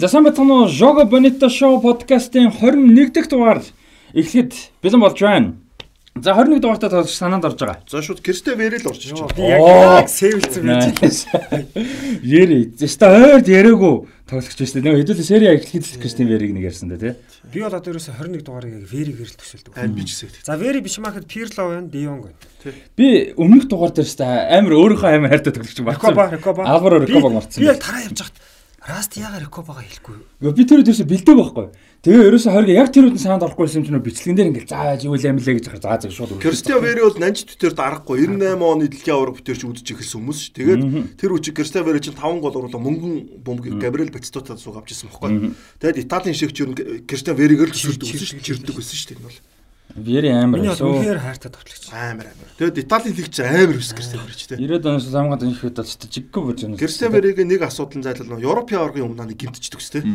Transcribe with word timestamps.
За 0.00 0.08
сайн 0.08 0.24
бацхан 0.24 0.48
уу 0.48 0.64
Jogo 0.64 1.04
Bonito 1.04 1.50
Show 1.52 1.76
podcast-ийн 1.84 2.48
21 2.56 3.12
дахь 3.12 3.28
дугаар 3.28 3.60
эхлэхэд 4.16 4.80
бэлэн 4.80 4.96
болж 5.04 5.20
байна. 5.20 5.52
За 6.16 6.32
21 6.32 6.56
дугаартаа 6.64 6.88
тоглож 6.88 7.12
санаанд 7.12 7.44
орж 7.44 7.60
байгаа. 7.60 7.84
За 7.84 8.00
шууд 8.00 8.24
ирж 8.24 8.96
Би 9.36 9.44
байна. 9.44 9.60
яг 9.60 9.60
яг 10.00 10.08
сэвэлцэн 10.08 10.64
байж 10.64 10.96
байна. 10.96 11.66
Яри. 12.24 12.72
Ста 12.88 13.12
ойрд 13.12 13.44
яриаггүй 13.44 14.08
тоглогч 14.24 14.56
байна 14.56 14.70
шүү 14.72 14.80
дээ. 14.80 14.84
Нөгөө 14.88 15.00
хэдүүлээ 15.04 15.28
сери 15.28 15.46
эхлэхэд 15.52 16.00
Кристин 16.00 16.32
Вериг 16.32 16.56
нэг 16.56 16.64
ярьсан 16.64 16.88
дээ 16.96 17.00
тий. 17.04 17.12
Би 17.52 17.60
бол 17.60 17.76
одоо 17.76 17.92
ерөөсө 17.92 18.16
21 18.16 18.40
дугаарыг 18.40 18.72
яг 18.80 18.84
Вери 18.88 19.12
гэрэл 19.20 19.36
төсөлдөг. 19.36 19.76
Айн 19.76 19.92
би 19.92 20.08
ч 20.08 20.16
гэсэн. 20.16 20.48
За 20.48 20.56
Вери 20.56 20.80
биш 20.80 20.96
махад 20.96 21.28
Пирло 21.28 21.76
байна, 21.76 21.92
Дионг 21.92 22.32
байна. 22.32 22.40
Би 22.96 23.36
өмнөх 23.36 23.68
дугаар 23.68 23.92
дээр 23.92 24.08
ста 24.08 24.48
амар 24.48 24.80
өөрийнхөө 24.80 25.12
амар 25.12 25.28
хайртай 25.36 25.52
Рекоба. 25.60 26.64
Алваро 26.64 27.04
Би- 27.04 27.12
Рекобаг 27.12 27.36
марцсан. 27.36 27.60
Би 27.60 27.68
яг 27.68 27.84
тараа 27.84 28.08
явж 28.08 28.16
хахад 28.16 28.38
Раст 28.80 29.12
яга 29.20 29.36
Рекобагаа 29.36 29.84
хэлэхгүй. 29.84 30.40
Гэхдээ 30.40 30.56
би 30.56 30.64
тэр 30.64 30.80
үдээс 30.80 31.04
бэлдэг 31.04 31.36
байхгүй. 31.36 31.68
Тэгээ 32.00 32.32
ерөөсөө 32.32 32.52
хориг 32.56 32.72
яг 32.72 32.88
тэр 32.88 33.12
үдэн 33.12 33.20
санаанд 33.20 33.44
орохгүй 33.44 33.68
юм 33.76 33.84
чинь 33.84 34.00
бичлэгэн 34.00 34.36
дээр 34.40 34.50
ингээл 34.56 34.72
зааж 34.72 35.04
юу 35.04 35.20
л 35.20 35.28
амилаа 35.28 35.52
гэж 35.52 35.84
заа 35.84 36.00
заа 36.00 36.08
шууд. 36.08 36.40
Кристе 36.40 36.72
Вере 36.80 37.04
бол 37.04 37.20
нанж 37.20 37.44
төтөр 37.44 37.76
дарахгүй 37.76 38.24
98 38.24 38.56
оны 38.56 38.88
дэлхийн 38.88 39.16
аварга 39.20 39.36
бүтээрч 39.36 39.62
үдэж 39.68 39.84
эхэлсэн 39.84 40.16
хүмүүс 40.24 40.38
ш. 40.40 40.48
Тэгээд 40.56 40.82
тэр 41.20 41.30
үчиг 41.36 41.60
Кристе 41.60 41.84
Вере 41.84 42.00
чинь 42.00 42.16
5 42.16 42.40
гол 42.40 42.56
оруулаа 42.56 42.80
мөнгөн 42.80 43.44
бомб 43.44 43.60
Габриэл 43.60 44.16
Батистута 44.16 44.56
сууг 44.56 44.80
авч 44.80 44.96
ирсэн 44.96 45.12
байхгүй. 45.12 45.52
Тэгээд 45.76 46.00
Италийн 46.08 46.32
шигч 46.40 46.56
юу 46.64 46.72
Кристе 47.04 47.36
Верегээр 47.36 47.68
л 47.68 47.76
төсөлдөг 47.76 48.08
ш. 48.16 48.40
Чирдэг 48.40 48.80
байсан 48.80 48.96
ш. 48.96 49.12
Нь 49.12 49.20
бол 49.20 49.36
Вери 49.96 50.28
амар. 50.30 50.58
Миний 50.60 50.70
бол 50.70 50.78
шүү. 50.78 50.90
үнэхээр 51.00 51.20
хайртай 51.20 51.50
тоглогч. 51.50 51.84
амар 51.90 52.26
амар. 52.30 52.48
Тэгээд 52.58 52.80
Италийн 52.84 53.14
лигч 53.18 53.36
амар 53.40 53.76
өс 53.78 53.90
Кристе 53.94 54.16
Вере 54.18 54.34
ч 54.36 54.42
тэ. 54.46 54.56
90-ад 54.60 54.86
оноос 54.86 55.06
самгаан 55.10 55.40
тань 55.40 55.54
хэд 55.58 55.76
болж 55.76 55.90
жиггүй 56.10 56.42
болж 56.46 56.60
байна. 56.62 56.78
Кристе 56.78 57.08
Верегийн 57.10 57.48
нэг 57.50 57.62
асуудал 57.66 58.02
зайлал 58.06 58.30
нөө 58.30 58.44
Европын 58.46 58.78
аваргын 58.78 59.06
өмнө 59.10 59.24
нэг 59.34 59.38
гимтчихдэг 59.42 59.80
ш. 59.82 59.90
тэ. 59.98 60.06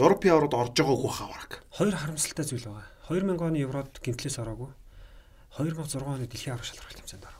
Европын 0.00 0.32
аваргад 0.32 0.54
орж 0.56 0.74
байгаагүй 0.80 1.12
хаварга. 1.12 1.56
Хоёр 1.76 1.94
харамсалтай 1.96 2.44
зүйл 2.48 2.66
байгаа. 2.72 2.88
2000 3.08 3.36
оны 3.36 3.58
Еврод 3.60 3.92
гимтлээс 4.00 4.38
ороогүй. 4.40 4.72
2006 5.58 6.02
оны 6.04 6.24
дэлхийн 6.28 6.54
аврах 6.56 6.68
шалралт 6.68 6.98
хэмжээнд 7.02 7.24
ороогүй. 7.24 7.37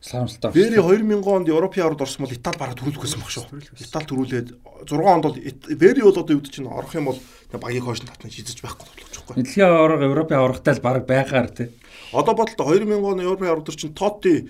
Сарамсалтай. 0.00 0.52
Вери 0.52 0.80
2000 0.80 1.28
онд 1.28 1.48
Европын 1.48 1.82
аваргад 1.82 2.02
орсон 2.08 2.24
бол 2.24 2.32
Итали 2.32 2.56
бараг 2.56 2.76
төрүүлэх 2.80 3.04
байсан 3.04 3.20
баг 3.20 3.30
шүү. 3.30 3.44
Итали 3.76 4.08
төрүүлээд 4.08 4.48
6 4.88 4.96
онд 4.96 5.24
бол 5.28 5.36
Вери 5.76 6.00
бол 6.00 6.16
одоо 6.16 6.34
юу 6.34 6.40
гэж 6.40 6.56
чинь 6.56 6.72
орох 6.72 6.94
юм 6.96 7.12
бол 7.12 7.20
багийн 7.52 7.84
хойш 7.84 8.00
нь 8.00 8.08
татна 8.08 8.32
шийдэж 8.32 8.64
байхгүй 8.64 8.88
болчихгүй. 8.88 9.34
Дэлхийн 9.44 9.68
аварга 9.68 10.08
Европын 10.08 10.40
аваргатай 10.40 10.74
л 10.74 10.80
баг 10.80 11.04
байгаар 11.04 11.52
тий. 11.52 11.68
Одоо 12.16 12.32
бодлоо 12.32 12.72
2000 12.72 12.96
оны 12.96 13.28
Европын 13.28 13.52
аварга 13.52 13.68
төр 13.68 13.76
чинь 13.76 13.92
Тоти 13.92 14.48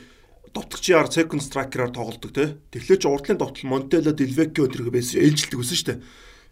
довтлогчийн 0.54 1.10
second 1.10 1.42
striker-аар 1.42 1.90
тоглолдог 1.90 2.30
те. 2.30 2.54
Тэгэхээр 2.70 3.02
чи 3.02 3.08
урдлын 3.10 3.38
довтол 3.38 3.70
Монтело, 3.70 4.14
Делвеккио 4.14 4.70
тэрэг 4.70 4.94
байсан 4.94 5.18
ээлжилдэг 5.18 5.62
шүү 5.66 5.86
дээ. 5.86 5.98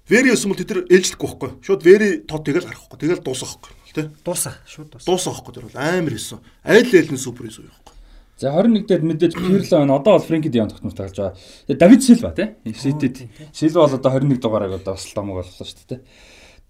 Вери 0.09 0.33
өсөн 0.33 0.55
бол 0.55 0.59
тэр 0.59 0.87
ээлжилдэггүй 0.89 1.29
байхгүй. 1.29 1.51
Шууд 1.63 1.83
Вери 1.85 2.09
Тотиг 2.25 2.63
л 2.63 2.67
гарахгүй. 2.67 2.99
Тэгэл 2.99 3.23
дуусах 3.23 3.59
байхгүй 3.61 3.93
те. 3.93 4.11
Дуусаа, 4.25 4.55
шууд 4.65 4.89
дуусаа. 4.95 5.07
Дуусах 5.07 5.35
байхгүй 5.43 5.55
тэр 5.55 5.67
бол 5.69 5.79
амар 5.83 6.15
өсөн. 6.17 6.41
Айл 6.65 6.87
нь 6.87 7.21
супер 7.21 7.51
өсөн 7.51 7.69
байхгүй. 7.69 7.98
За 8.39 8.55
21 8.55 8.87
дээр 8.87 9.03
мэдээж 9.03 9.35
Пирло 9.35 9.79
байна. 9.83 9.99
Одоо 9.99 10.15
бол 10.15 10.23
Фрэнки 10.23 10.49
Дион 10.49 10.71
тогтмол 10.71 10.95
тоглож 10.95 11.19
байгаа. 11.19 11.35
Тэгээ 11.67 11.79
Давид 11.83 12.03
Силва 12.07 12.31
тий. 12.31 12.55
Ситэд. 12.71 13.27
Силва 13.53 13.87
бол 13.91 13.99
одоо 13.99 14.13
21 14.15 14.39
дугаарыг 14.39 14.73
одоо 14.79 14.95
бас 14.95 15.11
томог 15.11 15.43
боллоо 15.43 15.67
шүү 15.67 15.91
дээ. 15.91 16.01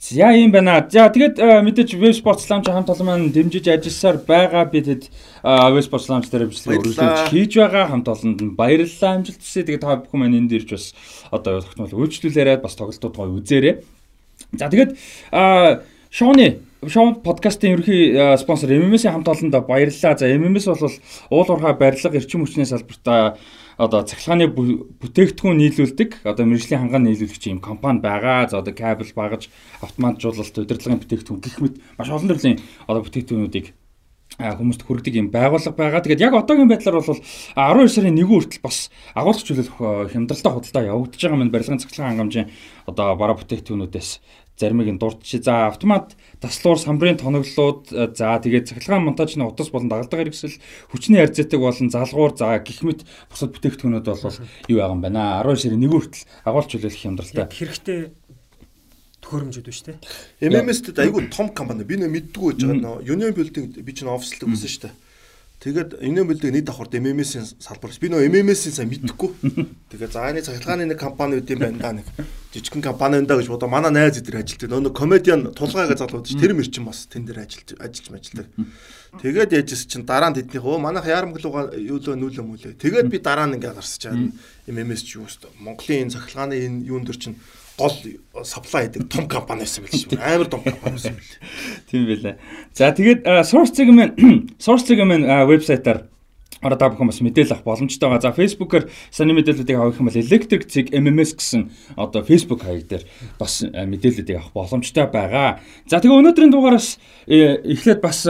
За 0.01 0.33
юм 0.33 0.51
байна. 0.51 0.81
За 0.89 1.13
тэгээд 1.13 1.37
э, 1.37 1.61
мэдээж 1.61 1.99
Web 2.01 2.17
Sports 2.17 2.49
Lounge 2.49 2.73
хамт 2.73 2.89
олон 2.89 3.07
маань 3.07 3.33
дэмжиж 3.35 3.69
ажилласаар 3.69 4.17
байгаа. 4.25 4.65
Би 4.65 4.81
тэд 4.81 5.11
Web 5.45 5.85
Sports 5.85 6.09
Lounge 6.09 6.31
дээр 6.33 6.49
бичлэг 6.49 6.81
Баярлалаа. 6.81 6.89
өргөжлөж 6.89 7.19
хийж 7.35 7.53
байгаа. 7.59 7.85
Хамт 7.91 8.09
олонд 8.09 8.41
нь 8.41 8.55
баярлалаа 8.57 9.11
амжилт 9.19 9.43
хүсье. 9.43 9.67
Тэгээд 9.67 9.85
та 9.85 9.99
бүхэн 10.01 10.21
маань 10.23 10.39
энд 10.39 10.55
ирж 10.55 10.71
бас 10.73 10.95
одоо 11.35 11.61
тогтмол 11.61 11.99
үйлчлүүлээрээ 11.99 12.63
бас 12.63 12.79
тоглолтууд 12.79 13.13
гоё 13.19 13.43
үзээрэй. 13.43 13.75
За 14.55 14.71
тэгээд 14.71 14.95
Шоны 16.15 16.63
Шоу 16.87 17.17
подкастын 17.27 17.73
ерөнхий 17.75 18.15
а, 18.15 18.37
спонсор 18.39 18.71
MMS-ийн 18.71 19.11
хамт 19.11 19.27
олондоо 19.27 19.65
баярлалаа. 19.67 20.15
За 20.15 20.31
MMS 20.31 20.71
бол 20.71 20.93
уул 21.31 21.51
уурхай 21.51 21.75
барилга 21.75 22.15
эрчим 22.15 22.47
хүчний 22.47 22.67
салбарт 22.71 23.35
одоо 23.77 24.07
цахилгааны 24.07 24.47
бүтээгдэхүүн 24.47 25.59
нийлүүлдэг. 25.59 26.23
Одоо 26.23 26.47
мэрэгжлийн 26.47 26.87
хангаан 26.87 27.03
нийлүүлэгч 27.11 27.51
юм 27.51 27.59
компани 27.59 27.99
байгаа. 27.99 28.47
За 28.47 28.63
одоо 28.63 28.71
кабел 28.71 29.11
багаж, 29.11 29.51
автоматжуулалт, 29.83 30.55
удирдлагын 30.55 31.03
бүтээгдэхүүн 31.03 31.43
гэх 31.43 31.59
мэт 31.59 31.83
маш 31.99 32.15
олон 32.15 32.31
төрлийн 32.31 32.63
одоо 32.87 33.03
бүтээгдэхүүнүүдийг 33.03 33.75
хүмүүст 34.39 34.87
хүргэдэг 34.87 35.15
юм 35.19 35.29
байгууллага 35.35 35.75
байгаа. 35.75 35.99
Тэгээд 36.07 36.31
яг 36.31 36.35
одоогийн 36.39 36.71
байдлаар 36.71 37.03
бол 37.03 37.19
12 37.59 37.91
сарын 37.91 38.15
1 38.15 38.23
хүртэл 38.23 38.63
бас 38.63 38.87
агуулгач 39.19 39.51
э, 39.51 39.67
хямдралтай 40.15 40.53
худалдаа 40.53 40.85
явагдаж 40.95 41.19
байгаа 41.19 41.39
маань 41.43 41.51
барилгын 41.51 41.83
цахилгаан 41.83 42.15
хангамжийн 42.15 42.47
одоо 42.87 43.17
бараа 43.19 43.35
бүтээгдэхүүнүүдээс 43.35 44.11
заримыг 44.59 44.91
нь 44.91 44.99
дурдчих. 44.99 45.47
За 45.47 45.71
автомат 45.71 46.19
таслуур 46.43 46.79
самбарын 46.79 47.17
тоноглолууд 47.17 47.95
э, 47.95 48.11
за 48.15 48.39
тэгээд 48.43 48.69
цахилгаан 48.75 49.07
монтажны 49.07 49.47
утас 49.47 49.71
болон 49.71 49.89
дагалдах 49.89 50.21
хэрэгсэл 50.21 50.59
хүчний 50.91 51.23
арзятаг 51.23 51.63
болон 51.63 51.91
залгуур 51.91 52.35
за 52.35 52.59
гих 52.59 52.83
мэт 52.83 53.07
бусад 53.31 53.55
бүтээгдэхүүнүүд 53.55 54.07
бол 54.07 54.35
юу 54.67 54.79
байгаа 54.83 54.95
юм 54.99 55.03
байна. 55.03 55.43
12 55.47 55.63
сарын 55.63 55.87
1 55.87 55.95
хүртэл 55.95 56.27
агуулгач 56.45 56.71
чөлөөлөх 56.75 57.03
хямдралтай. 57.03 57.43
Яг 57.47 57.55
хэрэгтэй 57.55 58.01
төхөөрөмжүүд 59.23 59.69
шүү 59.71 59.87
дээ. 59.95 59.99
MMS-д 60.51 60.99
айгүй 60.99 61.29
том 61.31 61.51
компани. 61.55 61.85
Би 61.85 61.99
нэ 61.99 62.11
мэддэггүй 62.11 62.55
байж 62.55 62.63
байгаа 62.65 62.83
нөө 62.83 63.15
Union 63.15 63.33
Building 63.35 63.67
би 63.83 63.93
чинь 63.93 64.11
офслдаг 64.11 64.49
байсан 64.51 64.71
шүү 64.71 64.83
дээ. 64.89 64.95
Тэгээд 65.59 65.99
Union 66.07 66.23
Building 66.31 66.55
нийт 66.55 66.71
давхарт 66.71 66.95
MMS-ийн 66.95 67.43
салбар. 67.59 67.91
Би 67.91 68.07
нөө 68.07 68.31
MMS-ийн 68.31 68.75
сайн 68.79 68.91
мэддэггүй. 68.95 69.31
Тэгээд 69.91 70.15
за 70.15 70.31
энэ 70.31 70.47
цахилгааны 70.47 70.87
нэг 70.87 71.03
компани 71.03 71.43
үт 71.43 71.51
юм 71.51 71.59
байна 71.59 71.83
да 71.83 71.91
нэг 71.99 72.07
жижигхэн 72.55 72.79
компани 72.79 73.19
байна 73.19 73.27
да 73.27 73.35
гэж 73.43 73.51
бодоо 73.51 73.67
манай 73.67 73.91
найз 73.91 74.23
эдэр 74.23 74.39
ажилтдаг. 74.39 74.71
Нөө 74.71 74.95
комедиан 74.95 75.51
тулгайгаа 75.59 75.99
залгууд 75.99 76.31
ш 76.31 76.39
тэр 76.39 76.55
мэрчин 76.55 76.87
бас 76.87 77.11
тэн 77.11 77.27
дээр 77.27 77.43
ажиллаж 77.43 77.75
ажиллаж 77.75 78.07
мажилдаг. 78.07 78.47
Тэгээд 79.19 79.51
яжсэн 79.59 79.91
чинь 79.91 80.07
дараа 80.07 80.31
нь 80.31 80.39
тэднийх 80.39 80.63
өө 80.63 80.79
манайх 80.79 81.11
ярамглууга 81.11 81.75
юу 81.75 81.99
л 81.99 82.07
нүүлээ 82.07 82.47
мүлээ. 82.47 82.79
Тэгээд 82.79 83.11
би 83.11 83.19
дараа 83.19 83.51
нь 83.51 83.59
ингээ 83.59 83.75
гарсаж 83.75 84.15
чаад 84.15 84.31
MMS 84.71 85.03
ч 85.03 85.19
юу 85.19 85.27
өстө. 85.27 85.51
Монголын 85.59 86.07
энэ 86.07 86.15
цахилгааны 86.15 86.55
энэ 86.55 86.87
юун 86.87 87.03
дөр 87.03 87.19
чинь 87.19 87.35
гол 87.79 87.95
supply 88.43 88.91
гэдэг 88.91 89.07
том 89.07 89.29
компани 89.31 89.63
байсан 89.63 89.87
байл 89.87 89.95
шүү. 89.95 90.19
Амар 90.19 90.51
том 90.51 90.63
компани 90.67 90.99
байсан 90.99 91.15
байл. 91.15 91.35
Тийм 91.91 92.07
байлаа. 92.11 92.35
За 92.75 92.91
тэгээд 92.91 93.23
маань 93.25 94.19
Source-ыг 94.59 94.99
маань 95.07 95.27
а, 95.31 95.47
вебсайтаар 95.51 96.11
ороо 96.63 96.79
та 96.79 96.91
бүхэн 96.91 97.07
бас 97.07 97.23
мэдээлэл 97.23 97.55
авах 97.55 97.65
боломжтой 97.65 98.09
байгаа. 98.11 98.27
За 98.27 98.35
Facebook-оор 98.35 98.91
саний 99.15 99.35
мэдээллүүдийг 99.39 99.79
авах 99.79 100.01
юм 100.03 100.11
бол 100.11 100.19
Electric 100.19 100.67
Zig 100.67 100.91
MMS 100.91 101.39
гэсэн 101.39 101.71
одоо 101.95 102.27
Facebook 102.27 102.67
хаяг 102.67 102.91
дээр 102.91 103.05
бас 103.39 103.63
мэдээллүүдийг 103.63 104.43
авах 104.43 104.53
боломжтой 104.53 105.07
байгаа. 105.07 105.63
За 105.87 106.03
тэгээ 106.03 106.19
өнөөдрийн 106.19 106.51
дугаараас 106.51 106.99
э, 107.31 107.63
эхлээд 107.63 108.03
бас 108.03 108.27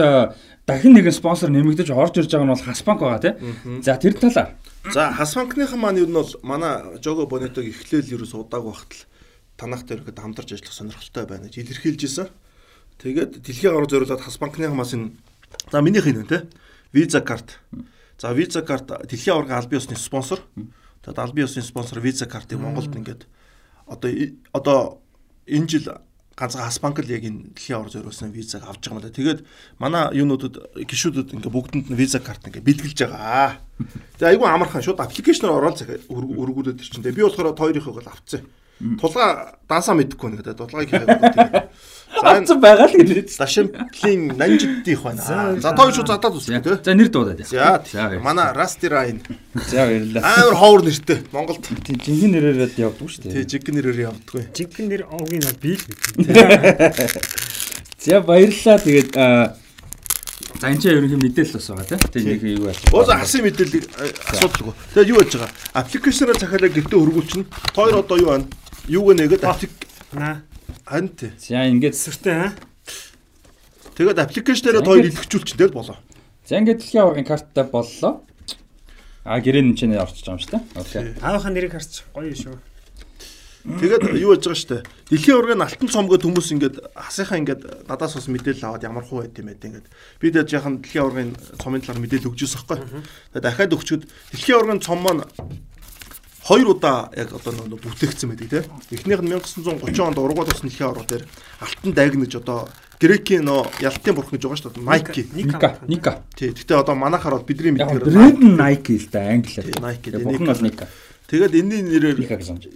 дахин 0.69 0.93
нэгэн 0.93 1.15
спонсор 1.15 1.49
нэмэгдэж 1.49 1.89
орж 1.89 2.21
ирж 2.21 2.29
байгаа 2.29 2.45
нь 2.45 2.53
бол 2.53 2.67
Хасбанк 2.69 3.01
байгаа 3.01 3.21
тийм. 3.33 3.81
За 3.81 3.97
тэр 3.97 4.13
талаар 4.13 4.53
За 4.93 5.09
Хасбанкныхан 5.09 5.79
маань 5.81 5.97
юу 5.97 6.07
нь 6.07 6.13
бол 6.13 6.29
манай 6.45 7.01
Жого 7.01 7.25
Бонетог 7.25 7.65
эхлээл 7.65 8.13
ерөөс 8.13 8.37
удааг 8.37 8.63
багтал 8.63 9.09
танахтай 9.59 9.99
ирэхэд 9.99 10.15
хамтарч 10.15 10.55
ажиллах 10.55 10.73
сонирхолтой 10.73 11.25
байна 11.27 11.51
гэж 11.51 11.59
илэрхийлж 11.59 12.01
исэн. 12.07 12.27
Тэгээд 13.03 13.43
дэлхийн 13.43 13.75
авраг 13.75 13.91
зориулаад 13.91 14.23
Хасбанкныхан 14.23 14.75
маань 14.75 14.95
энэ 14.95 15.11
за 15.71 15.81
минийх 15.83 16.07
энэ 16.07 16.23
те 16.23 16.47
Visa 16.95 17.19
карт. 17.19 17.59
За 18.15 18.31
Visa 18.31 18.63
карт 18.63 18.87
дэлхийн 18.87 19.35
аврагын 19.35 19.59
албан 19.59 19.79
ёсны 19.79 19.99
спонсор. 19.99 20.39
Тэгээд 21.03 21.19
албан 21.19 21.43
ёсны 21.43 21.61
спонсор 21.61 21.99
Visa 21.99 22.25
картыг 22.25 22.59
Монголд 22.59 22.95
ингээд 22.95 23.27
одоо 23.85 24.11
одоо 24.55 24.79
энэ 25.47 25.67
жил 25.67 25.85
ганцхан 26.39 26.63
Хасбанк 26.63 26.99
л 26.99 27.11
яг 27.11 27.23
энэ 27.27 27.51
дэлхийн 27.51 27.83
авраг 27.83 27.91
зориулсан 27.91 28.31
визаг 28.31 28.63
авч 28.63 28.87
байгаа 28.87 28.95
юм 28.95 29.03
да. 29.03 29.11
Тэгээд 29.11 29.39
манай 29.77 30.15
юунуудад 30.15 30.55
гişүүдүүд 30.79 31.35
ингээ 31.35 31.51
бүгдэнд 31.51 31.87
нь 31.91 31.99
виза 31.99 32.23
карт 32.23 32.47
ингээ 32.47 32.63
бэлтгэлж 32.63 32.99
байгаа. 33.03 33.59
Тэгээ 34.23 34.39
айгүй 34.39 34.47
амархан 34.47 34.79
шууд 34.79 35.03
аппликейшнээр 35.03 35.51
ороод 35.51 35.83
захиа 35.83 35.99
өргүүлээд 36.07 36.79
ирчин. 36.79 37.03
Тэгээ 37.03 37.19
би 37.19 37.27
болохоор 37.27 37.59
хоёрынхыг 37.59 37.99
л 37.99 38.07
авцсан. 38.07 38.47
Тулгаа 38.79 39.59
даасаа 39.67 39.95
мэдэхгүй 39.99 40.29
нэг 40.31 40.41
да. 40.47 40.55
Тулгааг 40.55 40.87
хийгээгүй 40.87 41.19
тэгээд. 41.35 41.67
За 42.09 42.31
энэ 42.39 42.55
байгаа 42.63 42.87
л 42.87 42.95
гэдэг. 42.95 43.27
Дашимтлийн 43.35 44.21
нанжиддих 44.39 45.03
байна. 45.03 45.59
За 45.59 45.75
тоо 45.75 45.91
шүү 45.91 46.07
задаад 46.07 46.39
үсгэн 46.39 46.63
тий. 46.63 46.79
За 46.79 46.95
нэр 46.95 47.11
дуудаад. 47.11 47.43
За 47.43 47.83
За 47.83 48.07
манай 48.23 48.55
Rastirain 48.55 49.19
За 49.67 49.83
баярлалаа. 49.83 50.23
амар 50.23 50.55
ховор 50.55 50.81
нэртэй 50.87 51.19
Монголд. 51.35 51.67
Тийм 51.83 51.99
жинхэнэ 51.99 52.39
нэрээр 52.39 52.71
явдаг 52.79 53.07
шүү 53.11 53.21
Тий 53.27 53.43
дээ. 53.43 53.51
жиг 53.51 53.67
нэрээр 53.67 53.99
явдггүй. 54.15 54.43
Жинхэнэ 54.55 54.87
нэр 54.87 55.03
овгийн 55.11 55.43
бий 55.59 55.75
л 55.75 55.83
гэдэг. 55.83 57.19
За 57.99 58.21
баярлалаа. 58.23 58.79
Тэгээд 58.79 59.11
за 60.59 60.67
энэ 60.71 60.81
чинь 60.81 60.91
ерөнхий 60.97 61.19
мэдээлэл 61.19 61.55
бас 61.55 61.67
байгаа 61.67 61.99
тийм. 62.09 62.25
Нэг 62.25 62.43
юу 62.43 62.65
байна. 62.67 62.79
Уусаа 62.91 63.19
хасын 63.19 63.43
мэдээллийг 63.43 63.85
э, 63.95 64.11
асуудалгүй. 64.33 64.73
Тэгээд 64.95 65.11
юу 65.11 65.19
яаж 65.19 65.33
байгаа? 65.35 65.51
Аппликейшнаар 65.77 66.39
захиалаа 66.39 66.71
гэртээ 66.73 66.99
хөргүүлчихнэ. 66.99 67.45
Хоёр 67.75 67.95
одоо 68.01 68.17
юу 68.17 68.29
байна? 68.33 68.47
Юуг 68.89 69.13
нэгэд 69.13 69.45
апплик 69.45 69.69
На 70.11 70.41
хань 70.85 71.09
тий. 71.09 71.31
За 71.37 71.69
ингээд 71.69 71.93
сүртэй 71.93 72.33
аа. 72.33 72.53
Тэгээд 73.93 74.17
аппликейшнээрээ 74.17 74.81
хоёр 74.81 75.05
илгэжүүлчихнэ 75.05 75.59
тэгэл 75.61 75.77
болоо. 75.77 75.97
за 76.49 76.57
ингээд 76.57 76.81
дэлхийн 76.81 77.03
аваргын 77.05 77.29
карттай 77.29 77.65
боллоо. 77.69 78.25
А 79.21 79.37
гэрээ 79.37 79.61
энэ 79.61 79.77
чинь 79.77 79.93
орчиж 79.93 80.25
байгаа 80.25 80.33
юм 80.33 80.41
шүү 80.41 80.53
дээ. 80.57 80.63
Окей. 80.81 81.13
Аавынхаа 81.21 81.53
нэрийг 81.53 81.73
харч 81.77 82.01
гоё 82.09 82.33
шүү. 82.33 82.57
Тэгээд 83.59 84.17
юу 84.17 84.33
яж 84.33 84.47
байгаа 84.47 84.57
штэ. 84.57 84.77
Дэлхийн 85.11 85.37
ургийн 85.37 85.61
алтан 85.61 85.89
цомгод 85.91 86.23
хүмүүс 86.23 86.49
ингээд 86.55 86.75
хасынхаа 86.95 87.37
ингээд 87.43 87.61
надаас 87.91 88.15
бас 88.15 88.25
мэдээлэл 88.31 88.65
аваад 88.65 88.87
ямар 88.87 89.03
хуу 89.03 89.21
байд 89.21 89.35
юм 89.35 89.51
бэ 89.51 89.59
ингээд. 89.59 89.87
Би 90.17 90.31
тэгээд 90.31 90.55
яхан 90.55 90.79
дэлхийн 90.79 91.05
ургийн 91.05 91.31
цомын 91.59 91.83
талаар 91.83 91.99
мэдээлэл 92.01 92.31
өгч 92.31 92.41
байхгүй. 92.55 93.03
Тэгээд 93.35 93.45
дахиад 93.45 93.75
өгчөд 93.75 94.01
дэлхийн 94.31 94.59
ургийн 94.63 94.79
цом 94.79 95.03
маань 95.03 95.27
хоёр 96.49 96.73
удаа 96.73 97.13
яг 97.13 97.29
одоо 97.29 97.53
нөө 97.53 97.77
бүтээгдсэн 97.77 98.33
байдаг 98.33 98.49
тийм. 98.49 98.65
Эхнийх 98.89 99.21
нь 99.21 99.29
1930 99.37 100.01
онд 100.01 100.17
ургууд 100.17 100.49
усны 100.49 100.73
дэлхийн 100.73 100.89
ороо 100.89 101.05
дээр 101.05 101.23
алтан 101.61 101.93
дайгнаж 101.93 102.33
одоо 102.41 102.65
Грекийн 102.97 103.45
нөө 103.45 103.69
ялтын 103.85 104.17
бурхан 104.17 104.33
гэж 104.33 104.43
байгаа 104.49 104.57
шүү 104.57 104.73
дээ. 104.73 104.89
Nike. 104.89 105.23
Ника. 105.37 105.77
Ника. 105.85 106.11
Тий. 106.33 106.49
Гэтэ 106.49 106.73
одоо 106.73 106.97
манайхаар 106.97 107.37
бол 107.37 107.45
бидний 107.45 107.77
мэдгээр 107.77 108.01
брэнд 108.01 108.41
нь 108.41 108.57
Nike 108.57 108.97
л 108.97 109.07
да 109.13 109.29
англиар. 109.29 109.77
Nike. 109.77 110.09
Бурхан 110.09 110.49
бол 110.49 110.65
Ника. 110.65 110.89
Тэгээд 111.29 111.53
энэний 111.53 111.85
нэрээр 111.85 112.17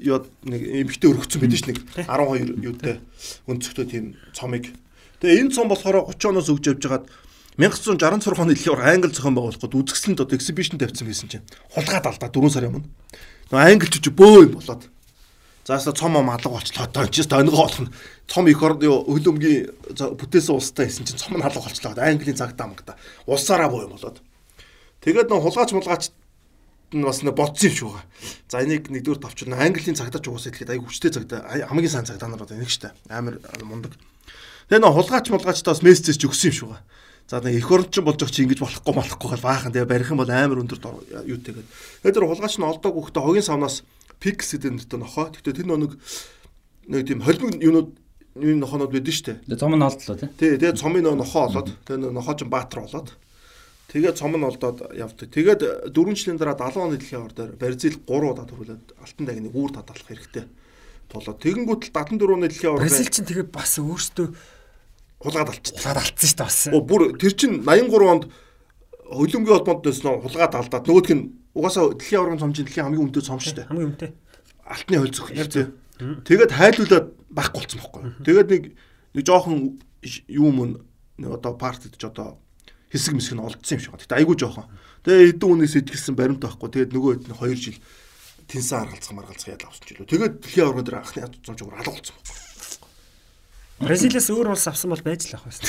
юу 0.06 0.22
нэг 0.46 0.62
эмхтэй 0.86 1.10
өргөцсөн 1.10 1.42
байдаг 1.42 1.58
ш 1.58 1.66
нэг 1.66 1.78
12 2.06 2.62
юутай 2.62 3.02
өнцгтөө 3.50 3.86
тийм 3.90 4.14
цомыг. 4.38 4.70
Тэгээ 5.18 5.50
энэ 5.50 5.52
цом 5.58 5.68
болохоор 5.74 6.14
30 6.14 6.30
оноос 6.30 6.54
өгж 6.54 6.78
явж 6.78 6.86
хагаад 6.86 7.10
1966 7.58 8.38
оны 8.38 8.54
дэлхийн 8.54 8.78
ор 8.78 8.86
англи 8.86 9.10
зохион 9.10 9.34
байгуулахад 9.34 9.74
үзэсгэлэнт 9.74 10.22
одоо 10.22 10.38
эксибишн 10.38 10.78
тавьсан 10.78 11.10
байсан 11.10 11.28
чинь 11.34 11.46
хулгаад 11.74 12.06
алдаа 12.14 12.30
4 12.30 12.54
сарын 12.54 12.78
өмнө. 12.78 12.90
Нөгөө 13.52 13.72
англичууд 13.74 14.16
бөө 14.16 14.40
юм 14.48 14.54
болоод. 14.60 14.88
Зааса 15.64 15.94
цом 15.96 16.16
ом 16.20 16.30
алга 16.30 16.50
болчлоо. 16.50 16.86
Одоо 16.86 17.08
чи 17.08 17.24
тойнгоо 17.24 17.64
болох 17.64 17.80
нь 17.88 17.94
цом 18.28 18.46
орд 18.48 18.84
хөлөмгийн 18.84 19.72
бүтээсэн 20.20 20.56
улстай 20.56 20.88
байсан 20.88 21.08
чинь 21.08 21.20
цом 21.20 21.40
нь 21.40 21.44
алга 21.44 21.64
болчлоо. 21.64 21.96
Английн 21.96 22.36
цагтаа 22.36 22.68
магта. 22.68 22.96
Улсаараа 23.28 23.72
бөө 23.72 23.88
юм 23.88 23.96
болоод. 23.96 24.20
Тэгээд 25.04 25.32
нөгөө 25.32 25.44
хулгаач 25.44 25.72
мулгаач 25.72 26.04
нь 26.94 27.04
бас 27.04 27.24
нэг 27.24 27.36
бодсон 27.36 27.70
юм 27.70 27.76
шиг 27.76 27.88
байгаа. 27.88 28.06
За 28.52 28.60
энийг 28.60 28.92
нэгдүгээр 28.92 29.24
тавчна. 29.24 29.56
Английн 29.60 29.96
цагдаач 29.96 30.26
угаасаа 30.28 30.52
ихэд 30.52 30.70
аяг 30.70 30.84
хүчтэй 30.84 31.12
цагдаа 31.12 31.42
хамгийн 31.68 31.92
сайн 31.92 32.08
цагдаа 32.08 32.30
нар 32.30 32.44
одоо 32.44 32.58
энийг 32.60 32.70
штэ. 32.70 32.92
Амар 33.10 33.40
мундаг. 33.64 33.96
Тэгээ 34.68 34.84
нөө 34.84 34.94
хулгаач 35.00 35.28
мулгаачтай 35.32 35.72
бас 35.74 35.84
мессеж 35.84 36.20
ч 36.20 36.28
өгсөн 36.28 36.52
юм 36.52 36.56
шиг 36.56 36.68
байгаа. 36.70 36.84
За 37.34 37.42
нэг 37.42 37.58
их 37.58 37.72
орончин 37.72 38.06
болж 38.06 38.22
байгаа 38.22 38.30
чи 38.30 38.46
ингэж 38.46 38.62
болохгүй 38.62 38.94
болохгүй 38.94 39.30
гал 39.34 39.42
баахан 39.42 39.74
тэгээ 39.74 39.90
барих 39.90 40.14
юм 40.14 40.22
бол 40.22 40.30
амар 40.30 40.62
өндөр 40.62 40.78
юу 41.26 41.42
тэгээд. 41.42 41.66
Тэгээд 42.06 42.14
тэр 42.14 42.30
хулгаач 42.30 42.62
нь 42.62 42.70
олдог 42.70 42.94
хөхтө 42.94 43.26
хогийн 43.26 43.42
савнаас 43.42 43.82
пикс 44.22 44.54
гэдэг 44.54 44.86
нэртэй 44.86 45.00
нохоо. 45.02 45.34
Тэгтээ 45.34 45.66
тэр 45.66 45.74
нэг 45.74 45.98
нэг 46.94 47.02
тийм 47.10 47.26
холимог 47.26 47.58
юунууд 47.58 47.90
юу 48.38 48.54
нохонод 48.62 48.94
байдэн 48.94 49.18
штэ. 49.18 49.42
Тэгээ 49.50 49.62
цом 49.66 49.74
нь 49.74 49.82
алдлаа 49.82 50.14
тий. 50.14 50.30
Тий, 50.38 50.62
тэгээ 50.62 50.78
цомын 50.78 51.10
нохоо 51.10 51.50
олоод 51.50 51.74
тэгээ 51.90 52.14
нохоо 52.14 52.36
ч 52.38 52.46
баатар 52.46 52.86
болоод 52.86 53.10
тэгээ 53.90 54.14
цом 54.14 54.38
нь 54.38 54.46
олдоод 54.46 54.78
явдаг. 54.94 55.28
Тэгээд 55.34 55.90
4 55.90 56.14
жилийн 56.14 56.38
дараа 56.38 56.54
70 56.54 56.86
оны 56.86 57.02
дэлхийн 57.02 57.26
ор 57.26 57.34
дээр 57.34 57.58
Бразил 57.58 57.98
3 57.98 58.30
удаа 58.30 58.46
төрүүлээд 58.46 58.94
алтан 59.02 59.26
дагныг 59.26 59.58
үүр 59.58 59.74
таталах 59.74 60.06
хэрэгтэй 60.06 60.46
болоод 61.10 61.42
тэгэнгүүт 61.42 61.82
л 61.82 61.94
74 61.98 62.38
оны 62.38 62.46
дэлхийн 62.46 62.74
ор 62.78 62.82
Бразил 62.82 63.10
чинь 63.10 63.26
тэгээ 63.26 63.50
бас 63.50 63.82
өөртөө 63.82 64.28
хулгаад 65.24 65.50
алчдаг. 65.50 65.80
хулаад 65.80 66.00
алдсан 66.04 66.28
шүү 66.30 66.38
дээ 66.38 66.46
бас. 66.46 66.60
Оо 66.70 66.82
бүр 66.84 67.02
тэр 67.16 67.34
чин 67.34 67.64
83 67.64 68.12
онд 68.12 68.24
хөлөмгийн 69.08 69.56
холбоонд 69.56 69.84
дэсэн 69.88 70.20
хулгаад 70.20 70.54
алдаад 70.60 70.86
нөгөөх 70.88 71.10
нь 71.16 71.24
угаасаа 71.56 71.96
дэлхийн 71.96 72.20
аврагын 72.20 72.42
цомжийн 72.44 72.66
дэлхийн 72.68 72.86
хамгийн 72.92 73.06
өндөр 73.08 73.24
цом 73.24 73.40
шүү 73.40 73.56
дээ. 73.56 73.68
Хамгийн 73.70 73.90
үнэтэй. 73.94 74.12
Алтны 74.68 74.96
хөлцөх 75.00 75.28
хэрэгтэй. 75.32 75.66
Тэгээд 76.28 76.52
хайлуулаад 76.52 77.08
байхгүй 77.30 77.62
болсон 77.62 77.80
байхгүй. 77.80 78.02
Тэгээд 78.26 78.50
нэг 78.52 78.64
нэг 79.14 79.24
жоохон 79.24 79.80
юу 80.28 80.50
мөн 80.52 80.72
нэг 81.22 81.32
одоо 81.38 81.54
партид 81.56 81.96
ч 81.96 82.04
одоо 82.04 82.42
хэсэг 82.90 83.14
мэсг 83.14 83.38
нь 83.38 83.44
олдсон 83.46 83.78
юм 83.78 83.82
шиг 83.82 83.92
байна. 83.94 84.04
Гэтэ 84.04 84.18
айгүй 84.18 84.36
жоохон. 84.38 84.68
Тэгээд 85.06 85.38
эдэн 85.38 85.50
үнээс 85.54 85.76
итгэсэн 85.78 86.16
баримт 86.18 86.42
байхгүй. 86.42 86.70
Тэгээд 86.74 86.94
нөгөө 86.94 87.12
хэд 87.14 87.26
нь 87.30 87.38
2 87.38 87.54
жил 87.54 87.78
тэнсэн 88.50 88.78
аргалцах 88.82 89.14
маргалцах 89.14 89.54
яд 89.54 89.64
авсан 89.64 89.86
ч 89.86 89.90
үлээ. 89.94 90.10
Тэгээд 90.10 90.34
дэлхийн 90.42 90.68
аврагын 90.68 90.86
дээр 90.90 91.00
анхны 91.00 91.22
цом 91.46 91.56
чугаар 91.56 91.80
алга 91.80 91.94
болсон 91.94 92.16
байна. 92.18 92.43
Бразилиас 93.84 94.28
өөр 94.32 94.52
улс 94.54 94.66
авсан 94.68 94.90
бол 94.94 95.04
байж 95.04 95.28
л 95.28 95.36
ах 95.38 95.44
байсан. 95.46 95.68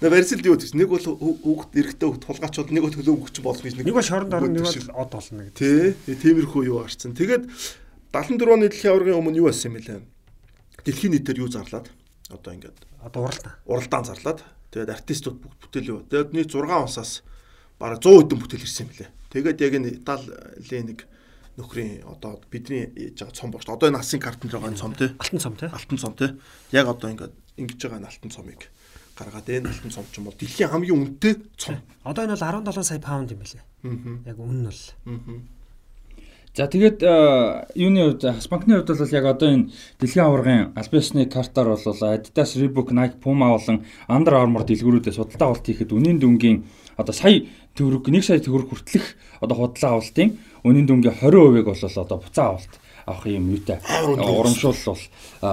На 0.00 0.10
Бразилд 0.12 0.44
юу 0.46 0.56
гэж 0.56 0.72
нэг 0.76 0.88
бол 0.92 1.00
хүүхд 1.00 1.72
эрэгтэй 1.76 2.06
хүүхд 2.06 2.22
тулгаач 2.28 2.54
бол 2.60 2.72
нэг 2.76 2.82
бол 2.84 2.96
хөлөө 2.96 3.14
өнгөч 3.16 3.36
болох 3.40 3.62
гэж 3.64 3.74
Нэг 3.80 3.96
бол 3.96 4.04
шоронд 4.04 4.32
орно, 4.36 4.52
нэг 4.52 4.64
бол 4.64 5.00
од 5.00 5.10
болно 5.16 5.42
гэдэг. 5.48 5.56
Тий, 5.56 6.14
тиймэрхүү 6.20 6.62
юу 6.68 6.84
гарцсан. 6.84 7.16
Тэгээд 7.16 7.44
74 8.12 8.52
оны 8.52 8.68
дэлхийн 8.68 8.92
аваргын 8.92 9.18
өмнө 9.20 9.40
юу 9.40 9.48
болсон 9.48 9.72
юм 9.72 9.76
бэлээ? 9.80 10.00
Дэлхийн 10.84 11.12
нийтээр 11.16 11.40
юу 11.40 11.50
зарлаад 11.50 11.88
одоо 12.28 12.52
ингээд 12.52 12.78
Одоо 13.00 13.22
уралдаа. 13.26 13.54
уралдаан 13.66 14.04
зарлаад 14.04 14.40
тэгээд 14.74 14.94
артистууд 14.94 15.36
бүгд 15.40 15.58
бүтээл 15.62 15.90
юу. 15.90 16.00
Тэгээд 16.10 16.30
нийт 16.36 16.50
6 16.52 16.68
онсаас 16.68 17.22
бараг 17.78 18.00
100 18.02 18.28
хэдэн 18.28 18.40
бүтээл 18.40 18.66
ирсэн 18.66 18.84
юм 18.86 18.90
бэлээ. 18.92 19.10
Тэгээд 19.30 19.58
яг 19.62 19.72
энэ 19.78 19.90
Италийн 20.00 20.86
нэг 20.90 21.00
нөхрийн 21.56 22.04
одоо 22.04 22.40
бидний 22.50 22.92
яаж 22.94 23.20
байгаа 23.20 23.36
цом 23.36 23.50
багш. 23.50 23.68
Одоо 23.68 23.88
энэ 23.88 23.98
алсын 23.98 24.20
картанд 24.20 24.52
байгаа 24.52 24.70
энэ 24.70 24.80
цом 24.80 24.94
тий. 24.94 25.10
Алтан 25.18 25.40
цом 25.40 25.56
тий. 25.56 25.68
Алтан 25.72 25.98
цом 25.98 26.14
тий. 26.14 26.30
Яг 26.72 26.86
одоо 26.88 27.10
ингээд 27.10 27.34
ингэж 27.56 27.80
байгаа 27.82 27.98
энэ 28.00 28.10
алтан 28.12 28.30
цомыг 28.30 28.60
гаргаад 29.16 29.48
энэ 29.48 29.68
алтан 29.72 29.90
цом 29.90 30.04
ч 30.12 30.20
юм 30.20 30.28
бол 30.28 30.36
дэлхийн 30.36 30.70
хамгийн 30.70 31.00
үнэтэй 31.00 31.34
цом. 31.56 31.80
Одоо 32.04 32.28
энэ 32.28 32.36
бол 32.36 32.44
17 32.68 32.84
сая 32.84 33.00
паунд 33.00 33.32
юм 33.32 33.40
байлээ. 33.40 33.64
Аа. 33.64 34.28
Яг 34.28 34.36
үнэн 34.36 34.60
нь 34.60 34.68
бол. 34.68 34.84
Аа. 35.08 35.40
За 36.56 36.64
тэгээд 36.68 37.04
э, 37.04 37.12
юуны 37.76 38.16
хувьд 38.16 38.24
Хасбанкны 38.32 38.80
хувьд 38.80 38.92
бол 38.96 39.16
яг 39.16 39.24
одоо 39.24 39.48
энэ 39.48 39.68
дэлхийн 40.00 40.24
аваргын 40.24 40.72
албан 40.72 41.00
ёсны 41.00 41.28
картаар 41.28 41.68
бол 41.76 41.84
Adidas, 41.84 42.56
Reebok, 42.56 42.92
Nike, 42.96 43.20
Puma 43.20 43.52
болон 43.52 43.84
Under 44.08 44.34
Armour 44.40 44.64
дэлгүүрүүдэд 44.64 45.16
судалгаа 45.16 45.52
авалт 45.52 45.68
хийхэд 45.68 45.92
үнийн 45.92 46.16
дүнгийн 46.16 46.64
одоо 46.96 47.12
сая 47.12 47.44
төгрөг 47.76 48.08
1 48.08 48.24
сая 48.24 48.40
төгрөг 48.40 48.72
хүртэлх 48.72 49.04
одоо 49.44 49.56
худлаа 49.68 50.00
авалтын 50.00 50.40
үнийн 50.66 50.86
дүнгийн 50.90 51.14
20%-ыг 51.22 51.66
бол 51.70 52.02
одоо 52.02 52.18
буцаа 52.18 52.46
авалт 52.58 52.74
авах 53.06 53.26
юм 53.30 53.54
юутай 53.54 53.78
урамшуул 54.02 54.74
бол 54.86 55.02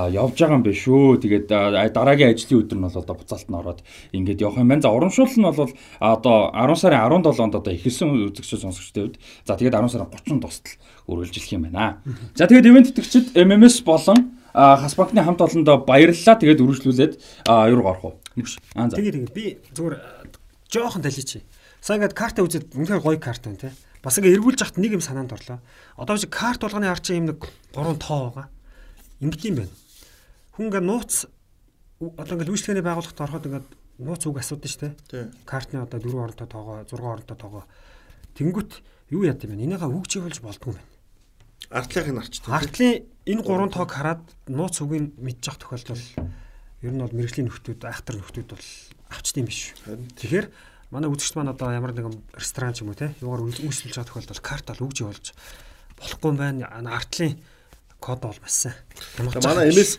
явж 0.09 0.35
байгаа 0.41 0.57
юм 0.57 0.65
биш 0.65 0.89
шүү. 0.89 1.21
Тэгээд 1.21 1.45
дараагийн 1.93 2.33
ажлын 2.33 2.65
өдөр 2.65 2.77
нь 2.81 2.85
бол 2.89 2.97
одоо 2.97 3.15
буцаалт 3.15 3.47
нь 3.47 3.59
ороод 3.61 3.79
ингээд 4.09 4.41
явах 4.41 4.57
юм 4.57 4.73
байна. 4.73 4.81
За 4.81 4.89
урамшуул 4.89 5.38
нь 5.38 5.45
бол 5.45 5.69
одоо 6.01 6.38
10 6.49 6.81
сарын 6.81 7.05
17-нд 7.13 7.53
одоо 7.61 7.73
ихэлсэн 7.77 8.33
үзэгч 8.33 8.57
сонсогчдын 8.57 9.13
хувьд 9.13 9.21
за 9.45 9.53
тэгээд 9.53 9.77
10 9.77 9.93
сарын 9.93 10.09
30-нд 10.09 10.41
тусдал 10.41 10.73
үргэлжлэх 11.05 11.53
юм 11.53 11.69
байна. 11.69 12.01
За 12.33 12.49
тэгээд 12.49 12.69
ивент 12.73 12.89
тэтгэгчид 12.89 13.38
MMS 13.38 13.85
болон 13.85 14.41
Хас 14.53 14.93
банкны 14.93 15.21
хамт 15.25 15.41
олондоо 15.41 15.81
баярлалаа. 15.81 16.38
Тэгээд 16.38 16.61
үргэлжлүүлээд 16.61 17.13
а, 17.49 17.65
юу 17.73 17.81
руу 17.81 17.89
орох 17.89 18.05
уу? 18.05 18.13
Аа 18.77 18.85
за. 18.85 19.01
Тэгээ 19.01 19.33
тэгээ 19.33 19.33
би 19.33 19.57
зүгээр 19.73 19.95
э, 19.97 20.29
жоохон 20.69 21.01
таличи. 21.01 21.41
Сая 21.81 21.97
ингээд 21.97 22.13
карта 22.13 22.45
үзээд 22.45 22.77
үнэхээр 22.77 23.01
гоё 23.01 23.17
карта 23.17 23.49
байна 23.49 23.61
те. 23.65 23.73
Бас 24.03 24.19
ингээд 24.19 24.36
эргүүлж 24.36 24.60
яхад 24.60 24.83
нэг 24.83 25.00
юм 25.00 25.03
санаанд 25.03 25.31
орлоо. 25.31 25.63
Одоо 25.95 26.19
чи 26.19 26.27
карт 26.27 26.60
болгоны 26.60 26.91
ар 26.91 27.00
чинь 27.00 27.24
юм 27.24 27.27
нэг 27.31 27.39
гурван 27.72 27.95
тоо 27.95 28.36
байгаа. 28.36 28.51
Ингээд 29.24 29.48
юм 29.48 29.55
байна. 29.63 29.74
Хүн 30.60 30.67
ингээд 30.67 30.83
нууц 30.83 31.13
одоо 32.03 32.36
ингээд 32.36 32.51
үйлчлэгээний 32.51 32.83
байгууллагт 32.83 33.24
ороход 33.24 33.48
ингээд 33.48 33.67
нууц 34.03 34.24
үг 34.27 34.43
асуудаг 34.43 34.67
шүү 34.67 34.91
дээ. 35.07 35.31
Картны 35.48 35.79
одоо 35.79 36.03
4 36.03 36.19
оронтой 36.19 36.48
тоогоо 36.51 36.83
6 36.83 37.00
оронтой 37.00 37.38
тоогоо. 37.39 37.63
Тэнгүүт 38.36 38.72
юу 39.15 39.24
яд 39.24 39.39
юм 39.48 39.55
бэ? 39.55 39.63
Энийгээ 39.72 39.88
үгчий 39.88 40.19
болж 40.19 40.43
болдгоо 40.43 40.75
юм 40.75 40.83
байна. 40.83 40.91
Артлахыг 41.72 42.12
нарчдаг. 42.12 42.51
Артлын 42.51 43.07
энэ 43.24 43.43
гурван 43.48 43.72
тоог 43.72 43.88
хараад 43.88 44.24
нууц 44.51 44.83
үгийг 44.83 45.15
мэдчих 45.15 45.63
тохиолдол 45.63 46.03
ер 46.83 46.91
нь 46.91 47.00
бол 47.00 47.15
мэрэгжлийн 47.15 47.48
нөхдүүд 47.48 47.81
айхтар 47.88 48.19
нөхдүүд 48.19 48.50
бол 48.51 48.67
авчдсан 49.15 49.41
юм 49.41 49.48
биш. 49.48 49.72
Тэгэхээр 50.19 50.48
манай 50.93 51.09
үзэгчд 51.09 51.35
маань 51.35 51.53
одоо 51.57 51.73
ямар 51.73 51.91
нэгэн 51.97 52.13
ресторан 52.38 52.77
ч 52.77 52.85
юм 52.85 52.93
уу 52.93 52.97
те 52.97 53.17
юугаар 53.17 53.50
үйлчлүүлж 53.50 53.97
байгаа 53.97 54.05
тохиолдолд 54.05 54.45
картал 54.45 54.85
үгжи 54.85 55.03
болж 55.09 55.33
болохгүй 55.97 56.29
юм 56.29 56.38
байна. 56.38 56.69
Ана 56.69 56.93
артлын 57.01 57.41
код 57.97 58.21
бол 58.21 58.38
бас 58.38 58.69
сайн. 58.69 58.77
Ямар 59.17 59.33
ч 59.33 59.41
манай. 59.41 59.73
MS 59.73 59.91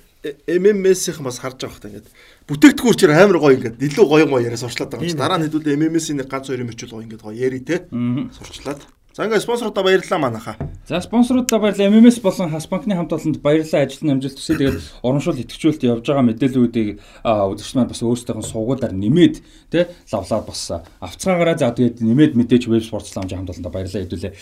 MMS-ийн 0.46 1.20
бас 1.20 1.38
харж 1.42 1.58
байгаа 1.60 1.74
хэрэгтэй 1.74 1.90
ингээд. 1.90 2.08
Бүтээгдэхүүн 2.48 2.96
чинь 2.96 3.12
амар 3.12 3.38
гоё 3.42 3.56
ингээд. 3.58 3.76
Илүү 3.76 4.06
гоё 4.08 4.26
гоё 4.30 4.46
яриа 4.46 4.56
сурчлаад 4.56 4.94
байгаа 4.94 5.04
юм 5.04 5.12
чи 5.12 5.20
дараа 5.20 5.36
нь 5.36 5.44
хэдүүлээ 5.50 5.76
MMS-ийн 5.76 6.16
нэг 6.22 6.28
ганц 6.32 6.48
хоёр 6.48 6.64
юм 6.64 6.72
ичүүл 6.72 6.94
гоё 6.96 7.04
ингээд 7.04 7.24
гоё 7.24 7.36
яри 7.36 7.60
те. 7.60 7.84
Сурчлаад 8.32 8.80
за 9.14 9.24
ингээд 9.24 9.46
спонсорудаа 9.46 9.84
баярлалаа 9.86 10.18
манайхаа 10.18 10.56
За 10.86 11.00
спонсоруудаа 11.00 11.58
баярлалаа. 11.60 11.88
MMS 11.88 12.20
болон 12.20 12.50
Хас 12.50 12.66
банкны 12.68 12.94
хамт 12.94 13.12
олонд 13.12 13.40
баярлалаа. 13.40 13.88
Ажил 13.88 14.04
нь 14.04 14.12
амжилт 14.12 14.36
хүсье. 14.36 14.52
Тэгээд 14.60 15.00
урамшуул 15.00 15.40
итгэжүүлэлт 15.40 15.80
явж 15.80 16.04
байгаа 16.04 16.28
мэдээллүүдийг 16.28 17.00
үзэгч 17.24 17.72
маань 17.72 17.88
бас 17.88 18.04
өөрсдийнх 18.04 18.44
нь 18.44 18.50
суугуулаар 18.52 18.92
нэмээд 18.92 19.40
тэ 19.72 19.88
лавлаад 20.12 20.44
бас 20.44 20.60
авцгаагаараа 21.00 21.56
за 21.56 21.72
тэгээд 21.72 22.04
нэмээд 22.04 22.36
мэдээж 22.36 22.68
веб 22.68 22.84
спортс 22.84 23.16
ламжийн 23.16 23.48
хамт 23.48 23.52
олондоо 23.56 23.72
баярлалаа 23.72 24.04
хэдүүлээ 24.04 24.32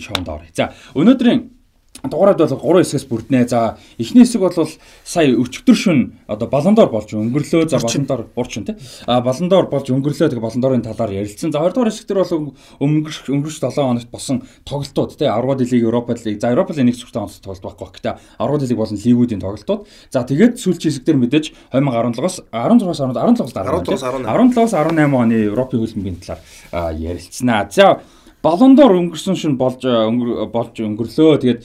шоунд 0.00 0.28
оръё. 0.32 0.48
За 0.56 0.72
өнөөдрийн 0.96 1.40
дугаард 2.04 2.38
бол 2.38 2.82
3 2.82 2.84
хэсгээс 2.84 3.06
бүрднэ. 3.08 3.48
За 3.48 3.78
эхний 3.98 4.24
хэсэг 4.24 4.40
бол 4.40 4.52
сая 5.04 5.32
өчигдөр 5.32 5.76
шөн 5.76 5.98
одоо 6.28 6.48
балондор 6.48 6.90
болж 6.90 7.12
өнгөрлөө. 7.14 7.68
За 7.68 7.78
балондор 7.80 8.26
урчин 8.36 8.64
тий. 8.64 8.76
А 9.06 9.20
балондор 9.20 9.70
болж 9.70 9.88
өнгөрлөө. 9.90 10.28
Тэгээ 10.28 10.44
балондорын 10.44 10.82
талаар 10.82 11.12
ярилцсан. 11.12 11.52
За 11.52 11.64
2 11.64 11.72
дугаар 11.72 11.90
хэсэг 11.90 12.06
дээр 12.08 12.20
бол 12.24 12.54
өнгөрч 12.80 13.30
өнгөрч 13.32 13.56
7 13.60 13.72
хоногт 13.76 14.10
босон 14.10 14.42
тоглолтууд 14.64 15.16
тий. 15.16 15.28
10 15.28 15.60
лиг, 15.60 15.72
Европа 15.72 16.14
лиг. 16.14 16.40
За 16.40 16.52
Европа 16.52 16.72
лиг 16.74 16.86
нэг 16.86 16.96
зүгтээ 16.96 17.22
онцлог 17.22 17.42
тоглолт 17.42 17.64
байхгүй. 17.64 17.88
Гэтэ 17.96 18.10
10 18.38 18.68
лиг 18.68 18.78
болон 18.78 18.98
лигүүдийн 19.00 19.40
тоглолтууд. 19.40 19.86
За 20.10 20.22
тэгээд 20.26 20.60
сүүлчийн 20.60 20.92
хэсэг 20.92 21.04
дээр 21.06 21.18
мэдээж 21.22 21.46
2017-оос 21.72 22.36
16-аас 22.52 23.00
17-оос 23.00 23.52
17-оос 23.54 24.02
18. 24.04 24.26
17-оос 24.26 24.72
18 24.74 25.14
оны 25.16 25.36
Европын 25.48 25.80
хөлбөмбөгийн 25.80 26.20
талаар 26.20 26.40
а, 26.72 26.92
ярилцсанаа. 26.92 27.68
За 27.70 28.00
Балондор 28.46 28.92
өнгөрсөн 28.94 29.34
шин 29.34 29.56
болж 29.58 29.82
болж 30.52 30.78
өнгөрлөө. 30.78 31.38
Тэгээд 31.42 31.64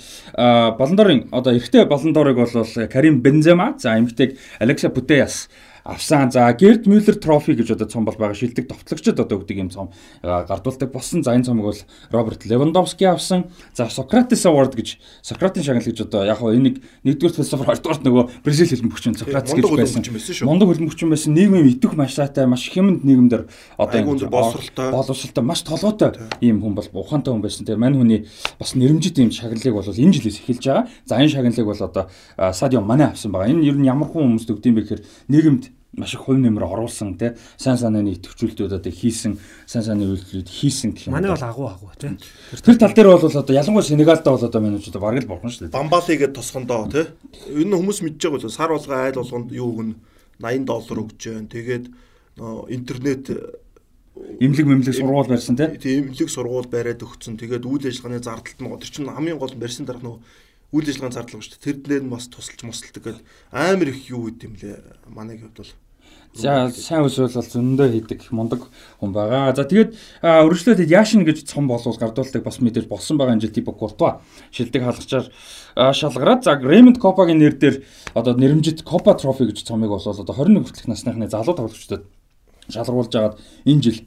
Балондорын 0.79 1.27
одоо 1.29 1.53
эрэгтэй 1.53 1.85
Балондорыг 1.85 2.41
бол 2.41 2.87
Карим 2.89 3.21
Бензема, 3.21 3.75
за 3.77 3.99
эмэгтэйг 3.99 4.33
Алекса 4.57 4.89
Путеяс 4.89 5.45
авсан. 5.83 6.31
За 6.31 6.51
Герд 6.53 6.85
Мюллер 6.87 7.15
трофи 7.15 7.53
гэж 7.53 7.73
одоо 7.73 7.87
цом 7.87 8.05
бол 8.05 8.15
байгаа 8.15 8.35
шилдэг 8.35 8.67
товтлогчд 8.67 9.19
одоо 9.19 9.39
өгдөг 9.39 9.57
юм 9.57 9.69
цом 9.69 9.91
гардуулдаг 10.21 10.91
болсон. 10.91 11.23
За 11.23 11.33
энэ 11.33 11.45
цомог 11.45 11.65
бол 11.73 11.81
Роберт 12.11 12.45
Левандовски 12.45 13.03
авсан. 13.05 13.45
За 13.73 13.89
Сократес 13.89 14.45
Award 14.45 14.75
гэж 14.75 14.97
Сократын 15.21 15.63
шагнал 15.63 15.83
гэж 15.83 16.01
одоо 16.05 16.25
яг 16.25 16.37
хоо 16.37 16.53
энийг 16.53 16.81
нэгдүгээр 17.03 17.35
философор 17.35 17.67
хоёрдугаар 17.73 18.01
нөгөө 18.05 18.23
Бразил 18.43 18.69
хөлбөмбөгч 18.69 19.19
Сократес 19.19 19.53
гэж 19.53 19.65
байсан. 19.69 20.45
Мондо 20.45 20.69
хөлбөмбөгч 20.69 21.01
байсан. 21.09 21.33
Нийгмийн 21.33 21.67
идэх 21.67 21.93
маш 21.97 22.13
сайтай, 22.13 22.45
маш 22.45 22.69
хэмэнд 22.69 23.03
нийгэмдэр 23.03 23.47
одоо 23.77 24.01
боловсралтай 24.29 24.91
боловсралтай 24.91 25.43
маш 25.43 25.61
толгойтой 25.65 26.11
ийм 26.41 26.61
хүн 26.61 26.75
бол 26.75 26.87
ухаантай 26.93 27.33
хүн 27.33 27.41
байсан. 27.41 27.65
Тэгээ 27.65 27.81
мань 27.81 27.97
хүний 27.97 28.27
бас 28.59 28.75
нэрмжит 28.75 29.17
ийм 29.19 29.31
шагналыг 29.31 29.73
бол 29.73 29.87
энэ 29.87 30.13
жилээс 30.13 30.41
эхэлж 30.45 30.65
байгаа. 30.65 30.87
За 31.05 31.17
энэ 31.17 31.33
шагналыг 31.33 31.65
бол 31.65 31.81
одоо 31.81 32.09
Садио 32.53 32.81
Мане 32.81 33.11
авсан 33.11 33.31
байгаа. 33.31 33.49
Энэ 33.49 33.65
ер 33.65 33.77
нь 33.77 33.87
ямар 33.87 34.09
хүн 34.09 34.37
хүмүүст 34.37 34.51
өгдөм 34.51 34.75
бэ 34.75 34.81
гэхээр 34.85 35.01
нийгэмд 35.29 35.63
маш 35.93 36.13
их 36.13 36.23
хувь 36.23 36.39
нэмэр 36.39 36.63
оруулсан 36.63 37.17
тий 37.19 37.35
сайн 37.59 37.75
санааны 37.75 38.15
идэвхжүүлэлтүүд 38.15 38.79
одоо 38.79 38.91
хийсэн 38.91 39.35
сайн 39.67 39.83
санааны 39.83 40.15
үйлдэлүүд 40.15 40.47
хийсэн 40.47 40.95
гэх 40.95 41.11
юм. 41.11 41.19
Манай 41.19 41.35
бол 41.35 41.43
агуу 41.43 41.67
агуу 41.67 41.91
тий. 41.99 42.15
Тэр 42.63 42.77
тал 42.79 42.95
дээр 42.95 43.11
бол 43.11 43.27
одоо 43.27 43.51
ялангуяа 43.51 43.83
Сенегалдаа 43.83 44.31
бол 44.31 44.47
одоо 44.47 44.61
менежер 44.63 44.95
бараг 44.99 45.23
л 45.23 45.27
бурхан 45.27 45.51
шүү 45.51 45.67
дээ. 45.67 45.75
Бамбали 45.75 46.15
гэдэг 46.15 46.35
тосгондоо 46.39 46.87
тий. 46.87 47.05
Энэ 47.51 47.75
хүмүүс 47.75 47.99
мэдж 48.07 48.23
байгаа 48.23 48.39
бол 48.39 48.55
сар 48.55 48.71
болгоо 48.71 48.95
айл 49.03 49.19
болгонд 49.19 49.51
юу 49.51 49.67
өгнө 49.75 49.95
80 50.39 50.63
доллар 50.63 50.99
өгч 51.03 51.19
जैन. 51.19 51.51
Тэгээд 51.51 51.85
интернет 52.71 53.25
имлэг 54.39 54.65
мэмлэг 54.65 54.95
сургууль 54.95 55.27
барьсан 55.27 55.59
тий. 55.59 55.75
Тийм 55.75 56.15
имлэг 56.15 56.31
сургууль 56.31 56.71
бариад 56.71 57.03
өгцөн. 57.03 57.35
Тэгээд 57.35 57.67
үйл 57.67 57.83
ажиллагааны 57.83 58.23
зардалт 58.23 58.59
нь 58.63 58.71
тэр 58.79 58.91
чинь 58.91 59.11
хамгийн 59.11 59.35
гол 59.35 59.51
нь 59.51 59.59
барьсан 59.59 59.83
дарах 59.83 60.07
нөгөө 60.07 60.19
үйл 60.71 60.87
ажиллагааны 60.87 61.15
зардал 61.15 61.43
шүү 61.43 61.53
дээ. 61.55 61.65
Тэр 61.67 61.77
дээр 61.83 62.03
нь 62.07 62.13
бас 62.13 62.27
тусалж 62.31 62.63
мосолдог 62.63 63.03
гэдэг 63.03 63.25
амар 63.51 63.87
их 63.91 64.09
юу 64.09 64.31
гэдэм 64.31 64.55
лээ. 64.55 64.79
Манайг 65.11 65.43
хувьд 65.43 65.59
бол 65.59 65.71
За 66.31 66.71
сайн 66.71 67.03
үсвэл 67.03 67.27
бол 67.27 67.43
зөндөө 67.43 67.87
хийдэг 67.91 68.31
мундаг 68.31 68.63
хүн 69.03 69.11
байгаа. 69.11 69.51
За 69.51 69.67
тэгээд 69.67 70.23
өргөжлөлөд 70.23 70.87
Яшин 70.87 71.27
гэж 71.27 71.43
цом 71.43 71.67
болвол 71.67 71.99
гардуулдаг 71.99 72.47
бас 72.47 72.63
мэдээж 72.63 72.87
болсон 72.87 73.19
байгаа 73.19 73.35
энэ 73.35 73.51
жил 73.51 73.51
тип 73.51 73.67
Куртуа 73.67 74.23
шилдэг 74.55 74.79
хаалгачаар 74.79 75.27
шалгараад 75.91 76.47
за 76.47 76.55
Ремонд 76.55 77.03
Копагийн 77.03 77.35
нэр 77.35 77.59
дээр 77.59 77.83
одоо 78.15 78.39
нэрмжит 78.39 78.87
Копа 78.87 79.11
трофи 79.19 79.43
гэж 79.51 79.67
цомыг 79.67 79.91
бол 79.91 79.99
одоо 79.99 80.23
21 80.23 80.63
хүртэлх 80.71 80.87
насныхны 80.87 81.27
залуу 81.27 81.51
тоглогчдод 81.51 82.07
шалгаруулж 82.71 83.11
агаад 83.11 83.35
энэ 83.67 83.83
жил 83.83 83.99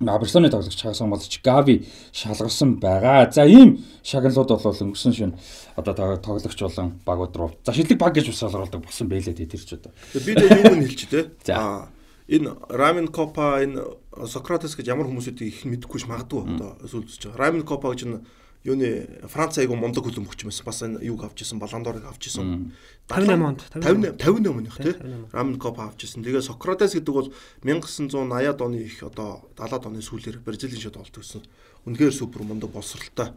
Барселоны 0.00 0.50
тоглогч 0.50 0.82
хагасан 0.82 1.10
болж 1.10 1.40
Гави 1.42 1.86
шалгарсан 2.12 2.76
байгаа. 2.76 3.32
За 3.32 3.46
ийм 3.48 3.80
шагналууд 4.04 4.48
бол 4.52 4.76
өнгөрсөн 4.76 5.12
шин 5.16 5.32
одоо 5.76 6.16
тоглогч 6.20 6.60
болон 6.60 7.00
багууд 7.06 7.36
руу. 7.36 7.50
За 7.64 7.72
шилдэг 7.72 7.96
баг 7.96 8.12
гэж 8.12 8.28
шалгаруулдаг 8.28 8.84
болсон 8.84 9.08
байлээ 9.08 9.32
тэр 9.32 9.56
ч 9.56 9.72
одоо. 9.72 9.92
Би 10.12 10.36
дээ 10.36 10.68
юу 10.68 10.76
нь 10.76 10.84
хэлчих 10.84 11.08
те. 11.08 11.20
За 11.48 11.88
энэ 12.28 12.60
Рамин 12.68 13.08
Копа 13.08 13.64
энэ 13.64 13.80
Сократес 14.28 14.76
гэж 14.76 14.84
ямар 14.84 15.08
хүмүүсүүдийг 15.08 15.48
их 15.48 15.64
мэдэхгүй 15.64 16.04
ш 16.04 16.10
магадгүй 16.12 16.44
одоо 16.44 16.76
сүлдсэж 16.84 17.32
байгаа. 17.32 17.40
Рамин 17.40 17.64
Копа 17.64 17.96
гэж 17.96 18.04
нь 18.04 18.20
юуны 18.66 19.06
Франц 19.30 19.58
айгу 19.62 19.78
мундаг 19.78 20.02
хөлбөмбөгч 20.02 20.42
байсан. 20.42 20.66
Бас 20.66 20.82
энэ 20.82 20.98
юг 21.06 21.22
авч 21.22 21.46
исэн, 21.46 21.62
Баландорыг 21.62 22.04
авч 22.04 22.26
исэн. 22.26 22.74
58 23.06 23.46
онд 23.46 23.62
58 23.70 24.18
58 24.18 24.50
оных 24.50 24.76
тий. 24.82 24.94
Рамн 25.30 25.54
Коп 25.62 25.78
авч 25.78 26.04
исэн. 26.04 26.26
Тэгээ 26.26 26.42
Сократес 26.42 26.98
гэдэг 26.98 27.14
бол 27.14 27.30
1980-ад 27.62 28.60
оны 28.60 28.82
их 28.82 29.02
одоо 29.06 29.46
70-ад 29.54 29.86
оны 29.86 30.02
сүүлээр 30.02 30.42
Бразилийн 30.42 30.82
шат 30.82 30.98
олт 30.98 31.14
гэсэн. 31.14 31.46
Үнэхээр 31.86 32.10
супер 32.10 32.42
мундаг 32.42 32.74
боловсралтай 32.74 33.30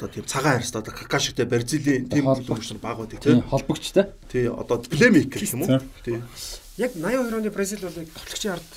одоо 0.00 0.08
тийм 0.08 0.24
цагаан 0.24 0.64
харьцаа 0.64 0.80
одоо 0.80 0.94
кака 0.96 1.20
шигтэй 1.20 1.44
Бразилийн 1.44 2.08
тийм 2.08 2.24
хөлбөмбөгч 2.24 2.72
нар 2.72 2.80
баг 2.80 2.96
байдаг 3.04 3.20
тий. 3.20 3.36
Холбогчтой. 3.44 4.04
Тий, 4.32 4.48
одоо 4.48 4.80
плеймейкер 4.80 5.44
гэх 5.44 5.52
юм 5.52 5.68
уу? 5.68 5.80
Тий. 6.00 6.24
Яг 6.80 6.96
82 6.96 7.36
оны 7.36 7.50
Бразил 7.52 7.84
бол 7.84 7.92
тоглогчийн 7.92 8.56
ард 8.56 8.72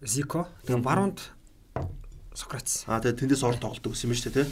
Зико. 0.00 0.48
Тэгээ 0.64 0.80
баруунд 0.80 1.20
Сократес. 2.34 2.84
Аа 2.90 2.98
тэгээ 2.98 3.20
тэндээс 3.24 3.46
орон 3.46 3.62
тоглолт 3.62 3.86
өгсөн 3.86 4.10
юм 4.10 4.18
шүү 4.18 4.34
дээ 4.34 4.44
тий. 4.44 4.50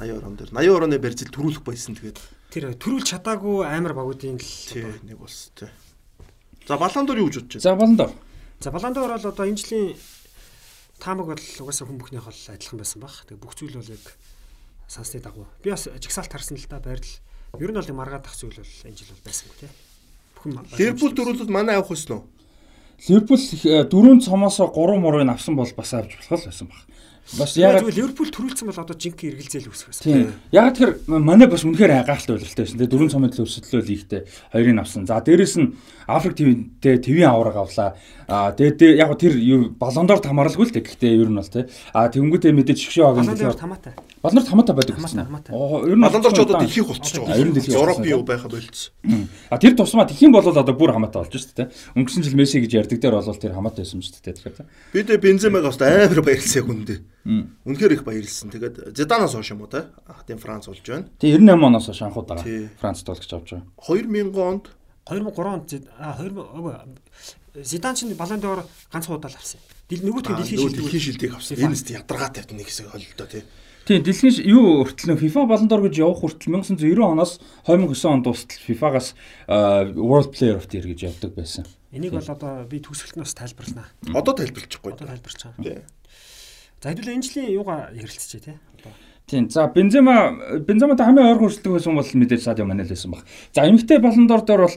82 0.00 0.24
он 0.24 0.36
дээр. 0.40 0.50
82 0.56 0.84
оны 0.88 0.98
Бразил 0.98 1.30
төрүүлэх 1.30 1.62
байсан 1.62 1.94
тэгээд 1.94 2.18
тэр 2.48 2.64
төрүүлж 2.80 3.06
чадаагүй 3.12 3.68
амар 3.68 3.92
багуудын 3.92 4.40
л 4.40 5.04
нэг 5.04 5.18
бас 5.20 5.52
тий. 5.52 5.68
За 6.64 6.80
Баландор 6.80 7.20
юу 7.20 7.28
гэж 7.28 7.44
бодож 7.44 7.60
байна? 7.60 7.64
За 7.64 7.76
Баландор. 7.76 8.10
За 8.60 8.70
Баландор 8.72 9.12
бол 9.12 9.28
одоо 9.28 9.44
энэ 9.44 9.60
жилийн 9.60 9.96
таамаг 10.96 11.26
бол 11.32 11.44
угаасаа 11.60 11.84
хүн 11.84 12.00
бүхнийх 12.00 12.24
бол 12.24 12.40
адилхан 12.48 12.80
байсан 12.80 13.00
баг. 13.04 13.14
Тэгээ 13.28 13.42
бүх 13.44 13.54
зүйл 13.56 13.76
бол 13.76 13.92
яг 13.92 14.04
сансны 14.88 15.20
дагуу. 15.20 15.46
Би 15.62 15.70
бас 15.70 15.84
жигсаалт 15.84 16.32
харсан 16.32 16.56
л 16.56 16.66
да 16.68 16.80
байрал. 16.80 17.12
Ер 17.60 17.70
нь 17.72 17.78
бол 17.78 17.92
маргаад 17.92 18.24
тах 18.24 18.36
зүйл 18.36 18.56
бол 18.56 18.74
энэ 18.88 18.96
жил 18.96 19.12
бол 19.12 19.26
байсангүй 19.28 19.56
тий. 19.60 19.70
Бүхэн 20.36 20.52
Ливерпул 20.78 21.12
дөрүүлэлт 21.12 21.52
манай 21.52 21.76
авах 21.76 21.92
байсан 21.92 22.20
уу? 22.20 22.24
Ливерпул 23.08 23.38
э, 23.38 23.84
дөрөв 23.88 24.24
цомоос 24.24 24.58
3 24.58 25.00
мурыг 25.00 25.28
авсан 25.28 25.54
бол 25.56 25.72
бас 25.76 25.92
авч 25.94 26.18
болох 26.18 26.44
байсан 26.44 26.66
баг. 26.68 26.80
Бас 27.36 27.56
яг 27.60 27.84
Ливерпул 27.84 28.30
төрүүлсэн 28.32 28.70
бол 28.70 28.80
одоо 28.80 28.96
жинхэнэ 28.96 29.36
эргэлзээл 29.36 29.68
үүсэх 29.68 29.92
байсан. 29.92 30.04
Тийм. 30.08 30.32
Яг 30.48 30.72
тэр 30.72 30.96
манай 31.04 31.44
бас 31.44 31.60
үнэхээр 31.60 32.08
гайхалтай 32.08 32.40
байлтай 32.40 32.64
байсан. 32.64 32.78
Тэгээ 32.80 32.92
дөрөв 32.96 33.12
цомын 33.12 33.32
төлөө 33.36 33.44
өрсөлдөлөө 33.44 33.84
лигтэй 33.84 34.20
хоёрыг 34.48 34.80
авсан. 34.80 35.04
За 35.04 35.20
дээрэс 35.20 35.54
нь 35.60 35.76
Африк 36.08 36.34
ТV-тэй 36.40 36.96
ТV-ийн 37.04 37.28
авраг 37.28 37.56
авлаа. 37.60 37.92
Аа 38.28 38.56
тэгээд 38.56 38.96
яг 38.96 39.12
тэр 39.20 39.36
балондор 39.76 40.24
тамааралгүй 40.24 40.64
л 40.64 40.72
тэг. 40.72 40.88
Гэхдээ 40.88 41.20
ер 41.20 41.28
нь 41.28 41.36
бол 41.36 41.44
тий. 41.44 41.68
Аа 41.92 42.08
тэнгуүтэй 42.08 42.56
мэдээж 42.56 42.80
шгшээ 42.80 43.04
хагийн 43.04 43.28
балондор 43.28 43.60
тамаатай. 43.60 43.92
Балондор 44.24 44.48
тамаатай 44.48 44.72
байдаг 44.72 44.96
гэсэн. 44.96 45.28
Оо 45.52 45.84
ер 45.84 46.00
нь 46.00 46.04
балондор 46.08 46.32
ч 46.32 46.40
одоо 46.40 46.64
дэлхийх 46.64 46.88
болчихж 46.88 47.20
байгаа. 47.20 47.36
Ер 47.36 47.48
нь 47.52 47.54
дэлхийх. 47.60 47.76
Европ 47.76 48.00
юу 48.08 48.24
байха 48.24 48.48
болцсон. 48.48 49.28
Аа 49.52 49.60
тэр 49.60 49.76
тусмаа 49.76 50.08
дэлхийн 50.08 50.32
бол 50.32 50.48
одоо 50.48 50.72
бүр 50.72 50.96
хамаатай 50.96 51.28
болж 51.28 51.34
шүү 51.36 51.56
дээ. 51.60 51.68
Өнгөрсөн 51.92 52.24
жил 52.24 52.40
Месси 52.40 52.64
гэж 52.64 52.72
ярьдаг 52.88 52.98
дээр 53.04 53.20
бол 53.20 53.36
тэр 53.36 53.52
хамаатай 53.52 53.84
байсан 53.84 54.00
шүү 54.00 54.24
дээ. 54.24 54.32
Тэгэхээр. 54.32 54.64
Би 54.96 55.00
дэ 55.04 55.20
Бенземаг 55.20 55.68
бас 55.68 55.76
амар 55.76 56.24
баярлсан 56.24 56.64
хүндээ. 56.64 56.98
Үнэхээр 57.68 57.92
их 58.00 58.04
баярлсан. 58.08 58.48
Тэгээд 58.48 58.96
Зиданаас 58.96 59.36
хойш 59.36 59.52
юм 59.52 59.60
уу 59.60 59.68
те? 59.68 59.92
Тийм 60.24 60.40
Франц 60.40 60.72
болж 60.72 60.80
байна. 60.88 61.04
Тий 61.20 61.36
98 61.36 61.68
оноос 61.68 61.86
хойш 61.92 62.00
анхуд 62.00 62.24
байгаа. 62.32 62.72
Франц 62.80 63.04
тоглож 63.04 63.28
авч 63.28 63.52
байгаа. 63.52 63.68
2000 63.76 64.32
онд 64.32 64.64
2003 65.08 65.48
онд 65.48 65.68
а 65.98 66.14
2000 66.20 67.64
Зидан 67.64 67.94
ч 67.96 68.04
балан 68.14 68.40
доор 68.40 68.64
ганц 68.92 69.06
хуудаал 69.06 69.34
авсан. 69.34 69.60
Дил 69.88 70.04
нөгөөтгөө 70.04 70.36
дэлхийн 70.36 70.60
шилдэг 70.62 70.84
дэлхийн 70.84 71.06
шилдэг 71.08 71.32
авсан. 71.34 71.56
Энэ 71.58 71.74
тест 71.74 71.90
ядаргаатай 71.90 72.44
нэг 72.54 72.68
хэсэг 72.68 72.92
холдоо 72.92 73.26
тий. 73.26 73.42
Тийм 73.88 74.04
дэлхийн 74.04 74.46
юу 74.46 74.84
хүртэл 74.84 75.16
FIFA 75.16 75.48
балан 75.48 75.66
доор 75.66 75.88
гэж 75.88 75.96
явах 75.98 76.20
хүртэл 76.22 76.60
1990 76.60 77.02
оноос 77.02 77.40
2009 77.64 78.04
онд 78.12 78.24
дуустал 78.28 78.60
FIFA-гаас 78.68 79.08
World 79.96 80.30
Player 80.36 80.60
of 80.60 80.68
the 80.68 80.76
Year 80.76 80.86
гэж 80.92 81.00
явдаг 81.08 81.32
байсан. 81.34 81.64
Энийг 81.90 82.12
бол 82.12 82.28
одоо 82.28 82.68
би 82.68 82.84
төгсгөлтнөөс 82.84 83.32
тайлбарлана. 83.32 83.88
Одоо 84.12 84.36
тайлбарлахгүй. 84.36 84.92
Одоо 84.92 85.08
тайлбарч 85.08 85.40
байгаа. 85.40 85.64
Тий. 85.64 85.80
За 86.84 86.92
хэдүүл 86.92 87.16
энэ 87.16 87.24
жилийн 87.24 87.56
юугаа 87.56 87.88
ярилцчихъя 87.96 88.44
тий. 88.44 88.56
Тийм. 89.28 89.50
За 89.50 89.66
Бензема 89.68 90.32
Бензематай 90.64 91.04
хамгийн 91.04 91.28
ойр 91.28 91.38
хүрсэлдэг 91.38 91.72
байсан 91.76 91.96
бол 92.00 92.08
мэдээж 92.08 92.42
Садио 92.48 92.64
Мане 92.64 92.84
л 92.84 92.88
байсан 92.88 93.12
баг. 93.12 93.28
За 93.52 93.68
эмэгтэй 93.68 94.00
баландор 94.00 94.40
дээр 94.40 94.64
бол 94.64 94.76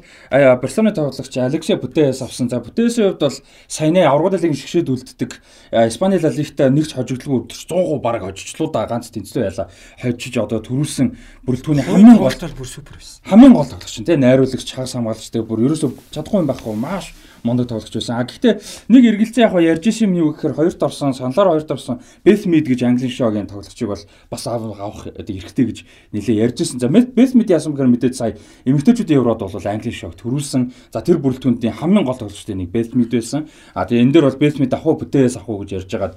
Барселоны 0.60 0.92
тоглогч 0.92 1.38
Алексио 1.38 1.78
Путес 1.80 2.22
авсан. 2.22 2.50
За 2.50 2.60
Путесийн 2.60 3.16
хувьд 3.16 3.24
бол 3.24 3.38
саяны 3.72 4.04
аврагын 4.04 4.52
лигийн 4.52 4.60
шгшээд 4.60 4.92
үлддэг 4.92 5.40
Испани 5.72 6.20
ла 6.20 6.30
лигта 6.36 6.68
нэгч 6.68 7.00
хожигдлгүй 7.00 7.48
100% 7.48 8.04
баг 8.04 8.28
хожигчлуу 8.28 8.68
да 8.76 8.84
ганц 8.92 9.08
тэнцлүү 9.08 9.44
яла 9.48 9.72
хожиж 10.04 10.36
одоо 10.36 10.60
төрүүлсэн 10.60 11.16
бүрэлдэхүүний 11.48 11.88
хамгийн 11.88 12.20
гол 12.20 12.28
бол 12.28 12.58
бүр 12.60 12.68
супер 12.68 13.00
байсан. 13.00 13.24
Хамгийн 13.24 13.56
гол 13.56 13.72
тоглогч 13.72 14.04
тийм 14.04 14.20
найруулагч 14.20 14.68
хагас 14.68 15.00
хамгаалагчтай 15.00 15.48
бүр 15.48 15.64
ерөөсөө 15.64 16.12
чадахгүй 16.12 16.44
юм 16.44 16.52
байхгүй 16.52 16.76
маш 16.76 17.16
мундаг 17.44 17.68
тоглож 17.68 17.94
байсан. 17.94 18.18
А 18.18 18.26
гэхдээ 18.26 18.62
нэг 18.90 19.04
эргэлзээ 19.06 19.44
яг 19.46 19.56
ярьж 19.58 19.86
исэн 19.88 20.12
юм 20.12 20.14
юу 20.18 20.30
гэхээр 20.34 20.56
хоёрт 20.56 20.82
орсон, 20.84 21.14
саналаар 21.14 21.58
хоёрт 21.58 21.72
орсон 21.72 22.02
Бэлмид 22.26 22.68
гэж 22.68 22.82
англи 22.86 23.10
шогийн 23.10 23.48
тоглогчийг 23.48 23.90
бол 23.90 24.04
бас 24.30 24.44
авах 24.48 25.08
эрхтэй 25.16 25.66
гэж 25.66 25.78
нэлээ 26.14 26.42
ярьж 26.46 26.62
исэн. 26.62 26.80
За 26.80 26.90
Бэлмид 26.90 27.50
яасан 27.50 27.74
гэхээр 27.74 27.92
мэдээд 27.92 28.16
сая 28.16 28.38
эмэгтэйчүүдийн 28.66 29.20
еврод 29.20 29.42
бол 29.42 29.68
англи 29.68 29.92
шог 29.92 30.16
төрүүлсэн. 30.16 30.94
За 30.94 31.02
тэр 31.02 31.18
бүрэлдэхүүнийн 31.22 31.78
хамгийн 31.78 32.06
гол 32.06 32.20
тоглогчтой 32.20 32.56
нэг 32.56 32.70
Бэлмид 32.70 33.12
байсан. 33.12 33.50
А 33.74 33.86
тэгээ 33.86 34.04
энэ 34.06 34.14
дээр 34.14 34.26
бол 34.30 34.42
Бэлмид 34.42 34.74
авах 34.74 35.02
бүтээс 35.02 35.38
авах 35.42 35.66
гэж 35.66 35.72
ярьж 35.82 35.90
байгаад 35.90 36.16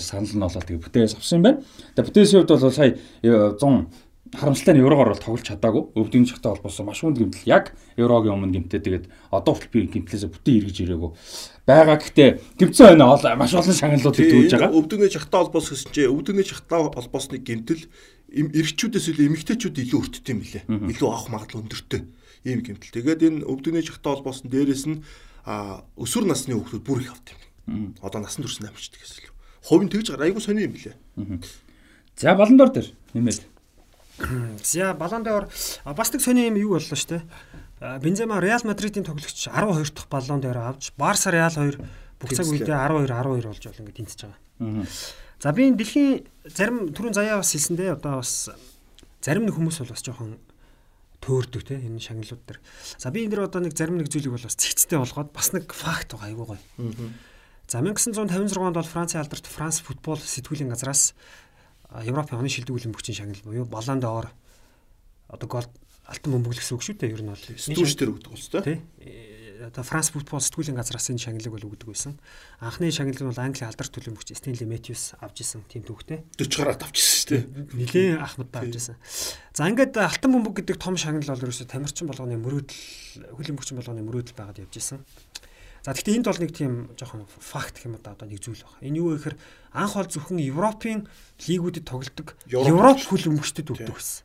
санал 0.00 0.32
нь 0.32 0.44
болоод 0.44 0.66
тэгээ 0.66 0.84
бүтээс 0.84 1.16
авсан 1.16 1.38
юм 1.38 1.44
байна. 1.44 1.58
Тэгээ 1.96 2.08
бүтээсийн 2.08 2.38
хувьд 2.42 2.52
бол 2.52 2.72
сая 2.72 2.96
100 3.22 4.11
харамсалтай 4.32 4.74
нь 4.74 4.80
еврогоор 4.80 5.12
бол 5.12 5.20
тоглож 5.20 5.44
чадаагүй. 5.44 5.92
Өвдөний 5.92 6.28
чагтай 6.28 6.56
холбоосон 6.56 6.86
маш 6.88 7.04
хүнд 7.04 7.20
гэмтэл 7.20 7.48
яг 7.52 7.76
еврогийн 8.00 8.32
өмнө 8.32 8.56
гэмтээ 8.64 8.80
тэгээд 8.80 9.06
одоо 9.28 9.52
хүртэл 9.52 9.72
би 9.72 9.88
гэмтлээсээ 9.92 10.32
бүтэн 10.32 10.56
эргэж 10.56 10.76
ирээгүй. 10.88 11.10
Бага 11.68 12.00
гэхдээ 12.00 12.30
гэмцэн 12.56 12.96
байна 12.96 13.36
маш 13.36 13.52
олон 13.52 13.76
шагналууд 13.76 14.16
төвж 14.16 14.52
байгаа. 14.56 14.72
Өвдөний 14.72 15.10
чагтай 15.12 15.38
холбоос 15.44 15.68
чинь 15.92 16.08
өвдөний 16.08 16.46
чагтай 16.48 16.80
холбоосны 16.80 17.36
гэмтэл 17.44 17.84
эрэгчүүдээс 18.32 19.06
илүү 19.12 19.26
эмэгтэйчүүд 19.28 19.76
илүү 19.84 20.00
өртдөг 20.00 20.24
юм 20.32 20.40
билээ. 20.40 20.64
Илүү 20.96 21.08
авах 21.12 21.28
магадлал 21.28 21.68
өндөртэй 21.68 22.02
ийм 22.48 22.64
гэмтэл. 22.64 22.96
Тэгээд 22.96 23.20
энэ 23.28 23.44
өвдөний 23.44 23.84
чагтай 23.84 24.16
холбоосон 24.16 24.48
дээрээс 24.48 24.84
нь 24.88 25.04
өсвөр 25.44 26.24
насны 26.24 26.56
хүүхдүүд 26.56 26.84
бүр 26.88 27.04
их 27.04 27.12
авт 27.12 27.36
юм. 27.68 27.92
Одоо 28.00 28.24
насан 28.24 28.48
турш 28.48 28.64
амждаг 28.64 28.96
гэсэн 28.96 29.28
л. 29.28 29.32
хувийн 29.62 29.90
тэгж 29.92 30.10
гараа 30.10 30.26
айгу 30.26 30.40
сони 30.40 30.66
юм 30.66 30.74
блэ. 30.74 30.96
За 32.16 32.34
баландор 32.34 32.72
дээр 32.72 32.90
нэмээд. 33.14 33.51
За 34.18 34.92
баландор 34.94 35.48
бас 35.84 36.12
нэг 36.12 36.22
сони 36.22 36.48
юм 36.48 36.56
юу 36.60 36.76
боллоо 36.76 36.96
штэ. 36.96 37.22
Бензема 38.02 38.40
Реал 38.40 38.62
Мадридын 38.64 39.04
тоглогч 39.04 39.48
12 39.48 39.94
дахь 39.94 40.08
баллон 40.08 40.40
дээр 40.40 40.58
авч 40.58 40.92
Барса 40.96 41.30
Реал 41.30 41.50
2 41.50 41.80
бүх 42.20 42.30
цаг 42.30 42.46
үедээ 42.46 42.76
12 42.76 43.10
12 43.10 43.46
болж 43.46 43.64
бол 43.66 43.80
ингээд 43.82 43.98
тэнцэж 43.98 44.20
байгаа. 44.28 44.86
За 45.42 45.50
би 45.50 45.66
энэ 45.66 45.78
дэлхийн 45.80 46.22
зарим 46.46 46.94
түрүүн 46.94 47.16
заяа 47.18 47.42
бас 47.42 47.50
хэлсэндээ 47.50 47.98
одоо 47.98 48.22
бас 48.22 48.52
зарим 49.18 49.50
нэг 49.50 49.58
хүмүүс 49.58 49.82
бол 49.82 49.90
бас 49.90 50.04
жоохон 50.06 50.38
төөрдөг 51.18 51.62
те 51.66 51.82
энэ 51.82 51.98
шагналууд 51.98 52.42
дээр. 52.46 52.60
За 52.98 53.10
би 53.10 53.26
энэ 53.26 53.34
дэр 53.34 53.50
одоо 53.50 53.62
нэг 53.66 53.74
зарим 53.74 53.98
нэг 53.98 54.06
зүйлийг 54.06 54.38
бол 54.38 54.46
бас 54.46 54.54
цэгцтэй 54.54 55.02
болгоод 55.02 55.34
бас 55.34 55.50
нэг 55.50 55.66
факт 55.74 56.14
байгаа 56.14 56.30
айгуу 56.30 56.46
гоё. 56.54 56.62
За 57.66 57.82
1956 57.82 58.58
онд 58.58 58.78
бол 58.78 58.86
Францын 58.86 59.22
алдарт 59.22 59.46
Франц 59.46 59.82
футбол 59.82 60.18
сэтгүүлийн 60.18 60.70
газраас 60.70 61.14
Европын 62.00 62.40
оны 62.40 62.48
шилдэг 62.48 62.72
үлэмбэгчийн 62.72 63.18
шагнал 63.20 63.44
буюу 63.44 63.68
Балан 63.68 64.00
д'Ор 64.00 64.32
одоо 65.28 65.48
гол 65.48 65.68
алтан 66.08 66.32
бөмбөг 66.32 66.56
гэсэн 66.56 66.76
үг 66.76 66.82
шүү 66.84 66.96
дээ. 66.98 67.14
Ер 67.14 67.22
нь 67.22 67.32
бол 67.32 67.38
сэтгүүлч 67.38 67.94
төр 67.96 68.12
өгдөг 68.16 68.30
болс. 68.32 68.48
Тий. 68.52 68.80
Одоо 69.62 69.84
Франц 69.86 70.10
футбол 70.10 70.42
сэтгүүлийн 70.42 70.74
газраас 70.74 71.06
энэ 71.08 71.22
шагналыг 71.22 71.54
бол 71.54 71.68
өгдөг 71.70 71.88
байсан. 71.94 72.18
Анхны 72.58 72.90
шагнал 72.90 73.14
нь 73.14 73.30
бол 73.30 73.38
Англи 73.38 73.62
алдарт 73.62 73.94
төлөмөгч 73.94 74.34
Стенли 74.34 74.66
Мэтьюс 74.66 75.14
авч 75.22 75.46
исэн 75.46 75.62
тийм 75.70 75.86
төвхтэй. 75.86 76.26
40 76.34 76.58
гараад 76.58 76.82
авчихсан 76.82 77.14
шүү 77.22 77.28
дээ. 77.30 77.42
Нилээн 77.78 78.18
ахмадтай 78.18 78.66
авч 78.66 78.76
исэн. 78.82 78.96
За 79.54 79.70
ингээд 79.70 79.94
алтан 80.02 80.34
бөмбөг 80.34 80.66
гэдэг 80.66 80.82
том 80.82 80.98
шагнал 80.98 81.30
бол 81.30 81.44
ерөөсө 81.46 81.70
тамирчин 81.70 82.10
болгоны 82.10 82.34
мөрөөдөл 82.42 83.38
хөлбөмбөгчин 83.38 83.78
болгоны 83.78 84.02
мөрөөдөл 84.02 84.34
байгаад 84.34 84.60
явж 84.66 84.74
исэн. 84.82 84.98
За 85.82 85.90
гэхдээ 85.90 86.22
энд 86.22 86.30
бол 86.30 86.38
нэг 86.38 86.52
тийм 86.54 86.72
жоохон 86.94 87.26
факт 87.26 87.82
юм 87.82 87.98
да 87.98 88.14
одоо 88.14 88.30
нэг 88.30 88.38
зүйл 88.38 88.62
байна. 88.62 88.86
Энэ 88.86 88.98
юу 89.02 89.10
вэ 89.12 89.18
гэхээр 89.18 89.36
анх 89.74 89.98
бол 89.98 90.06
зөвхөн 90.06 90.38
Европын 90.38 91.10
лигүүдэд 91.42 91.82
тоглодог 91.82 92.38
Европ 92.46 93.02
хөлбөмбөгчдөд 93.02 93.66
өгдөг 93.66 93.90
байсан. 93.90 94.22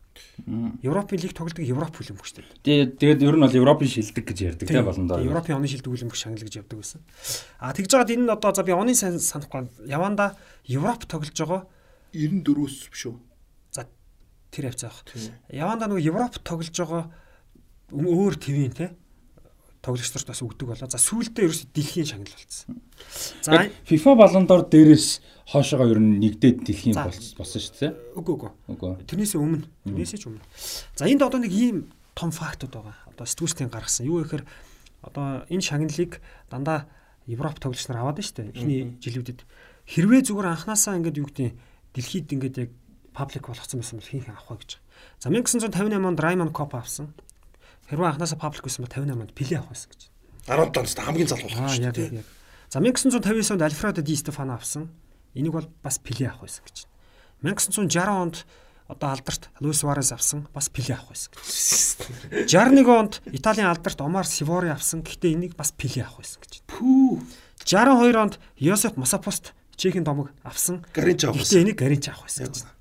Европын 0.81 1.17
лиг 1.17 1.33
тоглодог 1.33 1.65
Европ 1.65 1.97
хүлэмжтэй. 1.97 2.45
Тэгээд 2.61 2.91
тэгээд 3.01 3.21
ер 3.25 3.35
нь 3.37 3.41
бол 3.41 3.57
Европын 3.57 3.89
шилдэг 3.89 4.21
гэж 4.21 4.37
ярьдаг 4.53 4.67
тийм 4.69 4.85
болон 4.85 5.07
доо. 5.09 5.17
Европын 5.17 5.57
оны 5.57 5.65
шилдэг 5.65 5.89
хүлэмж 5.89 6.13
шагнал 6.13 6.45
гэж 6.45 6.61
явдаг 6.61 6.77
байсан. 6.77 7.01
А 7.57 7.73
тэгж 7.73 7.89
жагаад 7.89 8.13
энэ 8.13 8.25
нь 8.25 8.33
одоо 8.33 8.53
за 8.53 8.61
би 8.61 8.73
оны 8.77 8.93
сайн 8.93 9.17
санахгүй 9.17 9.65
яванда 9.89 10.37
Европ 10.69 11.09
тоглож 11.09 11.33
байгаа 11.33 11.65
94-өөс 12.13 12.75
биш 12.93 13.03
үү? 13.09 13.17
За 13.73 13.89
тэр 14.53 14.69
явцаах. 14.69 15.05
Яванда 15.49 15.89
нөгөө 15.89 16.05
Европ 16.05 16.37
тоглож 16.45 16.73
байгаа 16.77 17.09
өөр 17.89 18.33
твийн 18.37 18.73
те 18.77 18.93
тоглогч 19.87 20.11
нарт 20.11 20.27
бас 20.27 20.43
өгдөг 20.43 20.67
болоо. 20.67 20.91
За 20.91 20.99
сүүлдээ 20.99 21.47
ерөөс 21.47 21.63
дэлхийн 21.71 22.07
шагнал 22.11 22.35
болцсон. 22.35 22.83
За 23.39 23.71
FIFA 23.87 24.11
баландор 24.19 24.67
дээрээс 24.67 25.07
хоошоогоо 25.47 25.95
ер 25.95 25.99
нь 26.03 26.19
нэгдээд 26.19 26.67
дэлхийн 26.67 26.95
болсон 26.99 27.61
шүү 27.63 27.75
дээ. 27.79 27.91
Үгүй 28.19 28.33
үгүй. 28.35 28.51
Тэрнээсээ 29.07 29.39
өмнө. 29.39 29.63
Тэрнээсээ 29.87 30.19
ч 30.19 30.23
өмнө. 30.27 30.43
За 30.99 31.07
энд 31.07 31.23
одоо 31.23 31.39
нэг 31.39 31.55
ийм 31.55 31.87
том 32.11 32.35
фактууд 32.35 32.75
байгаа. 32.75 32.95
Одоо 33.15 33.23
сэтгүүлчдийн 33.23 33.71
гаргасан. 33.71 34.11
Юу 34.11 34.27
гэхээр 34.27 34.43
одоо 35.07 35.47
энэ 35.47 35.63
шагналыг 35.63 36.19
дандаа 36.51 36.91
Европ 37.27 37.59
тоглогч 37.63 37.87
нар 37.87 38.03
аваад 38.03 38.19
дээ. 38.19 38.51
Эхний 38.55 38.99
жилүүдэд 38.99 39.47
хэрвээ 39.87 40.21
зүгээр 40.27 40.51
анханасаа 40.51 40.99
ингээд 40.99 41.19
юу 41.19 41.27
гэдэг 41.31 41.55
дэлхийд 41.95 42.27
ингээд 42.35 42.55
яг 42.67 42.71
паблик 43.15 43.47
болгоцсон 43.47 43.79
байсан 43.79 43.99
бол 43.99 44.11
хинхэн 44.11 44.35
авах 44.35 44.59
гэж. 44.59 44.71
За 45.19 45.29
1958 45.29 46.07
онд 46.07 46.19
Раймон 46.19 46.51
Коп 46.51 46.75
авсан. 46.75 47.15
Хэрвээ 47.87 48.07
анханасаа 48.11 48.39
паблик 48.39 48.67
байсан 48.67 48.83
бол 48.83 48.91
58 48.91 49.15
онд 49.15 49.33
Пеле 49.33 49.57
авах 49.57 49.71
байсан 49.71 49.89
гэж. 49.95 50.01
17 50.47 50.75
онд 50.75 50.99
хамгийн 50.99 51.27
залуу 51.31 51.47
болох 51.47 51.71
шүү 51.71 51.91
дээ. 51.95 52.23
За 52.67 52.79
1959 52.83 53.55
онд 53.55 53.63
Альфредо 53.63 54.01
Ди 54.03 54.15
Стефано 54.15 54.55
авсан. 54.59 54.91
Энийг 55.33 55.53
бол 55.55 55.67
бас 55.83 55.99
Пеле 55.99 56.27
авах 56.27 56.43
байсан 56.43 56.67
гэж. 56.67 56.83
1960 57.43 58.11
онд 58.11 58.45
одоо 58.87 59.11
алдарт 59.15 59.49
Луис 59.59 59.79
Суарес 59.79 60.11
авсан 60.11 60.47
бас 60.53 60.67
Пеле 60.67 60.99
авах 60.99 61.15
байсан 61.15 61.31
гэж. 61.31 62.51
61 62.51 62.91
онд 62.91 63.21
Италийн 63.31 63.71
алдарт 63.71 64.01
Омар 64.03 64.27
Сивори 64.27 64.67
авсан. 64.67 65.03
Гэхдээ 65.07 65.31
энийг 65.39 65.55
бас 65.55 65.71
Пеле 65.71 66.03
авах 66.03 66.19
байсан 66.19 66.43
гэж. 66.43 66.67
Пүү. 66.67 67.23
62 67.63 68.19
онд 68.19 68.39
Йосеф 68.59 68.99
Масапост 68.99 69.55
Чехийн 69.77 70.03
домог 70.03 70.31
авсан. 70.43 70.83
Гаринч 70.91 71.23
авах. 71.23 71.39
Гэхдээ 71.39 71.61
энийг 71.63 71.79
Гаринч 71.79 72.11
авах 72.11 72.27
байсан 72.27 72.51
гэж. 72.51 72.76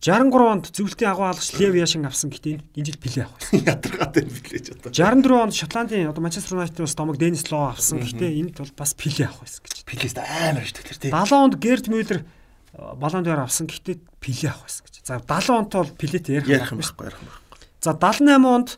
63 0.00 0.32
онд 0.48 0.64
зөвлөлтийн 0.72 1.10
агуу 1.10 1.28
хаалгач 1.28 1.52
Лев 1.60 1.74
Яшин 1.76 2.06
авсан 2.08 2.30
гэхдээ 2.32 2.60
энэ 2.76 2.86
жил 2.88 2.98
Пеле 3.00 3.28
авах 3.28 3.36
байсан. 3.36 3.60
Ядаргаатай 3.60 4.24
Пележ 4.24 4.66
одоо. 4.72 4.90
64 4.90 5.42
онд 5.44 5.54
Шотландын 5.54 6.08
одоо 6.08 6.22
Манчестер 6.24 6.56
Юнайтедээс 6.56 6.94
домог 6.96 7.16
Денис 7.20 7.44
Лоо 7.52 7.76
авсан 7.76 8.00
гэхдээ 8.00 8.30
энд 8.40 8.56
бол 8.56 8.72
бас 8.76 8.94
Пеле 8.96 9.28
авах 9.28 9.44
байсан 9.44 9.60
гэж. 9.60 9.84
Пелест 9.84 10.18
амар 10.18 10.64
шүү 10.64 10.76
тэр 10.80 10.98
тий. 10.98 11.10
70 11.12 11.36
онд 11.36 11.54
Герт 11.60 11.86
Мюллер 11.92 12.24
балон 12.72 13.22
дээр 13.24 13.44
авсан 13.44 13.68
гэхдээ 13.68 14.00
Пеле 14.24 14.48
авах 14.48 14.64
байсан 14.64 14.84
гэж. 14.88 14.94
За 15.04 15.20
70 15.20 15.52
онтой 15.52 15.80
бол 15.84 15.92
Пелетэй 16.00 16.40
ярих 16.40 16.72
юм 16.72 16.80
байхгүй 16.80 17.04
ярих 17.12 17.20
юм 17.20 17.28
байхгүй. 17.28 17.58
За 17.84 17.92
78 17.92 18.48
онд 18.48 18.68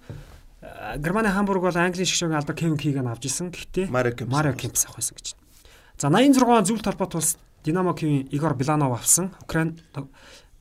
Германы 0.99 1.31
Хамбург 1.31 1.63
бол 1.63 1.79
Английн 1.79 2.07
шгшөөгийн 2.07 2.39
алдар 2.39 2.57
Кевин 2.57 2.79
Киган 2.79 3.07
авч 3.07 3.31
исэн 3.31 3.55
гэхдээ 3.55 3.91
Марио 3.91 4.55
Кемпс 4.55 4.87
авах 4.87 4.99
байсан 4.99 5.15
гэж. 5.15 5.35
За 5.99 6.11
86 6.11 6.43
он 6.43 6.67
зөвлөлт 6.67 6.87
холбоот 6.87 7.15
улс 7.15 7.39
Динамо 7.65 7.95
Кивийн 7.95 8.27
Игор 8.31 8.55
Биланов 8.55 8.93
авсан. 8.93 9.31
Украин 9.43 9.79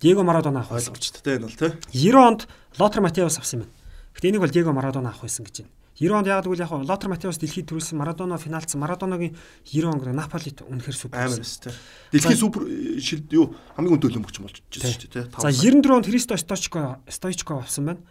Диего 0.01 0.23
Марадона 0.23 0.61
авах 0.61 0.71
ойлгомжтой 0.81 1.37
энэ 1.37 1.45
бол 1.45 1.53
тий. 1.53 1.71
90 1.93 2.17
онд 2.17 2.47
Лотер 2.79 3.01
Матеус 3.01 3.37
авсан 3.37 3.61
юм 3.61 3.65
байна. 3.69 3.77
Гэтэ 4.17 4.29
энийг 4.29 4.41
бол 4.41 4.49
Диего 4.49 4.71
Марадона 4.73 5.09
авах 5.09 5.21
байсан 5.21 5.45
гэж 5.45 5.61
байна. 5.61 5.71
90 6.01 6.17
онд 6.17 6.27
яг 6.27 6.45
гэвэл 6.45 6.63
яг 6.65 6.71
Лотер 6.71 7.09
Матеус 7.09 7.37
дэлхийд 7.37 7.69
төрүүлсэн 7.69 7.97
Марадона 8.01 8.37
финалцсан. 8.41 8.81
Марадоногийн 8.81 9.37
90 9.69 10.09
он 10.09 10.15
Наполит 10.15 10.65
үнэхээр 10.65 10.97
супер. 10.97 11.21
Амар 11.21 11.45
өс 11.45 11.61
тий. 11.61 11.69
Дэлхийн 12.09 12.41
супер 12.41 12.65
шилд 12.97 13.29
юу 13.29 13.53
хамгийн 13.77 14.01
өндөө 14.01 14.09
төлөмөгч 14.09 14.37
болж 14.41 14.57
шүү 14.73 15.13
дээ. 15.13 15.29
За 15.37 15.53
94 15.53 15.93
онд 15.93 16.09
Христо 16.09 16.33
Стоичко 16.37 16.97
Стоичко 17.05 17.61
авсан 17.61 17.85
байна. 17.85 18.01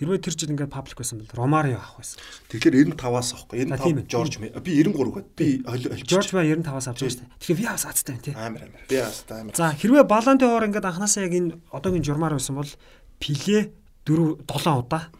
Хэрвээ 0.00 0.24
тэр 0.24 0.32
жил 0.32 0.52
ингээд 0.56 0.72
паблик 0.72 0.96
байсан 0.96 1.20
бол 1.20 1.28
Ромарио 1.36 1.76
авах 1.76 2.00
байсан. 2.00 2.16
Тэгэхээр 2.48 2.96
95-аас 2.96 3.36
авахгүй. 3.36 3.68
95 3.68 4.08
Жорж 4.08 4.40
би 4.40 4.48
93 4.48 5.12
гээд 5.12 5.28
би 5.36 5.48
олж. 5.68 6.08
Жорж 6.08 6.32
ба 6.32 6.40
95-аас 6.40 6.88
авч 6.88 7.04
байгаа 7.04 7.12
шүү 7.12 7.20
дээ. 7.20 7.32
Тэгэхээр 7.36 7.60
би 7.60 7.66
авс 7.68 7.84
азтай 7.84 8.16
байна 8.16 8.24
тий. 8.24 8.32
Амар 8.32 8.62
амар. 8.64 8.82
Би 8.88 8.96
азтай 8.96 9.44
амар. 9.44 9.52
За 9.60 9.76
хэрвээ 9.76 10.08
Баланте 10.08 10.48
хоор 10.48 10.64
ингээд 10.72 10.88
анханасаа 10.88 11.28
яг 11.28 11.36
энэ 11.36 11.60
одоогийн 11.68 12.00
журмаар 12.08 12.32
байсан 12.40 12.56
бол 12.56 12.72
Пиле 13.20 13.76
4 14.08 14.40
7 14.48 14.80
удаа, 14.80 15.12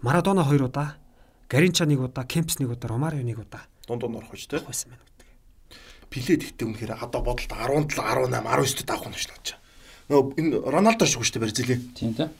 Марадона 0.00 0.40
2 0.48 0.64
удаа, 0.64 0.96
Гаринча 1.52 1.84
1 1.84 2.00
удаа, 2.00 2.24
Кемпс 2.24 2.56
1 2.56 2.64
удаа, 2.64 2.88
Ромарио 2.88 3.20
1 3.20 3.36
удаа. 3.44 3.68
Дунд 3.84 4.00
дунд 4.00 4.24
орох 4.24 4.32
гэж 4.32 4.48
тий. 4.48 4.64
Байсан 4.64 4.96
байна 4.96 5.04
гэдэг. 5.04 5.28
Пиле 6.08 6.40
тэгтээ 6.40 6.64
үнэхээр 6.64 6.96
одоо 6.96 7.20
бодолт 7.20 7.52
17, 7.52 7.92
18, 7.92 8.32
19-д 8.32 8.88
авах 8.88 9.12
нь 9.12 9.20
шүү 9.20 9.36
дээ. 9.36 9.60
Нөгөө 10.08 10.32
энэ 10.40 10.56
Роналдо 10.64 11.04
шиг 11.04 11.28
шүү 11.28 11.36
дээ 11.36 11.44
Бразилийн. 11.44 11.82
Тийм 11.92 12.16
тий. 12.16 12.32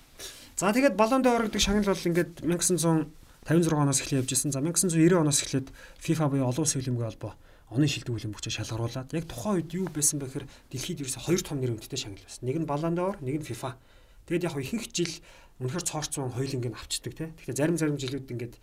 За 0.59 0.75
тэгээд 0.75 0.99
балон 0.99 1.23
дээр 1.23 1.47
орогдох 1.47 1.62
шагнал 1.62 1.87
бол 1.87 2.09
ингээд 2.11 2.42
1956 2.42 3.79
оноос 3.79 4.03
эхлээд 4.03 4.27
явж 4.27 4.31
исэн. 4.35 4.51
За 4.51 4.59
1990 4.59 5.23
оноос 5.23 5.38
эхлээд 5.47 5.71
FIFA 6.03 6.35
буюу 6.35 6.51
олон 6.51 6.66
улсын 6.66 6.83
хөлбөмбөгийн 6.83 7.14
холбоо 7.14 7.33
оны 7.71 7.87
шилдэг 7.87 8.11
хөлбөмбөгчөөр 8.11 8.57
шалгаруулад 8.59 9.14
яг 9.14 9.25
тухайн 9.31 9.62
үед 9.62 9.71
юу 9.77 9.87
байсан 9.87 10.18
бэ 10.18 10.27
гэхээр 10.27 10.47
дэлхийд 10.75 11.01
ерөөсө 11.07 11.21
хоёр 11.31 11.42
том 11.47 11.62
нэр 11.62 11.79
хүндтэй 11.79 12.01
шагнал 12.01 12.27
байсан. 12.27 12.42
Нэг 12.42 12.59
нь 12.59 12.66
балон 12.66 12.99
дээр, 12.99 13.16
нэг 13.23 13.37
нь 13.38 13.47
FIFA. 13.47 13.79
Тэгээд 14.27 14.47
яг 14.51 14.55
ихэнх 14.59 14.87
жил 14.90 15.14
үнэхээр 15.62 15.85
цоорцсон 15.87 16.35
хоёуланг 16.35 16.66
нь 16.66 16.75
авчдаг 16.75 17.12
тий. 17.14 17.29
Тэгэхээр 17.38 17.59
зарим 17.61 17.79
зарим 17.79 18.01
жилүүд 18.01 18.27
ингээд 18.27 18.55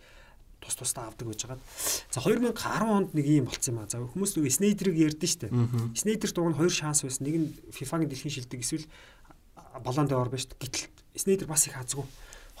тус 0.60 0.74
тусдаа 0.76 1.08
авдаг 1.08 1.32
байж 1.32 1.48
байгаа. 1.48 1.64
За 2.10 2.20
2010 2.20 2.60
онд 2.92 3.14
нэг 3.14 3.24
юм 3.24 3.46
болцсон 3.46 3.72
юм 3.72 3.80
аа. 3.80 3.88
За 3.88 4.02
хүмүүс 4.02 4.36
нөгөө 4.36 4.52
Снейдерийг 4.52 4.96
ярьдэн 5.00 5.30
штэ. 5.30 5.54
Снейдер 5.94 6.30
дууг 6.34 6.50
нь 6.50 6.58
хоёр 6.58 6.74
шанс 6.74 7.06
байсан. 7.06 7.24
Нэг 7.24 7.36
нь 7.40 7.48
FIFA-гийн 7.72 8.10
дэлхийн 8.10 8.34
шилдэг 8.42 8.60
эсвэл 8.60 8.90
балон 9.86 10.10
дээр 10.10 10.28
байна 10.28 10.42
штэ. 10.42 10.58
Гэтэл 10.58 10.90
Снейдер 11.16 11.48
бас 11.48 11.66
их 11.66 11.76
азгүй. 11.76 12.04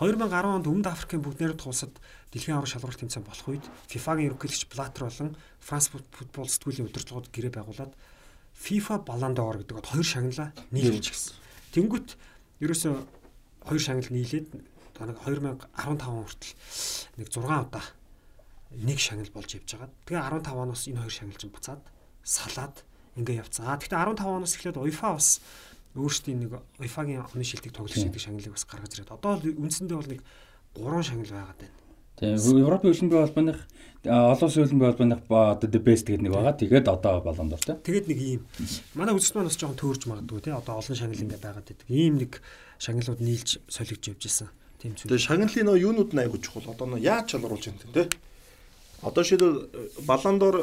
2010 0.00 0.60
онд 0.60 0.66
Өмнөд 0.68 0.88
Африкийн 0.92 1.24
бүгд 1.24 1.40
найрамд 1.40 1.62
тулсад 1.62 1.92
дэлхийн 2.32 2.60
аврал 2.60 2.68
шалралт 2.68 3.00
тэмцээн 3.00 3.24
болох 3.24 3.48
үед 3.48 3.64
FIFA-гийн 3.88 4.28
ерөнхийлөгч 4.32 4.68
Блаттер 4.68 5.08
болон 5.08 5.36
Франц 5.60 5.88
футбол 5.88 6.48
сэтгүүлийн 6.48 6.88
удирдлагууд 6.92 7.32
гэрээ 7.32 7.52
байгуулад 7.56 7.96
FIFA 8.56 9.04
Ballon 9.08 9.32
d'Or 9.32 9.56
гэдэг 9.64 9.80
хоёр 9.80 10.04
шагналаа 10.04 10.52
нийлүүлж 10.68 11.06
гисэн. 11.12 11.32
Тэнгүүт 11.72 12.08
ерөөсө 12.60 12.88
хоёр 13.64 13.80
шагнал 13.80 14.12
нийлээд 14.12 14.48
нэг 14.52 15.16
2015 15.24 15.64
хүртэл 15.72 16.52
нэг 17.16 17.28
6 17.32 17.40
удаа 17.40 17.84
нэг 18.72 18.98
шагнал 19.00 19.32
болж 19.32 19.50
явж 19.56 19.68
байгаа. 19.76 19.90
Тэгээ 20.08 20.44
15 20.44 20.56
оноос 20.56 20.82
энэ 20.88 21.00
хоёр 21.04 21.14
шагнал 21.16 21.40
чинь 21.40 21.52
буцаад 21.56 21.82
салаад 22.20 22.76
ингээ 23.16 23.40
явцгаа. 23.44 23.80
Гэхдээ 23.80 23.96
15 23.96 24.28
оноос 24.28 24.56
эхлээд 24.56 24.76
UEFA 24.76 25.16
бас 25.16 25.40
өөрсдийн 25.96 26.38
нэг 26.44 26.52
UEFA-гийн 26.78 27.24
оны 27.24 27.44
шилдэг 27.44 27.72
тоглогч 27.72 28.04
гэдэг 28.04 28.22
шагналыг 28.22 28.52
бас 28.52 28.64
гаргаж 28.68 28.92
ирээд 28.94 29.16
одоо 29.16 29.40
үндсэндээ 29.40 29.96
бол 29.96 30.12
нэг 30.12 30.20
3 30.76 31.02
шагнал 31.02 31.32
байгаад 31.32 31.60
байна. 31.60 31.76
Тийм 32.16 32.32
Европын 32.64 32.92
хөлбөмбөгийн 32.92 33.26
холбооных 33.28 33.58
олон 34.04 34.48
улсын 34.48 34.62
хөлбөмбөгийн 34.64 34.92
холбооных 34.92 35.20
одоо 35.28 35.68
the 35.68 35.80
best 35.80 36.08
гэдэг 36.08 36.24
нэг 36.24 36.32
байгаа. 36.32 36.56
Тэгээд 36.56 36.86
одоо 36.88 37.20
балон 37.20 37.48
дор 37.52 37.60
тийм. 37.60 37.76
Тэгээд 37.84 38.06
нэг 38.08 38.18
ийм 38.20 38.40
манай 38.96 39.12
үзэгч 39.12 39.36
маань 39.36 39.48
бас 39.52 39.60
жоохон 39.60 39.76
төөрж 39.76 40.02
магадгүй 40.08 40.40
тийм 40.40 40.56
одоо 40.56 40.80
олон 40.80 40.96
шагнал 40.96 41.20
ингээд 41.20 41.44
байгаад 41.44 41.68
байдаг. 41.68 41.88
Ийм 41.92 42.14
нэг 42.16 42.40
шагналууд 42.80 43.20
нийлж 43.20 43.60
солигдж 43.68 44.04
явж 44.16 44.22
исэн. 44.24 44.48
Тийм 44.80 44.96
зүйл. 44.96 45.12
Тэгээд 45.12 45.26
шагналын 45.28 45.66
нөө 45.68 45.76
юунууд 45.76 46.10
нь 46.16 46.22
айгуу 46.24 46.40
чухал. 46.40 46.72
Одоо 46.72 46.86
нөө 46.96 47.04
яаж 47.04 47.36
чалруулж 47.36 47.64
байна 47.68 47.84
тийм. 47.84 48.08
Одоо 49.04 49.22
шийдэл 49.24 49.68
балон 50.08 50.36
дор 50.40 50.56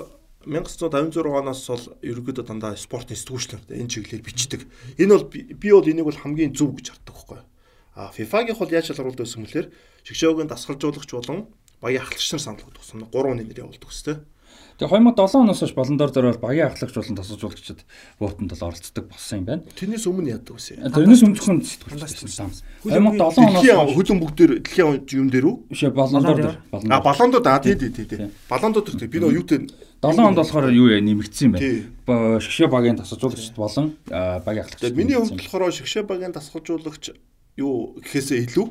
1956 0.45 1.23
оноос 1.23 1.61
бол 1.67 1.85
ерөнхийдөө 2.03 2.45
дандаа 2.47 2.75
спортын 2.75 3.15
сэтгүүлчлэр 3.15 3.61
энэ 3.71 3.91
чиглэлээр 3.91 4.23
бичдэг. 4.27 4.61
Энэ 4.99 5.13
бол 5.15 5.25
би 5.31 5.69
бол 5.71 5.87
энийг 5.87 6.07
бол 6.07 6.19
хамгийн 6.19 6.51
зөв 6.51 6.75
гэж 6.75 6.91
хардаг 6.91 7.15
байхгүй. 7.15 7.39
А 7.95 8.11
FIFA-гийнх 8.11 8.59
бол 8.59 8.73
яаж 8.73 8.91
шалгаруулдаг 8.91 9.25
гэсэн 9.25 9.41
мэтлэр 9.45 9.67
шгшөөгийн 10.03 10.49
дасгалжуулагч 10.51 11.11
болон 11.13 11.47
багийн 11.79 12.03
ахлагч 12.03 12.27
нар 12.33 12.41
санал 12.41 12.65
болгосон. 12.65 13.07
3 13.11 13.37
нэр 13.39 13.59
явуулдаг 13.63 13.89
өстэй. 13.91 14.17
Тэгээ 14.81 15.13
2007 15.13 15.45
оноос 15.45 15.59
хойш 15.61 15.73
болондор 15.77 16.09
зориул 16.09 16.41
багийн 16.41 16.73
ахлагч 16.73 16.95
болон 16.97 17.17
тасалжуулагчид 17.21 17.85
буутанд 18.17 18.49
бол 18.49 18.65
оролцдог 18.65 19.05
болсон 19.05 19.37
юм 19.37 19.45
байна. 19.45 19.61
Тэрнээс 19.77 20.05
өмнө 20.09 20.33
яадаг 20.33 20.57
үсэ. 20.57 20.81
Тэрнээс 20.81 21.21
өмнөхөн 21.21 21.61
сэтгүүлч. 21.61 22.33
2007 22.81 23.21
оноос 23.21 23.93
хөлөн 23.93 24.17
бүгд 24.17 24.37
дээр 24.41 24.51
дэлхийн 24.65 25.05
юм 25.21 25.29
дээр 25.29 25.45
үү? 25.45 25.55
Биш 25.69 25.85
болондор. 25.93 26.57
А 26.73 27.01
балондод 27.05 27.45
аа 27.45 27.61
тий 27.61 27.77
тий 27.77 27.93
тий. 27.93 28.33
Балондод 28.49 28.89
дээр 28.97 29.13
би 29.13 29.21
нөө 29.21 29.37
юутэй 29.37 29.69
7 30.03 30.19
онд 30.19 30.35
болохоор 30.35 30.67
юу 30.67 30.91
яа 30.91 30.99
нэмэгдсэн 30.99 31.55
байна. 31.55 32.43
Шгшээ 32.43 32.67
багийн 32.67 32.99
тасалжуулагчд 32.99 33.55
болон 33.55 33.95
багийн 34.11 34.67
ахлагч. 34.67 34.91
Миний 34.91 35.15
хувьд 35.15 35.39
болохоор 35.39 35.71
шгшээ 35.71 36.03
багийн 36.03 36.35
тасалжуулагч 36.35 37.15
юу 37.55 37.95
гэхээсээ 38.03 38.51
илүү 38.51 38.67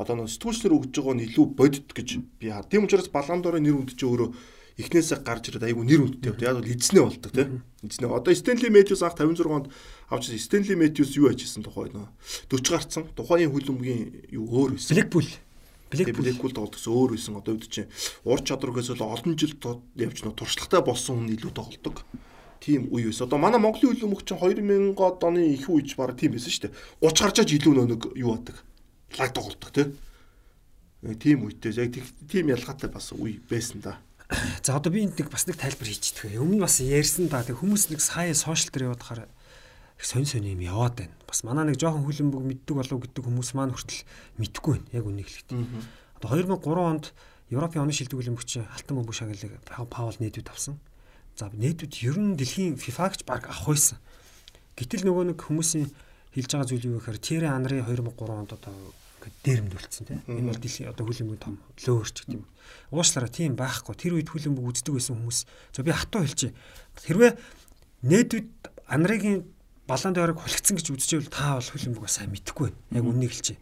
одоо 0.00 0.24
нөө 0.24 0.32
сэтгүүлчлэр 0.32 0.72
өгж 0.72 0.96
байгаа 0.96 1.14
нь 1.20 1.26
илүү 1.28 1.46
бодит 1.52 1.92
гэж 1.92 2.08
би 2.40 2.48
хаа. 2.48 2.64
Тийм 2.64 2.88
учраас 2.88 3.12
баландорын 3.12 3.60
нэр 3.60 3.76
үнд 3.76 3.92
чи 3.92 4.08
өөрөө 4.08 4.32
эхнээсээ 4.80 5.20
гарч 5.20 5.52
ирээд 5.52 5.68
айгүй 5.68 5.84
нэр 5.84 6.00
үндтэй 6.02 6.32
байна. 6.32 6.48
Яг 6.48 6.56
бол 6.58 6.72
эзнээ 6.72 7.04
болдог 7.04 7.30
тийм. 7.30 7.62
Эзнээ. 7.84 8.10
Одоо 8.10 8.32
Стенли 8.34 8.68
Мэтьюс 8.72 9.04
анх 9.04 9.20
56 9.20 9.46
онд 9.46 9.66
авч 10.10 10.32
Стенли 10.34 10.74
Мэтьюс 10.74 11.14
юу 11.14 11.30
ачижсэн 11.30 11.62
тухай 11.62 11.94
нөө 11.94 12.08
40 12.50 12.72
гарцсан. 12.72 13.04
Тухайн 13.14 13.52
хөлбөмбөгийн 13.54 14.34
юу 14.34 14.48
өөр 14.50 14.74
байсан. 14.74 14.96
Блэкпул. 14.98 15.28
Блэкпул 15.94 16.54
тоглосон 16.54 16.92
өөр 16.94 17.14
байсан. 17.14 17.38
Одоо 17.38 17.54
үед 17.54 17.70
чинь 17.70 17.90
ур 18.26 18.40
чадваргаас 18.42 18.90
л 18.90 19.02
олон 19.04 19.38
жил 19.38 19.54
явж 19.94 20.18
нөө 20.26 20.34
туршлагатай 20.34 20.82
болсон 20.82 21.22
хүн 21.22 21.34
илүү 21.38 21.52
тоглодог 21.54 22.02
тийм 22.64 22.88
үе 22.90 23.12
байсан. 23.12 23.28
Одоо 23.28 23.38
манай 23.38 23.60
Монголын 23.60 23.92
хөлбөмбөг 23.92 24.24
чинь 24.24 24.40
2000-ад 24.40 25.20
оны 25.28 25.52
их 25.52 25.68
үеч 25.68 25.94
баг 26.00 26.16
тийм 26.16 26.32
байсан 26.34 26.50
шүү 26.50 26.64
дээ. 26.68 26.76
30 27.04 27.24
гарчаач 27.28 27.50
илүү 27.60 27.72
нэг 27.84 28.02
юу 28.16 28.32
адаг. 28.34 28.56
Лаг 29.18 29.30
тоглодог 29.36 29.70
тийм. 29.70 29.92
Тийм 31.20 31.44
үедээ 31.44 31.84
яг 31.84 32.00
тийм 32.30 32.48
ялгаатай 32.48 32.88
бас 32.88 33.12
үе 33.12 33.36
байсан 33.44 33.84
да. 33.84 34.00
За 34.64 34.80
одоо 34.80 34.88
би 34.88 35.04
энд 35.04 35.20
нэг 35.20 35.28
бас 35.28 35.44
нэг 35.44 35.60
тайлбар 35.60 35.84
хийчихдэг. 35.84 36.40
Өмнө 36.40 36.64
бас 36.64 36.80
ярьсан 36.80 37.28
да. 37.28 37.44
Тэг 37.44 37.60
хүмүүс 37.60 37.92
нэг 37.92 38.00
сая 38.00 38.32
сошиал 38.32 38.72
дээр 38.72 38.88
яваад 38.88 39.28
их 39.98 40.04
сонь 40.04 40.26
сонь 40.26 40.46
юм 40.46 40.60
яваад 40.60 40.98
байна. 40.98 41.14
Бас 41.26 41.44
манай 41.44 41.64
нэг 41.66 41.78
жоохон 41.78 42.04
хүлэмбэг 42.04 42.42
мэддэг 42.42 42.74
болов 42.74 42.98
гэдэг 43.04 43.22
хүмүүс 43.24 43.50
маань 43.54 43.74
хүртэл 43.74 44.02
мэдхгүй 44.38 44.72
байна. 44.78 44.88
Яг 44.92 45.04
үнийг 45.06 45.28
хэлэхдээ. 45.30 45.64
Одоо 46.18 46.28
2003 46.34 46.82
онд 46.82 47.04
Европын 47.50 47.84
оны 47.84 47.92
шилдэг 47.92 48.18
хүлэмбэгч 48.18 48.50
алтан 48.64 48.96
бөмбөг 48.98 49.14
шагналыг 49.14 49.52
Паул 49.90 50.16
нээдүүд 50.18 50.48
авсан. 50.50 50.80
За 51.36 51.50
нээдүүд 51.52 51.94
ер 52.06 52.16
нь 52.18 52.34
дэлхийн 52.34 52.78
FIFA-гч 52.80 53.26
баг 53.28 53.46
авах 53.46 53.74
байсан. 53.74 53.98
Гэтэл 54.74 55.06
нөгөө 55.06 55.34
нэг 55.34 55.38
хүмүүсийн 55.38 55.86
хэлж 56.34 56.50
байгаа 56.50 56.66
зүйл 56.66 56.88
юу 56.90 56.98
гэхээр 56.98 57.18
Тире 57.22 57.46
Анри 57.50 57.78
2003 57.78 58.10
онд 58.34 58.50
одоо 58.58 58.74
дээрэмдүүлсэн 59.44 60.04
тийм. 60.04 60.20
Энэ 60.28 60.50
бол 60.50 60.60
дэлхийн 60.60 60.90
одоо 60.90 61.04
хүлэмбэг 61.06 61.40
том 61.40 61.60
лөөрч 61.78 62.16
гэдэг 62.26 62.36
юм. 62.42 62.44
Уушлаараа 62.90 63.30
тийм 63.30 63.54
байхгүй. 63.56 63.94
Тэр 63.94 64.18
үед 64.18 64.28
хүлэмбэг 64.28 64.64
үздэг 64.64 64.94
байсан 64.98 65.16
хүмүүс. 65.16 65.38
За 65.72 65.80
би 65.86 65.92
хатуу 65.94 66.26
хэлчихье. 66.26 66.52
Хэрвээ 67.06 67.32
нээдүүд 68.04 68.48
Анригийн 68.90 69.53
балаан 69.88 70.14
дээрэг 70.16 70.38
хулигдсан 70.40 70.76
гэж 70.80 70.86
үзчихвэл 70.92 71.32
та 71.32 71.60
бол 71.60 71.68
хүлэмбэг 71.68 72.08
сайн 72.08 72.32
мэдэхгүй 72.32 72.72
байна. 72.72 72.98
Яг 72.98 73.04
үннийг 73.04 73.32
хэлчихье. 73.32 73.60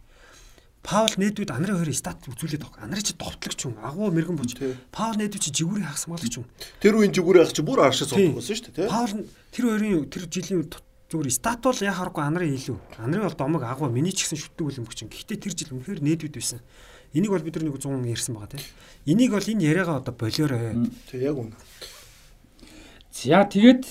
Паул 0.83 1.15
нээдүүд 1.15 1.51
Анри 1.55 1.71
хоёрын 1.71 1.95
стат 1.95 2.19
үзүүлээд 2.27 2.63
байгаа. 2.63 2.83
Анри 2.83 2.99
чи 2.99 3.15
довтлогч 3.15 3.59
юм. 3.63 3.79
Агуу 3.79 4.11
мэрэгэн 4.11 4.35
боч. 4.35 4.51
Паул 4.91 5.15
нээдүүд 5.15 5.43
чи 5.47 5.51
жигүүрийн 5.63 5.87
хагас 5.87 6.03
хамгаалагч 6.03 6.35
юм. 6.43 6.47
Тэр 6.83 6.99
үеийн 6.99 7.15
жигүүрийн 7.15 7.43
хагас 7.47 7.55
чи 7.55 7.63
бүр 7.63 7.79
аршаа 7.87 8.07
суудаг 8.11 8.35
байсан 8.35 8.55
шүү 8.59 8.67
дээ, 8.67 8.75
тийм. 8.83 8.91
Паул 8.91 9.11
тэр 9.55 9.63
хоёрын 9.63 10.11
тэр 10.11 10.23
жилийн 10.27 10.67
зүгээр 11.07 11.31
стат 11.31 11.63
бол 11.63 11.79
яа 11.79 11.95
харахгүй 11.95 12.23
Анри 12.27 12.51
илүү. 12.51 12.77
Анри 12.99 13.19
бол 13.23 13.31
домог 13.31 13.63
агуу 13.63 13.87
миний 13.87 14.11
ч 14.11 14.27
гэсэн 14.27 14.43
шүтдэг 14.43 14.83
үлэмбэгч. 14.83 15.07
Гэхдээ 15.07 15.39
тэр 15.39 15.53
жил 15.55 15.71
үнэхээр 15.79 16.03
нээдүүд 16.03 16.35
байсан. 16.35 16.59
Энийг 17.13 17.31
бол 17.31 17.45
бид 17.45 17.55
нар 17.55 17.69
нэг 17.69 17.77
100 17.79 18.03
ярьсан 18.09 18.33
байгаа 18.35 18.51
тийм. 18.57 18.65
Энийг 19.05 19.31
бол 19.31 19.45
энэ 19.45 19.63
яриагаа 19.63 20.01
одоо 20.01 20.13
болиорой. 20.17 20.89
Тэг 21.07 21.21
яг 21.21 21.37
үнэ. 21.37 21.55
За 23.13 23.45
тэгээд 23.45 23.85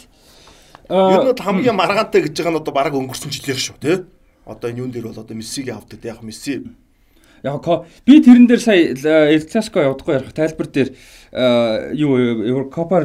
ер 0.88 1.21
нь 1.31 1.38
хамгийн 1.38 1.77
маргаантай 1.77 2.27
гэж 2.27 2.35
байгаа 2.38 2.53
нь 2.57 2.61
одоо 2.62 2.75
бараг 2.75 2.95
өнгөрсөн 2.97 3.31
жилээр 3.31 3.61
шүү 3.61 3.77
тий. 3.83 3.97
Одоо 4.47 4.71
энэ 4.71 4.81
юун 4.83 4.90
дээр 4.90 5.11
бол 5.11 5.23
одоо 5.23 5.37
Мессиг 5.37 5.68
авдаг. 5.71 6.03
Яг 6.03 6.23
Месси 6.23 6.62
Яг 7.42 7.66
би 8.07 8.23
тэрэн 8.23 8.47
дээр 8.47 8.61
сая 8.62 9.35
Эл 9.35 9.42
Класико 9.51 9.83
явдаггүй 9.83 10.14
ярих 10.14 10.31
тайлбар 10.31 10.68
дээр 10.71 10.95
юу 11.99 12.71
Копа 12.71 13.03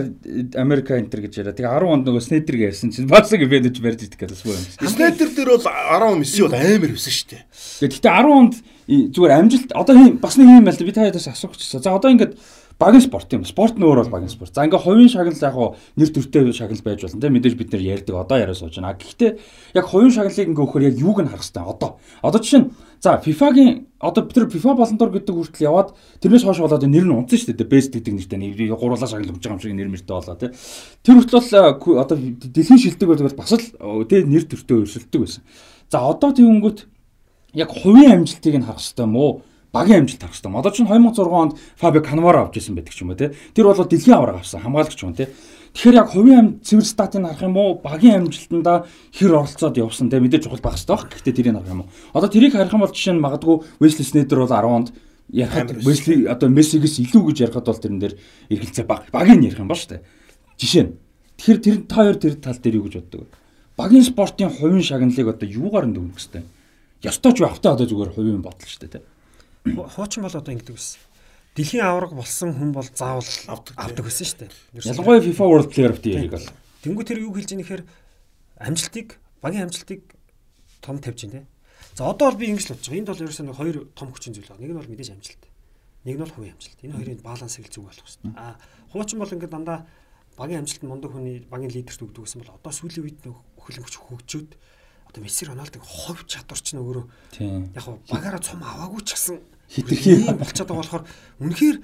Америка 0.53 0.93
энтер 0.93 1.25
гэж 1.25 1.41
яриа. 1.41 1.57
Тэгээ 1.57 1.73
10 1.73 1.89
онд 1.89 2.05
нөгөө 2.05 2.21
Снейдерг 2.21 2.61
ярьсан 2.69 2.93
чинь 2.93 3.09
Барсаг 3.09 3.41
бэдэж 3.41 3.81
барьж 3.81 4.05
идэх 4.05 4.29
гэсэн 4.29 4.53
юм. 4.53 4.61
Снейдер 4.93 5.33
дээр 5.33 5.57
бол 5.57 5.65
10 5.65 6.21
Месси 6.21 6.45
бол 6.45 6.53
амар 6.53 6.93
байсан 6.93 7.13
шүү 7.17 7.29
дээ. 7.33 7.43
Гэхдээ 7.81 8.13
10 8.13 8.37
онд 8.37 8.53
зүгээр 8.85 9.33
амжилт 9.41 9.73
одоо 9.73 9.95
бас 10.21 10.37
нэг 10.37 10.53
юм 10.53 10.69
байл 10.69 10.77
та 10.77 10.85
би 10.85 10.93
та 10.93 11.09
ядаас 11.09 11.27
асуух 11.33 11.57
гэсэн. 11.57 11.81
За 11.81 11.97
одоо 11.97 12.13
ингээд 12.13 12.37
багийн 12.79 13.01
спорт 13.01 13.33
юм. 13.33 13.45
Спорт 13.45 13.77
нь 13.77 13.83
өөр 13.83 14.05
бол 14.05 14.21
багийн 14.21 14.29
спорт. 14.29 14.53
За 14.53 14.61
ингээ 14.61 14.77
хувийн 14.77 15.09
шагнал 15.09 15.33
яг 15.33 15.53
хуу 15.53 15.75
нэр 15.97 16.09
төртэй 16.13 16.53
шагнал 16.53 16.85
байж 16.85 17.01
болно 17.01 17.21
тийм 17.21 17.33
мэдээж 17.33 17.55
бид 17.57 17.73
нэр 17.73 17.81
ярьдаг 17.81 18.15
одоо 18.15 18.37
яриа 18.37 18.53
сууж 18.53 18.77
байна. 18.77 18.93
Гэхдээ 18.93 19.31
яг 19.73 19.85
хувийн 19.89 20.13
шагналыг 20.13 20.49
ингээ 20.53 20.61
өгөхөр 20.61 20.85
яг 20.85 20.95
юуг 21.01 21.17
нь 21.25 21.29
харах 21.29 21.41
хэрэгтэй. 21.41 21.65
Одоо 21.65 21.89
одоо 22.21 22.39
жишээ 22.41 22.61
нь 22.61 22.69
за 23.01 23.17
FIFA-гийн 23.17 23.71
одоо 23.97 24.21
бид 24.29 24.37
нар 24.37 24.49
FIFA 24.53 24.73
болондор 24.77 25.09
гэдэг 25.09 25.33
хүртэл 25.33 25.65
яваад 25.65 25.89
тэрнээс 26.21 26.45
хойш 26.45 26.61
болоод 26.61 26.85
нэр 26.85 27.05
нь 27.09 27.15
унтсан 27.17 27.37
шүү 27.41 27.57
дээ. 27.57 27.65
Best 27.65 27.91
гэдэг 27.97 28.13
нэртэй 28.13 28.37
нэр 28.37 28.77
гурлаа 28.77 29.09
шагнал 29.09 29.33
өгч 29.33 29.41
байгаа 29.41 29.57
юм 29.57 29.61
шиг 29.65 29.73
нэр 29.73 29.89
мэртэй 29.89 30.13
болоо 30.13 30.37
тийм. 30.37 30.53
Тэр 31.01 31.15
хүртэл 31.17 31.97
одоо 31.97 32.17
дэлхийн 32.17 32.77
шилдэг 32.77 33.09
бол 33.09 33.25
бас 33.25 33.53
л 33.57 34.05
тийм 34.05 34.29
нэр 34.29 34.45
төртэй 34.45 34.77
өрсөлдөг 34.85 35.21
байсан. 35.25 35.41
За 35.89 36.05
одоо 36.05 36.29
тэгэнгүүт 36.29 36.85
яг 37.57 37.69
хувийн 37.73 38.21
амжилтыг 38.21 38.53
нь 38.53 38.65
харах 38.69 38.81
хэрэгтэй 38.85 39.05
юм 39.05 39.15
уу? 39.17 39.41
Багийн 39.73 40.03
амжилт 40.03 40.23
авах 40.23 40.35
хэрэгтэй. 40.35 40.59
Одоо 40.59 40.71
чинь 40.71 40.87
2006 40.87 41.27
онд 41.27 41.53
Фабио 41.75 42.01
Канаваро 42.01 42.47
авч 42.47 42.57
ирсэн 42.57 42.75
байдаг 42.75 42.93
ч 42.93 43.01
юм 43.03 43.11
уу 43.11 43.19
те. 43.19 43.35
Тэр 43.53 43.67
бол 43.67 43.83
дэлхийн 43.83 44.17
авраг 44.17 44.39
авсан 44.39 44.61
хамгаалагч 44.61 44.99
юм 45.03 45.13
те. 45.13 45.29
Тэгэхээр 45.75 45.99
яг 45.99 46.09
хувийн 46.09 46.39
ам 46.39 46.47
цэвэр 46.63 46.87
статыг 46.87 47.21
харах 47.21 47.43
юм 47.43 47.57
уу 47.57 47.81
багийн 47.83 48.25
амжилтанда 48.25 48.87
хэр 49.11 49.31
оролцоод 49.35 49.77
явсан 49.77 50.09
те 50.09 50.19
мэдээж 50.19 50.47
чухал 50.47 50.63
байх 50.63 50.79
хэрэгтэй 50.79 50.95
баг. 50.95 51.11
Гэхдээ 51.11 51.35
тэрийг 51.35 51.55
харах 51.59 51.73
юм 51.75 51.81
уу. 51.83 51.91
Одоо 52.15 52.29
тэрийг 52.31 52.53
харах 52.55 52.73
юм 52.73 52.81
бол 52.81 52.95
жишээ 52.95 53.13
нь 53.13 53.23
магадгүй 53.23 53.55
Wesley 53.83 54.05
Sneijder 54.07 54.39
бол 54.39 54.49
10 54.49 54.65
онд 54.65 54.87
ярахад 55.29 55.69
Wesley 55.83 56.25
одоо 56.31 56.47
Мессигээс 56.49 57.03
илүү 57.03 57.21
гэж 57.27 57.37
ярихад 57.51 57.67
бол 57.67 57.83
тэрэн 57.83 57.99
дээр 57.99 58.15
эргэлзээ 58.49 58.85
баг. 58.87 59.11
Багийн 59.11 59.43
ярих 59.43 59.59
юм 59.59 59.67
ба 59.67 59.75
штэ. 59.75 60.01
Жишээ 60.55 60.83
нь. 60.87 60.95
Тэгэхээр 61.37 61.59
тэр 61.61 61.77
та 61.85 61.95
хоёр 62.01 62.15
тэр 62.15 62.33
тал 62.39 62.57
дээр 62.57 62.79
юу 62.79 62.87
гэж 62.87 62.95
боддог 63.03 63.19
вэ? 63.27 63.33
Багийн 63.77 64.07
спортын 64.07 64.49
хувийн 64.49 64.81
шагналыг 64.81 65.27
одоо 65.27 65.45
юугаар 65.45 65.85
нь 65.85 65.93
дүүнэх 65.93 66.17
хэвтэй? 66.17 66.43
Ёстой 67.05 67.31
ч 67.35 67.45
автаа 67.45 67.77
одоо 67.77 67.85
зүгээр 67.85 68.15
хувийн 68.15 68.41
бодол 68.41 68.65
штэ 68.65 68.89
те 68.89 68.99
хуучин 69.75 70.23
бол 70.23 70.35
одоо 70.37 70.53
ингэдэг 70.53 70.75
байсан. 70.77 71.01
Дэлхийн 71.57 71.83
авраг 71.83 72.13
болсон 72.13 72.53
хүн 72.53 72.71
бол 72.71 72.87
заавал 72.93 73.27
авдаг 73.49 74.03
байсан 74.05 74.25
шүү 74.29 74.39
дээ. 74.45 74.51
Ялангуяа 74.77 75.25
FIFA 75.25 75.45
World 75.49 75.69
Player 75.73 75.91
of 75.91 75.99
the 76.05 76.09
Year-ийг 76.13 76.31
бол. 76.31 76.47
Тэнгүү 76.85 77.03
тэр 77.03 77.19
юу 77.25 77.33
хэлж 77.33 77.49
ийм 77.51 77.61
нэхэр 77.65 77.83
амжилтыг 78.61 79.17
багийн 79.41 79.65
амжилтыг 79.65 80.01
том 80.85 81.01
тавьж 81.01 81.25
байна 81.25 81.41
те. 81.41 81.49
За 81.97 82.13
одоо 82.13 82.29
бол 82.29 82.39
би 82.39 82.53
ингэж 82.53 82.69
л 82.69 82.73
бодож 82.77 82.85
байгаа. 82.85 83.01
Энд 83.01 83.09
бол 83.09 83.23
ерөөсөө 83.25 83.45
нэг 83.49 83.57
хоёр 83.57 83.77
том 83.97 84.07
хүчин 84.13 84.33
зүйл 84.37 84.49
байна. 84.53 84.61
Нэг 84.61 84.71
нь 84.71 84.79
бол 84.79 84.91
мэдээж 84.93 85.09
амжилт. 85.17 85.43
Нэг 86.05 86.15
нь 86.15 86.21
бол 86.21 86.35
хувийн 86.37 86.53
амжилт. 86.53 86.79
Энэ 86.85 86.93
хоёрын 86.93 87.21
балансыг 87.25 87.65
зүг 87.73 87.83
болох 87.89 88.05
хэрэгтэй. 88.05 88.31
Аа 88.37 88.53
хуучин 88.93 89.17
бол 89.17 89.33
ингээд 89.33 89.53
дандаа 89.57 89.79
багийн 90.37 90.61
амжилт 90.61 90.83
мундаг 90.85 91.11
хүний 91.11 91.41
багийн 91.49 91.73
лидерт 91.73 92.01
өгдөг 92.05 92.23
гэсэн 92.23 92.45
бол 92.45 92.53
одоо 92.53 92.71
сүүлийн 92.71 93.01
үед 93.01 93.19
нөх 93.25 93.41
хөлөнгөч 93.57 93.95
хөгжөөд 93.97 94.51
одоо 95.09 95.21
Месси 95.25 95.49
Роналдыг 95.49 95.81
ховь 95.81 96.23
чадвар 96.29 96.61
ч 96.61 96.77
нөгөө 96.77 97.73
яг 97.73 97.85
багаараа 98.05 98.41
цум 98.45 98.61
аваагүй 98.61 99.01
ч 99.01 99.17
гэсэн 99.17 99.41
хитрхи 99.69 100.23
болчиход 100.39 100.67
байгаа 100.67 100.81
болохоор 100.81 101.05
үнэхээр 101.43 101.77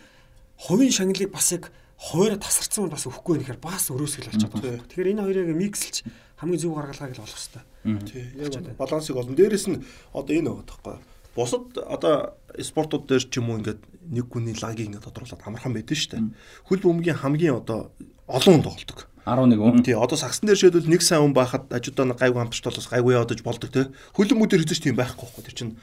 хувийн 0.58 0.93
шагналыг 0.93 1.32
бас 1.32 1.52
яг 1.52 1.72
хойроо 2.00 2.39
тасарсан 2.39 2.89
бас 2.89 3.08
өгөхгүй 3.08 3.43
нэхэр 3.43 3.60
бас 3.60 3.91
өрөөсгөл 3.91 4.32
болчиход 4.32 4.62
байгаа. 4.63 4.88
Тэгэхээр 4.88 5.12
энэ 5.13 5.24
хоёрыг 5.24 5.56
миксэлж 5.56 6.04
хамгийн 6.39 6.62
зөв 6.62 6.76
гаргалгааг 6.76 7.15
л 7.15 7.24
олох 7.24 7.39
хэрэгтэй. 7.39 7.63
Тий. 8.08 8.26
Яг 8.39 8.76
балансыг 8.76 9.15
олно. 9.15 9.36
Дээрэс 9.36 9.67
нь 9.72 9.84
одоо 10.12 10.34
энэ 10.36 10.50
байгаа 10.52 10.67
байхгүй. 10.67 10.98
Бусад 11.36 11.65
одоо 11.80 12.36
спортууд 12.60 13.08
дээр 13.08 13.24
ч 13.28 13.39
юм 13.39 13.50
уу 13.50 13.60
ингээд 13.63 13.82
нэг 14.12 14.26
хүний 14.30 14.56
лагийг 14.56 14.91
ингээд 14.91 15.08
тодруулаад 15.08 15.41
амархан 15.48 15.74
байдэн 15.74 15.98
шүү 15.98 16.12
дээ. 16.12 16.24
Хөл 16.67 16.84
бөмбөгийн 16.84 17.19
хамгийн 17.24 17.58
одоо 17.58 17.89
олон 18.28 18.62
тоглолдог. 18.62 19.10
11 19.26 19.56
хүн. 19.56 19.84
Тий, 19.88 19.96
одоо 19.96 20.19
сагсан 20.19 20.52
дээр 20.52 20.60
шийдвэл 20.60 20.91
нэг 20.91 21.02
сайн 21.02 21.24
хүн 21.24 21.34
байхад 21.34 21.72
ажуудаа 21.72 22.12
гайгүй 22.12 22.43
хамтарч 22.43 22.60
толос 22.60 22.91
гайгүй 22.91 23.15
яваадаж 23.15 23.39
болдог 23.39 23.72
те. 23.72 23.88
Хөлбөмбөг 24.19 24.52
дээр 24.52 24.63
хэзээ 24.67 24.78
ч 24.78 24.82
тийм 24.84 25.00
байхгүй 25.00 25.24
байхгүй. 25.24 25.43
Тэр 25.48 25.56
чинь 25.56 25.74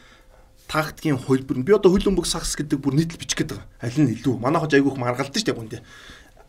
тактикийн 0.71 1.19
хөлбөр 1.19 1.59
нь 1.59 1.67
би 1.67 1.75
одоо 1.75 1.91
хөлбөмбөг 1.91 2.31
сагс 2.31 2.55
гэдэг 2.55 2.79
бүр 2.79 2.95
нийтлэл 2.95 3.19
бичих 3.19 3.43
гээд 3.43 3.59
байгаа. 3.59 3.67
Аль 3.83 3.99
нь 3.99 4.15
илүү? 4.15 4.39
Манай 4.39 4.63
хож 4.63 4.71
айгүйх 4.71 4.95
маргалдаж 4.95 5.43
штэ 5.43 5.59
гүндээ. 5.59 5.83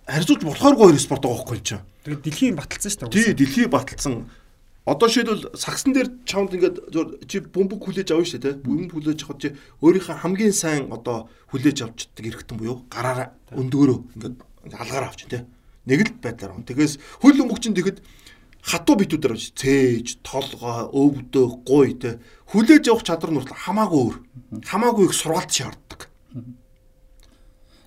Харьцуулж 0.05 0.45
болохооргүй 0.45 0.93
хоёр 0.93 1.01
спорт 1.01 1.25
байгаа 1.25 1.41
байхгүй 1.41 1.59
чинь. 1.65 1.81
Тэгээд 2.05 2.21
дэлхийн 2.21 2.55
баталсан 2.61 2.91
штэ. 2.93 3.09
Тий, 3.09 3.33
дэлхийн 3.33 3.73
баталсан. 3.73 4.29
Одоо 4.85 5.09
шийдвэл 5.09 5.49
сагсан 5.57 5.93
дээр 5.97 6.09
чамд 6.29 6.53
ингээд 6.53 6.77
чи 7.25 7.41
бөмбөг 7.41 7.81
хүлээж 7.81 8.13
авна 8.13 8.29
штэ 8.29 8.45
те. 8.45 8.51
Бөмбөг 8.61 8.93
хүлээж 8.93 9.19
авахд 9.25 9.41
чи 9.41 9.49
өөрийнхөө 9.81 10.21
хамгийн 10.21 10.53
сайн 10.53 10.93
одоо 10.93 11.25
хүлээж 11.49 11.85
авчдаг 11.85 12.25
эргэтэн 12.25 12.57
буюу 12.61 12.85
гараараа 12.93 13.33
өндөгөрөө 13.57 13.99
ингээд 14.21 14.35
алгаараа 14.77 15.09
авч 15.09 15.25
те. 15.29 15.45
Нэг 15.89 16.01
л 16.05 16.13
байдлаар. 16.21 16.61
Тэгээс 16.61 16.97
хөл 17.25 17.41
өмгчин 17.41 17.73
тэгэхэд 17.73 18.01
хатуу 18.61 18.95
битүүдээр 19.01 19.35
цээж, 19.37 20.21
толгой, 20.21 20.87
өвдөө, 20.93 21.47
гуй 21.65 21.97
те 21.97 22.21
хүлээж 22.53 22.89
явах 22.89 23.05
чадвар 23.05 23.33
нь 23.33 23.41
хамаагүй 23.41 23.99
өөр. 24.01 24.15
Хамаагүй 24.65 25.05
их 25.09 25.15
сургаалт 25.17 25.51
шаарддаг. 25.51 26.09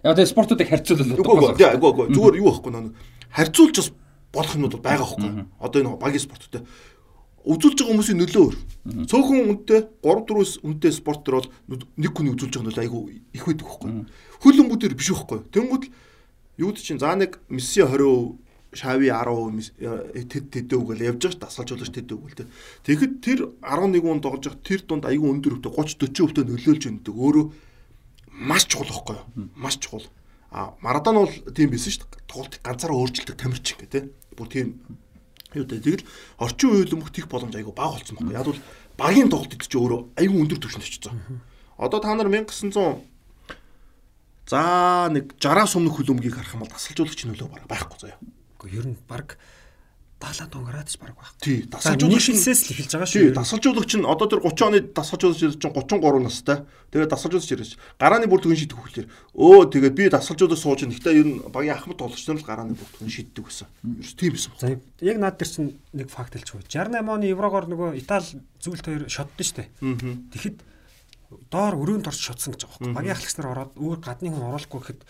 Яг 0.05 0.19
тэгээ 0.19 0.33
спортуудыг 0.35 0.69
харьцуулбал 0.69 1.17
Үгүй 1.17 1.37
үгүй 1.55 1.69
үгүй 1.79 1.91
үгүй 1.91 2.07
зүгээр 2.13 2.39
юу 2.43 2.49
байхгүй 2.53 2.73
нөө 2.75 2.93
харьцуулж 3.33 3.77
бас 3.81 3.91
болох 4.35 4.55
юмуд 4.59 4.77
байгаа 4.83 5.07
байхгүй. 5.09 5.31
Одоо 5.63 5.79
энэ 5.81 5.97
багийн 5.97 6.27
спорттой 6.27 6.63
үзүүлж 7.45 7.77
байгаа 7.77 7.93
хүмүүсийн 7.93 8.19
нөлөө 8.25 8.43
өөр. 8.45 8.57
Цөөхөн 9.05 9.41
үнэтэй 9.53 9.81
3 10.01 10.25
4-өөс 10.25 10.53
үнэтэй 10.65 10.93
спорт 10.97 11.25
төр 11.29 11.45
бол 11.69 11.83
нэг 12.01 12.13
хүний 12.17 12.33
үзүүлж 12.33 12.57
байгаа 12.57 12.69
нөлөө 12.73 12.85
айгүй 12.89 13.03
их 13.37 13.45
байдаг 13.45 13.67
байхгүй. 13.69 13.91
Хөлөн 14.41 14.69
бүдээр 14.73 14.97
биш 14.97 15.13
байхгүй. 15.13 15.41
Тэнгүүд 15.53 15.85
юуд 16.65 16.77
чинь 16.81 17.01
заа 17.01 17.21
нэг 17.21 17.37
Месси 17.53 17.85
20% 17.85 18.44
Шави 18.75 19.09
10% 19.09 20.29
тэд 20.29 20.45
тэдөө 20.51 20.83
гэл 20.91 21.07
явж 21.15 21.23
байгаа 21.23 21.33
ш 21.33 21.39
дасгалжуулагч 21.39 21.95
тэдөө 21.95 22.19
гэл 22.19 22.39
тэ. 22.43 22.51
Тэгэхэд 22.85 23.13
тэр 23.23 23.39
11 23.63 24.03
онд 24.03 24.23
тоглож 24.27 24.45
байгаа 24.51 24.67
тэр 24.67 24.81
дунд 24.83 25.05
айгүй 25.07 25.31
өндөр 25.31 25.63
хөвтэй 25.63 26.11
30 26.11 26.43
40% 26.43 26.51
нөлөөлж 26.51 26.83
өгдөг. 26.91 27.15
Өөрөө 27.15 27.45
маш 28.35 28.67
чухал 28.67 28.91
байхгүй 28.91 29.15
юу? 29.15 29.49
Маш 29.55 29.79
чухал. 29.79 30.07
А 30.51 30.75
Марадон 30.83 31.23
бол 31.23 31.35
тийм 31.55 31.71
байсан 31.71 31.95
шүү 31.95 32.07
дээ. 32.11 32.27
Тоглолтыг 32.27 32.61
ганцаараа 32.67 32.99
өөрчилдөг 32.99 33.37
тамирчин 33.39 33.79
гэх 33.79 33.91
тээ. 33.95 34.05
Бүр 34.35 34.49
тийм 34.51 34.69
юу 35.55 35.65
дээ. 35.67 35.83
Тэгэл 35.83 36.07
орчин 36.39 36.71
үеийн 36.75 36.95
өмгөх 36.99 37.15
тех 37.15 37.31
боломж 37.31 37.55
айгүй 37.55 37.75
бага 37.75 37.99
болсон 37.99 38.19
байхгүй. 38.19 38.35
Яг 38.35 38.47
бол 38.51 38.63
багийн 38.99 39.31
тоглолт 39.31 39.51
гэдэг 39.55 39.71
чинь 39.71 39.83
өөрөө 39.83 40.01
айгүй 40.19 40.39
өндөр 40.43 40.59
түвшинд 40.59 40.87
очсон. 40.87 41.19
Одоо 41.79 41.99
та 42.03 42.15
нар 42.15 42.31
1900 42.31 43.03
за 44.47 45.09
нэг 45.11 45.35
60-аас 45.41 45.75
өмнөх 45.79 45.97
хөлөмгийг 45.99 46.37
харах 46.37 46.55
юм 46.55 46.63
бол 46.63 46.75
тасалжуулагч 46.75 47.21
нөлөө 47.25 47.49
бараг 47.49 47.69
байхгүй 47.71 47.99
заяа. 48.03 48.19
Гэхдээ 48.65 48.81
ер 48.81 48.87
нь 48.89 48.99
баг 49.05 49.37
70 50.25 50.49
донгараад 50.49 50.89
ч 50.89 50.97
баг 50.97 51.13
байх. 51.13 51.37
Тий, 51.37 51.69
дасгалжуулагч 51.69 52.33
нэгсээс 52.33 52.61
л 52.65 52.73
эхэлж 52.73 52.93
байгаа 52.97 53.11
шүү. 53.13 53.21
Тий, 53.21 53.37
дасгалжуулагч 53.37 53.93
нь 54.01 54.09
одоо 54.09 54.27
тэр 54.31 54.41
30 54.41 54.65
оны 54.65 54.79
дасгалжуулагч 54.89 55.61
чинь 55.61 55.75
33 55.77 56.25
настай. 56.25 56.59
Тэгээд 56.89 57.13
дасгалжуулагч 57.13 57.51
ирэж 57.53 57.71
гарааны 58.01 58.27
бүртгэн 58.33 58.57
шийдэх 58.57 58.81
хөлөөр 58.81 59.09
өө 59.37 59.61
тэгээд 59.69 59.95
би 59.99 60.05
дасгалжуулагч 60.09 60.61
сууж 60.65 60.81
нэгтээ 60.89 61.13
ер 61.13 61.29
нь 61.29 61.39
багийн 61.53 61.77
ахмад 61.77 62.01
тоглогч 62.01 62.25
нар 62.25 62.41
л 62.41 62.49
гарааны 62.49 62.73
бүртгэн 62.73 63.13
шийддэг 63.13 63.45
гэсэн. 63.45 63.69
Ерөөс 64.01 64.15
тийм 64.17 64.33
байсан. 64.33 64.53
За 64.57 64.67
яг 65.05 65.17
наад 65.21 65.37
дээр 65.37 65.51
чинь 65.53 65.77
нэг 65.93 66.09
факт 66.09 66.33
хэлж 66.33 66.57
өгье. 66.57 66.73
68 66.73 67.05
оны 67.05 67.29
Еврогоор 67.29 67.69
нөгөө 67.69 68.01
Итали 68.01 68.41
зүйлт 68.65 68.87
хоёр 68.89 69.05
шотдсон 69.13 69.45
шүү 69.45 69.57
дээ. 69.61 69.69
Тэгэхэд 70.33 70.57
доор 71.51 71.75
өрөөнд 71.77 72.09
орж 72.09 72.21
шотсон 72.23 72.55
гэж 72.55 72.65
байгаа 72.65 72.79
байхгүй. 72.81 72.97
Багийн 72.97 73.17
ахлагч 73.19 73.35
нар 73.37 73.51
ороод 73.53 73.73
өөр 73.75 73.99
гадны 74.01 74.31
хүн 74.31 74.47
оруулахгүй 74.49 74.81
гэхэд 74.81 75.01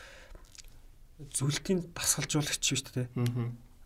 зүйлтийн 1.19 1.81
дасгалжуулагч 1.95 2.63
шүү 2.63 2.91
дээ 2.95 3.09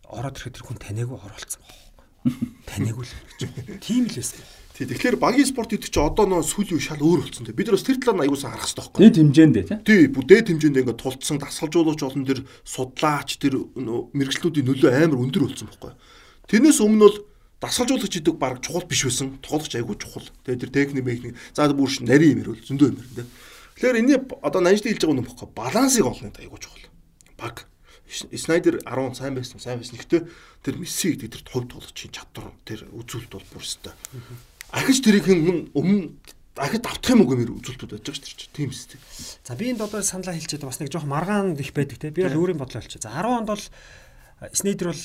ороод 0.09 0.37
ирэхэд 0.41 0.57
тэр 0.57 0.65
хүн 0.65 0.81
таниагүй 0.81 1.17
оролцсон 1.17 1.61
байна. 1.61 2.49
Таниагүй 2.65 3.05
л 3.05 3.13
гэж. 3.37 3.79
Тийм 3.85 4.09
л 4.09 4.17
байсан. 4.17 4.41
Тий, 4.73 4.87
тэгэхээр 4.89 5.19
багийн 5.19 5.45
спорт 5.45 5.69
гэдэг 5.69 5.91
чинь 5.91 6.07
одоо 6.07 6.25
нөө 6.25 6.41
сүүлийн 6.49 6.79
үе 6.79 6.87
шал 6.87 7.03
өөр 7.03 7.27
болсон 7.27 7.45
те. 7.45 7.53
Бид 7.53 7.67
нар 7.67 7.77
бас 7.77 7.85
тэр 7.85 7.99
талаар 7.99 8.25
аягуулсан 8.25 8.49
харах 8.49 8.65
хэрэгтэй 8.65 8.79
байхгүй. 8.79 9.01
Дээд 9.03 9.19
хэмжээндээ 9.19 9.65
тий. 9.67 9.77
Тий, 9.85 10.01
бүдээд 10.07 10.47
хэмжээнд 10.49 10.79
ингээд 10.81 11.01
тулцсан 11.03 11.37
дасгалжуулагч 11.37 12.01
олон 12.01 12.23
тэр 12.25 12.39
судлаач 12.63 13.29
тэр 13.37 13.53
мэрэгчлүүдийн 13.75 14.67
нөлөө 14.71 14.89
амар 14.89 15.19
өндөр 15.19 15.43
болсон 15.51 15.67
байхгүй. 15.67 15.93
Тэрнээс 16.47 16.79
өмнө 16.79 17.03
бол 17.05 17.17
дасгалжуулагч 17.59 18.13
гэдэг 18.23 18.35
баг 18.39 18.63
чухал 18.63 18.87
биш 18.87 19.03
байсан. 19.03 19.35
Тоглогч 19.43 19.73
айгүй 19.75 19.95
чухал. 19.99 20.27
Тэгээ 20.47 20.63
тэр 20.63 20.71
техник 20.71 21.03
механик 21.03 21.35
за 21.51 21.67
бүрш 21.75 21.99
нарийн 21.99 22.39
юмэр 22.39 22.55
бол 22.55 22.63
зөндөө 22.63 22.87
юмэр 22.87 23.07
те. 23.19 23.27
Тэгэхээр 23.75 23.99
энэний 23.99 24.19
одоо 24.39 24.61
нанжид 24.63 24.87
хэлж 24.87 25.03
байгаа 25.03 25.19
юм 25.19 25.27
багхгүй. 25.27 25.49
Балансыг 25.59 26.07
олно 26.07 26.31
айгүй 26.31 26.59
чухал. 26.63 26.78
Баг 27.39 27.65
Снайдер 28.09 28.81
10 28.83 29.15
сайн 29.15 29.37
байсан, 29.37 29.61
сайн 29.61 29.79
байсан. 29.79 29.95
Гэхдээ 29.95 30.21
тэр 30.65 30.75
Месси 30.81 31.13
гэдэг 31.13 31.29
тэр 31.29 31.43
хувь 31.45 31.69
тоглогчийн 31.69 32.09
чадвар, 32.09 32.49
тэр 32.65 32.89
үзүүлэлт 32.89 33.33
бол 33.37 33.45
бүр 33.53 33.61
өстой. 33.61 33.93
Ахиж 34.73 35.05
тэрийг 35.05 35.29
хүн 35.29 35.69
өмнө 35.77 36.17
дахид 36.57 36.85
автах 36.89 37.13
юм 37.13 37.21
уу 37.21 37.29
гэмээр 37.29 37.53
үзүүлэлтүүд 37.53 37.93
байж 37.95 38.05
байгаа 38.09 38.25
шүү 38.25 38.49
дээ. 38.49 38.57
Тийм 38.57 38.69
үстэй. 38.73 38.99
За 39.45 39.53
би 39.53 39.69
энд 39.69 39.85
одоо 39.85 40.01
саналаа 40.01 40.33
хэлчихэд 40.35 40.65
бас 40.65 40.81
нэг 40.81 40.89
жоох 40.89 41.05
маргаан 41.05 41.53
их 41.53 41.71
байдаг 41.71 42.01
те. 42.01 42.09
Би 42.09 42.25
бол 42.25 42.49
өөрийн 42.49 42.57
бодлоо 42.57 42.81
хэлчих. 42.81 43.05
За 43.05 43.13
10 43.13 43.45
онд 43.45 43.49
бол 43.53 43.63
Снайдер 44.51 44.89
бол 44.89 45.03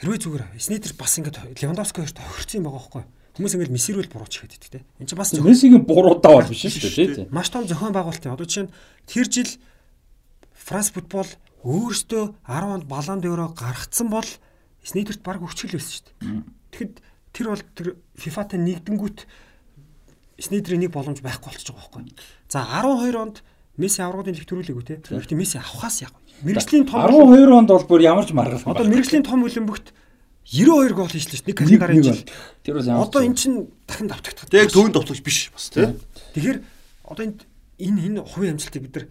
хэрвээ 0.00 0.20
зүгээр 0.24 0.44
Снайдер 0.56 0.92
бас 0.96 1.12
ингээд 1.20 1.36
Левандовски 1.60 2.00
хоёрт 2.00 2.18
хохирсон 2.18 2.58
юм 2.58 2.66
байгаа 2.66 2.80
байхгүй 2.80 3.02
юу? 3.04 3.10
Хүмүүс 3.30 3.54
ингээд 3.54 3.74
мессерүүл 3.76 4.10
бурууч 4.10 4.34
ихэд 4.42 4.64
те. 4.72 4.82
Энд 4.98 5.08
чинь 5.12 5.20
бас 5.20 5.30
Мессигийн 5.36 5.86
буруудаа 5.86 6.42
бол 6.42 6.50
биш 6.50 6.66
шүү 6.66 7.30
дээ. 7.30 7.30
Маш 7.30 7.52
том 7.54 7.64
зохион 7.68 7.94
байгуулалтын 7.94 8.34
одоо 8.34 8.48
жишээ 8.48 8.66
нь 8.66 8.74
тэр 9.06 9.26
жил 9.30 9.50
Франц 10.70 10.94
футбол 10.94 11.26
өөртөө 11.66 12.24
10 12.46 12.74
онд 12.78 12.84
балан 12.86 13.18
дээрөө 13.18 13.58
гаргацсан 13.58 14.06
бол 14.06 14.28
Снейдерт 14.86 15.20
баг 15.26 15.42
өчгөл 15.42 15.76
байсан 15.76 15.92
шүү 15.98 16.04
дээ. 16.06 16.42
Тэгэхэд 16.70 16.94
тэр 17.34 17.46
бол 17.50 17.62
тэр 17.74 17.88
FIFA-тай 18.14 18.58
нэгдэнгүүт 18.62 19.18
Снейдерийн 20.40 20.86
нэг 20.86 20.94
боломж 20.94 21.18
байхгүй 21.20 21.50
болчихж 21.50 21.74
байгаа 21.74 21.90
байхгүй. 21.90 22.14
За 22.48 22.62
12 22.64 23.18
онд 23.18 23.42
Месси 23.76 24.00
аврагын 24.00 24.38
лиг 24.38 24.46
төрүүлээгүй 24.46 24.84
те. 24.86 24.94
Гэхдээ 25.02 25.36
Месси 25.42 25.58
авахаас 25.58 26.00
яг 26.06 26.14
мэрэгжлийн 26.46 26.86
том 26.86 27.02
12 27.02 27.50
онд 27.50 27.68
бол 27.74 27.86
бүр 27.90 28.00
ямар 28.06 28.24
ч 28.24 28.32
маргал. 28.32 28.62
Одоо 28.62 28.86
мэрэгжлийн 28.86 29.26
том 29.26 29.42
хөлбөмбөгт 29.42 29.92
92 30.48 30.96
гол 30.96 31.12
хийжлээ 31.12 31.38
шүү. 31.38 31.48
Нэг 31.50 31.58
календарын 31.60 32.02
жил. 32.02 32.24
Тэр 32.64 32.74
бол 32.80 32.88
ямар 32.88 33.04
Одоо 33.04 33.20
эн 33.20 33.34
чинь 33.36 33.68
дахин 33.84 34.08
давтагдах. 34.08 34.48
Яг 34.54 34.72
төвөнд 34.72 34.96
тоглогч 34.96 35.20
биш 35.20 35.52
бас 35.52 35.68
тий. 35.70 35.92
Тэгэхээр 36.34 36.58
одоо 37.04 37.24
энд 37.24 37.44
энэ 37.78 38.00
энэ 38.06 38.20
хувийн 38.24 38.56
амжилтыг 38.56 38.82
бид 38.82 38.94
нар 38.96 39.06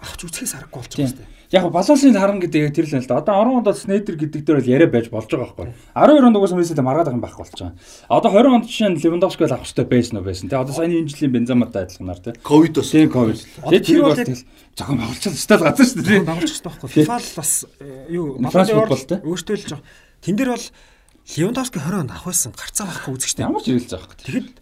авч 0.00 0.20
үзэхээс 0.26 0.56
аргагүй 0.56 0.82
байгаа 0.82 1.04
юм 1.04 1.16
байна. 1.20 1.38
Яг 1.50 1.66
балансын 1.74 2.14
харна 2.14 2.38
гэдэг 2.38 2.70
тэр 2.70 2.86
л 2.86 3.02
л 3.02 3.08
да. 3.10 3.18
Одоо 3.18 3.42
10 3.42 3.58
онд 3.58 3.74
Снейдер 3.74 4.14
гэдэг 4.14 4.46
дээр 4.46 4.58
бол 4.62 4.70
яриа 4.70 4.86
байж 4.86 5.10
болж 5.10 5.26
байгаа 5.26 5.50
байхгүй. 5.50 5.74
12 5.98 6.26
онд 6.30 6.36
угаасаа 6.38 6.58
Месситэй 6.62 6.86
маргаад 6.86 7.10
байгаа 7.10 7.18
юм 7.18 7.24
байхгүй 7.26 7.42
болж 7.42 7.58
байгаа. 7.58 7.74
Одоо 8.06 8.30
20 8.30 8.54
онд 8.54 8.66
жишээ 8.70 8.88
нь 8.94 9.00
Левандовски 9.02 9.42
л 9.44 9.54
авах 9.58 9.66
хэрэгтэй 9.66 9.86
байсан 9.90 10.14
уу 10.22 10.26
байсан. 10.30 10.46
Тэ 10.46 10.62
одоо 10.62 10.74
саяны 10.78 11.02
энэ 11.02 11.10
жилийн 11.10 11.34
Бензаматай 11.34 11.82
адилханаар 11.90 12.20
тэ. 12.22 12.38
Ковид 12.38 12.78
бас. 12.78 12.90
Тийм 12.94 13.10
ковид. 13.10 13.42
Тэгээ 13.66 13.82
тэр 13.82 14.00
бол 14.06 14.14
жоохон 14.78 14.98
багчаа 15.02 15.32
стал 15.34 15.64
газар 15.66 15.86
шүү 15.90 16.06
дээ. 16.06 16.22
Багч 16.22 16.46
хэрэгтэй 16.46 16.70
байхгүй. 16.70 16.90
FIFA 16.94 17.16
л 17.18 17.30
бас 17.34 17.50
э, 17.82 18.06
юу 18.14 18.26
Франц 18.46 18.70
футбол 18.70 19.04
тэ. 19.10 19.16
Өөртөө 19.26 19.56
л 19.58 19.68
жоо. 19.74 19.80
Тэн 20.22 20.38
дээр 20.38 20.54
бол 20.54 20.66
Левандовски 21.34 21.78
20 21.82 21.98
онд 21.98 22.10
авах 22.14 22.30
байсан. 22.30 22.54
Гарцаа 22.54 22.86
байхгүй 22.86 23.10
үзэгчтэй. 23.18 23.42
Ямар 23.42 23.58
ч 23.58 23.74
ирэлж 23.74 23.90
байгаа 23.90 24.06
хэрэг. 24.06 24.22
Тэгэхэд 24.22 24.59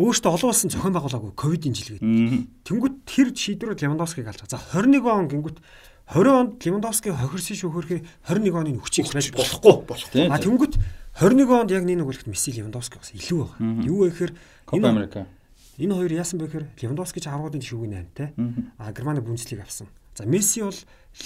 өөртөө 0.00 0.32
олон 0.32 0.50
улсын 0.50 0.72
зохион 0.72 0.96
байгуулаагүй 0.96 1.32
ковидын 1.36 1.76
жил 1.76 2.00
гэдэг. 2.00 2.64
Тэнгүүт 2.64 2.96
тэр 3.04 3.28
шийдвэрүүд 3.36 3.84
Левандовскиг 3.84 4.24
алж 4.24 4.40
байгаа. 4.40 4.56
За 4.56 4.80
21 4.80 5.04
он 5.04 5.28
гингүүт 5.28 5.58
20 6.10 6.32
онд 6.32 6.52
Левандовски 6.64 7.12
хохирсон 7.12 7.56
шүүхөрхий 7.60 8.00
21 8.24 8.56
оны 8.56 8.80
хүчийг 8.80 9.12
байж 9.12 9.28
болохгүй 9.30 9.84
болохгүй. 9.84 10.26
А 10.26 10.40
тэнгүүт 10.40 10.74
21 11.20 11.52
онд 11.52 11.70
яг 11.70 11.84
нэг 11.84 12.00
нүгэлэхэд 12.00 12.32
Месси 12.32 12.56
Левандовски 12.56 12.96
бас 12.98 13.12
илүү 13.12 13.38
байгаа. 13.44 13.84
Юу 13.84 13.98
вэ 14.02 14.10
гэхээр 14.10 14.32
Копа 14.66 14.88
Америка. 14.88 15.26
Энэ 15.78 15.94
хоёр 15.94 16.12
яасан 16.16 16.40
бэ 16.40 16.48
гэхээр 16.48 16.66
Левандовски 16.80 17.20
ч 17.20 17.26
аврагын 17.30 17.62
шүүгийн 17.62 18.10
8 18.10 18.16
те. 18.16 18.32
А 18.80 18.90
Германы 18.90 19.20
Бундслиг 19.20 19.62
авсан. 19.62 19.86
За 20.18 20.26
Месси 20.26 20.64
бол 20.64 20.74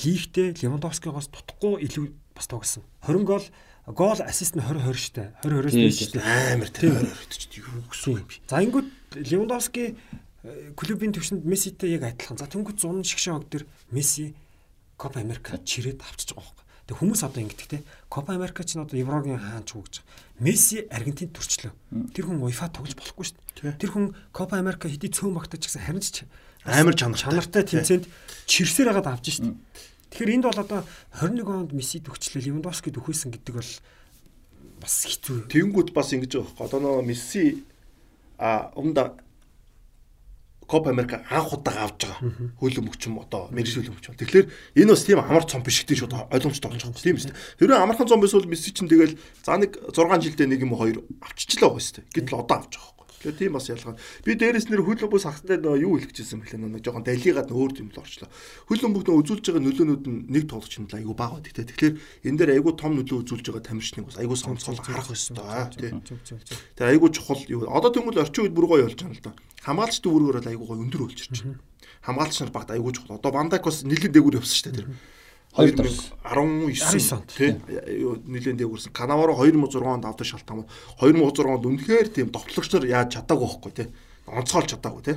лигтээ 0.04 0.60
Левандовскигоос 0.60 1.32
тутахгүй 1.32 1.80
илүү 1.86 2.12
бас 2.36 2.46
тоглосон. 2.50 2.84
20 3.06 3.24
гол 3.24 3.44
гол 3.86 4.16
ассист 4.24 4.56
нь 4.56 4.64
20 4.64 4.80
20 4.80 4.96
штэ 4.96 5.22
20 5.44 5.68
20-оос 5.68 5.76
биш 5.76 6.00
штэ 6.08 6.20
амар 6.24 6.70
тэр 6.72 6.96
20 6.96 7.04
20 7.04 7.36
ч 7.36 7.60
юу 7.60 7.84
гэсэн 7.84 8.16
юм 8.16 8.24
бэ? 8.24 8.40
За 8.48 8.64
ингүүт 8.64 8.88
Левандовски 9.20 9.82
э, 9.92 10.72
клубын 10.72 11.12
төвшөнд 11.12 11.44
Месситэй 11.44 12.00
яг 12.00 12.08
адилхан. 12.08 12.40
За 12.40 12.48
тэнгүүт 12.48 12.80
100 12.80 13.04
шигшээ 13.04 13.34
хог 13.36 13.44
төр 13.52 13.68
Месси 13.92 14.32
Копа 14.96 15.20
Америка 15.20 15.60
чирээд 15.60 16.00
авчиж 16.00 16.32
байгаа 16.32 16.48
байхгүй 16.48 16.64
тэг 16.84 16.96
хүмүүс 17.00 17.20
одоо 17.24 17.40
ингэдэг 17.44 17.68
те. 17.68 17.80
Копа 18.08 18.32
Америка 18.36 18.64
ч 18.64 18.76
н 18.76 18.88
одоо 18.88 18.96
Еврогийн 18.96 19.36
хаан 19.36 19.68
ч 19.68 19.76
үгж 19.76 20.00
Месси 20.40 20.88
Аргентин 20.88 21.32
төрчлөө. 21.32 21.72
Тэр 22.16 22.24
хүн 22.28 22.40
UEFA 22.40 22.72
тоглож 22.72 22.96
болохгүй 22.96 23.24
штэ 23.36 23.76
тэр 23.76 23.90
хүн 23.92 24.16
Копа 24.32 24.60
Америка 24.60 24.88
хэдий 24.88 25.12
цөөн 25.12 25.36
багтаж 25.36 25.64
гэсэн 25.64 25.84
харин 25.84 26.00
ч 26.00 26.24
амар 26.64 26.96
чанартай. 26.96 27.20
чанартай 27.28 27.62
тэмцээнд 27.68 28.04
чирсээр 28.48 28.92
хагаад 28.92 29.12
авч 29.12 29.40
штэ 29.40 29.52
Тэгэхээр 30.14 30.34
энд 30.38 30.46
бол 30.46 30.62
одоо 30.62 30.80
21 31.18 31.42
онд 31.50 31.72
Месси 31.74 31.98
төгчлөө 31.98 32.46
Левандовски 32.46 32.94
төхөөсөн 32.94 33.34
гэдэг 33.34 33.54
бол 33.58 33.72
бас 34.78 34.94
хэцүү. 35.10 35.50
Тэнгүүд 35.50 35.90
бас 35.90 36.14
ингэж 36.14 36.38
байгаа 36.38 36.54
байхгүй. 36.54 36.66
Одоо 36.70 36.78
нөө 36.78 37.02
Месси 37.02 37.66
а 38.38 38.70
өмнө 38.78 39.18
Копа 40.66 40.90
Америка 40.90 41.26
анх 41.28 41.52
удаа 41.52 41.84
авж 41.84 42.06
байгаа. 42.06 42.54
Хөл 42.56 42.78
өмгчм 42.80 43.18
одоо 43.20 43.50
мэрэгжил 43.50 43.90
өмгчм. 43.90 44.16
Тэгэхээр 44.16 44.46
энэ 44.80 44.94
бас 44.94 45.04
тийм 45.04 45.20
амар 45.20 45.44
цом 45.44 45.60
биш 45.66 45.84
гэдэг 45.84 45.98
шууд 45.98 46.14
ойлгомжтой 46.32 46.70
болж 46.72 46.82
байгаа. 46.88 47.04
Тийм 47.04 47.18
үстэй. 47.20 47.36
Тэр 47.60 47.76
амархан 47.76 48.08
цом 48.08 48.22
биш 48.22 48.32
бол 48.32 48.48
Месси 48.48 48.72
чинь 48.72 48.88
тэгэл 48.88 49.18
за 49.44 49.58
нэг 49.60 49.76
6 49.92 49.98
жилдээ 50.24 50.48
нэг 50.48 50.64
юм 50.64 50.72
хоёр 50.72 51.04
авчичлаа 51.20 51.68
байгаа 51.68 51.82
үстэй. 51.82 52.04
Гэтэл 52.16 52.40
одоо 52.40 52.56
авч 52.64 52.80
байгаа. 52.80 52.93
Тэгээ 53.24 53.40
тийм 53.40 53.52
бас 53.56 53.72
ялгаа. 53.72 53.96
Би 54.20 54.36
дээрэс 54.36 54.68
нэр 54.68 54.84
хөл 54.84 55.00
бөмбөс 55.00 55.24
хахтай 55.24 55.56
нөгөө 55.56 55.80
юу 55.80 55.96
хэлчихсэн 55.96 56.44
бэлээ 56.44 56.60
нөгөө 56.60 56.84
жоохон 56.84 57.08
далигаад 57.08 57.48
өөр 57.48 57.72
юм 57.80 57.88
л 57.88 58.00
орчлоо. 58.04 58.28
Хөл 58.68 58.84
бөмбөг 58.84 59.04
нөө 59.08 59.20
үзүүлж 59.24 59.44
байгаа 59.48 59.64
нөлөөнүүд 59.64 60.04
нь 60.04 60.20
нэг 60.28 60.44
тоглогч 60.44 60.74
нь 60.76 60.88
л 60.92 60.98
айгүй 61.00 61.16
бага 61.16 61.40
байдаг 61.40 61.56
те. 61.56 61.64
Тэгэхээр 61.64 61.94
энэ 62.28 62.36
дээр 62.36 62.50
айгүй 62.60 62.72
том 62.76 62.92
нөлөө 63.00 63.24
үзүүлж 63.24 63.46
байгаа 63.48 63.64
тамирчныг 63.64 64.04
бас 64.12 64.20
айгүй 64.20 64.36
сонцгол 64.36 64.84
харах 64.84 65.08
ёстой 65.08 65.40
тий. 65.72 65.92
Тэгээ 66.76 66.92
айгүй 66.92 67.08
чухал 67.16 67.42
юу. 67.48 67.64
Одоо 67.72 67.88
тэгвэл 67.88 68.20
орчин 68.20 68.44
үед 68.44 68.52
бүр 68.52 68.68
гоё 68.68 68.84
болж 68.84 69.00
байгаа 69.00 69.16
л 69.16 69.24
да. 69.24 69.32
Хамгаалчдын 69.64 70.12
үүргээр 70.12 70.44
л 70.44 70.50
айгүй 70.52 70.66
гоё 70.68 70.84
өндөр 70.84 71.02
ирж 71.08 71.32
байна. 71.32 71.56
Хамгаалч 72.04 72.36
нар 72.44 72.52
багт 72.52 72.70
айгүй 72.76 72.92
чухал. 72.92 73.16
Одоо 73.16 73.32
Бандак 73.32 73.64
бас 73.64 73.80
нийлэн 73.88 74.12
дээгүүр 74.12 74.36
явсан 74.44 74.52
шүү 74.52 74.68
дээ 74.68 74.78
тэр 74.84 74.88
Хоёр 75.54 75.74
дорс. 75.78 76.10
19 76.26 77.14
онд. 77.14 77.30
тий 77.30 77.54
нэлээд 77.54 78.58
дээгүүрсэн 78.58 78.90
Канаваро 78.90 79.38
2006 79.38 79.78
онд 79.86 80.04
авдаг 80.04 80.26
шалтгаан 80.26 80.66
бол 80.66 80.70
2006 80.98 81.46
онд 81.46 81.64
үнэхээр 81.70 82.08
тийм 82.10 82.28
довтлогч 82.34 82.74
нар 82.74 82.86
яаж 82.90 83.14
чадаагүй 83.14 83.46
байхгүй 83.46 83.72
тий 83.72 83.86
онцгойлж 84.26 84.74
чадаагүй 84.74 85.02
тий 85.06 85.16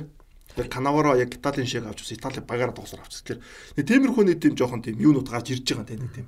Тэгэхээр 0.58 0.74
Канаваро 0.74 1.14
яг 1.14 1.30
Италийн 1.34 1.66
шиг 1.70 1.86
авч 1.86 2.02
ус 2.02 2.10
Итали 2.10 2.42
багаараа 2.42 2.74
тоглосоор 2.74 3.06
авч. 3.06 3.22
Тэгэхээр 3.22 3.86
тиймэрхүү 3.86 4.24
нэг 4.26 4.38
тийм 4.42 4.54
жоохон 4.58 4.82
тийм 4.82 4.98
юунууд 4.98 5.30
гарч 5.30 5.54
ирж 5.54 5.70
байгаа 5.70 5.86
тийм 5.86 6.10
тийм. 6.10 6.26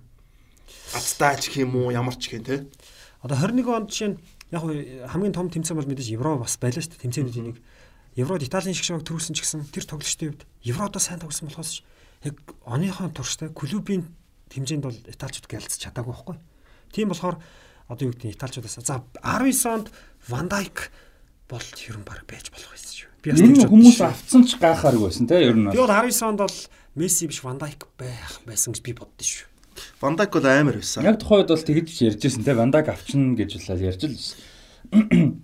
Ацтаач 0.95 1.51
гэх 1.51 1.67
юм 1.67 1.75
уу 1.75 1.91
ямар 1.91 2.15
ч 2.15 2.39
юм 2.39 2.47
тий. 2.47 2.63
Одоо 3.27 3.35
21 3.43 3.67
онд 3.67 3.91
жишээ 3.91 4.11
нь 4.15 4.19
яг 4.55 4.63
хамгийн 5.11 5.35
том 5.35 5.51
тэмцээн 5.51 5.75
бол 5.75 5.91
мэдээж 5.91 6.15
Евро 6.15 6.39
бас 6.39 6.55
байлаа 6.63 6.79
шүү 6.79 6.95
дээ. 6.95 7.05
Тэмцээнүүдийн 7.11 7.47
нэг 7.51 7.59
Еврод 8.15 8.47
Италийн 8.47 8.75
шиг 8.75 8.87
шиг 8.87 9.03
төрүүлсэн 9.03 9.35
ч 9.35 9.43
гэсэн 9.43 9.67
тэр 9.75 9.83
тоглолтын 9.87 10.31
үед 10.31 10.43
Евродо 10.63 11.03
сайн 11.03 11.19
тоглосон 11.19 11.51
болохоос 11.51 11.83
яг 12.25 12.37
оныхон 12.67 13.13
турштай 13.17 13.49
клубын 13.49 14.05
хэмжээнд 14.53 14.85
бол 14.85 14.99
италичууд 15.09 15.49
гялцж 15.49 15.81
чадаагүй 15.81 16.13
байхгүй. 16.13 16.37
Тийм 16.93 17.09
болохоор 17.09 17.41
одоо 17.89 18.05
юу 18.05 18.13
гэдэг 18.13 18.29
нь 18.29 18.37
италичудаас 18.37 18.77
за 18.83 19.01
19 19.25 19.67
онд 19.67 19.87
Ван 20.29 20.49
Дайк 20.49 20.93
бол 21.49 21.65
ерөн 21.65 22.05
баг 22.05 22.27
байж 22.29 22.53
болох 22.53 22.77
байсан 22.77 22.93
шүү. 22.93 23.11
Би 23.25 23.31
бас 23.33 23.41
тийм 23.41 23.69
хүмүүс 23.73 24.01
авцсан 24.05 24.45
ч 24.45 24.61
гайхааргүй 24.61 25.07
байсан 25.09 25.27
те 25.27 25.41
ер 25.41 25.57
нь. 25.57 25.71
Би 25.73 25.81
бол 25.81 25.89
19 25.89 26.29
онд 26.29 26.41
бол 26.45 26.57
Месси 26.95 27.27
биш 27.31 27.41
Ван 27.41 27.59
Дайк 27.59 27.89
байх 27.97 28.43
байсан 28.45 28.77
гэж 28.77 28.83
би 28.85 28.93
боддоо 28.93 29.25
шүү. 29.25 29.49
Ван 30.03 30.17
Дайк 30.21 30.35
бол 30.35 30.45
амар 30.45 30.77
байсан. 30.77 31.07
Яг 31.07 31.19
тухайд 31.23 31.49
бол 31.49 31.63
тэгж 31.63 32.05
ярьжсэн 32.05 32.45
те 32.45 32.53
Ван 32.53 32.71
Дайк 32.71 32.93
авчна 32.93 33.33
гэж 33.33 33.65
л 33.65 33.81
ярьж 33.81 34.03
л 34.05 34.13
байсан. 34.13 35.41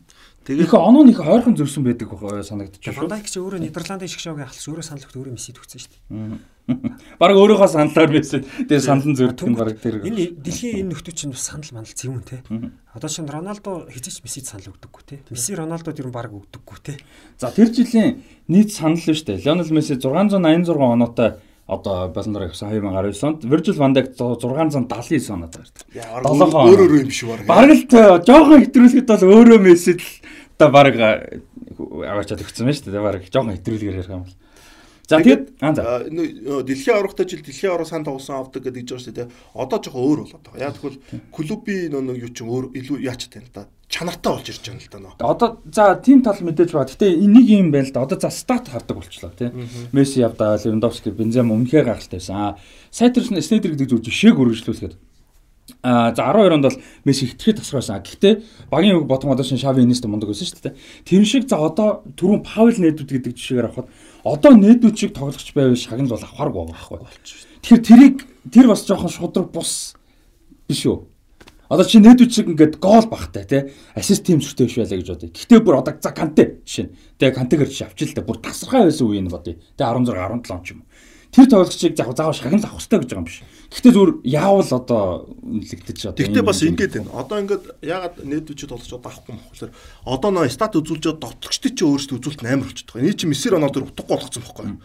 Тэгээд 0.47 0.63
их 0.63 0.75
оноо 0.79 1.03
нэг 1.03 1.19
ойрхон 1.19 1.59
зөрсөн 1.59 1.83
байдаг 1.83 2.07
санагдчих 2.15 2.95
шүү. 2.95 3.03
Ван 3.03 3.11
Дайк 3.11 3.27
ч 3.27 3.35
өөрөө 3.43 3.67
Нидерландын 3.67 4.07
шиг 4.07 4.23
шоугийн 4.23 4.47
ахлах 4.47 4.63
өөрөө 4.63 4.87
санал 4.87 5.03
өгт 5.03 5.19
өөрөө 5.19 5.35
Месси 5.35 5.51
төгсөн 5.51 5.83
шүү 5.83 5.91
дээ. 5.91 6.39
Бараг 7.19 7.37
өөрийнхөө 7.43 7.67
саналаар 7.67 8.11
байсан. 8.15 8.47
Тэгээ 8.47 8.79
санал 8.79 9.11
нь 9.11 9.19
зөрдөг 9.19 9.43
нь 9.51 9.59
бараг 9.59 9.83
тэр. 9.83 10.07
Энэ 10.07 10.39
дэлхийн 10.39 10.87
энэ 10.87 10.91
нөхдөө 10.95 11.15
чинь 11.19 11.35
бас 11.35 11.51
санал 11.51 11.67
манал 11.75 11.91
зэвүүн 11.91 12.23
те. 12.23 12.47
Одоо 12.95 13.11
чинь 13.11 13.27
Роналдо 13.27 13.91
хизээч 13.91 14.23
Мессид 14.23 14.47
санал 14.47 14.71
өгдөггүй 14.71 15.03
те. 15.03 15.19
Месси 15.35 15.59
Роналдод 15.59 15.99
ер 15.99 16.07
нь 16.07 16.15
бараг 16.15 16.39
өгдөггүй 16.39 16.79
те. 16.79 16.95
За 17.43 17.51
тэр 17.51 17.75
жилийн 17.75 18.23
нийт 18.47 18.71
санал 18.71 18.99
нь 18.99 19.03
шүү 19.03 19.35
дээ. 19.35 19.43
Лионел 19.43 19.75
Месси 19.75 19.99
686 19.99 20.79
оноотой 20.79 21.43
одоо 21.67 22.09
болондор 22.15 22.47
явсан 22.47 22.71
2019 22.71 23.25
онд 23.27 23.45
Virgil 23.45 23.75
van 23.75 23.95
Dijk 23.95 24.15
679 24.15 25.31
оноотой 25.35 25.63
гардаг. 25.67 25.85
Өөр 26.71 26.81
өөр 26.87 27.03
юм 27.03 27.11
шиг 27.11 27.29
бараг. 27.29 27.47
Бараг 27.47 27.71
л 27.75 28.23
жоохон 28.23 28.63
хэтрүүлэхэд 28.63 29.07
бол 29.11 29.27
өөрөө 29.35 29.59
Месси 29.67 29.99
л 29.99 30.07
одоо 30.55 30.71
бараг 30.71 30.95
аваачаад 30.97 32.45
өгсөн 32.47 32.71
байна 32.71 32.79
шүү 32.79 32.95
дээ. 32.95 33.03
Бараг 33.03 33.23
жоохон 33.27 33.59
хэтрүүлгээр 33.59 33.99
ярих 33.99 34.11
юм 34.15 34.23
бол. 34.23 34.37
За 35.07 35.19
тэгээд 35.19 35.59
дэлхийн 35.59 36.97
аврагтай 36.99 37.27
жил 37.27 37.43
дэлхийн 37.43 37.73
авраг 37.75 37.91
сан 37.91 38.07
тоглосон 38.07 38.43
авдаг 38.43 38.63
гэдэг 38.63 38.83
жиж 38.87 38.91
байгаа 38.91 39.07
шүү 39.07 39.15
дээ. 39.19 39.29
Одоо 39.55 39.79
жоохон 39.83 40.03
өөр 40.07 40.19
болоод 40.23 40.47
байгаа. 40.47 40.67
Яг 40.71 40.75
тэгвэл 40.79 40.99
клубын 41.35 41.95
нэг 42.11 42.17
юу 42.27 42.31
ч 42.31 42.43
өөр 42.47 42.65
илүү 42.75 42.99
яач 43.07 43.27
тань 43.31 43.47
л 43.47 43.55
да. 43.55 43.67
Чанартай 43.89 44.33
болж 44.33 44.49
ирж 44.51 44.67
байгаа 44.67 44.83
л 44.83 44.91
да 44.91 44.99
нөө. 44.99 45.13
Одоо 45.23 45.49
за 45.71 45.95
тим 46.03 46.23
тал 46.23 46.39
мэдээж 46.43 46.71
байгаа. 46.75 46.91
Гэтэ 46.91 47.07
энийг 47.23 47.47
юм 47.47 47.71
байл 47.71 47.91
да. 47.95 48.03
Одоо 48.03 48.19
за 48.19 48.31
стат 48.35 48.67
хардаг 48.69 48.99
болчлоо 48.99 49.31
тий. 49.31 49.53
Месси 49.93 50.21
явдаа, 50.27 50.59
Левандовски, 50.59 51.15
Бензема 51.15 51.55
өмнөхөө 51.55 51.87
гахалтай 51.87 52.19
байсан. 52.19 52.59
Сайтэрс 52.91 53.31
нь 53.31 53.39
Снейдер 53.39 53.79
гэдэг 53.79 53.87
зүйл 53.87 54.03
жишээг 54.03 54.43
үргэлжлүүлэхэд 54.43 54.99
А 55.83 56.15
за 56.15 56.23
12 56.23 56.55
онд 56.55 56.63
бол 56.63 56.79
Месси 57.05 57.27
хитгэхэд 57.27 57.59
тасрах 57.59 57.83
байсан. 57.83 58.03
Гэхдээ 58.03 58.35
багийн 58.71 59.03
үг 59.03 59.07
ботом 59.07 59.31
одоо 59.31 59.43
шин 59.43 59.59
Шави 59.59 59.83
Инеста 59.83 60.07
мундаг 60.07 60.31
байсан 60.31 60.47
шүү 60.47 60.63
дээ. 60.63 60.79
Тэр 61.03 61.25
шиг 61.27 61.49
за 61.51 61.59
одоо 61.59 62.07
түрүүн 62.15 62.47
Паул 62.47 62.75
нээдүүд 62.79 63.11
гэдэг 63.11 63.35
жишээгээр 63.35 63.67
авахад 63.67 63.91
одоо 64.23 64.53
нээдүүд 64.55 64.95
шиг 64.95 65.15
тоглогч 65.15 65.51
байвал 65.55 65.75
шагнал 65.75 66.15
бол 66.15 66.23
авахаргүй 66.23 66.63
байхгүй. 66.71 66.99
Тэгэхээр 67.67 67.83
тэрийг 67.83 68.17
тэр 68.55 68.67
бас 68.71 68.87
жоохон 68.87 69.11
шудраг 69.11 69.51
бус 69.51 69.99
биш 70.71 70.87
үү? 70.87 71.03
Одоо 71.69 71.85
чи 71.87 71.99
нээдүүд 71.99 72.31
шиг 72.31 72.47
ингээд 72.53 72.79
гол 72.79 73.07
багтай 73.11 73.45
тий 73.45 73.63
ассист 73.95 74.27
тим 74.27 74.39
зүртэй 74.39 74.67
биш 74.71 74.79
байлаа 74.79 74.99
гэж 75.03 75.09
бодъё. 75.11 75.31
Гэхдээ 75.35 75.61
бүр 75.61 75.81
одоо 75.83 75.95
за 75.99 76.11
канте 76.15 76.63
жишээ. 76.63 76.91
Тэгээ 77.19 77.37
кантегээр 77.37 77.71
чи 77.71 77.83
авчил 77.85 78.15
та 78.15 78.23
бүр 78.23 78.39
тасархай 78.39 78.87
байсан 78.87 79.07
үе 79.07 79.21
нь 79.23 79.31
бодъё. 79.33 79.59
Тэгээ 79.75 79.91
16 79.99 80.15
17 80.15 80.55
он 80.55 80.63
ч 80.63 80.71
юм 80.75 80.81
уу 80.83 80.89
тэр 81.37 81.47
тоглогчийг 81.53 81.99
яг 81.99 82.17
заавал 82.17 82.33
шагнал 82.33 82.65
авах 82.65 82.81
хэрэгтэй 82.81 83.01
гэж 83.01 83.11
байгаа 83.13 83.21
юм 83.21 83.29
биш. 83.29 83.43
Гэхдээ 83.69 83.93
зүгээр 83.93 84.13
яавал 84.25 84.71
одоо 84.73 85.03
үнэлэгдэж 85.45 85.99
одоо. 86.09 86.17
Гэхдээ 86.17 86.45
бас 86.49 86.61
ингэж 86.65 86.93
байна. 86.97 87.13
Одоо 87.13 87.37
ингээд 87.45 87.65
ягаад 87.85 88.15
нээдвчүүд 88.25 88.71
тоглож 88.73 88.93
одоо 88.97 89.11
авахгүй 89.13 89.33
юм 89.37 89.41
болохоор 89.45 89.73
одоо 90.09 90.31
нөө 90.33 90.49
стат 90.49 90.79
үзүүлж 90.81 91.05
довтлогчдыг 91.21 91.73
чи 91.77 91.85
өөрсдөө 91.85 92.17
үзүүлэлт 92.17 92.41
амар 92.41 92.71
болчиход 92.73 92.89
байгаа. 92.89 93.05
Эний 93.05 93.17
чи 93.21 93.27
мессер 93.29 93.53
оноо 93.61 93.69
дөр 93.69 93.85
утгагүй 93.91 94.17
болгоцсон 94.17 94.43
байхгүй 94.49 94.65
юу? 94.65 94.81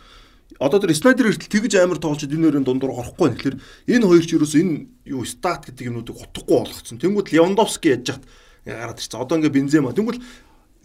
Одоо 0.60 0.80
тэр 0.82 0.92
Снайдер 0.96 1.32
хүртэл 1.32 1.54
тэгж 1.62 1.74
амар 1.80 2.00
тоглож 2.02 2.26
энэ 2.26 2.50
хоёрын 2.50 2.66
дундуур 2.66 2.98
орохгүй 2.98 3.30
байна. 3.30 3.38
Тэгэхээр 3.38 3.58
энэ 3.96 4.06
хоёр 4.10 4.24
ч 4.26 4.32
ерөөсөө 4.36 4.62
энэ 4.62 4.76
юу 5.08 5.24
стат 5.24 5.70
гэдэг 5.70 5.88
юмнуудыг 5.88 6.18
утгагүй 6.18 6.58
болгоцсон. 6.60 6.98
Тэнгүүд 7.00 7.32
Левандовски 7.32 7.88
яж 7.94 8.08
хат 8.20 8.26
гараад 8.66 9.00
ирчихсэн. 9.00 9.22
Одоо 9.22 9.36
ингээд 9.40 9.56
Бензема. 9.56 9.96
Тэнгүүд 9.96 10.20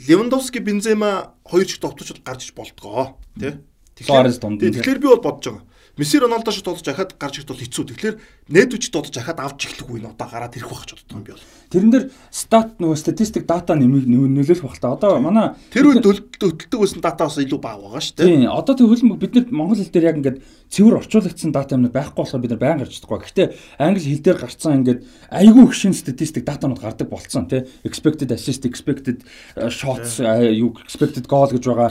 Левандовски 0.06 0.58
Бензема 0.60 1.34
хоёр 1.42 1.66
ч 1.66 1.80
довтлогчд 1.80 2.22
гарч 2.22 2.48
иж 2.48 2.52
болтгоо. 2.52 3.16
Тэ? 3.40 3.58
Тэгэхээр 3.96 4.98
би 5.00 5.08
бол 5.08 5.24
бодож 5.24 5.44
байгаа. 5.48 5.64
Месси 5.96 6.20
Роналдо 6.20 6.52
шот 6.52 6.68
тодож 6.68 6.84
ахаад 6.92 7.16
гарч 7.16 7.40
ирэх 7.40 7.48
бол 7.48 7.56
хэцүү. 7.56 7.84
Тэгэхээр 7.88 8.16
нээдвч 8.52 8.92
тодож 8.92 9.16
ахаад 9.16 9.40
авч 9.40 9.64
эхлэх 9.64 9.88
үе 9.88 10.04
нь 10.04 10.10
одоо 10.12 10.28
гараад 10.28 10.52
ирэх 10.52 10.68
байх 10.68 10.84
гэж 10.84 10.92
боддог 11.00 11.16
юм 11.16 11.24
би 11.24 11.32
бол. 11.32 11.44
Тэрэн 11.70 11.90
дээр 11.90 12.04
стат 12.30 12.78
нөгөө 12.78 12.96
статистик 12.96 13.46
дата 13.46 13.74
нэмийг 13.74 14.06
нөлөөлөх 14.06 14.62
бах 14.62 14.78
та. 14.78 14.94
Одоо 14.94 15.18
манай 15.18 15.54
тэр 15.74 15.90
үед 15.90 16.04
төлөлтөг 16.04 16.78
байсан 16.78 17.00
дата 17.02 17.26
бас 17.26 17.38
илүү 17.42 17.60
бага 17.60 17.82
байгаа 17.82 18.02
шүү 18.02 18.16
дээ. 18.16 18.26
Тийм. 18.26 18.50
Одоо 18.50 18.74
тэг 18.78 18.86
хөлбөмбөг 18.86 19.18
бид 19.18 19.34
нар 19.34 19.44
монгол 19.50 19.80
хэл 19.80 19.90
дээр 19.90 20.08
яг 20.10 20.16
ингээд 20.22 20.38
цэвэр 20.70 20.98
орчуулагдсан 21.02 21.50
дата 21.54 21.74
юмнууд 21.74 21.94
байхгүй 21.94 22.22
болохоор 22.22 22.42
бид 22.42 22.52
нар 22.54 22.62
байн 22.62 22.78
гарч 22.82 22.98
чадахгүй. 22.98 23.18
Гэхдээ 23.22 23.46
англи 23.78 24.02
хэл 24.02 24.24
дээр 24.26 24.38
гарцсан 24.42 24.78
ингээд 24.82 25.00
айгүй 25.30 25.64
их 25.66 25.74
шин 25.74 25.94
статистик 25.94 26.44
датанууд 26.46 26.82
гардаг 26.82 27.08
болцсон 27.10 27.46
тий. 27.46 27.66
Expected 27.86 28.30
assist, 28.34 28.66
expected 28.66 29.22
shots, 29.70 30.18
юу 30.18 30.74
expected 30.82 31.26
goal 31.30 31.50
гэж 31.50 31.64
байгаа. 31.66 31.90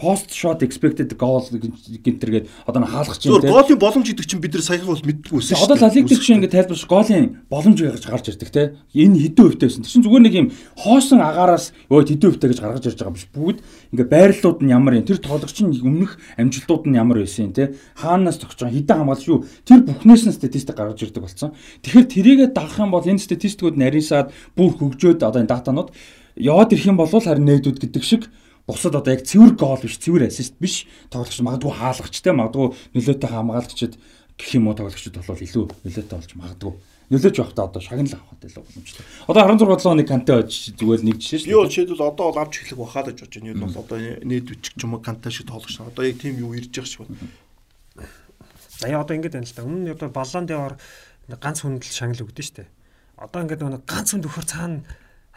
Post 0.00 0.32
shot 0.32 0.64
expected 0.64 1.12
goal 1.20 1.44
гэнтэргээд 1.48 2.48
одоо 2.64 2.84
хаалгач 2.84 3.28
юм 3.28 3.40
тий. 3.40 3.52
Гоолын 3.52 3.78
боломж 3.78 4.08
гэдэг 4.08 4.24
чинь 4.24 4.40
бид 4.40 4.56
нар 4.56 4.64
саяхан 4.64 4.88
бол 4.88 5.04
мэддэггүй 5.04 5.38
байсан 5.38 5.56
шүү 5.56 5.68
дээ. 5.68 5.68
Одоо 5.68 5.76
Ла 5.78 5.92
Лиг 5.92 6.06
дээр 6.08 6.22
чинь 6.24 6.36
ингээд 6.40 6.54
тайлбарш 6.56 6.84
гоолын 6.88 7.26
боломж 7.52 7.78
гэж 7.78 8.04
гарч 8.08 8.26
ирдэг 8.32 8.50
тий. 8.50 8.66
Энэ 8.98 9.30
хэдэн 9.30 9.44
хувьтай 9.46 9.66
байсан. 9.70 9.82
Тэр 9.86 9.92
чинь 9.94 10.04
зүгээр 10.04 10.24
нэг 10.26 10.34
юм 10.34 10.48
хоосон 10.74 11.22
агаараас 11.22 11.70
өө 11.86 12.02
хэдэн 12.02 12.30
хувьтай 12.34 12.48
гэж 12.50 12.58
гаргаж 12.58 12.84
ирж 12.90 12.98
байгаа 12.98 13.14
биш. 13.14 13.26
Бүгд 13.30 13.58
ингээд 13.94 14.10
байрлалууд 14.10 14.58
нь 14.66 14.74
ямар 14.74 14.98
юм. 14.98 15.06
Тэр 15.06 15.22
тоглогчийн 15.22 15.70
өмнөх 15.70 16.18
амжилтууд 16.34 16.84
нь 16.90 16.98
ямар 16.98 17.22
байсан 17.22 17.54
тий. 17.54 17.78
Хаанаас 17.94 18.42
зогсож 18.42 18.66
байгаа 18.66 18.74
хэдэн 18.74 18.98
хамгаалж 18.98 19.24
юу. 19.30 19.46
Тэр 19.62 19.86
бүхнээс 19.86 20.26
нь 20.26 20.34
статистик 20.34 20.74
гаргаж 20.74 20.98
ирдэг 20.98 21.22
болсон. 21.22 21.54
Тэгэхээр 21.86 22.06
тэрийгэ 22.10 22.46
дагах 22.50 22.82
юм 22.82 22.90
бол 22.90 23.06
энэ 23.06 23.22
статистикууд 23.22 23.78
нарийнсаад 23.78 24.34
бүр 24.58 24.74
хөгжөөд 24.74 25.22
одоо 25.22 25.38
энэ 25.38 25.52
датанууд 25.54 25.94
яваад 26.34 26.74
ирэх 26.74 26.90
юм 26.90 26.98
бол 26.98 27.06
харин 27.06 27.46
нээдүүд 27.46 27.78
гэдэг 27.78 28.02
шиг 28.02 28.26
бусад 28.68 28.94
одоо 28.94 29.14
яг 29.14 29.24
цэвэр 29.24 29.56
гол 29.56 29.80
биш 29.80 29.96
цэвэр 29.98 30.28
ассист 30.28 30.54
биш 30.60 30.86
тоглогч 31.08 31.40
магадгүй 31.40 31.72
хаалгачтай 31.72 32.32
магадгүй 32.36 32.76
нөлөөтэй 32.94 33.30
хамгаалагчд 33.32 33.94
гэх 34.36 34.50
юм 34.54 34.68
уу 34.68 34.76
тоглогчд 34.76 35.16
бол 35.16 35.40
илүү 35.40 35.64
нөлөөтэй 35.88 36.16
болж 36.20 36.32
магадгүй 36.36 36.72
нөлөөж 37.08 37.36
явахдаа 37.40 37.64
одоо 37.68 37.80
шагнал 37.80 38.12
авахд 38.20 38.44
илүү 38.44 38.64
боломжтой. 38.68 39.04
Одоо 39.28 39.42
16 39.48 39.80
7 39.80 39.92
оны 39.92 40.04
канте 40.04 40.34
зүгээр 40.44 41.02
нэг 41.08 41.16
жишээ 41.16 41.38
шүү 41.40 41.48
дээ. 41.48 41.56
Юу 41.56 41.64
жишээлбэл 41.64 42.04
одоо 42.04 42.26
бол 42.28 42.42
авч 42.44 42.54
эхлэх 42.60 42.78
бахаа 42.78 43.02
л 43.02 43.08
гэж 43.08 43.18
бодож 43.24 43.34
байна. 43.40 43.48
Юу 43.48 43.60
бол 43.64 43.80
одоо 43.80 43.98
нийт 44.28 44.48
үчиг 44.52 44.74
ч 44.76 44.80
юм 44.84 44.92
уу 44.92 45.00
канте 45.00 45.28
шиг 45.32 45.48
тоглож 45.48 45.72
байна. 45.72 45.90
Одоо 45.92 46.04
яг 46.04 46.16
тийм 46.20 46.36
юу 46.36 46.52
ирж 46.52 46.68
байгаа 46.68 46.92
шиг 46.92 47.00
байна. 47.08 47.32
За 48.76 48.86
яа 48.92 49.00
одоо 49.00 49.16
ингэж 49.16 49.32
байна 49.32 49.48
л 49.48 49.56
да. 49.56 49.64
Өмнө 49.64 49.84
нь 49.88 49.94
одоо 49.96 50.08
баллон 50.12 50.44
дээр 50.44 50.74
ганц 51.40 51.58
хүндэл 51.64 51.96
шагнал 51.96 52.24
өгдөн 52.28 52.44
шүү 52.44 52.56
дээ. 52.60 52.68
Одоо 53.16 53.40
ингээд 53.40 53.64
нэг 53.64 53.84
ганц 53.88 54.08
хүнд 54.12 54.28
өгөхөр 54.28 54.46
цаана 54.46 54.84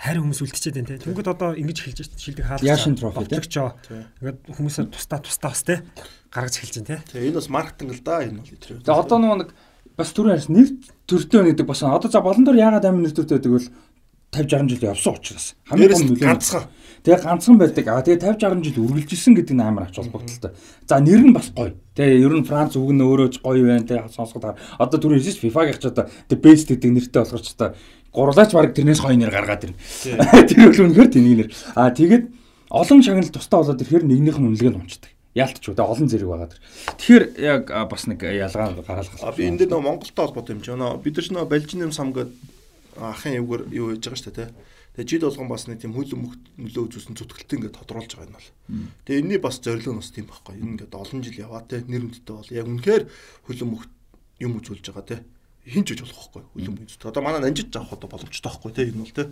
харин 0.01 0.25
хүмүүс 0.25 0.41
үлдчихэд 0.43 0.75
байна 0.75 0.89
те. 0.91 1.03
Тэнгүүд 1.07 1.29
одоо 1.29 1.49
ингэж 1.55 1.77
хэлж 1.87 1.99
шилдэг 2.17 2.45
хаалт. 2.45 2.65
Яшин 2.65 2.97
трофи 2.97 3.25
те. 3.29 3.37
Ингээд 3.37 4.39
хүмүүсээ 4.49 4.85
тусдаа 4.89 5.19
тусдаа 5.21 5.53
бас 5.53 5.61
те 5.61 5.85
гаргаж 6.33 6.55
хэлж 6.57 6.73
байна 6.81 6.89
те. 6.89 6.97
Тэгээ 7.15 7.29
энэ 7.29 7.37
бас 7.37 7.49
маркетинг 7.53 7.91
л 7.93 8.01
да 8.01 8.25
энэ 8.25 8.41
бол 8.41 8.57
тэр. 8.57 8.81
За 8.81 8.97
одоо 8.97 9.17
нэг 9.21 9.53
бас 9.97 10.13
түрүү 10.15 10.35
ярьсан 10.35 10.55
нэр 10.55 10.69
төртөө 11.07 11.41
гэдэг 11.51 11.65
бас 11.67 11.83
одоо 11.83 12.09
за 12.11 12.21
болон 12.21 12.45
дор 12.45 12.57
яагаад 12.59 12.85
амин 12.85 13.03
нэр 13.05 13.15
төртөө 13.15 13.37
гэдэг 13.37 13.51
бол 13.51 13.67
50 14.31 14.47
60 14.47 14.69
жил 14.71 14.83
явсан 14.87 15.13
учраас 15.19 15.55
хамгийн 15.67 15.91
гол 15.91 16.03
нөлөө 16.07 16.23
ганцхан. 16.23 16.63
Тэгээ 17.03 17.23
ганцхан 17.25 17.57
байдаг. 17.59 17.85
Аа 17.91 17.99
тэгээ 17.99 18.31
50 18.31 18.63
60 18.63 18.63
жил 18.63 18.83
үргэлжилсэн 18.87 19.33
гэдэг 19.35 19.55
нь 19.59 19.63
амар 19.65 19.91
ач 19.91 19.95
холбогдолтой. 19.99 20.51
За 20.87 20.99
нэр 21.03 21.21
нь 21.27 21.35
бас 21.35 21.51
гоё. 21.51 21.75
Тэгээ 21.99 22.23
ер 22.23 22.33
нь 22.39 22.47
Франц 22.47 22.79
үг 22.79 22.95
нь 22.95 23.03
өөрөө 23.03 23.27
ч 23.27 23.43
гоё 23.43 23.59
байна. 23.67 23.83
Тэгээ 23.83 24.07
сонсоход 24.07 24.55
одоо 24.55 24.97
түрүү 25.03 25.19
хэлсэн 25.19 25.35
ч 25.35 25.39
FIFA-гийн 25.43 25.79
ч 25.83 25.85
одоо 25.91 26.07
the 26.31 26.39
best 26.39 26.71
гэдэг 26.71 26.91
нэртэй 26.95 27.19
болгож 27.27 27.47
одоо 27.51 27.69
гурлаач 28.15 28.51
баг 28.55 28.71
тэрнээс 28.71 29.03
хоёр 29.03 29.19
нэр 29.19 29.35
гаргаад 29.35 29.65
ирнэ. 29.67 29.79
Тэр 30.47 30.71
үл 30.71 30.83
үнэхээр 30.87 31.11
тэнийг 31.11 31.37
нэр. 31.43 31.49
Аа 31.75 31.91
тэгээд 31.91 32.23
олон 32.71 33.03
шагнал 33.03 33.27
тустай 33.27 33.59
болоод 33.59 33.83
ирэхээр 33.83 34.07
нэгнийх 34.07 34.39
нь 34.39 34.47
үнэлгээ 34.47 34.71
нь 34.71 34.79
унцдаг 34.79 35.11
яалтч 35.35 35.63
үү 35.63 35.79
олон 35.79 36.09
зэрэг 36.11 36.27
байгаа 36.27 36.49
дэр. 36.51 36.61
Тэгэхээр 36.99 37.25
яг 37.39 37.63
бас 37.87 38.03
нэг 38.07 38.19
ялгаа 38.23 38.75
гаргаалгах. 38.75 39.35
Би 39.39 39.47
энэ 39.47 39.63
дээр 39.63 39.71
нөө 39.71 39.83
Монголтой 39.87 40.25
холбоотой 40.27 40.55
юм 40.59 40.63
чи. 40.63 40.75
Нөө 40.75 40.99
бид 40.99 41.15
нар 41.15 41.25
ч 41.25 41.29
нөө 41.31 41.45
Балжин 41.47 41.91
сам 41.95 42.11
гээд 42.11 42.31
ахын 42.99 43.39
юугаар 43.39 43.63
юу 43.71 43.95
хийж 43.95 44.03
байгаа 44.03 44.19
шүү 44.19 44.35
дээ. 44.35 44.49
Тэгээ 44.91 45.07
жил 45.07 45.23
болгон 45.23 45.47
бас 45.47 45.63
нэг 45.71 45.79
тийм 45.79 45.95
хөл 45.95 46.11
өмгт 46.19 46.43
нөлөө 46.59 46.83
үзүүлсэн 46.83 47.15
зүтгэлтэй 47.15 47.55
ингээд 47.63 47.79
тодруулж 47.79 48.11
байгаа 48.11 48.27
юм 48.27 48.35
бол. 48.35 48.49
Тэгээ 49.07 49.21
энэний 49.23 49.39
бас 49.39 49.63
зорилго 49.63 49.95
нь 49.95 50.01
бас 50.03 50.11
тийм 50.11 50.27
байхгүй. 50.27 50.55
Энэ 50.59 50.71
ингээд 50.75 50.99
олон 50.99 51.19
жил 51.23 51.39
яваа 51.39 51.63
те 51.63 51.79
нэр 51.87 52.03
хүндтэй 52.11 52.35
бол 52.35 52.51
яг 52.51 52.67
үнэхээр 52.67 53.03
хөл 53.47 53.63
өмгт 53.63 53.91
юм 54.43 54.51
үзүүлж 54.59 54.85
байгаа 54.91 55.07
те. 55.07 55.17
Хин 55.63 55.87
ч 55.87 55.95
гэж 55.95 56.03
болох 56.03 56.27
байхгүй 56.27 56.43
хөлөн 56.59 56.83
үздэг. 56.91 57.07
Одоо 57.07 57.23
манай 57.23 57.39
нанжиж 57.39 57.71
авах 57.71 57.95
одоо 57.95 58.09
боломжтой 58.11 58.51
байхгүй 58.51 58.71
те 58.75 58.83
энэ 58.91 58.99
бол 58.99 59.15
те. 59.15 59.23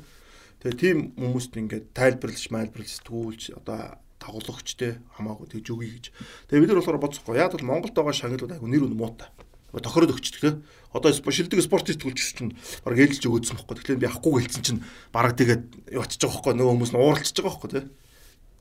Тэгээ 0.63 0.79
тийм 0.79 0.97
хүмүүст 1.19 1.51
ингээд 1.59 1.85
тайлбарлаж, 1.91 2.45
майлбарлаж 2.55 2.91
сэтгүүлж 2.95 3.43
одоо 3.59 3.99
те 4.19 4.99
хамаагүй 5.15 5.47
тэгж 5.47 5.67
өгье 5.73 5.91
гэж. 5.95 6.05
Тэгээ 6.51 6.61
бид 6.63 6.69
нар 6.69 6.79
болохоор 6.83 6.99
бодсохгүй. 6.99 7.39
Яг 7.39 7.55
бол 7.55 7.65
Монголд 7.65 7.95
байгаа 7.95 8.13
шагналууд 8.13 8.53
айгу 8.53 8.67
нэр 8.67 8.85
нь 8.85 8.99
муутай. 8.99 9.31
Тохироод 9.71 10.13
өгчдөг 10.13 10.41
те. 10.43 10.51
Одоо 10.93 11.13
шилдэг 11.13 11.61
спортын 11.63 11.95
сэтгүүлч 11.95 12.19
чинь 12.35 12.57
баг 12.83 12.97
ээлж 12.99 13.23
өгөөдсөн 13.23 13.57
байхгүй. 13.57 13.75
Тэгэхээр 13.79 14.01
би 14.01 14.09
авахгүй 14.09 14.33
гэлцэн 14.43 14.63
чинь 14.65 14.83
баг 15.13 15.37
тэгээд 15.37 15.93
очиж 15.93 16.19
байгаа 16.19 16.35
байхгүй. 16.35 16.53
Нөгөө 16.57 16.73
хүмүүс 16.73 16.91
нь 16.93 16.99
ууралчж 16.99 17.37
байгаа 17.37 17.53
байхгүй 17.53 17.71
те 17.71 17.81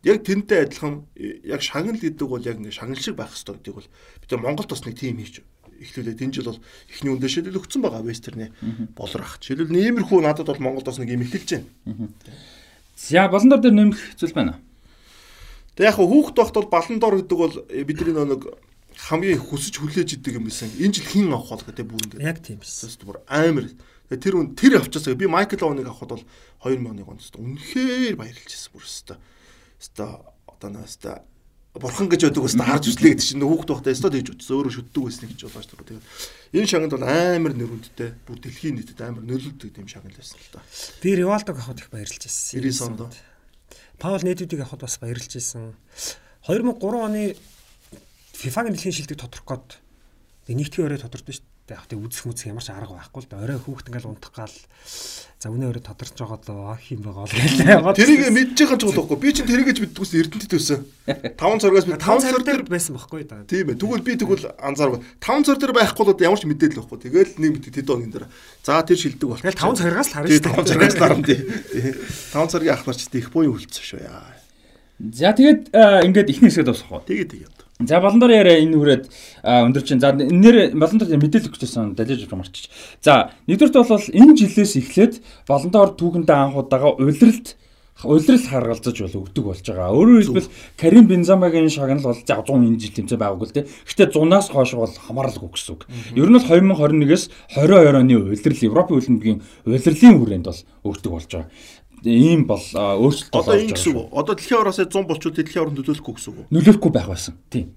яг 0.05 0.23
тэнтэй 0.23 0.63
адилхан 0.63 1.07
яг 1.17 1.63
шагнал 1.63 1.99
гэдэг 1.99 2.29
бол 2.29 2.45
яг 2.45 2.59
ингээ 2.63 2.71
шагнал 2.71 3.03
шиг 3.03 3.19
байх 3.19 3.35
хэрэгтэй 3.35 3.55
гэдэг 3.59 3.75
бол 3.75 3.89
бид 4.23 4.31
нар 4.31 4.43
Монголд 4.47 4.71
бас 4.71 4.85
нэг 4.87 4.95
тим 4.95 5.19
хийж 5.19 5.43
эхлүүлээд 5.79 6.23
энэ 6.23 6.35
жил 6.39 6.51
бол 6.51 6.63
эхний 6.91 7.13
үндэ 7.15 7.29
шилэл 7.29 7.59
өгсөн 7.59 7.83
байгаа 7.83 8.03
Вестерны 8.07 8.55
болрах. 8.95 9.39
Жишээлбэл 9.43 9.75
иймэрхүү 9.75 10.23
надад 10.23 10.47
бол 10.47 10.63
Монголд 10.63 10.87
бас 10.87 10.99
нэг 10.99 11.11
юм 11.11 11.27
эхэлж 11.27 11.51
байна. 11.51 12.15
За 12.95 13.27
балан 13.27 13.51
дор 13.51 13.63
дээр 13.63 13.75
нэмэх 13.75 14.01
зүйл 14.19 14.35
байна. 14.35 14.59
Тэг 15.79 15.87
яг 15.87 15.97
хүүхд 16.03 16.35
тогт 16.35 16.55
бол 16.59 16.67
балан 16.67 16.99
дор 16.99 17.23
гэдэг 17.23 17.39
бол 17.39 17.55
э, 17.71 17.87
бидний 17.87 18.11
нэг 18.11 18.51
хамгийн 18.99 19.39
хүсэж 19.39 19.79
хүлээж 19.79 20.19
идэг 20.19 20.43
юм 20.43 20.51
байсан. 20.51 20.75
Энэ 20.75 20.99
жил 20.99 21.07
хин 21.07 21.31
авах 21.31 21.55
бол 21.55 21.67
гэдэг 21.71 21.87
бүрэн 21.87 22.11
дээр. 22.19 22.27
Яг 22.35 22.43
тийм 22.43 22.59
байсан. 22.59 22.91
Бүр 23.07 23.23
амар. 23.31 23.71
Тэр 24.11 24.43
үн 24.43 24.59
тэр 24.59 24.83
авчаасаа 24.83 25.15
би 25.15 25.31
Майкл 25.31 25.63
Оуныг 25.63 25.87
авахд 25.87 26.19
бол 26.19 26.25
2000 26.67 26.83
оны 26.83 27.07
онд 27.07 27.23
үнэхээр 27.23 28.19
баярлж 28.19 28.51
байсан 28.51 28.73
бүр 28.75 28.83
өстой 28.83 29.19
өстой 29.79 30.11
одоо 30.49 30.83
өстой 30.83 31.23
бурхан 31.79 32.09
гэж 32.09 32.27
байдаг 32.27 32.43
өстой 32.49 32.67
харж 32.67 32.85
үзлээ 32.89 33.13
гэдэг 33.15 33.27
чинь 33.29 33.45
хүүхд 33.45 33.69
байхдаа 33.71 33.95
өстой 33.95 34.11
тэгж 34.17 34.29
утсан 34.35 34.55
өөрөө 34.59 34.75
шүтдэг 34.75 35.03
байсан 35.05 35.29
гэж 35.29 35.41
болж 35.47 35.69
байгаа. 35.71 35.87
Тэгээд 35.87 36.07
энэ 36.59 36.71
шагнал 36.73 36.95
бол 36.97 37.07
амар 37.07 37.53
нэрүндтэй 37.55 38.11
бүр 38.27 38.39
дэлхийн 38.43 38.75
нийтэд 38.81 39.01
амар 39.05 39.23
нөлөөлдөг 39.23 39.79
юм 39.79 39.87
шагнал 39.87 40.17
байсан 40.19 40.41
л 40.41 40.51
да. 40.57 40.65
Би 41.05 41.15
Ривалдог 41.15 41.57
авахд 41.61 41.85
их 41.85 41.91
баярлж 41.93 42.19
байсан. 42.19 42.59
90 42.59 42.99
онд. 42.99 43.15
Паул 43.99 44.23
Недвидийг 44.23 44.63
авахд 44.63 44.87
бас 44.87 44.99
баярлж 45.03 45.27
байсан. 45.35 45.75
2003 46.47 46.79
оны 47.03 47.35
FIFA-гийн 48.39 48.75
дэлхийн 48.79 48.95
шилдэг 48.95 49.19
тодорх 49.19 49.45
гээд 49.47 49.69
нэгтгэн 50.55 50.87
өрөө 50.87 51.03
тодордсон 51.03 51.35
шүү 51.35 51.43
дээ 51.43 51.58
яг 51.75 51.85
тэг 51.89 52.01
үзэх 52.01 52.25
мүцэх 52.29 52.49
ямар 52.49 52.65
ч 52.65 52.73
арга 52.73 52.97
байхгүй 52.97 53.21
л 53.25 53.29
да. 53.29 53.43
Орой 53.45 53.59
хүүхд 53.61 53.89
ингээл 53.93 54.09
унтах 54.09 54.33
гал 54.33 54.57
за 55.39 55.49
үнэ 55.53 55.69
өрөө 55.69 55.85
тодорч 55.85 56.17
байгаа 56.17 56.41
л 56.41 56.73
ах 56.73 56.83
юм 56.89 57.03
байгаа 57.05 57.29
л. 57.29 57.97
Тэрийг 57.99 58.33
мэдж 58.33 58.59
байгаа 58.59 58.79
ч 58.79 58.85
болохгүй. 58.89 59.19
Би 59.21 59.29
чинь 59.37 59.47
тэрийг 59.47 59.71
ч 59.71 59.85
мэддэггүйс 59.85 60.13
Эрдэнэтэд 60.19 60.53
байсан. 60.57 60.81
5 61.39 61.63
царгаас 61.63 61.87
би 61.87 61.95
5 61.95 62.25
цар 62.25 62.43
дээр 62.43 62.63
байсан 62.67 62.93
байхгүй 62.99 63.23
да. 63.29 63.45
Тийм 63.47 63.71
ээ. 63.71 63.79
Тэгвэл 63.79 64.03
би 64.03 64.13
тэгвэл 64.17 64.51
анзаарав. 64.59 65.05
5 65.21 65.47
цар 65.47 65.59
дээр 65.61 65.75
байхгүй 65.77 66.05
л 66.09 66.25
ямар 66.27 66.41
ч 66.41 66.45
мэдээлэл 66.49 66.81
байхгүй. 66.83 66.99
Тэгэл 67.07 67.33
нэг 67.39 67.51
мэд 67.55 67.71
тэд 67.71 67.89
оны 67.93 68.11
дээр. 68.11 68.27
За 68.65 68.83
тэр 68.83 68.99
шилдэг 68.99 69.29
бол. 69.29 69.39
Тэгэл 69.39 69.63
5 69.63 69.79
царгаас 69.79 70.09
л 70.09 70.15
харна 70.17 70.33
шүү 70.33 70.43
дээ. 70.43 70.57
5 70.59 70.71
царгаас 70.73 70.95
л 70.97 71.03
харна 71.05 71.23
тий. 71.23 71.41
5 72.35 72.53
царгийн 72.53 72.75
ах 72.75 72.83
нар 72.89 72.97
ч 72.97 73.07
их 73.13 73.31
буян 73.31 73.55
үлдсэн 73.55 73.85
шүү 73.85 74.03
яа. 74.03 74.39
За 74.99 75.31
тэгээд 75.31 75.71
ингээд 75.71 76.31
ихний 76.35 76.51
хэсгээд 76.51 76.71
босох 76.75 76.91
уу. 76.91 77.07
Тэгээд 77.07 77.31
тэгээд. 77.31 77.58
За 77.79 78.01
баландар 78.03 78.31
яриа 78.35 78.59
энэ 78.59 78.75
хүрээд 78.75 79.05
өндөр 79.47 79.83
чинь 79.87 80.03
за 80.03 80.11
нэр 80.11 80.75
баландар 80.75 81.15
мэдээлэл 81.15 81.55
өгчээсэн 81.55 81.95
далиж 81.95 82.27
марчиж. 82.27 82.67
За 82.99 83.31
нэгдүгürt 83.47 83.79
бол 83.79 84.03
энэ 84.03 84.35
жилээс 84.35 84.83
эхлээд 84.83 85.23
баландар 85.47 85.95
түүхэндээ 85.95 86.35
анх 86.35 86.59
удаага 86.59 86.99
улиралд 86.99 87.55
улирал 88.05 88.39
харгалзаж 88.39 89.01
бол 89.03 89.27
өгдөг 89.27 89.45
болж 89.45 89.67
байгаа. 89.67 89.91
Өөрөөр 89.91 90.23
хэлбэл 90.23 90.51
Карим 90.79 91.07
Бензамагийн 91.11 91.71
шагнал 91.71 92.03
бол 92.03 92.15
за 92.15 92.39
100 92.39 92.55
энэ 92.55 92.79
жил 92.79 92.95
тэмцээ 92.95 93.19
байгаагүй 93.19 93.47
л 93.51 93.55
дээ. 93.59 93.67
Гэхдээ 93.67 94.09
100-аас 94.15 94.49
хойш 94.55 94.71
бол 94.79 94.95
хамааралгүй 94.95 95.51
гэсэн 95.51 95.75
үг. 95.75 95.83
Ер 96.15 96.31
нь 96.31 96.39
бол 96.39 96.47
2021-с 96.47 97.31
22 97.59 97.99
оны 97.99 98.15
улирал 98.15 98.67
Европын 98.71 98.95
хөлбөмбөгийн 99.03 99.43
улирлын 99.67 100.19
хүрээнд 100.23 100.47
бол 100.47 100.63
өгдөг 100.87 101.11
болж 101.11 101.27
байгаа 101.27 101.51
ийм 102.05 102.47
бол 102.47 102.63
өөрчлөлт 102.63 103.35
одоо 103.35 103.55
энэ 103.59 103.75
гэсэн 103.75 103.97
үг. 103.97 104.13
Одоо 104.13 104.35
дэлхийн 104.37 104.61
ороосоо 104.63 104.87
100 104.87 105.09
болчул 105.09 105.33
дэлхийн 105.33 105.63
орнд 105.65 105.79
нөлөөлөхгүй 105.79 106.15
гэсэн 106.15 106.33
үг. 106.35 106.47
Нөлөөлөхгүй 106.53 106.93
байх 106.93 107.09
байсан. 107.11 107.35
Тийм. 107.51 107.75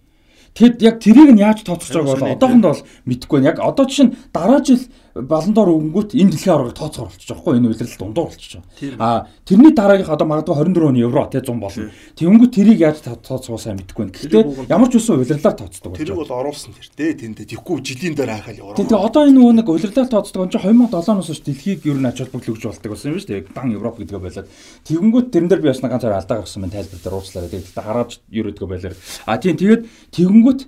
Тэгэд 0.52 0.84
яг 0.84 1.00
тэрийг 1.00 1.32
нь 1.32 1.40
яаж 1.40 1.64
тооцож 1.64 1.96
байгааг 1.96 2.20
бол 2.20 2.36
одоохондоо 2.36 2.72
бол 2.76 2.86
мэдэхгүй 3.08 3.38
байна. 3.40 3.50
Яг 3.56 3.60
одоо 3.64 3.86
чинь 3.88 4.20
дараа 4.36 4.60
жил 4.60 4.84
баландор 5.16 5.68
өнгөт 5.68 6.16
энэ 6.16 6.32
дэлхийн 6.32 6.56
аваргыг 6.56 6.78
тооцоогоор 6.80 7.12
болчихж 7.12 7.28
байгаа 7.28 7.44
хгүй 7.44 7.54
энэ 7.60 7.68
үйлрэл 7.68 8.00
дундуур 8.00 8.28
болчихж 8.32 8.54
байгаа. 8.56 8.96
А 9.00 9.28
тэрний 9.44 9.74
дараагийнх 9.76 10.12
одоо 10.12 10.28
магадгүй 10.28 10.56
24 10.56 10.88
оны 10.88 11.00
евро 11.04 11.28
тий 11.28 11.42
100 11.44 11.60
болно. 11.60 11.92
Тэнгүү 12.16 12.48
тэрийг 12.48 12.80
яаж 12.80 12.98
тооцоогоо 13.04 13.60
сайн 13.60 13.76
мэдэхгүй 13.84 14.04
байна. 14.08 14.16
Гэхдээ 14.16 14.72
ямар 14.72 14.88
ч 14.88 14.94
үсэн 14.96 15.20
үйлрэлээр 15.20 15.58
тооцдог. 15.60 15.92
Тэрийг 16.00 16.16
бол 16.16 16.32
оруулсан 16.32 16.72
тэр 16.72 16.88
тий 16.96 17.12
тэндээ 17.28 17.46
тэгэхгүй 17.52 17.78
жилийн 17.84 18.16
дараа 18.16 18.40
хахаал 18.40 18.72
яваа. 18.72 18.80
Тэгээ 18.80 19.04
одоо 19.04 19.22
энэ 19.28 19.36
нөгөө 19.36 19.54
нэг 19.60 19.68
үйлрэлээр 19.68 20.10
тооцдог 20.12 20.42
энэ 20.48 20.54
2007-оос 20.56 21.28
хойш 21.28 21.42
дэлхийг 21.44 21.82
ер 21.92 22.00
нь 22.00 22.08
ач 22.08 22.18
холбогдол 22.24 22.56
өгч 22.56 22.64
болдог 22.72 22.92
болсон 22.96 23.12
юм 23.12 23.20
шүү 23.20 23.30
дээ. 23.36 23.52
Дан 23.52 23.76
Европ 23.76 23.96
гэдгээ 24.00 24.22
болоод 24.24 24.48
тэгэнгүүт 24.88 25.28
тэрэн 25.32 25.50
дээр 25.52 25.62
би 25.62 25.72
бас 25.72 25.84
нэг 25.84 25.92
ганц 25.92 26.06
алдаа 26.08 26.38
гаргасан 26.40 26.64
байна 26.64 26.76
тайлбар 26.80 27.02
дээр 27.04 27.18
уучлаарай. 27.20 27.52
Тэгээд 27.52 27.76
гараад 27.76 28.12
ер 28.32 28.46
өдгөө 28.52 28.68
байлаа. 28.72 28.96
А 29.28 29.38
тийм 29.38 29.56
тэгээд 29.60 29.82
тэгэнгүүт 30.16 30.62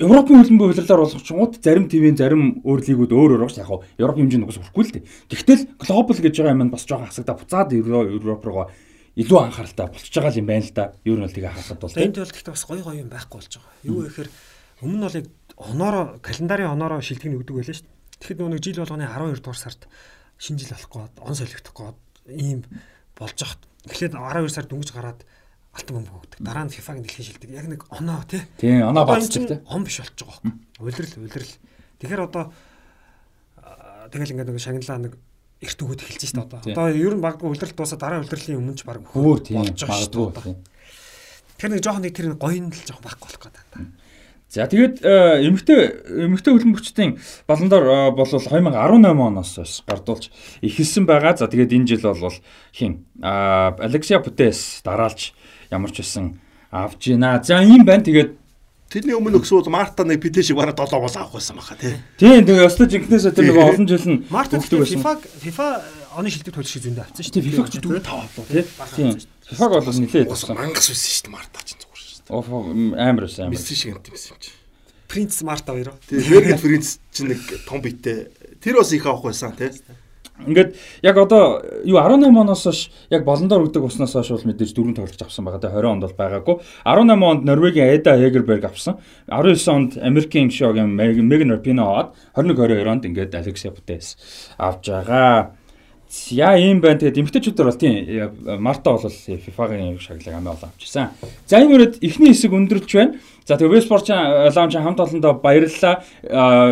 Европын 0.00 0.40
хөлбөмбөгийн 0.40 0.86
хуулиар 0.88 1.02
болгочгоот 1.04 1.52
зарим 1.60 1.84
ТV-ийн 1.90 2.16
зарим 2.16 2.42
өөр 2.64 2.80
лигүүд 2.80 3.12
өөр 3.12 3.30
өөр 3.36 3.42
багш 3.44 3.60
яг 3.60 3.68
хаа 3.68 3.84
Европ 4.00 4.16
хэмжээнд 4.16 4.46
угс 4.48 4.58
хүрхгүй 4.62 4.84
л 4.88 4.94
дээ. 4.96 5.04
Тэгтэл 5.28 5.62
глобал 5.76 6.16
гэж 6.16 6.34
байгаа 6.38 6.56
юм 6.56 6.72
бас 6.72 6.88
жоохон 6.88 7.12
хасагдаа 7.12 7.36
буцаад 7.36 7.76
Европ 7.76 8.44
руу 8.46 8.72
илүү 9.20 9.38
анхааралтай 9.44 9.86
болчихж 9.92 10.14
байгаа 10.16 10.40
юм 10.40 10.48
байна 10.48 10.64
л 10.64 10.72
да. 10.72 10.84
Ер 11.04 11.18
нь 11.20 11.24
бол 11.28 11.36
тэгээ 11.36 11.52
харахад 11.52 11.80
бол 11.84 11.92
энэ 11.92 12.16
тул 12.16 12.32
гэхдээ 12.32 12.54
бас 12.56 12.64
гоё 12.64 12.80
гоё 12.80 13.00
юм 13.04 13.10
байхгүй 13.12 13.36
болж 13.36 13.52
байгаа. 13.52 13.74
Юу 13.84 13.98
гэхээр 14.08 14.28
өмнө 14.80 14.96
нь 14.96 15.04
бол 15.04 15.18
яг 15.20 15.26
онороо 15.60 16.04
календарын 16.24 16.72
онороо 16.72 17.00
шилдэг 17.04 17.36
өгдөг 17.36 17.56
байлаа 17.60 17.76
шүү 17.76 17.84
дээ. 17.84 18.00
Тэгэхэд 18.16 18.40
нөгөө 18.40 18.64
жил 18.64 18.80
болгоны 18.80 19.04
12 19.04 19.44
дугаар 19.44 19.60
сард 19.60 19.82
шинэ 20.40 20.58
жил 20.64 20.72
болох 20.72 20.90
гээд 20.96 21.14
он 21.20 21.34
солигдох 21.36 21.76
гээд 21.76 21.98
ийм 22.32 22.60
болж 23.18 23.38
хат. 23.44 23.60
Эхлээд 23.84 24.16
12 24.16 24.48
сард 24.48 24.68
дөнгөж 24.72 24.90
гараад 24.96 25.20
алтан 25.72 25.96
бөмбөг 25.96 26.16
өгдөг. 26.20 26.38
Дараа 26.44 26.64
нь 26.68 26.72
FIFA-гийн 26.72 27.04
дэлхийн 27.08 27.26
шилдэг. 27.32 27.50
Яг 27.52 27.66
нэг 27.68 27.80
оноо 27.88 28.20
тий. 28.28 28.44
Тийм, 28.60 28.92
оноо 28.92 29.08
бацчих 29.08 29.48
тий. 29.48 29.60
Он 29.66 29.84
биш 29.84 30.00
болж 30.04 30.12
байгаа 30.12 30.36
байхгүй. 30.36 30.52
Улирал, 30.84 31.16
улирал. 31.16 31.54
Тэгэхээр 32.00 32.22
одоо 32.28 32.44
тэгэл 34.12 34.32
ингээд 34.36 34.50
нэг 34.52 34.60
шагналаа 34.60 34.98
нэг 35.00 35.14
эрт 35.62 35.78
өгöd 35.80 36.02
эхэлж 36.04 36.22
шít 36.28 36.42
одоо. 36.42 36.60
Одоо 36.60 36.92
ер 36.92 37.14
нь 37.16 37.24
багадгүй 37.24 37.48
улирал 37.48 37.72
дуусаа 37.72 37.98
дараа 37.98 38.20
улирлын 38.20 38.60
өмнө 38.60 38.76
ч 38.76 38.84
баг 38.84 39.00
хөөр 39.00 39.38
тийм 39.40 39.64
магадгүй. 39.64 40.60
Тэр 41.56 41.70
нэг 41.72 41.80
жоохон 41.80 42.04
нэг 42.04 42.12
тэр 42.12 42.34
гоён 42.36 42.68
л 42.68 42.84
жоохон 42.84 43.06
байхгүй 43.06 43.26
болох 43.30 43.42
гэдэг. 43.48 43.62
За 44.52 44.68
тэгээд 44.68 45.00
эмэгтэй 45.00 45.80
эмэгтэй 46.28 46.52
хөлбөмбөгчдийн 46.52 47.16
баландор 47.48 48.12
бол 48.12 48.28
2018 48.28 48.76
оноос 49.08 49.80
гардуулж 49.88 50.28
ихэлсэн 50.60 51.08
байгаа. 51.08 51.40
За 51.40 51.48
тэгээд 51.48 51.72
энэ 51.72 51.88
жил 51.88 52.04
бол 52.04 52.36
хин 52.76 53.08
Алексия 53.22 54.20
Путес 54.20 54.84
дараалж 54.84 55.32
ямар 55.72 55.90
ч 55.90 56.04
байсан 56.04 56.36
авж 56.70 57.00
гинэ. 57.00 57.42
За 57.42 57.64
ийм 57.64 57.84
байна. 57.88 58.04
Тэгээд 58.04 58.38
Тэрний 58.92 59.16
өмнө 59.16 59.40
өгсөн 59.40 59.64
бол 59.64 59.72
Марта 59.72 60.04
нэг 60.04 60.20
PT 60.20 60.44
шиг 60.52 60.60
бараг 60.60 60.76
7 60.76 61.00
бол 61.00 61.08
авах 61.08 61.32
байсан 61.32 61.56
баха 61.56 61.80
тий. 61.80 61.96
Тийм 62.20 62.44
тэгээ 62.44 62.68
өстө 62.68 62.84
жинкнээс 62.92 63.24
тэр 63.32 63.48
нөгөө 63.48 63.64
олон 63.72 63.88
жил 63.88 64.04
нь 64.04 64.18
Марта 64.28 64.60
FIFA 64.60 65.16
FIFA 65.40 65.66
оны 66.20 66.28
шилдэг 66.28 66.52
төлөв 66.52 66.68
шиг 66.68 66.84
зөндөө 66.84 67.04
авсан 67.08 67.24
шүү 67.24 67.32
дээ. 67.32 67.46
FIFA 67.48 67.64
ч 67.72 67.76
4 67.80 68.04
5 68.04 68.12
авлаа 68.12 68.44
тий. 68.52 68.64
Тийм. 68.68 69.16
FIFA-г 69.48 69.72
бол 69.80 69.96
нилээд 69.96 70.28
авсан. 70.28 70.56
Мангас 70.60 70.86
байсан 70.92 71.08
шүү 71.08 71.24
дээ 71.24 71.32
Марта 71.32 71.58
ч 71.64 71.68
зүгээр 71.80 72.00
шүү 72.04 72.20
дээ. 72.20 72.36
Оо 72.36 72.44
амар 73.00 73.24
байсан 73.24 73.42
амар. 73.48 73.56
Месси 73.56 73.72
шиг 73.80 73.88
юм 73.96 74.00
байсан 74.04 74.28
юм 74.36 74.40
чи. 74.44 74.52
Принц 75.08 75.34
Марта 75.40 75.72
хоёр. 75.72 75.88
Тийм. 76.04 76.20
Вернет 76.28 76.60
Принц 76.60 77.00
чинь 77.16 77.32
нэг 77.32 77.40
том 77.64 77.80
биетэй. 77.80 78.28
Тэр 78.60 78.76
бас 78.76 78.92
их 78.92 79.08
авах 79.08 79.32
байсан 79.32 79.56
тий. 79.56 79.72
Ингээд 80.46 80.74
яг 81.02 81.16
одоо 81.18 81.62
юу 81.84 81.98
18 81.98 82.32
оноос 82.32 82.62
хойш 82.64 82.90
яг 83.10 83.24
болондоор 83.24 83.68
өгдөг 83.68 83.84
уснаас 83.86 84.12
хойш 84.16 84.32
бол 84.34 84.48
мэдээж 84.50 84.72
дөрөв 84.74 84.96
тоглож 84.96 85.22
авсан 85.22 85.44
байгаа. 85.44 85.62
Тэгээ 85.62 85.78
20 85.78 85.92
онд 85.92 86.02
бол 86.02 86.18
байгаагүй. 86.18 86.56
18 86.84 87.22
онд 87.22 87.42
Норвегийн 87.44 87.92
Эда 87.94 88.16
Хегерберг 88.18 88.64
авсан. 88.64 88.98
19 89.30 89.68
онд 89.68 89.90
Америкийн 89.98 90.50
шоугийн 90.50 90.90
Меган 90.90 91.50
Rapinoe 91.52 91.86
аваад 91.86 92.08
21 92.34 92.62
22 92.72 92.88
онд 92.88 93.04
ингээд 93.04 93.34
Алексей 93.34 93.70
Путес 93.70 94.16
авч 94.58 94.88
байгаа. 94.88 95.61
Яа 96.32 96.60
ийм 96.60 96.80
байна. 96.84 97.00
Тэгээд 97.00 97.24
эмгтээчүүдээр 97.24 97.68
бол 97.68 97.80
тийм 97.80 98.60
Марта 98.60 98.92
бол 98.92 99.08
FIFA-гийн 99.08 99.96
шагналыг 99.96 100.36
амиа 100.36 100.52
олон 100.52 100.68
авчихсан. 100.68 101.16
За 101.48 101.56
энэ 101.56 101.72
үрээд 101.72 101.94
эхний 102.04 102.36
хэсэг 102.36 102.52
өндөрлж 102.52 102.90
байна. 102.92 103.16
За 103.48 103.56
тэгээ 103.56 103.80
Вестпорт 103.80 104.12
лаунч 104.12 104.76
хамт 104.76 105.00
олондоо 105.00 105.40
баярлалаа. 105.40 106.04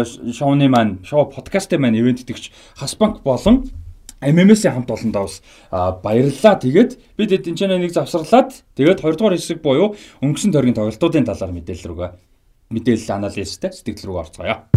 Шоуны 0.04 0.68
маань, 0.68 1.00
шоу 1.08 1.24
подкастын 1.32 1.80
маань 1.80 1.96
ивент 1.96 2.20
итгэгч 2.20 2.52
Хасбанк 2.76 3.24
болон 3.24 3.64
MMS-ийн 4.20 4.76
хамт 4.76 4.92
олондоо 4.92 5.24
бас 5.24 5.40
баярлалаа. 6.04 6.60
Тэгээд 6.60 7.00
бид 7.16 7.32
эдэн 7.32 7.56
ч 7.56 7.64
нэг 7.64 7.96
завсарлаад 7.96 8.52
тэгээд 8.76 9.00
2 9.00 9.16
дугаар 9.16 9.40
хэсэг 9.40 9.64
буюу 9.64 9.96
өнгөрсөн 10.20 10.52
тойргийн 10.52 10.76
тоглолтуудын 10.76 11.24
талаар 11.24 11.56
мэдээлэл 11.56 11.88
рүүгээ 11.88 12.10
мэдээлэл 12.76 13.16
анализтэй 13.16 13.72
сэтгэл 13.72 14.12
рүү 14.12 14.20
орцгоё. 14.20 14.68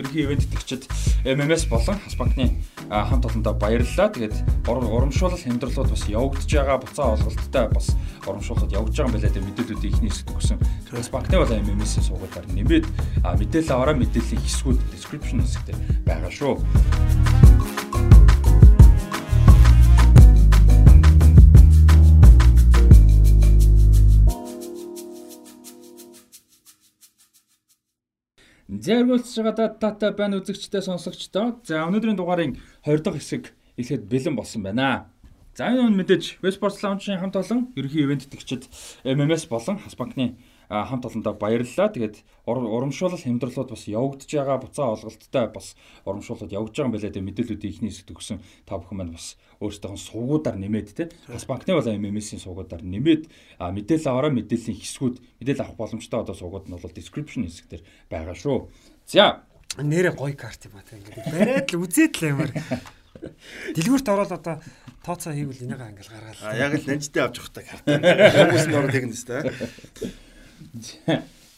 Ерөнхий 0.00 0.24
ивент 0.24 0.44
итгэгчид 0.48 0.88
MMS 1.28 1.68
болон 1.68 2.00
Хасбанкны 2.00 2.56
хамт 2.88 3.26
олондоо 3.26 3.52
баярлалаа. 3.52 4.08
Тэгээд 4.08 4.32
урамшуулал 4.64 5.36
хямдралууд 5.36 5.92
бас 5.92 6.08
явагдаж 6.08 6.48
байгаа 6.48 6.78
буцаа 6.80 7.12
олголттой 7.20 7.68
бас 7.68 7.92
урамшуулалт 8.24 8.72
явж 8.72 8.96
байгаа 8.96 9.04
юм 9.04 9.12
байна 9.12 9.28
гэдэг 9.28 9.44
мэдээллүүдийг 9.44 9.92
ихний 9.92 10.08
хэсэгт 10.08 10.32
өгсөн. 10.32 10.58
Бас 10.96 11.12
банкны 11.12 11.36
бол 11.36 11.52
MMS-ийн 11.52 12.04
суугуулаар 12.08 12.48
нэмээд 12.48 12.86
мэдээлэл 13.20 13.74
аваараа 13.76 13.96
мэдээллийн 14.00 14.40
хэсгүүд 14.40 14.80
description 14.88 15.44
хэсэгт 15.44 15.76
байгаа 16.08 16.32
шүү. 16.32 17.49
Зээргүүлж 28.80 29.28
байгаа 29.44 29.76
дата 29.76 30.08
байна 30.16 30.40
үзэгчтэй 30.40 30.80
сонсогчдоо. 30.80 31.60
За 31.68 31.84
өнөөдрийн 31.84 32.16
дугаарын 32.16 32.56
20 32.88 33.04
дахь 33.04 33.20
хэсэг 33.20 33.52
эхлээд 33.76 34.08
бэлэн 34.08 34.34
болсон 34.40 34.64
байна. 34.64 35.12
За 35.52 35.68
энэ 35.68 35.92
мэдээж 36.00 36.40
Westport 36.40 36.80
Lounge-ийн 36.80 37.20
хамт 37.20 37.36
олон 37.36 37.68
ерөнхий 37.76 38.08
ивент 38.08 38.24
төгчд 38.32 38.72
MMS 39.04 39.52
болон 39.52 39.76
Хас 39.84 39.92
банкны 40.00 40.40
хамт 40.70 41.04
олондоо 41.04 41.34
баярлалаа. 41.34 41.90
Тэгээд 41.90 42.22
урамшуулал 42.46 43.18
хямдралууд 43.18 43.70
бас 43.74 43.84
явагдаж 43.90 44.30
байгаа 44.30 44.58
буцаа 44.62 44.94
олголттой 44.94 45.46
бас 45.50 45.74
урамшуулалт 46.06 46.54
явж 46.54 46.70
байгаа 46.70 46.86
юм 46.86 46.94
байна 46.94 47.06
гэдэг 47.10 47.26
мэдээллүүдийг 47.26 47.72
ихний 47.74 47.90
хэсэгт 47.90 48.14
өгсөн 48.14 48.38
та 48.70 48.78
бүхэн 48.78 48.96
маань 49.02 49.14
бас 49.18 49.34
өөрсдөө 49.58 49.98
сувгуудаар 49.98 50.56
нэмээд 50.62 50.88
те 50.94 51.10
бас 51.26 51.44
банкны 51.44 51.74
бол 51.74 51.84
MMS-ийн 51.84 52.38
сувгуудаар 52.38 52.86
нэмээд 52.86 53.26
мэдээлэл 53.58 54.10
аваараа 54.14 54.32
мэдээллийн 54.32 54.78
хэсгүүд 54.78 55.16
мэдээлэл 55.42 55.64
авах 55.66 55.76
боломжтой 55.76 56.22
одоо 56.22 56.34
сувгууд 56.38 56.70
нь 56.70 56.74
бол 56.78 56.94
description 56.94 57.44
хэсгээр 57.50 57.82
байгаа 58.06 58.36
шүү. 58.38 58.70
За 59.10 59.42
нэрээ 59.76 60.14
гоё 60.14 60.38
карт 60.38 60.70
юм 60.70 60.78
а 60.78 60.86
те 60.86 61.02
ингээд 61.02 61.34
бариад 61.34 61.68
л 61.74 61.82
үзээд 61.82 62.14
л 62.22 62.30
ямар 62.30 62.50
Дэлгүүрт 63.74 64.08
ороод 64.08 64.32
одоо 64.32 64.56
тооцоо 65.04 65.34
хийвэл 65.34 65.66
энийгээ 65.66 65.92
ингээл 65.92 66.14
гаргаал. 66.14 66.40
А 66.46 66.56
яг 66.56 66.72
л 66.78 66.88
нанжтай 66.88 67.22
авч 67.26 67.36
явах 67.36 67.52
та 67.52 67.62
карт. 67.66 67.84
Хүмүүс 68.38 68.66
нь 68.70 68.76
ороод 68.78 68.94
тэгнэ 68.94 69.12
тест. 69.12 69.28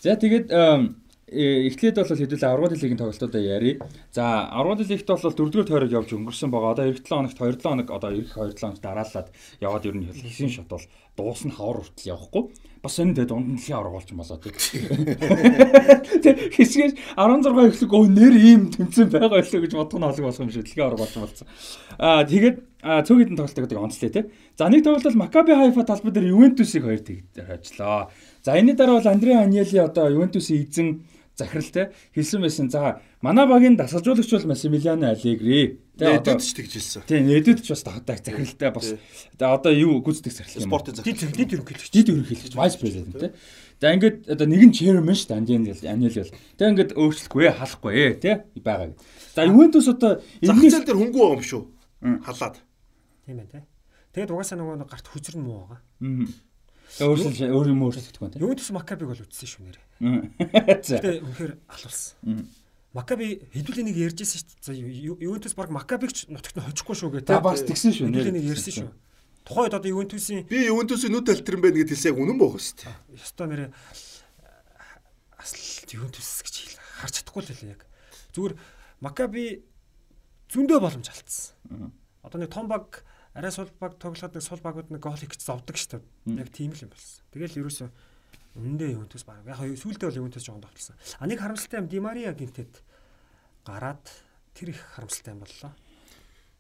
За 0.03 0.17
тэгээд 0.17 0.51
эхлээд 1.33 1.97
бол 1.97 2.13
хэдүүлээ 2.13 2.53
аргууд 2.53 2.77
лигийн 2.77 3.01
тоглолтуудаа 3.01 3.41
ярий. 3.41 3.81
За 4.13 4.53
аргууд 4.53 4.85
лигт 4.85 5.09
бол 5.09 5.17
4-р 5.17 5.65
тойрог 5.65 5.93
явж 5.93 6.13
өнгөрсөн 6.13 6.53
байгаа. 6.53 6.77
Одоо 6.77 6.85
эх 6.93 7.01
7 7.01 7.09
хоногт 7.09 7.39
2 7.41 7.57
7 7.57 7.65
хоног 7.65 7.89
одоо 7.89 8.11
эх 8.13 8.37
2 8.37 8.53
7 8.53 8.61
хоног 8.61 8.81
дараалаад 8.85 9.29
яваад 9.65 9.87
ер 9.89 9.97
нь 9.97 10.13
хэсгийн 10.13 10.53
шот 10.53 10.69
бол 10.69 10.85
дуусна 11.17 11.53
хавар 11.57 11.81
хүртэл 11.81 12.13
явахгүй. 12.13 12.43
Бас 12.83 12.99
энэ 13.01 13.15
тэгээд 13.17 13.31
дунд 13.33 13.49
нь 13.49 13.57
дэлхийн 13.57 13.79
авраг 13.81 13.95
болж 13.97 14.11
болоо 14.13 14.39
тийм. 14.43 14.57
Тэг 16.21 16.37
хэсгээс 16.53 16.95
16 17.17 17.71
эхлэх 17.71 17.93
өө 17.95 18.07
нэр 18.11 18.35
ийм 18.37 18.63
тэмцэн 18.75 19.09
байгаа 19.09 19.39
байлаа 19.39 19.61
гэж 19.63 19.73
бодох 19.73 19.99
нь 20.03 20.09
олог 20.09 20.25
болох 20.27 20.43
юм 20.43 20.51
шиг 20.53 20.67
дэлхийн 20.67 20.85
авраг 20.85 21.01
болж 21.01 21.15
болсон. 21.17 21.47
Аа 21.97 22.27
тэгээд 22.27 22.57
цөөх 22.83 23.19
хэдэн 23.23 23.39
тоглолтыг 23.39 23.79
онцлээ 23.79 24.11
тийм. 24.11 24.27
За 24.59 24.67
нэг 24.67 24.83
тоглолт 24.83 25.07
бол 25.07 25.23
Макаби 25.23 25.55
Хайфа 25.55 25.87
талбай 25.87 26.13
дээр 26.13 26.35
Ювентусыг 26.35 26.83
хоёр 26.83 27.01
тэгж 27.01 27.39
ажиллаа. 27.39 28.11
За 28.43 28.59
энэний 28.59 28.75
дараа 28.75 28.99
бол 29.01 29.09
Андре 29.09 29.39
Аньели 29.39 29.79
одоо 29.79 30.11
Ювентусын 30.11 30.67
эзэн 30.67 31.07
захиралтай 31.39 31.93
хэлсэн 32.15 32.43
байсан. 32.43 32.71
За 32.71 33.01
манай 33.23 33.47
багийн 33.47 33.77
дасгалжуулагч 33.77 34.31
бол 34.31 34.51
Массимилиано 34.51 35.11
Аллегри. 35.11 35.79
Тэгээ 35.97 36.19
одоо 36.19 36.37
ч 36.43 36.53
тэгж 36.53 36.73
хэлсэн. 36.75 37.03
Тийм 37.07 37.27
нэдэд 37.31 37.63
ч 37.63 37.71
бас 37.71 37.83
таатай 37.87 38.19
захиралтай 38.19 38.71
бас. 38.75 38.95
Одоо 39.39 39.73
юу 39.73 40.03
гүйцэтгэх 40.03 40.35
захирал 40.35 40.67
юм. 40.67 40.71
Спортын 40.71 40.95
захирал. 40.99 41.33
Дид 41.33 41.53
ерөнхийлөгч. 41.55 41.91
Дид 41.95 42.09
ерөнхийлөгч 42.11 42.55
vice 42.59 42.79
president 42.83 43.15
тий. 43.15 43.31
За 43.81 43.95
ингээд 43.95 44.27
одоо 44.27 44.47
нэг 44.47 44.63
нь 44.69 44.75
chairman 44.75 45.15
шүү 45.15 45.39
дээ 45.39 45.91
Аньели 45.95 46.21
бол. 46.21 46.35
Тэгээ 46.59 46.73
ингээд 46.75 46.93
өөрчлөхгүй 46.99 47.47
халахгүй 47.55 47.93
ээ 47.95 48.11
тий 48.19 48.35
байгаа. 48.59 48.93
За 49.35 49.47
Ювентус 49.47 49.89
одоо 49.89 50.21
энэс 50.43 50.83
дээр 50.83 50.99
хөнгөө 50.99 51.23
байгаа 51.23 51.39
юм 51.39 51.47
шүү. 51.47 51.63
Халаад. 52.27 52.57
Тийм 53.27 53.39
ээ 53.39 53.51
тий. 53.55 53.63
Тэгээд 54.13 54.35
угаасаа 54.35 54.59
нөгөө 54.61 54.87
гарт 54.91 55.07
хүзэр 55.09 55.39
нь 55.41 55.47
муу 55.47 55.67
байгаа. 55.67 55.81
Аа. 55.81 56.52
Өөрсөл 57.01 57.49
өөр 57.49 57.73
юм 57.73 57.81
өөрчлөгдөх 57.89 58.21
байна 58.21 58.33
тийм. 58.37 58.45
Ювентус 58.45 58.69
Макабиг 58.75 59.09
бол 59.09 59.23
үтсэн 59.25 59.49
шүү 59.49 59.63
нэрээ. 59.65 59.85
Тэгээ 60.85 61.25
үнэхээр 61.25 61.53
алуулсан. 61.73 62.49
Макаби 62.93 63.27
хэдүүлээ 63.57 63.87
нэг 63.89 63.97
ярьжсэн 63.97 64.39
шүү 64.45 64.77
дээ. 64.77 65.25
Ювентус 65.25 65.57
баг 65.57 65.73
Макабигч 65.73 66.29
нутагт 66.29 66.61
нь 66.61 66.65
хожихгүй 66.69 66.97
шүү 67.01 67.11
гэдэг. 67.17 67.33
За 67.33 67.41
бас 67.41 67.65
тэгсэн 67.65 67.97
шүү 67.97 68.13
нэрээ. 68.13 68.37
Нэг 68.37 68.45
ярьсан 68.53 68.85
шүү. 68.85 68.91
Тухайд 69.49 69.73
одоо 69.73 69.89
Ювентусын 69.89 70.45
би 70.45 70.69
Ювентусын 70.69 71.11
нүд 71.17 71.33
альтерн 71.33 71.65
байна 71.65 71.81
гэдээ 71.81 71.97
хэлсэг 71.97 72.21
үнэн 72.21 72.37
бохоо 72.37 72.61
шүү 72.61 72.85
дээ. 72.85 73.17
Ястаа 73.17 73.49
нэрээ 73.49 73.71
асл 75.41 75.97
Ювентус 75.97 76.45
гэж 76.45 76.79
харж 77.01 77.15
чадахгүй 77.25 77.43
л 77.43 77.73
яг. 77.73 77.83
Зүгээр 78.37 78.55
Макаби 79.03 79.65
зөндөө 80.53 80.79
боломж 80.79 81.09
алдсан. 81.11 81.91
Одоо 82.23 82.39
нэг 82.39 82.53
том 82.55 82.69
баг 82.71 83.03
арай 83.35 83.53
сул 83.53 83.69
баг 83.81 83.97
тоглоход 83.97 84.35
нэг 84.37 84.45
сул 84.45 84.61
багууд 84.61 84.91
нэг 84.93 85.01
гол 85.01 85.17
хийх 85.17 85.33
гэж 85.33 85.43
зовдөг 85.43 85.77
шүү 85.77 86.01
дээ. 86.01 86.41
Яг 86.41 86.49
тийм 86.53 86.73
л 86.77 86.85
юм 86.85 86.91
болсон. 86.93 87.25
Тэгэл 87.33 87.59
ерөөсөө 87.65 87.89
үндэ 88.61 88.93
Ювентус 88.93 89.25
баг. 89.25 89.41
Яг 89.49 89.57
сүүлдээ 89.59 90.09
бол 90.13 90.21
Ювентус 90.21 90.45
жоохон 90.45 90.65
тогтолсон. 90.65 90.97
А 91.17 91.25
нэг 91.25 91.41
харамсалтай 91.41 91.81
юм 91.81 91.89
Ди 91.89 91.99
Мария 92.01 92.33
гинтэд 92.37 92.85
гараад 93.65 94.05
тэр 94.53 94.77
их 94.77 94.81
харамсалтай 94.93 95.33
юм 95.33 95.41
боллоо. 95.41 95.73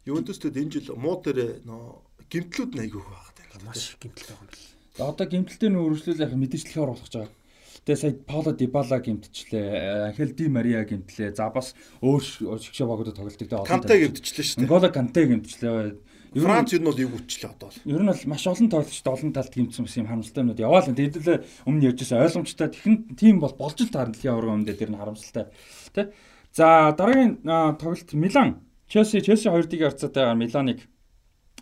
Ювентустэд 0.08 0.56
энэ 0.56 0.72
жил 0.72 0.96
муу 0.96 1.20
дээр 1.20 1.60
нөө 1.68 2.28
гимтлүүд 2.32 2.72
айгүйх 2.80 3.04
байгаа. 3.04 3.68
Маш 3.68 4.00
гимтэл 4.00 4.32
байгаа 4.32 4.40
юм 4.40 4.48
бэл. 4.48 4.72
Одоо 5.12 5.26
гимтэлтэй 5.28 5.68
нөө 5.68 5.84
өргөжлөл 5.88 6.24
яг 6.24 6.32
мэдээчлэхээр 6.32 6.84
оруулах 6.88 7.04
гэж 7.04 7.14
байгаа. 7.20 7.36
Тэгээ 7.82 7.98
сая 7.98 8.14
Пауло 8.14 8.52
Дибала 8.54 8.98
гимтчлээ, 9.02 10.06
Анхел 10.14 10.32
Ди 10.32 10.46
Мария 10.48 10.84
гимтлээ. 10.86 11.34
За 11.34 11.50
бас 11.50 11.74
өөр 11.98 12.22
шигшээ 12.62 12.86
багуудад 12.86 13.18
тоглолтыг 13.18 13.50
тэгээ 13.50 13.58
олон. 13.58 13.66
Канте 13.66 13.98
гимтчлээ 13.98 14.46
шүү 14.46 14.58
дээ. 14.62 14.66
Нголо 14.70 14.88
Канте 14.94 15.26
гимтчлээ. 15.26 15.98
Франц 16.32 16.72
ер 16.72 16.80
нь 16.80 16.88
бол 16.88 16.96
эвгүчлээ 16.96 17.50
одоо 17.52 17.68
л. 17.68 17.82
Ер 17.84 18.00
нь 18.00 18.08
бол 18.08 18.24
маш 18.24 18.44
олон 18.48 18.68
тоглогчд 18.72 19.04
олон 19.04 19.32
талд 19.36 19.52
гимцсэн 19.52 19.84
юм 19.84 20.08
харамсалтай 20.08 20.42
юмнууд 20.42 20.64
яваал. 20.64 20.88
Тэдэлээ 20.88 21.68
өмнө 21.68 21.86
ярьжсэн 21.92 22.24
ойлгомжтой. 22.24 22.68
Тэхэн 22.72 22.96
тийм 23.20 23.36
бол 23.36 23.52
болж 23.52 23.76
л 23.76 23.92
таарна 23.92 24.16
дэлхийн 24.16 24.32
авраг 24.32 24.56
өмнөд 24.56 24.78
тэр 24.80 24.90
нь 24.92 25.00
харамсалтай. 25.00 25.52
Тэ. 25.92 26.12
За 26.56 26.96
дараагийн 26.96 27.44
тоглолт 27.76 28.10
Милан. 28.16 28.64
Челси 28.88 29.20
Челси 29.20 29.48
2-1 29.48 29.76
харьцаатайгаар 29.76 30.40
Миланыг 30.40 30.80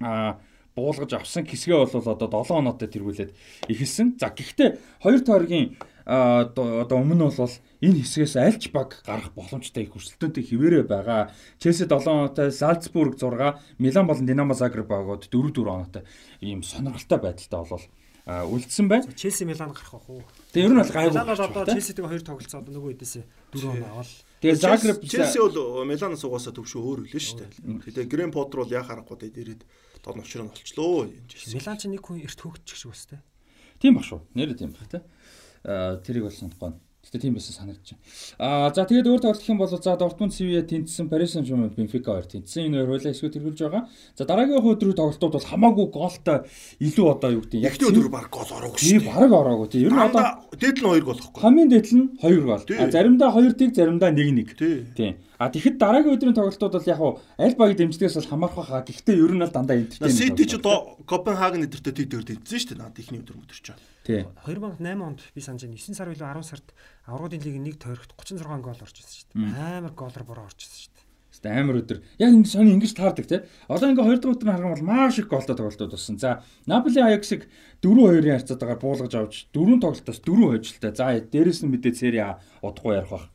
а 0.02 0.38
буулгаж 0.74 1.12
авсан 1.14 1.46
хэсгээ 1.46 1.74
бол 1.74 2.06
одоо 2.06 2.42
7 2.46 2.62
оноотой 2.62 2.88
тэргүүлээд 2.88 3.30
ихэлсэн. 3.68 4.18
За 4.18 4.30
гэхдээ 4.30 5.02
хоёр 5.02 5.20
тойргийн 5.26 5.76
одоо 6.10 6.98
өмнө 6.98 7.30
бол 7.30 7.54
энэ 7.78 8.02
хэсгээс 8.02 8.34
альч 8.34 8.74
баг 8.74 8.98
гарах 9.06 9.30
боломжтой 9.30 9.86
их 9.86 9.94
өрсөлдөөнтэй 9.94 10.42
хിവэрэ 10.42 10.82
байгаа. 10.82 11.30
Челси 11.62 11.86
7 11.86 12.02
оноотой, 12.10 12.50
Салцбург 12.50 13.14
6, 13.14 13.78
Милан 13.78 14.06
болон 14.10 14.26
Динамо 14.26 14.54
Загреб 14.58 14.90
багууд 14.90 15.30
4 15.30 15.54
4 15.54 15.70
оноотой 15.70 16.02
ийм 16.42 16.66
сонирхолтой 16.66 17.18
байдалтай 17.22 17.62
болол 17.62 17.86
үлдсэн 18.26 18.90
байна. 18.90 19.06
Челси 19.14 19.46
Милан 19.46 19.70
гарах 19.70 19.92
бах 19.94 20.10
уу? 20.10 20.22
Тэгээ 20.50 20.66
ер 20.66 20.74
нь 20.74 20.82
бол 20.82 20.90
гайгүй. 20.90 21.14
Милан 21.14 21.30
бол 21.30 21.46
одоо 21.46 21.62
Челситэйг 21.70 22.06
хоёр 22.10 22.22
тоглолцоо 22.26 22.58
одоо 22.58 22.72
нөгөө 22.74 22.90
хэдээсээ 22.90 23.24
4 23.54 23.70
оноо 23.70 23.90
авал. 23.94 24.14
Тэгээ 24.42 24.58
Загреб 24.58 24.98
Челси 25.06 25.38
бол 25.46 25.86
Миланаас 25.86 26.24
угаасаа 26.26 26.52
төвшөө 26.58 26.82
өөр 26.90 26.98
үлээ 27.06 27.22
шүү 27.22 27.38
дээ. 27.38 27.50
Тэгээ 27.86 28.10
Грэм 28.10 28.34
Поттер 28.34 28.66
бол 28.66 28.74
яа 28.74 28.82
харахгүй 28.82 29.30
дээ 29.30 29.40
ирээд 29.46 29.62
тод 30.02 30.18
новчроо 30.18 30.50
олчлоо. 30.50 31.06
Милан 31.06 31.78
ч 31.78 31.82
нэг 31.86 32.02
хүн 32.02 32.18
эрт 32.24 32.40
хөөгч 32.42 32.66
бас 32.86 33.06
тэ. 33.06 33.22
Тийм 33.80 33.96
ба 33.96 34.04
шүү. 34.04 34.20
Нэрээ 34.36 34.60
тийм 34.60 34.76
ба 34.76 34.84
тэ. 34.84 35.00
Тэрийг 35.64 36.24
бол 36.24 36.32
санахгүй. 36.32 36.72
Гэтэ 37.00 37.16
тийм 37.26 37.34
байсан 37.34 37.56
санагдаж 37.56 37.96
байна. 37.96 38.04
Аа 38.44 38.68
за 38.76 38.84
тэгээд 38.84 39.08
өөр 39.08 39.22
тоглох 39.24 39.48
юм 39.48 39.56
бол 39.56 39.72
за 39.72 39.96
Дортмунд 39.96 40.36
Севиа 40.36 40.60
тэнцсэн 40.60 41.08
Paris 41.08 41.32
Saint-Germain 41.32 41.72
Benfica 41.72 42.12
хоёр 42.12 42.28
тэнцсэн. 42.28 42.68
Энэ 42.68 42.84
хоёр 42.84 42.88
хойлоо 42.92 43.10
эсвэл 43.10 43.32
тэргүүлж 43.32 43.60
байгаа. 43.64 43.88
За 44.14 44.28
дараагийн 44.28 44.60
өдрийн 44.60 44.94
тоглолтууд 45.00 45.32
бол 45.32 45.48
хамаагүй 45.48 45.86
голтой 45.88 46.44
илүү 46.76 47.06
одоо 47.08 47.30
юу 47.32 47.42
гэдэг 47.48 47.64
яг 47.64 47.74
өдөр 47.80 48.12
баг 48.12 48.28
гол 48.28 48.52
ороогүй 48.52 48.78
шүү. 48.78 49.00
Тийм 49.00 49.02
баг 49.08 49.32
ороогүй. 49.32 49.68
Тийм 49.72 49.82
ер 49.88 49.94
нь 49.96 50.04
одоо 50.12 50.24
дээдл 50.60 50.84
нь 50.84 50.92
2 51.00 51.08
гол 51.08 51.20
ихгүй. 51.24 51.40
Хамгийн 51.40 51.68
дээдл 51.72 51.96
нь 51.96 52.06
2 52.20 52.44
гол. 52.44 52.64
А 52.68 52.84
заримдаа 52.92 53.28
2 53.32 53.56
тийг 53.56 53.70
заримдаа 53.72 54.10
1 54.12 54.54
1. 54.60 54.92
Тийм. 54.92 55.12
А 55.40 55.48
тэгэхэд 55.48 55.80
дараагийн 55.80 56.14
өдрийн 56.20 56.36
тоглолтууд 56.36 56.74
бол 56.76 56.90
яг 56.92 57.00
аль 57.00 57.56
багийн 57.56 57.90
дэмждгээс 57.90 58.20
бол 58.20 58.28
хамаарах 58.28 58.68
хаа. 58.68 58.84
Гэхдээ 58.84 59.16
ер 59.16 59.32
нь 59.32 59.40
бол 59.40 59.48
дандаа 59.48 59.80
энтертейн. 59.80 60.12
Сити 60.12 60.44
ч 60.44 60.60
одоо 60.60 61.00
Копенгаген 61.08 61.64
эдэртээ 61.64 61.96
тийг 61.96 62.12
дээр 62.12 62.28
тэнцсэн 62.28 62.60
шүү 62.60 62.68
дээ. 62.76 62.80
Наад 62.84 63.00
ихний 63.00 63.24
өдөр 63.24 63.40
өдөр 63.40 63.56
чинь. 63.56 63.80
Тий. 64.04 64.24
2008 64.46 65.02
онд 65.04 65.20
би 65.34 65.40
санаж 65.44 65.66
байна 65.66 65.76
9 65.76 65.94
сар 65.94 66.08
билүү 66.08 66.24
10 66.24 66.48
сард 66.48 66.72
аврагын 67.04 67.44
лигийн 67.44 67.64
нэг 67.68 67.76
тойрогт 67.76 68.16
36 68.16 68.64
гол 68.64 68.80
орж 68.80 68.96
ирсэн 68.96 69.16
шүү 69.16 69.28
дээ. 69.36 69.76
Амар 69.76 69.92
голоор 69.92 70.24
бороо 70.24 70.48
орж 70.48 70.56
ирсэн 70.64 70.80
шүү 70.80 70.92
дээ. 70.96 71.08
Гэтэ 71.40 71.56
амар 71.56 71.76
өдөр. 71.80 71.98
Яг 72.20 72.30
ингэ 72.36 72.52
сони 72.52 72.72
ингэж 72.76 72.92
таардаг 72.96 73.26
тий. 73.28 73.40
Одоо 73.68 73.88
ингээ 73.92 74.08
2 74.08 74.20
дахь 74.20 74.34
өдрийн 74.36 74.54
харган 74.56 74.72
бол 74.76 74.88
маш 74.88 75.16
их 75.20 75.28
голтой 75.28 75.56
тоглолтууд 75.56 75.92
болсон. 75.96 76.16
За 76.20 76.44
Наполи 76.68 77.00
Аяксыг 77.00 77.48
4-2-ын 77.80 78.40
харьцаатаагаар 78.40 78.80
буулгаж 78.80 79.14
авч 79.16 79.34
4 79.52 79.80
тоглолтоос 79.80 80.20
4 80.20 80.52
хожилтой. 80.52 80.92
За 80.92 81.16
дээрэс 81.16 81.64
нь 81.64 81.72
мэдээ 81.72 81.96
Сери 81.96 82.20
А 82.20 82.40
удахгүй 82.60 82.92
ярих 82.92 83.08
бах. 83.08 83.28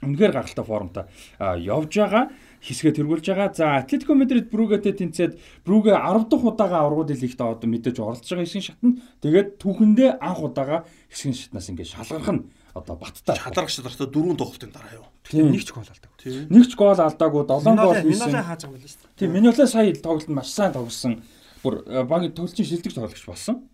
Үнэхээр 0.00 0.32
гахалтай 0.32 0.64
формтой 0.64 1.04
явж 1.40 1.92
байгаа 1.92 2.24
хэсгээ 2.66 2.98
тэргүүлж 2.98 3.26
байгаа. 3.30 3.54
За 3.54 3.78
Атлетико 3.78 4.18
Мадрид 4.18 4.50
Брюгэтэй 4.50 4.98
тэнцээд 4.98 5.38
Брюгэ 5.62 5.94
10 5.94 6.26
дахь 6.26 6.42
удаага 6.42 6.82
аврагууд 6.82 7.14
лигт 7.14 7.38
одоо 7.38 7.68
мэдээж 7.70 8.02
оролцож 8.02 8.26
байгаа 8.26 8.46
хэсгийн 8.46 8.66
шатнд 8.66 8.94
тэгээд 9.22 9.48
түүхэндээ 9.62 10.10
анх 10.18 10.40
удаага 10.42 10.82
хэсгийн 11.06 11.38
шатнаас 11.38 11.70
ингээд 11.70 11.94
шалгарх 11.94 12.30
нь 12.34 12.42
одоо 12.74 12.96
баттай. 12.98 13.38
Шадаргч 13.38 13.78
дартаа 13.80 14.10
дөрвөн 14.10 14.36
тоглолтын 14.36 14.74
дараа 14.74 14.98
юу. 14.98 15.06
Тийм. 15.22 15.54
Нэг 15.54 15.64
ч 15.64 15.70
гол 15.70 15.86
алдаагүй. 15.86 16.50
Нэг 16.50 16.64
ч 16.66 16.72
гол 16.74 16.98
алдаагүй 16.98 17.42
7 17.46 17.78
гол 17.78 17.94
хийсэн. 18.02 18.34
хааж 18.34 18.60
байгаа 18.66 18.68
юм 18.68 18.74
байна 18.76 18.90
шүү 18.90 19.00
дээ. 19.00 19.16
Тийм 19.16 19.30
Миноле 19.32 19.66
сая 19.66 19.94
тоглолтод 19.94 20.34
маш 20.34 20.50
сайн 20.50 20.74
тоглосон. 20.74 21.22
Бүр 21.62 21.74
э, 21.86 22.04
багийн 22.04 22.34
төлчийн 22.36 22.68
шилдэг 22.68 22.92
тоглогч 22.92 23.24
болсон. 23.24 23.64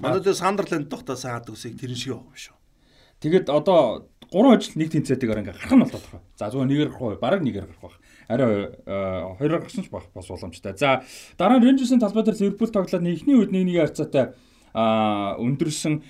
Манай 0.00 0.22
дээр 0.22 0.38
Сандерленд 0.38 0.88
тогтоо 0.88 1.16
сайн 1.18 1.36
хаад 1.36 1.50
үсийг 1.52 1.76
тэрэн 1.76 1.98
шиг 1.98 2.16
байгаа 2.16 2.32
юм 2.32 2.38
шүү. 2.38 2.56
Тэгэд 3.20 3.46
одоо 3.50 4.08
гурван 4.30 4.56
ажил 4.56 4.78
нэг 4.78 4.90
тэнцээтэйгээр 4.94 5.40
ингээ 5.42 5.56
гарах 5.58 5.74
нь 5.74 5.82
байгаа. 5.84 6.22
За 6.38 6.48
зүгээр 6.48 6.70
нэгээр 6.70 6.90
гарах 6.94 7.02
уу? 7.02 7.18
Бараг 7.18 7.42
нэгээр 7.42 7.66
гарах 7.66 7.82
байх. 7.82 7.98
Арай 8.28 8.76
э, 8.84 9.34
хоёроор 9.40 9.64
гарсан 9.64 9.84
ч 9.84 9.88
байх 9.88 10.04
бас 10.14 10.28
боломжтой. 10.28 10.76
За 10.76 11.02
дараа 11.38 11.58
нь 11.58 11.64
Рейнжерсийн 11.64 12.00
талбай 12.00 12.24
дээр 12.24 12.36
Ливерпул 12.36 12.68
тоглоод 12.68 13.02
эхний 13.08 13.34
үед 13.34 13.52
нэг 13.52 13.64
нэг 13.64 13.88
харьцаатай 13.88 14.36
а 14.76 15.36
өндөрсөн 15.40 16.04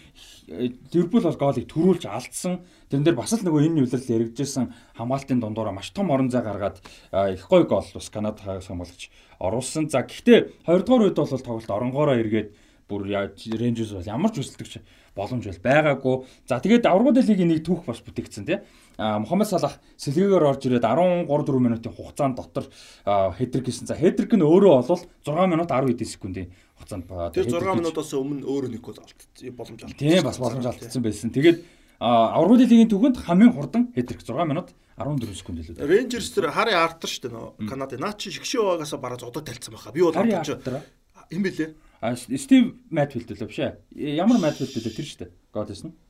Ливерпул 0.92 1.22
бол 1.22 1.38
гоолыг 1.38 1.70
төрүүлж 1.70 2.10
алдсан. 2.10 2.66
Тэрэн 2.90 3.04
дээр 3.06 3.16
бас 3.20 3.36
л 3.36 3.44
нөгөө 3.46 3.70
энэ 3.70 3.86
үйлрэл 3.86 4.34
яригджсэн 4.34 4.74
хамгаалтын 4.98 5.38
дундуура 5.38 5.70
маш 5.70 5.94
том 5.94 6.10
орон 6.10 6.26
зай 6.32 6.42
гаргаад 6.42 6.82
их 7.38 7.46
гой 7.46 7.68
гол 7.70 7.86
бас 7.86 8.10
Канада 8.10 8.42
хагас 8.42 8.66
хамгаалагч 8.66 9.14
оруулсан. 9.38 9.86
За 9.86 10.02
гэхдээ 10.02 10.66
хоёрдугаар 10.66 11.12
үед 11.12 11.20
бол 11.20 11.28
тоглолт 11.28 11.70
оронгоороо 11.70 12.16
эргээд 12.18 12.50
бүр 12.88 13.30
Рейнжерс 13.36 13.92
бол 13.94 14.08
ямар 14.08 14.32
ч 14.32 14.40
хүсэлтэгч 14.40 14.82
боломж 15.14 15.44
бол 15.44 15.64
байгаагүй. 15.68 16.16
За 16.48 16.58
тэгээд 16.58 16.88
аврагууд 16.88 17.20
лигийн 17.20 17.52
нэг 17.52 17.62
түүх 17.62 17.84
бас 17.84 18.00
бүтээгдсэн 18.00 18.48
тийм. 18.48 18.64
Мохаммед 18.98 19.46
Салах 19.46 19.78
сэлгээгээр 19.94 20.42
орж 20.42 20.66
ирээд 20.66 20.82
13 20.82 21.30
4 21.30 21.62
минутын 21.62 21.94
хугацаанд 21.94 22.34
дотор 22.34 22.66
хедрик 23.38 23.70
хийсэн. 23.70 23.86
За 23.86 23.94
хедрик 23.94 24.34
нь 24.34 24.42
өөрөө 24.42 24.82
бол 24.90 24.98
6 25.22 25.46
минут 25.46 25.70
10 25.70 25.86
хэдэн 25.94 26.08
секундын 26.10 26.46
хугацаанд 26.74 27.06
ба- 27.06 27.30
Тэр 27.30 27.46
hetrick 27.46 27.62
6 27.62 27.62
хийж- 27.62 27.78
минутаас 27.78 28.10
өмнө 28.18 28.42
өөрөө 28.42 28.70
нэг 28.74 28.82
гол 28.82 28.98
алдсан. 28.98 29.54
Боломж 29.54 29.80
алдсан. 29.86 29.98
Тийм 30.02 30.22
бас 30.26 30.38
боломж 30.42 30.66
алдсан 30.66 31.02
байсан. 31.02 31.30
Тэгээд 31.30 31.62
аврагууд 32.02 32.58
лигийн 32.66 32.90
түүхэнд 32.90 33.16
хамгийн 33.22 33.54
хурдан 33.54 33.82
хедрик 33.94 34.18
6 34.26 34.34
минут 34.50 34.74
14 34.98 35.30
секунд 35.30 35.62
илүү. 35.62 35.78
Рейнжерс 35.78 36.34
тэр 36.34 36.50
Хари 36.50 36.74
Артер 36.74 37.06
шүү 37.06 37.22
дээ 37.30 37.34
нөө 37.38 37.70
Канадын. 37.70 38.02
Наа 38.02 38.18
чи 38.18 38.34
шгшээ 38.34 38.82
байгаас 38.82 38.98
бараа 38.98 39.14
зодод 39.22 39.46
талцсан 39.46 39.78
байхаа. 39.78 39.94
Би 39.94 40.02
бол 40.02 40.10
бодож 40.10 40.58
юм 41.30 41.42
бэлээ. 41.46 41.70
Стив 42.34 42.74
Матфилд 42.90 43.30
лөө 43.30 43.46
биш 43.46 43.58
ээ. 43.62 43.78
Ямар 44.18 44.38
Матфилд 44.42 44.74
лөө 44.74 44.90
тэр 44.90 45.06
шүү 45.06 45.18
дээ. 45.22 45.30
Гол 45.54 45.66
хийсэн. 45.70 45.90
Да 45.94 46.07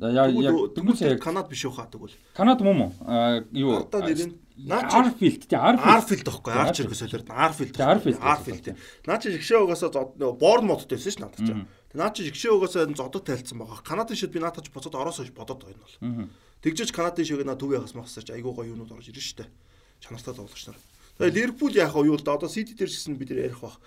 яа 0.00 0.28
яг 0.30 0.54
Тэгвэл 0.74 1.00
яг 1.02 1.22
Канад 1.22 1.48
биш 1.48 1.64
уу 1.64 1.74
хаа 1.74 1.86
тэгвэл. 1.86 2.14
Канад 2.34 2.60
муу 2.60 2.74
муу. 2.74 2.92
А 3.06 3.44
юу? 3.52 3.84
Ардаа 3.84 4.02
нэр 4.02 4.30
нь 4.30 4.34
Арфилд 4.54 5.50
тий 5.50 5.58
Арфилд. 5.58 5.82
Арфилд 5.82 6.26
байхгүй 6.30 6.52
Арч 6.54 6.76
хэрэг 6.78 6.94
солиорд 6.94 7.28
Арфилд. 7.30 7.74
Арфилд. 7.80 8.66
Наа 9.06 9.18
чи 9.18 9.34
шгшээ 9.34 9.58
байгаас 9.66 9.82
нөгөө 9.90 10.38
Борнмутд 10.38 10.86
байсан 10.86 11.10
ш 11.10 11.18
надад 11.18 11.42
чи. 11.42 11.54
Тэг 11.90 11.98
наа 11.98 12.10
чи 12.14 12.22
шгшээ 12.30 12.54
байгаас 12.54 12.74
зодод 12.94 13.26
тайлцсан 13.26 13.58
байгаа. 13.58 13.82
Канадын 13.82 14.14
шид 14.14 14.30
би 14.30 14.38
наатаж 14.38 14.70
буцаад 14.70 14.94
ороосоо 14.94 15.26
бодоод 15.34 15.66
байна 15.66 15.82
бол. 15.82 16.30
Тэгжиж 16.62 16.94
Канадын 16.94 17.26
шиг 17.26 17.42
наа 17.42 17.58
төв 17.58 17.74
ягас 17.74 17.98
махсарч 17.98 18.30
айгуу 18.30 18.54
гоё 18.54 18.78
юмнууд 18.78 18.94
орж 18.94 19.10
ирнэ 19.10 19.18
штэ. 19.18 19.50
Чанартай 19.98 20.38
тоглогч 20.38 20.70
нар. 20.70 20.78
Тэгээ 21.18 21.34
Ливерпул 21.34 21.74
яах 21.74 21.98
вэ 21.98 22.14
юу 22.14 22.18
л 22.18 22.22
да 22.22 22.38
одоо 22.38 22.48
Сити 22.48 22.78
дээр 22.78 22.90
шсэн 22.94 23.18
бид 23.18 23.34
ярих 23.34 23.58
бах. 23.58 23.82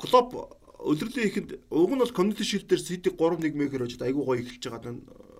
Клоп 0.00 0.32
өдрлөлийн 0.80 1.28
ихэнд 1.28 1.50
уг 1.72 1.92
нь 1.92 2.00
бол 2.00 2.12
community 2.12 2.44
shield 2.44 2.68
дээр 2.68 2.80
Сити 2.80 3.08
3-1 3.08 3.56
мэгэр 3.56 3.84
очоод 3.88 4.04
айгуу 4.04 4.24
гоё 4.28 4.44
эхэлж 4.44 4.64
байгаа 4.68 4.96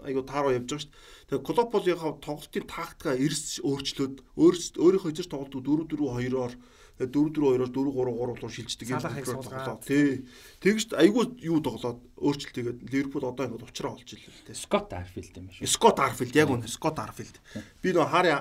нь 0.06 0.08
айгуу 0.14 0.22
тааруу 0.22 0.54
явж 0.54 0.70
байгаа 0.70 0.82
шүү 0.86 0.92
дээ. 0.94 1.42
Тэгээ 1.42 1.46
Клоп 1.50 1.70
бол 1.74 1.90
яг 1.90 2.00
тоглолтын 2.22 2.66
тактика 2.70 3.10
эрс 3.18 3.58
өөрчлөөд 3.66 4.14
өөрийнхөө 4.38 5.10
эзэж 5.10 5.26
тоглолтыг 5.26 5.66
4-4-2-оор 5.66 6.54
4-4-2-оор 7.02 7.68
4-3-3 7.68 8.40
руу 8.40 8.48
шилждэг 8.48 8.88
юм 8.88 9.00
суулгаад. 9.02 9.84
Тий. 9.84 10.24
Тэгж 10.64 10.96
айгуу 10.96 11.36
юу 11.44 11.60
тоглоод 11.60 12.00
өөрчлөлтийгээд 12.16 12.78
Ливерпул 12.88 13.28
одоо 13.28 13.44
ингээд 13.50 13.66
уучраа 13.68 13.92
олж 13.92 14.16
дээ. 14.16 14.56
Скотт 14.56 14.96
Арфилд 14.96 15.34
юм 15.36 15.50
шүү. 15.52 15.68
Скот 15.68 16.00
Арфилд 16.00 16.32
яг 16.32 16.48
үнэ 16.48 16.70
Скот 16.72 16.96
Арфилд. 16.96 17.36
Би 17.84 17.92
нөө 17.92 18.08
Хари 18.08 18.32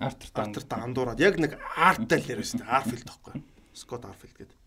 Артертан 0.00 0.50
Артертаа 0.50 0.82
андуураад 0.82 1.22
яг 1.22 1.38
нэг 1.38 1.54
арттай 1.76 2.18
л 2.18 2.30
яриасан. 2.34 2.66
Арфилд 2.66 3.06
тахгүй. 3.06 3.44
Скот 3.78 4.02
Арфилд 4.02 4.34
гэдэг. 4.34 4.58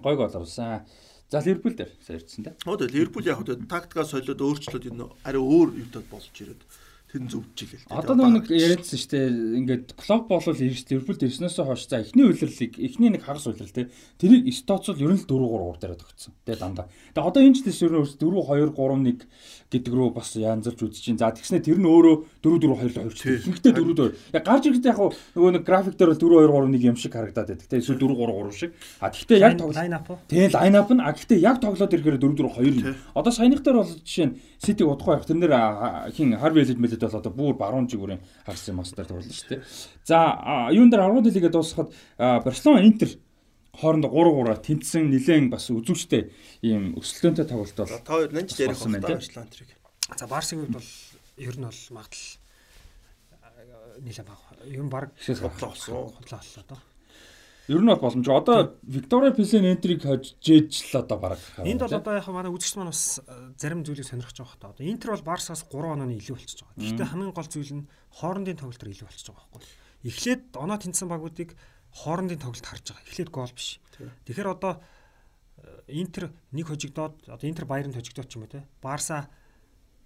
гой 0.00 0.16
гол 0.16 0.28
оруулсан. 0.28 0.84
За 1.32 1.40
Ливерпул 1.40 1.72
дээр 1.72 1.88
сарьдсан 2.04 2.44
те. 2.44 2.52
Хоо 2.60 2.76
тэгээ 2.76 2.92
Ливерпул 2.92 3.24
яг 3.24 3.40
хөө 3.40 3.64
тактикаа 3.64 4.04
солиод 4.04 4.36
өөрчлөлт 4.36 4.84
энэ 4.92 5.08
арай 5.24 5.40
өөр 5.40 5.80
юмтад 5.80 6.04
болж 6.12 6.28
ирээд 6.28 6.60
тэр 7.12 7.28
зөвжил 7.28 7.76
л 7.76 7.84
дээ. 7.84 7.92
Одоо 7.92 8.16
нэг 8.16 8.48
яриадсан 8.48 8.96
шүү 8.96 9.10
дээ. 9.12 9.28
Ингээд 9.60 9.86
Клоп 10.00 10.32
бол 10.32 10.40
ирж 10.40 10.80
Ливерпулд 10.88 11.20
ирснээс 11.20 11.60
хойш 11.60 11.84
за 11.84 12.00
эхний 12.00 12.24
үйлрэлийг 12.24 12.80
эхний 12.80 13.12
нэг 13.12 13.28
хагас 13.28 13.44
үйлрэл 13.44 13.68
те. 13.68 13.92
Тэрийг 14.16 14.48
Стоцол 14.56 14.96
ер 14.96 15.12
нь 15.12 15.20
л 15.20 15.28
4 15.28 15.28
3 15.28 15.76
дээр 15.76 16.00
тогтсон. 16.00 16.32
Тэгээ 16.48 16.56
дандаа. 16.56 16.88
Тэгээ 17.12 17.28
одоо 17.28 17.42
энэ 17.44 17.56
ч 17.60 17.68
тест 17.68 17.84
ер 17.84 17.92
нь 17.92 18.00
4 18.00 18.16
2 18.16 18.72
3 18.72 18.72
1 18.72 19.28
гэдэг 19.72 19.92
рүү 19.92 20.10
бас 20.16 20.32
янзалж 20.36 20.80
үзэж 20.80 21.00
чинь. 21.04 21.20
За 21.20 21.32
тэгснэ 21.32 21.60
тэр 21.60 21.76
нь 21.76 21.84
өөрөө 21.84 22.16
4 22.40 22.60
4 22.64 22.80
2 22.80 22.96
л 22.96 23.08
хувьчлаа. 23.08 23.36
Ихэнхдээ 23.44 23.72
4 23.76 23.92
4. 23.92 24.16
Яг 24.32 24.44
гарч 24.48 24.64
ирэхдээ 24.72 24.92
яг 24.92 25.00
нөгөө 25.36 25.52
нэг 25.52 25.64
график 25.68 25.96
дээр 26.00 26.12
бол 26.16 26.20
4 26.20 26.48
2 26.48 26.48
3 26.48 26.80
1 26.80 26.88
юм 26.92 26.96
шиг 26.96 27.12
харагдаад 27.12 27.48
байдаг. 27.52 27.68
Тэгээ 27.68 27.84
эсвэл 27.84 28.00
4 28.00 28.16
3 28.16 28.40
3 28.40 28.56
шиг. 28.56 28.72
А 29.00 29.12
тэгтээ 29.12 29.38
яг 29.40 29.56
тоглох 29.60 29.76
лайн 29.76 29.96
ап? 29.96 30.08
Тэгээ 30.28 30.52
лайн 30.52 30.76
ап 30.76 30.90
нь 30.92 31.00
а 31.00 31.12
гэхдээ 31.12 31.40
яг 31.40 31.56
тоглоод 31.60 31.92
ирэхээр 31.92 32.20
4 32.20 32.36
4 32.40 32.56
2 32.56 32.80
юм. 32.80 32.96
Одоо 33.16 33.32
саяных 33.32 33.60
дээр 33.60 33.76
бол 33.80 33.92
жишээ 33.92 34.26
нь 34.28 34.36
Ситиг 34.62 34.86
удахгүй 34.86 35.18
явах 35.18 35.26
тэрнэр 35.26 35.52
а, 35.58 36.06
хин 36.14 36.38
Харви 36.38 36.62
Элид 36.62 36.78
мэлэд 36.78 37.01
бол 37.08 37.20
одоо 37.20 37.32
бүр 37.32 37.54
баруун 37.58 37.88
жигүүрийн 37.88 38.20
хагас 38.46 38.68
юм 38.68 38.76
мастер 38.82 39.06
тоглолоо 39.06 39.32
шүү 39.32 39.48
дээ. 39.48 39.62
За 40.04 40.18
юун 40.70 40.90
дээр 40.90 41.08
10 41.08 41.24
дэлигээ 41.26 41.52
дуусгахад 41.52 41.90
Барселона 42.18 42.84
Интер 42.86 43.10
хоорондоо 43.72 44.10
3 44.12 44.52
3 44.52 44.66
тэнцсэн 44.68 45.04
нилээн 45.08 45.48
бас 45.48 45.70
үзүүштэй 45.72 46.28
ийм 46.62 46.92
өсөлтөөнтэй 47.00 47.46
тоглолт 47.48 47.76
бол 47.76 47.88
та 47.88 48.12
хоёр 48.12 48.30
нанж 48.32 48.52
ярих 48.60 48.76
Болсон 48.76 49.00
тий. 49.00 49.16
Атлант 49.16 49.50
тэрийг. 49.56 49.70
За 50.16 50.26
Барсын 50.28 50.60
хувьд 50.60 50.76
бол 50.76 50.90
ер 51.40 51.56
нь 51.56 51.64
бол 51.64 51.82
магадл 51.96 52.24
нэлээд 54.04 54.28
баг. 54.28 54.40
Юм 54.68 54.88
баг. 54.92 55.10
Хотлоо 55.16 55.72
болсон. 55.72 56.12
хотлоо 56.12 56.40
боллоо 56.40 56.64
доо. 56.68 56.80
Ер 57.68 57.80
нь 57.82 57.86
бол 57.86 58.00
боломж. 58.02 58.26
Одоо 58.28 58.74
Виктория 58.82 59.30
Пилсен 59.30 59.64
Энтриг 59.64 60.02
хожиж 60.02 60.82
л 60.92 60.98
одоо 60.98 61.18
бараг. 61.18 61.38
Энд 61.62 61.80
бол 61.82 61.94
одоо 61.94 62.14
яг 62.18 62.26
манай 62.28 62.50
үзэгч 62.50 62.74
маань 62.76 62.90
бас 62.90 63.20
э, 63.22 63.52
зарим 63.58 63.84
зүйлийг 63.86 64.06
сонирхож 64.06 64.34
байгаа 64.34 64.54
хта. 64.54 64.70
Одоо 64.74 64.86
Интер 64.86 65.10
бол 65.14 65.22
Барсаас 65.22 65.62
3 65.70 65.94
онооны 65.94 66.18
илүү 66.18 66.34
болчихж 66.34 66.60
байгаа. 66.66 66.78
Гэхдээ 66.82 67.10
хамгийн 67.12 67.34
гол 67.36 67.48
зүйл 67.48 67.72
нь 67.78 67.88
хоорондын 68.18 68.58
тоглолтоор 68.58 68.90
илүү 68.90 69.06
болчихж 69.06 69.28
байгаа 69.30 69.46
байхгүй. 69.52 69.62
Эхлээд 70.02 70.42
оноо 70.58 70.78
тэнцсэн 70.82 71.08
багуудыг 71.08 71.50
хоорондын 72.02 72.40
тоглолт 72.42 72.66
харж 72.66 72.84
байгаа. 72.90 73.06
Эхлээд 73.06 73.30
гол 73.30 73.52
биш. 73.54 73.78
Тэгэхээр 74.26 74.48
одоо 74.50 74.82
э, 75.62 76.02
Интер 76.02 76.34
нэг 76.50 76.66
хожигдоод 76.66 77.30
одоо 77.30 77.46
Интер 77.46 77.64
Баярнд 77.70 77.94
хожигдоод 77.94 78.26
ч 78.26 78.36
юм 78.40 78.44
уу 78.44 78.50
те. 78.50 78.66
Барса 78.82 79.30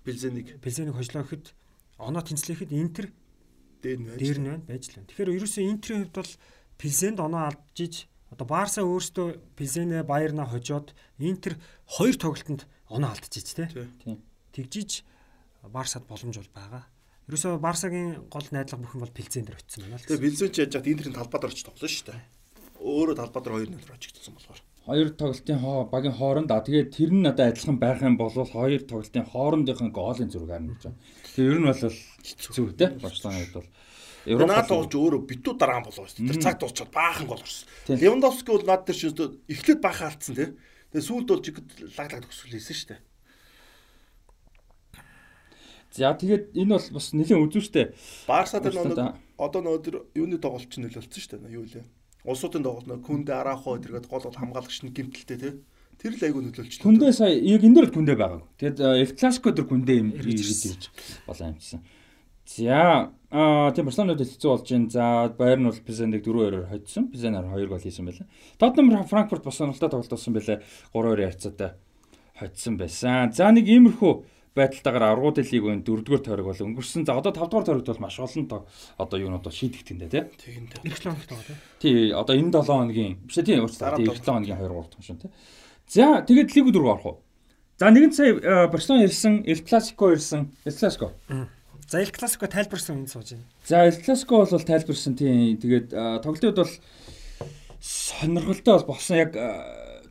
Билзенийг 0.04 0.60
Пелсенийг 0.60 0.94
хожлоо 0.94 1.24
гэхэд 1.24 1.56
оноо 1.98 2.20
тэнцлэхэд 2.20 2.70
Интер 2.76 3.08
дээр 3.80 3.98
нь 4.00 4.06
байж. 4.06 4.18
дээр 4.20 4.38
нь 4.38 4.48
байна 4.50 4.64
байж 4.68 4.84
л 4.90 4.94
байна. 5.00 5.08
Тэгэхээр 5.08 5.34
ерөөсөө 5.40 5.64
Интерийн 5.64 6.00
хувьд 6.04 6.16
бол 6.20 6.32
Пилсенд 6.78 7.20
оноо 7.20 7.48
алджиж 7.48 8.06
одоо 8.30 8.46
Барса 8.46 8.84
өөрөөсөө 8.84 9.56
Пилсенэ 9.56 10.04
Баярна 10.04 10.44
хожоод 10.44 10.92
Интер 11.18 11.56
хоёр 11.86 12.16
тоглолтод 12.16 12.66
оноо 12.90 13.10
алдчихж 13.16 13.56
тий. 13.56 14.18
Тэгжиж 14.52 15.04
Барсад 15.72 16.06
боломж 16.06 16.36
бол 16.36 16.52
байгаа. 16.54 16.84
Ерөөсөө 17.28 17.58
Барсагийн 17.58 18.28
гол 18.30 18.46
найдлага 18.52 18.82
бүх 18.82 18.94
юм 18.94 19.02
бол 19.02 19.16
Пилсен 19.16 19.46
дээр 19.48 19.58
очсон 19.58 19.82
байна 19.82 19.98
л. 19.98 20.06
Тэгээ 20.06 20.24
Билзен 20.26 20.50
ч 20.52 20.56
яаж 20.62 20.78
яд 20.78 20.86
Интерийн 20.86 21.16
талбай 21.16 21.40
дээр 21.40 21.52
очиж 21.52 21.64
тоглоно 21.66 21.90
шүү 21.90 22.06
дээ. 22.12 22.22
Өөрөө 22.78 23.16
талбай 23.18 23.42
дээр 23.42 23.54
2-0 23.72 23.96
очигдсан 23.96 24.34
болохоор. 24.36 24.60
Хоёр 24.86 25.08
тоглолтын 25.10 25.58
хоо 25.58 25.78
багийн 25.90 26.14
хооронд 26.14 26.50
а 26.54 26.62
тэгээд 26.62 26.94
тэр 26.94 27.10
нь 27.10 27.26
надад 27.26 27.58
адилхан 27.58 27.78
байх 27.82 27.98
юм 28.06 28.14
бол 28.14 28.30
хоёр 28.30 28.82
тоглолтын 28.86 29.26
хоорондынхон 29.26 29.90
гоолын 29.90 30.30
зураг 30.30 30.54
харна 30.54 30.70
гэж 30.78 30.82
байна. 30.86 31.00
Тэгээ 31.34 31.50
ер 31.50 31.58
нь 31.58 31.66
бол 31.66 31.82
хэцүү 31.82 32.66
те. 32.78 32.86
Барселона 33.02 33.42
хувьд 33.42 33.54
бол 33.58 33.68
наад 34.26 34.66
тоглож 34.66 34.94
өөрөө 34.94 35.22
битүү 35.30 35.54
дараа 35.54 35.80
нь 35.80 35.86
болоо 35.86 36.06
шүү. 36.06 36.26
Тэр 36.26 36.42
цаг 36.42 36.58
дуусчаад 36.58 36.90
баахан 36.90 37.26
гол 37.30 37.38
орсон. 37.38 37.68
Левандовски 37.86 38.50
бол 38.50 38.66
наад 38.66 38.82
дээр 38.86 38.98
шүү 38.98 39.46
эхлээд 39.46 39.80
баахан 39.80 40.10
алдсан 40.10 40.34
тий. 40.34 40.48
Тэгээ 40.90 41.06
сүүлд 41.06 41.28
бол 41.30 41.44
жигд 41.46 41.66
лаг 41.94 42.08
лаг 42.10 42.22
төгсгөл 42.26 42.58
хийсэн 42.58 42.76
шүү. 42.76 42.98
За 45.96 46.12
тэгээд 46.12 46.58
энэ 46.58 46.74
бол 46.76 46.88
бас 46.92 47.06
нэлийн 47.14 47.40
үзүүштэй. 47.46 47.94
Барса 48.26 48.60
дээр 48.60 48.76
нэг 48.82 49.16
одоо 49.40 49.60
нөөдөр 49.64 49.96
юуны 50.18 50.36
тоглолт 50.42 50.68
чинь 50.68 50.84
нөлөөлсөн 50.84 51.22
шүү 51.22 51.40
дээ. 51.40 51.56
Юу 51.56 51.64
лээ. 51.64 51.84
Улсуудын 52.26 52.66
тоглолт 52.66 52.88
нөө 52.90 53.00
Күндэ 53.06 53.32
Арахо 53.32 53.78
эдэргээд 53.78 54.10
гол 54.10 54.26
бол 54.28 54.36
хамгаалагч 54.36 54.84
нь 54.84 54.92
гимтэлтэй 54.92 55.38
тий. 55.40 55.52
Тэр 55.96 56.12
л 56.12 56.24
айгүй 56.28 56.42
нөлөөлч. 56.44 56.84
Күндээ 56.84 57.12
сая 57.16 57.32
яг 57.32 57.64
энэ 57.64 57.76
дээр 57.80 57.88
л 57.88 57.96
күндээ 57.96 58.16
байгаа. 58.20 58.42
Тэгээд 58.60 58.78
Эл 58.84 59.16
Класико 59.16 59.52
дээр 59.56 59.68
күндээ 59.72 59.96
юм 59.96 60.08
ирж 60.12 60.40
ирж 60.44 60.92
болоо 61.24 61.56
юмсан. 61.56 61.80
За 62.46 63.10
аа 63.30 63.72
тийм 63.74 63.90
Барселонад 63.90 64.22
хэцүү 64.22 64.50
болж 64.50 64.70
байна. 64.70 64.90
За 64.90 65.34
Байерн 65.34 65.66
бол 65.66 65.80
Пизендийг 65.82 66.22
4-2-оор 66.22 66.70
хоцсон. 66.70 67.10
Пизенаар 67.10 67.50
2 67.50 67.66
гол 67.66 67.82
хийсэн 67.82 68.06
байлаа. 68.06 68.26
Тотнам 68.58 69.04
Франкфурт 69.04 69.44
бас 69.44 69.58
сонирхолтой 69.58 69.90
тоглолт 69.90 70.10
болсон 70.14 70.32
байлаа. 70.32 70.62
3-2 70.94 71.26
ярцаатай 71.26 71.70
хоцсон 72.38 72.78
байсан. 72.78 73.32
За 73.34 73.50
нэг 73.50 73.66
иймэрхүү 73.66 74.12
байдалтайгаар 74.56 75.12
аргууд 75.12 75.42
лигийн 75.42 75.82
4-р 75.84 76.22
тойрог 76.22 76.46
бол 76.48 76.64
өнгөрсөн. 76.64 77.04
За 77.04 77.18
одоо 77.18 77.34
5-р 77.34 77.66
тойрогт 77.66 77.90
бол 77.90 78.00
маш 78.00 78.16
олон 78.22 78.46
тоо 78.48 78.66
одоо 78.96 79.18
юунууд 79.20 79.44
бол 79.44 79.52
шийдэгдэндээ 79.52 80.08
тий. 80.08 80.24
Тэгэндээ. 80.38 80.80
Ирэх 80.86 81.04
лонх 81.04 81.26
тоо 81.28 81.42
тий. 81.44 81.56
Тий 81.82 82.12
одоо 82.14 82.34
энэ 82.38 82.54
7 82.54 82.64
хоногийн 82.64 83.18
биш 83.26 83.36
тий 83.42 83.58
уучлаарай. 83.60 84.00
Тий 84.00 84.08
7 84.08 84.22
хоногийн 84.22 84.56
2 84.56 84.70
3 84.70 84.96
дахь 84.96 85.04
шин 85.04 85.18
тий. 85.20 85.30
За 85.90 86.24
тэгээд 86.24 86.56
лиг 86.56 86.72
дөрөв 86.72 86.88
орох 86.94 87.06
уу? 87.06 87.16
За 87.76 87.92
нэгэн 87.92 88.12
сая 88.16 88.68
Барселона 88.72 89.04
ирсэн, 89.04 89.44
Эл 89.44 89.60
Класико 89.60 90.08
ирсэн. 90.16 90.48
Эл 90.64 90.72
Класико. 90.72 91.12
За 91.88 92.02
Эл 92.02 92.10
Класико 92.10 92.48
тайлбарсан 92.50 93.06
энэ 93.06 93.08
сууж 93.08 93.30
байна. 93.30 93.46
За 93.64 93.86
Эл 93.86 94.02
Класико 94.02 94.42
бол 94.42 94.50
тайлбарсан 94.50 95.14
тийм. 95.14 95.54
Тэгээд 95.62 95.94
тоглолтууд 95.94 96.58
бол 96.58 96.72
сонирхолтой 97.78 98.74
бол 98.74 98.90
болсон 98.90 99.16
яг 99.16 99.30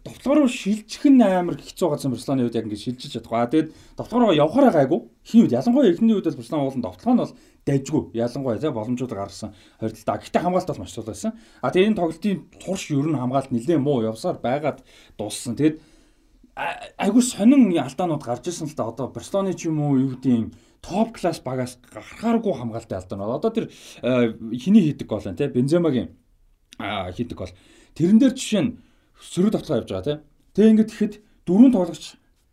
довтлогоор 0.06 0.48
шилжих 0.48 1.04
нь 1.04 1.20
амар 1.20 1.60
хэцүү 1.60 1.90
газар 1.92 2.16
Барселоны 2.16 2.48
үед 2.48 2.56
яг 2.56 2.72
ингэ 2.72 2.80
шилжиж 2.80 3.20
чадгаа. 3.20 3.52
Тэгээд 3.52 3.76
довтлогоор 4.00 4.38
явахаараа 4.40 4.72
гайгүй. 4.72 5.04
Хин 5.28 5.44
үед 5.44 5.52
ялангуяа 5.52 5.92
эхний 5.92 6.16
үед 6.16 6.30
бол 6.32 6.40
Барселона 6.40 6.64
уулын 6.64 6.86
довтлого 6.86 7.12
нь 7.12 7.22
бол 7.26 7.34
дайжгүй. 7.68 8.04
Ялангуяа 8.14 8.62
тий 8.62 8.72
боломжууд 8.72 9.12
гаргасан 9.12 9.52
хоригдолтой. 9.82 10.16
Гэхдээ 10.22 10.44
хамгаалалт 10.46 10.70
бол 10.72 10.80
маш 10.80 10.94
чухал 10.96 11.12
байсан. 11.12 11.32
А 11.60 11.74
тэгээд 11.74 11.90
энэ 11.92 12.00
тоглолтын 12.00 12.36
турш 12.62 12.88
ер 12.94 13.04
нь 13.10 13.20
хамгаалалт 13.20 13.52
нэлээд 13.52 13.82
муу 13.82 14.06
явсаар 14.06 14.38
байгаад 14.40 14.80
дууссан. 15.18 15.58
Тэгээд 15.58 15.82
айгүй 16.56 17.24
сонин 17.26 17.74
алдаанууд 17.74 18.24
гарч 18.24 18.48
ирсэн 18.48 18.70
л 18.70 18.78
да 18.78 18.88
одоо 18.88 19.10
Барселоны 19.10 19.58
ч 19.58 19.68
юм 19.68 19.82
уу 19.82 20.00
юу 20.00 20.16
гэдэг 20.16 20.54
топ 20.86 21.18
класс 21.18 21.42
багаас 21.42 21.78
гарахааргүй 21.90 22.54
хамгаалтай 22.54 23.02
алдаанууд. 23.02 23.42
Одоо 23.42 23.52
тэр 23.52 23.66
хиний 24.54 24.94
хийдэг 24.94 25.10
гол 25.10 25.26
байна 25.26 25.38
те 25.38 25.50
Бенземагийн 25.50 26.14
хийдэг 26.78 27.38
гол. 27.38 27.54
Тэрэн 27.98 28.22
дээр 28.22 28.38
жишээ 28.38 28.62
нь 28.62 28.78
сөрөг 29.18 29.58
давтгаа 29.58 29.82
явж 29.82 29.90
байгаа 29.90 30.06
те. 30.06 30.22
Тэг 30.54 30.66
ингээд 30.70 30.90
тэгэхэд 30.94 31.14
дөрөв 31.50 31.74
тоглогч 31.74 32.06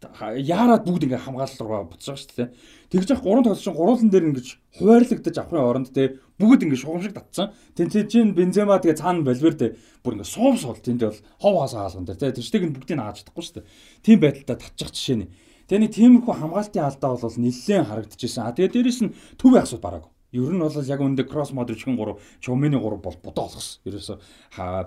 яарад 0.02 0.82
бүгд 0.84 1.06
ингээ 1.06 1.22
хамгаалал 1.22 1.62
руу 1.62 1.86
буцаж 1.92 2.18
шүү 2.18 2.34
дээ. 2.34 2.48
Тэгж 2.90 3.08
явах 3.14 3.22
гурван 3.22 3.44
тоглолчин 3.46 3.76
гурван 3.76 4.10
дээр 4.10 4.28
ингэж 4.34 4.48
хуваарлагдаж 4.78 5.36
авахын 5.38 5.62
оронд 5.62 5.88
те 5.94 6.18
бүгд 6.38 6.66
ингээ 6.66 6.82
шугамшиг 6.82 7.14
татсан. 7.14 7.54
Тэнцэж 7.78 8.34
Бензема 8.34 8.82
тэгээ 8.82 8.98
цаана 8.98 9.22
Валверде 9.22 9.78
бүр 10.02 10.18
ингээ 10.18 10.26
суум 10.26 10.58
суул 10.58 10.78
тэнд 10.82 11.06
бол 11.06 11.20
хов 11.38 11.54
хасаа 11.62 11.86
хаалган 11.86 12.06
дээр 12.10 12.18
те 12.18 12.34
тэрчтэйг 12.34 12.62
нь 12.66 12.74
бүгдийг 12.74 12.98
хааж 12.98 13.22
чадахгүй 13.22 13.44
шүү 13.46 13.54
дээ. 13.62 13.68
Тийм 14.02 14.18
байдалтай 14.18 14.56
татчих 14.58 14.90
жишээ 14.90 15.16
нь. 15.22 15.30
Тэгээ 15.72 15.88
нэг 15.88 15.96
тиймэрхүү 15.96 16.34
хамгаалтын 16.36 16.84
алдаа 16.84 17.16
бол 17.16 17.32
нэлээд 17.32 17.88
харагдчихсэн. 17.88 18.44
А 18.44 18.52
тэгээ 18.52 18.76
дээрэс 18.76 19.00
нь 19.08 19.16
төв 19.40 19.56
яхсууд 19.56 19.80
бараагүй. 19.80 20.12
Ер 20.36 20.52
нь 20.52 20.60
бол 20.60 20.68
яг 20.68 21.00
үүндээ 21.00 21.24
кросс 21.24 21.56
модричгийн 21.56 21.96
3, 21.96 22.20
Чомины 22.44 22.76
3 22.76 23.00
бол 23.00 23.16
бодоо 23.24 23.48
олгосон. 23.48 23.80
Ерөөсө 23.88 24.20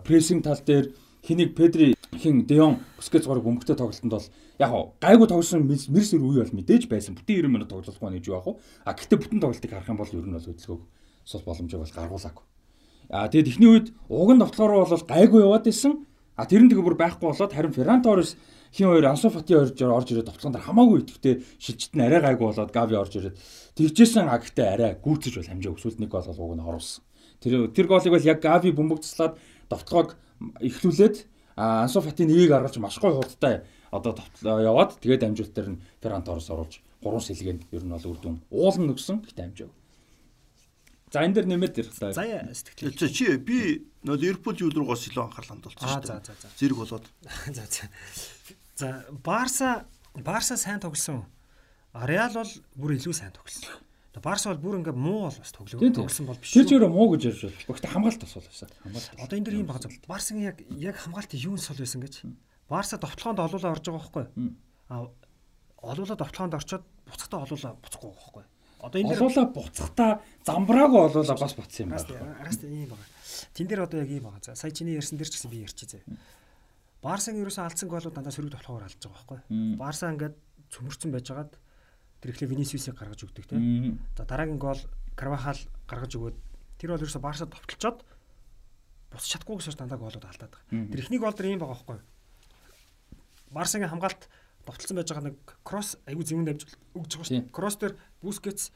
прессинг 0.05 0.45
тал 0.45 0.61
дээр 0.61 0.93
хэнийг 1.25 1.57
Педри 1.57 1.97
хин 2.13 2.45
Деон 2.45 2.85
Бускетс 3.01 3.25
гурав 3.25 3.41
бөмбөгтэй 3.41 3.73
тоглолтод 3.73 4.13
бол 4.13 4.29
яг 4.61 4.71
гайгүй 5.01 5.25
тоглосон 5.25 5.65
Мерс 5.65 6.13
үе 6.13 6.21
бол 6.21 6.53
мэдээж 6.53 6.85
байсан. 6.85 7.17
Бүтэн 7.17 7.49
90 7.49 7.49
минут 7.49 7.69
тоглохгүй 7.73 8.21
нэж 8.21 8.29
яах 8.29 8.45
вэ? 8.45 8.53
А 8.85 8.93
гэхдээ 8.93 9.25
бүтэн 9.25 9.41
тоглолтыг 9.41 9.73
харах 9.73 9.89
юм 9.89 9.97
бол 9.97 10.13
ер 10.13 10.21
нь 10.21 10.37
бол 10.37 10.45
хөдөлгөөг 10.45 10.81
сул 11.25 11.45
боломжийг 11.49 11.81
бол 11.81 11.97
гаргуулаагүй. 11.97 12.45
А 13.09 13.25
тэгээд 13.25 13.49
эхний 13.57 13.69
үед 13.73 13.87
уг 14.05 14.29
нь 14.29 14.37
товтлогоор 14.37 14.85
бол 14.85 15.09
гайгүй 15.09 15.41
яваад 15.49 15.65
исэн. 15.65 16.05
А 16.37 16.45
тэр 16.45 16.61
нь 16.61 16.69
тэгээ 16.69 16.85
бүр 16.85 16.97
байхгүй 16.99 17.25
болоод 17.25 17.53
харин 17.57 17.73
Ферран 17.73 18.05
Торрес 18.05 18.37
хин 18.75 18.91
хоёр 18.91 19.05
Ансу 19.07 19.29
Фати 19.31 19.55
орж 19.55 19.79
орж 19.79 20.11
ирээд 20.11 20.27
товтлогон 20.27 20.59
дээр 20.59 20.67
хамаагүй 20.67 20.99
идэвхтэй 20.99 21.35
шилжит 21.63 21.95
нь 21.95 22.03
арай 22.03 22.19
гайгүй 22.19 22.51
болоод 22.51 22.75
Гави 22.75 22.99
орж 22.99 23.13
ирээд 23.15 23.39
тэгжсэн 23.79 24.27
а 24.27 24.35
гэхдээ 24.35 24.67
арай 24.67 24.91
гүйцэж 24.99 25.39
бол 25.39 25.47
хамжаа 25.47 25.73
өсвөл 25.79 25.99
нэг 26.03 26.11
гол 26.11 26.27
уг 26.27 26.53
нь 26.59 26.67
оруулсан. 26.67 27.03
Тэр 27.39 27.71
тэр 27.71 27.87
голыг 27.87 28.11
бол 28.11 28.27
яг 28.27 28.43
Гави 28.43 28.75
бөмбөгцлаад 28.75 29.39
товтлогоог 29.71 30.19
эхлүүлээд 30.59 31.15
Ансу 31.55 32.03
Фати 32.03 32.27
нэгийг 32.27 32.51
гаргаж 32.51 32.75
маш 32.83 32.99
гоё 32.99 33.23
хурдтай 33.23 33.63
одоо 33.95 34.19
яваад 34.43 34.99
тэгээд 34.99 35.23
амжилт 35.23 35.55
дээр 35.55 35.69
нь 35.71 35.81
Ферран 36.03 36.27
Торрес 36.27 36.51
оруулж 36.51 36.83
гурван 36.99 37.23
сэлгээнд 37.23 37.71
ер 37.71 37.83
нь 37.87 37.95
бол 37.95 38.11
үрдүн 38.11 38.43
уулна 38.51 38.91
нөгсөн 38.91 39.23
гэхдээ 39.23 39.45
амжаа. 39.47 39.71
За 41.15 41.23
энэ 41.23 41.39
дэр 41.39 41.47
нэмээд 41.47 41.79
ирэх 41.79 41.95
та. 41.95 42.11
Заяа 42.11 42.51
сэтгэл. 42.51 42.91
За 42.91 43.07
чи 43.07 43.37
би 43.39 43.87
нөө 44.03 44.19
Ливерпул 44.19 44.57
юу 44.59 44.67
руугаас 44.67 45.07
илүү 45.07 45.23
анхаарал 45.31 45.55
хандуулсан 45.55 45.87
шүү 45.87 46.01
дээ. 46.03 46.11
За 46.11 46.19
за 46.19 46.33
за. 46.35 46.47
Зэрэг 46.59 46.75
болоод. 46.75 47.05
За 47.55 47.63
за. 47.63 47.87
За 48.75 49.05
Барса 49.23 49.85
Барса 50.13 50.57
сайн 50.57 50.79
тоглосон. 50.79 51.25
Реал 51.93 52.33
бол 52.35 52.51
бүр 52.75 52.95
илүү 52.99 53.15
сайн 53.15 53.31
тоглосон. 53.31 53.71
Барса 54.23 54.51
бол 54.51 54.59
бүр 54.59 54.79
ингээ 54.79 54.95
муу 54.95 55.27
бол 55.27 55.37
бас 55.39 55.51
тоглосон 55.55 55.95
тоглосон 55.95 56.27
бол 56.27 56.39
биш. 56.39 56.51
Тэр 56.51 56.83
өөрөө 56.83 56.91
муу 56.91 57.15
гэж 57.15 57.23
ярьж 57.31 57.41
байна. 57.47 57.63
Гэхдээ 57.71 57.91
хамгаалт 57.95 58.21
бас 58.23 58.33
бол 58.35 58.47
байсан. 58.47 58.69
Хамгаалт. 58.83 59.19
Одоо 59.19 59.35
энэ 59.39 59.45
дэр 59.47 59.59
юм 59.63 59.67
баг. 59.67 59.79
Барсагийн 60.07 60.47
яг 60.51 60.57
яг 60.75 60.95
хамгаалтын 60.99 61.39
юун 61.39 61.59
сул 61.59 61.79
байсан 61.79 62.03
гэж. 62.03 62.27
Барса 62.67 62.99
довтлоонд 62.99 63.39
олуулаа 63.39 63.71
орж 63.75 63.87
байгаа 63.87 64.03
байхгүй. 64.03 64.25
А 64.91 65.07
олуулаа 65.79 66.17
довтлоонд 66.19 66.55
орчоод 66.55 66.83
буцахтаа 67.07 67.47
олуулаа 67.47 67.75
буцахгүй 67.79 68.11
байгаа 68.11 68.23
байхгүй. 68.27 68.45
Одоо 68.83 68.99
энэ 68.99 69.15
олуулаа 69.15 69.45
буцахтаа 69.55 70.11
замбраагүй 70.43 70.99
олуулаа 71.11 71.37
бас 71.39 71.55
буцсан 71.55 71.87
юм 71.87 71.95
байна. 71.95 72.39
Араас 72.43 72.59
ийм 72.63 72.91
байгаа. 72.91 73.07
Тэн 73.55 73.67
дээр 73.67 73.87
одоо 73.87 73.99
яг 74.03 74.11
ийм. 74.11 74.27
За 74.43 74.55
сая 74.55 74.71
чиний 74.71 74.95
ярьсан 74.95 75.19
дээр 75.19 75.31
ч 75.31 75.39
гэсэн 75.39 75.51
би 75.51 75.63
ярьчих 75.63 76.03
зэ. 77.05 77.09
Барсан 77.09 77.37
ерөөсөө 77.37 77.65
алдсан 77.69 77.89
голууд 77.89 78.15
дандаа 78.17 78.33
сөрөг 78.33 78.57
тоглохоор 78.57 78.89
алдж 78.89 78.97
байгаа 79.05 79.37
байхгүй. 79.45 79.77
Барса 79.77 80.09
ингээд 80.09 80.35
цөмөрцөн 80.73 81.11
байжгаад 81.13 81.51
тэр 82.25 82.33
ихлэ 82.33 82.49
Винисиусыг 82.49 82.97
гаргаж 82.97 83.21
өгдөг 83.21 83.45
тийм. 83.45 84.01
За 84.17 84.25
дараагийн 84.25 84.57
гол 84.57 84.81
Карвахал 85.13 85.61
гаргаж 85.85 86.17
өгөөд 86.17 86.37
тэр 86.81 86.97
бол 86.97 87.03
ерөөсө 87.05 87.21
Барса 87.21 87.45
товтлцоод 87.45 88.01
буцах 89.13 89.29
чадахгүй 89.29 89.61
гэсэн 89.61 89.79
дандаа 89.79 90.01
голууд 90.01 90.25
алдаад 90.25 90.51
байгаа. 90.51 90.89
Тэр 90.91 90.99
ихний 90.99 91.21
гол 91.21 91.37
дээр 91.37 91.53
юм 91.55 91.61
байгаа 91.61 91.77
байхгүй. 91.77 91.99
Барсагийн 93.53 93.91
хамгаалт 93.93 94.27
довтлцсон 94.65 94.97
байж 94.97 95.09
байгаа 95.13 95.27
нэг 95.29 95.37
кросс 95.63 95.95
аягүй 96.09 96.25
зэвэн 96.25 96.47
дамж 96.49 96.65
өгж 96.97 97.11
байгаа 97.15 97.29
шүү. 97.29 97.53
Кросс 97.53 97.77
дээр 97.79 97.93
Бускетс 98.19 98.73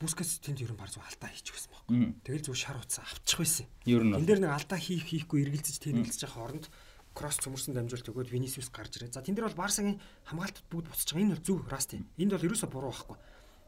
Бускетс 0.00 0.42
тэнд 0.42 0.64
ерөн 0.64 0.74
бар 0.80 0.90
зүг 0.90 1.04
алдаа 1.06 1.30
хийчих 1.30 1.54
байсан 1.54 1.70
байхгүй. 1.70 1.96
Тэгэл 2.26 2.46
зүг 2.50 2.58
шар 2.58 2.80
утсаа 2.80 3.06
авчих 3.06 3.38
байсан. 3.38 3.66
Ер 3.86 4.02
нь 4.02 4.16
энэ 4.16 4.26
дээр 4.26 4.40
нэг 4.42 4.52
алдаа 4.56 4.78
хийх 4.80 5.06
хийхгүй 5.06 5.46
эргэлзэж 5.46 5.76
тэнэлзэж 5.78 6.26
байгаа 6.26 6.34
хооронд 6.34 6.66
кросс 7.12 7.38
цөмөрсөн 7.44 7.76
дамжуулт 7.76 8.08
өгөөд 8.08 8.32
Винисиус 8.32 8.72
гарч 8.72 8.96
ирээ. 8.96 9.12
За 9.12 9.22
тэн 9.22 9.36
дээр 9.36 9.52
бол 9.52 9.60
Барсагийн 9.64 10.00
хамгаалтад 10.26 10.64
бүгд 10.72 10.88
буцаж 10.88 11.08
байгаа. 11.12 11.24
Энэ 11.24 11.34
бол 11.36 11.44
зөв 11.44 11.58
Расти. 11.68 12.00
Энд 12.16 12.32
бол 12.32 12.46
ерөөсө 12.48 12.66
буруу 12.72 12.92
байхгүй. 12.92 13.16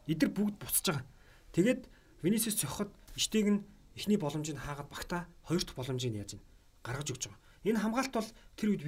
Эдгээр 0.08 0.32
бүгд 0.32 0.56
буцаж 0.58 0.84
байгаа. 0.88 1.04
Тэгээд 1.52 1.82
Винисиус 2.24 2.56
цохоход 2.58 2.90
ичтэйг 3.16 3.46
нь 3.52 3.64
эхний 3.94 4.18
боломжийг 4.18 4.58
хаагаад 4.58 4.88
багтаа 4.88 5.20
хоёр 5.44 5.62
дахь 5.62 5.76
боломжийг 5.76 6.14
яаж 6.16 6.40
ийн 6.40 6.42
гаргаж 6.82 7.08
өгч 7.12 7.24
байгаа. 7.28 7.42
Энэ 7.64 7.80
хамгаалт 7.80 8.12
бол 8.12 8.30
тэр 8.56 8.68
үед 8.76 8.82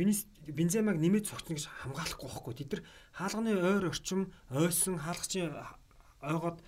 Бенземаг 0.53 0.97
нэмээд 1.01 1.29
цогцно 1.29 1.57
гэж 1.57 1.65
хамгаалахгүй 1.69 2.29
байхгүй. 2.29 2.55
Тэд 2.61 2.71
нар 2.77 2.83
хаалганы 3.17 3.53
ойр 3.57 3.85
орчим, 3.89 4.33
ойсон 4.53 5.01
хаалгачийн 5.01 5.53
ойгоод 6.21 6.61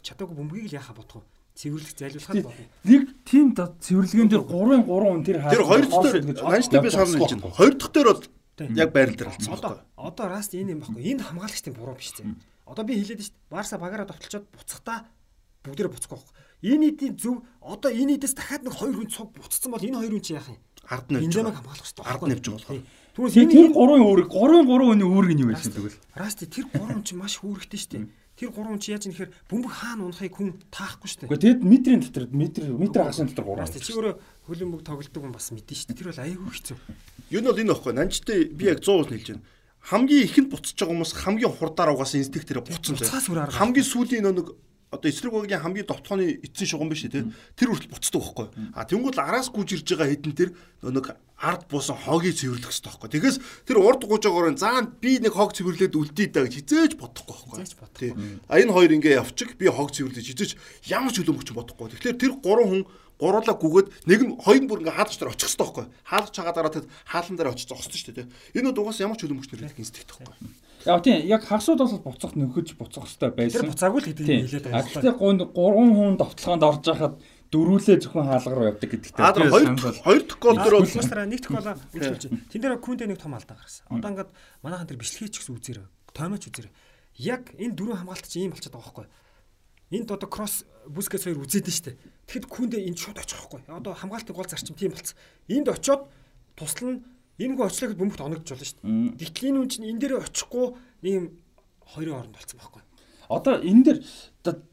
чадаагүй 0.00 0.36
бөмбөгийг 0.36 0.72
л 0.72 0.78
яхаа 0.80 0.96
бодох 0.96 1.20
вэ? 1.20 1.28
цэвэрлэх 1.54 1.94
зайлуулахад 1.94 2.42
болно. 2.42 2.66
Нэг 2.84 3.03
тийм 3.24 3.56
цэвэрлэгэн 3.56 4.28
дээр 4.28 4.44
3-ын 4.44 4.82
3 4.84 4.88
хүн 4.88 5.24
тэр 5.24 5.38
хаа. 5.40 5.52
Тэр 5.52 5.64
хоёр 5.64 5.84
дахь 5.88 6.04
дээр 6.04 6.44
манчтай 6.44 6.80
би 6.80 6.90
санал 6.92 7.16
хэлж 7.16 7.32
байна. 7.34 7.56
Хоёр 7.56 7.74
дахь 7.74 7.92
дээр 7.92 8.08
бол 8.12 8.22
яг 8.76 8.90
байрал 8.92 9.16
дээр 9.16 9.30
алдсан 9.32 9.50
байхгүй. 9.56 9.80
Одоо 9.96 10.26
раст 10.28 10.52
энэ 10.54 10.72
юм 10.76 10.80
байхгүй. 10.84 11.02
Энд 11.02 11.22
хамгаалагчдын 11.24 11.74
буруу 11.74 11.96
биш 11.96 12.12
зэ. 12.14 12.22
Одоо 12.68 12.84
би 12.84 12.94
хэлээд 13.00 13.20
шүү 13.24 13.32
дээ. 13.32 13.50
Барса 13.50 13.76
багаараа 13.80 14.06
товтлчоод 14.08 14.46
буцахтаа 14.52 14.98
бүгдээрээ 15.64 15.92
буцахгүй 15.92 16.18
байхгүй. 16.20 16.34
Энэ 16.64 16.84
эдийн 16.92 17.14
зөв 17.16 17.44
одоо 17.60 17.90
энэ 17.90 18.16
эдээс 18.16 18.34
дахиад 18.36 18.64
нэг 18.64 18.74
хоёр 18.76 18.94
хүн 18.96 19.08
цуг 19.08 19.32
буцсан 19.36 19.72
бол 19.72 19.84
энэ 19.84 19.98
хоёр 20.00 20.12
хүн 20.16 20.24
чи 20.24 20.32
яах 20.36 20.48
юм? 20.48 20.60
Ард 20.88 21.08
нэвж 21.12 21.34
байгаа. 21.34 21.56
хамгаалах 21.60 21.84
хэрэгтэй. 21.84 22.04
Ард 22.04 22.22
нэвж 22.28 22.46
байгаа. 22.52 22.84
Түүнээс 23.14 23.36
энэ 23.36 23.52
тэр 23.52 23.68
3-ын 23.72 24.02
үүрэг 24.04 24.28
3-ын 24.32 24.64
3 24.64 24.88
хүний 24.90 25.08
үүрэг 25.08 25.32
нь 25.32 25.42
юу 25.44 25.50
байсан 25.52 25.72
тэгвэл? 25.72 25.98
Расти 26.18 26.44
тэр 26.48 26.66
3 26.72 27.04
чи 27.04 27.14
маш 27.14 27.34
үүрэгтэй 27.40 27.78
шүү 27.80 27.92
дээ. 27.94 28.04
Тэр 28.34 28.50
гурван 28.50 28.82
чи 28.82 28.90
яаж 28.90 29.06
нэхэр 29.06 29.30
бөмбөг 29.46 29.70
хаана 29.70 30.10
унахыг 30.10 30.34
хүн 30.34 30.58
таахгүй 30.74 31.06
шүү 31.06 31.18
дээ. 31.22 31.30
Гэхдээ 31.30 31.44
тэгэд 31.54 31.62
метрийн 31.62 32.02
дотор 32.02 32.24
метр 32.34 32.62
метр 32.74 33.00
хагасны 33.06 33.30
дотор 33.30 33.46
гурван. 33.46 33.70
Чи 33.70 33.94
өөрөө 33.94 34.14
хөлбөмбөг 34.50 34.82
тоглодог 34.82 35.22
хүн 35.22 35.34
бас 35.34 35.54
мэдэн 35.54 35.76
шүү 35.78 35.88
дээ. 35.94 35.98
Тэр 36.02 36.08
бол 36.10 36.24
аюу 36.26 36.50
хэцүү. 36.50 36.76
Юу 37.30 37.40
нь 37.40 37.46
бол 37.46 37.62
энэ 37.62 37.72
баггүй. 37.78 37.92
Нанчтай 37.94 38.38
би 38.50 38.64
яг 38.66 38.82
100% 38.82 39.14
хэлж 39.14 39.28
байна. 39.38 39.46
Хамгийн 39.84 40.24
ихэнд 40.26 40.48
буцаж 40.50 40.74
байгаа 40.74 40.92
хүмүүс 40.96 41.12
хамгийн 41.14 41.52
хурдаар 41.54 41.92
угаасан 41.94 42.24
инстинктээр 42.24 42.64
буцсан. 42.64 42.98
Хамгийн 43.54 43.86
сүүлийн 43.86 44.26
нэг 44.26 44.50
одоо 44.94 45.10
эсрэг 45.10 45.32
багийн 45.34 45.60
хамгийн 45.60 45.86
довтооны 45.86 46.38
эцсийн 46.46 46.70
шугам 46.70 46.88
биш 46.88 47.04
тий. 47.10 47.26
Тэр 47.58 47.68
хүртэл 47.74 47.90
буцдаг 47.90 48.22
байхгүй. 48.22 48.46
А 48.74 48.86
тэнгуул 48.86 49.18
араас 49.18 49.50
гүйж 49.50 49.82
ирж 49.82 49.88
байгаа 49.90 50.08
хэдэн 50.14 50.34
тэр 50.38 50.50
нэг 50.82 51.18
ард 51.36 51.66
буусан 51.68 51.98
хогийг 51.98 52.38
цэвэрлэх 52.38 52.70
хэрэгтэй 52.70 52.90
байхгүй. 52.94 53.10
Тэгээс 53.10 53.36
тэр 53.66 53.78
урд 53.82 54.02
гууж 54.06 54.22
байгаагаар 54.24 54.56
заа 54.56 54.86
би 54.86 55.18
нэг 55.18 55.34
хог 55.34 55.52
цэвэрлээд 55.52 55.98
үлдээ 55.98 56.28
даа 56.30 56.46
гэж 56.46 56.54
хизээж 56.62 56.92
бодохгүй 56.94 57.34
байхгүй. 57.34 57.90
Тий. 57.98 58.12
А 58.48 58.56
энэ 58.62 58.72
хоёр 58.72 58.94
ингээ 58.94 59.18
явчих 59.18 59.58
би 59.58 59.66
хог 59.66 59.90
цэвэрлэж 59.90 60.24
хизээж 60.24 60.52
ямар 60.88 61.12
ч 61.12 61.20
хөлөмгч 61.20 61.50
бодохгүй. 61.52 61.92
Тэгэхээр 61.98 62.20
тэр 62.22 62.32
гурван 62.38 62.68
хүн 62.70 62.82
гуруулаа 63.18 63.56
гүгээд 63.58 63.88
нэг 64.06 64.20
нь 64.24 64.32
хоёр 64.42 64.60
нь 64.62 64.68
бүр 64.70 64.80
ингээ 64.82 64.96
хаалгач 64.98 65.18
дээр 65.18 65.32
очих 65.34 65.50
хэрэгтэй 65.50 65.66
байхгүй. 65.66 65.86
Хаалгач 66.06 66.32
чагаа 66.34 66.54
дараа 66.54 66.72
тэр 66.74 66.86
хаалан 67.06 67.36
дээр 67.38 67.52
очиж 67.54 67.68
зогссон 67.70 67.94
шүү 67.94 68.14
дээ. 68.14 68.30
Энэ 68.58 68.74
угаас 68.74 68.98
ямар 68.98 69.18
ч 69.18 69.26
хөлөмгч 69.26 69.48
нэр 69.54 69.74
инстинкт 69.78 70.10
байхгүй. 70.18 70.34
Яг 70.84 71.00
тийм 71.04 71.24
яг 71.24 71.42
хагсууд 71.48 71.80
бол 71.80 72.12
буцах 72.12 72.36
нөхөж 72.36 72.76
буцах 72.76 73.08
хэрэгтэй 73.08 73.30
байсан. 73.32 73.60
Тэр 73.64 73.70
буцаагүй 73.72 74.00
л 74.04 74.08
гэдэг 74.12 74.26
нь 74.28 74.44
хэлээд 74.44 74.66
байна. 74.68 74.84
Гэхдээ 74.84 75.14
гурван 75.56 75.90
хүн 75.96 76.16
довтлохонд 76.20 76.64
орж 76.64 76.84
хахад 76.84 77.14
дөрүүлээ 77.54 77.98
зөвхөн 78.02 78.26
хаалга 78.28 78.52
руу 78.52 78.68
явдаг 78.68 78.90
гэдэгтэй. 78.90 79.22
Аа 79.22 79.32
хоёр 79.32 79.78
хоёр 79.78 80.22
дахь 80.26 80.40
гол 80.42 80.58
дээр 80.58 80.76
бол 80.82 80.98
мастраа 80.98 81.24
нэг 81.24 81.40
дахь 81.40 81.54
голоо 81.54 81.74
үйлчилж 81.94 82.22
байна. 82.28 82.44
Тэн 82.50 82.60
дээр 82.60 82.74
күндээ 82.82 83.08
нэг 83.08 83.18
том 83.22 83.32
алдаа 83.32 83.56
гарсан. 83.56 83.86
Одоо 83.94 84.10
ингээд 84.10 84.30
манайхан 84.60 84.88
тэр 84.90 84.98
бичлэгээ 84.98 85.30
ч 85.30 85.36
гэсэн 85.38 85.54
үзээрэй. 85.54 85.86
Тоймооч 86.12 86.44
үзээрэй. 86.50 86.72
Яг 87.22 87.42
энэ 87.54 87.76
дөрөв 87.78 87.98
хамгаалт 88.02 88.26
чинь 88.26 88.50
ийм 88.50 88.52
болчиход 88.52 88.74
байгаа 88.74 88.90
байхгүй. 88.90 89.06
Энд 89.94 90.10
одоо 90.10 90.28
кросс 90.28 90.66
бүскэс 90.90 91.24
хоёр 91.30 91.46
үзээд 91.46 91.70
нь 91.70 91.76
штэ. 91.78 91.94
Тэгэхэд 92.26 92.50
күндээ 92.50 92.82
энд 92.90 92.98
шууд 92.98 93.22
очих 93.22 93.38
байхгүй. 93.38 93.62
Одоо 93.70 93.94
хамгаалтын 93.94 94.34
гол 94.34 94.50
зарчим 94.50 94.74
тийм 94.74 94.90
болцсон. 94.90 95.14
Энд 95.46 95.70
очиод 95.70 96.10
туслана 96.58 97.06
Иймгүй 97.38 97.66
очлогд 97.66 97.98
бөмбөгт 97.98 98.22
оногдож 98.22 98.50
болно 98.54 98.66
шүү 98.66 98.78
дээ. 98.78 99.18
Гэтэл 99.18 99.48
энэ 99.50 99.58
үн 99.58 99.70
чинь 99.70 99.88
энэ 99.90 100.00
дээр 100.02 100.22
очихгүй 100.22 100.66
ийм 101.02 101.24
хоёрын 101.82 102.14
хооронд 102.14 102.36
болцсон 102.38 102.58
байхгүй. 102.62 102.82
Одоо 103.26 103.54
энэ 103.58 103.82
дэр 103.82 103.98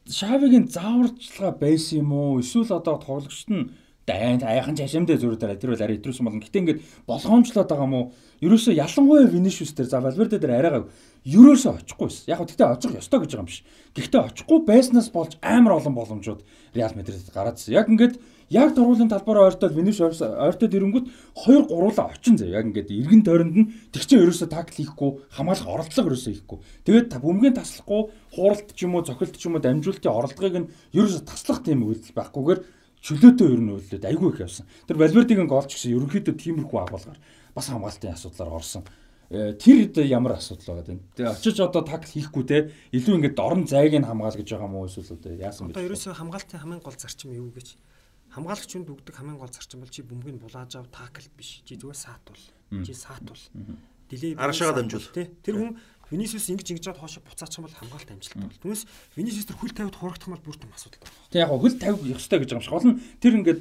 Шавигийн 0.06 0.68
зааварчлага 0.68 1.58
байсан 1.58 2.06
юм 2.06 2.12
уу? 2.14 2.40
Эсвэл 2.44 2.70
одоо 2.70 3.02
тоглогчт 3.02 3.50
нь 3.50 3.72
дайнд 4.06 4.44
аяхан 4.44 4.76
чашимдээ 4.76 5.18
зөрүүдээр 5.18 5.58
тэр 5.58 5.72
бол 5.74 5.84
арай 5.86 5.98
итрүүсэн 5.98 6.26
болно. 6.26 6.44
Гэтэ 6.44 6.60
ингээд 6.60 6.82
болгоомжлоод 7.08 7.70
байгаа 7.70 7.88
юм 7.88 7.96
уу? 7.96 8.06
Ерөөсөө 8.42 8.74
ялангуяа 8.76 9.30
Винишиус 9.30 9.72
дээр 9.78 9.90
за 9.90 10.02
Валверде 10.02 10.38
дээр 10.42 10.58
арайгаа 10.58 10.90
ерөөсөө 11.24 11.72
очихгүйсэн. 11.86 12.30
Яг 12.34 12.42
гэхдээ 12.44 12.68
очих 12.68 12.92
ёстой 12.98 13.20
гэж 13.22 13.32
байгаа 13.32 13.46
юм 13.46 13.50
биш. 13.50 13.60
Гэхдээ 13.94 14.22
очихгүй 14.26 14.60
байснаас 14.66 15.10
болж 15.14 15.38
амар 15.42 15.78
олон 15.78 15.94
боломжууд 15.96 16.42
Реал 16.74 16.94
Мадридд 16.98 17.30
гараадсэн. 17.30 17.78
Яг 17.78 17.88
ингээд 17.88 18.18
яг 18.52 18.76
дургуулын 18.76 19.08
талбаараа 19.08 19.48
ойртоод 19.48 19.72
Винишиус 19.72 20.20
ойртоод 20.20 20.76
ирэнгүүт 20.76 21.08
2 21.48 21.72
3-уулаа 21.72 22.12
очин 22.12 22.36
зэ. 22.36 22.52
Яг 22.52 22.68
ингээд 22.68 22.92
эргэн 22.92 23.24
тойронд 23.24 23.56
нь 23.56 23.72
тэг 23.96 24.04
чи 24.04 24.20
ерөөсөө 24.20 24.52
такл 24.52 24.76
хийхгүй, 24.76 25.12
хамгаалах 25.32 25.72
оролдлого 25.72 26.12
ерөөсөө 26.12 26.34
хийхгүй. 26.36 26.60
Тэгээд 26.84 27.16
бөмбөгийн 27.16 27.56
таслахгүй, 27.56 28.02
хууралт 28.36 28.76
ч 28.76 28.84
юм 28.84 29.00
уу, 29.00 29.08
цохилт 29.08 29.40
ч 29.40 29.48
юм 29.48 29.56
уу 29.56 29.64
дамжуулалтын 29.64 30.12
орлогыг 30.12 30.56
нь 30.60 30.70
ерөөсөө 30.92 31.24
таслах 31.24 31.64
тийм 31.64 31.88
үйлдэл 31.88 32.12
байхгүйгээр 32.12 32.60
чөлөөтэй 33.02 33.48
ер 33.50 33.62
нь 33.64 33.72
үйлдэлд 33.72 34.06
айгүй 34.06 34.30
их 34.36 34.44
явсан. 34.46 34.68
Тэр 34.86 35.00
Валвердигийн 35.00 35.50
голч 35.50 35.74
гэсэн 35.74 35.96
ерөнхийдөө 35.96 36.36
тиймэрхүү 36.38 36.80
агуулгаар 36.86 37.20
бас 37.56 37.66
хамгаалтын 37.72 38.14
асуудлаар 38.14 38.62
орсон. 38.62 38.86
Э, 39.32 39.56
тэр 39.56 39.88
хэд 39.88 40.06
ямар 40.12 40.36
асуудал 40.38 40.84
байгаа 40.84 40.92
вэ? 40.92 41.00
Тэгээ 41.16 41.32
очиж 41.32 41.58
одоо 41.64 41.82
такл 41.88 42.12
хийхгүй 42.14 42.44
те 42.44 42.58
илүү 42.92 43.16
ингээд 43.32 43.40
дорн 43.40 43.64
зайг 43.64 43.96
нь 43.96 44.04
хамгаал 44.04 44.36
гэж 44.36 44.54
байгаа 44.54 44.68
мó 44.68 44.84
эсвэл 44.86 45.16
одоо 45.16 45.32
яасан 45.34 45.72
бэ? 45.72 45.80
Одоо 45.80 45.88
ерөөсөө 45.88 46.20
хамгаалтын 46.20 46.60
хамгийн 46.60 46.84
гол 46.84 47.00
зарчим 47.00 47.32
юу 47.32 47.48
гэж? 47.56 47.80
Хамгаалагч 48.32 48.72
хүнд 48.72 48.90
өгдөг 48.92 49.16
хамгийн 49.16 49.40
гол 49.40 49.52
зарчим 49.52 49.84
бол 49.84 49.92
чи 49.92 50.02
бөмбөгийг 50.08 50.40
булааж 50.40 50.80
ав 50.80 50.88
такл 50.88 51.28
биш. 51.36 51.62
Чи 51.68 51.76
зүгээр 51.76 52.00
саатуул. 52.00 52.44
Чи 52.84 52.94
саатуул. 52.96 53.44
Дилей 54.08 54.36
аргашаагаа 54.40 54.80
дамжуул. 54.80 55.08
Тэр 55.12 55.56
хүн 55.56 55.76
Винисиус 56.12 56.52
ингэж 56.52 56.68
ингэж 56.76 56.86
жаад 56.92 57.00
хоошо 57.00 57.24
буцаачих 57.24 57.64
юм 57.64 57.68
бол 57.68 57.76
хамгаалт 57.80 58.12
амжилттай 58.12 58.44
бол. 58.44 58.60
Түүнээс 58.60 58.84
Винисиус 59.16 59.48
тэр 59.48 59.56
хөл 59.56 59.72
тавьд 59.72 59.96
хурагдах 59.96 60.28
юм 60.28 60.36
бол 60.36 60.44
бүр 60.44 60.58
том 60.60 60.72
асуудал 60.76 61.00
байна. 61.08 61.28
Тэг 61.32 61.40
яг 61.40 61.52
хөл 61.56 61.76
тавих 61.80 62.04
ёстой 62.20 62.40
гэж 62.44 62.50
байгаа 62.52 62.60
юм 62.60 62.66
шиг. 62.68 62.76
Гол 62.76 62.88
нь 62.92 63.00
тэр 63.24 63.34
ингээд 63.40 63.60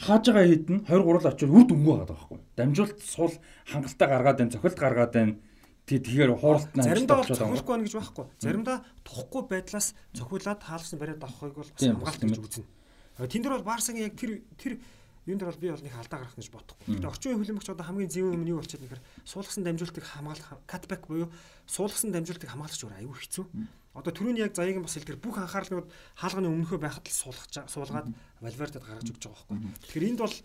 хааж 0.00 0.24
байгаа 0.32 0.48
хідэн 0.48 0.78
2 0.88 0.96
3 0.96 1.20
л 1.20 1.28
очиж 1.28 1.48
үр 1.52 1.64
дүнгүй 1.68 1.92
байгаа 2.00 2.08
байхгүй. 2.08 2.38
Дамжуулт 2.56 2.98
суул 3.04 3.34
хангалттай 3.68 4.08
гаргаад 4.08 4.38
байна, 4.40 4.52
цохилт 4.56 4.78
гаргаад 4.80 5.12
байна. 5.12 5.36
Тэг 5.84 5.98
тэгэхээр 6.08 6.32
хууралт 6.40 6.72
нь 6.72 6.84
заримдаа 6.88 7.16
бол 7.20 7.28
цохиулахгүй 7.36 7.72
байна 7.76 7.84
гэж 7.84 7.94
байхгүй. 8.00 8.26
Заримдаа 8.40 8.76
тухгүй 9.04 9.42
байдлаас 9.44 9.92
цохиулаад 10.16 10.60
хаалсан 10.64 10.96
бариад 10.96 11.20
авахыг 11.20 11.52
бол 11.52 11.68
хамгаалт 11.68 12.24
гэж 12.24 12.40
үзнэ. 12.40 12.79
Тэн 13.26 13.42
дээр 13.42 13.56
бол 13.60 13.68
Барсагийн 13.68 14.08
яг 14.08 14.16
тэр 14.16 14.40
тэр 14.56 14.80
Юун 15.28 15.36
дээр 15.36 15.52
бол 15.52 15.60
би 15.60 15.68
бол 15.68 15.84
нэг 15.84 15.94
алдаа 15.94 16.24
гарах 16.24 16.34
гэж 16.34 16.48
бодохгүй. 16.48 16.96
Гэтэ 16.96 17.06
орчин 17.12 17.28
үеийн 17.36 17.40
хөлбөмбөгч 17.44 17.68
одоо 17.70 17.84
хамгийн 17.84 18.08
зөв 18.08 18.32
юм 18.32 18.40
нь 18.40 18.50
юу 18.50 18.64
болчиход 18.64 18.82
нэхэр 18.88 19.04
суулгасан 19.28 19.64
дамжуултыг 19.68 20.04
хамгаалах 20.04 20.50
катбек 20.64 21.04
буюу 21.04 21.28
суулгасан 21.68 22.08
дамжуултыг 22.08 22.48
хамгаалагч 22.48 22.80
өөр 22.80 22.98
аюу 23.04 23.12
хэцүү. 23.12 23.44
Одоо 23.92 24.12
түрүүний 24.16 24.40
яг 24.40 24.56
заяагийн 24.56 24.80
бас 24.80 24.96
хэлдгэр 24.96 25.20
бүх 25.20 25.36
анхаарлууд 25.36 25.92
хаалганы 26.16 26.48
өмнөхөө 26.48 26.80
байхад 26.80 27.04
л 27.04 27.12
суулгаж 27.12 27.68
суулгаад 27.68 28.08
Валвердед 28.40 28.80
гаргаж 28.80 29.12
өгч 29.12 29.22
байгаа 29.28 29.44
байхгүй. 29.44 29.58
Тэгэхээр 29.84 30.08
энд 30.08 30.20
бол 30.24 30.36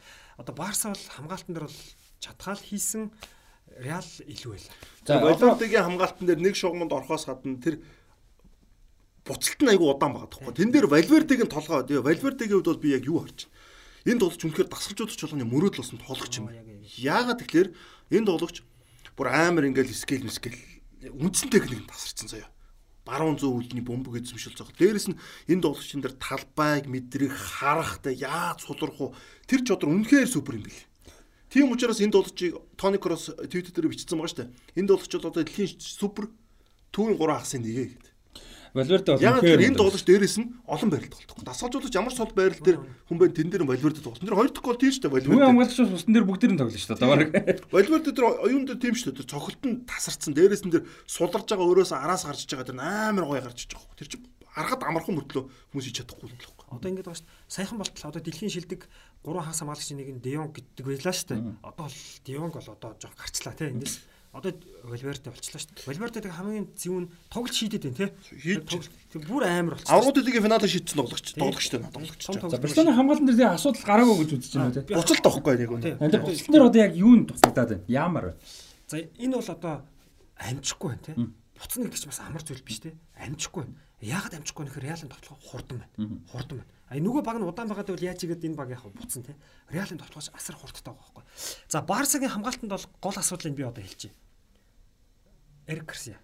одоо 0.43 0.53
Барса 0.59 0.91
бол 0.91 1.05
хамгаалтан 1.07 1.53
дээр 1.55 1.67
бол 1.71 1.81
чатгаал 2.19 2.59
хийсэн 2.59 3.03
Реал 3.79 4.09
илүү 4.27 4.51
байлаа. 4.51 4.75
За 5.07 5.13
Валвердегийн 5.23 5.85
хамгаалтан 5.87 6.25
дээр 6.27 6.41
нэг 6.41 6.55
шугамд 6.57 6.91
орохоос 6.91 7.25
гадна 7.29 7.61
тэр 7.61 7.79
буцалт 9.25 9.59
нь 9.61 9.71
айгүй 9.73 9.89
удаан 9.89 10.13
байгаа 10.13 10.29
тоххой. 10.29 10.53
Тэн 10.53 10.71
дээр 10.71 10.87
Валвердегийн 10.87 11.49
толгой 11.49 11.81
Валвердегийн 11.81 12.61
хувьд 12.61 12.69
бол 12.69 12.83
би 12.85 12.93
яг 12.93 13.03
юу 13.09 13.25
харж 13.25 13.49
байна 13.49 13.53
Энэ 14.05 14.21
тоглогч 14.21 14.45
үнэхээр 14.45 14.69
дасгалжуулагч 14.69 15.17
болгоны 15.17 15.49
мөрөөдөл 15.49 15.81
болсон 15.81 15.97
тоглогч 15.97 16.33
юм. 16.37 16.53
Яагаад 17.01 17.41
тэгэхээр 17.41 17.69
энэ 18.13 18.27
тоглогч 18.29 18.61
бүр 19.17 19.27
амар 19.33 19.65
ингээл 19.65 19.97
скейл 19.97 20.29
мэскэл 20.29 20.53
үндсэн 21.09 21.49
техник 21.49 21.89
тасарсан 21.89 22.29
заяа. 22.29 22.53
Баруун 23.01 23.41
зүүн 23.41 23.65
үлдний 23.65 23.81
бөмбөг 23.81 24.21
эзэмшил 24.21 24.53
зог. 24.53 24.77
Дээрэс 24.77 25.09
нь 25.09 25.17
энэ 25.49 25.61
тоглогчдын 25.65 26.05
дээр 26.05 26.15
талбайг 26.21 26.85
мэдрэх, 26.85 27.33
харах, 27.33 27.97
тэ 28.05 28.13
яаж 28.13 28.61
сулрах 28.61 29.01
уу 29.01 29.17
тэр 29.49 29.65
чодрол 29.65 29.97
үнэхээр 29.97 30.29
супер 30.29 30.61
юм 30.61 30.69
бэл. 30.69 30.85
Тийм 31.49 31.73
учраас 31.73 31.97
энэ 31.97 32.13
тоглогчийг 32.13 32.61
Тони 32.77 33.01
Кросс 33.01 33.33
Twitter 33.49 33.73
дээр 33.73 33.89
бичсэн 33.89 34.21
байгаа 34.21 34.29
шүү 34.29 34.41
дээ. 34.45 34.53
Энэ 34.85 34.89
тоглогч 34.93 35.13
бол 35.17 35.29
одоо 35.33 35.41
дэлхийн 35.41 35.81
супер 35.81 36.29
түүний 36.93 37.17
гурван 37.17 37.41
хасын 37.41 37.65
нэгэ 37.65 37.85
гэдэг. 37.89 38.04
Валверде 38.75 39.15
бол 39.15 39.23
яг 39.23 39.39
тэр 39.39 39.63
энэ 39.63 39.79
тоглож 39.79 40.03
дээрээс 40.03 40.35
нь 40.43 40.51
олон 40.67 40.89
байралд 40.91 41.15
тоглох. 41.15 41.47
Дасгалжуулагч 41.47 41.95
ямар 41.95 42.11
сул 42.11 42.27
байрал 42.35 42.59
дээр 42.59 42.79
хүн 43.07 43.17
байна 43.17 43.31
тэн 43.31 43.47
дээр 43.47 43.63
нь 43.63 43.71
Валверде 43.71 44.03
тоглох. 44.03 44.19
Тэр 44.19 44.35
хоёр 44.35 44.51
дахь 44.51 44.67
гол 44.67 44.75
тийм 44.75 44.91
шүү 44.91 45.03
дээ 45.07 45.15
Валверде. 45.15 45.31
Хүн 45.31 45.47
хамгаалагч 45.47 45.79
усны 45.79 46.11
дээр 46.11 46.27
бүгд 46.27 46.43
нь 46.51 46.59
тоглож 46.59 46.75
шүү 46.83 46.99
дээ. 46.99 47.07
Бараг. 47.07 47.29
Валверде 47.71 48.11
тэр 48.11 48.25
оюун 48.35 48.67
дээр 48.67 48.79
тийм 48.83 48.95
шүү 48.99 49.15
дээ. 49.15 49.19
Тэр 49.23 49.31
цохилт 49.31 49.63
нь 49.63 49.87
тасарсан. 49.87 50.35
Дээрээс 50.35 50.63
нь 50.67 50.73
тэр 50.75 50.83
суларж 51.07 51.47
байгаа 51.47 51.67
өөрөөсөө 51.71 52.03
араас 52.03 52.27
гарч 52.27 52.43
байгаа 52.51 52.67
тэр 52.67 52.79
амар 52.83 53.25
гоё 53.31 53.39
гарч 53.47 53.63
иж 53.63 53.71
байгаа. 53.71 53.95
Тэр 53.95 54.09
чинь 54.11 54.27
аргад 54.55 54.83
амархан 54.83 55.15
мөртлөө 55.19 55.43
хүмүүс 55.71 55.85
хийж 55.87 55.97
чадахгүй 56.03 56.31
юм 56.31 56.39
л 56.39 56.51
байна. 56.55 56.79
Одоо 56.79 56.89
ингэж 56.91 57.05
байгаа 57.07 57.19
шүү 57.19 57.27
дээ. 57.27 57.51
Саяхан 57.51 57.79
болтол 57.79 58.07
одоо 58.11 58.21
дэлхийн 58.23 58.53
шилдэг 58.55 58.81
3 59.23 59.39
хагас 59.39 59.59
хамгаалагчийн 59.59 59.99
нэг 59.99 60.09
нь 60.15 60.23
Деонг 60.23 60.51
гэдэг 60.55 60.85
байлаа 60.87 61.15
шүү 61.15 61.27
дээ. 61.31 61.41
Одоо 61.59 61.85
бол 61.87 61.99
Деонг 62.23 62.53
бол 62.55 62.69
одоо 62.71 62.91
жоох 62.95 63.15
гарчлаа 63.19 63.55
тийм 63.55 63.75
эндээс 63.75 63.95
Одоо 64.35 64.51
Валверде 64.83 65.31
болчлаа 65.31 65.61
шүү 65.63 65.79
дээ. 65.79 65.87
Валвердег 65.87 66.27
хамгийн 66.27 66.67
зөв 66.75 67.07
нь 67.07 67.09
тоглож 67.31 67.55
шийдэд 67.55 67.87
байна 67.87 68.11
тий. 68.11 68.59
Тэг 69.15 69.23
бүр 69.31 69.47
амар 69.47 69.79
болчихсон. 69.79 69.95
Аврууд 69.95 70.19
лигийн 70.27 70.43
финалыг 70.43 70.67
шийдсэн 70.67 70.99
тоглогч 70.99 71.27
тоглогч 71.39 71.67
дээ 71.71 71.87
тоглогч. 71.87 72.21
За 72.27 72.59
Барселоны 72.59 72.91
хамгаалалтын 72.99 73.31
дээр 73.31 73.55
асуудал 73.55 73.87
гараагүй 73.87 74.15
гэж 74.27 74.31
үзэж 74.35 74.53
байна 74.59 74.75
тий. 74.75 74.83
Буцалт 74.91 75.23
авахгүй 75.23 75.55
нэг 75.55 75.71
үнэ. 75.71 75.87
Энэ 76.03 76.19
буцалт 76.19 76.51
дээр 76.51 76.67
одоо 76.67 76.81
яг 76.83 76.93
юу 76.99 77.15
нь 77.15 77.23
тусдаад 77.31 77.55
байна? 77.55 77.87
Ямар 77.87 78.23
вэ? 78.27 78.33
За 78.91 78.99
энэ 78.99 79.35
бол 79.39 79.49
одоо 79.55 79.75
амжихгүй 80.35 80.89
байна 80.91 81.05
тий. 81.07 81.15
Буцна 81.55 81.87
гэдэг 81.87 81.99
чинь 82.03 82.11
бас 82.11 82.19
амар 82.19 82.43
зүйл 82.43 82.67
биш 82.67 82.79
тий. 82.83 82.93
Амжихгүй 83.15 83.63
байна. 83.63 83.79
Яагаад 84.03 84.35
амжихгүй 84.35 84.67
нөхөр 84.67 84.83
Реалын 84.83 85.15
тоглох 85.15 85.39
хурдан 85.47 85.79
байна. 85.79 86.19
Хурдан 86.27 86.59
байна. 86.59 86.71
А 86.91 86.99
нөгөө 86.99 87.23
баг 87.23 87.39
нь 87.39 87.47
удаан 87.47 87.71
байгаад 87.71 87.87
бол 87.87 88.03
яаж 88.03 88.19
игээд 88.27 88.45
энэ 88.45 88.59
баг 88.59 88.69
яг 88.69 88.83
буцсан 88.83 89.23
тий. 89.23 89.33
Реалын 89.71 89.97
тоглож 89.97 90.27
асар 90.35 90.59
хурдтай 90.59 90.91
байгаа 90.91 91.23
байхгүй. 91.23 91.23
За 91.71 91.81
Барсагийн 91.81 92.29
хамгаалтанд 92.29 92.75
бол 92.75 92.85
гол 93.01 93.17
асуудлыг 93.17 93.55
би 93.55 93.63
одоо 93.63 93.81
хэлчихье 93.81 94.13
Эрик 95.67 95.89
Гарсиа. 95.89 96.19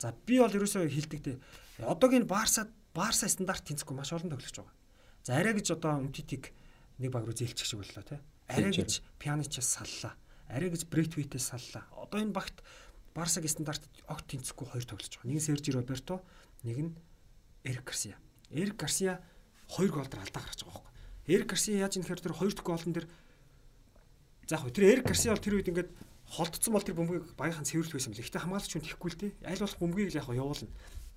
За 0.00 0.14
би 0.26 0.38
бол 0.40 0.52
ерөөсөө 0.52 0.88
хилдэг 0.88 1.20
те. 1.22 1.38
Одоогийн 1.84 2.26
Барса 2.26 2.68
Барса 2.94 3.28
стандарт 3.28 3.68
тэнцэхгүй 3.68 3.96
маш 3.96 4.12
олон 4.16 4.32
тоглогч 4.32 4.56
байгаа. 4.56 4.74
За 5.24 5.36
арай 5.36 5.52
гэж 5.52 5.76
одоо 5.76 6.00
Умтитиг 6.00 6.52
нэг 6.98 7.12
баг 7.12 7.28
руу 7.28 7.36
зээлчих 7.36 7.68
шиг 7.68 7.84
боллоо 7.84 8.02
те. 8.02 8.20
Арай 8.48 8.72
гэж 8.72 9.04
Пьяничаас 9.20 9.68
саллаа. 9.68 10.16
Арай 10.48 10.72
гэж 10.72 10.88
Брэйтвитээс 10.88 11.52
саллаа. 11.52 11.84
Одоо 12.00 12.24
энэ 12.24 12.32
багт 12.32 12.64
Барсагийн 13.12 13.52
стандарт 13.52 13.84
огт 14.08 14.24
тэнцэхгүй 14.24 14.66
хоёр 14.72 14.84
тоглож 14.88 15.12
байгаа. 15.12 15.28
Нэг 15.28 15.36
нь 15.36 15.44
Сержи 15.44 15.70
Роберто, 15.76 16.24
нэг 16.64 16.78
нь 16.80 16.92
Эрик 17.68 17.84
Гарсиа. 17.92 18.16
Эрик 18.50 18.80
Гарсиа 18.80 19.20
хоёр 19.68 19.92
гол 19.92 20.08
дээр 20.08 20.24
алдаа 20.24 20.42
гаргаж 20.42 20.64
байгаа 20.64 20.80
байхгүй. 20.80 20.94
Эрик 21.28 21.48
Гарсиа 21.52 21.76
яаж 21.84 22.00
юм 22.00 22.04
хэрэг 22.08 22.24
тэр 22.24 22.32
хоёр 22.32 22.52
дахь 22.56 22.64
голн 22.64 22.92
дээр 22.96 23.06
за 24.48 24.56
яг 24.56 24.72
тэр 24.72 24.84
Эрик 24.88 25.06
Гарсиа 25.12 25.36
бол 25.36 25.44
тэр 25.44 25.54
үед 25.60 25.68
ингээд 25.68 25.90
холдсон 26.28 26.72
бол 26.76 26.84
тэр 26.84 26.96
бөмбөгийг 27.00 27.36
багийнхан 27.36 27.64
цэвэрлэх 27.64 27.96
байсан 27.96 28.12
бэл. 28.12 28.22
Гэхдээ 28.22 28.42
хамгаалагч 28.44 28.72
хүн 28.72 28.84
тэхгүй 28.84 29.10
л 29.12 29.20
дээ. 29.20 29.32
Аль 29.48 29.62
болох 29.64 29.80
бөмбөгийг 29.80 30.10
л 30.12 30.20
яг 30.20 30.28
явуулна. 30.28 30.72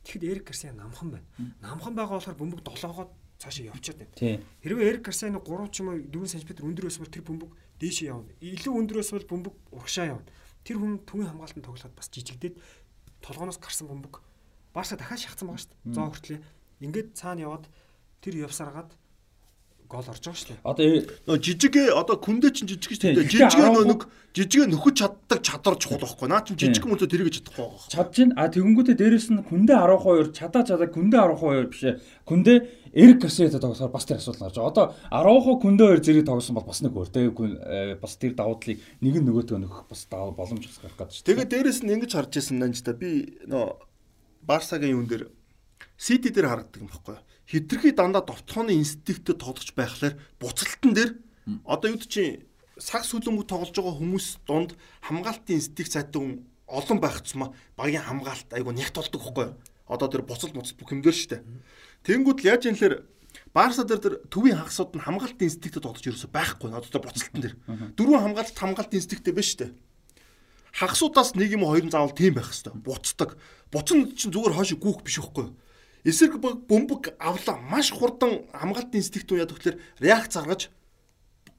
Тэгэхэд 0.08 0.24
Эрик 0.32 0.46
Гарсиа 0.48 0.74
намхан 0.74 1.10
байна. 1.12 1.28
Намхан 1.62 1.94
байгаа 1.94 2.18
болохоор 2.18 2.40
бөмбөг 2.40 2.62
долоогоод 2.64 3.12
цаашаа 3.38 3.70
явчихад 3.70 4.00
байна. 4.02 4.42
Хэрвээ 4.64 4.90
Эрик 4.90 5.04
Гарсианы 5.06 5.44
3 5.44 5.70
ч 5.70 5.76
юм 5.84 5.94
уу 5.94 6.00
4 6.00 6.32
см 6.32 6.50
өндөр 6.64 6.86
байсан 6.88 7.02
бол 7.04 7.14
тэр 7.14 7.26
бөмбөг 7.28 7.52
дээшээ 7.78 8.08
явна. 8.10 8.32
Илүү 8.42 8.74
өндөр 8.82 8.98
байсан 9.04 9.16
бол 9.20 9.30
бөмбөг 9.30 9.56
урагшаа 9.76 10.06
явна. 10.16 10.26
Тэр 10.66 10.78
хүн 10.80 11.02
түүний 11.06 11.30
хамгаалтанд 11.30 11.66
тоглоход 11.66 11.98
бас 11.98 12.08
жижигдээд 12.10 12.56
толгоноос 13.22 13.62
гарсан 13.62 13.90
бөмбөг 13.90 14.22
Барса 14.74 14.96
дахиад 14.96 15.20
шахацсан 15.20 15.48
байгаа 15.52 15.62
шүү 15.62 15.72
дээ. 15.72 15.94
Зоо 15.94 16.08
хүртлээ. 16.08 16.40
Ингээд 16.80 17.10
цаана 17.12 17.44
яваад 17.44 17.66
тэр 18.24 18.36
явсараад 18.48 18.96
гол 19.92 20.08
орж 20.08 20.24
байгаа 20.24 20.40
шүү 20.40 20.50
дээ. 20.56 20.64
Одоо 20.64 20.86
нөө 21.28 21.38
жижиг 21.44 21.76
одоо 21.92 22.16
күндээ 22.16 22.52
чинь 22.56 22.70
жижиг 22.72 22.96
шүү 22.96 23.12
дээ. 23.12 23.28
Жижиг 23.28 23.60
нөө 23.60 23.86
нэг 23.92 24.02
жижиг 24.32 24.72
нөхөж 24.72 24.96
чаддаг 25.04 25.40
чадвар 25.44 25.76
чухал 25.76 26.00
байхгүй. 26.00 26.28
Наа 26.32 26.42
чинь 26.48 26.56
жижиг 26.56 26.88
мөнтө 26.88 27.12
тэрийг 27.12 27.36
чадахгүй 27.36 27.68
байгаа. 27.68 27.92
Чадж 27.92 28.12
чинь 28.16 28.32
а 28.40 28.48
тэгэнгүүтээ 28.48 28.96
дээрэс 28.96 29.28
нь 29.36 29.44
күндээ 29.44 29.76
12 29.76 30.32
чадаа 30.32 30.64
чадаа 30.64 30.88
күндээ 30.88 31.20
12 31.28 31.68
биш 31.68 31.84
ээ. 31.84 32.00
Күндээ 32.24 32.58
Эрик 32.92 33.20
Гарсиата 33.24 33.60
тоглосоор 33.60 33.92
бас 33.92 34.08
тэр 34.08 34.20
асуудал 34.20 34.48
гарч 34.48 34.56
байгаа. 34.56 34.72
Одоо 34.72 34.86
10 35.12 35.60
күндээ 35.64 35.90
2 36.00 36.06
зэрэг 36.08 36.26
тоглосон 36.28 36.56
бол 36.56 36.68
бас 36.68 36.80
нэг 36.84 36.96
өөр 36.96 37.10
те 37.12 37.28
э, 37.28 37.96
бас 38.00 38.16
тэр 38.16 38.36
давуу 38.36 38.60
талыг 38.60 38.80
нэг 39.00 39.16
нь 39.20 39.28
нөгөөтөө 39.28 39.60
нөхөх 39.64 39.88
бас 39.92 40.08
боломж 40.12 40.68
гарах 40.68 41.00
гэдэг 41.00 41.16
шүү. 41.16 41.28
Тэгээ 41.28 41.52
дээрэс 41.52 41.80
нь 41.84 41.92
ингэж 41.96 42.12
харж 42.16 42.32
ирсэн 42.40 42.60
нанж 42.60 42.84
та 42.84 42.92
би 42.92 43.40
нөө 43.48 43.80
Барсагийн 44.44 44.96
юун 44.96 45.08
дээр 45.08 45.32
Сити 45.96 46.36
дээр 46.36 46.52
харагддаг 46.52 46.84
юм 46.84 46.92
баггүй 46.92 47.16
хитрхи 47.52 47.92
дандаа 47.92 48.24
довтооны 48.24 48.80
инстинктэд 48.80 49.38
тоглож 49.44 49.70
байхлаар 49.76 50.16
буцалтан 50.40 50.96
дээр 50.96 51.12
одоо 51.68 51.92
юу 51.92 52.00
чинь 52.00 52.48
саг 52.80 53.04
сүлэмгүүд 53.04 53.52
тоглож 53.52 53.76
байгаа 53.76 54.00
хүмүүс 54.00 54.28
дунд 54.48 54.80
хамгаалтын 55.04 55.60
инстинкт 55.60 55.92
сайтай 55.92 56.22
хүн 56.22 56.48
олон 56.72 57.00
байх 57.04 57.20
цумаа 57.28 57.52
багийн 57.76 58.08
хамгаалт 58.08 58.50
айгу 58.56 58.72
нягт 58.72 58.96
болдог 58.96 59.22
хөхгүй 59.22 59.48
одоо 59.92 60.08
тэр 60.08 60.24
буцалт 60.24 60.56
буцалт 60.56 60.80
бүх 60.80 60.96
юм 60.96 61.04
дээр 61.04 61.18
штэ 61.18 61.44
тэнгууд 62.08 62.40
л 62.40 62.48
яаж 62.48 62.72
юм 62.72 62.80
лэр 62.80 63.04
Барса 63.52 63.84
дээр 63.84 64.00
тэр 64.00 64.16
төвийн 64.32 64.60
хагасууд 64.60 64.96
нь 64.96 65.04
хамгаалтын 65.04 65.48
инстинктэд 65.48 65.84
тоглож 65.84 66.08
ерөөсөй 66.08 66.32
байхгүй 66.32 66.72
одоо 66.72 66.88
тэр 66.88 67.04
буцалтан 67.04 67.40
дээр. 67.44 67.56
Дөрвөн 67.96 68.24
хамгаалалт 68.32 68.60
хамгаалтын 68.60 69.00
инстинкттэй 69.00 69.36
биш 69.36 69.56
штэ 69.56 69.72
хагасуудаас 70.72 71.36
нэг 71.36 71.52
юм 71.52 71.68
хоёр 71.68 71.86
нь 71.86 71.92
заавал 71.92 72.16
тийм 72.16 72.36
байх 72.36 72.52
хэвээр. 72.52 72.80
Буцдаг. 72.80 73.36
Буцна 73.72 74.08
чинь 74.16 74.32
зүгээр 74.32 74.56
хойш 74.56 74.72
гүүх 74.80 75.04
биш 75.04 75.20
үхгүй. 75.20 75.52
Эсрэг 76.04 76.42
бөмбөг 76.42 77.14
авлаа 77.20 77.58
маш 77.62 77.92
хурдан 77.94 78.46
хамгаалтын 78.54 79.00
инстинкт 79.02 79.32
уу 79.32 79.38
яд 79.38 79.54
тэгэхээр 79.54 79.78
реакц 80.02 80.34
гаргаж 80.34 80.70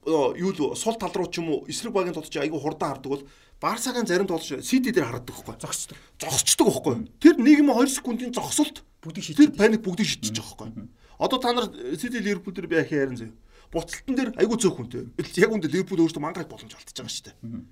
юу 0.05 0.51
л 0.51 0.75
сул 0.75 0.99
тал 0.99 1.15
руу 1.15 1.31
ч 1.31 1.39
юм 1.39 1.49
уу 1.49 1.65
эсрэг 1.71 1.93
багийн 1.95 2.15
тодч 2.15 2.35
айгүй 2.35 2.59
хурдан 2.59 2.99
хардаг 2.99 3.11
бол 3.11 3.23
Барсагийн 3.63 4.03
зарим 4.05 4.27
тоглож 4.27 4.59
CD 4.59 4.91
дээр 4.91 5.07
хардаг 5.07 5.31
байхгүй. 5.31 5.55
Зогсдог. 5.63 5.97
Зогсчдаг 6.19 6.67
байхгүй. 6.67 7.07
Тэр 7.23 7.39
1 7.39 7.63
2 7.63 7.87
секундын 7.87 8.35
зогсолт 8.35 8.83
Бүгдийг 9.03 9.23
шийдэж. 9.23 9.39
тэр 9.39 9.51
паник 9.55 9.81
бүгдийг 9.83 10.07
шийдчих 10.07 10.35
жоохоо. 10.35 10.71
Одоо 11.19 11.39
та 11.39 11.53
нар 11.53 11.71
CD 11.95 12.19
Ливерпул 12.19 12.51
дээр 12.51 12.67
ахи 12.79 12.95
ярин 12.95 13.15
зөө. 13.15 13.31
Буцалтан 13.71 14.15
дээр 14.15 14.29
айгүй 14.35 14.57
цөөхөнтэй. 14.59 15.15
Яг 15.39 15.51
үндэ 15.51 15.71
Ливерпул 15.71 16.03
өөртөө 16.03 16.23
мангаж 16.23 16.47
боломж 16.47 16.75
алдчихж 16.75 16.99
байгаа 16.99 17.11
шүү 17.11 17.25
дээ. 17.31 17.63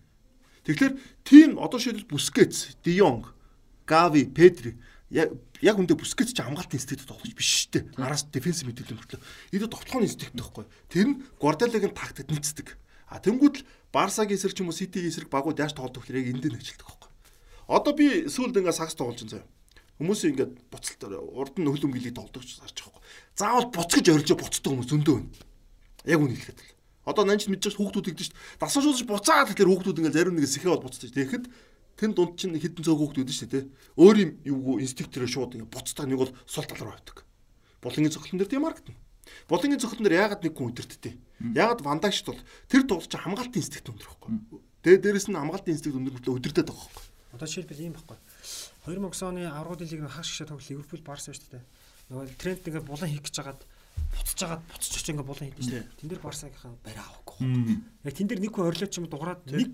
Тэгэхээр 0.68 0.94
тийм 1.24 1.60
одоо 1.60 1.80
шийдэл 1.80 2.08
Бускетс, 2.08 2.76
Де 2.84 3.00
Йонг, 3.00 3.34
Гави, 3.88 4.24
Педри 4.28 4.76
яг 5.62 5.78
үндэ 5.78 5.94
Бускетс 5.96 6.34
ч 6.34 6.42
хамгаалтын 6.42 6.82
институт 6.82 7.08
тоглож 7.08 7.34
биш 7.38 7.70
шүү 7.70 7.94
дээ. 7.96 8.02
Араас 8.02 8.26
дефенсив 8.28 8.68
мэдээлэл 8.68 8.98
мөртлөө. 8.98 9.22
Эдгээр 9.54 9.72
тоглохын 9.72 10.06
институт 10.10 10.36
байхгүй. 10.36 10.66
Тэр 10.90 11.08
нь 11.08 11.16
Гвардиолагийн 11.38 11.94
тактикт 11.94 12.34
нийцдэг. 12.34 12.68
А 13.08 13.22
тэнгууд 13.22 13.56
л 13.62 13.66
Барсагийн 13.94 14.40
эсрэг 14.40 14.56
ч 14.56 14.66
юм 14.66 14.72
уу 14.72 14.76
Ситигийн 14.76 15.12
эсрэг 15.12 15.30
багууд 15.30 15.60
яаж 15.60 15.78
тоглох 15.78 16.02
гэхээр 16.02 16.22
яг 16.24 16.28
энд 16.34 16.46
нь 16.48 16.58
ажилладаг 16.58 16.88
байхгүй. 16.88 17.10
Одоо 17.70 17.94
би 17.94 18.06
сүүлд 18.32 18.58
ингээ 18.58 18.74
сагс 18.74 18.96
тоглож 18.96 19.22
байгаа. 19.22 19.46
Хүмүүс 20.02 20.22
ингээд 20.34 20.54
буцалт 20.72 21.02
урд 21.12 21.56
нь 21.60 21.70
хөлөм 21.70 21.92
гэлийг 21.94 22.16
тоглож 22.16 22.48
харж 22.58 22.78
байгаа 22.82 22.98
байхгүй. 22.98 23.04
Заавал 23.38 23.68
буцгаж 23.70 24.06
орилж 24.10 24.32
буцдаг 24.34 24.72
хүмүүс 24.72 24.90
зөндөө 24.90 25.16
байна. 25.20 25.30
Яг 26.08 26.20
үн 26.24 26.32
хэлэхэд 26.34 26.58
л. 26.58 26.72
Одоо 27.06 27.24
нанч 27.26 27.46
мэдж 27.52 27.76
хүүхдүүд 27.76 28.08
дээ. 28.16 28.34
Дасгаж 28.58 28.86
уусаж 28.88 29.06
буцаад 29.06 29.52
тэгэхээр 29.52 29.70
хүүхдүүд 29.70 30.00
ингээд 30.02 30.18
зарим 30.18 30.36
нэг 30.40 30.48
сэхээ 30.48 30.72
бол 30.72 30.86
буцдаг. 30.88 31.12
Тэгэхэд 31.12 31.46
тэн 32.02 32.18
дунд 32.18 32.34
чинь 32.34 32.58
хідэн 32.58 32.82
цог 32.82 32.98
хүүхдүүд 32.98 33.30
шүү 33.30 33.50
дээ. 33.54 33.64
Өөр 34.02 34.18
юм 34.18 34.32
юу 34.42 34.82
инстинктээр 34.82 35.30
шууд 35.30 35.54
ингээд 35.54 35.70
буцдаг 35.70 36.10
нэг 36.10 36.18
бол 36.18 36.34
сул 36.50 36.66
тал 36.66 36.82
руу 36.82 36.98
авдаг. 36.98 37.22
Булангийн 37.86 38.10
цохлон 38.10 38.42
дээр 38.42 38.50
тийм 38.50 38.66
харагдана. 38.66 38.98
Булангийн 39.46 39.78
цохлон 39.78 40.02
дээр 40.10 40.18
яагаад 40.18 40.42
нэг 40.42 40.54
хүн 40.58 40.74
өдөртдөө. 40.74 41.14
Яагаад 41.54 41.86
вандагшд 41.86 42.26
бол 42.26 42.42
тэр 42.66 42.90
тоглож 42.90 43.14
хамгаалтын 43.14 43.62
инстинкт 43.62 43.94
өндөр 43.94 44.10
байхгүй. 44.10 44.30
Тэгээ 44.82 45.02
дээрэс 45.06 45.30
нь 45.30 45.38
хамгаалтын 45.38 45.74
инстинкт 45.78 45.98
өндөр 46.02 46.14
мөртлөө 46.18 46.38
өдөртөд 46.42 46.68
байгаа 46.74 46.90
байхгүй. 46.90 47.06
Одоо 47.38 47.48
жишээлбэл 47.48 47.86
ийм 47.86 47.94
байхгүй. 47.94 48.18
2009 48.90 49.30
оны 49.30 49.42
аврагын 49.46 49.90
лиг 49.94 50.02
хагас 50.10 50.26
гişэ 50.26 50.50
тоглох 50.50 50.66
Ливерпул 50.66 51.06
Барса 51.06 51.32
шүү 51.38 51.54
дээ. 51.54 51.64
Нөгөө 52.10 52.26
тренд 52.42 52.66
ингээ 52.66 52.84
булан 52.84 53.10
хийх 53.14 53.24
гэж 53.30 53.36
хагаад 53.40 53.62
буцаж 54.12 54.40
хагаад 54.42 54.64
буцаж 54.68 54.92
очиж 54.92 55.08
ингээ 55.14 55.30
булан 55.30 55.48
хийдэж 55.48 55.68
дээ. 55.70 55.86
Тэн 56.02 56.10
дээр 56.12 56.22
Барсагийнхаа 56.26 56.74
барай 56.84 57.06
авахгүй. 57.06 57.40
Яг 58.04 58.14
тэн 58.18 58.28
дээр 58.28 58.42
нэг 58.42 58.52
хүн 58.52 58.68
орилооч 58.68 58.94
юм 59.00 59.08
дуурайд 59.08 59.42
нэг 59.48 59.74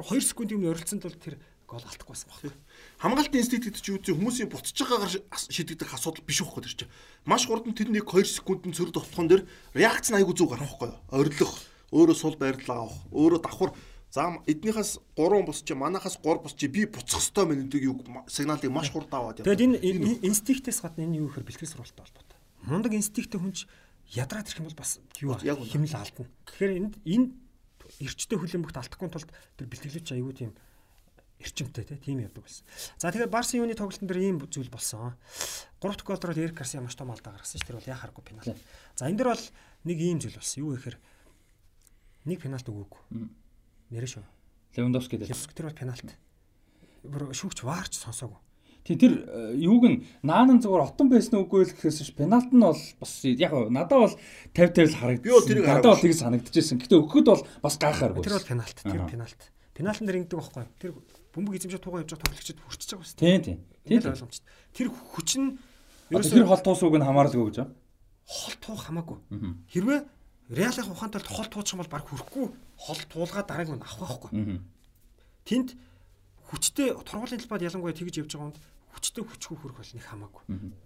2 0.00 0.24
секундын 0.24 0.56
өмнө 0.56 0.72
орилцсонд 0.72 1.04
бол 1.04 1.20
тэр 1.20 1.36
гол 1.68 1.84
алдахгүй 1.84 2.12
байсан 2.16 2.28
байхгүй. 2.32 2.52
Хамгаалтын 3.00 3.40
инстинкт 3.40 3.66
гэдэг 3.68 3.82
чинь 3.84 3.96
үгүй 4.00 4.14
хүмүүсийн 4.16 4.48
буцаж 4.48 4.76
байгаагаар 4.76 5.12
шийдэгдэх 5.52 5.92
асуудал 5.92 6.24
биш 6.24 6.40
байхгүй 6.40 6.62
тэр 6.64 6.74
чинь. 6.84 6.92
Маш 7.28 7.44
хурдан 7.48 7.76
тэр 7.76 7.88
нэг 7.92 8.04
2 8.08 8.24
секундын 8.28 8.76
цөрөд 8.76 8.96
товтлохын 8.96 9.28
дэр 9.28 9.42
реакц 9.72 10.12
нь 10.12 10.18
айгүй 10.20 10.36
зүг 10.36 10.52
гарах 10.52 10.76
байхгүй. 10.80 10.92
Орилох, 11.12 11.52
өөрөө 11.92 12.16
сул 12.16 12.36
байрлал 12.36 12.92
авах, 12.92 12.98
өөрөө 13.12 13.40
давхар 13.40 13.72
зам 14.12 14.44
эднийхээс 14.44 15.00
3 15.16 15.48
босч 15.48 15.68
манахаас 15.72 16.20
3 16.20 16.44
босч 16.44 16.60
би 16.68 16.84
буцах 16.84 17.20
ёстой 17.24 17.48
мэн 17.48 17.64
гэдэг 17.64 17.82
юу 17.88 17.96
сигналыг 18.28 18.68
маш 18.68 18.92
хурдан 18.92 19.24
аваад 19.24 19.40
явдаг. 19.40 19.56
Тэгэд 19.56 19.80
энэ 19.80 20.20
инстинктээс 20.28 20.84
гадна 20.84 21.08
энэ 21.08 21.24
юу 21.24 21.32
гэхээр 21.32 21.48
бэлтгэл 21.48 21.72
сурвалжтай 21.72 22.04
холбоотой. 22.04 22.38
Мундаг 22.68 22.92
инстинкттэй 22.92 23.40
хүнч 23.40 23.64
ядраад 24.12 24.48
ирэх 24.52 24.60
юм 24.60 24.68
бол 24.68 24.76
бас 24.76 25.00
юу 25.16 25.32
хэмнэл 25.40 25.96
алдна. 25.96 26.28
Тэгэхээр 26.44 26.76
энд 26.76 26.94
энэ 27.08 27.26
эрчтэй 28.02 28.38
хүлэмжт 28.38 28.76
алдахгүй 28.76 29.08
тулд 29.08 29.30
тэр 29.56 29.66
бэлтгэлч 29.70 30.08
аюу 30.18 30.34
тийм 30.34 30.52
эрчимтэй 31.42 31.84
тийм 31.98 32.22
явдаг 32.22 32.44
байсан. 32.44 32.64
За 32.98 33.10
тэгэхээр 33.10 33.30
Барсын 33.30 33.62
юуны 33.62 33.74
тоглолтын 33.74 34.06
дээр 34.06 34.22
ийм 34.22 34.36
зүйл 34.46 34.70
болсон. 34.70 35.18
3 35.82 35.98
дахь 35.98 36.06
голдрол 36.06 36.38
Эрик 36.38 36.54
Гарсиа 36.58 36.80
маш 36.80 36.94
том 36.94 37.10
алдаа 37.10 37.34
гаргасан 37.34 37.58
ш. 37.58 37.66
Тэр 37.66 37.82
бол 37.82 37.90
яхааргүй 37.90 38.22
пенальт. 38.22 38.58
За 38.94 39.10
энэ 39.10 39.18
дэр 39.18 39.34
бол 39.34 39.44
нэг 39.84 39.98
ийм 39.98 40.18
зүйл 40.22 40.38
болсон. 40.38 40.62
Юу 40.62 40.78
гэхээр 40.78 40.96
нэг 42.30 42.38
пенальт 42.38 42.66
өгөөгүй. 42.70 43.02
Нэрэ 43.90 44.06
шүү. 44.06 44.24
Левандовски 44.78 45.18
дээр. 45.18 45.34
Тэр 45.34 45.66
бол 45.66 45.80
пенальт. 45.82 46.08
Шүүгч 47.02 47.66
ваарч 47.66 47.98
сонсоогүй. 47.98 48.38
Тий 48.82 48.98
тэр 48.98 49.12
э, 49.22 49.54
юуг 49.62 49.84
нь 49.86 50.02
наанан 50.26 50.58
зүгээр 50.58 50.82
отон 50.90 51.06
байсан 51.06 51.46
үгүй 51.46 51.70
л 51.70 51.74
гэхээс 51.74 52.02
ш 52.02 52.10
пенальт 52.18 52.50
нь 52.50 52.58
бол 52.58 52.74
бас 52.74 53.12
яг 53.22 53.52
надад 53.70 54.10
бол 54.10 54.14
50 54.58 54.90
50 54.90 54.90
л 54.90 54.98
харагдсан. 54.98 55.62
Надад 55.62 55.90
бол 55.94 56.02
тийг 56.02 56.14
санагдчихсэн. 56.18 56.82
Гэтэ 56.82 56.98
өгөхөд 56.98 57.26
бол 57.30 57.42
бас 57.62 57.78
гайхааргүй. 57.78 58.26
Тэр 58.26 58.36
бол 58.42 58.50
пенальт. 58.50 58.78
Тэр 58.82 59.06
пенальт. 59.06 59.40
Пенальтын 59.70 60.06
дээр 60.10 60.18
ингэдэг 60.26 60.38
байхгүй. 60.42 60.66
Тэр 60.82 60.90
бөмбөг 61.30 61.54
эзэмшээ 61.62 61.78
туугаа 61.78 62.02
явж 62.02 62.10
байгаа 62.10 62.26
тоглогчид 62.26 62.58
хүрчихэж 62.58 62.90
байгаа 62.90 63.06
дээ. 63.06 63.22
Тийм 63.22 63.40
тийм. 63.46 63.58
Тийм 63.86 64.00
ойлгомжтой. 64.02 64.50
Тэр 64.74 64.88
хүч 64.90 65.30
нь 65.38 65.48
ерөөсөө 66.10 66.36
тэр 66.42 66.50
хол 66.50 66.62
туусууг 66.66 66.94
нь 66.98 67.06
хамааралгүй 67.06 67.46
гэж 67.48 67.56
байна. 67.62 67.74
Хол 68.26 68.56
туух 68.60 68.82
хамаагүй. 68.82 69.18
Хэрвээ 69.70 70.00
Реалын 70.52 70.92
ухаантай 70.92 71.22
хол 71.24 71.48
туучих 71.48 71.78
юм 71.78 71.80
бол 71.80 71.92
баг 71.94 72.04
хүрхгүй 72.04 72.46
хол 72.76 73.00
туулгаад 73.08 73.48
дарааг 73.48 73.68
нь 73.72 73.80
авах 73.80 74.20
байхгүй. 74.26 74.60
Тэнд 75.48 75.68
хүчтэй 76.52 76.92
тургуулын 76.92 77.40
талбайд 77.40 77.64
ялангуяа 77.64 77.96
тэгж 77.96 78.20
явж 78.20 78.36
байгаа 78.36 78.52
хүнд 78.52 78.58
хүчтэй 78.92 79.24
хүчгүй 79.24 79.56
хүрэх 79.56 79.76
бол 79.80 79.92
нэг 79.96 80.04
хамаагүй. 80.04 80.42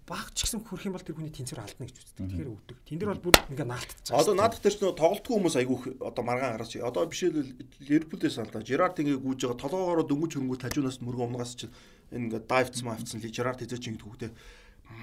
Баг 0.07 0.31
ч 0.31 0.47
гэсэн 0.47 0.63
хүрэх 0.63 0.87
юм 0.87 0.95
бол 0.95 1.03
тэр 1.03 1.15
хүний 1.19 1.33
тэнцвэр 1.35 1.63
алдна 1.63 1.85
гэж 1.87 1.95
үздэг. 1.99 2.23
Тэгэхээр 2.23 2.53
өвдөг. 2.55 2.77
Тэн 2.87 2.97
дээр 2.97 3.11
бол 3.11 3.25
бүр 3.27 3.35
ингээ 3.51 3.67
наалтчихж 3.67 4.05
байгаа. 4.07 4.21
Одоо 4.23 4.35
наадах 4.39 4.61
дээр 4.63 4.75
ч 4.75 4.79
нөө 4.79 4.95
тоглолтгүй 4.95 5.33
хүмүүс 5.35 5.55
айгүйх 5.59 5.83
одоо 6.01 6.23
маргаан 6.23 6.53
гаргаж. 6.55 6.71
Одоо 6.79 7.03
бишээл 7.05 7.51
Ливерпулээс 7.83 8.35
саналаа. 8.39 8.63
Жерард 8.63 8.97
ингээ 9.03 9.19
гүйж 9.19 9.39
байгаа 9.43 9.59
толгоогоор 9.59 10.01
дөнгөж 10.07 10.31
хөрөнгөө 10.39 10.59
тажуунаас 10.63 11.03
мөргөө 11.03 11.27
умнагаас 11.27 11.53
чинь 11.59 11.73
энэ 12.15 12.23
ингээ 12.31 12.43
дайвц 12.47 12.77
маавцсан 12.87 13.19
Жерард 13.19 13.59
хэзээ 13.59 13.79
чинь 13.83 13.95
гэдэг 13.99 14.07
хөвгтэй 14.07 14.31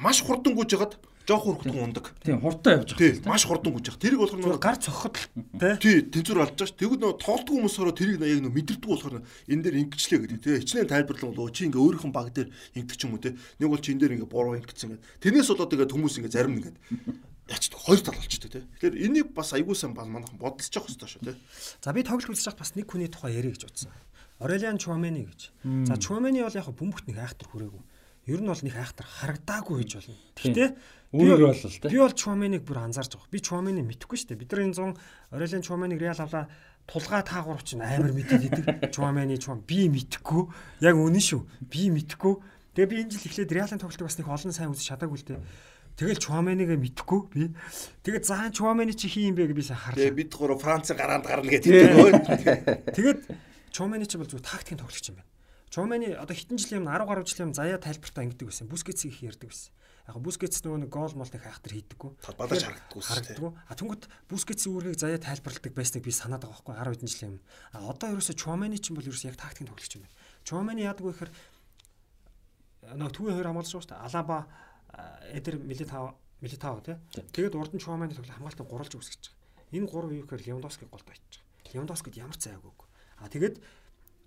маш 0.00 0.24
хурдан 0.24 0.56
гүйж 0.56 0.70
хагаад 0.74 0.96
жоох 1.26 1.44
хурдан 1.44 1.78
ундаг. 1.80 2.12
Тийм 2.22 2.40
хурдан 2.40 2.84
явж 2.84 2.92
байгаа. 2.92 3.16
Тийм 3.16 3.24
маш 3.24 3.44
хурдан 3.48 3.72
гүйж 3.72 3.86
байгаа. 3.88 4.02
Тэрийг 4.04 4.20
болохоор 4.20 4.40
нөгөө 4.44 4.60
гар 4.60 4.76
цохоход 4.76 5.16
тий 5.80 5.96
тэнцвэр 6.04 6.44
олж 6.44 6.52
байгаа 6.52 6.68
ш. 6.68 6.76
Тэгвэл 6.76 7.00
нөгөө 7.00 7.20
тоглолтгүй 7.24 7.56
хүмүүсөөрөө 7.64 7.94
тэрийг 7.96 8.20
яг 8.20 8.40
нөгөө 8.44 8.56
мэдэрдэг 8.60 8.88
болохоор 8.92 9.16
энэ 9.24 9.62
дээр 9.64 9.80
ингэчлээ 9.88 10.20
гэдэг 10.20 10.40
тий. 10.44 10.56
Хичнээн 10.60 10.92
тайлбарлан 10.92 11.32
болоо 11.32 11.48
чи 11.48 11.64
ингээ 11.64 11.80
өөрийнх 11.80 12.04
нь 12.04 12.12
баг 12.12 12.28
дээр 12.28 12.48
ингэдэг 12.76 12.98
ч 13.00 13.02
юм 13.08 13.16
уу 13.16 13.24
тий. 13.24 13.32
Нэг 13.56 13.68
бол 13.72 13.80
чи 13.80 13.90
энэ 13.96 14.00
дээр 14.04 14.14
ингээ 14.20 14.28
буруу 14.28 14.56
ингэсэн 14.60 14.88
гэдэг. 14.92 15.04
Тэрнээс 15.24 15.48
болоод 15.48 15.72
ингээ 15.72 15.94
хүмүүс 15.96 16.14
ингээ 16.20 16.34
зарим 16.36 16.54
нэгэд 16.60 16.76
ячдаг 17.48 17.80
хоёр 17.80 18.00
тал 18.04 18.20
болчтой 18.20 18.50
тий. 18.52 18.64
Тэгэхээр 18.84 18.96
энийг 19.00 19.28
бас 19.32 19.52
аягуулсан 19.56 19.96
бас 19.96 20.08
манайхан 20.08 20.36
бодолцож 20.36 20.76
явах 20.76 20.88
хэрэгтэй 20.92 21.08
шүү 21.08 21.24
тий. 21.24 21.36
За 21.80 21.92
би 21.92 22.04
тоглолт 22.04 22.32
үзэж 22.36 22.52
хахад 22.52 22.60
бас 22.64 22.72
нэг 22.76 22.88
хүний 22.88 23.08
тухай 23.08 23.36
ярих 23.36 23.56
гэж 23.56 23.68
бодсон. 23.68 23.92
Орелиан 24.40 24.80
Чуамени 24.80 25.28
гэж. 25.28 25.52
За 25.88 26.00
Чуамени 26.00 26.40
бол 26.40 26.56
яг 26.56 26.72
бөмбөгт 26.72 27.04
нэг 27.04 27.20
айхтар 27.20 27.48
хүрээгүй 27.52 27.84
ер 28.26 28.40
нь 28.40 28.48
бол 28.48 28.64
нэг 28.64 28.76
айхтар 28.76 29.04
харагдаагүй 29.04 29.84
гэж 29.84 29.90
болно. 30.00 30.16
Гэхдээ 30.40 30.68
үүрэг 31.14 31.46
бол 31.46 31.62
л 31.62 31.78
би 31.86 31.98
бол 32.02 32.14
Чуаменыг 32.18 32.62
бүр 32.66 32.78
анзаарч 32.82 33.14
байгаа. 33.14 33.30
Би 33.30 33.38
Чуаменыг 33.38 33.86
мэдэхгүй 33.86 34.18
шүү 34.18 34.28
дээ. 34.34 34.42
Бид 34.42 34.50
нар 34.50 34.62
энэ 34.66 34.74
100 34.74 35.38
Орелин 35.38 35.62
Чуаменыг 35.62 35.98
Реал 36.02 36.18
авлаа 36.18 36.50
тулгаа 36.90 37.22
таагуур 37.22 37.62
чинь 37.62 37.86
амар 37.86 38.10
мэдээд 38.10 38.44
идэг. 38.50 38.64
Чуамени 38.94 39.38
Чуам 39.38 39.62
би 39.62 39.86
мэдэхгүй. 39.86 40.42
Яг 40.82 40.98
үнэн 40.98 41.22
шүү. 41.22 41.40
Би 41.70 41.94
мэдэхгүй. 41.94 42.34
Тэгээ 42.74 42.90
би 42.90 42.96
энэ 43.06 43.12
жил 43.14 43.26
эхлээд 43.30 43.54
Реалын 43.54 43.78
тоглолтыг 43.78 44.06
бас 44.10 44.18
нэг 44.18 44.26
олон 44.26 44.50
сайн 44.50 44.74
үзэж 44.74 44.86
чадаагүй 44.90 45.18
л 45.22 45.28
дээ. 45.30 45.40
Тэгэл 45.94 46.18
Чуаменыг 46.18 46.74
мэдэхгүй 46.74 47.20
би. 47.30 47.54
Тэгээд 48.02 48.26
заан 48.26 48.50
Чуамени 48.50 48.98
чи 48.98 49.06
хий 49.06 49.30
юм 49.30 49.38
бэ 49.38 49.54
гэж 49.54 49.54
би 49.54 49.62
сайн 49.62 49.78
харлаа. 49.78 50.02
Тэгээ 50.02 50.18
бид 50.18 50.34
гурав 50.34 50.58
Францын 50.58 50.98
гараанд 50.98 51.30
гарна 51.30 51.46
гэдэг. 51.46 52.90
Тэгээд 52.90 53.20
Чуамени 53.70 54.10
чи 54.10 54.18
бол 54.18 54.26
зүгээр 54.26 54.42
тактикийн 54.42 54.82
тоглогч 54.82 55.06
юм 55.14 55.22
байна. 55.22 55.30
Чоманы 55.74 56.14
одоо 56.14 56.34
хитэн 56.38 56.54
жилийн 56.54 56.86
өмнө 56.86 57.02
10 57.02 57.10
гаруй 57.10 57.24
жилийн 57.26 57.46
өмнө 57.50 57.58
заяа 57.58 57.82
тайлбартаа 57.82 58.22
ингэдэг 58.22 58.46
байсан. 58.46 58.70
Бускетс 58.70 59.10
их 59.10 59.18
ярьдаг 59.26 59.50
байсан. 59.50 59.74
Яг 60.04 60.20
Бускетс 60.20 60.60
нөгөө 60.60 60.84
нэг 60.84 60.90
гол 60.92 61.14
молны 61.16 61.38
хайхтар 61.40 61.72
хийдэггүй. 61.72 62.10
Балаж 62.36 62.60
харагддаггүй. 62.60 63.02
Харагддаггүй. 63.08 63.52
А 63.56 63.72
тэнгууд 63.72 64.04
Бускетсийн 64.28 64.76
үүргийг 64.76 65.00
заяа 65.00 65.16
тайлбарладаг 65.16 65.72
байсныг 65.72 66.04
би 66.04 66.12
санаад 66.12 66.44
байгаа 66.44 66.60
байхгүй 66.60 66.76
10 66.76 66.92
хэдэн 66.92 67.08
жилийн 67.08 67.30
өмнө. 67.32 67.44
А 67.72 67.78
одоо 67.88 68.08
ерөөсө 68.12 68.36
Чоманы 68.36 68.76
чинь 68.76 68.96
бол 69.00 69.08
ерөөсө 69.08 69.32
яг 69.32 69.40
тактикийн 69.40 69.72
тоглогч 69.72 69.96
юм 69.96 70.04
байна. 70.04 70.16
Чоманы 70.44 70.84
яадаг 70.84 71.04
вэ 71.08 71.12
гэхээр 71.16 71.32
нөгөө 73.00 73.14
түүний 73.16 73.32
хоёр 73.32 73.48
хамгаалж 73.48 73.70
шүү 73.72 73.88
дээ. 73.88 74.04
Алаба 74.04 74.36
Эдер 75.32 75.56
Милитао 75.56 76.12
Милитао 76.44 76.84
тий. 76.84 77.00
Тэгээд 77.32 77.56
урд 77.56 77.72
нь 77.72 77.80
Чоманы 77.80 78.12
тоглох 78.12 78.36
хамгаалтын 78.36 78.68
гурвалж 78.68 78.92
үсгэж 79.00 79.32
байгаа. 79.32 79.72
Энэ 79.72 79.88
гурав 79.88 80.12
юу 80.12 80.28
гэхээр 80.28 80.52
Левандовски 80.52 80.84
голд 80.84 81.08
очиж 81.08 81.40
байгаа. 81.40 81.72
Левандовскид 81.72 82.20
ямар 82.20 82.36
цайг 82.36 82.60
өгөө. 82.60 82.88
А 83.24 83.32
тэгээд 83.32 83.56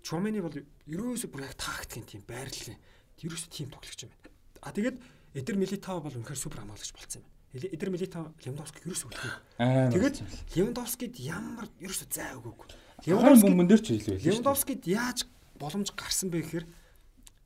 Чумени 0.02 0.40
бол 0.40 0.54
ерөөсөө 0.54 1.30
бүр 1.30 1.44
яг 1.44 1.54
тактикийн 1.58 2.06
тийм 2.06 2.22
байрлалын 2.24 2.78
ерөөсөө 3.22 3.50
тийм 3.52 3.68
тоглогч 3.68 4.06
юм 4.06 4.10
байна. 4.14 4.30
А 4.62 4.72
тэгээд 4.72 4.96
Эдер 5.34 5.56
Милитао 5.56 6.00
бол 6.00 6.14
үнэхээр 6.14 6.38
супер 6.38 6.62
хамгаалагч 6.64 6.92
болцсон 6.92 7.22
юм 7.22 7.28
байна. 7.28 7.74
Эдер 7.74 7.90
Милитао 7.90 8.32
Левандовски 8.44 8.80
ерөөсөө 8.84 9.08
үлдээ. 9.08 9.92
Тэгээд 9.92 10.16
Левандовскид 10.56 11.14
ямар 11.20 11.66
ерөөсөө 11.80 12.08
зай 12.12 12.32
өгөөгүй. 12.36 12.66
Левандовски 13.08 13.52
мөн 13.52 13.68
дээр 13.68 13.82
ч 13.84 13.88
хэлээ. 13.96 14.24
Левандовскид 14.24 14.82
яаж 14.88 15.28
боломж 15.60 15.92
гарсан 15.92 16.28
бэ 16.32 16.44
гэхээр 16.44 16.66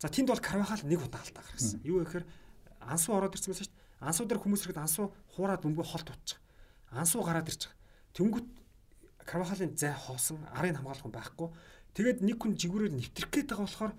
за 0.03 0.09
тэнд 0.11 0.29
бол 0.31 0.43
Карвахал 0.43 0.83
нэг 0.87 1.01
удаа 1.03 1.23
алдаа 1.23 1.43
гаргасан. 1.43 1.81
Юу 1.83 2.03
гэхээр 2.03 2.27
ансуу 2.83 3.19
ороод 3.19 3.35
ирсэн 3.35 3.55
байсан 3.55 3.67
шүү 3.67 3.75
дээ. 3.75 4.07
Ансуу 4.07 4.27
дээр 4.27 4.43
хүмүүс 4.43 4.63
ирэхэд 4.67 4.83
ансуу 4.83 5.07
хуураад 5.35 5.63
бөмбөг 5.63 5.87
холт 5.87 6.11
утчих. 6.11 6.39
Ансуу 6.91 7.23
гараад 7.23 7.47
ирчих. 7.47 7.71
Тэнгүүт 8.19 8.47
Карвахалын 9.23 9.79
зай 9.79 9.95
хоосон 9.95 10.43
арын 10.51 10.75
хамгаалах 10.75 11.07
хүн 11.07 11.15
байхгүй. 11.15 11.49
Тэгээд 11.95 12.19
нэг 12.27 12.43
хүн 12.43 12.59
жигүүрээр 12.59 12.91
нэвтрэх 12.91 13.31
гээд 13.31 13.49
байгаа 13.55 13.67
болохоор 13.71 13.93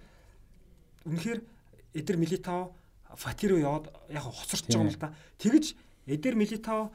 үнэхээр 1.08 1.40
Эдер 1.96 2.18
Милитао 2.20 2.76
Фатиро 3.16 3.58
яваад 3.58 3.90
яг 4.10 4.24
хоцорч 4.24 4.68
байгаа 4.68 4.84
юм 4.84 4.92
л 4.92 5.00
да. 5.00 5.14
Тэгэж 5.38 5.76
Эдер 6.08 6.36
Милитао 6.36 6.92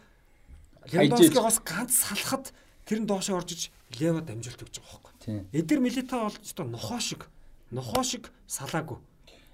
Левандовскигоос 0.91 1.61
ганц 1.65 1.93
салахад 1.95 2.53
тэр 2.85 3.01
нь 3.03 3.09
доошоо 3.09 3.39
орж 3.39 3.53
иж 3.53 3.63
Лева 4.01 4.21
дамжуулт 4.21 4.63
өгч 4.63 4.83
байгаа 4.83 5.01
байхгүй. 5.01 5.47
Эдер 5.53 5.79
Милитао 5.81 6.29
бол 6.29 6.39
ч 6.43 6.51
нохоо 6.59 7.01
шиг 7.01 7.29
нохоо 7.71 8.03
шиг 8.03 8.31
салаагүй. 8.47 8.99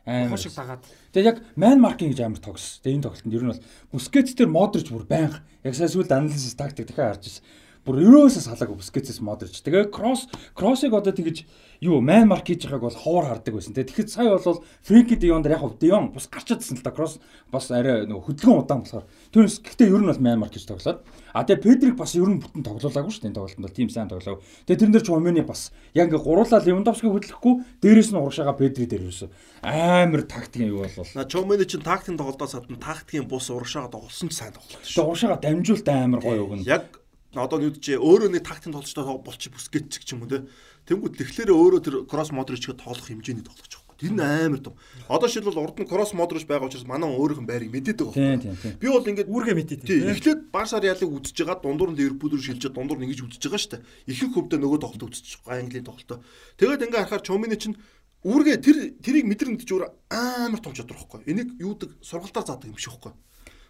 Нохоо 0.07 0.37
шиг 0.37 0.55
дагаад. 0.55 0.85
Тэгээ 1.13 1.31
яг 1.31 1.39
ман 1.57 1.81
маркинг 1.81 2.17
гэж 2.17 2.21
амар 2.25 2.41
тогс. 2.41 2.81
Тэгээ 2.83 2.97
энэ 2.99 3.05
тоглолтод 3.09 3.35
ер 3.35 3.45
нь 3.45 3.53
бол 3.53 3.65
Бускетс 3.93 4.35
дээр 4.35 4.51
Модрич 4.51 4.89
бүр 4.89 5.07
байнга 5.09 5.45
яг 5.65 5.75
сая 5.75 5.89
сүүлд 5.89 6.13
анализис 6.13 6.55
тактик 6.55 6.89
дахиад 6.89 7.21
харж 7.21 7.25
ирсэн 7.29 7.45
бүр 7.85 8.01
ерөөсөө 8.01 8.43
салаагүй 8.49 8.81
Бускетсээс 8.81 9.21
Модрич. 9.21 9.61
Тэгээ 9.61 9.93
кросс 9.93 10.27
кроссыг 10.57 10.97
одоо 10.97 11.13
тэгэж 11.13 11.45
юу 11.85 12.01
ман 12.01 12.29
марк 12.29 12.49
хийж 12.49 12.65
байгааг 12.65 12.89
бол 12.89 12.97
ховор 12.97 13.25
хардаг 13.29 13.55
байсан. 13.55 13.77
Тэгэхэд 13.77 14.09
сая 14.09 14.33
бол 14.33 14.65
Фрэнки 14.89 15.21
Дионд 15.21 15.45
яг 15.47 15.61
хав 15.61 15.77
Дион 15.77 16.09
бус 16.17 16.25
гарчаадсэн 16.33 16.81
л 16.81 16.85
да 16.85 16.91
кросс 16.97 17.21
бас 17.53 17.69
арай 17.69 18.09
нөгөө 18.09 18.25
хөдөлгөөн 18.25 18.61
удаан 18.65 18.81
болохоор 18.89 19.05
түүнээс 19.37 19.61
гэхдээ 19.61 19.93
ер 19.93 20.01
нь 20.01 20.09
бол 20.09 20.25
ман 20.25 20.41
марк 20.41 20.57
хийж 20.57 20.65
тоглоод 20.65 21.05
а 21.37 21.45
тэгээ 21.45 21.61
Педрик 21.61 21.97
бас 22.01 22.17
ер 22.17 22.25
нь 22.25 22.41
бүтэн 22.41 22.65
тоглоулаагүй 22.65 23.13
шүү 23.13 23.21
дээ 23.21 23.31
энэ 23.31 23.37
тоглолтод 23.37 23.65
бол 23.69 23.77
тийм 23.77 23.89
сайн 23.93 24.09
тоглоо. 24.09 24.41
Тэгээ 24.65 24.81
тэрэн 24.81 24.95
дээр 24.97 25.05
Чумени 25.05 25.43
бас 25.45 25.75
яг 25.93 26.09
ингээ 26.09 26.25
гуруулаа 26.25 26.65
Левандовски 26.65 27.11
хөдлөхгүй 27.13 27.55
дээрээс 27.85 28.11
нь 28.15 28.21
урагшаага 28.23 28.57
Педри 28.57 28.89
дээр 28.89 29.13
юусэн 29.13 29.29
амар 29.61 30.25
тактикийн 30.25 30.73
юу 30.73 30.89
болвол. 30.89 31.13
На 31.13 31.29
Чумени 31.29 31.69
чинь 31.69 31.85
тактикийн 31.85 32.17
тоглолтоос 32.17 32.55
гадна 32.55 32.81
тактикийн 32.81 33.29
бус 33.29 33.51
урагшаага 33.51 33.93
тоглосон 33.93 34.31
ч 34.31 34.41
сайн 34.41 34.55
тоглолт 34.57 34.81
шүү. 34.87 34.95
Тэгээ 34.95 35.11
урагшаага 35.11 35.43
дамжуулт 35.43 35.89
амар 35.91 36.21
гоё 36.23 36.43
өгнө. 36.47 36.65
Яг 36.65 37.04
одоо 37.41 37.59
юу 37.59 37.75
гэж 37.75 37.99
өөрөө 37.99 38.31
нэг 38.31 38.47
тактикийн 38.47 38.75
тоглолцоо 38.79 39.19
болчих 39.19 39.53
бүсгэт 39.55 39.91
ч 39.91 40.15
юм 40.15 40.23
уу 40.23 40.31
те. 40.31 40.47
Тэнгүүд 40.87 41.19
тэгэхээр 41.19 41.51
өөрөө 41.51 41.81
тэр 41.83 41.97
кросс 42.07 42.31
модричгээ 42.31 42.79
тоглох 42.79 43.09
хэмжээний 43.09 43.43
тоглож 43.43 43.73
байгаа. 43.73 43.85
Тэр 43.95 44.13
нь 44.13 44.21
амар 44.21 44.59
том. 44.61 44.75
Одоо 45.09 45.29
шилбэл 45.31 45.63
урд 45.63 45.79
нь 45.79 45.89
кросс 45.89 46.13
модрич 46.13 46.45
байгаа 46.45 46.67
учраас 46.67 46.85
манай 46.85 47.09
өөрийнх 47.09 47.43
нь 47.43 47.49
байрыг 47.49 47.71
мэдээд 47.71 48.03
байгаа. 48.03 48.43
Би 48.83 48.87
бол 48.91 49.07
ингээд 49.07 49.31
үүргээ 49.31 49.55
мэдээд 49.55 49.83
тийм. 49.87 50.11
Эхлээд 50.11 50.41
Барсаар 50.51 50.85
ялыг 50.85 51.09
үзэж 51.09 51.37
байгаа 51.47 51.63
дундуур 51.63 51.95
нь 51.95 51.99
Ливерпул 52.03 52.35
рүү 52.35 52.43
шилжээд 52.43 52.75
дундуур 52.75 52.99
нь 52.99 53.07
ингэж 53.07 53.23
үзэж 53.23 53.43
байгаа 53.47 53.63
шүү 53.63 53.73
дээ. 53.79 53.87
Ихэнх 54.11 54.35
хөвдөө 54.35 54.59
нөгөө 54.61 54.81
тоглолт 54.83 55.15
үзэж 55.15 55.47
байгаа 55.47 55.63
Английн 55.63 55.87
тоглолтоо. 55.87 56.19
Тэгээд 56.59 56.85
ингээ 56.91 57.01
харахаар 57.07 57.23
Чомини 57.23 57.57
чинь 57.57 57.79
үүргээ 58.27 58.57
тэр 58.59 58.77
тэрийг 58.99 59.27
мэдэрнэ 59.31 59.63
гэж 59.63 59.71
өөр 59.73 59.85
амар 60.11 60.61
том 60.61 60.75
чадвар 60.75 60.99
байхгүй. 60.99 61.29
Энийг 61.31 61.49
юудаг 61.61 61.95
сургалтаар 62.03 62.47
заадаг 62.51 62.73
юм 62.73 62.81
шиг 62.81 62.99
байхгүй. 62.99 63.13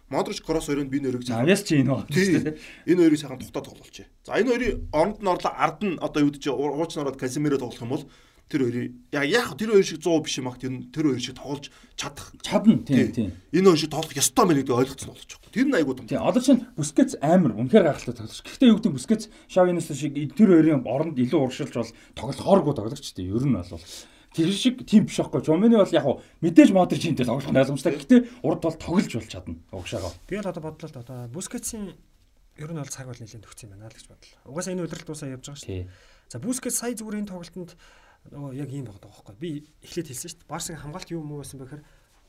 Модрич 0.09 0.41
кросс 0.41 0.67
хоёрыг 0.69 0.89
би 0.89 0.99
нэрийг 0.99 1.25
цаахан. 1.25 1.45
Авьяас 1.45 1.63
чи 1.65 1.81
энэ 1.81 2.05
байна. 2.05 2.53
Энэ 2.85 3.01
хоёрыг 3.01 3.19
цаахан 3.19 3.39
тухтаад 3.41 3.65
тоглолч. 3.65 3.97
За 4.21 4.37
энэ 4.37 4.49
хоёрын 4.53 4.73
оронд 4.93 5.19
нь 5.21 5.27
орлоо 5.27 5.53
ард 5.53 5.79
нь 5.81 5.97
одоо 5.97 6.21
юу 6.21 6.31
гэж 6.31 6.45
ууч 6.53 6.91
нараад 6.93 7.17
Касимиро 7.17 7.57
тоглох 7.57 7.81
юм 7.81 7.89
бол 7.89 8.05
тэр 8.49 8.69
хоёрыг 8.69 8.93
яг 9.11 9.25
яг 9.25 9.57
тэр 9.57 9.73
хоёр 9.73 9.85
шиг 9.85 10.05
100 10.05 10.21
биш 10.21 10.37
юм 10.37 10.47
ах 10.47 10.61
тэр 10.61 10.77
тэр 10.93 11.09
хоёр 11.09 11.21
шиг 11.21 11.35
тоглож 11.41 11.73
чадах 11.97 12.29
чадна 12.45 12.77
тийм 12.85 13.09
тийм. 13.09 13.31
Энэ 13.49 13.65
хоёр 13.65 13.81
шиг 13.81 13.89
тоглох 13.89 14.13
ёстой 14.13 14.45
мэн 14.45 14.61
гэдэг 14.61 14.77
ойлгоцсон 14.77 15.09
болж 15.09 15.25
байгаа. 15.25 15.49
Тэр 15.49 15.65
нь 15.65 15.73
айгуу 15.73 15.95
том. 15.97 16.05
Тийм 16.05 16.21
одоо 16.21 16.41
чинь 16.45 16.61
Бүскетс 16.77 17.17
амар 17.25 17.57
үнэхээр 17.57 17.89
гайхалтай 17.89 18.13
тоглож. 18.13 18.45
Гэхдээ 18.45 18.69
юу 18.69 18.77
гэдэг 18.77 18.93
Бүскетс 18.93 19.25
Шавинес 19.49 19.89
шиг 19.89 20.13
тэр 20.37 20.49
хоёрын 20.53 20.85
оронд 20.85 21.17
илүү 21.17 21.41
уршилж 21.41 21.73
бол 21.73 21.91
тоглохооргүй 22.13 22.73
тоглогч 22.77 23.09
тийм. 23.17 23.33
Ер 23.33 23.45
нь 23.49 23.57
бол 23.57 23.81
тэр 24.35 24.51
шиг 24.51 24.83
тийм 24.83 25.07
биш 25.07 25.23
байхгүй. 25.23 25.41
Жомини 25.47 25.79
бол 25.79 25.95
яг 25.95 26.05
мэдээж 26.43 26.69
Модрич 26.75 27.07
хинтэй 27.07 27.23
тоглох 27.23 27.47
нь 27.47 27.55
ойлгомжтой. 27.55 27.95
Гэхдээ 27.95 28.19
урд 28.43 28.59
бол 28.59 28.75
тоглож 28.75 29.07
болж 29.15 29.29
чадна. 29.31 29.55
Угшаага. 29.71 30.11
Би 30.27 30.35
бол 30.35 30.51
одоо 30.51 30.63
бодлоо 30.63 30.91
л 30.91 30.99
одоо 30.99 31.17
Бүскетсийн 31.31 31.95
ер 32.59 32.71
нь 32.71 32.79
бол 32.79 32.91
цаг 32.91 33.07
бол 33.07 33.15
нэлээд 33.15 33.47
төгсөн 33.47 33.71
юм 33.71 33.79
байна 33.79 33.87
л 33.87 33.95
гэж 33.95 34.07
бодлоо. 34.11 34.39
Угаасаа 34.51 34.75
энэ 34.75 34.83
удирдал 34.83 35.07
дуусаа 35.07 35.31
явж 35.31 35.47
байгаа 35.47 35.61
шүү 35.63 35.71
дээ. 35.71 35.87
За 36.27 36.37
Бүскет 36.43 36.75
сая 36.75 36.91
зүгээр 36.95 37.19
энэ 37.23 37.31
тоглолтод 37.31 37.71
нөгөө 38.35 38.51
яг 38.59 38.69
ийм 38.75 38.85
байгаа 38.91 39.07
байхгүй. 39.07 39.35
Би 39.39 39.49
эхлээд 39.87 40.11
хэлсэн 40.11 40.29
шүү 40.31 40.39
дээ. 40.43 40.51
Барсын 40.51 40.79
хамгаалт 40.83 41.09
юу 41.15 41.23
муу 41.23 41.39
байсан 41.39 41.59
бэхээр 41.63 41.83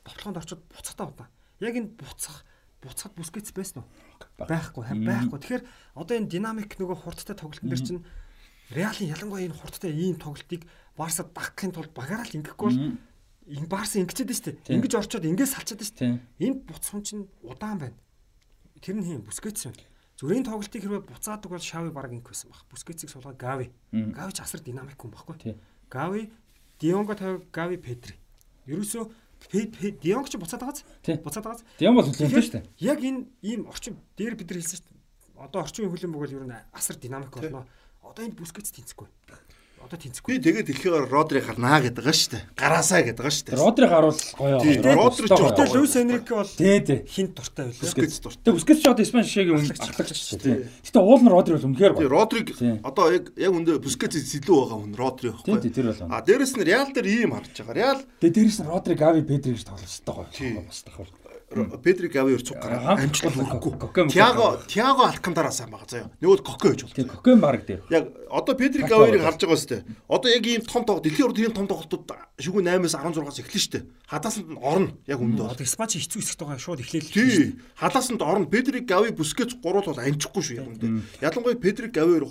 тоглохонд 0.07 0.39
орчод 0.39 0.61
буцахтаа 0.71 1.07
удаа. 1.11 1.27
Яг 1.59 1.75
энэ 1.75 1.91
буцах 1.95 2.47
буцахад 2.83 3.15
Бүскетс 3.17 3.51
байсан 3.51 3.83
уу? 3.83 3.89
Байхгүй, 4.37 4.83
байхгүй. 5.03 5.39
Тэгэхээр 5.43 5.63
одоо 5.97 6.15
энэ 6.15 6.31
динамик 6.31 6.71
нөгөө 6.77 6.97
хурдтай 7.03 7.35
тоглолтын 7.35 7.71
дээр 7.71 7.83
чинь 7.83 8.05
Реалын 8.69 9.11
ялангуяа 9.15 9.47
энэ 9.47 9.57
хурдтай 9.57 9.91
ийм 9.95 10.19
тоглолтыг 10.19 10.67
Барсад 10.97 11.29
багахын 11.31 11.71
тулд 11.71 11.93
багаараа 11.93 12.25
л 12.25 12.37
ингэхгүй 12.41 12.67
бол 12.67 12.97
энэ 13.47 13.69
Барс 13.69 13.95
ингэчээд 13.95 14.33
шүү 14.33 14.45
дээ. 14.65 14.75
Ингэж 14.75 14.93
орчоод 14.97 15.23
ингэж 15.23 15.49
салчаад 15.53 15.81
шүү 15.85 15.97
дээ. 16.01 16.19
Энд 16.41 16.65
буцхан 16.67 17.01
чинь 17.05 17.29
удаан 17.45 17.77
байна. 17.79 17.97
Тэр 18.81 18.99
нь 18.99 19.05
хийм 19.05 19.21
бүскэтс 19.23 19.69
байна. 19.71 19.85
Зүрийн 20.17 20.43
тоглолтыг 20.43 20.81
хэрвээ 20.81 21.05
буцаадаг 21.05 21.47
бол 21.47 21.61
Шави 21.61 21.93
баг 21.93 22.11
инк 22.11 22.27
байсан 22.27 22.49
баг. 22.49 22.65
Бүскетсийг 22.73 23.13
суулгаа 23.13 23.37
Гави. 23.37 23.69
Гави 23.93 24.31
ч 24.33 24.41
асар 24.41 24.59
динамик 24.65 24.97
хүн 24.97 25.13
баггүй. 25.13 25.55
Гави, 25.87 26.33
Дионго 26.81 27.13
тавь 27.13 27.45
Гави 27.53 27.77
Педри. 27.77 28.17
Ерөөсөө 28.65 29.05
Дионг 30.01 30.27
ч 30.27 30.35
буцаад 30.41 30.65
байгааз. 30.65 30.81
Буцаад 31.21 31.45
байгааз. 31.45 31.63
Дион 31.77 31.95
бол 31.95 32.09
хүлээнтэй 32.09 32.41
шүү 32.41 32.55
дээ. 32.57 32.65
Яг 32.81 32.99
энэ 33.05 33.29
ийм 33.45 33.69
орчин 33.69 34.01
дээр 34.17 34.33
бид 34.33 34.49
нар 34.49 34.57
хэлсэн 34.57 34.81
шүү 34.81 34.89
дээ. 34.89 35.45
Одоо 35.45 35.61
орчин 35.61 35.85
хүлээн 35.93 36.13
бөгөл 36.17 36.35
ер 36.41 36.45
нь 36.49 36.57
асар 36.73 36.97
динамик 36.97 37.29
болно. 37.29 37.69
Одоо 38.01 38.25
энэ 38.25 38.33
бүскетс 38.33 38.73
тэнцэхгүй 38.73 39.07
одоо 39.87 39.99
тэнцэхгүй. 40.03 40.35
Би 40.35 40.43
тэгээд 40.43 40.67
дэлхийгээр 40.67 41.07
Родри 41.07 41.39
гарнаа 41.39 41.79
гэдэг 41.79 42.03
байгаа 42.03 42.15
шүү 42.19 42.31
дээ. 42.35 42.43
Гараасаа 42.59 43.01
гэдэг 43.07 43.23
байгаа 43.23 43.35
шүү 43.39 43.47
дээ. 43.47 43.57
Родри 43.57 43.87
гарвал 43.87 44.19
гоё. 44.35 44.57
Родри 44.83 45.27
ч 45.27 45.31
одоо 45.31 45.65
Луис 45.71 45.95
Энрике 45.95 46.33
бол 46.35 46.51
хинт 47.07 47.31
дуртай 47.39 47.65
байлаа. 47.71 47.83
Бүскетс 47.87 48.19
дуртай. 48.19 48.51
Бүскетс 48.51 48.81
ч 48.83 48.85
одоо 48.91 49.03
Испани 49.07 49.23
шигийн 49.23 49.63
ахлагч 49.63 50.11
шүү 50.11 50.39
дээ. 50.43 50.57
Гэтэ 50.83 50.99
уул 50.99 51.23
нь 51.23 51.31
Родри 51.31 51.55
бол 51.55 51.67
үнэхээр 51.71 51.93
гоё. 51.95 52.09
Родриг 52.11 52.47
одоо 52.83 53.05
яг 53.15 53.31
яг 53.39 53.51
үндэ 53.55 53.79
бүскетс 53.79 54.35
илүү 54.35 54.57
байгаа 54.67 54.77
хүн 54.83 54.93
Родри 54.99 55.31
байхгүй. 55.31 55.57
Тий 55.63 55.71
тэр 55.71 55.95
бол. 55.95 56.11
А 56.11 56.19
дээрэс 56.19 56.53
нь 56.59 56.67
Реал 56.67 56.91
дээр 56.91 57.07
ийм 57.07 57.31
харж 57.31 57.55
байгаа. 57.63 57.79
Реал 57.79 58.01
Тэгээ 58.19 58.35
дээрэс 58.35 58.59
нь 58.59 58.67
Родри 58.67 58.95
Гави 58.99 59.23
Педри 59.23 59.55
гэж 59.55 59.63
тоглож 59.63 59.95
байгаа 60.03 60.27
гоё. 60.35 60.67
Бас 60.67 60.83
давхар. 60.83 61.26
Педрик 61.47 62.15
Авиор 62.15 62.41
цуг 62.43 62.59
гараа 62.59 62.99
амжилт 62.99 63.31
хүрхгүй. 63.33 64.11
Тиаго 64.11 64.59
Тиаго 64.67 65.07
Алкантараа 65.07 65.51
сайн 65.55 65.71
байгаа 65.71 65.87
заяа. 65.87 66.11
Нөгөө 66.19 66.43
Коко 66.43 66.75
гэж 66.75 66.83
болно. 66.83 67.07
Коко 67.07 67.35
баг 67.39 67.63
дээ. 67.63 67.79
Яг 67.87 68.11
одоо 68.27 68.53
Педрик 68.55 68.91
Авиорыг 68.91 69.23
харж 69.23 69.47
байгаа 69.47 69.55
сте. 69.55 69.85
Одоо 70.11 70.27
яг 70.27 70.43
ийм 70.43 70.61
том 70.67 70.83
тоглолт 70.83 71.07
дэлхийн 71.07 71.27
урд 71.31 71.39
ийм 71.39 71.55
том 71.55 71.71
тоглолтууд 71.71 72.03
шүгүү 72.35 72.67
8-аас 72.67 72.99
16-аас 72.99 73.39
эхэлнэ 73.39 73.63
штэ. 73.63 73.79
Хадаасанд 74.11 74.51
нь 74.51 74.59
орно 74.59 74.91
яг 75.07 75.23
өмнөд. 75.23 75.55
Одоо 75.55 75.63
Спачи 75.63 76.03
хэцүү 76.03 76.19
хэсэгт 76.19 76.43
байгаа 76.43 76.59
шууд 76.59 76.83
эхлээл. 76.83 77.15
Тий. 77.15 77.55
Хадаасанд 77.79 78.19
орно. 78.19 78.51
Педрик 78.51 78.91
Ави 78.91 79.15
Бүскетс 79.15 79.55
гурвал 79.63 79.87
бол 79.87 80.03
амжихгүй 80.03 80.43
шүү 80.43 80.59
яг 80.59 80.67
өмнөд. 80.67 80.83
Ялангуяа 81.23 81.55
Педрик 81.55 81.95
Авиор 81.95 82.27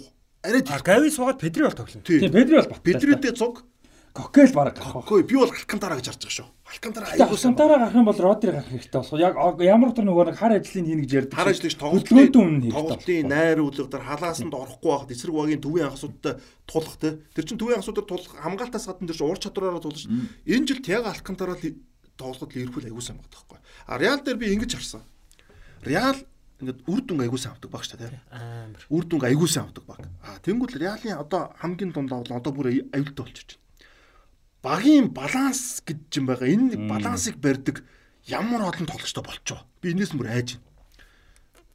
арай 0.47 0.63
Гави 0.63 1.11
суугаад 1.11 1.39
Педри 1.39 1.63
бол 1.63 1.73
тоглоно. 1.73 2.03
Тий, 2.05 2.21
Педри 2.31 2.57
бол 2.57 2.69
бат. 2.69 2.83
Педридээ 2.83 3.33
цуг 3.33 3.65
Кокел 4.17 4.53
баг 4.57 4.75
гарах. 4.75 4.93
Кокой 4.93 5.23
би 5.23 5.37
бол 5.37 5.53
Алкантараа 5.53 6.01
гэж 6.01 6.09
харж 6.09 6.21
байгаа 6.25 6.37
шүү. 6.37 6.49
Алкантараа 6.73 7.09
аягүй 7.13 7.37
Алкантараа 7.37 7.79
гарах 7.79 7.95
юм 8.01 8.07
бол 8.09 8.21
Родри 8.25 8.51
гарах 8.51 8.71
хэрэгтэй 8.73 8.97
болох. 8.97 9.21
Яг 9.21 9.61
ямар 9.61 9.93
тэр 9.93 10.07
нөгөө 10.09 10.25
нэг 10.33 10.39
хар 10.41 10.57
ажлыг 10.57 10.87
хийнэ 10.89 11.03
гэж 11.05 11.13
ярьдаг. 11.13 11.37
Хар 11.37 11.51
ажлыг 11.53 11.77
тоглолтын 11.77 12.57
тоглолтын 12.73 13.29
найр 13.29 13.61
үлгэр 13.61 14.03
халаасанд 14.09 14.57
орохгүй 14.57 14.89
байхад 14.89 15.13
эсрэг 15.13 15.35
багийн 15.37 15.61
төвийн 15.61 15.89
анхсуудтай 15.93 16.41
тулах 16.65 16.97
те. 16.97 17.21
Тэр 17.37 17.45
чин 17.45 17.61
төвийн 17.61 17.79
анхсуудаар 17.85 18.09
тулах 18.09 18.33
хамгаалтаас 18.41 18.89
гадна 18.89 19.09
тэр 19.13 19.19
чин 19.21 19.29
ур 19.29 19.37
чадвараараа 19.37 19.85
тулж. 19.85 20.09
Энэ 20.49 20.65
жил 20.65 20.81
яг 20.89 21.05
Алкантараа 21.13 21.61
тоглоход 22.17 22.57
Ливерпул 22.57 22.89
аягүй 22.89 23.05
сайн 23.05 23.21
багтдаг 23.21 23.45
байхгүй. 23.45 23.61
А 23.85 24.01
Реал 24.01 24.25
дээр 24.25 24.41
би 24.41 24.49
ингэж 24.57 24.81
харсан. 24.81 25.05
Реал 25.85 26.17
ингээд 26.65 26.89
үр 26.89 27.05
дүн 27.05 27.21
аягүй 27.21 27.37
сайн 27.37 27.53
авдаг 27.53 27.69
баг 27.69 27.85
шүү 27.85 28.01
дээ. 28.01 28.17
Үр 28.89 29.05
дүн 29.05 29.29
аягүй 29.29 29.49
сайн 29.53 29.69
авдаг 29.69 29.85
баг. 29.85 30.01
А 30.25 30.41
тэнгуүл 30.41 30.81
Реалын 30.81 31.21
одоо 31.21 31.53
хамгийн 31.61 31.93
дундаа 31.93 32.25
бол 32.25 32.41
одоо 32.41 32.53
бүр 32.57 32.73
аюултай 32.73 33.21
болчихж 33.21 33.61
багийн 34.67 35.15
баланс 35.15 35.79
гэж 35.87 36.19
юм 36.19 36.27
байгаа. 36.27 36.51
Энэ 36.51 36.91
балансыг 36.91 37.39
барьдаг 37.39 37.87
ямар 38.27 38.67
олон 38.67 38.87
тоглогчтой 38.91 39.23
болчоо. 39.23 39.63
Би 39.79 39.95
энэс 39.95 40.11
мөр 40.11 40.27
айж 40.27 40.59
байна. 40.59 40.67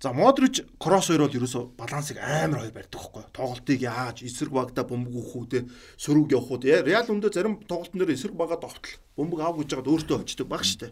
За 0.01 0.11
Модрич 0.11 0.65
кросс 0.81 1.07
хоёр 1.07 1.29
бол 1.29 1.37
ерөөсө 1.39 1.77
балансыг 1.79 2.17
амар 2.19 2.67
хоёр 2.67 2.75
барьдаг 2.75 2.99
байхгүй. 2.99 3.23
Тоглолтыг 3.31 3.79
яаж 3.79 4.23
эсрэг 4.27 4.51
багада 4.51 4.83
бөмбөг 4.83 5.13
өгөх 5.13 5.35
үү 5.39 5.47
те 5.47 5.59
сөрөг 5.95 6.35
явах 6.35 6.51
уу 6.51 6.59
те. 6.59 6.81
Реал 6.83 7.07
өндөө 7.07 7.31
зарим 7.31 7.55
тоглолтын 7.63 8.01
дээр 8.01 8.15
эсрэг 8.17 8.35
багаа 8.35 8.59
довтол 8.59 8.97
бөмбөг 9.15 9.39
аав 9.39 9.55
гэж 9.61 9.67
жагаад 9.71 9.91
өөртөө 9.93 10.17
очдөг 10.25 10.47
баг 10.51 10.65
штэ. 10.67 10.91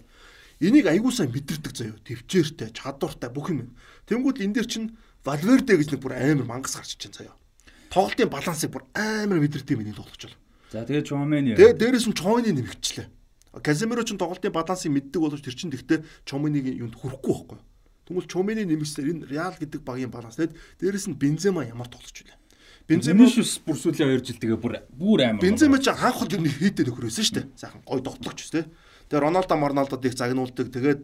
Энийг 0.62 0.86
сайн 0.88 1.32
мэдэрдэг 1.34 1.74
заяо. 1.74 1.98
Төвчээртэй, 2.06 2.70
чадвартай 2.76 3.32
бүх 3.32 3.50
юм. 3.50 3.76
Тэнгүүд 4.08 4.44
энэ 4.44 4.56
дэр 4.56 4.68
чинь 4.68 4.96
Валверде 5.26 5.76
гэж 5.76 5.90
нэг 5.96 6.02
бүр 6.04 6.14
амар 6.16 6.46
мангас 6.46 6.76
гарч 6.78 6.96
ичэн 6.96 7.12
заяо. 7.16 7.36
Тоглолтын 7.90 8.30
балансыг 8.30 8.70
бүр 8.72 8.84
амар 8.94 9.40
мэдэрдэг 9.40 9.80
энэ 9.80 9.96
тоглож 9.98 10.28
байна. 10.28 10.49
За 10.70 10.86
тэгээ 10.86 11.02
Чомени. 11.02 11.58
Тэгээ 11.58 11.82
дээрээс 11.82 12.06
нь 12.06 12.18
Чомени 12.18 12.54
нэмэгчлээ. 12.54 13.08
Каземиро 13.58 14.06
ч 14.06 14.14
тоглолтын 14.14 14.54
балансыг 14.54 14.94
мэддэг 14.94 15.18
боловч 15.18 15.42
тэр 15.42 15.58
чинь 15.58 15.74
тэгтээ 15.74 16.06
Чомениг 16.30 16.70
юунд 16.70 16.94
хүрэхгүй 16.94 17.34
байхгүй. 17.34 17.60
Тэгвэл 18.06 18.30
Чомени 18.30 18.70
нэмэгсээр 18.70 19.10
энэ 19.10 19.26
Реал 19.34 19.58
гэдэг 19.58 19.82
багийн 19.82 20.14
баланс 20.14 20.38
тэгээд 20.38 20.54
дээрээс 20.78 21.10
нь 21.10 21.18
Бензема 21.18 21.66
ямар 21.66 21.90
тоглож 21.90 22.14
вэ? 22.14 22.38
Бензема 22.86 23.26
шүс 23.26 23.58
бүр 23.66 23.78
сүүлийн 23.82 24.14
2 24.22 24.30
жил 24.30 24.38
тэгээ 24.38 24.62
бүр 24.62 24.74
бүр 24.94 25.26
амар. 25.26 25.42
Бензема 25.42 25.82
ч 25.82 25.90
анх 25.90 26.22
хол 26.22 26.30
юу 26.30 26.46
хийдэ 26.46 26.86
нөхрөөсөн 26.86 27.26
шүү 27.26 27.38
дээ. 27.42 27.46
Сайхан 27.58 27.82
гой 27.82 28.02
тоглогч 28.06 28.46
шүү 28.46 28.54
дээ. 28.62 28.66
Тэгээ 29.10 29.26
Роналдо 29.26 29.56
Марналдод 29.58 30.06
их 30.06 30.14
загнуулдаг. 30.14 30.70
Тэгээд 30.70 31.02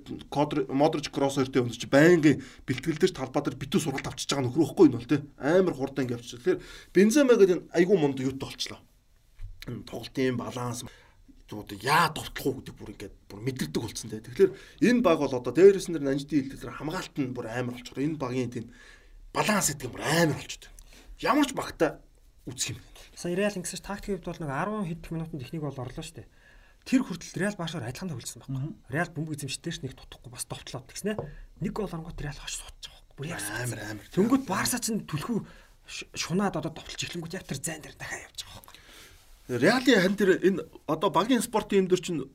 Модрич 0.70 1.10
кросс 1.10 1.42
хоёртой 1.42 1.66
өндөж 1.66 1.82
чи 1.82 1.90
байнгын 1.90 2.42
бэлтгэл 2.70 3.02
дээр 3.02 3.14
талбай 3.18 3.42
дээр 3.42 3.58
битүү 3.58 3.82
сургалт 3.82 4.14
авчиж 4.14 4.30
байгаа 4.30 4.46
нөхрөөхгүй 4.50 4.86
юм 4.90 4.98
бол 4.98 5.10
тэ 5.10 5.26
амар 5.42 5.74
хурдан 5.74 6.06
ингэ 6.06 6.22
авчиж. 6.22 6.38
Тэгэхээр 6.38 6.62
Бензема 6.94 7.34
гэдэг 7.34 7.50
энэ 7.50 7.66
айгүй 7.74 7.98
мунд 7.98 8.22
юутай 8.22 8.50
болчлоо 8.50 8.82
тоглолтын 9.86 10.38
баланс 10.38 10.86
одоо 11.52 11.78
яа 11.78 12.10
довтлох 12.10 12.46
уу 12.46 12.58
гэдэг 12.62 12.76
бүр 12.76 12.92
ингээд 12.98 13.16
бүр 13.30 13.40
мэдэрдэг 13.46 13.82
болсон 13.82 14.10
те. 14.10 14.18
Тэгэхээр 14.18 14.52
энэ 14.90 15.02
баг 15.06 15.22
бол 15.22 15.30
одоо 15.30 15.54
дээрээс 15.54 15.94
нь 15.94 16.02
нанждын 16.02 16.50
хэлдэг 16.50 16.74
хамгаалт 16.74 17.16
нь 17.22 17.36
бүр 17.38 17.46
амар 17.54 17.78
болчихор. 17.78 18.02
Энэ 18.02 18.18
багийн 18.18 18.50
тийм 18.50 18.66
баланс 19.30 19.70
гэдэг 19.70 19.86
юм 19.86 19.94
бүр 19.94 20.04
амар 20.10 20.38
болчиход 20.42 20.74
байна. 20.74 20.82
Ямар 21.22 21.46
ч 21.46 21.52
багтаа 21.54 21.92
үсэх 22.50 22.74
юм. 22.74 22.80
Сая 23.14 23.38
Реал 23.38 23.54
ингэсэн 23.62 23.86
тактикийн 23.86 24.18
хувьд 24.26 24.30
бол 24.34 24.42
нэг 24.42 24.52
10 24.58 24.90
хэд 24.90 25.04
минутын 25.14 25.40
техник 25.40 25.62
бол 25.62 25.78
орлоо 25.78 26.02
шүү 26.02 26.18
дээ. 26.26 26.34
Тэр 26.86 27.02
хүртэл 27.06 27.38
Реал 27.38 27.58
баашаар 27.62 27.86
адилхан 27.94 28.10
тоглосон 28.10 28.42
байхгүй. 28.42 28.74
Реал 28.90 29.12
бөмбөг 29.14 29.38
эзэмшдээрч 29.38 29.80
нэг 29.86 29.94
тутахгүй 29.94 30.34
бас 30.34 30.50
довтлоод 30.50 30.90
тэгснэ. 30.90 31.14
Нэг 31.62 31.74
гол 31.78 31.94
оронгот 31.94 32.22
Реал 32.22 32.42
хош 32.42 32.58
суудчих 32.58 32.94
байхгүй. 32.94 33.14
Бүр 33.22 33.38
амар 33.38 33.80
амар. 33.86 34.06
Тэнгүүд 34.14 34.44
Барса 34.50 34.78
ч 34.82 34.94
түлхүү 34.94 35.38
шунаад 36.14 36.58
одоо 36.58 36.74
довтлж 36.74 37.06
эхлэнгүүд 37.06 37.38
яг 37.38 37.46
тэр 37.46 37.62
зайн 37.62 37.82
дээр 37.82 37.98
дахиад 37.98 38.26
явж 38.30 38.40
байгаа 38.46 38.65
Реалын 39.48 40.02
хан 40.02 40.16
тэр 40.18 40.42
энэ 40.42 40.66
одоо 40.88 41.10
багийн 41.10 41.42
спортын 41.42 41.86
юм 41.86 41.88
дөр 41.88 42.02
чинь 42.02 42.26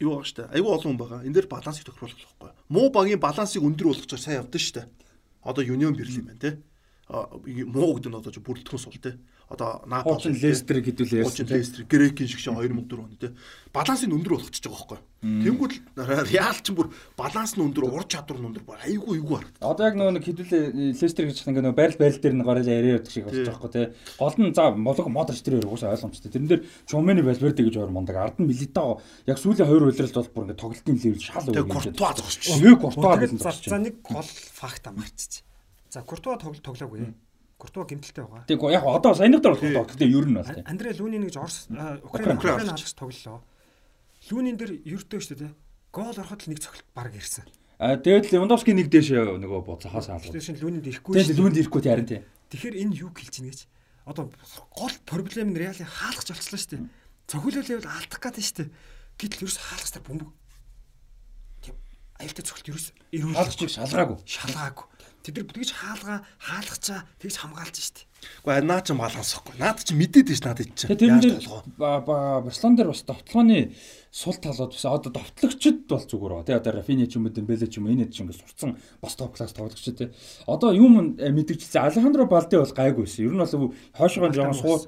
юу 0.00 0.10
байгаа 0.18 0.26
штэ. 0.26 0.42
Айгүй 0.50 0.72
олон 0.74 0.96
хүн 0.96 0.98
байгаа. 0.98 1.20
Энэ 1.22 1.36
дэр 1.38 1.46
балансыг 1.46 1.86
тохируулах 1.86 2.18
байхгүй. 2.18 2.50
Муу 2.68 2.90
багийн 2.90 3.20
балансыг 3.22 3.62
өндөр 3.62 3.94
болгож 3.94 4.10
сайн 4.18 4.42
явдсан 4.42 4.60
штэ. 4.60 4.82
Одоо 5.46 5.62
Union 5.62 5.94
Berlin 5.94 6.26
байна 6.26 6.42
те. 6.42 6.50
Муу 7.10 7.94
гэдэг 7.94 8.10
нь 8.10 8.18
одоо 8.18 8.32
бүрэлдэхүүн 8.34 8.82
сул 8.82 8.98
те 8.98 9.14
одоо 9.50 9.82
Наполи 9.84 10.30
Лестер 10.30 10.78
гэдүүл 10.78 11.26
ярьсан. 11.26 11.46
Лестер, 11.50 11.82
Грекийн 11.90 12.30
шиг 12.30 12.38
шиг 12.38 12.54
2004 12.54 13.02
он 13.02 13.10
тий. 13.18 13.34
Баланс 13.74 14.06
нь 14.06 14.14
өндөр 14.14 14.38
болгочихж 14.38 14.62
байгаа 14.62 14.78
байхгүй. 14.78 15.00
Тэнгүүд 15.20 15.74
Реал 16.30 16.58
ч 16.62 16.70
бүр 16.70 16.94
баланс 17.18 17.58
нь 17.58 17.62
өндөр, 17.66 17.90
ур 17.90 18.06
чадвар 18.06 18.38
нь 18.38 18.46
өндөр, 18.46 18.62
айгүй 18.86 19.18
айгүй 19.18 19.36
харагдав. 19.42 19.66
Одоо 19.66 19.84
яг 19.90 19.94
нөгөө 19.98 20.22
хэдүүлээ 20.22 20.62
Лестер 20.94 21.26
гэж 21.26 21.42
ингээ 21.50 21.66
нөгөө 21.66 21.78
байрал 21.82 21.98
байрал 21.98 22.22
дээр 22.22 22.34
нь 22.38 22.46
гараад 22.46 22.70
яриа 22.70 22.94
явдаг 23.02 23.10
шиг 23.10 23.26
байгаа 23.26 23.50
байхгүй 23.50 23.70
тий. 23.74 23.86
Гол 24.22 24.36
нь 24.38 24.54
за 24.54 24.70
молог 24.70 25.06
Модрич 25.10 25.42
тэр 25.42 25.66
уусаа 25.66 25.98
ойлгомжтой. 25.98 26.30
Тэрэн 26.30 26.46
дээр 26.46 26.62
Чумени 26.86 27.26
Валверде 27.26 27.66
гэж 27.66 27.74
хоёр 27.74 27.90
мундаг. 27.90 28.16
Ард 28.22 28.38
нь 28.38 28.46
Милитао 28.46 29.02
яг 29.26 29.38
сүүлийн 29.42 29.66
хоёр 29.66 29.90
үйлрэлд 29.90 30.14
бол 30.14 30.30
бүр 30.30 30.44
ингээ 30.46 30.62
тоглолтын 30.62 30.94
левел 30.94 31.20
шал 31.26 31.46
өөр 31.50 31.58
юм. 31.58 31.74
Куртуа 31.74 32.10
зогсчих. 32.14 32.54
Нэг 32.62 32.78
Куртуа 32.78 33.18
гэсэн. 33.18 33.38
За 33.42 33.78
нэг 33.82 33.94
гол 34.06 34.30
факта 34.30 34.94
марцчих. 34.94 35.42
За 35.90 36.00
Куртуа 36.06 36.38
тоглолт 36.38 36.62
тоглоогүй. 36.62 37.12
Куртуа 37.60 37.84
гимтэлтэй 37.84 38.24
байгаа. 38.24 38.48
Тэг 38.48 38.64
яг 38.72 38.84
одоо 38.88 39.12
саяны 39.12 39.36
дээр 39.36 39.52
бол 39.52 39.60
тоглох. 39.60 39.88
Гэтэ 39.92 40.08
ер 40.08 40.24
нь 40.24 40.36
бол 40.40 40.48
тийм. 40.48 40.64
Андре 40.64 40.96
Лүнин 40.96 41.28
гэж 41.28 41.36
Орос 41.36 41.68
Украин 42.00 42.40
Украин 42.40 42.64
хаалгас 42.72 42.96
тоглолоо. 42.96 43.44
Лүнин 44.32 44.56
дээр 44.56 44.72
ердөө 44.88 45.20
шүү 45.20 45.36
дээ. 45.44 45.52
Гол 45.92 46.16
ороход 46.16 46.40
л 46.40 46.50
нэг 46.50 46.64
цогт 46.64 46.84
баг 46.96 47.12
ирсэн. 47.12 47.44
А 47.80 48.00
тэгээд 48.00 48.32
Левандовски 48.32 48.72
нэг 48.72 48.88
дээш 48.88 49.12
нөгөө 49.12 49.60
боцохоос 49.64 50.08
хаалгав. 50.08 50.32
Тэгээд 50.32 50.48
шинэ 50.48 50.60
Лүнинд 50.64 50.86
ирэхгүй. 50.88 51.12
Тэгээд 51.16 51.36
Лүнинд 51.36 51.58
ирэхгүй 51.60 51.80
харин 51.84 52.08
тийм. 52.08 52.24
Тэгэхээр 52.52 52.76
энэ 52.76 52.96
юу 52.96 53.12
хэлж 53.12 53.34
ийн 53.40 53.48
гэж. 53.52 53.60
Одоо 54.04 54.28
гол 54.72 54.96
проблем 55.08 55.52
нь 55.52 55.60
Реалын 55.60 55.88
хаалгач 55.88 56.28
болчихлоо 56.28 56.60
шүү 56.60 56.72
дээ. 56.76 56.88
Цохиолол 57.28 57.68
байвал 57.68 57.88
алдах 57.88 58.20
гэдэг 58.20 58.44
дээ. 58.56 58.68
Гэтэл 59.16 59.42
ерөөс 59.48 59.58
хаалгач 59.60 59.90
та 59.96 60.00
бөмбөг. 60.04 60.30
Тийм 61.64 61.76
аюултай 62.20 62.44
цогт 62.44 62.68
ерөөс 62.68 62.86
ирүүл. 63.16 63.36
Хаалгач 63.36 63.60
шалгаагүй. 63.80 64.18
Шалгаагүй. 64.28 64.86
Тэд 65.20 65.36
нар 65.36 65.52
тэгж 65.52 65.70
хаалгаа 65.76 66.18
хаалгачаа 66.40 67.04
тэгж 67.20 67.36
хамгаалж 67.44 67.76
штт. 67.76 68.08
Гэхдээ 68.44 68.64
наа 68.64 68.80
ч 68.80 68.96
балансахгүй. 68.96 69.54
Наад 69.60 69.84
чи 69.84 69.92
мэдээд 69.92 70.28
ш 70.32 70.40
надад 70.44 70.72
чи. 70.72 70.88
Яаж 70.88 71.44
толгоо. 71.44 72.44
Барселон 72.44 72.76
дээр 72.76 72.92
бас 72.92 73.04
довтлооны 73.04 73.72
сул 74.08 74.36
талууд 74.36 74.72
бас 74.72 74.84
одоо 74.84 75.12
довтлогчд 75.12 75.88
бол 75.88 76.04
зүгээр 76.04 76.32
ба. 76.40 76.44
Тэ 76.44 76.56
одоо 76.56 76.72
Рафини 76.80 77.04
ч 77.04 77.16
юм 77.16 77.28
уу 77.28 77.36
Бэлэ 77.36 77.68
ч 77.68 77.80
юм 77.80 77.88
уу 77.88 77.92
энэ 77.96 78.08
ч 78.12 78.24
ингэ 78.24 78.36
сурцсан 78.36 78.80
бас 79.00 79.16
топ 79.16 79.36
класс 79.36 79.52
тоглогч 79.52 79.84
тэ. 79.92 80.12
Одоо 80.48 80.72
юм 80.72 81.16
мэдэрчсэн 81.16 81.84
Алехандро 81.84 82.24
Балде 82.24 82.60
бол 82.60 82.72
гайгүйсэн. 82.72 83.24
Ер 83.28 83.36
нь 83.36 83.44
бол 83.44 83.76
хойшоогоо 83.96 84.32
жоохон 84.32 84.56
суу. 84.56 84.84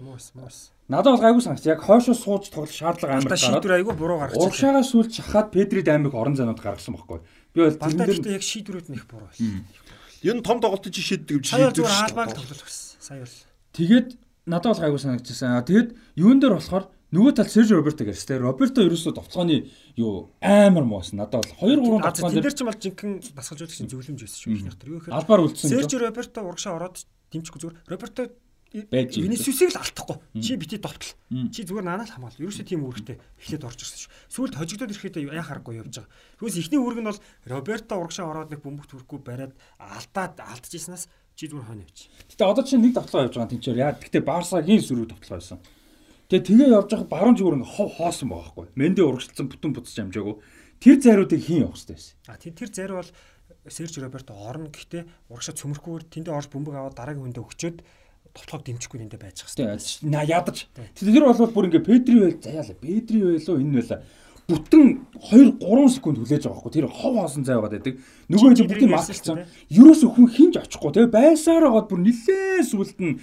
Надад 0.89 1.17
бол 1.17 1.25
гайгүй 1.25 1.41
санагч. 1.41 1.65
Яг 1.65 1.81
хойшоо 1.81 2.13
сууж 2.13 2.53
тоглох 2.53 2.73
шаардлага 2.73 3.17
амар 3.17 3.33
гараад. 3.33 3.41
Шийдвэр 3.41 3.77
айгүй 3.81 3.95
буруу 3.97 4.19
гаргачихсан. 4.21 4.45
Урагшаагаа 4.45 4.85
сүлж 4.85 5.11
шахаад 5.17 5.49
Педри 5.55 5.81
даймыг 5.81 6.13
орон 6.13 6.37
зайнууд 6.37 6.61
гаргасан 6.61 6.99
байхгүй. 6.99 7.23
Би 7.55 7.65
бол 7.65 7.79
тэрэн 7.81 8.21
дээр 8.21 8.37
яг 8.37 8.45
шийдвэрүүд 8.45 8.89
нь 8.93 8.97
их 8.99 9.07
буруу 9.09 9.31
байсан. 9.31 9.65
Ер 10.23 10.39
нь 10.39 10.45
том 10.47 10.59
тоглолтын 10.63 10.95
чи 10.95 11.03
шийддэг 11.03 11.43
шүү 11.43 11.75
дээ. 11.75 11.75
Сая 11.75 11.75
зүгээр 11.75 12.31
тоглолт 12.31 12.63
гэсэн. 12.63 13.03
Сая 13.03 13.21
бол. 13.27 13.39
Тэгээд 13.75 14.09
надад 14.47 14.71
бол 14.73 14.83
гайгүй 14.87 15.01
санагдчихсан. 15.03 15.67
Тэгээд 15.67 15.89
юун 16.15 16.39
дээр 16.39 16.55
болохоор 16.59 16.85
нөгөө 17.11 17.33
тал 17.37 17.51
Серж 17.51 17.71
Роберто 17.75 18.07
гэсэн. 18.07 18.27
Тэгээ 18.31 18.47
Роберто 18.47 18.87
ерөөсөө 18.87 19.13
товцооны 19.19 19.69
юу 19.99 20.31
амар 20.39 20.87
муусан. 20.87 21.19
Надад 21.19 21.43
бол 21.43 21.69
2 21.69 21.83
3 21.83 22.07
товцоон 22.07 22.39
дээр 22.39 22.55
ч 22.55 22.61
юм 22.63 22.69
бол 22.71 22.81
жинхэнэ 22.81 23.35
дасгалжуулагчийн 23.35 23.91
зөвлөмж 23.91 24.21
байсан 24.23 24.39
шүү 24.41 24.53
ихнийх 24.55 24.79
тэр. 24.79 24.91
Юу 24.95 24.99
гэхээр 25.03 25.17
албаар 25.19 25.43
үлдсэн. 25.47 25.69
Серж 25.75 25.93
Роберто 25.99 26.39
урагшаа 26.47 26.75
ороод 26.79 26.97
дэмжихгүй 27.35 27.61
зүгээр. 27.61 27.77
Роберто 27.91 28.23
байж 28.89 29.17
Винисиусыг 29.21 29.71
л 29.73 29.81
алдахгүй. 29.81 30.17
Чи 30.41 30.57
бити 30.57 30.81
довтол. 30.81 31.13
Чи 31.53 31.65
зүгээр 31.69 31.85
наанаа 31.85 32.09
л 32.09 32.15
хамгаал. 32.17 32.41
Ерөөсөө 32.41 32.65
тийм 32.65 32.85
үүрэгтэй 32.89 33.21
эхлээд 33.21 33.67
орж 33.69 33.79
ирсэн 33.85 34.01
шүү. 34.01 34.13
Сүүлд 34.33 34.55
хожигдоод 34.57 34.93
ирэхэд 34.93 35.17
яа 35.29 35.45
харахгүй 35.45 35.77
явж 35.77 36.01
байгаа. 36.01 36.13
Тэгвэл 36.41 36.61
ихний 36.61 36.81
үүрэг 36.81 37.01
нь 37.05 37.09
бол 37.13 37.21
Роберто 37.53 37.95
урагшаа 38.01 38.27
ороод 38.33 38.51
нэг 38.53 38.61
бөмбөг 38.65 38.87
төрөхгүй 38.89 39.21
бариад 39.21 39.53
алдаад 39.77 40.41
алдчихснаас 40.41 41.13
чи 41.37 41.49
зүгээр 41.53 41.69
хойно 41.69 41.85
явчих. 41.85 42.09
Гэтэ 42.33 42.45
одоо 42.49 42.65
чи 42.65 42.77
нэг 42.81 42.93
тоглоо 42.97 43.29
явж 43.29 43.35
байгаа 43.37 43.53
тэнцээр 43.53 43.79
яа. 43.81 43.93
Гэтэ 43.97 44.21
Барсагийн 44.25 44.81
сөрөг 44.81 45.13
тоглоо 45.13 45.37
байсан. 45.37 45.61
Тэгээ 46.33 46.49
тэгээ 46.49 46.69
явж 46.73 46.89
байгаа 46.93 47.09
баруун 47.13 47.37
зүгээр 47.37 47.57
ингээ 47.61 47.75
хов 47.77 47.91
хоосон 47.97 48.29
байгаа 48.33 48.45
байхгүй. 48.57 48.67
Мэнди 48.77 49.01
урагшилсан 49.05 49.47
бүтэн 49.53 49.73
буцаж 49.77 49.97
амжаагүй. 50.01 50.37
Тэр 50.81 50.97
зариудыг 50.99 51.41
хийн 51.45 51.63
явах 51.69 51.77
хэрэгтэй 51.77 51.97
байсан. 51.97 52.17
А 52.29 52.41
тэр 52.41 52.53
тэр 52.57 52.71
зариу 52.73 52.97
бол 53.01 53.13
Серж 53.69 53.95
Роберто 54.03 54.35
орно 54.35 54.75
гэхдээ 54.75 55.31
урагшаа 55.31 55.55
цөмөрхгүйгээр 55.55 56.05
тэндээ 56.11 56.35
орж 56.35 56.49
бөмбөг 56.51 56.75
аваад 56.75 56.99
дараагийн 56.99 57.31
хүндээ 57.31 57.47
өгчөөд 57.47 57.79
тоглоход 58.33 58.65
дэмжихгүй 58.67 58.99
нэндэ 59.05 59.21
байж 59.21 59.45
хэрэгтэй. 59.45 60.09
На 60.09 60.25
ядаж. 60.25 60.67
Тэр 60.97 61.25
бол 61.29 61.53
бүр 61.53 61.69
ингээ 61.69 61.85
Педри 61.85 62.17
байл 62.21 62.41
заяалаа. 62.41 62.77
Педри 62.81 63.21
байлоо 63.21 63.57
энэ 63.61 63.81
байла. 63.81 64.03
Бүтэн 64.43 65.07
2 65.31 65.63
3 65.63 65.89
секунд 65.93 66.19
хүлээж 66.19 66.45
байгаа 66.45 66.59
байхгүй. 66.59 66.73
Тэр 66.75 66.87
хов 66.91 67.15
хоосон 67.15 67.47
зай 67.47 67.57
байгаа 67.63 67.79
гэдэг. 67.79 67.95
Нөгөө 68.27 68.49
нь 68.51 68.67
бүтэн 68.67 68.91
маркцсан. 68.91 69.39
Ерөөсө 69.71 70.07
хүн 70.11 70.29
хинж 70.35 70.55
очихгүй. 70.59 70.91
Тэгээ 70.99 71.15
байсаар 71.15 71.63
байгаад 71.71 71.87
бүр 71.87 72.01
нилээ 72.03 72.67
сүлд 72.67 72.99
нь 72.99 73.23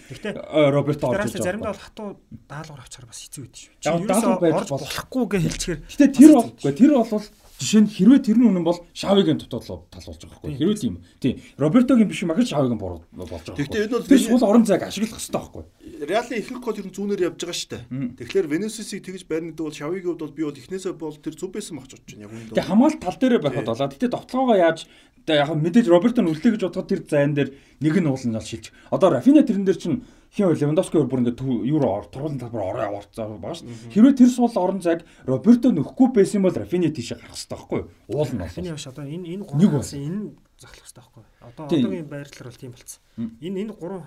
Роберто 0.55 1.11
орж 1.11 1.27
ирж 1.27 1.35
байгаа. 1.35 1.43
Заримдаа 1.43 1.73
бол 1.75 1.83
хатуу 1.83 2.07
даалгавар 2.47 2.81
авчаар 2.87 3.05
бас 3.11 3.19
хэцүү 3.19 3.41
байдаг 3.45 3.59
шүү. 3.59 3.73
Чи 3.83 3.89
ерөөсө 3.99 4.27
орж 4.47 4.69
болохгүй 4.71 5.25
гэж 5.27 5.41
хэлчихээр. 5.43 5.79
Гэтэ 5.91 6.07
тэр 6.15 6.31
бол 6.39 6.49
тэр 6.79 6.91
бол 6.95 7.23
Жишээ 7.59 7.81
нь 7.83 7.91
хэрвээ 7.91 8.23
тэр 8.23 8.37
нь 8.39 8.47
үнэн 8.47 8.63
бол 8.63 8.79
Шавигийн 8.95 9.35
дутуудлаа 9.35 9.83
тал 9.91 10.07
болж 10.07 10.19
байгаа 10.23 10.39
байхгүй. 10.39 10.55
Хэрвээ 10.55 10.79
тийм. 10.79 10.95
Тийм. 11.19 11.35
Робертогийн 11.59 12.07
биш 12.07 12.23
магад 12.23 12.47
Шавигийн 12.47 12.79
буруу 12.79 13.03
болж 13.11 13.29
байгаа. 13.29 13.59
Гэхдээ 13.59 13.83
энэ 13.83 13.95
бол 13.99 14.07
тэр 14.07 14.21
сул 14.23 14.47
орон 14.47 14.63
зайг 14.63 14.83
ашиглах 14.87 15.19
хэрэгтэй 15.19 15.35
байхгүй. 15.35 15.63
Реалын 16.07 16.39
ихэнх 16.39 16.63
гол 16.63 16.79
ер 16.79 16.87
нь 16.87 16.95
зүүнээр 16.95 17.25
явж 17.27 17.39
байгаа 17.43 17.59
шүү 17.59 17.71
дээ. 17.75 17.83
Тэгэхээр 18.15 18.47
Венесусыг 18.47 19.03
тэгж 19.03 19.23
барьнад 19.27 19.59
бол 19.59 19.75
Шавигийн 19.75 20.07
хувьд 20.15 20.23
бол 20.23 20.37
би 20.39 20.43
бол 20.47 20.55
эхнээсээ 20.55 20.93
бол 20.95 21.19
тэр 21.19 21.35
зүв 21.35 21.51
байсан 21.51 21.75
багч 21.75 21.91
бодож 21.99 22.07
байна 22.07 22.23
яг 22.23 22.31
үнэндээ. 22.31 22.55
Тэгээ 22.55 22.69
хамгаалт 22.71 22.99
тал 23.03 23.19
дээрээ 23.19 23.43
байхад 23.43 23.67
болоо. 23.67 23.87
Гэтэ 23.91 24.07
довтлогоо 24.07 24.55
яаж 24.55 24.79
яг 25.27 25.51
мэдээж 25.51 25.87
Роберто 25.91 26.23
нь 26.23 26.31
үлдээ 26.31 26.51
гэж 26.55 26.63
бодоход 26.63 26.89
тэр 26.89 27.01
зайн 27.03 27.35
дээр 27.35 27.49
нэг 27.83 27.95
нь 27.99 28.07
уулын 28.07 28.39
жал 28.39 28.47
шилж. 28.47 28.71
Одоо 28.89 29.19
Рафиня 29.19 29.43
тэрэн 29.43 29.67
дээр 29.67 29.77
чинь 29.77 30.07
хин 30.29 30.53
Левандовски 30.53 31.01
бүр 31.09 31.21
ингээд 31.25 31.41
юу 31.41 31.81
ор 31.81 32.05
тургуулын 32.09 32.39
талбар 32.39 32.61
ороо 32.61 32.83
яваарцаа 32.89 33.27
байгаа 33.33 33.57
шүү. 33.57 33.93
Хэрвээ 33.93 34.13
тэр 34.13 34.29
сул 34.29 34.51
орон 34.53 34.81
зайг 34.81 35.01
Роберто 35.25 35.73
нөхгүй 35.73 36.13
байсан 36.13 36.45
бол 36.45 36.53
Рафини 36.53 36.93
тийшээ 36.93 37.17
гарах 37.17 37.33
хэрэгтэй 37.33 37.57
байхгүй 37.57 37.79
юу? 37.81 37.89
Уул 38.13 38.29
нь 38.29 38.41
Рафини 38.45 38.69
биш 38.73 38.85
одоо 38.85 39.05
энэ 39.09 39.25
энэ 39.25 39.43
гурван 39.49 39.81
энэ 39.81 40.37
захлах 40.61 40.85
хэрэгтэй 40.85 41.01
байхгүй 41.01 41.21
юу? 41.25 41.29
Одоо 41.49 41.63
одоогийн 41.65 42.09
байрлал 42.09 42.45
бол 42.45 42.61
тийм 42.61 42.71
болцсон. 42.77 43.01
Энэ 43.41 43.57
энэ 43.65 43.73
гурван 43.73 44.05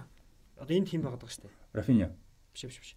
одоо 0.63 0.75
энэ 0.79 0.87
тийм 0.87 1.03
байгаад 1.03 1.23
байгаа 1.27 1.35
шүү 1.35 1.43
дээ. 1.43 1.55
Рафиня. 1.75 2.09
Биш 2.55 2.63
биш 2.71 2.79
биш. 2.79 2.93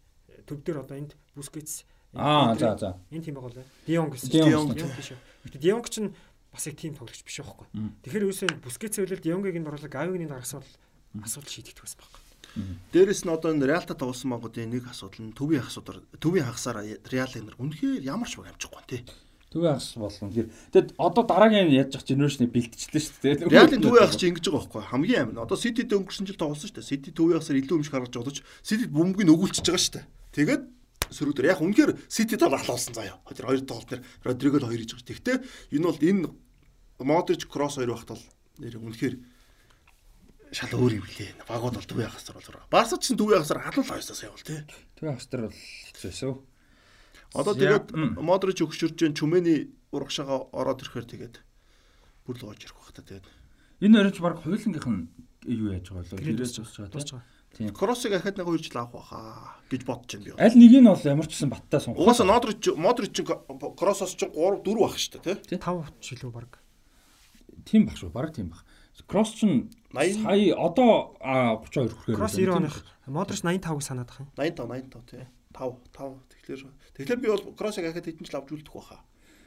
Төв 0.45 0.61
дээр 0.61 0.85
одоо 0.85 0.97
энд 0.97 1.17
Бускетс 1.33 1.85
Аа 2.15 2.55
за 2.55 2.77
за. 2.77 2.95
Энэ 3.11 3.25
тийм 3.25 3.35
байгаа 3.35 3.59
лээ. 3.59 3.67
Дионг 3.87 4.13
гэсэн. 4.15 4.29
Дионг 4.31 4.71
биш? 4.77 5.11
Гэтэ 5.43 5.59
Дионг 5.59 5.89
чинь 5.89 6.15
бас 6.53 6.67
их 6.67 6.77
тийм 6.79 6.95
тоглогч 6.95 7.25
биш 7.25 7.43
байхгүй. 7.43 7.67
Тэгэхээр 8.07 8.27
юусэн 8.31 8.49
Бускетс 8.63 8.95
хөвлөл 8.95 9.19
Дионгийг 9.19 9.59
энэ 9.59 9.67
оруулаад 9.67 9.91
Гавиг 9.91 10.15
нэг 10.15 10.31
гаргасан 10.31 10.63
бол 10.63 11.25
асуудал 11.27 11.51
шийдэгдэх 11.51 11.83
байсан 11.83 11.99
байхгүй. 11.99 12.24
Дээрэс 12.95 13.27
нь 13.27 13.33
одоо 13.33 13.51
энэ 13.51 13.67
Реалта 13.67 13.95
тоглосон 13.95 14.31
магуудын 14.31 14.71
нэг 14.71 14.87
асуудал 14.87 15.27
нь 15.27 15.35
төвийн 15.35 15.67
асуудал 15.67 15.99
төвийн 16.23 16.47
хагасаар 16.47 16.87
Реал 17.11 17.33
энэ 17.35 17.51
үнэхээр 17.59 18.07
ямар 18.07 18.29
ч 18.31 18.39
баг 18.39 18.55
амжихгүй 18.55 18.83
тий. 18.87 19.01
Төвийн 19.51 19.75
хагас 19.75 19.95
болно. 19.99 20.31
Тэгэд 20.31 20.95
одоо 20.95 21.23
дараагийн 21.27 21.71
яаж 21.75 21.99
явах 21.99 22.07
генерашны 22.07 22.47
бэлтчихлээ 22.47 23.03
шүү 23.03 23.19
дээ. 23.23 23.51
Реалын 23.51 23.83
төвийн 23.83 24.03
хагас 24.07 24.19
чи 24.19 24.27
ингэж 24.31 24.45
байгаа 24.47 24.59
байхгүй 24.71 24.83
хамгийн 24.87 25.21
амин. 25.27 25.43
Одоо 25.43 25.57
Ситид 25.59 25.91
өнгөрсөн 25.91 26.27
жил 26.31 26.39
тоглосон 26.39 26.67
шүү 26.71 26.79
дээ. 26.79 26.91
Сити 26.95 27.09
төвийн 27.11 27.39
хагасаар 27.43 27.59
илүү 27.59 27.75
өмш 27.75 27.89
гаргаж 27.91 28.15
бодож 28.15 28.37
Ситид 28.63 28.91
бөмбөгийг 28.95 29.31
өгүүлчихэж 29.35 29.67
байгаа 29.67 29.83
шүү 29.83 29.95
дээ. 29.99 30.05
Тэгээд 30.35 30.63
сөрөгдөр 31.11 31.45
яг 31.51 31.59
үнэхээр 31.59 31.91
Сити 32.07 32.35
тал 32.39 32.55
ахлуулсан 32.55 32.95
заяа. 32.95 33.19
Тэр 33.31 33.47
хоёр 33.51 33.63
тоглолт 33.67 33.91
нэр 33.91 34.01
Родриго 34.23 34.57
л 34.63 34.67
хоёр 34.71 34.81
хийж 34.81 34.91
байгаа. 34.95 35.11
Тэгтээ 35.11 35.37
энэ 35.75 35.87
бол 35.87 35.99
энэ 35.99 36.27
Модрич 37.03 37.47
кросс 37.51 37.75
хоёр 37.75 37.95
багт 37.95 38.09
бол 38.15 38.23
нэр 38.59 38.79
үнэхээр 38.79 39.15
шал 40.55 40.71
өөр 40.71 41.03
юм 41.03 41.07
лээ. 41.19 41.35
Багууд 41.43 41.75
бол 41.75 41.89
төвийн 41.91 42.07
хасар 42.07 42.39
бол. 42.39 42.63
Барсад 42.71 43.03
ч 43.03 43.11
төвийн 43.11 43.43
хасар 43.43 43.59
халуул 43.59 43.91
хоёсоос 43.91 44.23
явал 44.23 44.39
тий. 44.39 44.63
Төвийн 44.95 45.19
хасар 45.19 45.51
бол 45.51 45.59
хэцүүсэн. 45.91 46.39
Одоо 47.35 47.53
тэгээд 47.59 47.91
Модрич 48.23 48.63
өгшөрж 48.63 48.95
जैन 48.95 49.11
Чүмэний 49.19 49.75
урагшаага 49.91 50.47
ороод 50.55 50.79
ирэхээр 50.79 51.07
тэгээд 51.11 51.35
бүр 52.23 52.35
л 52.39 52.45
гоож 52.47 52.63
ирэх 52.63 52.79
бах 52.79 52.95
та 52.95 53.03
тэгээд. 53.03 53.27
Энэ 53.83 53.99
өрөж 53.99 54.17
баг 54.23 54.39
хуулингийнх 54.39 54.87
нь 54.87 55.11
юу 55.43 55.75
яаж 55.75 55.91
байгаа 55.91 56.15
вэ? 56.15 56.23
Тэрээс 56.23 56.63
босч 56.63 56.79
байгаа. 56.79 57.27
Тийм. 57.55 57.71
Кроссыг 57.75 58.15
ахад 58.15 58.35
нэг 58.35 58.47
2 58.47 58.67
жил 58.67 58.79
авах 58.79 59.11
байхаа 59.11 59.59
гэж 59.71 59.81
бодож 59.87 60.11
байна 60.15 60.25
би. 60.27 60.31
Аль 60.39 60.55
нэг 60.59 60.71
нь 60.75 60.87
бол 60.87 61.03
ямар 61.07 61.27
ч 61.27 61.31
гэсэн 61.35 61.51
баттай 61.51 61.79
сонгох. 61.79 62.03
Угаасаа 62.03 62.27
Модрич 62.27 62.63
Модрич 62.75 63.15
кроссоос 63.79 64.15
ч 64.15 64.27
3 64.27 64.63
4 64.63 64.75
байх 64.75 64.95
шүү 64.99 65.23
дээ, 65.23 65.35
тий? 65.39 65.59
5 65.59 66.03
жилүү 66.03 66.31
баг. 66.35 66.59
Тийм 67.63 67.87
баг 67.87 67.95
шүү. 67.95 68.11
Бараг 68.11 68.35
тийм 68.35 68.51
баг. 68.51 68.59
Кросс 69.03 69.35
ч 69.35 69.43
80 69.91 70.23
сая 70.23 70.55
одоо 70.55 71.15
а, 71.19 71.59
32 71.59 71.91
хүрэхээр. 71.91 72.17
Кросс 72.17 72.35
90 72.39 72.55
оных. 72.55 72.75
Модрич 73.05 73.43
85-г 73.43 73.81
санаад 73.83 74.09
байгаа 74.09 74.23
юм. 74.23 74.31
85 74.39 74.95
85 74.95 75.11
тий. 75.11 75.25
5 75.55 75.75
5 75.91 76.15
тэгэхээр 76.31 76.61
тэгэхээр 76.95 77.19
би 77.19 77.27
бол 77.27 77.43
кроссыг 77.55 77.85
ахад 77.91 78.07
хэдэн 78.07 78.25
жил 78.27 78.39
авч 78.39 78.49
үлдэх 78.51 78.75
байхаа. 78.75 79.01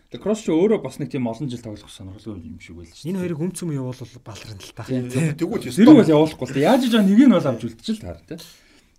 Тэгээ 0.09 0.25
кросс 0.25 0.41
ч 0.41 0.49
өөрөө 0.49 0.81
бас 0.81 0.97
нэг 0.97 1.13
тийм 1.13 1.29
олон 1.29 1.53
жил 1.53 1.61
тоглох 1.61 1.93
сонирхолтой 1.93 2.41
юм 2.41 2.57
шиг 2.57 2.81
байл 2.81 2.89
шүү. 2.89 3.13
Энэ 3.13 3.21
хоёрыг 3.29 3.45
өмцөм 3.45 3.77
явуул 3.77 4.01
баларна 4.25 4.57
л 4.57 4.73
та. 4.73 4.89
Тэгвэл 4.89 5.69
Зэрэг 5.69 5.97
бол 6.01 6.15
явуулахгүй 6.17 6.47
л 6.49 6.55
дээ. 6.57 6.65
Яаж 6.65 6.83
иж 6.89 6.95
нэг 6.97 7.21
нь 7.29 7.35
бол 7.37 7.45
авч 7.45 7.63
үлдчихэл 7.69 8.05
таар 8.09 8.21
тий. 8.25 8.41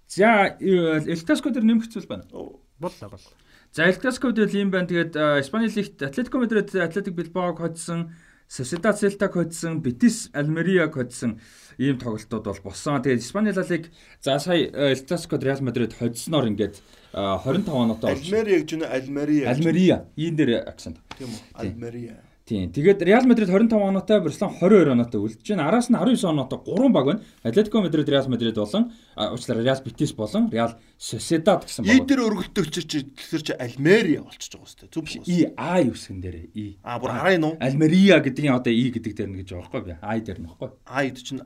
За 0.05 0.53
Эл 0.61 1.25
Класико 1.25 1.49
дээр 1.49 1.65
нэмэх 1.65 1.89
зүйл 1.89 2.05
байна. 2.05 2.29
Боллоо 2.29 3.09
бол. 3.09 3.25
За 3.73 3.89
Эл 3.89 3.97
Класико 3.97 4.29
дээр 4.29 4.53
юм 4.53 4.69
байна. 4.69 4.85
Тэгээд 4.85 5.13
Испани 5.41 5.69
лигт 5.69 5.97
Атлетико 5.97 6.37
Мадрид 6.37 6.73
Атлетик 6.77 7.17
Билбаог 7.17 7.57
хоцсон, 7.57 8.13
Sociedad 8.49 8.97
Celta 8.97 9.29
хоцсон, 9.29 9.79
Betis 9.79 10.31
Almeria 10.33 10.89
хоцсон 10.89 11.39
ийм 11.77 12.01
тоглолтууд 12.01 12.45
бол 12.49 12.59
болсон. 12.65 12.97
Тэгээд 12.97 13.21
Испани 13.21 13.53
ла 13.53 13.61
лиг 13.61 13.93
за 14.21 14.39
сая 14.39 14.73
Эл 14.73 15.05
Класико 15.05 15.37
Реал 15.37 15.61
Мадрид 15.61 15.93
хоцсноор 15.93 16.49
ингээд 16.49 16.81
25 17.13 17.69
оноотой 17.69 18.09
болж 18.09 18.25
Альмери 18.25 18.65
гэж 18.65 18.71
нэ 18.81 18.85
Альмери. 18.89 19.45
Альмерия 19.45 20.09
ийм 20.17 20.35
дээр 20.35 20.65
акцент. 20.65 20.97
Тийм 21.21 21.29
үү? 21.29 21.41
Альмери. 21.53 22.17
Тийм. 22.49 22.73
Тэгээд 22.73 23.05
Реал 23.05 23.29
Мадрид 23.29 23.49
25 23.53 23.77
оноотой, 23.77 24.21
Барселона 24.25 24.57
22 24.57 24.91
оноотой 24.97 25.21
үлдэж 25.21 25.45
байна. 25.53 25.69
Араас 25.69 25.89
нь 25.89 25.93
19 25.93 26.25
оноотой 26.25 26.59
3 26.65 26.89
баг 26.89 27.05
байна. 27.05 27.21
Атлетико 27.45 27.81
Мадрид, 27.85 28.09
Реал 28.09 28.25
Мадрид 28.25 28.55
болон 28.57 28.89
уучлаарай 29.13 29.63
Реал 29.69 29.81
Битис 29.85 30.13
болон 30.17 30.49
Реал 30.49 30.73
Соседад 30.97 31.69
гэсэн 31.69 31.85
баг. 31.85 32.09
дээр 32.09 32.25
өргөлтөг 32.25 32.65
чи 32.73 33.05
тэгэхээр 33.05 33.43
чи 33.45 33.53
Альмери 33.53 34.17
болчихж 34.17 34.57
байгаа 34.57 34.65
үстэй. 34.65 34.89
Зүг 34.89 35.05
биш. 35.05 35.21
И 35.29 35.45
А 35.53 35.77
үсгэн 35.77 36.21
дээр 36.25 36.49
И. 36.57 36.79
А 36.81 36.97
бүр 36.97 37.13
хараа 37.13 37.37
нуу. 37.37 37.53
Альмерия 37.61 38.17
гэдгийн 38.17 38.57
одоо 38.57 38.73
И 38.73 38.89
гэдэг 38.97 39.13
дээр 39.13 39.29
нь 39.29 39.37
гэж 39.45 39.53
байгаа 39.53 39.69
байхгүй 39.69 39.85
би. 39.85 39.93
А 40.01 40.17
дээр 40.17 40.41
нь 40.41 40.49
байхгүй. 40.49 40.69
А 40.89 41.05
ид 41.05 41.21
чинь 41.21 41.45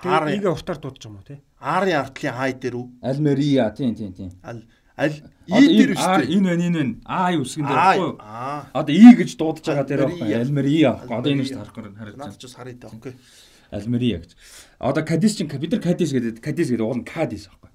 Тэгээ 0.00 0.16
R 0.16 0.24
игээ 0.40 0.52
уртаар 0.56 0.78
дуудаж 0.80 1.04
юм 1.04 1.20
уу 1.20 1.28
те? 1.28 1.44
R-ийн 1.60 2.00
артлын 2.00 2.32
хай 2.32 2.56
дээр 2.56 2.74
үү? 2.80 2.86
Альмерия 3.04 3.68
тийм 3.76 3.92
тийм 3.92 4.16
тийм. 4.16 4.32
Аль 4.98 5.16
И 5.46 5.78
дээр 5.78 5.94
А 5.98 6.18
үстэй. 6.20 6.36
энэ 6.36 6.46
байна 6.50 6.64
энэ 6.68 6.78
байна. 6.78 6.94
А 7.04 7.32
үсгэн 7.34 7.66
дээр 7.66 7.78
байхгүй. 7.78 8.16
а 8.20 8.66
Одоо 8.74 8.94
И 8.94 9.14
гэж 9.16 9.30
дуудаж 9.36 9.64
байгаа 9.66 9.86
дээр 9.86 10.00
байхгүй. 10.06 10.26
Альмерия. 10.26 10.40
Альмерия 10.40 10.90
байхгүй. 10.94 11.16
Одоо 11.18 11.30
энэ 11.32 11.44
шүү 11.46 11.58
харахгүй 11.58 11.82
харагдаж 11.82 12.16
байна. 12.16 12.26
Наад 12.30 12.38
ч 12.38 12.42
бас 12.44 12.54
харъя 12.54 12.76
та. 12.80 12.86
Окей. 12.88 13.14
Альмерия 13.70 14.18
гэж. 14.20 14.30
Одоо 14.78 15.02
Кадис 15.04 15.32
чинь 15.36 15.48
бид 15.48 15.72
нар 15.72 15.80
Кадис 15.80 16.10
гэдэг 16.12 16.40
Кадис 16.42 16.68
гэдэг 16.70 16.84
уул 16.86 16.98
нь 17.00 17.04
Кадис 17.06 17.48
байхгүй. 17.48 17.70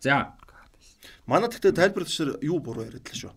За 0.00 0.34
Манай 1.26 1.48
тэгтээ 1.50 1.72
тайлбарлахаар 1.76 2.38
юу 2.42 2.58
буруу 2.60 2.84
яриад 2.84 3.06
л 3.06 3.18
шүү. 3.18 3.32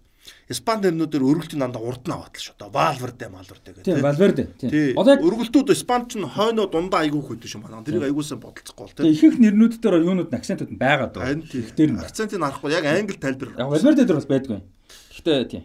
Испани 0.48 0.88
нэрнүүдээр 0.88 1.24
өргөлтийн 1.24 1.60
дандаа 1.64 1.84
урд 1.84 2.08
нь 2.08 2.14
аваад 2.16 2.36
л 2.36 2.44
шүү. 2.44 2.56
Одоо 2.56 2.70
Валверде, 2.72 3.28
Малверде 3.28 3.70
гэх 3.76 3.84
тийм. 3.84 4.00
Валверде 4.04 4.44
тийм. 4.56 4.70
Тий. 4.72 4.92
Одоо 4.96 5.16
яг 5.16 5.24
өргөлтүүд 5.24 5.72
Испанч 5.76 6.16
нь 6.16 6.28
хойноо 6.28 6.68
дундаа 6.68 7.04
айгүйх 7.04 7.28
хөдөө 7.32 7.50
шүү 7.52 7.62
манай. 7.64 7.84
Тэрийг 7.84 8.08
айгуусаа 8.08 8.40
бодолцохгүй 8.40 8.84
бол 8.88 8.96
тийм. 8.96 9.12
ихэнх 9.12 9.38
нэрнүүд 9.40 9.74
дээр 9.84 10.04
юунууд 10.04 10.32
нь 10.32 10.38
акцентууд 10.40 10.72
нь 10.72 10.80
байгаа 10.80 11.12
даа. 11.12 11.28
Харин 11.28 11.44
тий. 11.48 11.60
Ихтер 11.64 11.92
нь. 11.92 12.00
Акцентыг 12.00 12.40
харахгүй 12.40 12.72
яг 12.72 12.86
англи 12.88 13.20
тайлбар. 13.20 13.52
Яг 13.60 13.68
Валверде 13.68 14.04
дээр 14.08 14.20
бас 14.20 14.28
байдгүй. 14.32 14.60
Гэхдээ 15.12 15.44
тийм. 15.48 15.64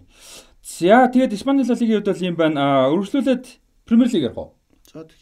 За 0.63 1.07
тэгээд 1.11 1.35
Испани 1.35 1.63
ла 1.63 1.75
лигийн 1.75 1.99
хувьд 2.03 2.11
бол 2.11 2.27
юм 2.27 2.37
байна. 2.39 2.57
Аа, 2.59 2.91
Үргэлжлүүлээд 2.95 3.45
Премьер 3.87 4.09
лиг 4.11 4.23
ярих 4.27 4.39
уу? 4.39 4.55
За 4.91 5.07
тэг. 5.07 5.19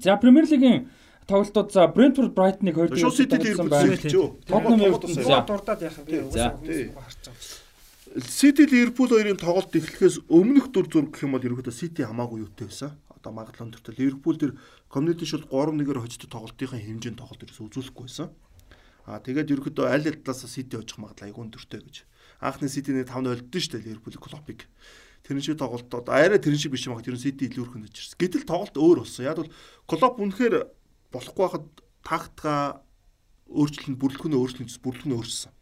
За 0.00 0.16
Премьер 0.16 0.44
лигийн 0.48 0.88
тоглолтууд 1.26 1.72
за 1.72 1.84
Brentford 1.90 2.32
Brighton-ыг 2.32 2.76
2-2 2.76 2.96
Шууд 2.96 3.16
City 3.18 3.36
Liverpool 3.40 3.68
байна. 3.68 3.92
байна. 3.92 5.24
За. 5.26 5.44
Дурдаад 5.48 5.80
вэ? 5.82 5.90
За. 6.30 6.54
Харж 6.54 7.18
байгаа. 7.26 7.65
City 8.16 8.64
Liverpool 8.64 9.12
хоёрын 9.12 9.36
тоглолт 9.36 9.76
эхлэхээс 9.76 10.24
өмнөх 10.32 10.72
дүр 10.72 10.88
зураг 10.88 11.12
гэх 11.12 11.28
юм 11.28 11.36
бол 11.36 11.44
ерөөдөө 11.44 11.68
City 11.68 12.00
хамаагүй 12.00 12.48
юутай 12.48 12.64
байсан. 12.64 12.96
Одоо 13.12 13.28
магадлал 13.36 13.68
өндөртэй 13.68 13.92
Liverpool 13.92 14.40
дээр 14.40 14.56
Community 14.88 15.28
Shield 15.28 15.52
3-1-ээр 15.52 16.00
хождог 16.00 16.32
тоглолтын 16.32 16.80
хэмжээнд 16.80 17.20
тоглолт 17.20 17.44
ерөөсөө 17.44 17.68
үзүүлэхгүй 17.68 18.04
байсан. 18.08 18.32
Аа 19.04 19.20
тэгээд 19.20 19.52
ерөөдөө 19.52 19.84
аль 19.84 20.08
аль 20.08 20.24
талаас 20.24 20.48
City 20.48 20.80
очих 20.80 20.96
магадлал 20.96 21.28
айгүй 21.28 21.44
өндөртэй 21.44 21.80
гэж. 21.84 21.96
Анхны 22.40 22.72
City-ний 22.72 23.04
5-0 23.04 23.36
олдсон 23.36 23.60
шүү 23.60 23.72
дээ 23.76 23.84
Liverpool 23.84 24.16
Klopp-ыг. 24.16 24.64
Тэрэн 25.20 25.44
шиг 25.44 25.60
тоглолт 25.60 25.92
одоо 25.92 26.14
арай 26.16 26.40
тэрэн 26.40 26.56
шиг 26.56 26.72
биш 26.72 26.88
юм 26.88 26.96
аа 26.96 27.04
тэр 27.04 27.20
нь 27.20 27.24
City 27.26 27.52
илүү 27.52 27.68
өрхөнд 27.68 27.92
очирсэн. 27.92 28.16
Гэтэл 28.16 28.48
тоглолт 28.48 28.80
өөр 28.80 29.04
болсон. 29.04 29.28
Яг 29.28 29.44
бол 29.44 29.52
Klopp 29.84 30.16
үнэхээр 30.24 30.64
болохгүй 31.12 31.44
хахад 31.44 31.68
тактика 32.00 32.80
өөрчлөлт 33.52 34.00
бүрэлдэхүүнээ 34.00 34.40
өөрчлөлт 34.40 34.80
бүрэлдэхүүнээ 34.80 35.20
өөрчилсөн. 35.20 35.52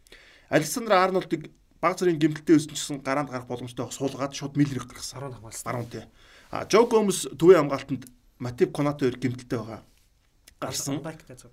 Александр 0.55 0.93
Арнольдыг 0.95 1.51
баг 1.85 2.01
зэрийн 2.01 2.17
гимтэлтэй 2.17 2.57
өссөн 2.57 2.73
гэсэн 2.73 2.97
гараанд 3.05 3.29
гарах 3.29 3.45
боломжтой 3.45 3.85
суулгаад 3.93 4.33
шууд 4.33 4.57
миллерийг 4.57 4.89
гаргасан. 4.89 5.21
Саруу 5.21 5.37
хамгаалсан. 5.37 5.65
Баруун 5.69 5.89
тий. 5.93 6.03
А 6.49 6.65
Жо 6.65 6.89
Гомес 6.89 7.29
төвийн 7.37 7.69
хамгаалтанд 7.69 8.09
Матип 8.41 8.73
Конато 8.73 9.05
хоёр 9.05 9.21
гимтэлтэй 9.21 9.59
байгаа. 9.61 9.81
Гарсан. 10.57 11.03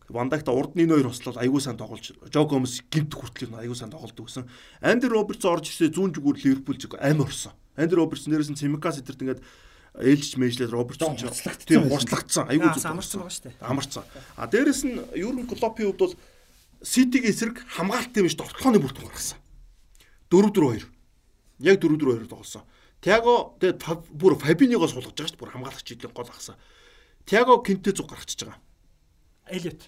Вандагта 0.09 0.57
урд 0.57 0.73
нь 0.73 0.89
энэ 0.89 0.97
хоёр 0.97 1.13
хослол 1.13 1.37
аягүй 1.37 1.61
сайн 1.61 1.77
тоглож 1.77 2.17
Жо 2.33 2.49
Гомес 2.49 2.81
гимт 2.89 3.13
хүртэл 3.13 3.53
аягүй 3.61 3.77
сайн 3.77 3.93
тоглолдог 3.93 4.25
гэсэн. 4.25 4.49
Анди 4.81 5.07
Робертс 5.13 5.45
орж 5.45 5.69
ирсээ 5.69 5.93
зүүн 5.93 6.17
зүгүүр 6.17 6.41
Ливерпул 6.41 6.81
зүг 6.81 6.97
амь 6.97 7.21
орсон. 7.21 7.53
Анди 7.77 7.93
Робертс 7.93 8.25
нэрээс 8.25 8.49
нь 8.49 8.57
Цимикас 8.57 9.05
эдэрт 9.05 9.21
ингээд 9.21 9.43
ээлж 10.01 10.41
мэйжлээд 10.41 10.73
Робертс 10.73 11.03
Жоо 11.03 11.13
ч 11.13 11.45
тийм. 11.69 11.91
Аягүй 11.93 12.73
Яа, 12.73 12.79
зүг 12.79 12.89
амарсан 12.89 13.21
байгаа 13.21 13.37
шүү 13.37 13.45
дээ. 13.53 13.61
амарсан. 13.61 14.05
А 14.39 14.47
дээрэс 14.49 14.81
нь 14.89 14.97
Юрген 15.19 15.51
Клоппийн 15.51 15.93
хувьд 15.93 16.01
бол 16.01 16.15
Ситигийн 16.81 17.35
эсрэг 17.35 17.59
хамгаалалтын 17.75 18.25
биш 18.25 18.39
тоглооны 18.39 18.79
бүртэн 18.81 19.05
гаргасан. 19.11 19.42
4-4-2. 20.33 20.89
Яг 21.61 21.77
4-4-2 21.79 22.27
тоглосон. 22.33 22.63
Тиаго 23.05 23.55
тэгээд 23.61 23.83
Фаб- 23.85 24.09
бүр 24.09 24.35
Фабиньогоо 24.41 24.89
суулгаж 24.89 25.13
байгаа 25.13 25.29
шүү 25.29 25.37
дээ. 25.37 25.43
Бүр 25.43 25.53
хамгаалагч 25.53 25.89
идэв 25.93 26.13
гол 26.17 26.31
ахсан. 26.33 26.57
Тиаго 27.29 27.61
Кинтэ 27.61 27.93
зүг 27.93 28.09
гаргачихж 28.09 28.49
байгаа. 28.49 28.61
Элиот. 29.53 29.83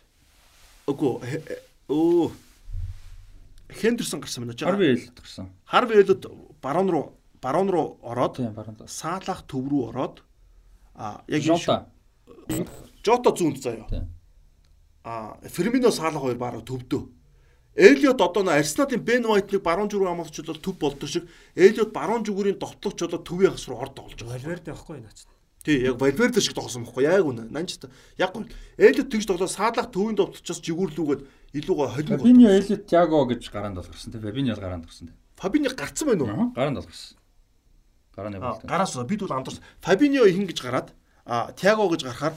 Үгүй 0.87 1.13
э- 1.25 1.45
э- 1.49 1.63
өө 1.89 2.31
Хендерсон 3.71 4.21
гарсан 4.21 4.45
байна 4.45 4.55
ч. 4.59 4.65
Харви 4.65 4.95
хэлээд 4.95 5.19
гарсан. 5.19 5.49
Харви 5.65 5.95
элэд 6.05 6.27
баруун 6.61 6.91
руу 6.91 7.07
баруун 7.41 7.71
руу 7.71 7.99
ороод 8.03 8.37
Тийм 8.37 8.53
баруун. 8.53 8.77
Саалах 8.87 9.47
төв 9.49 9.65
рүү 9.71 9.89
ороод 9.89 10.23
а 10.95 11.25
яг 11.27 11.43
энэ 11.43 11.57
Жота. 11.59 11.87
Жото 13.05 13.31
зүүнд 13.35 13.59
заяа. 13.63 13.89
Тийм. 13.89 14.11
А 15.05 15.39
Фермино 15.49 15.91
Саалах 15.91 16.23
хоёр 16.23 16.37
бараг 16.37 16.65
төвдөө. 16.65 17.09
Элиот 17.75 18.21
одоо 18.23 18.43
нөө 18.47 18.55
Арсеналын 18.63 19.03
Бен 19.03 19.27
Вайтныг 19.27 19.63
баруун 19.63 19.91
зүг 19.91 20.07
амгалч 20.07 20.41
бол 20.47 20.61
төв 20.63 20.79
болдог 20.79 21.09
шиг 21.11 21.27
Элиот 21.59 21.91
баруун 21.91 22.23
зүгүүрийн 22.23 22.59
довтлогч 22.59 23.03
болоод 23.03 23.27
төвийн 23.27 23.51
хас 23.51 23.67
руу 23.67 23.83
орд 23.83 23.95
тоглож 23.99 24.15
байгаа. 24.23 24.39
Валверде 24.39 24.71
байхгүй 24.71 25.03
наач. 25.03 25.27
Тий, 25.65 25.83
яг 25.83 25.99
Валверде 25.99 26.41
шиг 26.41 26.55
тоглосон 26.55 26.87
байхгүй 26.87 27.03
яг 27.03 27.27
үнэ. 27.27 27.51
Нанч 27.51 27.83
та 27.83 27.91
яг 28.15 28.31
гол 28.31 28.47
Элиот 28.79 29.11
тэгж 29.11 29.27
тоглоо 29.27 29.51
Саалах 29.51 29.91
төвийн 29.91 30.15
довтлогчоос 30.15 30.63
жигүүрлүүгээд 30.63 31.23
илүүгээ 31.59 31.89
холин. 31.99 32.19
Фабиньо 32.23 32.51
Элит 32.55 32.87
Тиаго 32.87 33.27
гэж 33.27 33.51
гараанд 33.51 33.83
бол 33.83 33.91
гарсан 33.91 34.13
тийм. 34.15 34.23
Фабиньо 34.23 34.55
гараанд 34.55 34.87
гарсан 34.87 35.09
тийм. 35.11 35.19
Фабиньо 35.35 35.71
гарцсан 35.75 36.07
байна 36.15 36.23
уу? 36.23 36.31
Аа, 36.31 36.55
гараанд 36.55 36.79
бол 36.79 36.87
гарсан. 36.87 37.19
Гарааны 38.15 38.39
А, 38.39 38.55
бол. 38.55 38.63
Гараас 38.63 38.95
бид 39.03 39.21
бол 39.21 39.35
амдарсан. 39.35 39.63
Фабиньо 39.83 40.23
ихин 40.31 40.47
гэж 40.47 40.63
гараад 40.63 40.95
а 41.27 41.51
Тиаго 41.59 41.91
гэж 41.91 42.07
гарахаар 42.07 42.35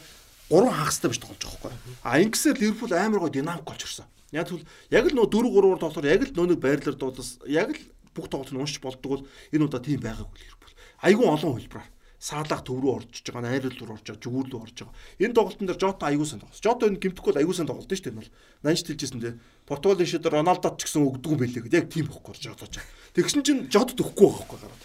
гурван 0.49 0.73
хагастай 0.73 1.13
биш 1.13 1.21
тоглож 1.21 1.45
байгаа 1.45 1.77
байхгүй. 1.77 1.93
А 2.01 2.17
ингэсээр 2.25 2.57
Ливерпул 2.57 2.93
амар 2.97 3.19
гоо 3.21 3.29
динамик 3.29 3.65
болж 3.67 3.85
ирсэн. 3.85 4.05
Яг 4.31 4.47
тэгвэл 4.49 4.67
яг 4.91 5.05
л 5.07 5.15
нөө 5.15 5.27
4 5.31 5.51
3-аар 5.55 5.79
тоглохоор 5.79 6.07
яг 6.11 6.21
л 6.27 6.35
нөө 6.35 6.47
нэг 6.51 6.59
байрлал 6.59 6.97
дуулаас 6.99 7.39
яг 7.47 7.69
л 7.71 7.83
бүх 8.11 8.27
тоглолт 8.27 8.51
нь 8.51 8.59
уншиж 8.59 8.81
болдог 8.83 9.09
бол 9.11 9.23
энэ 9.53 9.65
удаа 9.67 9.79
тийм 9.79 10.01
байгаагүй 10.03 10.37
Ливерпул. 10.41 10.73
Айгүй 11.05 11.27
олон 11.27 11.55
хөлбраар 11.55 11.89
саалах 12.17 12.65
төв 12.65 12.81
рүү 12.81 12.91
орж 12.97 13.21
байгаа, 13.29 13.45
найрал 13.45 13.77
руу 13.77 13.93
орж 13.93 14.09
байгаа, 14.09 14.23
зүгүүр 14.25 14.47
рүү 14.49 14.61
орж 14.65 14.77
байгаа. 14.81 14.95
Энэ 15.21 15.35
тоглолтын 15.37 15.67
дээр 15.69 15.77
Жота 15.77 16.09
аягүй 16.09 16.25
сан 16.25 16.41
тоглосон. 16.41 16.63
Жота 16.65 16.89
энэ 16.89 16.97
гимтэхгүй 16.97 17.29
бол 17.29 17.41
аягүй 17.45 17.55
сан 17.55 17.69
тоглолт 17.69 17.93
шүү 17.93 18.03
дээ 18.03 18.13
энэ 18.17 18.21
бол. 18.25 18.33
Нанч 18.65 18.79
тэлжсэн 18.89 19.21
дээ. 19.21 19.35
Португалийн 19.69 20.09
шийдэр 20.09 20.33
Роналдод 20.33 20.75
ч 20.81 20.89
гэсэн 20.89 21.05
өгдөг 21.05 21.29
юм 21.29 21.41
байлээ 21.45 21.61
гэдэг. 21.61 21.77
Яг 21.77 21.87
тийм 21.93 22.09
бохгүй 22.09 22.33
Жота 22.41 22.65
ч. 22.65 22.81
Тэгсэн 23.13 23.45
чинь 23.45 23.61
өгөхгүй 23.69 24.17
байгаа 24.17 24.33
байхгүй 24.33 24.59
гараад. 24.65 24.83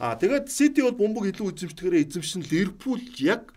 Аа 0.00 0.16
тэгээд 0.16 0.46
Сити 0.48 0.80
бол 0.80 0.96
бомбог 0.96 1.28
илүү 1.28 1.52
эзэмшдэгээрээ 1.52 2.04
эзэмшин 2.08 2.42
Ливерпул 2.48 3.04
яг 3.20 3.52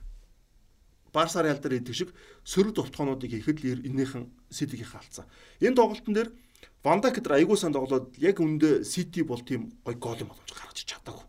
Барсаар 1.16 1.48
ялдар 1.48 1.80
идэг 1.80 1.96
шиг 1.96 2.10
сөрөг 2.44 2.76
товтгоонуудыг 2.76 3.32
хийхэд 3.32 3.88
энийхэн 3.88 4.28
Ситигийн 4.56 4.88
хаалцсан. 4.88 5.28
Энэ 5.60 5.76
тоглолтын 5.76 6.16
дээр 6.16 6.30
Вандак 6.86 7.18
гэдэг 7.18 7.34
аягүй 7.34 7.58
сан 7.58 7.74
тоглоод 7.74 8.14
яг 8.22 8.38
үндэ 8.40 8.86
Сити 8.86 9.26
бол 9.26 9.42
тийм 9.42 9.74
гой 9.84 9.96
гол 9.98 10.22
юм 10.22 10.30
боломж 10.30 10.54
гаргаж 10.54 10.86
чадаагүй. 10.86 11.26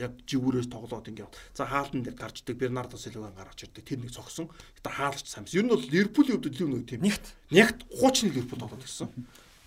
Яг 0.00 0.12
живүүрээс 0.24 0.72
тоглоод 0.72 1.04
ингээд. 1.04 1.36
За 1.52 1.68
хаалтан 1.68 2.00
дээр 2.00 2.16
гарч 2.16 2.40
идэг 2.40 2.56
Бернардо 2.56 2.96
Силвагийн 2.96 3.36
гаргаж 3.36 3.68
ирдэг. 3.68 3.84
Тэр 3.84 4.00
нэг 4.00 4.16
цогсон. 4.16 4.48
Гэтэ 4.80 4.88
хаалч 4.88 5.26
сайн. 5.28 5.44
Ер 5.52 5.68
нь 5.68 5.72
бол 5.72 5.84
Ливерпулийн 5.84 6.40
хувьд 6.40 6.48
илүү 6.48 6.68
нэг 6.68 6.84
тийм 6.88 7.04
Нэгт. 7.04 7.24
Нягт 7.52 7.84
хуучны 7.92 8.32
Ливерпул 8.32 8.56
тоглоод 8.56 8.84
гисэн. 8.84 9.12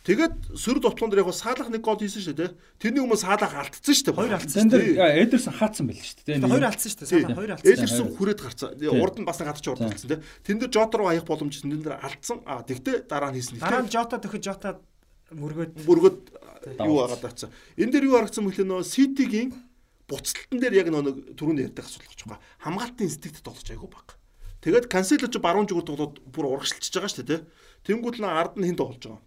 Тэгээд 0.02 0.58
сөрөг 0.58 0.82
тоглоом 0.82 1.14
дээр 1.14 1.22
яг 1.22 1.30
саалах 1.30 1.70
нэг 1.70 1.86
гол 1.86 2.02
хийсэн 2.02 2.26
шүү 2.26 2.34
дээ. 2.34 2.52
Тэрний 2.82 3.06
өмнө 3.06 3.22
саалах 3.22 3.54
алдсан 3.54 3.94
шүү 3.94 4.06
дээ. 4.10 4.18
Хоёр 4.18 4.34
алдсан 4.34 4.66
Тэн 4.66 4.74
дээр 4.74 4.98
Эдерсон 4.98 5.54
хаацсан 5.54 5.86
байл 5.86 6.02
шүү 6.02 6.26
дээ. 6.26 6.42
Хоёр 6.42 6.66
алдсан 6.66 6.90
шүү 6.90 7.00
дээ. 7.06 7.10
Саалаа 7.22 7.38
хоёр 7.38 7.52
алдсан. 7.54 7.70
Элерсон 7.70 8.08
хүрээд 8.18 8.42
гарцсан. 8.42 8.70
Урд 8.98 9.16
нь 9.22 9.30
бас 9.30 9.38
гадарч 9.46 9.66
урд 9.70 9.86
алдсан 9.86 10.10
тий. 10.10 10.20
Тэн 10.42 10.58
дээр 10.58 10.74
Жота 10.74 10.98
руу 10.98 11.06
аях 11.14 11.26
боломж 11.30 11.54
тэн 11.62 11.86
дээр 11.86 12.02
алдсан. 12.02 12.42
А 12.50 12.66
тэгтээ 12.66 13.06
дараа 13.06 13.30
нь 13.30 13.38
хийсэн. 13.38 13.62
Дараа 13.62 13.86
нь 13.86 13.94
Жота 13.94 14.18
төхөж 14.18 14.42
Жота 14.42 14.82
мөргөөд 15.38 15.86
бүргэд 15.86 16.20
юу 16.82 16.98
хагаад 17.06 17.26
авцсан. 17.26 17.54
Энэ 17.78 17.94
дээр 17.94 18.10
юу 18.10 18.18
харагдсан 18.18 18.42
мөлий 18.42 18.66
нөө 18.66 18.82
Ситигийн 18.82 19.54
буцалтан 20.10 20.60
дээр 20.60 20.82
яг 20.82 20.90
нэг 20.92 21.38
түрүүнд 21.40 21.72
ярьдаг 21.72 21.86
асуудал 21.88 22.12
гэж 22.12 22.22
байгаа. 22.28 22.44
Хамгаалтын 22.60 23.08
инстинкт 23.08 23.46
тоглож 23.46 23.70
айгүй 23.72 23.90
баг. 23.90 24.18
Тэгээд 24.62 24.92
канцелж 24.92 25.34
баруун 25.40 25.70
зүгүр 25.72 25.88
тоглоод 25.88 26.20
бүр 26.28 26.52
урагшилчихж 26.52 26.94
байгаа 27.00 27.12
шүү 27.16 27.26
дээ. 27.26 27.42
Тэнгүүд 27.88 28.18
нь 28.20 28.28
ард 28.28 28.60
нь 28.60 28.68
хин 28.68 28.78
тоглож 28.78 29.00
байгаа. 29.02 29.24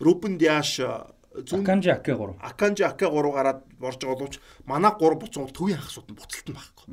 Рубен 0.00 0.38
Диаш 0.40 0.80
зүүн 0.80 1.62
Аканжи 1.62 1.90
Аке 1.90 2.14
3. 2.16 2.40
Аканжи 2.40 2.82
Аке 2.82 3.06
3 3.06 3.32
гараад 3.32 3.62
борж 3.78 4.02
байгаа 4.02 4.18
боловч 4.18 4.40
манаа 4.66 4.96
3 4.98 5.20
буцсан 5.20 5.44
бол 5.46 5.54
төвийн 5.54 5.78
хагасууд 5.78 6.10
нь 6.10 6.18
буцалтан 6.18 6.54
байхгүй. 6.56 6.86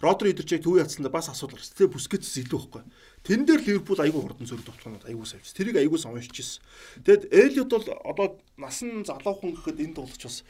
Родри 0.00 0.32
идэрчээ 0.32 0.64
төвийн 0.64 0.84
хацсанд 0.84 1.12
бас 1.12 1.28
асуудал 1.28 1.60
гарсан. 1.60 1.76
Тэгээ 1.76 1.92
бүскетс 1.92 2.40
илүү 2.40 2.60
байхгүй. 2.60 2.82
Тэн 3.20 3.44
дээр 3.44 3.60
Ливерпул 3.60 4.00
айгүй 4.00 4.20
хурдан 4.20 4.48
зөрөг 4.48 4.64
тоглоомод 4.64 5.04
айгүй 5.04 5.26
савж. 5.28 5.52
Тэрийг 5.52 5.76
айгүй 5.76 6.00
сонирчижсэн. 6.00 6.64
Тэгэд 7.04 7.28
Элиот 7.28 7.68
бол 7.68 7.88
одоо 8.08 8.26
насан 8.56 9.04
залуухан 9.04 9.60
гэхэд 9.60 9.76
энэ 9.76 9.96
тоглож 10.00 10.24
бас 10.24 10.40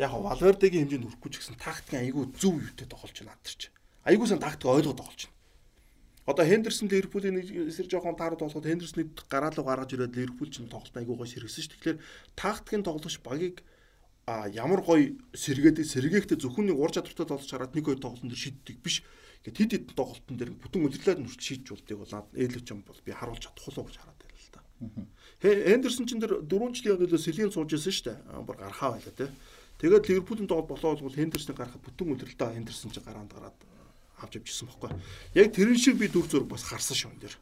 яг 0.00 0.12
Валвердегийн 0.12 0.88
хэмжээнд 0.88 1.04
хүрэхгүй 1.04 1.30
ч 1.32 1.34
гэсэн 1.36 1.60
тактикийн 1.60 2.08
айгүй 2.08 2.32
зөв 2.32 2.56
юутэй 2.64 2.88
тоглож 2.88 3.12
байна 3.12 3.36
надэрч. 3.36 3.60
Айгүй 4.08 4.24
сан 4.24 4.40
тактик 4.40 4.72
ойлгоод 4.72 4.96
тоглож 4.96 5.20
байна. 5.28 5.33
Одоо 6.24 6.44
Хендерсон 6.48 6.88
Ливерпулийн 6.88 7.36
эсрэг 7.68 7.92
жоохон 7.92 8.16
таард 8.16 8.40
болгоод 8.40 8.64
Хендерсны 8.64 9.12
гараалуу 9.28 9.64
гаргаж 9.64 9.92
ирээд 9.92 10.16
Ливерпул 10.16 10.48
ч 10.48 10.64
тоглолт 10.64 10.96
айгүй 10.96 11.16
гоё 11.20 11.28
сэргэсэн 11.28 11.62
шүү. 11.68 11.72
Тэгэхээр 11.76 11.98
тактикийн 12.32 12.80
тоглогч 12.80 13.20
багийг 13.20 13.60
а 14.24 14.48
ямар 14.48 14.80
гоё 14.80 15.20
сэргээд 15.36 15.84
сэргээхдээ 15.84 16.40
зөвхөн 16.40 16.72
нэг 16.72 16.80
ур 16.80 16.88
чадвартай 16.88 17.28
тоглож 17.28 17.50
хараад 17.52 17.76
нэг 17.76 17.84
хоёр 17.84 18.00
тоглолтын 18.00 18.32
дээр 18.32 18.40
шийддэг 18.40 18.80
биш. 18.80 19.04
Ингээд 19.44 19.60
хэд 19.60 19.72
хэдэн 19.84 19.96
тоглолтын 20.00 20.36
дээр 20.40 20.50
бүтэн 20.56 20.80
удирлаад 20.88 21.20
нүрт 21.20 21.40
шийдэж 21.44 21.68
болдгийг 21.68 22.00
бол 22.00 22.16
ээлж 22.32 22.66
юм 22.72 22.80
бол 22.88 23.00
би 23.04 23.12
харуулж 23.12 23.44
чадахгүй 23.44 23.84
л 23.84 23.88
гэж 23.92 23.96
хараад 24.00 24.20
байна 24.24 24.40
л 24.40 24.48
да. 24.48 24.60
Хендерсон 25.44 26.08
ч 26.08 26.16
энэ 26.16 26.24
дөрөв 26.40 26.72
жилийн 26.72 26.96
өмнө 27.04 27.20
Сэлин 27.20 27.52
сууж 27.52 27.68
ирсэн 27.76 27.92
шүү 27.92 28.06
дээ. 28.08 28.48
Бүр 28.48 28.56
гарахаа 28.64 28.96
байлаа 28.96 29.12
те. 29.12 29.28
Тэгээд 29.76 30.08
Ливерпулийн 30.08 30.48
тоглолт 30.48 30.72
болоо 30.72 30.96
бол 30.96 31.12
Хендерсны 31.12 31.52
гарахад 31.52 31.84
бүтэн 31.84 32.16
удирлаа 32.16 32.56
Хендерсон 32.56 32.96
ч 32.96 33.04
гараанд 33.04 33.28
гараад 33.28 33.52
авч 34.24 34.40
явжсэн 34.40 34.68
байхгүй. 34.72 34.90
Яг 35.36 35.52
тэрэн 35.52 35.78
шиг 35.78 36.00
би 36.00 36.08
дүр 36.08 36.26
зураг 36.26 36.48
бас 36.48 36.64
харсан 36.64 36.96
шүү 36.96 37.12
энэ 37.12 37.22
дэр. 37.28 37.34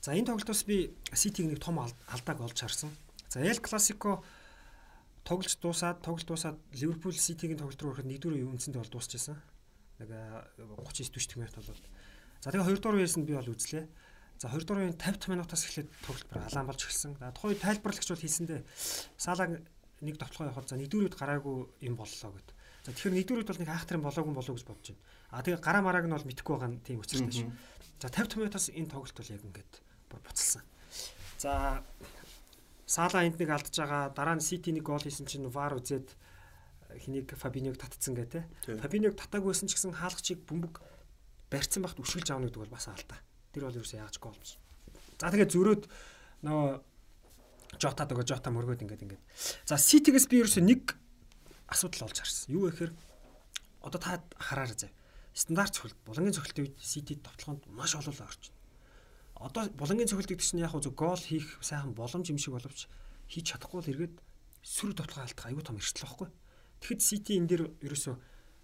За 0.00 0.16
энэ 0.16 0.32
тоглолтоос 0.32 0.64
би 0.64 0.96
Ситиг 1.12 1.46
нэг 1.46 1.60
том 1.60 1.78
алдааг 1.78 2.40
олж 2.40 2.58
харсан. 2.58 2.90
За 3.28 3.44
Эл 3.44 3.60
Класико 3.60 4.24
тоглож 5.26 5.58
дуусаад 5.60 6.00
тоглолт 6.00 6.26
дуусаад 6.26 6.56
Ливерпул 6.72 7.12
Ситигийн 7.12 7.58
тоглолт 7.58 7.82
руу 7.82 7.92
ороход 7.92 8.08
нэгдүгээр 8.08 8.46
үндсэндээ 8.46 8.82
бол 8.82 8.94
дуусчихсан. 8.94 9.36
Нэг 9.98 10.10
39 10.86 11.12
40 11.12 11.36
минут 11.36 11.56
болоод. 11.58 11.84
За 12.40 12.50
тэгээ 12.54 12.68
хоёрдугаар 12.68 12.98
үеэс 13.02 13.16
нь 13.18 13.26
би 13.26 13.34
бол 13.34 13.50
үзлээ. 13.50 13.84
За 14.38 14.48
хоёрдугаар 14.48 14.80
үеийн 14.86 14.96
50 14.96 15.32
минутаас 15.34 15.66
эхлээд 15.66 15.88
тоглолт 16.06 16.30
алаан 16.30 16.66
болж 16.70 16.80
эхэлсэн. 16.86 17.18
За 17.18 17.32
тухайн 17.34 17.58
тайлбарлагч 17.58 18.08
бол 18.08 18.22
хэлсэндээ 18.22 18.60
Салаг 19.18 19.50
нэг 20.00 20.16
тоглохоо 20.20 20.46
явахад 20.52 20.68
за 20.70 20.76
нэгдүгээр 20.76 21.06
үед 21.10 21.16
гараагүй 21.18 21.56
юм 21.82 21.94
боллоо 21.96 22.30
гэд. 22.36 22.48
За 22.86 22.94
тэгэхээр 22.94 23.18
нэгдүгээр 23.18 23.40
үед 23.42 23.50
бол 23.50 23.62
нэг 23.66 23.70
хаахтар 23.74 23.98
юм 23.98 24.06
болоогүй 24.06 24.30
болоо 24.30 24.54
гэж 24.54 24.62
бодож 24.62 24.94
байна. 24.94 25.02
А 25.34 25.42
тэгээ 25.42 25.58
гараа 25.58 25.82
марааг 25.82 26.06
нь 26.06 26.14
бол 26.14 26.28
мэдхгүй 26.30 26.54
байгаа 26.54 26.70
нь 26.70 26.78
тийм 26.86 27.02
учиртай 27.02 27.34
шүү. 27.34 27.50
За 27.98 28.06
50 28.14 28.38
минутаас 28.38 28.70
энэ 28.70 28.90
тоглолт 28.94 29.18
бол 29.18 29.34
яг 29.34 29.42
ингээд 29.42 29.72
бүр 30.06 30.20
буцалсан. 30.22 30.62
За 31.42 31.82
Сала 32.86 33.26
энд 33.26 33.42
нэг 33.42 33.50
алдж 33.50 33.74
байгаа 33.74 34.14
дараа 34.14 34.38
нь 34.38 34.46
Сити 34.46 34.70
нэг 34.70 34.86
гол 34.86 35.02
хийсэн 35.02 35.26
чинь 35.26 35.50
VAR 35.50 35.74
үзээд 35.74 36.14
хэнийг 37.02 37.34
Фабиньог 37.34 37.74
татцсан 37.74 38.14
гэ 38.14 38.24
тэ. 38.30 38.46
Фабиньог 38.78 39.18
татаагүйсэн 39.18 39.66
ч 39.66 39.74
гэсэн 39.74 39.98
хаалгачийг 39.98 40.46
бөмбөг 40.46 40.78
барьцсан 41.50 41.82
багт 41.82 41.98
өшгөлж 41.98 42.30
аавна 42.30 42.46
гэдэг 42.46 42.62
бол 42.62 42.76
бас 42.78 42.86
алдаа. 42.86 43.18
Тэр 43.50 43.66
бол 43.66 43.74
ерөөсөө 43.74 43.98
яаж 43.98 44.22
гол 44.22 44.38
биш. 44.38 44.62
За 45.18 45.34
тэгээ 45.34 45.50
зөрөөд 45.50 45.82
нөгөө 46.46 46.70
Жота 47.82 48.06
дөгөө 48.06 48.30
Жота 48.30 48.54
мөргөөд 48.54 48.86
ингээд 48.86 49.02
ингээд. 49.02 49.22
За 49.66 49.74
Ситигээс 49.74 50.30
би 50.30 50.46
ерөөсөө 50.46 50.62
нэг 50.62 50.94
асуудал 51.68 52.06
болж 52.06 52.18
харсан. 52.18 52.54
Юу 52.54 52.70
гэхээр 52.70 52.92
одоо 53.82 54.00
та 54.00 54.22
хараарай 54.38 54.78
зав. 54.78 54.90
Стандарт 55.34 55.74
цохилт 55.74 55.98
булангийн 56.06 56.34
цохилтын 56.34 56.64
үед 56.66 56.76
CD 56.80 57.18
товтлогоонд 57.20 57.66
маш 57.68 57.94
олоолаа 57.94 58.26
орж 58.30 58.42
байна. 58.48 58.56
Одоо 59.36 59.62
булангийн 59.76 60.08
цохилтыг 60.08 60.40
чинь 60.40 60.64
яг 60.64 60.72
зөв 60.78 60.94
гол 60.94 61.20
хийх 61.20 61.58
сайхан 61.60 61.92
боломж 61.92 62.30
юм 62.30 62.38
шиг 62.38 62.56
боловч 62.56 62.88
хийж 63.28 63.52
чадахгүй 63.52 63.82
л 63.84 63.90
эргээд 63.92 64.16
сүр 64.64 64.94
товтлогоо 64.96 65.28
алдах 65.28 65.46
аюу 65.46 65.62
тум 65.62 65.76
эрсдэл 65.76 66.06
واخгүй. 66.08 66.28
Тэгэхэд 66.80 67.00
CD 67.04 67.26
энэ 67.36 67.48
дээр 67.50 67.62
ерөөсөө 67.84 68.14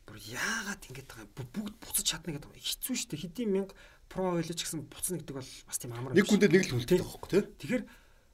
бүр 0.06 0.16
яагаад 0.18 0.82
ингэж 0.88 1.06
байгаа 1.06 1.26
юм 1.26 1.34
бүгд 1.36 1.74
буцаж 1.78 2.06
чадна 2.06 2.34
гэдэг 2.34 2.50
юм 2.50 2.58
хэцүү 2.58 2.94
шүү 2.96 3.08
дээ. 3.12 3.22
Хэдийн 3.22 3.50
мянга 3.52 3.74
про 4.10 4.36
ойлж 4.40 4.58
гэсэн 4.58 4.88
буцна 4.90 5.20
гэдэг 5.20 5.36
бол 5.38 5.50
бас 5.68 5.78
тийм 5.78 5.92
амар 5.94 6.12
нэг 6.16 6.26
гүндээ 6.26 6.50
нэг 6.50 6.64
л 6.68 6.76
үлдээд 6.80 7.00
байгаа 7.00 7.12
хөөхгүй 7.14 7.30
тий. 7.30 7.44
Тэгэхээр 7.62 7.84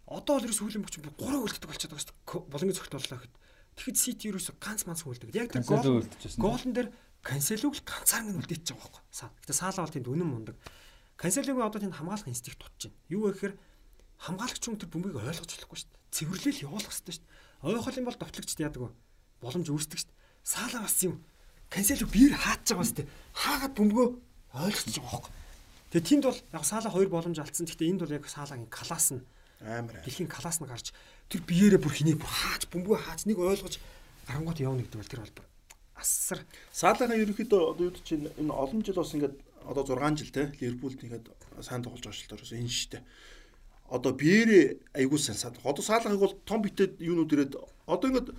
одоо 0.09 0.35
л 0.41 0.47
ерөөс 0.49 0.61
хүлэмжч 0.65 0.95
3 0.97 1.13
үлддэг 1.13 1.69
болчиход 1.69 1.93
байгаа 1.93 2.03
шүү 2.03 2.15
дээ. 2.17 2.49
Булангийн 2.49 2.79
цогт 2.79 2.95
боллоо 2.97 3.19
гэхэд 3.21 3.35
Тэгэхэд 3.79 3.97
CT 4.03 4.21
ерөөсөө 4.35 4.55
ганц 4.59 4.83
манц 4.91 5.07
үлддэг. 5.07 5.31
Яг 5.39 5.55
тэр 5.55 5.63
гол 5.63 6.03
голн 6.43 6.73
дээр 6.75 6.91
Канселог 7.23 7.79
л 7.79 7.87
ганцаар 7.87 8.27
нь 8.27 8.35
үлдээч 8.35 8.75
байгаа 8.75 8.91
байхгүй. 8.91 9.03
Саа. 9.15 9.31
Гэтэ 9.43 9.55
Саала 9.55 9.83
бол 9.87 9.95
тэнд 9.95 10.11
үнэн 10.11 10.27
мундаг. 10.27 10.57
Канселог 11.15 11.59
одоо 11.63 11.79
тэнд 11.83 11.95
хамгаалах 11.99 12.31
инстинкт 12.31 12.59
тутж 12.59 12.91
байна. 12.91 12.99
Юу 13.11 13.23
вэ 13.27 13.39
гэхээр 13.39 13.55
хамгаалагч 14.23 14.63
хүн 14.67 14.79
тэр 14.79 14.91
бөмбөгийг 14.91 15.23
ойлгож 15.23 15.51
болохгүй 15.51 15.79
шүү 15.79 15.91
дээ. 15.91 16.15
Цэвэрлэл 16.15 16.65
явуулах 16.67 16.91
хэрэгтэй 16.95 17.15
шүү 17.15 17.25
дээ. 17.27 17.69
Ойхол 17.69 17.99
юм 17.99 18.07
бол 18.07 18.19
товтлогчд 18.19 18.63
яадаг 18.63 18.83
вэ? 18.83 18.91
Боломж 19.43 19.67
үүсдэг 19.71 19.99
шүү 19.99 20.09
дээ. 20.11 20.19
Саала 20.47 20.79
бас 20.83 20.99
юм. 21.03 21.15
Канселог 21.71 22.11
биер 22.11 22.35
хааж 22.39 22.63
байгаа 22.71 22.87
шүү 22.87 22.99
дээ. 23.03 23.11
Хаагаад 23.35 23.75
бөмбөгөө 23.79 24.09
ойлгож 24.63 24.95
байгаа 24.95 25.11
байхгүй. 25.11 25.33
Тэгээ 25.91 26.07
тэнд 26.07 26.25
бол 26.27 26.41
яг 26.55 26.65
Саала 26.67 26.91
хоёр 26.91 27.09
боломж 27.11 27.39
алдсан. 27.39 27.67
Гэхдээ 27.67 27.91
энд 27.93 28.03
бол 28.03 28.15
яг 28.15 28.25
Саалагийн 28.31 28.71
класс 28.71 29.09
нь 29.15 29.23
амар. 29.63 30.03
Дэлхийн 30.07 30.31
класс 30.31 30.63
нь 30.63 30.71
гарч 30.71 30.95
тэр 31.29 31.41
биеэрээ 31.45 31.81
бүр 31.81 31.95
хэнийг 31.95 32.19
бүр 32.21 32.33
хааж 32.33 32.63
бөмбөгөө 32.73 32.99
хааж 33.05 33.21
нэг 33.29 33.39
ойлгож 33.39 33.77
гарангуут 34.29 34.61
явна 34.61 34.83
гэдэг 34.85 35.01
бол 35.01 35.13
тэр 35.13 35.23
бол 35.25 35.45
асар 35.99 36.41
Саалагаа 36.73 37.19
ерөнхийдөө 37.19 37.61
одоо 37.75 37.85
юу 37.91 37.95
чинь 38.05 38.31
энэ 38.39 38.53
олон 38.53 38.81
жил 38.87 39.01
бас 39.01 39.13
ингээд 39.13 39.37
одоо 39.67 39.85
6 39.85 40.19
жил 40.23 40.31
те 40.33 40.43
Ливерпулд 40.61 41.03
ингээд 41.03 41.27
сайн 41.61 41.83
тоглож 41.83 42.01
байгаа 42.07 42.17
шил 42.17 42.31
төрөөс 42.33 42.55
энэ 42.55 42.71
штэ. 42.71 43.03
Одоо 43.91 44.13
биеэрээ 44.15 44.65
айгуу 44.95 45.19
сайн 45.19 45.37
саад. 45.37 45.59
Одоо 45.65 45.83
Саалагыг 45.83 46.21
бол 46.21 46.35
том 46.47 46.63
битэд 46.63 47.01
юунууд 47.03 47.33
ирээд 47.35 47.55
одоо 47.85 48.07
ингээд 48.09 48.31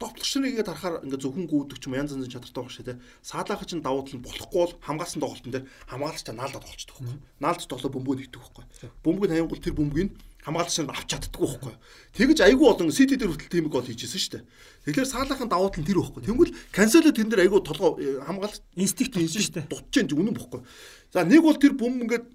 товтлогчныг 0.00 0.50
ингээд 0.56 0.70
харахаар 0.72 1.04
ингээд 1.04 1.22
зөвхөн 1.22 1.46
гүйдэг 1.46 1.78
ч 1.78 1.84
юм 1.86 1.94
янз 2.00 2.16
янзын 2.16 2.32
чадртай 2.32 2.62
баг 2.64 2.72
шээ 2.72 2.86
те. 2.86 3.00
Саалагч 3.22 3.68
чинь 3.70 3.84
давуу 3.84 4.02
тал 4.02 4.18
нь 4.18 4.24
болохгүй 4.24 4.60
бол 4.62 4.74
хамгаалсан 4.82 5.20
тоглолтын 5.22 5.52
дээр 5.52 5.66
хамгаалагч 5.86 6.22
та 6.26 6.32
наалдаад 6.32 6.66
болчихдог 6.66 6.96
байхгүй. 6.98 7.18
Наалдж 7.38 7.66
тоглоо 7.70 7.90
бөмбөг 7.92 8.18
нэгдэг 8.18 8.40
байхгүй. 8.40 8.64
Бөмбөг 9.04 9.26
нь 9.30 9.34
хаянгуул 9.36 9.62
тэр 9.62 9.74
бөмбөгийг 9.78 10.10
хамгаалагч 10.42 10.76
нь 10.82 10.90
авч 10.90 11.06
чаддаггүй 11.06 11.46
байхгүй. 11.46 11.74
Тэгэж 12.18 12.38
айгүй 12.42 12.66
болон 12.66 12.90
Сити 12.90 13.14
дээр 13.14 13.30
хүртэл 13.30 13.54
тийм 13.54 13.66
гол 13.70 13.86
хийжсэн 13.86 14.18
шүү 14.18 14.32
дээ. 14.42 14.44
Тэгэхээр 14.90 15.08
Саалахын 15.08 15.46
давуу 15.46 15.70
тал 15.70 15.82
нь 15.82 15.86
тэр 15.86 16.02
байхгүй. 16.02 16.22
Тэнгүүл 16.26 16.52
Кансело 16.74 17.10
тэн 17.14 17.30
дээр 17.30 17.46
айгүй 17.46 17.60
толгой 17.62 17.92
хамгаалагч 18.26 18.58
инстинкт 18.74 19.14
хийж 19.14 19.38
шүү 19.38 19.54
дээ. 19.62 19.70
Дутж 19.70 19.86
чинь 19.94 20.10
үнэн 20.10 20.34
бохгүй. 20.34 20.66
За 21.14 21.22
нэг 21.22 21.46
бол 21.46 21.54
тэр 21.54 21.78
бөмбөг 21.78 22.02
ингээд 22.10 22.26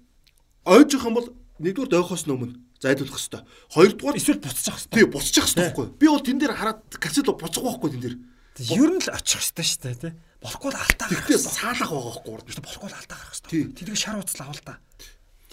ойжих 0.64 1.04
юм 1.04 1.14
бол 1.20 1.28
нэгдүгээр 1.60 1.92
дойхоос 1.92 2.24
өмнө 2.24 2.56
зайлуулах 2.80 3.18
хэрэгтэй. 3.18 3.42
Хоёрдугаар 3.76 4.16
эсвэл 4.16 4.40
буцчих 4.40 4.72
хэрэгтэй. 4.72 4.94
Тий, 4.94 5.06
буцчих 5.10 5.44
хэрэгтэй 5.44 5.64
байхгүй. 5.68 5.86
Би 5.98 6.06
бол 6.08 6.24
тэн 6.24 6.38
дээр 6.38 6.54
хараад 6.54 6.80
Кансело 6.96 7.34
буцах 7.34 7.64
байхгүй 7.66 7.90
тэн 7.92 8.02
дээр. 8.02 8.16
Ер 8.58 8.90
нь 8.94 9.02
л 9.02 9.10
очих 9.12 9.42
хэрэгтэй 9.42 9.66
шүү 9.66 9.82
дээ, 9.84 9.96
тий. 9.98 10.12
Болохгүй 10.38 10.70
л 10.70 10.78
алдаа 10.78 11.06
гарах. 11.10 11.26
Тэгтээ 11.26 11.38
саалах 11.42 11.90
байгаа 11.90 12.14
байхгүй. 12.22 12.62
Болохгүй 12.62 12.88
л 12.88 12.98
алдаа 12.98 13.18
гарах 13.18 13.34
хэрэгтэй. 13.34 13.62
Тэдгээр 13.74 13.98
шар 13.98 14.18
уцал 14.22 14.46
авал 14.46 14.62
та. 14.62 14.78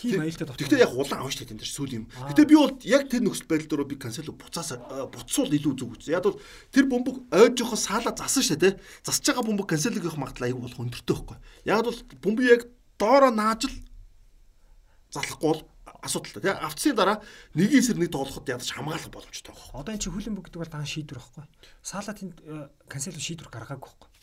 Тийм 0.06 0.22
аюултай 0.22 0.48
товч. 0.48 0.60
Гэтэ 0.61 0.82
яг 0.86 0.94
улаан 0.94 1.26
авч 1.26 1.41
тань 1.41 1.57
дээр 1.57 1.72
сүүл 1.72 1.95
юм. 1.98 2.06
Гэтэ 2.14 2.45
би 2.45 2.56
бол 2.56 2.73
яг 2.86 3.10
тэр 3.10 3.22
нөхцөл 3.26 3.49
байдал 3.49 3.69
дээр 3.72 3.90
би 3.90 3.98
канцел 3.98 4.30
буцаас 4.30 4.77
буцсуул 5.10 5.49
илүү 5.49 5.73
зүг 5.73 5.90
үзсэн. 5.98 6.14
Яг 6.14 6.23
бол 6.30 6.40
тэр 6.69 6.86
бөмбөг 6.86 7.15
ойж 7.34 7.53
жоохоо 7.60 7.80
саала 7.80 8.14
засан 8.14 8.44
шүү 8.45 8.60
дээ. 8.61 8.73
Засаж 9.02 9.34
байгаа 9.34 9.45
бөмбөг 9.49 9.68
канцелыг 9.68 10.06
их 10.06 10.18
магадлал 10.18 10.49
аюул 10.49 10.64
болох 10.65 10.82
өндөртэй 10.86 11.15
байхгүй. 11.15 11.38
Яг 11.65 11.82
бол 11.84 11.99
бөмбөг 12.22 12.45
яг 12.45 12.61
доороо 13.02 13.32
нааж 13.34 13.68
л 13.68 13.76
залахгүй 15.11 15.49
бол 15.49 15.64
асуудалтай 16.06 16.41
тий 16.41 16.53
авцсны 16.53 16.94
дараа 16.94 17.18
нэгийн 17.57 17.82
эсрэг 17.82 17.98
нэг 17.98 18.11
тоглоход 18.14 18.45
ядаж 18.45 18.69
хамгаалах 18.69 19.10
боломжтой 19.10 19.53
байхгүй. 19.53 19.73
Одоо 19.73 19.94
эн 19.94 20.02
чи 20.02 20.10
хүлэн 20.14 20.38
бүгдэг 20.38 20.61
бол 20.61 20.69
дан 20.69 20.86
шийдвэр 20.86 21.18
байхгүй. 21.18 21.44
Саала 21.82 22.14
тэнд 22.14 22.38
канцел 22.86 23.18
шийдвэр 23.18 23.49
гаргаагүй 23.49 23.90
байхгүй 23.90 24.15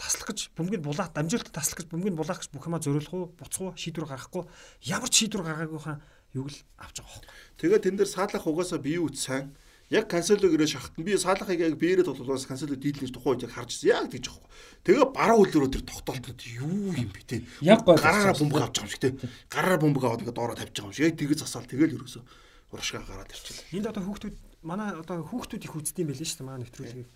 таслах 0.00 0.32
гэж 0.32 0.56
бөмбөгийг 0.56 0.80
булаах 0.80 1.12
дамжуулалт 1.12 1.52
таслах 1.52 1.84
гэж 1.84 1.88
бөмбөгийг 1.92 2.16
булаах 2.16 2.40
гэж 2.40 2.48
бүх 2.56 2.64
юмаа 2.64 2.80
зориулах 2.80 3.12
уу 3.12 3.28
буцах 3.36 3.60
уу 3.60 3.76
шийдвэр 3.76 4.08
гаргахгүй 4.08 4.44
ямар 4.88 5.10
ч 5.12 5.14
шийдвэр 5.28 5.44
гаргаагүйхан 5.44 6.00
юг 6.40 6.48
л 6.48 6.58
авч 6.80 6.96
байгаа 7.04 7.12
хөө. 7.12 7.24
Тэгээд 7.60 7.84
тэн 7.84 7.96
дээр 8.00 8.08
саалах 8.08 8.46
угаасаа 8.48 8.80
бие 8.80 9.02
үт 9.02 9.20
сайн 9.20 9.52
яг 9.90 10.06
канцелог 10.06 10.48
ирээ 10.54 10.70
шахтан 10.70 11.04
би 11.04 11.18
саалахыг 11.18 11.58
яг 11.58 11.74
биеэрээ 11.74 12.06
тоглуулаас 12.06 12.46
канцелог 12.46 12.78
дийлнээс 12.78 13.10
тухайн 13.10 13.34
үед 13.34 13.44
яг 13.50 13.52
харж 13.58 13.70
ирсэн 13.74 13.90
яг 13.90 14.06
байгаа 14.08 14.32
хөө. 14.38 14.46
Тэгээ 14.86 15.06
бараа 15.10 15.38
үлрөө 15.42 15.70
тэр 15.74 15.82
тогтоолтод 15.82 16.40
юу 16.54 16.94
юм 16.94 17.10
бэ 17.10 17.22
те. 17.26 17.36
Яг 17.60 17.82
гараараа 17.82 18.38
бөмбөг 18.38 18.62
авч 18.62 18.74
байгаа 18.78 18.86
юм 18.86 18.94
шиг 18.94 19.02
те. 19.02 19.10
Гараараа 19.50 19.82
бөмбөг 19.82 20.04
аваад 20.06 20.22
ингээд 20.22 20.38
доороо 20.38 20.54
тавьж 20.54 20.74
байгаа 20.78 20.90
юм 20.90 20.94
шиг 20.94 21.06
яг 21.10 21.18
тэгэж 21.18 21.38
засаал 21.42 21.66
тэгэл 21.66 21.96
ерөөсөө 21.98 22.22
урагшаа 22.70 23.02
гараад 23.02 23.34
ирчихлээ. 23.34 23.74
Энд 23.82 23.90
одоо 23.90 24.02
хүүхдүүд 24.06 24.36
манай 24.62 24.94
одоо 24.94 25.26
хүүхдүүд 25.26 25.66
их 25.66 25.74
үздэм 25.74 26.06
байлээ 26.06 26.28
шүү 26.30 26.38
дээ 26.38 26.46
манай 26.46 26.62
нэвтрүүлгийг. 26.62 27.08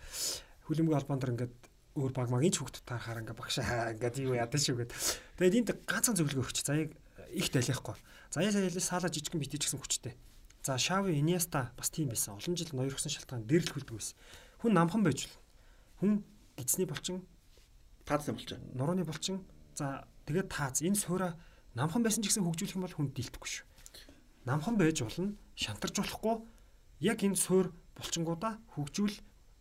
Хүлэмжийн 0.66 0.98
албан 0.98 1.19
дээр 1.23 1.35
ингээд 1.39 1.55
өөр 1.95 2.12
баг 2.12 2.29
магийн 2.31 2.51
ч 2.51 2.59
хүүхдүүд 2.59 2.87
таарахаар 2.87 3.23
ингээ 3.23 3.39
багшаа 3.39 3.95
ингээд 3.95 4.16
юу 4.27 4.35
ядан 4.35 4.61
шүү 4.61 4.77
гэд. 4.83 4.93
Тэгээд 5.39 5.59
энд 5.62 5.71
ганцхан 5.87 6.19
зөвлөгөө 6.19 6.45
өгч 6.51 6.59
заяаг 6.66 6.91
их 7.31 7.49
талихгүй. 7.55 7.95
Заяа 8.35 8.51
саяалаа 8.51 8.83
саала 8.83 9.09
жижигхэн 9.11 9.39
битэж 9.39 9.62
гисэн 9.62 9.79
хүчтэй. 9.79 10.15
За 10.66 10.79
Шави 10.79 11.15
Иниеста 11.15 11.71
бас 11.79 11.91
тийм 11.95 12.11
байсан. 12.11 12.35
Олон 12.35 12.57
жил 12.59 12.73
ноёрхсон 12.75 13.15
шалтгаан 13.15 13.47
дээрлэх 13.47 13.79
үлдэг 13.79 13.95
байсан. 13.95 14.16
Хүн 14.59 14.73
намхан 14.75 15.07
байж 15.07 15.31
л. 15.31 15.35
Хүн 16.03 16.25
гидсний 16.59 16.89
булчин 16.89 17.23
таацсан 18.09 18.35
болчих. 18.35 18.59
Нурууны 18.75 19.05
булчин 19.05 19.45
за 19.77 20.09
тэгээд 20.27 20.49
таац 20.51 20.83
энэ 20.83 20.99
суура 20.99 21.37
намхан 21.79 22.03
байсан 22.03 22.25
ч 22.25 22.33
гэсэн 22.33 22.43
хөгжүүлэх 22.43 22.75
юм 22.75 22.85
бол 22.87 22.97
хүн 22.97 23.12
дийлдэхгүй 23.12 23.51
шүү. 23.51 23.66
Намхан 24.49 24.77
байж 24.77 25.05
болно, 25.05 25.37
шантарч 25.57 25.97
болохгүй. 26.01 26.37
Яг 27.01 27.21
энэ 27.25 27.37
суур 27.37 27.73
булчингуудаа 27.97 28.61
хөгжүүл 28.77 29.16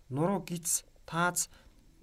нуруу 0.10 0.44
гиз 0.48 0.84
таац 1.08 1.48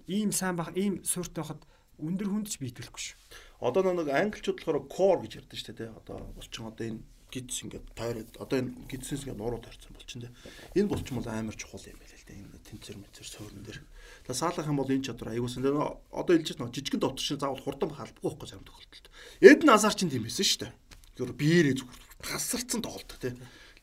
ийм 0.07 0.31
сайн 0.31 0.55
баг 0.55 0.73
ийм 0.77 1.03
сууртай 1.03 1.43
хахад 1.43 1.65
өндөр 2.01 2.27
хүнд 2.29 2.47
ч 2.49 2.57
бийтгэлэхгүй 2.61 3.01
шүү. 3.01 3.17
Одоо 3.61 3.93
нэг 3.93 4.09
англичууд 4.09 4.57
болохоор 4.65 4.89
core 4.89 5.21
гэж 5.25 5.33
ярьдэн 5.45 5.59
шүү 5.61 5.75
дээ. 5.77 5.97
Одоо 6.01 6.17
булчин 6.33 6.65
одоо 6.65 6.85
энэ 6.89 7.01
гидс 7.31 7.63
ингээд 7.63 7.85
тойроод 7.95 8.31
одоо 8.41 8.57
энэ 8.59 8.73
гидсээс 8.89 9.23
ингээд 9.29 9.39
нуруу 9.39 9.61
тойрсон 9.61 9.93
булчин 9.95 10.21
дээ. 10.25 10.33
Энэ 10.81 10.89
булчин 10.91 11.15
бол 11.21 11.29
амар 11.29 11.55
чухал 11.55 11.85
юм 11.85 11.99
байл 12.01 12.11
л 12.11 12.27
дээ. 12.27 12.41
Энэ 12.41 12.65
тэнцэр 12.67 12.97
мэдэр 12.99 13.27
суурин 13.29 13.63
дээр. 13.63 13.79
Тэгээ 14.25 14.41
саалах 14.41 14.67
юм 14.67 14.77
бол 14.81 14.91
энэ 14.91 15.05
чадвар 15.05 15.31
аягуулсан. 15.31 15.63
Тэгээ 15.63 15.87
одоо 16.11 16.33
хэлж 16.35 16.57
байна 16.59 16.75
жижигэн 16.75 17.01
дотор 17.01 17.23
шин 17.23 17.39
заавал 17.39 17.63
хурдан 17.63 17.91
халбахгүй 17.95 18.27
байхгүй 18.27 18.47
зарим 18.51 18.67
тохиолдолд. 18.67 19.07
Эд 19.39 19.61
назар 19.63 19.93
чинь 19.95 20.11
тийм 20.11 20.27
байсан 20.27 20.43
шүү 20.43 20.59
дээ. 20.65 20.73
Тэр 21.15 21.31
биеэрээ 21.37 21.75
зүгээр 21.79 22.01
тасарцсан 22.19 22.81
тоглолт 22.83 23.13
тий. 23.21 23.33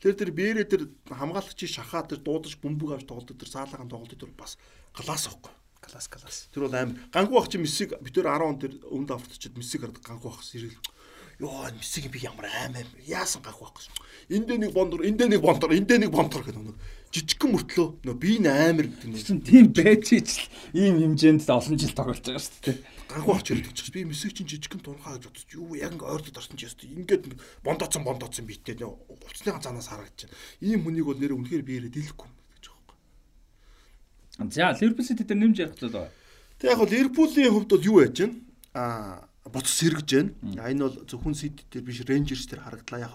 Тэр 0.02 0.14
тэр 0.14 0.30
биеэрээ 0.34 0.66
тэр 0.68 0.82
хамгаалагчийн 1.08 1.72
шахаа 1.72 2.04
тэр 2.04 2.20
дуудаж 2.20 2.58
бөмбөг 2.60 3.00
авч 3.00 3.06
тоглолт 3.08 3.32
тэр 3.32 3.50
саалахын 3.50 3.88
тоглолт 3.88 4.12
тэр 4.14 4.30
бас 4.36 4.60
класс 4.92 5.26
байхгүй 5.26 5.57
класс 5.88 6.08
класс. 6.08 6.48
Тэр 6.52 6.68
бол 6.68 6.76
аим 6.76 6.94
гангүй 7.10 7.36
бах 7.40 7.48
чи 7.48 7.58
мессиг 7.58 7.96
битэр 8.04 8.28
10 8.28 8.44
он 8.44 8.58
тэр 8.60 8.72
өмнө 8.92 9.16
авторчид 9.16 9.56
мессиг 9.56 9.80
хараад 9.82 10.04
гангүй 10.04 10.28
бах 10.28 10.44
сэрэл. 10.44 10.76
Йоо 11.40 11.70
мессиг 11.72 12.12
би 12.12 12.20
ямар 12.20 12.52
аим 12.52 12.76
яасан 13.08 13.40
гангүй 13.40 13.64
бах 13.64 13.80
гэсэн. 13.80 13.96
Эндээ 14.28 14.58
нэг 14.68 14.72
бондор, 14.76 15.00
эндээ 15.08 15.28
нэг 15.32 15.40
бондор, 15.40 15.72
эндээ 15.72 15.98
нэг 16.04 16.12
бондор 16.12 16.44
гэдэг 16.44 16.60
нэг 16.60 16.76
жижигхэн 17.08 17.52
мөртлөө 17.56 17.88
нөө 18.04 18.16
би 18.20 18.36
н 18.36 18.46
аамир 18.52 18.86
гэдэг 18.92 19.08
нэг. 19.08 19.24
Чин 19.24 19.40
тийм 19.40 19.72
байж 19.72 20.12
ич 20.12 20.52
ийм 20.76 21.00
хэмжээнд 21.00 21.48
олон 21.48 21.80
жил 21.80 21.96
тоглож 21.96 22.20
байгаа 22.20 22.42
шүү 22.44 22.60
дээ. 22.68 22.76
Гангүй 23.08 23.32
бах 23.32 23.44
чирдэг 23.48 23.72
ч 23.72 23.88
би 23.88 24.04
мессиг 24.04 24.36
чин 24.36 24.44
жижигхэн 24.44 24.84
турхаа 24.84 25.16
гэж 25.16 25.32
бодчих. 25.32 25.56
Юу 25.56 25.72
яг 25.72 25.96
ингээ 25.96 26.04
ойртод 26.04 26.36
орсон 26.36 26.60
ч 26.60 26.68
ястаа 26.68 26.84
ингээд 26.84 27.32
бондооцсон 27.64 28.04
бондооцсон 28.04 28.44
битээ 28.44 28.76
нөө 28.84 28.92
уцсныхаа 29.24 29.64
цаанаас 29.64 29.88
харагдаж 29.88 30.28
байна. 30.28 30.36
Ийм 30.60 30.84
хүнийг 30.84 31.08
бол 31.08 31.16
нэрээ 31.16 31.38
үнэхээр 31.40 31.64
би 31.64 31.72
яриад 31.80 31.96
дийлэхгүй 31.96 32.28
За 34.38 34.76
Ливерпул 34.80 35.04
Сити 35.04 35.22
дээр 35.22 35.38
нэмж 35.38 35.58
ярих 35.58 35.82
л 35.82 35.90
байна. 35.90 36.10
Тэг 36.62 36.70
яг 36.70 36.78
хөө 36.78 36.90
Ливерпулийн 36.94 37.50
хувьд 37.50 37.70
бол 37.74 37.82
юу 37.82 37.98
байж 37.98 38.16
байна? 38.22 38.34
Аа 38.74 39.26
буцаж 39.50 39.74
сэргэж 39.74 40.08
байна. 40.14 40.30
А 40.62 40.70
энэ 40.70 40.82
бол 40.86 40.96
зөвхөн 41.10 41.34
Сити 41.34 41.66
дээр 41.66 41.84
биш 41.84 42.06
Рейнжерс 42.06 42.46
дээр 42.46 42.62
харагдлаа. 42.62 43.02
Яг 43.02 43.14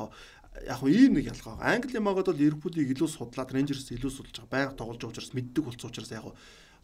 яг 0.67 0.77
хөө 0.83 0.91
ийм 0.91 1.15
нэг 1.15 1.31
ялгаа. 1.31 1.63
Англи 1.63 1.99
магад 2.03 2.27
бол 2.27 2.35
Ливерпулийг 2.35 2.91
илүү 2.91 3.07
судлаад 3.07 3.55
Рейнжерс 3.55 3.95
илүү 3.95 4.11
судалж 4.11 4.43
байгаа. 4.43 4.51
Байнга 4.51 4.75
тоглож 4.75 4.99
байгаа 4.99 5.15
учраас 5.15 5.31
мэддэг 5.31 5.63
болсон 5.63 5.89
учраас 5.89 6.11
яг 6.11 6.27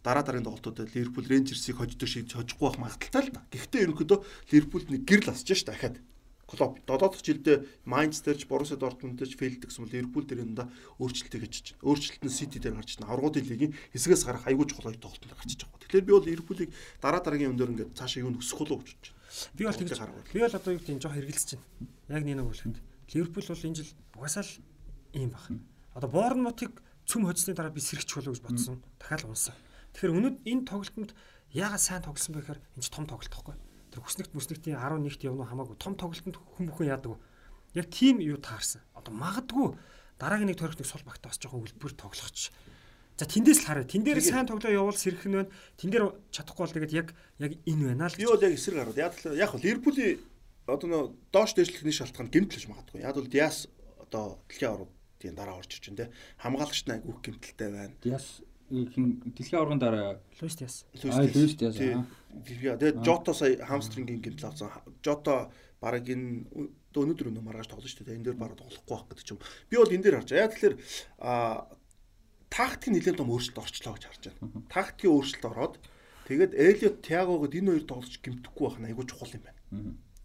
дараа 0.03 0.24
дараагийн 0.24 0.48
тоглолтуудад 0.48 0.95
Ливерпул 0.95 1.28
Рейнжерсийг 1.28 1.76
хождог 1.76 2.07
шиг 2.07 2.32
хожихгүй 2.32 2.64
байх 2.72 2.80
магадaltaй 2.80 3.24
л 3.28 3.36
да. 3.36 3.44
Гэхдээ 3.52 3.84
ерөнхийдөө 3.84 4.20
Ливерпулд 4.56 4.88
нэг 4.88 5.02
гэрл 5.03 5.36
асч 5.36 5.52
ш 5.52 5.68
дахиад 5.68 5.99
клуб 6.50 6.82
додоодох 6.90 7.22
жилдээ 7.22 7.86
дээрч 7.86 8.50
Боруссия 8.50 8.78
Дортмунд 8.78 9.22
дээрч 9.22 9.38
фейлд 9.38 9.62
гэсэн 9.70 9.86
бол 9.86 9.94
Ливерпул 9.94 10.26
дээр 10.26 10.42
энэ 10.50 10.58
да 10.58 10.66
өөрчлөлтөө 10.98 11.40
хийж 11.46 11.56
чинь. 11.62 11.78
Өөрчлөлт 11.86 12.26
нь 12.26 12.34
Сити 12.34 12.58
дээр 12.58 12.74
гарч 12.74 12.98
чинь. 12.98 13.06
Аврагуудын 13.06 13.46
лигийн 13.46 13.78
хэсгээс 13.94 14.26
гарах 14.26 14.50
айгүй 14.50 14.66
чухал 14.66 14.98
тоглолтод 14.98 15.30
гарчиж 15.30 15.70
байгаа. 15.70 15.82
Тэгэхээр 15.86 16.08
би 16.10 16.14
бол 16.18 16.26
Ливерпулийг 16.26 16.70
дараа 16.98 17.22
дараагийн 17.22 17.54
өндөр 17.54 17.70
ингээд 17.78 17.94
цаашаа 17.94 18.26
юу 18.26 18.34
нөсөх 18.34 18.66
болов 18.66 18.82
гэж 18.82 18.98
бодож 18.98 19.14
байна. 19.14 19.54
Би 19.54 19.64
бол 19.70 19.78
тэгж 19.78 20.00
би 20.34 20.40
бол 20.42 20.58
одоо 20.58 20.72
юу 20.74 20.82
гэдэг 20.82 20.96
нь 20.98 21.04
жоох 21.06 21.14
хэргэлцэж 21.14 21.50
байна. 21.54 22.18
Яг 22.18 22.24
нэг 22.26 22.50
үлхэнд. 22.50 22.78
Ливерпул 23.14 23.46
бол 23.46 23.66
энэ 23.70 23.78
жил 23.78 23.92
угаасаа 24.18 24.42
л 24.42 24.54
ийм 25.14 25.30
баг. 25.30 25.46
Одоо 25.94 26.10
Борнмутыг 26.10 26.74
цөм 27.06 27.30
хоцсны 27.30 27.54
дараа 27.54 27.70
би 27.70 27.82
сэргэж 27.82 28.10
болов 28.18 28.34
гэж 28.34 28.42
бодсон. 28.42 28.82
Дахиад 28.98 29.30
унсан. 29.30 29.54
Тэгэхээр 29.94 30.18
өнөөд 30.18 30.38
энэ 30.50 30.66
тоглолтод 30.66 31.14
яагаад 31.54 31.82
сайн 31.82 32.02
тоглосон 32.02 32.34
бэ 32.34 32.42
гэхээр 32.42 32.62
энэ 32.78 32.84
ч 32.86 32.90
том 32.90 33.06
тоглолт 33.06 33.30
байхгүй 33.30 33.69
хүснэгт 34.04 34.34
мүснэгтийн 34.34 34.78
11-т 34.80 35.28
явна 35.28 35.46
хамаагүй 35.48 35.78
том 35.80 35.96
тоглолтод 35.96 36.38
хүн 36.38 36.70
бүхэн 36.70 36.92
яадаг. 36.94 37.20
Яг 37.74 37.88
тийм 37.94 38.20
юу 38.20 38.38
таарсан. 38.38 38.82
Одоо 38.94 39.14
магадгүй 39.14 39.78
дараагийн 40.20 40.52
нэг 40.52 40.60
төрхтөг 40.60 40.88
сул 40.88 41.06
багтаа 41.06 41.32
бас 41.32 41.40
жоохон 41.40 41.64
үлбэр 41.64 41.94
тоглохч. 41.96 42.52
За 43.20 43.28
тэндээс 43.28 43.64
л 43.64 43.68
хараа. 43.68 43.84
Тэн 43.84 44.08
дээр 44.08 44.24
сайн 44.24 44.48
тоглоо 44.48 44.72
явуул 44.72 44.96
сэрэх 44.96 45.28
нь 45.28 45.36
байна. 45.36 45.52
Тэн 45.76 45.92
дээр 45.92 46.16
чадахгүй 46.32 46.64
бол 46.64 46.76
тэгээд 46.76 46.96
яг 46.96 47.08
яг 47.44 47.52
энэ 47.68 47.92
байна 47.92 48.08
л. 48.08 48.16
Би 48.16 48.26
бол 48.26 48.40
яг 48.40 48.56
эсрэг 48.56 48.80
гараад. 48.80 48.96
Яг 48.96 49.14
л 49.20 49.36
яг 49.36 49.52
л 49.52 49.60
Ливерпулийн 49.60 50.24
одоо 50.64 50.88
нөө 50.88 51.04
доош 51.34 51.52
дэвшлэхний 51.52 51.92
шалтгаан 51.92 52.32
гэмтлэж 52.32 52.72
магадгүй. 52.72 53.04
Яг 53.04 53.20
бол 53.20 53.28
Диас 53.28 53.68
одоо 54.00 54.40
дэлхийн 54.48 54.72
аврагын 54.72 55.36
дараа 55.36 55.60
орж 55.60 55.76
ирж 55.76 55.92
байна 55.92 56.00
те. 56.08 56.14
Хамгаалагч 56.40 56.80
нь 56.88 56.94
айгүйх 56.96 57.20
гэмтэлтэй 57.20 57.70
байна. 57.76 57.96
Диас 58.00 58.40
дэлхийн 58.70 59.60
аврагын 59.60 59.82
дараа 59.82 60.22
Луис 60.41 60.56
Диас. 60.56 60.86
Аа 61.04 61.26
Луис 61.26 61.56
Диас. 61.58 61.76
Тэгээд 61.76 63.02
Жото 63.04 63.34
сая 63.34 63.58
хамстрингийн 63.66 64.22
гэмтэл 64.22 64.50
авсан. 64.54 64.70
Жото 65.02 65.50
бараг 65.82 66.06
энэ 66.06 66.46
өнөөдөр 66.94 67.30
өнөө 67.34 67.44
маргааш 67.46 67.70
тоглож 67.70 67.90
шүү 67.90 68.06
дээ. 68.06 68.18
Энэ 68.22 68.26
дээр 68.30 68.38
бараг 68.38 68.58
тоглохгүй 68.62 68.94
байх 68.94 69.06
гэдэг 69.10 69.30
юм. 69.34 69.40
Би 69.70 69.76
бол 69.78 69.94
энэ 69.94 70.04
дээр 70.06 70.18
харж 70.22 70.30
байгаа. 70.30 70.46
Яг 70.46 70.54
тэгэхээр 70.54 70.76
а 71.18 71.34
тактик 72.50 72.90
нэлээд 72.94 73.18
том 73.18 73.30
өөрчлөлт 73.34 73.62
орчлоо 73.62 73.94
гэж 73.98 74.04
харж 74.06 74.24
байна. 74.30 74.66
Тактикийн 74.70 75.14
өөрчлөлт 75.14 75.46
ороод 75.50 75.76
тэгээд 76.30 76.52
Элиот 76.54 76.98
Тиагогод 77.06 77.54
энэ 77.54 77.70
хоёр 77.74 77.86
тоглож 77.86 78.16
гэмтэхгүй 78.22 78.66
байх 78.70 78.78
нь 78.82 78.90
айгүй 78.90 79.06
чухал 79.06 79.34
юм 79.34 79.44
байна. 79.46 79.60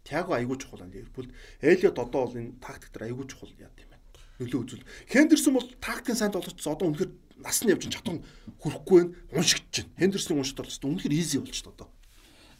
Тиаго 0.04 0.32
айгүй 0.36 0.56
чухал 0.60 0.84
энэ 0.84 0.94
Ливерпул. 1.00 1.28
Элиот 1.60 1.96
одоо 1.96 2.20
бол 2.28 2.36
энэ 2.36 2.56
тактик 2.60 2.90
дээр 2.92 3.08
айгүй 3.08 3.24
чухал 3.28 3.52
яа 3.56 3.72
гэм 3.72 3.88
байна. 3.92 4.04
Нөлөө 4.40 4.60
үзүүл. 4.64 4.88
Хендерсон 5.08 5.52
бол 5.56 5.68
тактикийн 5.80 6.18
сайн 6.18 6.32
тоглож 6.32 6.60
одоо 6.60 6.88
үнэхээр 6.92 7.12
нас 7.42 7.62
нь 7.64 7.70
явж 7.70 7.88
чадсан 7.90 8.22
хүрэхгүй 8.62 9.00
байна. 9.02 9.14
Уншигдж 9.34 9.82
байна. 9.82 9.98
Хендерсны 9.98 10.36
уншилт 10.36 10.58
бол 10.62 10.90
үнэхээр 10.94 11.14
easy 11.14 11.38
болчиход 11.40 11.74
одоо. 11.74 11.88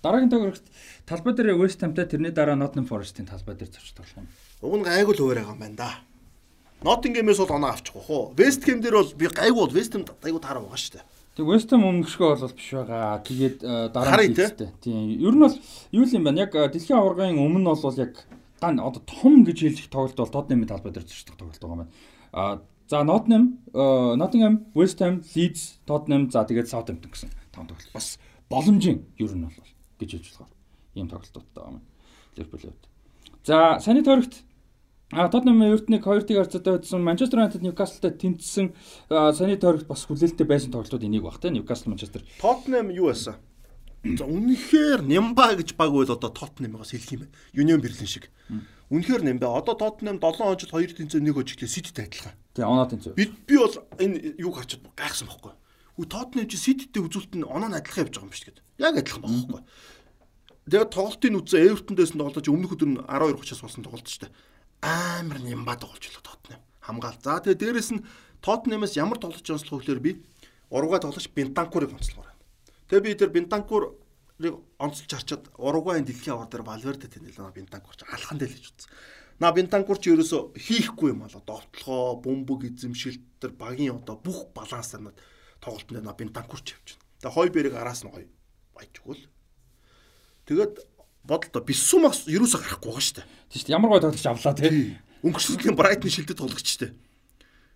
Дараагийн 0.04 0.32
төгөрөгт 0.32 0.66
талбай 1.08 1.32
дээр 1.32 1.56
West 1.56 1.80
Ham-тай 1.80 2.04
тэрний 2.04 2.28
дараа 2.28 2.58
Nottingham 2.60 2.84
Forest-ийн 2.84 3.24
талбай 3.24 3.56
дээр 3.56 3.72
зорч 3.72 3.96
тоглох 3.96 4.20
юм. 4.20 4.28
Уг 4.60 4.74
нь 4.76 4.84
гайгүй 4.84 5.16
л 5.16 5.24
өөр 5.24 5.38
байгаа 5.40 5.56
юм 5.56 5.62
байна 5.64 5.78
да. 5.80 5.90
Nottingham-ээс 6.84 7.40
бол 7.40 7.56
оноо 7.56 7.72
авчихгүй 7.72 8.04
хөө. 8.04 8.22
West 8.36 8.68
Ham 8.68 8.84
дээр 8.84 9.00
бол 9.00 9.12
би 9.16 9.24
гайгүй 9.32 9.60
бол 9.64 9.72
West 9.72 9.96
Ham 9.96 10.04
гайгүй 10.04 10.40
таараа 10.44 10.60
байгаа 10.68 10.76
шүү 10.76 11.00
дээ. 11.00 11.08
Тэг 11.40 11.48
West 11.48 11.72
Ham 11.72 11.88
өнгөшгөө 11.88 12.28
бол 12.36 12.52
биш 12.52 12.70
байгаа. 12.76 13.24
Тэгээд 13.24 13.58
дараа 13.96 14.20
нь 14.20 14.36
тийм. 14.84 15.08
Ер 15.24 15.32
нь 15.32 15.40
бол 15.40 15.56
юу 15.96 16.04
юм 16.04 16.24
бэ? 16.28 16.36
Яг 16.36 16.52
дэлхийн 16.52 17.00
аваргын 17.00 17.40
өмнө 17.40 17.72
бол 17.72 17.96
яг 17.96 18.12
ган 18.60 18.76
одоо 18.84 19.00
том 19.08 19.40
гэж 19.40 19.56
хэлэх 19.64 19.88
тоглолт 19.88 20.20
бол 20.20 20.34
Tottenham-ийн 20.36 20.68
талбай 20.68 20.92
дээр 20.92 21.08
зорчдог 21.08 21.40
тоглолт 21.40 21.60
байгаа 21.64 21.72
юм 21.72 21.80
байна. 21.80 21.92
А 22.36 22.60
за 22.88 23.02
Nottingham, 23.02 23.58
Nottingham, 23.72 24.64
West 24.74 25.00
Ham, 25.00 25.22
Leeds, 25.34 25.80
Tottenham 25.86 26.30
за 26.30 26.44
тэгээд 26.44 26.68
Southampton 26.68 27.10
гэсэн 27.10 27.30
том 27.52 27.66
тоглолт. 27.66 27.92
Бас 27.92 28.18
боломжийн 28.50 29.04
ер 29.18 29.32
нь 29.34 29.44
бол 29.44 29.70
гэж 30.00 30.10
хэлж 30.18 30.26
болохоор 30.30 30.52
ийм 30.94 31.08
тоглолтуудтай 31.08 31.62
байгаа 31.62 31.78
юм. 31.78 31.82
Ливерпулийн 32.36 32.72
хувьд. 32.72 32.88
За 33.44 33.78
саний 33.80 34.02
тойрогт 34.02 34.44
А 35.12 35.28
Тотнам 35.28 35.62
Эвертнийг 35.62 36.02
2-1 36.02 36.34
харьцаатай 36.34 36.74
хоцсон 36.74 37.04
Манчестер 37.04 37.38
Юнайтед 37.38 37.62
Ньюкаслтай 37.62 38.10
тэнцсэн 38.10 38.74
саний 39.08 39.56
тойрогт 39.56 39.86
бас 39.86 40.04
хүлээлттэй 40.08 40.46
байсан 40.46 40.72
тоглолтууд 40.72 41.04
энийг 41.04 41.22
баг 41.22 41.38
те 41.38 41.50
Ньюкасл 41.50 41.88
Манчестер. 41.90 42.24
Тотнам 42.40 42.90
юу 42.90 43.12
байсан? 43.12 43.36
За 44.02 44.24
үнэхээр 44.24 45.06
Нямба 45.06 45.54
гэж 45.54 45.76
баг 45.76 45.92
байл 45.92 46.10
одоо 46.10 46.30
Тотнамыгаас 46.34 46.90
хэлэх 46.90 47.12
юм 47.12 47.20
байна. 47.20 47.36
Юнион 47.52 47.80
Берлин 47.80 48.08
шиг. 48.10 48.26
Үнэхээр 48.90 49.22
Нямба 49.22 49.54
одоо 49.54 49.78
Тотнам 49.78 50.18
7 50.18 50.58
жил 50.58 50.72
2 50.72 50.98
тэнцээ 50.98 51.20
нэг 51.22 51.36
өжиглээ 51.38 51.68
Сититэй 51.68 52.10
адилхан. 52.10 52.34
Тий 52.54 52.62
оноо 52.62 52.86
тэнцээ. 52.86 53.18
Би 53.18 53.26
би 53.46 53.58
бол 53.58 53.74
энэ 53.98 54.38
юг 54.38 54.54
харчаад 54.54 54.86
гайхсан 54.94 55.26
байхгүй. 55.26 55.52
Хүү 55.98 56.06
Тотнам 56.06 56.46
чи 56.46 56.54
Сититэй 56.54 57.02
үзүүлэлт 57.02 57.34
нь 57.34 57.46
оноо 57.46 57.66
нь 57.66 57.78
адилхан 57.78 58.06
явж 58.06 58.14
байгаа 58.14 58.30
юм 58.30 58.34
шиг 58.34 58.46
гэдэг. 58.54 58.64
Яг 58.78 58.94
адилхан 58.94 59.22
байхгүй. 59.26 59.62
Тэгээд 60.70 60.94
тоглолтын 60.94 61.38
үзээ 61.42 61.66
Эвертондээс 61.74 62.12
нь 62.14 62.22
тоглож 62.22 62.46
өмнөх 62.46 62.72
өдөр 62.78 62.90
нь 62.94 62.98
12:30-аас 63.02 63.62
болсон 63.62 63.82
тоглолт 63.82 64.06
шүү 64.06 64.22
дээ. 64.26 64.36
Амар 64.86 65.38
нямбад 65.42 65.82
тоглолцлоо 65.82 66.22
Тотнам. 66.22 66.62
Хамгаал. 66.78 67.18
За 67.18 67.42
тэгээд 67.42 67.60
дээрэс 67.60 67.90
нь 67.94 68.04
Тотнамаас 68.38 68.94
ямар 68.94 69.18
тоглож 69.18 69.44
онцлох 69.44 69.82
гэхээр 69.82 70.00
би 70.00 70.12
урууга 70.70 71.02
тоглож 71.02 71.26
Бентанкурыг 71.34 71.90
онцлогоор 71.90 72.30
байна. 72.30 72.42
Тэгээд 72.88 73.04
би 73.04 73.14
тэр 73.18 73.30
Бентанкурыг 73.34 73.98
онцолж 74.78 75.10
харчаад 75.10 75.44
уруугагийн 75.58 76.06
дэлхийн 76.06 76.34
аваар 76.34 76.50
дээр 76.50 76.64
Валверде 76.66 77.06
тэнэлээ 77.06 77.54
Бентанкур 77.54 77.94
ч 77.94 78.02
алхан 78.08 78.38
дээр 78.38 78.50
л 78.50 78.56
гэж 78.58 78.66
утсан. 78.72 78.90
На 79.42 79.50
Бентанкур 79.50 79.98
ч 79.98 80.14
ерөөсө 80.14 80.54
хийхгүй 80.54 81.10
юм 81.10 81.26
болоо 81.26 81.42
довтлохоо, 81.42 82.22
бөмбөг 82.22 82.70
эзэмшилт 82.70 83.22
тэр 83.42 83.52
багийн 83.58 83.98
одоо 83.98 84.14
бүх 84.14 84.54
балансаар 84.54 85.10
нь 85.10 85.16
тоглолтод 85.58 86.04
на 86.04 86.14
Бентанкур 86.14 86.62
ч 86.62 86.78
явж 86.78 86.94
байна. 86.94 87.02
Тэгээд 87.18 87.34
хой 87.34 87.48
бэрэг 87.50 87.74
араас 87.74 88.06
нь 88.06 88.12
гоё 88.14 88.30
баяж 88.74 88.94
өгөөл. 89.02 89.26
Тэгээд 90.46 90.74
бодолтой 91.26 91.62
Бисумас 91.66 92.28
юусаа 92.30 92.62
гарахгүй 92.62 92.94
байгаа 92.94 93.02
шүү 93.02 93.16
дээ. 93.18 93.26
Тийм 93.50 93.58
шүү 93.58 93.66
дээ. 93.66 93.74
Ямар 93.74 93.90
гой 93.90 94.02
тоглож 94.06 94.26
авлаа 94.28 94.54
тий. 94.54 94.98
Өнгөрсөн 95.24 95.56
жилийн 95.58 95.78
Брайтон 95.78 96.12
шилдэд 96.14 96.38
тоглогч 96.38 96.68
шүү 96.68 96.80
дээ. 96.84 96.92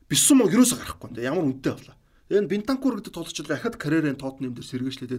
Бисумо 0.06 0.47
ерөөсө 0.47 0.76
гарахгүй 0.78 1.10
нэ 1.10 1.26
ямар 1.26 1.48
үнэтэй 1.48 1.72
авлаа. 1.74 1.97
Энэ 2.28 2.51
Бинтанкур 2.52 3.01
гэдэг 3.01 3.12
тоглогч 3.16 3.40
дахиад 3.40 3.80
карьерын 3.80 4.20
Тоттенхэм 4.20 4.52
дээр 4.52 4.68
сэргээшлээд 4.68 5.12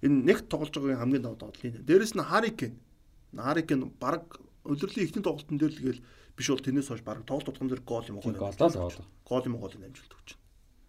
энэ 0.00 0.16
нэг 0.32 0.48
тоглож 0.48 0.72
байгаагийн 0.72 1.02
хамгийн 1.04 1.24
даваа 1.28 1.44
тоглолын. 1.44 1.84
Дээрэс 1.84 2.16
нь 2.16 2.24
Харикен. 2.24 2.80
Харикен 3.36 3.92
баг 4.00 4.40
удирлын 4.64 5.04
ихний 5.04 5.24
тоглолтын 5.24 5.58
дээр 5.60 5.72
л 5.72 5.84
гээл 5.84 6.04
биш 6.36 6.48
бол 6.50 6.64
тэрнээс 6.64 6.88
хойш 6.88 7.02
баг 7.04 7.22
тоглолт 7.28 7.46
тутган 7.46 7.68
дээр 7.68 7.82
гол 7.84 8.04
юм 8.08 8.18
гол 8.20 8.32
гол 8.32 8.52
гол 9.28 9.44
юм 9.44 9.56
гол 9.60 9.72
амжилт 9.76 10.12
өгч 10.12 10.30
байна. 10.34 10.42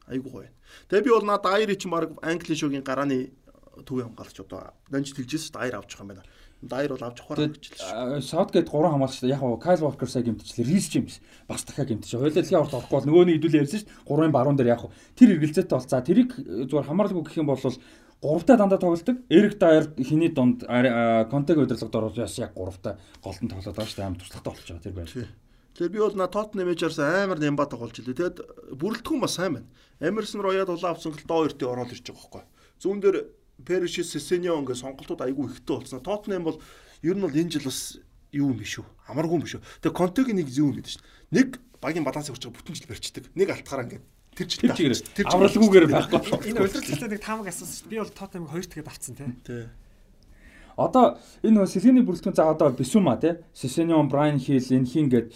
Айгуу 0.07 0.31
гоё. 0.31 0.49
Тэгээ 0.89 1.06
би 1.06 1.11
бол 1.11 1.27
наад 1.27 1.45
Айри 1.45 1.76
чинь 1.76 1.91
баг 1.91 2.15
Англи 2.22 2.56
шогийн 2.56 2.84
гарааны 2.85 3.35
төвийн 3.84 4.14
хамгаалагч 4.14 4.39
одоо 4.39 4.73
данж 4.89 5.11
тэлжээс 5.11 5.52
шүү 5.52 5.53
дээ 5.60 5.64
Айр 5.68 5.76
авч 5.76 5.91
байгаа 5.93 6.06
юм 6.06 6.11
байна. 6.15 6.23
Дайр 6.61 6.89
бол 6.95 7.03
авч 7.03 7.19
гэж 7.19 7.64
хэлсэн. 7.77 8.22
Саутгейт 8.23 8.69
3 8.72 8.89
хамгаалагчтай 8.89 9.30
яг 9.30 9.43
нь 9.43 9.60
Кайл 9.60 9.84
Walker 9.84 10.07
сая 10.07 10.23
гэмтчихлээ. 10.23 10.65
Рис 10.65 10.88
Джеймс 10.89 11.19
бас 11.45 11.61
дахиад 11.68 11.89
гэмтчих. 11.91 12.18
Хойлоо 12.18 12.31
дэлхийн 12.31 12.61
орд 12.64 12.73
орохгүй 12.73 12.95
бол 12.95 13.10
нөгөөний 13.11 13.35
хэдүүлээ 13.38 13.61
ярьсан 13.61 13.80
шүү 13.84 13.89
дээ. 13.91 14.07
3-ын 14.07 14.34
баруун 14.34 14.57
дээр 14.57 14.73
яг 14.73 14.81
тэр 15.14 15.35
эргэлзээтэй 15.35 15.76
бол 15.76 15.85
за 15.85 16.02
тэрийг 16.02 16.31
зүгээр 16.39 16.89
хамаарлаггүй 16.89 17.23
гэх 17.27 17.38
юм 17.43 17.49
бол 17.52 17.60
гуравтаа 18.21 18.57
дандаа 18.57 18.79
тоглолдог. 18.79 19.17
Эрик 19.29 19.57
Дайер 19.57 19.93
хиний 19.97 20.29
дунд 20.29 20.63
Контег 20.63 21.57
удирдлагад 21.57 21.95
оруулж 21.95 22.17
бас 22.17 22.37
яг 22.37 22.53
гуравтаа 22.53 22.99
голтон 23.23 23.49
тоглоод 23.49 23.75
байгаа 23.75 23.89
шүү 23.89 23.97
дээ. 23.97 24.07
Амар 24.07 24.19
туршлагатай 24.19 24.51
болж 24.53 24.67
байгаа 24.67 24.83
тэр 24.83 24.93
байл. 24.93 25.27
Тэгэхээр 25.75 25.91
би 25.91 25.99
бол 25.99 26.15
на 26.15 26.27
Тоттенхэм 26.31 26.71
имижээс 26.71 26.99
амар 27.03 27.39
нямба 27.39 27.67
тоглож 27.67 27.99
илээ. 27.99 28.15
Тэгэд 28.15 28.37
бүрэлдэхүүн 28.79 29.19
бас 29.19 29.35
сайн 29.35 29.53
байна. 29.59 29.67
Эмерсон 29.99 30.39
Рояд 30.39 30.71
улаан 30.71 30.95
авсан 30.95 31.11
гэл 31.11 31.27
доо 31.27 31.51
өртөө 31.51 31.67
ороод 31.67 31.91
ирж 31.91 32.07
байгаа 32.07 32.23
байхгүй. 32.31 32.43
Зүүн 32.79 32.99
дээр 33.03 33.17
Перишис 33.59 34.11
Сесеньо 34.15 34.55
ингээ 34.55 34.79
сонголтууд 34.79 35.19
айгүй 35.19 35.51
ихтэй 35.51 35.75
болсон. 35.75 35.99
Тоттенхэм 35.99 36.47
бол 36.47 36.63
ер 37.03 37.15
нь 37.15 37.23
бол 37.23 37.35
энэ 37.35 37.51
жил 37.59 37.67
бас 37.67 37.99
юу 38.31 38.55
юм 38.55 38.57
биш 38.59 38.79
үү? 38.79 38.87
Амаргүй 39.11 39.35
юм 39.35 39.43
биш 39.43 39.59
үү? 39.59 39.63
Тэгээ 39.83 39.99
Контегийн 39.99 40.39
нэг 40.39 40.47
зүүн 40.47 40.79
гэдэг 40.79 40.91
чинь. 40.95 41.07
Нэг 41.35 41.59
багийн 41.83 42.07
баланс 42.07 42.31
өгч 42.31 42.47
байгаа 42.47 42.55
бүтэн 42.55 42.75
жил 42.79 42.87
барьчдаг. 42.87 43.23
Нэг 43.35 43.47
алтгаараа 43.51 43.85
ингээ 43.87 44.03
тэр 44.36 44.48
жил 44.52 44.99
тэр 45.16 45.32
авралгүйгээр 45.32 45.88
байхгүй. 45.90 46.52
Энэ 46.52 46.60
удирдлагтай 46.68 47.10
нэг 47.10 47.24
таамаг 47.24 47.48
асуусан 47.49 47.76
шүү. 47.80 47.90
Би 47.90 47.98
бол 48.03 48.12
Тоттенхэм 48.12 48.52
хоёр 48.52 48.66
тэгээд 48.68 48.91
авцсан 48.91 49.16
тий. 49.16 49.32
Тий. 49.48 49.66
Одоо 50.76 51.16
энэ 51.40 51.56
нөө 51.64 51.72
Сесений 51.72 52.03
бүрэлдэхүүн 52.03 52.36
за 52.36 52.52
одоо 52.52 52.76
Бисума 52.76 53.16
тий. 53.16 53.40
Сесенион, 53.56 54.12
Брайан 54.12 54.40
Хил, 54.44 54.60
Энхин 54.60 55.07
гээд 55.07 55.32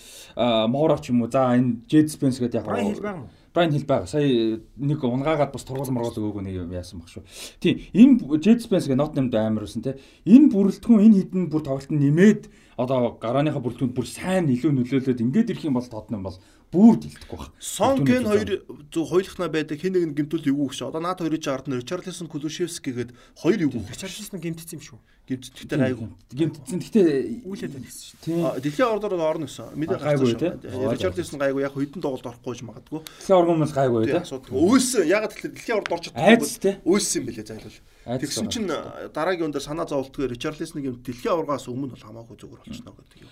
Моро 0.67 0.99
ч 0.99 1.15
юм 1.15 1.23
уу. 1.23 1.31
За 1.31 1.55
энэ 1.55 1.87
Джед 1.87 2.11
Спенс 2.11 2.43
гээд 2.43 2.59
яг 2.59 2.67
Брайан 2.67 2.91
Хил 2.91 2.99
байгаа 2.99 3.23
юм? 3.23 3.29
Брайан 3.53 3.71
хэл 3.73 3.85
байгаа. 3.85 4.07
Сая 4.07 4.61
нэг 4.77 5.03
унгаагаад 5.03 5.51
бас 5.51 5.65
тургуул 5.65 5.89
моргол 5.89 6.13
өгөөгүй 6.13 6.43
нэг 6.45 6.55
юм 6.63 6.71
яасан 6.71 7.01
баг 7.01 7.09
шүү. 7.09 7.25
Тийм 7.57 7.81
энэ 7.97 8.37
Jet 8.45 8.61
Spence 8.61 8.85
гэх 8.85 8.99
Nottingham 8.99 9.33
амар 9.33 9.65
байсан 9.65 9.81
те. 9.81 9.97
Энэ 10.25 10.53
бүрэлдэхүүн 10.53 11.01
энэ 11.09 11.17
хідэн 11.17 11.49
бүр 11.49 11.63
тоглолт 11.65 11.89
нэмээд 11.89 12.41
одоо 12.77 13.17
гарааныхаа 13.17 13.63
бүрэлдэхүүнд 13.65 13.97
бүр 13.97 14.05
сайн 14.05 14.53
илүү 14.53 14.69
нөлөөлөд 14.69 15.23
ингээд 15.25 15.49
ирэх 15.49 15.65
юм 15.65 15.81
бол 15.81 15.89
Tottenham 15.89 16.29
бол 16.29 16.37
бүр 16.69 17.01
дэлдэхгүй 17.01 17.37
баг. 17.37 17.51
Сон 17.57 18.05
Кен 18.05 18.29
хоёр 18.29 18.61
зөв 18.93 19.09
хоёулахна 19.09 19.49
байдаг 19.49 19.81
хин 19.81 19.93
нэг 19.97 20.05
нь 20.05 20.15
гимтүүл 20.17 20.53
эвгүй 20.53 20.69
гэж. 20.69 20.85
Одоо 20.85 21.01
наад 21.01 21.17
хоёрын 21.17 21.41
чард 21.41 21.65
нь 21.65 21.77
Ричарлисон 21.81 22.29
Кулушевски 22.29 22.93
гээд 22.93 23.11
хоёр 23.41 23.59
эвгүй. 23.65 23.89
Ричарлисон 23.89 24.37
гимтсэн 24.37 24.77
юм 24.77 24.83
шүү. 24.85 24.99
Гимтдэгтэй 25.29 25.81
айгу. 25.81 26.09
Гимтсэн. 26.29 26.77
Гэтэ 26.77 27.01
үүлээд 27.45 27.73
байна 27.73 27.85
гэсэн 27.89 28.05
шүү. 28.05 28.21
Тийм. 28.21 28.45
Дэлхийн 28.61 28.89
ордоор 28.89 29.17
орно 29.17 29.45
гэсэн. 29.49 29.77
Мэдээ 29.77 29.97
гайгүй 29.97 30.33
тийм. 30.37 30.57
Ричарлисон 30.93 31.37
гайгүй 31.41 31.61
яг 31.65 31.73
хэдэн 31.73 32.01
тоглолт 32.01 32.29
орохгүй 32.29 32.53
ч 32.57 32.61
магадгүй. 32.65 33.01
Дэлхийн 33.01 33.37
оргон 33.37 33.61
бол 33.61 33.73
гайгүй 33.73 34.01
тийм. 34.09 34.25
Өөсөн 34.25 35.05
ягаад 35.05 35.33
тэгэхээр 35.33 35.53
дэлхийн 35.53 35.77
орд 35.77 35.93
орч 35.93 36.03
чадахгүй. 36.09 36.81
Өөсөн 36.85 37.17
юм 37.17 37.25
бэлээ 37.29 37.45
зайлвал. 37.45 37.77
Тэгсэн 38.09 38.49
чинь 38.49 38.69
дараагийн 39.13 39.53
өдөр 39.53 39.61
санаа 39.61 39.85
зовлтгүй 39.85 40.33
Ричарлисны 40.33 40.81
гэмт 40.81 41.05
дэлхийн 41.05 41.37
ургаас 41.37 41.69
өмнө 41.69 41.93
бол 41.93 42.01
хамаагүй 42.01 42.37
зүгээр 42.41 42.61
болчихно 42.65 42.97
гэдэг 42.97 43.21
юм. 43.21 43.29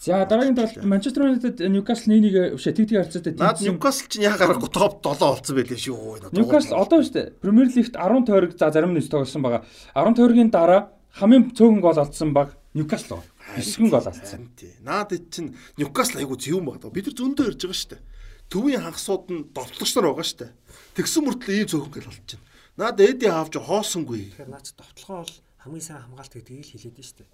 За 0.00 0.24
дараагийн 0.24 0.56
талд 0.56 0.80
Манчестер 0.80 1.28
Юнайтед 1.28 1.60
Ньюкасл 1.60 2.08
1-1 2.08 2.56
биш 2.56 2.64
тэг 2.64 2.88
тэг 2.88 3.04
харьцаатай 3.04 3.36
тийм. 3.36 3.44
Наад 3.44 3.60
Ньюкасл 3.60 4.08
чинь 4.08 4.24
яа 4.24 4.40
гарахгүй 4.40 4.72
топ 4.72 5.04
7 5.04 5.20
болсон 5.20 5.56
байлээ 5.60 5.76
шүү. 5.76 6.32
Ньюкасл 6.32 6.72
одоо 6.72 7.04
шүү 7.04 7.12
дээ. 7.12 7.36
Премьер 7.44 7.68
лигт 7.68 7.92
10 7.92 8.24
тойрог 8.24 8.56
за 8.56 8.72
зарим 8.72 8.96
нь 8.96 9.04
тоглосон 9.04 9.44
байгаа. 9.44 9.68
10 9.92 10.16
тойргийн 10.16 10.48
дараа 10.48 10.96
хамгийн 11.20 11.52
цөөхөн 11.52 11.84
гол 11.84 12.00
алдсан 12.00 12.32
баг 12.32 12.56
Ньюкасл 12.72 13.20
баг. 13.20 13.28
9 13.60 13.92
гол 13.92 14.08
алдсан. 14.08 14.48
Наад 14.80 15.12
чинь 15.28 15.52
Ньюкасл 15.76 16.16
айгу 16.16 16.40
зөвүүн 16.40 16.64
баг. 16.64 16.80
Бид 16.88 17.12
нар 17.12 17.16
зөндөө 17.20 17.44
ирж 17.52 17.60
байгаа 17.60 17.76
шүү 17.76 17.90
дээ. 17.92 18.02
Төвийн 18.48 18.80
хагасууд 18.80 19.24
нь 19.28 19.52
довтлогч 19.52 19.92
нар 20.00 20.16
байгаа 20.16 20.24
шүү 20.24 20.40
дээ. 20.40 20.52
Тэгсэн 20.96 21.22
мөртлөө 21.28 21.54
ийм 21.60 21.68
цөөхөн 21.68 21.92
гол 21.92 22.08
алдчихна. 22.08 22.48
Наад 22.80 23.04
Эди 23.04 23.28
хаавч 23.28 23.52
хоосонгүй. 23.52 24.32
Тэгэхээр 24.32 24.48
наад 24.48 24.64
довтлогоо 24.80 25.28
бол 25.28 25.36
хамгийн 25.60 25.84
сайн 25.84 26.00
хамгаалт 26.08 26.32
гэдгийг 26.32 26.64
л 26.64 26.72
хэлээд 26.72 26.96
нь 26.96 27.04
шүү 27.04 27.18
дээ. 27.20 27.28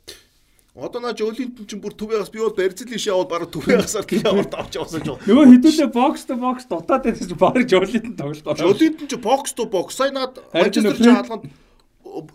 Одоо 0.77 1.01
наа 1.01 1.17
Жолинтон 1.17 1.65
чинь 1.65 1.81
бүр 1.81 1.97
төвөөс 1.97 2.29
би 2.29 2.41
бол 2.45 2.53
барьцал 2.53 2.93
ишээ 2.93 3.17
аваад 3.17 3.33
бараг 3.33 3.49
төвөөсаар 3.49 4.05
тийм 4.05 4.29
аваад 4.29 4.53
авч 4.61 4.77
явсан 4.77 5.01
ч. 5.01 5.09
Нөгөө 5.25 5.57
хэдүүлээ 5.57 5.89
бокс 5.89 6.29
то 6.29 6.37
бокс 6.37 6.69
дутаад 6.69 7.01
байсан 7.09 7.29
чинь 7.33 7.41
бараг 7.41 7.65
Жолинтон 7.65 8.13
тоглолт. 8.13 8.61
Жолинтон 8.61 9.09
чинь 9.09 9.25
бокс 9.25 9.57
то 9.57 9.65
бокс. 9.65 9.97
Сая 9.97 10.13
наад 10.13 10.37
Манчестер 10.53 11.01
чинь 11.01 11.17
хаалганд 11.17 11.49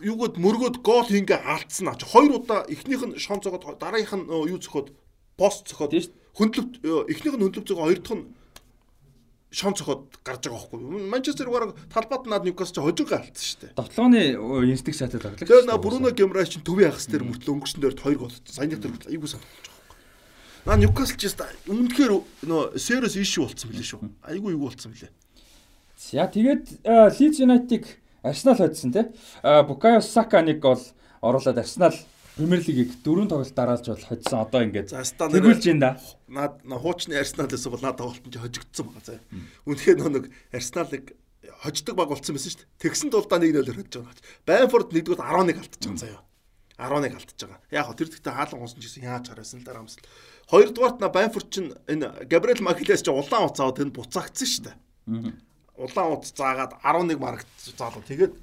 юугод 0.01 0.41
мөргөөд 0.41 0.81
гол 0.81 1.05
хингээ 1.05 1.37
алдсан 1.37 1.93
аач. 1.93 2.01
Хоёр 2.01 2.41
удаа 2.41 2.65
эхнийх 2.65 3.05
нь 3.05 3.21
шон 3.21 3.45
цогоод 3.45 3.77
дараагийнх 3.77 4.17
нь 4.17 4.25
юу 4.25 4.57
цохоод 4.57 4.89
пост 5.37 5.69
цохоод 5.69 5.93
хөндлөв 6.33 6.81
эхнийх 7.13 7.37
нь 7.37 7.43
хөндлөв 7.45 7.65
цогоо 7.69 7.93
хоёр 7.93 8.01
дахь 8.01 8.17
нь 8.17 8.25
шон 9.51 9.75
цохоод 9.75 10.07
гарч 10.23 10.47
байгаа 10.47 10.63
байхгүй. 10.71 10.79
Манчестер 11.11 11.49
бараг 11.51 11.75
талбайд 11.91 12.25
над 12.25 12.47
Ньюкасл 12.47 12.71
ч 12.71 12.79
хожингаа 12.79 13.19
алдсан 13.19 13.45
шүү 13.45 13.59
дээ. 13.61 13.75
Довтлооны 13.75 14.21
инстинкт 14.71 14.99
шатад 14.99 15.21
тоглох. 15.21 15.43
Тэгээ 15.43 15.67
на 15.67 15.77
Бруно 15.77 16.09
Гемраш 16.15 16.55
чинь 16.55 16.63
төвийн 16.63 16.95
хагас 16.95 17.11
дээр 17.11 17.27
мөртлөө 17.27 17.53
өнгөрсөн 17.59 17.81
дээр 17.83 17.95
2 17.99 18.15
гол. 18.15 18.31
Саяны 18.47 18.79
дээр 18.79 18.95
айгуу 19.11 19.27
санагдаж 19.27 19.67
байгаа 19.67 19.83
байхгүй. 19.83 19.99
Наа 20.63 20.77
Ньюкасл 20.79 21.19
ч 21.19 21.35
өмнөхээр 21.67 22.11
нөө 22.47 22.79
Серос 22.79 23.19
ишүү 23.19 23.43
болцсон 23.43 23.69
билээ 23.75 23.89
шүү. 23.91 23.99
Айгуу 24.23 24.55
юу 24.55 24.71
болцсон 24.71 24.95
билээ. 24.95 25.11
За 25.99 26.31
тэгээд 26.31 26.87
Лидс 27.19 27.37
Юнайтиг 27.43 27.83
Арсенал 28.23 28.55
хоцсон 28.55 28.91
тий. 28.95 29.05
Букайо 29.43 29.99
Сака 30.01 30.41
нэг 30.41 30.59
гол 30.63 30.79
оруулаад 31.21 31.59
Арсенал 31.59 31.93
Премьер 32.35 32.61
лигийг 32.63 32.91
дөрөв 33.03 33.27
тоглолт 33.27 33.55
дараалж 33.55 33.85
бол 33.91 34.07
хоцсон. 34.07 34.39
Одоо 34.39 34.61
ингээд 34.63 34.89
тэгүүлж 34.91 35.63
байна 35.67 35.81
да. 35.83 35.91
Наад 36.31 36.63
хуучны 36.63 37.19
Арсеналээс 37.19 37.67
бол 37.67 37.83
надад 37.83 37.99
тоглолт 37.99 38.23
нь 38.23 38.39
хожигдсон 38.39 38.87
байгаа 38.87 39.03
заа. 39.03 39.19
Үнэхээр 39.67 39.99
нэг 40.07 40.25
Арсеналыг 40.55 41.05
хождог 41.61 41.95
баг 41.95 42.09
болцсон 42.09 42.35
байсан 42.35 42.55
шүү 42.55 42.61
дээ. 42.63 42.81
Тэгсэн 42.87 43.09
тулдаа 43.11 43.39
1-0-оор 43.43 43.77
хоцож 43.77 44.01
байгаа. 44.01 44.23
Байнфорд 44.47 44.89
нэгдүгээр 44.95 45.21
11 45.21 45.59
алдчихж 45.59 45.83
байгаа 45.85 46.01
заяа. 46.01 46.21
11 46.79 47.17
алдчихж 47.19 47.41
байгаа. 47.45 47.59
Яг 47.69 47.85
хөө 47.85 47.97
тэр 47.99 48.09
дэхтэй 48.09 48.33
хаалан 48.33 48.59
гонсон 48.63 48.79
ч 48.79 48.85
гэсэн 48.87 49.05
яаж 49.05 49.25
харасан 49.29 49.59
л 49.61 49.67
дараа 49.67 49.83
амсал. 49.83 50.05
Хоёрдугаарт 50.49 50.97
на 51.03 51.09
Байнфорд 51.11 51.49
чинь 51.51 51.75
энэ 51.85 52.25
Габриэл 52.31 52.65
Макилес 52.65 53.03
чинь 53.05 53.13
улаан 53.13 53.45
уцаад 53.45 53.77
тэнд 53.77 53.93
буцаагдсан 53.93 54.47
шүү 54.47 54.63
дээ. 54.71 54.75
Улаан 55.77 56.09
уц 56.17 56.33
заагаад 56.33 56.79
11 56.81 57.19
марагт 57.21 57.49
заалуу. 57.77 58.01
Тэгээд 58.07 58.33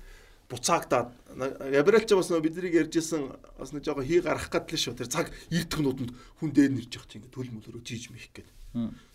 буцаагдаад 0.49 1.13
Габриэл 1.39 2.09
ч 2.09 2.17
бас 2.17 2.33
нөө 2.33 2.41
биднийг 2.41 2.75
ярьжсэн 2.75 3.29
бас 3.61 3.71
нэг 3.77 3.85
жоохон 3.85 4.09
хий 4.09 4.25
гарах 4.25 4.49
гэдэг 4.49 4.75
л 4.75 4.85
шүү. 4.89 4.97
Тэр 4.97 5.13
цаг 5.13 5.29
эрдгнүүдэнд 5.53 6.11
хүн 6.41 6.51
дээр 6.57 6.73
нэрж 6.73 6.93
явах 6.97 7.09
чинь 7.13 7.21
ингээд 7.21 7.37
төл 7.37 7.53
мөлөөрөө 7.53 7.85
жийж 7.85 8.09
мэх 8.09 8.33
гээд. 8.33 8.49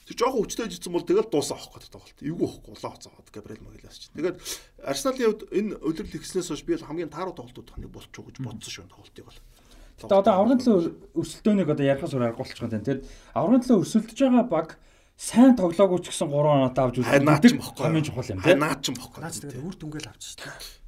Тэр 0.05 0.17
жоохон 0.19 0.45
хүчтэй 0.45 0.69
жицсэн 0.69 0.93
бол 0.93 1.03
тэгэл 1.03 1.31
дуусаа 1.31 1.57
авах 1.57 1.73
гэдэг 1.73 1.89
тоглолт. 1.89 2.19
Эвгүй 2.21 2.47
авахгүй 2.47 2.71
улаан 2.77 2.93
хуцаад 2.93 3.29
Габриэл 3.33 3.65
Магилас 3.65 3.97
чинь. 3.97 4.13
Тэгээд 4.13 4.37
Арсеналын 4.83 5.25
хувьд 5.25 5.43
энэ 5.51 5.71
удирдал 5.81 6.19
ихснээс 6.21 6.47
хойш 6.53 6.63
би 6.67 6.77
хамгийн 6.77 7.09
тааруу 7.09 7.33
тоглолтууд 7.33 7.71
ханыг 7.71 7.89
болчих 7.89 8.13
гэж 8.19 8.37
бодсон 8.43 8.71
шүү 8.71 8.87
тоглолтыг 8.93 9.25
бол. 9.25 9.39
Тэгээд 10.03 10.19
одоо 10.19 10.33
аврагын 10.37 10.59
төлөө 10.59 10.81
өрсөлдөөнийг 11.17 11.69
одоо 11.71 11.85
ярихаас 11.87 12.13
өөр 12.13 12.25
аргагүй 12.29 12.43
болчих 12.43 12.61
юм. 12.61 12.71
Тэгээд 12.83 13.01
аврагын 13.33 13.63
төлөө 13.63 13.81
өрсөлдөж 13.83 14.19
байгаа 14.19 14.45
баг 14.51 14.67
сайн 15.15 15.55
тоглоогүй 15.55 15.99
ч 16.03 16.05
гэсэн 16.11 16.27
3 16.27 16.51
оноо 16.51 16.71
авч 16.73 16.95
үзэх 16.99 17.23
наач 17.23 17.43
бохгүй. 17.55 17.83
Хамгийн 17.87 18.03
чухал 18.03 18.31
юм. 18.33 18.39
Наач 18.43 18.85
бохгүй. 18.91 19.19
Наач 19.23 19.35
тэгээд 19.39 19.63
үр 19.63 19.75
дүнгээл 19.79 20.09
авч 20.11 20.23
шүү 20.33 20.37
дээ. 20.43 20.82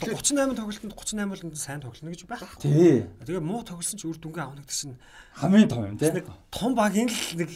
38 0.00 0.56
тоглолтод 0.56 0.92
38 0.92 1.28
болонд 1.30 1.56
сайн 1.56 1.80
тоглоно 1.80 2.10
гэж 2.12 2.22
байх. 2.26 2.44
Тий. 2.60 3.06
Тэгээ 3.24 3.40
муу 3.40 3.62
тоглосон 3.64 3.98
ч 3.98 4.04
үр 4.04 4.18
дүнгээ 4.20 4.44
авах 4.44 4.60
гэдэг 4.60 4.76
чинь 4.76 4.96
хамгийн 5.36 5.68
том 5.68 5.84
юм 5.86 5.98
тий. 5.98 6.24
Том 6.52 6.72
багийн 6.76 7.08
л 7.08 7.20
нэг 7.40 7.50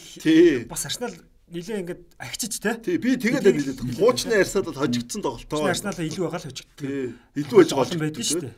бас 0.67 0.85
Арсенал 0.85 1.13
нилээ 1.51 1.81
ингээд 1.85 2.01
агчиж 2.17 2.53
те. 2.57 2.75
Тий 2.81 2.97
би 2.97 3.15
тэгээд 3.19 3.45
нилээ. 3.45 3.99
Хуучны 3.99 4.39
Арсенал 4.41 4.73
хожигдсон 4.73 5.21
тоглолтоо. 5.21 5.67
Арсенал 5.69 5.99
илүү 5.99 6.25
байгаа 6.25 6.41
л 6.41 6.47
хожигдсон. 6.49 6.77
Тий. 6.77 7.13
Илүү 7.37 7.55
байж 7.61 7.71
байгаа 7.75 7.93
юм 7.93 8.03
байдаг 8.05 8.25
шүү 8.25 8.41
дээ. 8.47 8.55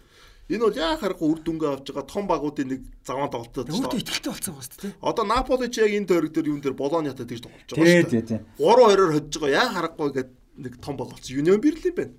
Энэ 0.52 0.60
бол 0.60 0.76
яа 0.76 1.00
харахгүй 1.00 1.28
үр 1.32 1.40
дүнгээ 1.40 1.72
авч 1.72 1.88
байгаа 1.96 2.04
том 2.04 2.28
багуудын 2.28 2.68
нэг 2.68 2.82
заван 3.08 3.32
тоглолтод 3.32 3.72
өөртөө 3.72 4.00
ихтэй 4.04 4.28
болсон 4.28 4.54
байгаа 4.60 4.68
шүү 4.68 4.82
дээ. 4.84 4.94
Одоо 5.00 5.24
Наполи 5.24 5.72
ч 5.72 5.80
яг 5.80 5.96
энэ 5.96 6.10
тойрог 6.12 6.36
дээр 6.36 6.52
юун 6.52 6.60
дээр 6.60 6.76
Болониатай 6.76 7.24
тэгж 7.24 7.48
тоглож 7.48 7.64
байгаа 7.72 8.04
шүү 8.04 8.12
дээ. 8.12 8.28
Тий, 8.28 8.28
тий. 8.28 8.40
3-2-оор 8.60 9.02
хожиж 9.16 9.40
байгаа. 9.40 9.56
Яа 9.56 9.72
харахгүй 9.72 10.10
гэдэг 10.20 10.36
нэг 10.60 10.74
том 10.84 11.00
баг 11.00 11.16
болсон. 11.16 11.32
Юнион 11.40 11.64
Берлин 11.64 11.96
байна. 11.96 12.14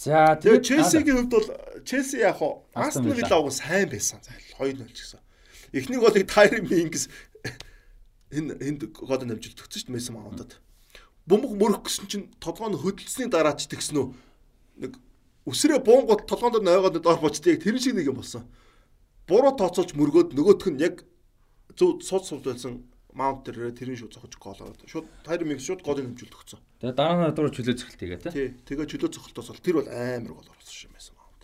За 0.00 0.32
тэгээд 0.40 0.64
Челсигийн 0.64 1.28
хувьд 1.28 1.32
бол 1.36 1.48
Челси 1.84 2.24
яг 2.24 2.40
хоо 2.40 2.64
Астон 2.72 3.12
Вилла 3.12 3.44
уг 3.44 3.52
сайн 3.52 3.84
байсан 3.84 4.24
зайл 4.24 4.72
2-0 4.72 4.96
ч 4.96 5.04
гэсэн. 5.04 5.20
Эхнийг 5.76 6.00
голыг 6.00 6.24
Тайр 6.24 6.64
Мингс 6.64 7.12
энэ 8.32 8.56
энд 8.64 8.88
гол 8.96 9.20
нэмжилт 9.20 9.60
өгсөн 9.60 9.68
шүү 9.68 9.92
дээ 9.92 9.96
Месси 10.00 10.12
Маунтад. 10.16 10.56
Бөмбөг 11.28 11.52
мөрөх 11.52 11.84
гэсэн 11.84 12.08
чинь 12.08 12.32
толгойн 12.40 12.80
хөдөлсөний 12.80 13.28
дараа 13.28 13.52
ч 13.52 13.68
тэгсэн 13.68 14.00
үү. 14.00 14.08
Нэг 14.88 14.96
өсрөө 15.44 15.84
буунгууд 15.84 16.24
толгоонд 16.24 16.64
нойгоод 16.64 16.96
доор 17.04 17.20
бочтой 17.20 17.60
яг 17.60 17.68
тэр 17.68 17.76
шиг 17.76 17.92
нэг 17.92 18.08
юм 18.08 18.24
болсон. 18.24 18.48
Буруу 19.28 19.52
тооцоолж 19.52 19.92
мөргөөд 19.92 20.32
нөгөөх 20.32 20.64
нь 20.72 20.80
яг 20.80 21.04
зөв 21.76 22.00
сууд 22.00 22.24
сууд 22.24 22.48
байсан 22.48 22.88
маунт 23.12 23.44
дээр 23.46 23.74
тэрийн 23.74 23.98
шууд 23.98 24.14
зохиж 24.14 24.34
гол 24.38 24.58
ороод. 24.58 24.82
Шууд 24.86 25.06
Тайр 25.24 25.44
Микс 25.44 25.66
шууд 25.66 25.82
голын 25.82 26.14
хэмжүүлэлт 26.14 26.36
өгсөн. 26.36 26.60
Тэгээ 26.80 26.96
дараа 26.96 27.30
нь 27.30 27.34
дуруу 27.34 27.52
чөлөө 27.52 27.76
цохилт 27.76 28.00
тэгээ 28.00 28.18
тий. 28.30 28.48
Тэгээ 28.66 28.86
чөлөө 28.86 29.10
цохолтоос 29.10 29.48
бол 29.50 29.64
тэр 29.64 29.76
бол 29.82 29.88
амар 29.90 30.32
гол 30.38 30.50
оруулсан 30.50 30.88
юм 30.88 30.94
байсан 30.94 31.14
маунт. 31.18 31.42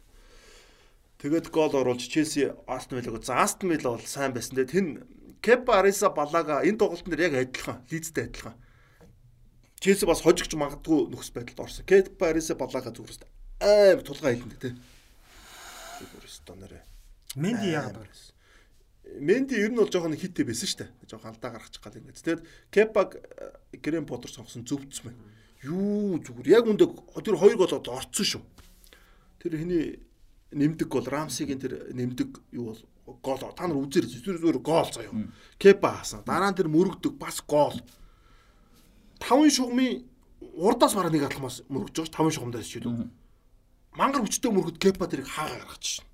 Тэгээд 1.18 1.46
гол 1.50 1.74
оруулж 1.74 2.04
Челси 2.06 2.54
Астон 2.70 3.02
Виллаг. 3.02 3.24
За 3.26 3.42
Астон 3.42 3.70
Вилла 3.74 3.98
бол 3.98 4.06
сайн 4.06 4.32
байсан. 4.32 4.54
Тэгээд 4.56 4.72
тэн 4.72 4.86
Кепа 5.42 5.78
Ариса 5.78 6.10
Балага 6.10 6.62
энэ 6.62 6.78
тоглолтын 6.78 7.10
дээр 7.12 7.30
яг 7.30 7.34
адилхан, 7.50 7.82
Лидстэй 7.90 8.26
адилхан. 8.30 8.54
Челси 9.78 10.06
бас 10.06 10.22
хожигч 10.22 10.54
магадгүй 10.56 11.10
нөхс 11.12 11.30
байдалд 11.30 11.60
орсон. 11.60 11.86
Кепа 11.86 12.30
Ариса 12.30 12.54
Балага 12.54 12.90
зүгээрс 12.90 13.22
аим 13.60 14.00
тулгаа 14.02 14.32
хэлэндэ 14.32 14.58
тий. 14.58 14.74
Зүгээрс 16.00 16.40
донороо. 16.46 16.82
Менди 17.36 17.70
яагаад 17.70 18.00
байна? 18.00 18.35
Менди 19.20 19.56
ер 19.56 19.72
нь 19.72 19.80
бол 19.80 19.88
жоохон 19.88 20.16
хиттэй 20.16 20.44
байсан 20.44 20.68
шүү 20.68 20.78
дээ. 20.84 20.90
Жоохон 21.08 21.32
алдаа 21.32 21.50
гаргачих 21.56 21.82
гал 21.82 21.96
ингэж. 21.96 22.16
Тэгээд 22.20 22.42
Кепаг 22.70 23.16
Грэм 23.72 24.06
Поттер 24.06 24.30
сонгосон 24.30 24.64
зөвцсөн 24.68 25.10
байна. 25.10 25.20
Юу 25.64 26.20
зүгээр 26.20 26.48
яг 26.52 26.64
үндэ 26.68 26.86
тэр 27.24 27.36
хоёр 27.36 27.56
гол 27.56 27.72
одоо 27.72 27.96
орцсон 27.96 28.26
шүү. 28.26 28.42
Тэр 29.40 29.58
хэний 29.58 30.04
нэмдэг 30.52 30.88
гол 30.88 31.04
Рамсигийн 31.04 31.60
тэр 31.60 31.92
нэмдэг 31.92 32.40
юу 32.52 32.72
бол 32.72 32.80
гол 33.24 33.38
та 33.40 33.66
нар 33.66 33.80
үзэр 33.80 34.06
зүгээр 34.06 34.38
зүгээр 34.40 34.60
гол 34.60 34.88
заяа. 34.92 35.12
Кепа 35.58 36.00
хаасан. 36.00 36.24
Дараа 36.24 36.52
нь 36.52 36.58
тэр 36.58 36.68
мөрөгдөг 36.70 37.16
бас 37.18 37.42
гол. 37.42 37.76
Таван 39.18 39.50
шугамын 39.50 40.06
урдаас 40.54 40.94
бараг 40.94 41.12
нэг 41.12 41.26
алхмаас 41.26 41.66
мөрөгж 41.66 41.98
байгаа 41.98 42.06
ш 42.06 42.14
таван 42.14 42.32
шугамдаас 42.32 42.68
чилүү. 42.70 43.08
Мангар 43.96 44.22
хүчтэй 44.22 44.52
мөрөгд 44.52 44.78
Кепа 44.78 45.08
тэрийг 45.10 45.26
хаагаа 45.26 45.66
гаргачих 45.66 46.05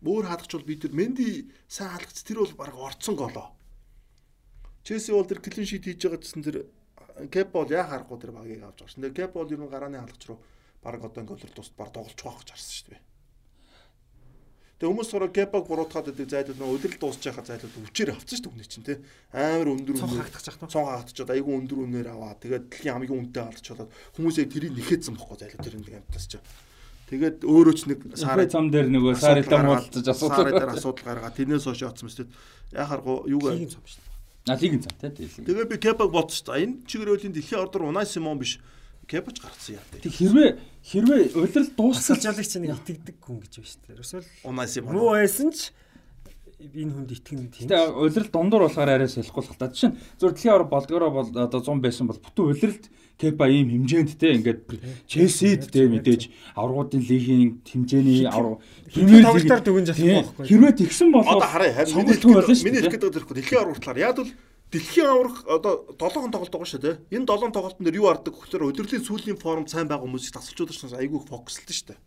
шин. 0.00 0.08
Мөр 0.08 0.24
хаадгач 0.24 0.52
бол 0.56 0.64
би 0.64 0.76
тэр 0.80 0.92
Менди 0.96 1.52
сайн 1.68 1.92
хаалгац 1.92 2.24
тэр 2.24 2.40
бол 2.40 2.54
баг 2.56 2.74
орцсон 2.74 3.16
голоо. 3.16 3.52
Челси 4.82 5.12
бол 5.12 5.28
тэр 5.28 5.44
клин 5.44 5.68
шит 5.68 5.84
хийж 5.84 6.00
байгаа 6.08 6.20
гэсэн 6.24 6.42
тэр 6.42 6.56
Кепа 7.28 7.60
бол 7.60 7.70
яа 7.70 7.84
харахгүй 7.84 8.18
тэр 8.18 8.32
багийг 8.32 8.64
авч 8.64 8.88
шин. 8.88 9.04
Тэр 9.04 9.12
Кепа 9.12 9.44
бол 9.44 9.52
ер 9.52 9.60
нь 9.60 9.68
гарааны 9.68 10.00
хаалгач 10.00 10.24
руу 10.24 10.40
баг 10.82 11.04
одоо 11.04 11.24
голоор 11.24 11.52
тус 11.52 11.68
баг 11.76 11.92
тоглож 11.92 12.16
байгаа 12.16 12.40
гэж 12.40 12.50
харсан 12.56 12.72
шүү 12.72 12.88
дээ. 12.96 13.02
Тэгээ 14.80 14.96
хүмүүс 14.96 15.10
сураа 15.12 15.28
Кепаг 15.28 15.68
буруутгаад 15.68 16.08
байдаг 16.08 16.28
зайлууд 16.32 16.56
нөө 16.56 16.72
өдрөл 16.80 16.96
дуусч 16.96 17.20
байхад 17.28 17.52
зайлууд 17.52 17.84
өвчээр 17.84 18.16
авцсан 18.16 18.36
шүү 18.40 18.44
дээ 18.48 18.52
хүний 18.56 18.64
чинь 18.64 18.86
тий. 18.88 18.98
Амар 19.28 19.68
өндөр 19.76 20.00
үнээр 20.00 20.32
жах 20.40 20.56
таа. 20.56 20.72
цон 20.72 20.88
хаагдчихад 20.88 21.36
айгүй 21.36 21.52
өндөр 21.52 21.78
үнээр 21.84 22.08
аваа. 22.08 22.32
Тэгээд 22.40 22.64
дэлхийн 22.72 22.96
хамгийн 22.96 23.20
үнэтэй 23.28 23.44
алдчихлаад 23.44 23.92
хүмүүсээ 24.16 24.46
тэрийг 24.48 24.72
нэхэцсэн 24.80 25.20
бохгүй 25.20 25.36
зайлууд 25.36 25.60
тэр 25.68 25.76
нэг 25.76 25.92
амтас 26.00 26.24
ч. 26.32 26.40
Тэгээд 27.10 27.42
өөрөө 27.42 27.74
ч 27.74 27.80
нэг 27.90 27.98
Сарын 28.14 28.46
зам 28.46 28.70
дээр 28.70 28.86
нөгөө 28.86 29.18
сарилаа 29.18 29.60
муулж 29.66 29.90
сарын 29.90 30.54
дээр 30.54 30.70
асуудал. 30.70 30.78
асуудал 30.78 31.04
гаргаа. 31.10 31.34
Тэрнээс 31.34 31.66
хойш 31.66 31.82
оцсон 31.82 32.06
мэт. 32.06 32.30
Яхааргу 32.70 33.26
юугаа 33.26 33.58
Лигийн 33.58 33.74
цом 33.74 33.82
шүү 33.82 33.98
дээ. 33.98 34.10
А 34.46 34.54
лигийн 34.54 34.82
зам 34.82 34.94
тий. 35.10 35.26
тий. 35.26 35.44
Тэгээ 35.44 35.66
би 35.68 35.76
Кепаг 35.82 36.10
бодсон. 36.14 36.54
Энэ 36.54 36.86
чигрээлийн 36.86 37.34
дэлхийн 37.34 37.60
ордор 37.66 37.82
Унай 37.90 38.06
Симон 38.06 38.38
биш. 38.38 38.62
Кепач 39.10 39.42
гарцсан 39.42 39.74
яа. 39.74 39.84
Тэг 39.98 40.14
хэрвээ 40.14 40.50
хэрвээ 40.86 41.74
дуусгал 41.74 42.22
жалыг 42.22 42.46
чинь 42.46 42.70
нэг 42.70 42.78
итгэдэг 42.78 43.18
хүн 43.18 43.42
гэж 43.42 43.52
байна 43.58 43.66
шүү 43.66 43.80
дээ. 43.82 43.94
Ерөөсөө 43.98 44.20
Унай 44.46 44.68
Симон. 44.70 44.94
муу 44.94 45.10
байсан 45.18 45.50
ч 45.50 45.74
энэ 46.60 46.92
хүнд 46.92 47.10
итгэн 47.16 47.48
тийм. 47.48 47.68
Гэтэ 47.72 47.96
удирал 47.96 48.28
дундуур 48.28 48.62
болохоор 48.68 48.90
арай 48.92 49.08
солихгүй 49.08 49.42
л 49.48 49.56
та. 49.56 49.72
Жишээ 49.72 49.90
нь 49.90 49.98
зөв 50.20 50.36
дэлхийн 50.36 50.54
ор 50.60 50.64
болдгороо 50.68 51.10
бол 51.10 51.28
одоо 51.32 51.60
100 51.64 51.80
байсан 51.80 52.04
бол 52.04 52.20
бүтэн 52.20 52.52
удиралд 52.52 52.84
Кепа 53.20 53.48
ийм 53.48 53.68
хэмжээнд 53.68 54.16
те 54.16 54.32
ингээд 54.36 54.60
Челсид 55.04 55.68
те 55.72 55.84
мэдээж 55.88 56.32
аврагуудын 56.56 57.04
лигийн 57.04 57.60
хэмжээний 57.64 58.24
авраг 58.24 58.64
Хэмжээ 58.88 59.24
тоглолтоор 59.24 59.60
чадахгүй 59.60 59.84
Тийм. 59.92 60.24
байхгүй. 60.24 60.44
Хэрвээ 60.48 60.72
тэгсэн 60.80 61.08
бол 61.12 61.24
Одоо 61.28 61.48
харъя 61.48 61.72
харин 61.76 61.96
миний 62.00 62.16
дээ. 62.16 62.88
хэлэхэд 62.88 63.04
одоо 63.04 63.20
дэлхийн 63.36 63.60
аврах 63.60 63.80
талаар 63.80 64.00
яг 64.00 64.16
бол 64.16 64.32
дэлхийн 64.72 65.08
аврах 65.12 65.36
одоо 65.48 65.72
7 66.00 66.32
тоглолт 66.32 66.52
байгаа 66.52 66.68
шүү 66.72 66.80
дээ. 66.80 66.96
Энэ 67.12 67.28
7 67.28 67.52
тоглолтын 67.52 67.84
дээр 67.84 68.00
юу 68.00 68.08
арддаг 68.08 68.32
гэхээр 68.40 68.68
удирдлийн 68.72 69.04
сүүлийн 69.04 69.36
форм 69.36 69.68
сайн 69.68 69.84
байгаа 69.84 70.08
хүмүүсийг 70.08 70.32
тасалж 70.32 70.56
удирсан 70.64 70.96
айгүй 70.96 71.20
фокуслдаг 71.28 71.76
шүү 71.76 71.88
дээ. 71.92 72.00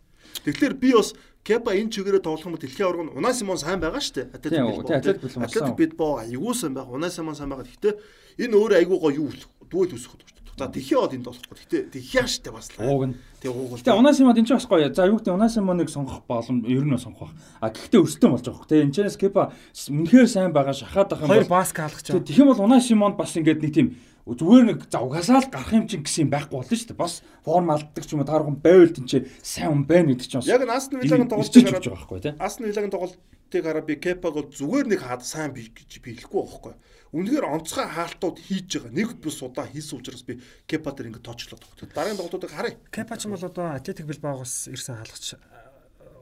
Тэгэхээр 0.49 0.73
би 0.81 0.89
бас 0.97 1.13
Кепа 1.43 1.75
энэ 1.75 1.91
чигээрээ 1.91 2.23
тоглох 2.23 2.47
юм 2.47 2.55
бол 2.55 2.63
дэлхийн 2.63 3.03
нь 3.03 3.15
Унай 3.19 3.33
Симон 3.35 3.59
сайн 3.59 3.83
байгаа 3.83 3.99
шүү 3.99 4.15
дээ. 4.15 4.31
Атлетик 4.31 4.63
Билбао 4.63 5.43
Атлетик 5.43 5.75
Билбао 5.75 6.13
айгүй 6.23 6.53
сайн 6.55 6.73
байгаа. 6.73 6.95
Унай 6.95 7.11
Симон 7.11 7.35
сайн 7.35 7.51
байгаа. 7.51 7.67
Гэхдээ 7.67 8.47
энэ 8.47 8.55
өөрөө 8.55 8.77
айгүй 8.79 8.97
гоё 9.03 9.27
юу 9.27 9.29
дүүл 9.67 9.91
үсэх 9.99 10.15
гэдэг. 10.15 10.33
За 10.53 10.67
дэлхийн 10.69 10.97
аваад 11.01 11.13
энд 11.17 11.25
болохгүй. 11.25 11.55
Гэхдээ 11.57 11.81
дэлхийн 11.89 12.27
шүү 12.29 12.43
дээ 12.45 12.53
бас 12.53 12.67
л. 12.69 12.85
Ууг 12.85 13.03
нь. 13.09 13.15
Тэгээ 13.41 13.57
ууг 13.57 13.69
бол. 13.73 13.79
Гэтэ 13.81 13.97
Унасимод 13.97 14.37
энэ 14.37 14.47
ч 14.47 14.51
бас 14.53 14.67
гоё. 14.69 14.93
За 14.93 15.09
юу 15.09 15.17
гэдэг 15.17 15.33
Унасимоныг 15.33 15.89
сонгох 15.89 16.21
боломж 16.29 16.61
ер 16.69 16.85
нь 16.85 16.93
сонгох 17.01 17.33
байх. 17.33 17.41
А 17.57 17.73
гэхдээ 17.73 18.01
өрсөлдөөн 18.05 18.33
болж 18.37 18.45
байгаа 18.45 18.59
хөх. 18.61 18.69
Тэгээ 18.69 18.85
энэ 18.85 18.93
чэнэс 18.93 19.17
Кепа 19.17 19.49
үнэхээр 19.49 20.29
сайн 20.29 20.53
байгаа 20.53 20.77
шахаад 20.77 21.09
байгаа 21.09 21.25
юм 21.25 21.31
Хоёр 21.33 21.45
бол 21.49 21.57
баск 21.57 21.73
хаалгах 21.73 22.05
Тэгээ 22.05 22.21
жаа. 22.21 22.27
тэгэх 22.29 22.41
юм 22.45 22.49
бол 22.53 22.65
Унасимонд 22.69 23.15
бас 23.17 23.33
ингээд 23.33 23.61
нэг 23.65 23.73
тийм 23.73 23.87
зүгээр 24.23 24.65
нэг 24.71 24.79
за 24.87 25.03
угаасаа 25.03 25.43
л 25.43 25.51
гарах 25.51 25.75
юм 25.75 25.87
чинь 25.91 26.03
гэсэн 26.07 26.27
юм 26.27 26.31
байхгүй 26.31 26.55
болно 26.63 26.71
шүү 26.71 26.95
дээ. 26.95 27.03
Бас 27.03 27.13
форм 27.43 27.67
алддаг 27.75 28.03
ч 28.07 28.15
юм 28.15 28.23
уу 28.23 28.29
таархан 28.31 28.55
байвал 28.55 28.95
тийм 28.95 29.03
ч 29.03 29.27
сайн 29.43 29.67
хүн 29.75 29.83
байна 29.83 30.15
гэдэг 30.15 30.27
чинь 30.31 30.39
бас. 30.39 30.47
Яг 30.47 30.63
Астон 30.63 31.03
Виллагын 31.03 31.27
тоглолтыг 31.27 31.67
хараад 31.67 31.83
байгаа 31.83 31.99
байхгүй 31.99 32.19
тий. 32.23 32.33
Астон 32.39 32.63
Виллагын 32.71 32.93
тоглолтыг 32.95 33.63
хараад 33.67 33.83
би 33.83 33.95
Кепаг 33.99 34.31
бол 34.31 34.47
зүгээр 34.47 34.87
нэг 34.95 35.01
хаад 35.03 35.27
сайн 35.27 35.51
би 35.51 35.67
гэж 35.67 35.91
би 35.99 36.15
хэлэхгүй 36.15 36.39
байхгүй. 36.39 36.73
Үнэхээр 37.13 37.45
онцгой 37.51 37.83
хаалтууд 37.83 38.37
хийж 38.39 38.69
байгаа. 38.79 38.95
Нэг 38.95 39.09
плюс 39.19 39.43
удаа 39.43 39.67
хийсэн 39.67 39.99
учраас 39.99 40.23
би 40.23 40.39
Кепа 40.71 40.95
дээр 40.95 41.11
ингэ 41.11 41.19
тоочлоод 41.19 41.59
байгаа. 41.59 41.91
Дараагийн 41.91 42.19
тоглолтуудыг 42.23 42.51
харъя. 42.55 42.79
Кепа 42.95 43.19
ч 43.19 43.27
юм 43.27 43.35
бол 43.35 43.43
одоо 43.43 43.75
Атлетик 43.75 44.07
Билбаогоос 44.07 44.71
ирсэн 44.71 45.03
хаалгач. 45.03 45.35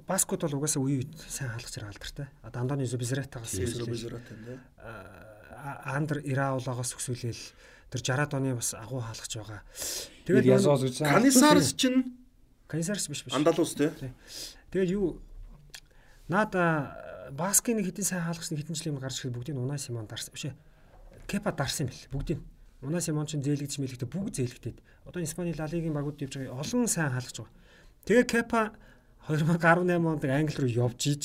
Баскут 0.10 0.42
бол 0.42 0.58
угаасаа 0.58 0.82
үе 0.82 1.06
үед 1.06 1.16
сайн 1.30 1.54
хаалгач 1.54 1.80
алдартай. 1.80 2.28
Андони 2.44 2.90
Зубизретагаас 2.90 3.56
өсвөлээ. 3.56 4.58
Андер 5.86 6.20
Ираолагоос 6.26 6.98
өсвөлээл 6.98 7.71
тэр 7.92 8.02
60-аад 8.02 8.34
оны 8.40 8.56
бас 8.56 8.72
агуу 8.74 9.04
хаалгач 9.04 9.36
байгаа. 9.36 9.62
Тэгээд. 10.26 11.04
Канисарс 11.04 11.76
чинь 11.76 12.16
Канисарс 12.72 13.12
биш 13.12 13.28
биш. 13.28 13.36
Андалус 13.36 13.76
тий. 13.76 13.92
Тэгээд 14.72 14.96
юу 14.96 15.20
Нада 16.32 16.96
Баскийн 17.36 17.84
хэдин 17.84 18.08
сайн 18.08 18.24
хаалгач 18.24 18.48
хэдэн 18.48 18.76
жилийн 18.76 18.96
гарч 18.96 19.20
ирэхэд 19.20 19.36
бүгдийг 19.36 19.56
нь 19.60 19.64
Унай 19.64 19.80
Симон 19.80 20.08
дарсан 20.08 20.32
биш 20.32 20.48
ээ. 20.48 20.56
Кепа 21.28 21.52
дарсан 21.52 21.88
юм 21.88 21.92
бэл 21.92 22.08
бүгдийг. 22.16 22.40
нь. 22.40 22.48
Унай 22.88 23.04
Симон 23.04 23.28
ч 23.28 23.36
зээлэгдэж 23.36 23.78
мэлэгдээ 23.84 24.08
бүгд 24.08 24.36
зээлэгдээд. 24.40 24.78
Одоо 25.12 25.20
Испани 25.20 25.52
Ла 25.52 25.68
Лигийн 25.68 25.92
багууд 25.92 26.24
явж 26.24 26.40
байгаа 26.40 26.64
олон 26.64 26.88
сайн 26.88 27.12
хаалгач 27.12 27.44
байгаа. 27.44 27.56
Тэгээ 28.08 28.26
Кепа 28.32 28.72
2018 29.28 30.08
онд 30.08 30.24
Англи 30.26 30.58
руу 30.58 30.72
явж 30.88 31.02
иж 31.12 31.24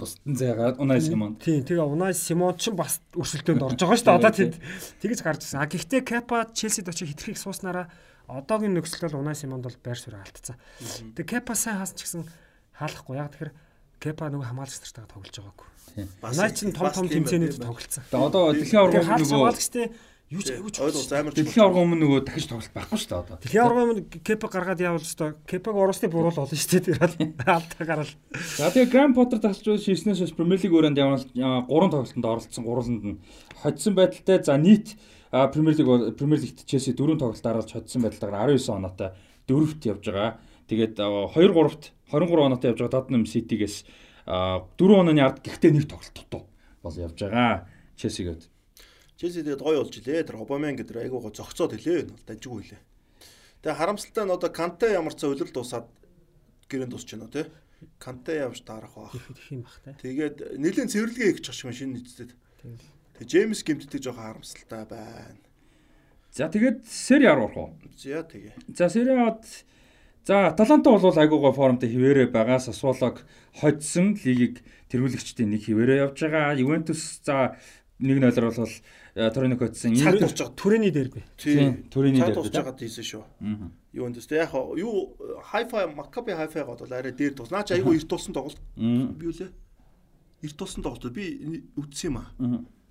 бусдын 0.00 0.34
зайгаад 0.34 0.80
Унасимонд. 0.80 1.38
Тийм 1.44 1.60
тэгээ 1.62 1.84
Унай 1.84 2.16
Симон 2.16 2.56
ч 2.56 2.72
бас 2.72 3.04
өрсөлдөөнд 3.12 3.62
орж 3.68 3.78
байгаа 3.78 3.98
шүү 4.00 4.08
дээ. 4.08 4.18
Одоо 4.18 4.32
тэнд 4.32 4.54
тэгэж 5.04 5.20
гарч 5.20 5.40
ирсэн. 5.44 5.60
А 5.60 5.68
гэхдээ 5.68 6.02
Кепа 6.02 6.48
Челсид 6.56 6.88
очиж 6.88 7.12
хитрхийг 7.12 7.36
сууснараа 7.36 7.92
одоогийн 8.24 8.72
нөхцөлд 8.74 9.12
бол 9.12 9.22
Унай 9.22 9.36
Симонд 9.36 9.68
бол 9.68 9.78
байр 9.84 10.00
суурь 10.00 10.16
алдсан. 10.16 10.56
Тэгээ 11.14 11.44
Кепа 11.44 11.52
сайн 11.52 11.78
хаасан 11.78 11.96
ч 12.00 12.08
гэсэн 12.08 12.24
хаалахгүй. 12.80 13.14
Яг 13.20 13.30
тэгэхээр 13.36 13.52
Кепа 14.00 14.32
нөгөө 14.32 14.48
хамгаалагч 14.48 14.80
нартайгаа 14.80 15.12
тоглож 15.12 15.36
байгаагүй. 15.36 15.68
Унай 16.24 16.50
ч 16.56 16.58
том 16.72 16.88
том 16.88 17.06
тэмцээнүүд 17.06 17.60
тоглолцсон. 17.60 18.04
Тэгээ 18.08 18.26
одоо 18.32 18.42
дэлхийн 18.56 18.80
өмнө 18.80 18.96
нөгөө 18.96 19.10
хамгаалагчтэй 19.12 19.86
юу 20.30 20.42
ч 20.46 20.54
аягүй 20.54 20.70
ч 20.70 20.78
Ойлгоо 20.78 21.34
дэлхийн 21.34 21.66
авраг 21.66 21.82
өмнө 21.82 22.06
нөгөө 22.06 22.20
дахиж 22.22 22.46
тоглолт 22.46 22.70
байхгүй 22.70 22.98
шүү 23.02 23.10
дээ 23.10 23.18
одоо. 23.18 23.36
Дэлхийн 23.42 23.64
аврагын 23.66 24.06
Кепа 24.22 24.46
гаргаад 24.46 24.78
явал 24.78 25.02
өстой 25.02 25.34
Кепаг 25.42 25.74
оросны 25.74 26.06
буруул 26.06 26.38
олон 26.38 26.54
шүү 26.54 26.70
дээ. 26.78 26.86
Тэгээд 26.86 27.42
алдаа 27.50 27.82
гараад. 27.82 28.14
За 28.54 28.70
тэгээ 28.70 28.94
Гранд 28.94 29.18
Поттер 29.18 29.42
тасч 29.42 29.66
шийснээс 29.66 30.22
хойш 30.22 30.38
Премьер 30.38 30.62
Лиг 30.62 30.70
өрөөнд 30.70 31.02
явал 31.02 31.18
3 31.18 31.66
тоглолтод 31.66 32.30
оролцсон 32.30 32.62
3-нд 32.62 33.02
нь 33.10 33.18
хоцсон 33.58 33.94
байдалтай 33.98 34.38
за 34.38 34.54
нийт 34.54 34.94
Премьер 35.34 35.74
Лиг 35.74 36.14
Премьер 36.14 36.38
Лигт 36.38 36.62
Челси 36.62 36.94
4 36.94 37.18
тоглолт 37.18 37.42
дараалж 37.42 37.74
хоцсон 37.74 38.06
байдалтайгаар 38.06 38.54
19 38.54 38.70
оноотой 38.70 39.10
дөрөвт 39.50 39.82
явж 39.82 40.04
байгаа. 40.06 40.38
Тэгээд 40.70 40.94
2 40.94 41.34
3-т 41.34 41.90
23 42.14 42.46
оноотой 42.46 42.70
явж 42.70 42.78
байгаа 42.86 42.94
Tottenham 43.02 43.26
City-гээс 43.26 43.82
4 44.30 44.78
онооны 44.78 45.26
ард 45.26 45.42
гэхдээ 45.42 45.74
нэг 45.74 45.90
тоглолт 45.90 46.14
дутуу 46.14 46.46
бол 46.86 46.94
явж 46.94 47.18
байгаа. 47.18 47.66
Челсигээд. 47.98 48.46
Челси 49.20 49.44
тэгээд 49.44 49.60
гоё 49.60 49.84
болж 49.84 49.92
илээ. 50.00 50.24
Тэр 50.24 50.40
Обамян 50.40 50.80
гэдэг 50.80 50.96
айгуу 50.96 51.20
гоо 51.20 51.28
зөгцөөд 51.28 51.76
илээ. 51.76 52.08
Энэ 52.08 52.12
бол 52.16 52.24
дажгүй 52.24 52.60
илээ. 52.64 52.80
Тэгээ 53.60 53.76
харамсалтай 53.76 54.24
нь 54.24 54.32
одоо 54.32 54.48
Канте 54.48 54.96
ямар 54.96 55.12
ч 55.12 55.28
үлрэл 55.28 55.52
дуусаад 55.52 55.92
гэрэн 56.72 56.88
дуусч 56.88 57.12
байна 57.12 57.28
тий. 57.28 57.44
Канте 58.00 58.40
явж 58.40 58.64
таарах 58.64 58.96
бах. 58.96 59.12
Их 59.12 59.52
юм 59.52 59.68
бах 59.68 59.76
те. 59.84 59.92
Тэгээд 60.00 60.56
нэлийн 60.56 60.88
цэвэрлэгээ 60.88 61.30
их 61.36 61.44
чашгүй 61.44 61.76
шинэ 61.76 62.00
нийцтэд. 62.00 62.32
Тийм. 62.64 62.80
Тэгээ 63.20 63.28
Джеймс 63.28 63.60
гимтдэг 63.60 64.00
жоохон 64.00 64.40
харамсалтай 64.40 64.88
байна. 64.88 65.36
За 66.32 66.48
тэгээд 66.48 66.88
Сери 66.88 67.28
А 67.28 67.36
руу 67.36 67.52
орох 67.52 67.76
уу? 67.76 67.76
За 68.00 68.24
тэгээ. 68.24 68.56
За 68.72 68.88
Сери 68.88 69.12
Ад 69.20 69.44
За 70.24 70.48
Аталанта 70.48 70.96
бол 70.96 71.12
айгуугаа 71.12 71.52
формтой 71.52 71.92
хിവэрэ 71.92 72.32
байгаа. 72.32 72.56
Сасволог 72.56 73.28
хоцсон 73.60 74.16
лигийг 74.16 74.64
тэргүүлэгчдийн 74.88 75.52
нэг 75.52 75.68
хിവэрэ 75.68 76.08
явж 76.08 76.24
байгаа. 76.24 76.56
Ювентус 76.56 77.20
за 77.20 77.60
1-0 78.00 78.32
бол 78.32 78.72
Торино 79.14 79.56
хоцсон. 79.58 79.96
Цаг 79.96 80.14
Энэ 80.14 80.20
турж 80.22 80.38
байгаа. 80.38 80.54
Түрэний 80.54 80.92
дэрби. 80.94 81.20
Тийм, 81.36 81.88
төрөний 81.90 82.20
дээр 82.22 82.34
турж 82.34 82.50
дээ. 82.50 82.62
байгаа 82.62 82.78
тийсэн 82.78 83.04
шүү. 83.04 83.22
Аа. 83.42 83.70
Юу 83.92 84.06
энэ 84.06 84.14
тест 84.22 84.30
яг 84.32 84.50
хаа- 84.54 84.76
юу 84.78 85.16
хайфа 85.50 85.86
Макаби 85.90 86.32
хайфагаа 86.32 86.78
бол 86.78 86.92
арай 86.94 87.12
дээр 87.12 87.34
тус. 87.34 87.50
Наач 87.50 87.72
айгуу 87.74 87.94
эрт 87.94 88.06
тулсан 88.08 88.32
тоглолт. 88.34 88.60
Би 88.76 89.26
үлээ. 89.26 89.50
Эрт 90.46 90.56
тулсан 90.56 90.82
тоглолт 90.82 91.10
би 91.12 91.64
үзсэн 91.76 92.06
юм 92.14 92.16
аа. 92.22 92.30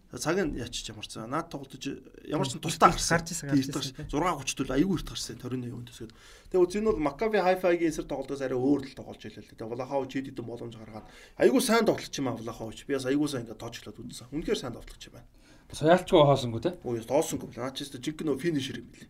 Цаг 0.09 0.41
нь 0.41 0.57
яачих 0.57 0.89
ямар 0.89 1.05
ч 1.05 1.13
заа. 1.21 1.29
Наад 1.29 1.53
тоглож 1.53 1.85
ямар 2.25 2.49
ч 2.49 2.57
гарсан. 2.57 2.81
Гарч 3.53 3.69
гарч 3.69 3.85
ирсэн. 3.85 4.09
6:30 4.09 4.57
төл 4.57 4.73
аягүй 4.73 4.97
их 4.97 5.05
гарсан. 5.05 5.37
28 5.37 5.69
өнд 5.69 5.85
төсөөд. 5.93 6.11
Тэгээ 6.49 6.65
үзэн 6.65 6.81
нь 6.81 6.89
бол 6.89 6.97
Maccabi 6.97 7.37
Haifa-гийн 7.37 7.93
эсрэг 7.93 8.09
тоглодоос 8.09 8.41
арай 8.41 8.57
өөр 8.57 8.89
л 8.89 8.97
тоглож 8.97 9.21
байлаа 9.21 9.45
л. 9.45 9.53
Тэгээ 9.53 9.69
Влахович 9.69 10.11
хэд 10.17 10.27
хэдэн 10.33 10.45
боломж 10.49 10.73
гаргаад 10.81 11.05
аягүй 11.37 11.61
сайн 11.61 11.85
тоглож 11.85 12.09
юм 12.09 12.25
аа 12.27 12.41
Влахович. 12.41 12.89
Би 12.89 12.97
бас 12.97 13.05
аягүй 13.05 13.29
сайн 13.29 13.45
ингээд 13.45 13.61
тоочлоод 13.61 13.97
үзсэн. 14.01 14.27
Үнэхээр 14.33 14.57
сайн 14.57 14.73
тоглож 14.73 14.97
юм 15.05 15.13
байна. 15.69 15.77
Саялчгүй 15.77 16.25
хоосонгүй 16.25 16.61
те. 16.65 16.73
Өө 16.83 17.05
доосонгүй. 17.05 17.53
Наа 17.55 17.71
чи 17.71 17.85
жинхэнэ 17.85 18.35
финишер 18.41 18.81
юм 18.81 18.89
билээ. 18.89 19.09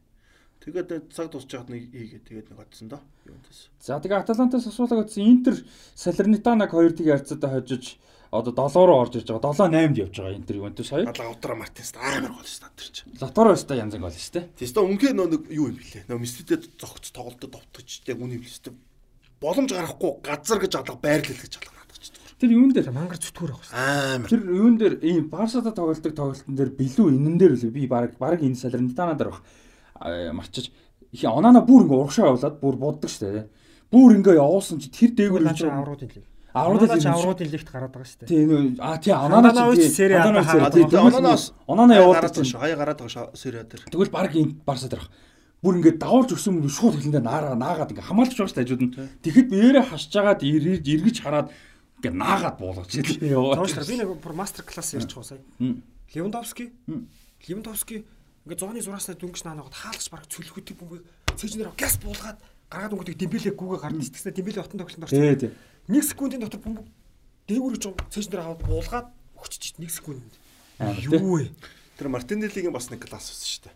Тэгээд 0.60 1.16
цаг 1.16 1.32
тусч 1.32 1.48
яхад 1.56 1.72
нэг 1.72 1.88
хийгээд 1.88 2.28
тэгээд 2.28 2.48
нэг 2.52 2.60
одсон 2.60 2.92
доо. 2.92 3.02
Юунтас. 3.24 3.72
За 3.80 3.96
тэгээ 3.96 4.28
Аталантаас 4.28 4.68
асуулаа 4.68 5.08
гэсэн 5.08 5.24
Интер 5.24 5.56
Салернитанаг 5.96 6.70
хоёр 6.76 6.92
тийг 6.92 7.16
харьцаатай 7.16 7.48
хожиж 7.48 7.96
одоо 8.30 8.52
7 8.52 8.86
руу 8.86 9.00
орж 9.00 9.16
ирж 9.16 9.32
байгаа. 9.32 9.56
7-8-д 9.56 10.04
явж 10.04 10.16
байгаа 10.20 10.36
Интер 10.36 10.56
Ювентус 10.60 10.90
хоёр. 10.92 11.08
Лаутаро 11.16 11.56
Мартинс 11.56 11.96
амар 11.96 12.36
гол 12.36 12.44
шүү 12.44 12.70
дээ 12.76 12.92
чинь. 12.92 13.16
Лаутаро 13.24 13.56
өстой 13.56 13.80
янз 13.80 13.96
гол 13.96 14.12
шүү 14.12 14.34
дээ. 14.36 14.46
Тэстэ 14.60 14.80
үнхээр 14.84 15.16
нөө 15.16 15.28
нэг 15.32 15.44
юу 15.48 15.72
юм 15.72 15.80
блэ? 15.80 16.06
Нөө 16.12 16.20
Мессидэд 16.20 16.64
зогц 16.76 17.10
тоглолтод 17.16 17.56
товтгож 17.56 17.90
яг 18.06 18.20
үний 18.20 18.38
блэ. 18.38 18.76
Боломж 19.40 19.72
гарахгүй 19.72 20.12
газар 20.22 20.60
гэж 20.60 20.74
алга 20.76 21.00
байрлал 21.00 21.40
гэж 21.40 21.54
алга. 21.58 21.79
Тэр 22.40 22.56
юун 22.56 22.72
дээр 22.72 22.92
мангар 22.96 23.20
зүтгүүр 23.20 23.52
авах 23.52 23.72
Амар. 23.76 24.30
Тэр 24.32 24.42
юун 24.48 24.78
дээр 24.80 24.96
ийм 25.04 25.28
Барсада 25.28 25.76
тоглолтог 25.76 26.16
тоглолтын 26.16 26.56
дээр 26.56 26.72
билүү 26.72 27.12
энэн 27.12 27.36
дээр 27.36 27.60
үлээ 27.60 27.76
би 27.76 27.84
баг 27.92 28.16
баг 28.16 28.40
энэ 28.40 28.56
Салернитана 28.56 29.20
дээр 29.20 29.36
бах 29.36 29.44
марчиж 30.32 30.72
их 31.12 31.24
онаана 31.28 31.66
бүр 31.68 31.84
ингээ 31.84 32.00
урагшаа 32.00 32.32
явуулаад 32.32 32.56
бүр 32.64 32.76
буддаг 32.80 33.12
шүү 33.12 33.28
дээ. 33.28 33.48
Бүр 33.92 34.16
ингээ 34.16 34.40
явуулсан 34.40 34.80
чи 34.80 34.88
тэр 34.88 35.12
дээгүүр 35.20 35.44
Наач 35.44 35.68
аврууд 35.68 36.00
хэлээ. 36.00 36.26
аврууд 36.54 36.88
Аврууд 36.88 37.12
авруудын 37.12 37.52
лигт 37.52 37.70
гараад 37.70 37.92
байгаа 37.92 38.08
шүү 38.08 38.20
дээ. 38.24 38.32
Тийм 38.32 38.80
а 38.80 38.98
тий 39.04 39.12
онаана 39.12 39.52
чи 39.76 40.96
ононоос 40.96 41.44
онаана 41.68 42.00
явуулдаг 42.00 42.32
байгаа. 42.32 42.62
Хаяа 42.64 42.80
гараад 42.80 43.00
байгаа 43.04 43.36
сериа 43.36 43.68
дээр. 43.68 43.84
Тэгвэл 43.92 44.16
баг 44.16 44.32
энэ 44.32 44.56
Барса 44.64 44.88
дээр 44.88 45.04
бах. 45.04 45.12
Бүр 45.60 45.76
ингээ 45.84 46.00
давуулж 46.00 46.32
өгсөн 46.40 46.56
мөр 46.56 46.72
шууд 46.72 46.96
хэлэндээ 47.04 47.20
наараа 47.20 47.60
наагаад 47.60 47.92
ингээ 47.92 48.08
хамгаалж 48.08 48.32
байгаа 48.32 48.48
шүү 48.48 48.58
дээ 48.58 48.64
хажууд 48.64 48.84
нь. 48.88 48.94
Тэгэхэд 49.28 49.48
биеэрээ 49.52 49.86
хасж 49.92 50.14
агаад 50.16 50.40
ирж 50.40 50.88
эргэж 50.88 51.18
хараад 51.20 51.48
ингээ 52.00 52.16
наагаад 52.16 52.58
буулгаж 52.58 52.92
ёо. 53.20 53.60
Зоош 53.60 53.76
би 53.88 54.00
нэг 54.00 54.16
бүр 54.24 54.34
мастер 54.34 54.64
класс 54.64 54.96
ярьж 54.96 55.12
байгаа 55.12 55.36
сая. 55.36 55.44
Левандовски. 56.16 56.72
Левандовски 57.46 58.08
ингээ 58.48 58.60
зооны 58.60 58.82
зураасаа 58.82 59.20
дөнгөж 59.20 59.44
наанагад 59.44 59.76
хаалгач 59.76 60.08
баг 60.10 60.24
цөлхөтөг 60.32 60.80
бүмбэг 60.80 61.04
цэжнэр 61.36 61.76
газ 61.76 62.00
буулгаад 62.00 62.40
гаргаад 62.72 62.94
өнгөдөг 62.96 63.18
Дембеле 63.20 63.52
гүүгээ 63.52 63.82
гарна 63.84 64.00
гэсэн 64.00 64.34
Дембеле 64.34 64.62
отон 64.64 64.80
тоглолтод 64.80 65.04
орсон. 65.06 65.20
Тий, 65.20 65.36
тий. 65.36 65.52
Нэг 65.92 66.04
секундын 66.08 66.42
дотор 66.42 66.62
бөмбөг 66.64 66.88
дээгүүр 67.50 67.76
гэж 67.76 67.86
цэжнэр 68.14 68.42
аваад 68.46 68.62
буулгаад 68.64 69.08
өгчөж 69.36 69.82
нэг 69.82 69.92
секунд. 69.92 70.24
Аа, 70.80 70.96
тий. 70.96 71.10
Юу 71.10 71.42
вэ? 71.42 71.52
Тэр 71.98 72.08
Мартинеллигийн 72.14 72.74
бас 72.74 72.90
нэг 72.90 73.04
класс 73.04 73.34
байсан 73.34 73.50
шүү 73.50 73.64
дээ. 73.68 73.76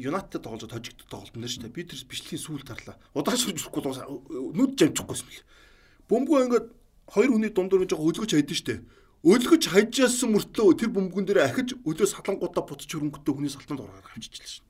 Юнайтед 0.00 0.42
тоглож 0.42 0.72
хожигдод 0.72 1.08
тоглолтын 1.08 1.40
дээр 1.40 1.52
шүү 1.52 1.62
дээ. 1.68 1.76
Би 1.76 1.84
тэр 1.84 2.00
бичлэгийн 2.08 2.42
сүүл 2.42 2.64
тарлаа. 2.64 2.96
Удаач 3.12 3.44
хуржихгүй 3.44 3.80
нүд 4.56 4.72
жамчихгүйсэн 4.76 5.28
мэл. 5.28 5.44
Бөмбөгөө 6.08 6.44
ингээд 6.44 6.66
хоёр 7.08 7.30
хүний 7.32 7.52
дундуур 7.52 7.88
жоо 7.88 8.00
өлгөж 8.04 8.30
хайдсан 8.36 8.56
шүү 8.56 8.68
дээ. 8.68 8.80
Өлгөж 9.24 9.62
хайжсэн 9.72 10.30
мөртлөө 10.36 10.76
тэр 10.76 10.90
бөмбөгөн 10.92 11.24
дээр 11.24 11.40
ахиж 11.48 11.68
өлөө 11.80 12.08
салангуудаа 12.12 12.64
буцаж 12.68 12.90
хөрөнгөтэй 12.92 13.32
хүний 13.32 13.48
салтанд 13.48 13.80
ороод 13.80 14.04
авчижлаа 14.04 14.48
шин. 14.48 14.68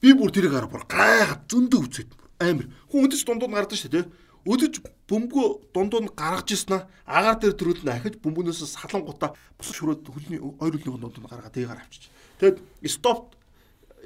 Би 0.00 0.16
бүр 0.16 0.32
тэрийг 0.32 0.56
хараа 0.56 0.72
бүр 0.72 0.88
гайхаад 0.88 1.44
зөндөө 1.44 1.80
үзээд 1.84 2.10
амар. 2.40 2.66
Хүн 2.88 3.04
өдөж 3.04 3.20
дундууд 3.20 3.52
гардаг 3.52 3.76
шүү 3.76 3.92
дээ. 3.92 4.08
Өдөж 4.48 4.74
бөмбөгөө 5.04 5.48
дундууд 5.76 6.04
нь 6.08 6.16
гаргаж 6.16 6.48
ирсэн 6.56 6.72
аа. 6.72 6.88
Агаар 7.04 7.36
дээр 7.36 7.54
төрөл 7.60 7.84
нь 7.84 7.92
ахиж 7.92 8.16
бөмбөнөөс 8.24 8.64
салангуудаа 8.64 9.36
бусаж 9.60 9.76
хөрөөд 9.76 10.08
хөлний 10.08 10.40
хоёр 10.40 10.80
хөлний 10.80 10.92
дундууд 10.96 11.20
нь 11.20 11.28
гаргаад 11.28 11.52
тэйгээр 11.52 11.80
авчиж. 11.84 12.08
Тэгэд 12.40 12.56
стоп 12.88 13.36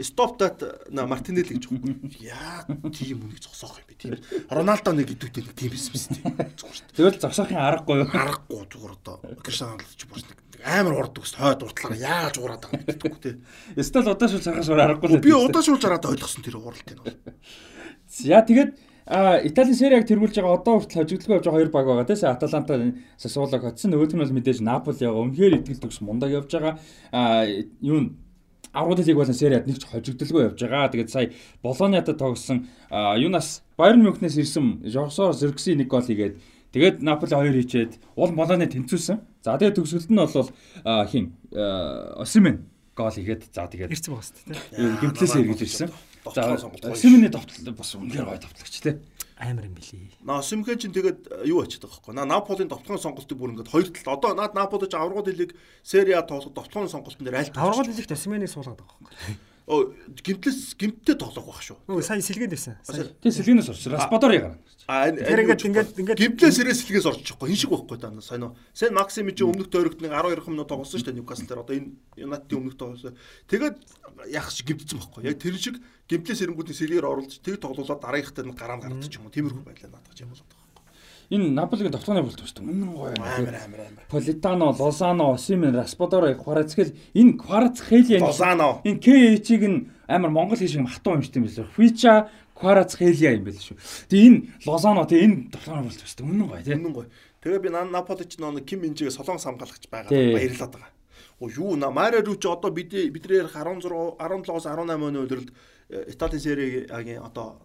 Stop 0.01 0.39
that 0.39 0.59
на 0.91 1.07
Мартинелли 1.07 1.55
гэж 1.55 1.71
байгаа. 1.71 2.11
Яа 2.19 2.67
тийм 2.91 3.23
үнийг 3.23 3.39
зогсоох 3.39 3.79
юм 3.79 3.87
бэ 3.87 3.95
тийм. 3.95 4.19
Роналдо 4.51 4.91
нэг 4.91 5.15
идэвхтэй 5.15 5.47
нэг 5.47 5.55
тийм 5.55 5.71
байсан 5.71 5.93
биз 5.95 6.07
тийм. 6.11 6.35
Зүгээр 6.35 6.75
шүү 6.75 6.87
дээ. 6.91 6.97
Тэгвэл 6.99 7.23
зогсоохын 7.23 7.61
аргагүй 7.63 7.97
юу? 8.03 8.09
Аргагүй 8.11 8.63
зүгээр 8.75 8.95
одоо 8.99 9.15
Криштиано 9.39 9.79
Роналдо 9.79 9.95
ч 9.95 10.03
бүр 10.11 10.19
нэг 10.27 10.39
амар 10.65 10.97
урд 10.99 11.21
өгс 11.21 11.37
хойд 11.39 11.63
уртлаараа 11.63 12.01
яаж 12.01 12.35
уураад 12.41 12.65
байгаа 12.65 12.81
юм 12.81 12.89
гэдэггүй 12.89 13.21
тийм. 13.23 13.39
Эсвэл 13.77 14.11
удаашгүй 14.11 14.43
цахаас 14.43 14.71
өөр 14.73 14.83
аргагүй 14.83 15.09
л 15.13 15.21
Би 15.21 15.31
дээ. 15.31 15.45
удаашруулж 15.47 15.85
хараад 15.85 16.09
ойлгосон 16.09 16.43
тэр 16.43 16.57
уралтыг 16.59 16.99
нь. 17.05 17.15
За 18.09 18.41
тэгээд 18.43 18.71
а 19.05 19.37
Италийн 19.45 19.77
сериаг 19.77 20.09
тэргүүлж 20.09 20.41
байгаа 20.41 20.57
одоо 20.57 20.81
хүртэл 20.81 21.05
хожигдолгүй 21.05 21.37
явж 21.37 21.45
байгаа 21.45 21.59
хоёр 21.61 21.71
баг 21.71 21.85
байгаа 21.85 22.09
тийм 22.09 22.25
Аталанта 22.33 22.75
Сасуолог 23.21 23.61
хотсон 23.61 23.93
нөгөөх 23.93 24.17
нь 24.17 24.23
бол 24.25 24.33
мэдээж 24.41 24.65
Наполи 24.65 25.05
байгаа. 25.05 25.21
Үнэхээр 25.29 25.57
итгэл 25.61 25.83
төгс 25.85 26.01
мундаг 26.01 26.33
явж 26.33 26.49
байгаа. 26.49 26.81
А 27.13 27.45
юу 27.85 28.17
н 28.75 28.79
Аврал 28.83 28.99
лиг 28.99 29.15
болон 29.15 29.35
сериад 29.35 29.67
нэг 29.71 29.79
ч 29.79 29.87
хожигдолгүй 29.87 30.51
явж 30.51 30.59
байгаа. 30.59 30.91
Тэгээд 30.91 31.11
сая 31.11 31.31
Болониадад 31.63 32.19
тогсон 32.19 32.67
юунаас 32.91 33.63
Байерн 33.79 34.03
Мюнхнээс 34.03 34.35
ирсэн 34.35 34.83
Жорсо 34.83 35.31
Зеркси 35.33 35.79
нэг 35.79 35.87
гол 35.87 36.03
хийгээд 36.03 36.43
тэгээд 36.75 36.99
Наполи 36.99 37.31
2 37.31 37.55
хийчээд 37.55 37.93
уул 38.19 38.35
Болони 38.35 38.67
тэнцүүлсэн. 38.67 39.23
За 39.47 39.55
тэгээд 39.55 39.79
төгсгөлд 39.79 40.11
нь 40.11 40.19
бол 40.19 40.51
хин 41.07 41.39
Осимен 41.55 42.67
гол 42.99 43.15
хийгээд 43.15 43.55
за 43.55 43.71
тэгээд 43.71 43.95
Ирсэн 43.95 44.11
шүү 44.19 44.43
дээ. 44.51 44.99
гимтлээс 45.03 45.35
эргэж 45.39 45.61
ирсэн. 45.63 45.91
За. 46.35 46.59
Осимений 46.91 47.31
довтлол 47.31 47.75
бас 47.79 47.95
үнэхээр 47.95 48.27
гоё 48.27 48.41
довтлагч 48.43 48.75
тий. 48.83 48.99
Амар 49.37 49.67
юм 49.67 49.75
билий. 49.75 50.15
На 50.23 50.43
Симхэн 50.43 50.79
чинь 50.79 50.95
тэгээд 50.95 51.47
юу 51.51 51.67
ачаад 51.67 51.83
байгаа 51.83 51.99
хөөхгүй. 51.99 52.15
На 52.15 52.25
Наполийн 52.25 52.71
довтлогын 52.71 53.03
сонголтыг 53.03 53.35
бүр 53.35 53.51
ингээд 53.51 53.73
хоёр 53.73 53.91
талд. 53.91 54.23
Одоо 54.23 54.31
наад 54.39 54.55
Наполи 54.55 54.87
ч 54.87 54.95
аврагууд 54.95 55.27
хэлийг 55.27 55.59
Сери 55.83 56.15
А 56.15 56.23
тоглох 56.23 56.55
довтлогын 56.55 56.93
сонголтын 56.93 57.27
дээр 57.27 57.43
аль 57.43 57.51
Аврагын 57.59 57.99
лигт 57.99 58.15
Осименыг 58.15 58.47
суулгаад 58.47 58.79
байгаа 58.79 58.95
байхгүй. 58.95 59.54
Оо 59.65 59.97
гимтлээс 60.21 60.77
гимттэй 60.77 61.17
тоглох 61.17 61.49
байх 61.49 61.65
шүү. 61.65 61.79
Нөгөө 61.89 62.05
сая 62.05 62.21
сэлгээд 62.21 62.53
байсан. 62.53 62.77
Тий 62.85 63.33
сэлгэнээс 63.33 63.73
орч. 63.73 63.89
Распадорыг 63.89 64.43
гарна. 64.45 64.59
А 64.85 65.09
Тэр 65.09 65.41
ингээд 65.41 65.65
ингээд 65.65 65.91
ингээд 65.97 66.21
гимтлээс 66.21 66.61
ирээс 66.61 66.85
сэлгээс 66.85 67.09
орж 67.09 67.25
ихгүй 67.33 67.49
энэ 67.49 67.61
шиг 67.65 67.73
байхгүй 67.73 67.97
да 67.97 68.13
сайн 68.21 68.45
уу. 68.45 68.57
Сен 68.77 68.93
Максим 68.93 69.33
чи 69.33 69.41
өмнөх 69.41 69.73
тойрогт 69.73 70.05
нэг 70.05 70.13
12 70.13 70.53
минут 70.53 70.69
тоглосон 70.69 71.01
шүү 71.01 71.09
дээ 71.09 71.17
Ньюкасл 71.17 71.49
дээр 71.49 71.65
одоо 71.65 71.77
энэ 71.81 71.97
Юнайтедийн 72.21 72.61
өмнөх 72.61 72.77
тоглосон. 72.77 73.17
Тэгээд 73.49 73.77
яг 74.29 74.53
шиг 74.53 74.69
гимтсэн 74.69 75.01
байхгүй. 75.01 75.25
Яг 75.33 75.41
тэр 75.41 75.57
шиг 75.57 75.81
гимтлээс 76.13 76.45
ирэнгүүтний 76.45 76.77
сэлгээр 76.77 77.09
оруулж 77.09 77.41
тэг 77.41 77.57
тоглуулаад 77.65 78.05
дараагийнхтай 78.05 78.45
нь 78.45 78.53
гараам 78.53 78.85
гардаг 78.85 79.09
ч 79.09 79.17
юм 79.17 79.25
уу. 79.25 79.33
Тиймэрхүү 79.33 79.65
байлаа 79.65 79.97
надад 79.97 80.13
ч 80.13 80.29
юм 80.29 80.37
болоод 80.37 80.45
байгаа. 80.45 80.64
Энэ 81.31 81.51
Наполигийн 81.55 81.93
болт 81.93 82.41
шүү 82.41 82.61
дээ. 82.61 82.69
Үнэн 82.69 82.91
гоё. 82.93 83.15
Амар 83.17 83.57
амар 83.57 83.81
амар. 83.89 84.05
Политано, 84.11 84.75
Лозано, 84.77 85.33
Осимен, 85.33 85.75
Распадоро, 85.75 86.35
Кварацхел 86.35 86.93
энэ 87.15 87.39
Кварацхелийн 87.41 88.23
Лозано. 88.23 88.81
энэ 88.85 89.01
КХ-ийг 89.01 89.63
нь 89.65 89.89
амар 90.09 90.31
монгол 90.31 90.59
хэл 90.59 90.69
шиг 90.69 90.85
хатуу 90.85 91.17
юм 91.17 91.23
шүү 91.25 91.33
дээ 91.33 91.41
юм 91.41 91.49
билээ. 91.49 91.73
Фича 91.77 92.29
Кварацхелия 92.55 93.33
юм 93.41 93.45
билээ 93.49 93.65
шүү. 93.65 93.77
Тэгээ 94.13 94.29
энэ 94.29 94.41
Лозано 94.69 95.09
тэгээ 95.09 95.25
энэ 95.25 95.37
болт 95.89 96.01
шүү 96.05 96.17
дээ. 96.21 96.29
Үнэн 96.29 96.49
гоё 96.49 96.63
тий. 96.63 96.77
Үнэн 96.77 96.93
гоё. 96.93 97.09
Тэгээ 97.41 97.61
би 97.61 97.69
наа 97.73 97.85
Наполи 97.85 98.25
ч 98.25 98.37
нөө 98.41 98.65
Ким 98.65 98.85
Минжигээ 98.85 99.13
солон 99.13 99.41
самгалагч 99.41 99.89
байгаа 99.89 100.13
баярлаад 100.13 100.73
байгаа. 100.77 100.93
Оо 101.41 101.49
юу 101.51 101.77
на 101.77 101.91
Марио 101.91 102.23
Рүү 102.25 102.41
чи 102.41 102.49
одоо 102.49 102.71
бид 102.71 102.93
бидрээр 102.93 103.53
16 103.53 104.17
17-оос 104.17 104.65
18 104.65 104.97
оны 104.97 105.29
э, 105.91 106.05
Италийн 106.09 106.41
сериагийн 106.41 107.21
одоо 107.21 107.61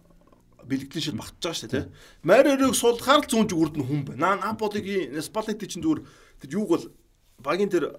бэлгэлийн 0.68 1.04
шил 1.04 1.20
багтаж 1.20 1.40
байгаа 1.40 1.58
шүү 1.60 1.70
дээ 1.70 1.84
тий. 1.84 1.92
Марио 2.26 2.54
Рүүг 2.58 2.76
суулгахаар 2.76 3.22
л 3.24 3.30
зүүн 3.30 3.48
зүгүрд 3.48 3.76
нь 3.78 3.86
хүн 3.86 4.02
байна. 4.08 4.36
Наполигийн 4.40 5.16
Спалетти 5.22 5.66
чинь 5.70 5.84
зүгээр 5.84 6.00
тэр 6.42 6.50
юуг 6.56 6.68
бол 6.68 6.86
багийн 7.40 7.72
тэр 7.72 7.96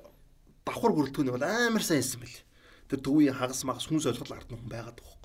давхар 0.65 0.93
бүрэлдэхүүнийг 0.93 1.35
бол 1.37 1.47
амар 1.47 1.83
сайн 1.83 2.03
хийсэн 2.03 2.21
бэл. 2.21 2.43
Тэр 2.91 2.99
төвийн 3.01 3.37
хагас 3.37 3.63
магас 3.65 3.87
хүн 3.87 4.03
солихол 4.03 4.35
ард 4.35 4.49
нь 4.51 4.59
хүн 4.59 4.69
байгаад 4.69 4.99
байгаа. 4.99 5.21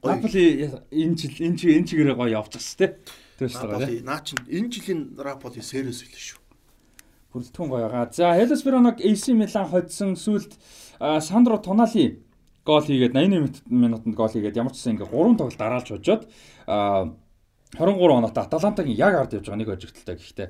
Гоё. 0.00 0.16
Наполи 0.16 0.64
энэ 0.88 1.16
жил 1.16 1.36
энэ 1.44 1.56
жил 1.60 1.76
энэ 1.76 1.88
чигээрээ 1.92 2.16
гоё 2.16 2.32
явж 2.32 2.56
байгаа 2.56 2.76
тий. 2.80 2.90
Тэгээс 3.36 3.56
байгаа 3.60 3.78
тий. 3.84 4.00
Наполи 4.00 4.08
наа 4.08 4.20
чин 4.24 4.38
энэ 4.48 4.68
жилийн 4.72 5.00
Наполи 5.12 5.60
сериэс 5.60 6.00
хэлээ 6.00 6.24
шүү. 6.24 6.40
Бүрэлдэхүүн 7.36 7.68
гоё 7.68 7.84
байгаа. 7.84 8.08
За 8.16 8.32
Hellas 8.32 8.64
Verona-г 8.64 9.04
AC 9.04 9.24
Milan 9.36 9.68
хоцсон 9.68 10.16
сүлд 10.16 10.56
Сандро 11.20 11.60
Тонали 11.60 12.24
гол 12.70 12.86
хийгээд 12.86 13.14
81 13.18 13.66
минутанд 13.66 14.14
гол 14.14 14.30
хийгээд 14.30 14.58
ямар 14.62 14.70
ч 14.70 14.78
гэсэн 14.78 14.94
ингээ 14.94 15.10
3 15.10 15.38
тоглолт 15.38 15.58
дараалж 15.58 15.88
хожоод 15.90 16.22
а, 16.70 17.10
23 17.74 18.18
оноотой 18.18 18.44
Аталантагийн 18.46 18.98
яг 18.98 19.14
ард 19.14 19.34
явж 19.34 19.46
байгаа 19.50 19.58
нэг 19.58 19.70
хожигдолтой 19.74 20.16
гэхдээ 20.18 20.48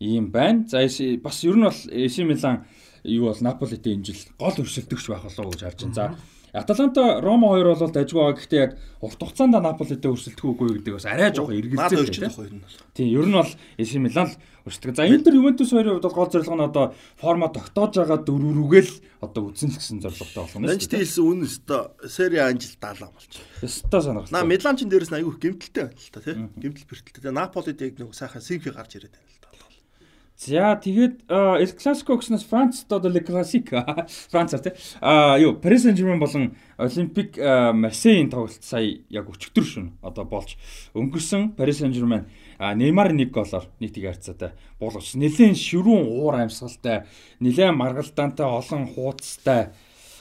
ийм 0.00 0.30
байна. 0.34 0.66
За 0.66 0.82
бас 1.22 1.44
ер 1.44 1.56
нь 1.56 1.66
бол 1.66 1.80
AC 1.90 2.16
Milan 2.26 2.66
юу 3.04 3.30
бол 3.30 3.40
Наполитэй 3.40 3.94
энэ 3.94 4.06
жил 4.06 4.22
гол 4.38 4.56
өрсөлдөгч 4.58 5.06
байх 5.10 5.22
болов 5.26 5.46
уу 5.46 5.52
гэж 5.54 5.62
харж 5.62 5.80
байна. 5.82 5.94
За 5.94 6.04
Аталанта 6.52 7.20
Рома 7.22 7.48
хоёр 7.54 7.74
бол 7.78 7.90
дажгүй 7.94 8.18
байгаа. 8.20 8.38
Гэхдээ 8.38 8.60
яг 8.60 8.72
урт 9.00 9.20
хугацаанд 9.22 9.54
Наполитэй 9.54 10.10
өрсөлдөх 10.10 10.46
үгүй 10.50 10.68
гэдэг 10.82 10.94
бас 10.98 11.06
арай 11.06 11.30
жоохон 11.30 11.54
Наад 11.54 11.94
эргэлзээ. 11.94 12.26
өрчлөх 12.26 12.34
хоёр 12.34 12.54
нь 12.58 12.62
бол. 12.66 12.76
Тийм, 12.94 13.08
ер 13.14 13.26
нь 13.30 13.36
бол 13.38 13.50
AC 13.78 13.92
Milan 14.02 14.28
л 14.28 14.36
өрсөлдөг. 14.66 14.96
За 14.98 15.06
Интер 15.06 15.32
Ювентус 15.38 15.70
хоёрын 15.70 15.94
хувьд 15.94 16.06
бол 16.10 16.18
гол 16.18 16.30
зорилго 16.34 16.56
нь 16.58 16.66
одоо 16.66 16.84
форма 17.16 17.48
тогтоож 17.54 17.94
байгаа 17.94 18.18
дөрөв 18.26 18.52
рүүгээл 18.58 18.92
одоо 19.22 19.42
үзэн 19.54 19.70
л 19.70 19.78
гэсэн 19.78 20.02
зорилготой 20.02 20.42
болох 20.42 20.58
нь 20.58 20.66
Нанч 20.66 20.84
хэлсэн 20.90 21.22
үн 21.22 21.40
өстө 21.46 21.76
Сери 22.10 22.42
А 22.42 22.50
жил 22.50 22.74
даалаа 22.82 23.10
болж. 23.14 23.32
Өстой 23.62 24.00
сонирхолтой. 24.02 24.34
На 24.34 24.42
Милан 24.42 24.74
ч 24.76 24.84
дээрээс 24.90 25.12
нь 25.14 25.18
айгүй 25.22 25.34
гэмтэлтэй 25.38 25.84
байна 25.86 25.96
л 25.96 26.10
та 26.10 26.20
тий. 26.20 26.34
Гэмтэл 26.34 26.88
бэртэлтэй. 26.90 27.30
Наполид 27.30 27.78
яг 27.80 27.94
нэг 28.00 28.10
сайхан 28.10 28.42
Симфи 28.42 28.74
гарч 28.74 28.98
ирээд 28.98 29.14
байна 29.14 29.28
л. 29.28 29.39
За 30.40 30.72
тэгээд 30.80 31.28
El 31.28 31.70
Clasico 31.76 32.16
гэснээс 32.16 32.48
Франц 32.48 32.88
одоо 32.88 33.12
Le 33.12 33.20
Classique 33.20 33.76
Францаар 34.32 34.64
тий. 34.64 34.72
А 35.04 35.36
юу 35.36 35.60
Paris 35.60 35.84
Saint-Germain 35.84 36.16
болон 36.16 36.56
Olympic 36.80 37.36
Marseille-ийн 37.36 38.32
тоглолт 38.32 38.64
сая 38.64 39.04
яг 39.12 39.28
өчигдөр 39.28 39.66
шөнө 39.68 39.90
одоо 40.00 40.24
болж 40.24 40.56
өнгөрсөн 40.96 41.52
Paris 41.60 41.84
Saint-Germain 41.84 42.24
Неймар 42.56 43.12
нэг 43.12 43.36
голоор 43.36 43.68
нэг 43.84 43.92
тийг 43.92 44.08
харьцаатай 44.08 44.56
буулгач. 44.80 45.12
Нилээн 45.20 45.52
ширүүн 45.52 46.08
уур 46.08 46.40
амьсгалтай, 46.40 47.04
нилээн 47.44 47.76
маргалдаантай, 47.76 48.48
олон 48.48 48.88
хуудастай 48.96 49.76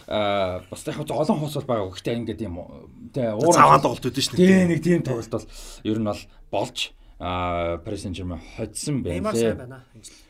а 0.10 0.60
бас 0.68 0.84
яг 0.84 1.00
олон 1.00 1.40
хоос 1.40 1.56
бол 1.64 1.70
байгаа. 1.70 1.96
Гэхдээ 1.96 2.20
ингээд 2.20 2.44
юм 2.44 2.60
тий 3.16 3.24
уур 3.24 3.56
цаваан 3.56 3.80
тоглолт 3.80 4.04
үүдэн 4.04 4.26
шүү 4.26 4.36
дээ. 4.36 4.48
Тий 4.52 4.68
нэг 4.68 4.80
тийм 4.84 5.04
тоглолт 5.06 5.32
бол 5.32 5.48
ер 5.88 6.00
нь 6.02 6.10
бол 6.12 6.24
болж 6.52 6.92
Paris 7.20 8.08
Saint-Germain 8.08 8.40
хоцсон 8.56 9.04
байна. 9.04 9.16
Неймар 9.20 9.36
сайн 9.36 9.58
байна. 9.58 9.84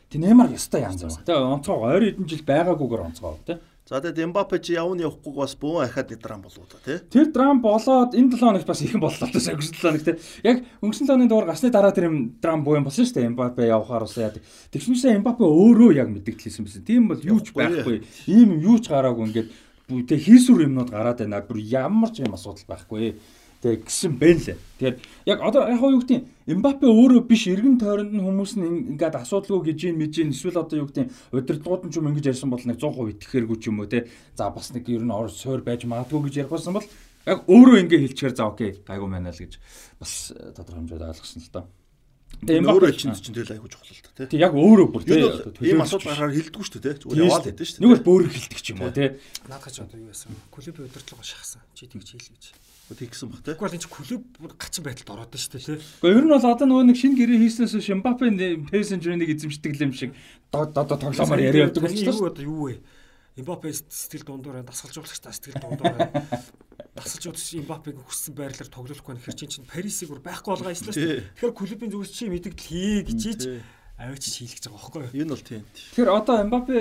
Тэг 0.10 0.22
Неймар 0.22 0.50
ястай 0.50 0.82
янз 0.82 1.04
байна. 1.06 1.26
Тэг 1.26 1.38
онцгой 1.38 1.94
ойр 1.94 2.04
хэдэн 2.10 2.30
жил 2.30 2.46
байгаагүйгээр 2.50 3.06
онцгой 3.06 3.38
тий. 3.46 3.58
За 3.90 3.98
тэгээд 4.02 4.30
Мбаппе 4.30 4.60
чи 4.62 4.74
явна 4.78 5.02
явахгүй 5.02 5.34
бас 5.34 5.54
бөөн 5.58 5.90
ахаад 5.90 6.14
нэг 6.14 6.22
драм 6.22 6.42
болоо 6.46 6.66
та 6.70 6.78
тий. 6.86 6.98
Тэр 7.10 7.34
драм 7.34 7.58
болоод 7.58 8.14
энэ 8.14 8.38
7 8.38 8.42
хоногт 8.42 8.70
бас 8.70 8.82
ихэн 8.86 9.02
боллоо 9.02 9.26
та 9.26 9.34
өнгөрсөн 9.34 9.78
7 9.78 9.82
хоногт 9.82 10.06
тий. 10.06 10.18
Яг 10.46 10.62
өнгөрсөн 10.82 11.06
7 11.06 11.10
хоногийн 11.10 11.30
дугаар 11.30 11.50
гасны 11.50 11.74
дараа 11.74 11.90
тэр 11.90 12.06
юм 12.06 12.38
драм 12.38 12.62
юм 12.62 12.86
болсон 12.86 13.06
шүү 13.06 13.18
дээ. 13.18 13.34
Мбаппе 13.34 13.66
явахаар 13.66 14.06
бас 14.06 14.18
яа. 14.18 14.34
Тэгснээсээ 14.70 15.18
Мбаппе 15.26 15.42
өөрөө 15.42 15.90
яг 15.98 16.10
мэддэгдлээсэн 16.14 16.70
байсан. 16.70 16.86
Тийм 16.86 17.10
бол 17.10 17.18
юу 17.18 17.42
ч 17.42 17.50
байхгүй. 17.50 18.06
Ийм 18.30 18.62
юм 18.62 18.62
юу 18.62 18.78
ч 18.78 18.94
гараагүй 18.94 19.26
ингээд 19.26 19.50
тэг 20.06 20.20
хийсүр 20.22 20.70
юмнууд 20.70 20.94
гараад 20.94 21.26
байна. 21.26 21.42
Бүр 21.42 21.58
ямар 21.58 22.14
ч 22.14 22.22
юм 22.22 22.38
асуудал 22.38 22.70
байхгүй. 22.70 23.18
Тэг 23.60 23.84
гисэн 23.84 24.16
бэ 24.16 24.30
лээ. 24.40 24.58
Тэгэхээр 24.80 24.96
яг 25.28 25.40
одоо 25.44 25.68
яг 25.68 25.84
юу 25.84 26.00
гэдэг 26.00 26.24
Эмбапе 26.48 26.88
өөрөө 26.88 27.28
биш 27.28 27.44
эргэн 27.52 27.76
тойронд 27.76 28.16
нь 28.16 28.24
хүмүүс 28.24 28.56
нь 28.56 28.96
ингээд 28.96 29.20
асуудалгүй 29.20 29.76
гэж 29.76 29.92
юм 29.92 30.00
мэдэж 30.00 30.32
эсвэл 30.32 30.64
одоо 30.64 30.80
юу 30.80 30.88
гэдэг 30.88 31.12
удирдлагууд 31.36 31.84
нь 31.86 31.92
ч 31.92 32.00
юм 32.00 32.08
ингэж 32.08 32.26
ярьсан 32.32 32.48
бол 32.48 32.64
нэг 32.64 32.80
100% 32.80 33.20
итгэхэргүй 33.20 33.58
ч 33.60 33.68
юм 33.68 33.84
уу 33.84 33.92
те. 33.92 34.08
За 34.40 34.48
бас 34.48 34.72
нэг 34.72 34.88
ер 34.88 35.04
нь 35.04 35.12
ор 35.12 35.28
суур 35.28 35.60
байж 35.60 35.84
магадгүй 35.84 36.32
гэж 36.32 36.48
ярих 36.48 36.56
байсан 36.56 36.72
бол 36.80 36.88
яг 37.28 37.40
өөрөө 37.52 37.78
ингэ 37.84 37.98
хэлчихээр 38.00 38.34
за 38.40 38.48
окей 38.48 38.72
гайгүй 38.88 39.10
байна 39.12 39.36
л 39.36 39.44
гэж 39.44 39.60
бас 40.00 40.32
э, 40.32 40.56
тодорхой 40.56 40.80
хэмжээд 40.88 41.04
ойлгосон 41.04 41.44
л 41.44 41.52
доо. 41.52 41.66
Тэгээ 42.40 42.64
өөрөө 42.64 42.92
чинь 42.96 43.12
чинь 43.20 43.36
тэгэл 43.36 43.60
айгуу 43.60 43.68
чухал 43.68 43.92
л 43.92 44.16
та 44.16 44.24
тий. 44.24 44.40
Яг 44.40 44.56
өөрөө 44.56 44.88
бүр 44.88 45.04
тий. 45.04 45.20
Ийм 45.68 45.84
асуудал 45.84 46.16
гарахаар 46.16 46.32
хэлдэггүй 46.32 46.64
шүү 46.64 46.80
дээ. 46.80 46.96
Зүгээр 47.04 47.20
яваад 47.28 47.46
байдаг 47.52 47.66
шүү 47.68 47.76
дээ. 47.76 47.84
Нэг 47.84 47.92
бол 47.92 48.08
бөөрөг 48.08 48.32
хэлдэг 48.32 48.60
ч 48.64 48.68
юм 48.72 48.80
уу 48.88 48.94
тий. 48.96 49.10
Наадах 49.52 49.74
ч 49.76 49.78
одоо 49.84 50.00
юу 50.00 50.08
яасан. 50.08 50.32
Клубын 50.48 50.88
удирдлага 50.88 51.26
шахсан. 51.28 51.62
Чи 51.76 51.92
тэгж 51.92 52.16
хэл 52.16 52.32
гэж. 52.32 52.44
Тэгсэн 52.90 53.30
баг 53.30 53.42
тий. 53.46 53.54
Тэгвэл 53.54 53.78
энэ 53.78 53.90
клуб 53.90 54.24
гачин 54.58 54.84
байдалд 54.86 55.14
ороод 55.14 55.30
байна 55.30 55.44
шүү 55.46 55.54
дээ 55.54 55.66
тий. 55.66 55.78
Гэхдээ 55.78 56.18
ер 56.18 56.26
нь 56.26 56.34
бол 56.34 56.50
одоо 56.50 56.66
нөгөө 56.66 56.86
нэг 56.90 56.98
шинэ 56.98 57.18
гэрээ 57.22 57.40
хийснээс 57.46 57.74
Шимбапе 57.86 58.26
Пэсенжерийг 58.70 59.30
эзэмшдэг 59.30 59.74
юм 59.78 59.94
шиг 59.94 60.12
одоо 60.50 60.98
тоглоомоор 60.98 61.42
яриа 61.42 61.70
явдаг 61.70 61.86
болчихсон. 61.86 62.18
Юу 62.18 62.30
одоо 62.34 62.44
юу 62.44 62.62
вэ? 62.74 62.82
Мбаппе 63.40 63.72
сэтгэл 63.72 64.26
дундуур 64.26 64.64
дасгалжуулагч 64.64 65.20
та 65.24 65.32
сэтгэл 65.32 65.62
дундуур 65.64 65.96
дасгалж 66.96 67.26
удаж 67.32 67.48
Мбаппег 67.64 67.96
хүссэн 68.04 68.36
байрлалаар 68.36 68.68
тоглохгүй 68.68 69.16
нөхөр 69.16 69.36
чинь 69.38 69.54
чинь 69.54 69.70
Парисыг 69.70 70.12
бүр 70.12 70.20
байхгүй 70.20 70.52
болгоо 70.52 70.72
ажиллаа 70.74 70.92
шүү 70.92 71.08
дээ. 71.08 71.24
Тэгэхээр 71.40 71.56
клубын 71.56 71.92
зүгээс 71.94 72.12
чи 72.12 72.28
мэдэгдэл 72.28 72.68
хий 72.68 73.00
гэж 73.08 73.20
чийж 73.24 73.42
аваач 73.96 74.24
хийлгэж 74.28 74.64
байгаа 74.68 74.76
байхгүй 74.76 75.02
юу? 75.08 75.16
Энэ 75.24 75.32
бол 75.32 75.46
тийм. 75.48 75.64
Тэгэхээр 75.72 76.10
одоо 76.12 76.36
Мбаппе 76.44 76.80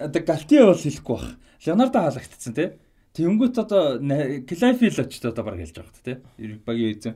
одоо 0.00 0.22
Галтие 0.24 0.64
бол 0.64 0.80
хэлэхгүй 0.80 1.16
бах. 1.16 1.28
Леонардо 1.66 1.98
хаалгагдсан 2.00 2.54
тий. 2.56 2.68
Тэнгүүт 3.16 3.56
одоо 3.56 3.96
Клайфил 4.44 5.00
очтой 5.00 5.30
одоо 5.32 5.44
баг 5.44 5.56
хэлж 5.56 5.72
байгаа 5.72 5.92
хэрэг 5.96 6.20
тий. 6.36 6.60
Багийн 6.66 6.92
эзэн. 7.00 7.14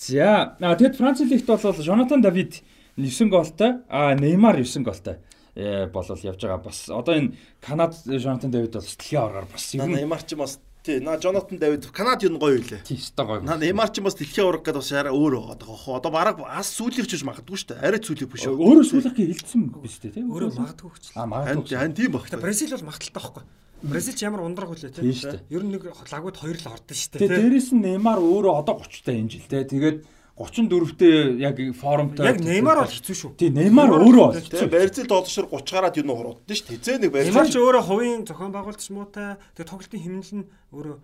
За 0.00 0.56
тэгэд 0.58 0.96
Франц 0.96 1.20
лигт 1.20 1.46
бол 1.46 1.60
Жонатан 1.60 2.22
Давид 2.22 2.62
9 2.96 3.28
гоолтой, 3.28 3.84
а 3.88 4.14
Неймар 4.14 4.56
9 4.56 4.82
гоолтой 4.82 5.18
э, 5.54 5.86
болол 5.92 6.16
явж 6.16 6.40
байгаа. 6.40 6.64
Бас 6.64 6.88
одоо 6.88 7.14
энэ 7.14 7.34
Канад 7.60 7.94
Жонатан 8.06 8.50
Давид 8.50 8.72
бол 8.72 8.80
дэлхийн 8.80 9.20
аваргаар 9.20 9.46
бас 9.52 9.74
юм. 9.74 9.92
Неймар 9.92 10.22
ч 10.24 10.34
бас 10.36 10.58
тий, 10.82 11.00
на 11.00 11.20
Жонатан 11.20 11.58
Давид 11.58 11.84
Канад 11.92 12.22
юу 12.24 12.38
гоё 12.38 12.56
үлээ. 12.56 12.80
Тий, 12.88 12.96
өстой 12.96 13.26
гоё. 13.26 13.40
На 13.44 13.60
Неймар 13.60 13.92
ч 13.92 14.00
бас 14.00 14.16
дэлхийн 14.16 14.48
аварга 14.48 14.72
гэдэг 14.72 14.80
бас 14.80 14.92
арай 14.92 15.12
өөр 15.12 15.36
байгаа. 15.36 16.00
Одоо 16.00 16.10
бараг 16.10 16.40
ас 16.48 16.72
сүүлийнх 16.80 17.12
ч 17.12 17.20
магадгүй 17.20 17.60
шүү 17.60 17.76
дээ. 17.76 17.84
Арай 17.84 18.00
сүүлийнх 18.00 18.32
биш. 18.32 18.48
Өөрөө 18.48 18.88
сүүлийнх 18.88 19.20
хэлсэн 19.20 19.68
биз 19.84 20.00
дээ 20.00 20.16
тий. 20.16 20.24
Өөрөө 20.24 20.56
магадгүй 20.56 20.96
ч. 20.96 21.12
А 21.12 21.28
магадгүй. 21.28 21.76
Харин 21.76 21.92
тийм 21.92 22.16
баг. 22.16 22.24
Бразил 22.40 22.72
бол 22.72 22.88
магадaltaй 22.88 23.20
байхгүй. 23.20 23.44
Бразилч 23.82 24.20
ямар 24.20 24.44
ундраг 24.44 24.72
үлээ 24.76 24.92
те. 24.92 25.02
Ер 25.48 25.64
нь 25.64 25.72
нэг 25.72 25.88
лагууд 25.88 26.36
хоёр 26.36 26.56
л 26.60 26.68
ордон 26.68 26.96
шүү 26.96 27.16
дээ. 27.16 27.20
Тэгээ 27.24 27.40
дээрэс 27.40 27.68
нь 27.72 27.80
Неймар 27.80 28.20
өөрөө 28.20 28.54
одоо 28.60 28.76
30 28.84 29.04
та 29.04 29.12
энэ 29.16 29.32
жил 29.32 29.48
те. 29.48 29.64
Тэгээд 29.64 29.98
34-тэй 30.40 31.40
яг 31.40 31.56
формтой. 31.76 32.24
Яг 32.28 32.40
Неймар 32.40 32.84
бол 32.84 32.92
хэцүү 32.92 33.16
шүү. 33.16 33.30
Тий, 33.36 33.52
Неймар 33.52 33.92
өөрөө 33.92 34.26
бол 34.32 34.40
хэцүү. 34.40 34.68
Барьцэл 34.72 35.08
доолшор 35.08 35.48
30 35.52 35.72
гараад 35.72 35.96
юу 36.00 36.06
нөр 36.08 36.28
удаа 36.32 36.56
шүү. 36.56 36.76
Хизээ 36.80 36.96
нэг 37.00 37.12
барьцэл. 37.12 37.32
Неймар 37.32 37.48
ч 37.48 37.56
өөрөө 37.60 37.84
хувийн 37.84 38.24
зохион 38.24 38.52
байгуулалт 38.52 38.80
ч 38.80 38.88
муутай. 38.88 39.36
Тэгээ 39.56 39.68
тоглолтын 39.68 40.00
хэмнэл 40.00 40.32
нь 40.40 40.46
өөрөө 40.72 40.96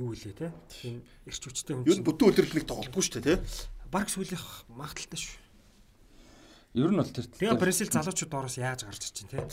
юу 0.00 0.10
илээ 0.16 0.36
те. 0.40 0.48
Тийм 0.72 1.04
эрч 1.28 1.42
хүчтэй 1.44 1.76
хүн. 1.76 1.84
Юу 1.84 2.00
бүтэн 2.00 2.28
өдрөг 2.32 2.52
нэг 2.56 2.64
тоглохгүй 2.64 3.04
шүү 3.04 3.24
те. 3.24 3.40
Бараг 3.92 4.08
сүүлийнх 4.08 4.68
магадaltaй 4.72 5.20
шүү. 5.20 5.36
Ер 6.80 6.92
нь 6.92 7.00
бол 7.00 7.12
тэр. 7.12 7.28
Тэгээ 7.28 7.60
Бразил 7.60 7.92
залуучууд 7.92 8.32
доороос 8.32 8.56
яаж 8.56 8.88
гарч 8.88 9.04
ич 9.04 9.20
чинь 9.20 9.32
те. 9.32 9.44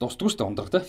Дусдгүй 0.00 0.32
шүү 0.32 0.40
дээ 0.40 0.48
ундраг 0.48 0.72
те. 0.72 0.80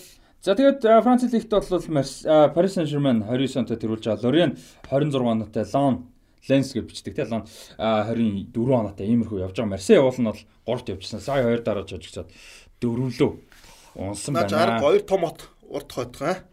За 0.44 0.52
тэгээд 0.52 0.84
Франц 0.84 1.24
лигт 1.24 1.48
бол 1.48 1.64
Paris 1.64 2.76
Saint-Germain 2.76 3.24
29 3.24 3.64
онтой 3.64 3.80
тэрүүлж 3.80 4.04
байгаа. 4.04 4.24
Lorient 4.28 4.60
26 4.92 5.24
оноотой, 5.24 5.64
Lyon 5.64 6.04
Lens 6.50 6.68
гэж 6.76 6.84
бичдэг 6.84 7.16
тийм 7.16 7.32
Lyon 7.32 7.48
24 8.52 8.52
оноотой 8.76 9.08
иймэрхүү 9.08 9.40
явж 9.40 9.56
байгаа. 9.56 9.72
Marseille 9.72 10.04
уул 10.04 10.20
нь 10.20 10.28
бол 10.28 10.76
3-т 10.76 10.92
явжсан. 10.92 11.24
Сая 11.24 11.48
2 11.48 11.64
дараач 11.64 11.96
хожигчод 11.96 12.28
дөрвөлөө 12.76 13.30
унсан 14.04 14.36
байна. 14.36 14.84
Наа 14.84 14.92
2 14.92 15.08
том 15.08 15.24
хот 15.24 15.48
урт 15.64 15.96
хойдгаа 15.96 16.44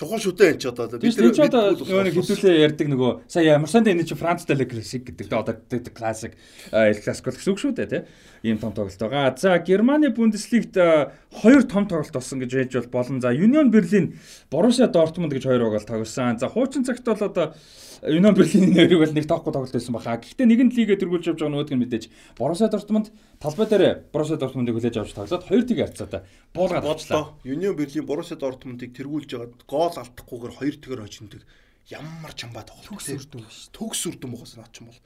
чухал 0.00 0.16
шүү 0.16 0.32
дээ 0.32 0.50
энэ 0.56 0.60
ч 0.64 0.64
одоо 0.72 0.88
бид 0.96 1.12
нэг 1.12 2.16
хэдүүлээ 2.16 2.64
ярьдаг 2.64 2.88
нөгөө 2.88 3.10
сая 3.28 3.60
ямарсанд 3.60 3.90
энэ 3.92 4.08
чи 4.08 4.16
Францтай 4.16 4.56
л 4.56 4.64
классик 4.64 5.04
гэдэг 5.12 5.28
дээ 5.28 5.40
одоо 5.44 5.60
классик 5.92 6.40
эл 6.72 7.00
классик 7.04 7.28
гэсэн 7.28 7.52
үг 7.52 7.60
шүү 7.60 7.76
дээ 7.76 7.88
тий 7.90 8.02
ийм 8.42 8.58
том 8.58 8.72
тоглолт 8.72 8.98
байгаа. 8.98 9.36
За 9.36 9.58
Германы 9.58 10.10
Бундеслигт 10.10 10.74
хоёр 10.74 11.62
том 11.64 11.86
тоглолт 11.86 12.12
болсон 12.12 12.40
гэж 12.40 12.50
хэлж 12.70 12.74
бол 12.90 13.02
болно. 13.02 13.20
За 13.20 13.32
Union 13.32 13.70
Berlin 13.70 14.16
Borussia 14.50 14.88
Dortmund 14.90 15.32
гэж 15.32 15.44
хоёр 15.44 15.62
угаал 15.68 15.84
тоглосон. 15.84 16.38
За 16.38 16.48
хуучин 16.48 16.84
цагт 16.84 17.04
бол 17.04 17.20
одоо 17.20 17.54
Юнон 18.02 18.34
Берлиний 18.34 18.72
нэрийг 18.72 18.98
бол 18.98 19.12
нэг 19.12 19.28
тоохгүй 19.28 19.52
тоглолт 19.52 19.76
байсан 19.76 19.92
баха. 19.92 20.16
Гэхдээ 20.16 20.48
нэгэн 20.48 20.72
лигээ 20.72 20.96
тэргүүлж 21.04 21.36
явж 21.36 21.40
байгаа 21.44 21.52
нөгөөдг 21.52 21.76
нь 21.76 21.82
мэдээж 21.84 22.04
Борусsia 22.32 22.72
Дортмунд 22.72 23.12
талбай 23.36 23.68
дээр 23.68 24.08
Борусsia 24.08 24.40
Дортмундыг 24.40 24.72
хүлээж 24.72 24.96
авч 25.04 25.12
тоглоод 25.12 25.44
хоёр 25.44 25.62
тийг 25.68 25.84
харьцаатай 25.84 26.24
буулгаад 26.56 26.80
боллоо. 26.80 27.36
Юнион 27.44 27.76
Берлин 27.76 28.08
Борусsia 28.08 28.40
Дортмундыг 28.40 28.96
тэргүүлж 28.96 29.36
яваад 29.36 29.52
гол 29.68 29.92
алдахгүйгээр 29.92 30.54
хоёр 30.56 30.76
тэгээр 30.80 31.04
хожиндаг 31.04 31.44
ямар 31.92 32.32
чамбаа 32.32 32.64
тоглолт 32.64 32.88
төгс 32.88 33.12
үрдүм 33.20 33.44
шүү. 33.44 33.68
Төгс 33.76 34.00
үрдүм 34.08 34.32
угаас 34.32 34.56
наа 34.56 34.72
ч 34.72 34.80
юм 34.80 34.88
бол. 34.88 35.00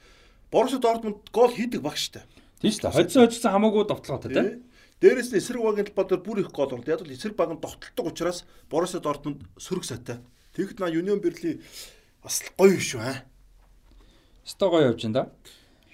Борусsia 0.47 0.79
Дортмунд 0.79 1.19
гол 1.35 1.51
хийдэг 1.51 1.83
багш 1.83 2.15
штэ. 2.15 2.23
Шүү 2.71 2.89
дээ. 2.89 2.95
Хоцсон 2.97 3.21
хоцсон 3.25 3.51
хамаагүй 3.53 3.83
довтлоотой 3.85 4.31
тийм. 4.33 4.47
Дээрээс 5.01 5.29
нь 5.33 5.39
эсрэг 5.39 5.61
багийн 5.61 5.87
талбай 5.91 6.05
дээр 6.07 6.21
бүр 6.23 6.37
их 6.41 6.49
гол 6.55 6.71
орлоо. 6.71 6.87
Яг 6.87 7.03
л 7.03 7.11
эсрэг 7.11 7.35
баг 7.35 7.51
нь 7.51 7.61
довтлдог 7.61 8.05
учраас 8.09 8.47
Борусsia 8.71 9.03
Дортмунд 9.03 9.43
сөрөг 9.59 9.83
сайтай. 9.83 10.23
Тэгэхэд 10.55 10.79
на 10.79 10.87
Юнион 10.87 11.19
Берлин 11.19 11.59
бас 12.23 12.41
гоё 12.55 12.79
шүү 12.79 13.01
аа. 13.03 13.27
Өстой 14.47 14.69
гоё 14.71 14.89
явж 14.95 15.03
байна 15.03 15.13
да. 15.13 15.23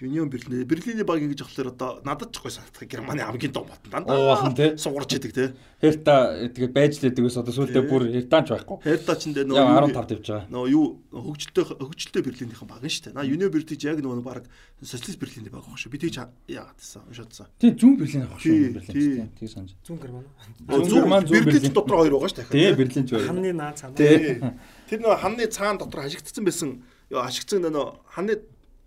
Union 0.02 0.28
Berlin 0.28 0.64
Берлиний 0.66 1.04
баг 1.06 1.22
ингэж 1.22 1.46
болохоор 1.46 1.68
одоо 1.70 1.90
надад 2.04 2.34
ч 2.34 2.42
гоё 2.42 2.50
санагдах 2.50 2.90
Германы 2.90 3.22
хамгийн 3.22 3.52
том 3.54 3.66
батан 3.70 3.90
дандаа. 3.90 4.18
Оо 4.18 4.34
болсон 4.34 4.54
тий. 4.54 4.76
Сугарч 4.76 5.14
идэг 5.14 5.32
тий. 5.32 5.48
Херта 5.78 6.50
тэгээд 6.50 6.72
байж 6.74 6.98
лээдэг 6.98 7.22
ус 7.22 7.38
одоо 7.38 7.54
сүүлдээ 7.54 7.86
бүр 7.86 8.02
Хертач 8.10 8.50
байхгүй. 8.50 8.76
Херта 8.82 9.14
ч 9.14 9.30
энэ 9.30 9.46
нөгөө 9.46 9.94
15 9.94 10.10
тавьж 10.10 10.26
байгаа. 10.26 10.50
Нөгөө 10.50 10.68
юу 10.74 10.86
хөгжилтэй 11.14 11.64
хөгжилтэй 11.78 12.22
Берлинийнхэн 12.26 12.68
баг 12.68 12.82
нь 12.82 12.90
шүү 12.90 13.02
дээ. 13.08 13.14
На 13.14 13.22
Union 13.22 13.50
Berlin 13.54 13.78
яг 13.78 13.98
нөгөө 14.02 14.26
баг 14.26 14.44
социалист 14.82 15.18
Берлиний 15.22 15.52
баг 15.54 15.62
багш 15.62 15.86
шүү. 15.86 15.92
Би 15.94 15.98
тийч 16.02 16.18
яагаад 16.18 16.78
гэсэн 16.82 17.02
уншаадсан. 17.06 17.46
Тий 17.62 17.70
зүүн 17.70 17.94
Берлин 18.02 18.26
баг 18.26 18.38
шүү. 18.42 18.74
Берлин 18.82 19.30
тий 19.38 19.46
санаж. 19.46 19.70
Зүүн 19.86 19.98
Герман. 20.02 20.26
Зүүн 20.66 20.90
Герман 20.90 21.22
зүүн 21.30 21.46
Берлин 21.46 21.72
дотор 21.72 21.96
хоёр 22.02 22.12
байгаа 22.18 22.30
шүү 22.30 22.38
дээ. 22.42 22.50
Тий 22.50 22.74
Берлин 22.74 23.06
ч 23.06 23.10
хоёр. 23.14 23.26
Хамны 23.30 23.52
наа 23.54 23.72
цаана. 23.78 23.94
Тий. 23.94 24.42
Тэр 24.90 24.98
нөгөө 25.06 25.18
хамны 25.22 25.46
цаан 25.46 25.78
дотор 25.78 26.02
хашигдсан 26.02 26.42
байсан 26.42 26.82
ашигцсан 27.20 27.60
нөгөө 27.66 27.86
ханы 28.16 28.38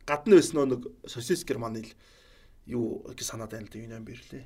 гадна 0.06 0.38
байсан 0.38 0.70
нэг 0.70 0.88
социалист 1.06 1.48
Германы 1.48 1.82
л 1.82 1.92
юу 2.66 3.04
гэж 3.10 3.26
санаад 3.26 3.52
байна 3.52 3.66
л 3.66 3.74
да 3.74 3.80
Юнион 3.80 4.06
Берлин. 4.06 4.46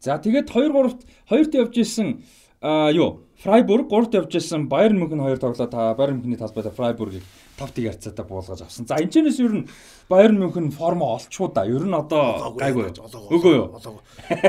За 0.00 0.18
тэгээд 0.18 0.48
2 0.48 0.70
3-т 0.70 1.06
2-т 1.28 1.58
явж 1.58 1.74
исэн 1.82 2.22
а 2.60 2.90
юу 2.90 3.24
Фрайбург 3.42 3.90
3-т 3.90 4.18
явж 4.18 4.36
исэн 4.36 4.68
Байерн 4.68 4.98
Мюнхен 4.98 5.20
2 5.20 5.38
тоглоо 5.38 5.66
та 5.66 5.94
Байерн 5.94 6.18
Мюнхний 6.18 6.36
талбайд 6.36 6.74
Фрайбургийг 6.74 7.22
5-ыг 7.58 7.86
харьцаатай 7.86 8.24
буулгаж 8.26 8.62
авсан. 8.62 8.86
За 8.86 8.98
энэ 8.98 9.10
ч 9.10 9.22
нэс 9.22 9.38
ер 9.38 9.52
нь 9.52 9.68
Байерн 10.08 10.38
Мюнхен 10.38 10.70
формо 10.70 11.14
олчуу 11.14 11.50
да. 11.54 11.66
Ер 11.66 11.86
нь 11.86 11.94
одоо 11.94 12.54
гайгүй. 12.58 12.94
Үгүй 13.30 13.54
юу. 13.54 13.78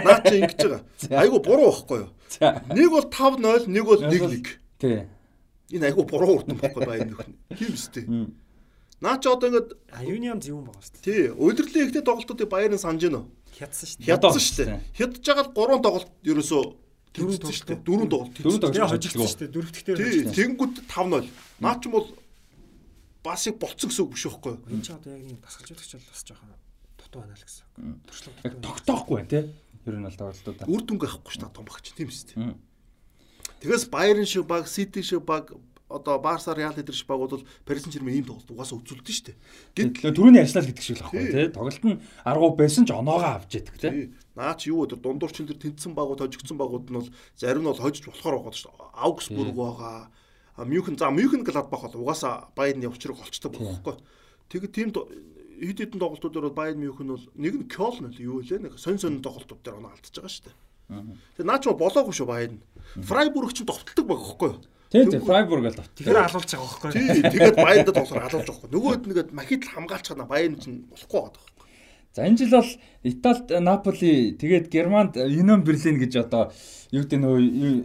Наа 0.05 0.21
чи 0.25 0.41
ингэж 0.41 0.57
байгаа. 0.57 0.81
Айгу 1.21 1.39
буруу 1.41 1.69
байхгүй 1.69 1.97
юу? 2.01 2.09
Нэг 2.73 2.89
бол 2.89 3.05
5-0, 3.09 3.67
нэг 3.69 3.83
бол 3.85 4.01
1-1. 4.01 4.57
Тий. 4.81 5.05
Энэ 5.69 5.85
айгу 5.93 6.05
буруу 6.05 6.41
уртан 6.41 6.57
байхгүй 6.57 6.85
Байерн 6.85 7.13
Мюнхен. 7.13 7.37
Тийм 7.57 7.73
үстэй. 7.77 8.05
Наа 8.99 9.15
чи 9.19 9.27
одоо 9.31 9.47
ингээд 9.47 9.69
Юнион 10.03 10.39
зөвүүн 10.43 10.65
байгаа 10.67 10.83
шүү 10.83 10.93
дээ. 10.99 11.03
Тий, 11.07 11.21
удирдлын 11.31 11.85
ихтэй 11.87 12.03
тоглолтуудыг 12.03 12.49
Баярын 12.51 12.79
санаж 12.81 13.03
гэнэ? 13.07 13.21
Хятсан 13.55 13.85
шүү 13.87 13.97
дээ. 14.03 14.07
Хядсан 14.11 14.43
шүү 14.43 14.57
дээ. 14.59 14.79
Хядж 14.99 15.23
байгаа 15.23 15.45
л 15.47 15.53
гурван 15.55 15.81
тоглолт 15.83 16.09
ерөөсөө 16.27 16.63
Дөрөв 17.09 17.37
төвчсөн 17.39 17.55
шүү 17.55 17.67
дээ. 17.71 17.79
тоглолт. 17.79 17.85
Дөрөв 17.87 18.09
тоглолт. 18.11 18.33
Дөрөв 18.43 18.59
тоглолт. 18.59 18.91
Хожигдсон 18.91 19.27
шүү 19.31 19.39
дээ. 19.39 19.51
Дөрөвдөгтөр 19.55 19.97
Тий, 19.97 20.19
тэнгууд 20.35 20.75
5-0. 20.85 21.31
Наа 21.63 21.75
ч 21.79 21.83
юм 21.87 21.93
бол 21.95 22.07
бас 23.23 23.41
их 23.47 23.55
болцсон 23.59 23.87
гэсэн 23.89 24.03
үг 24.03 24.11
биш 24.13 24.23
байхгүй 24.29 24.51
юу? 24.53 24.61
энэ 24.69 24.83
ч 24.83 24.87
одоо 24.93 25.11
яг 25.15 25.23
нэг 25.25 25.39
тасгалжуулагч 25.43 25.91
бол 25.95 26.07
бас 26.11 26.21
жоохон 26.27 26.49
дутуу 26.99 27.19
байна 27.23 27.35
л 27.35 27.43
гэсэн. 27.43 27.65
Туршлага 28.03 28.37
Яг 28.45 28.53
дутуу. 28.53 28.63
тогтоохгүй 28.67 29.15
байна 29.15 29.31
те. 29.31 29.39
Ер 29.89 29.95
нь 29.97 30.05
бол 30.05 30.17
тоглолтуудаа. 30.19 30.65
Үр 30.69 30.81
дүнгээ 30.85 31.09
авахгүй 31.09 31.31
шүү 31.33 31.41
дээ 31.47 31.55
том 31.55 31.65
багч 31.65 31.85
тийм 31.95 32.09
шүү 32.11 32.27
дээ. 32.29 32.55
Тэгээс 33.59 33.85
Байерн 33.91 34.23
шиг 34.29 34.45
баг, 34.47 34.63
Сити 34.71 35.01
шиг 35.03 35.23
баг 35.27 35.51
одоо 35.89 36.19
Барса 36.21 36.53
Реал 36.53 36.77
эдэр 36.77 36.93
шиг 36.95 37.07
баг 37.09 37.19
бол 37.19 37.43
Парис 37.65 37.83
Сен-Жермен 37.83 38.21
ийм 38.21 38.25
тоглолт 38.29 38.49
угаасаа 38.49 38.77
үзүүлдэг 38.77 39.09
шүү 39.09 39.25
дээ. 39.33 39.37
Гэт 39.73 39.89
Тэгэхээр 39.97 40.15
түрүүний 40.15 40.41
ярьслаа 40.45 40.63
л 40.63 40.69
гэдэг 40.69 40.85
шиг 40.85 40.97
л 40.97 41.03
байхгүй 41.09 41.25
Тий. 41.33 41.49
Тоглолт 41.49 41.83
нь 41.83 41.99
аргуу 42.23 42.51
байсан 42.53 42.85
ч 42.85 42.93
оноогоо 42.93 43.41
авч 43.41 43.51
яадаг. 43.57 43.75
Тий. 43.81 44.13
Наа 44.37 44.53
чи 44.53 44.69
юу 44.69 44.85
өдөр 44.85 45.01
дундуурчин 45.01 45.49
дээр 45.49 45.59
тэнцсэн 45.59 45.97
багууд 45.97 46.21
хожигдсон 46.21 46.57
багууд 46.61 46.85
нь 46.93 46.97
бол 47.01 47.09
зарим 47.33 47.65
нь 47.65 47.69
бол 47.73 47.81
хожиж 47.81 48.05
болохоор 48.05 48.37
байгаа 48.37 48.53
шүү 48.53 48.69
дээ. 48.69 48.93
Аугсбург 49.01 49.55
байгаа. 49.57 50.13
Мюнхен 50.61 50.97
за 50.97 51.09
Мюнхен 51.09 51.43
Гладбах 51.43 51.89
бол 51.89 52.05
угаасаа 52.05 52.53
Байерны 52.53 52.85
учрыг 52.85 53.17
олцдог 53.17 53.57
байхгүй. 53.57 53.97
Тэгээд 54.53 54.73
тийм 54.75 54.89
хэд 54.93 55.79
хэдэн 55.79 55.99
тоглолтууд 55.99 56.33
дээр 56.33 56.47
бол 56.51 56.59
Байерн 56.59 56.79
Мюнхен 56.85 57.09
бол 57.15 57.25
нэг 57.35 57.53
нь 57.55 57.67
Кёлн 57.67 58.11
л 58.11 58.19
юу 58.19 58.39
лээ 58.43 58.63
нэг 58.63 58.79
сонь 58.79 58.99
сонь 58.99 59.23
тоглолтууд 59.23 59.63
дээр 59.63 59.79
оноо 59.79 59.91
алдчихж 59.91 60.19
байгаа 60.19 60.31
шүү 60.31 60.45
дээ. 60.47 60.57
Тэгээд 61.39 61.49
наа 61.49 61.59
ч 61.59 61.63
бол 61.67 61.83
болоогүй 61.83 62.15
шүү 62.15 62.27
Байерн. 62.27 62.59
Фрайбург 63.03 63.51
ч 63.55 63.63
довтлдог 63.63 64.05
баг 64.07 64.19
байхгүй 64.19 64.49
юу? 64.55 64.59
Тий, 64.89 65.05
тий, 65.05 65.19
Фрайбург 65.21 65.69
л 65.69 65.77
авт. 65.77 65.93
Тэгэхээр 65.93 66.17
алуулж 66.17 66.49
байгаа 66.49 66.65
байхгүй. 66.65 66.91
Тий, 66.97 67.21
тэгээд 67.29 67.57
Байернд 67.61 67.93
тоглохоор 67.93 68.25
алуулж 68.25 68.47
байгаа 68.49 68.57
байхгүй. 68.57 68.73
Нөгөөд 68.73 69.03
нэгэд 69.05 69.29
махид 69.37 69.61
л 69.61 69.73
хамгаалч 69.77 70.05
чана 70.09 70.25
Байерн 70.25 70.57
чинь 70.57 70.89
болохгүй 70.89 71.19
байгаа 71.21 71.37
байхгүй. 71.37 71.59
За 72.17 72.25
энэ 72.25 72.37
жил 72.41 72.49
бол 72.57 72.71
Италид 73.05 73.47
Наполи 73.61 74.33
тэгээд 74.33 74.73
Германд 74.73 75.13
Юнион 75.13 75.61
Берлин 75.61 76.01
гэж 76.01 76.25
одоо 76.25 76.49
юу 76.89 77.05
гэдэг 77.05 77.21
нөө 77.21 77.37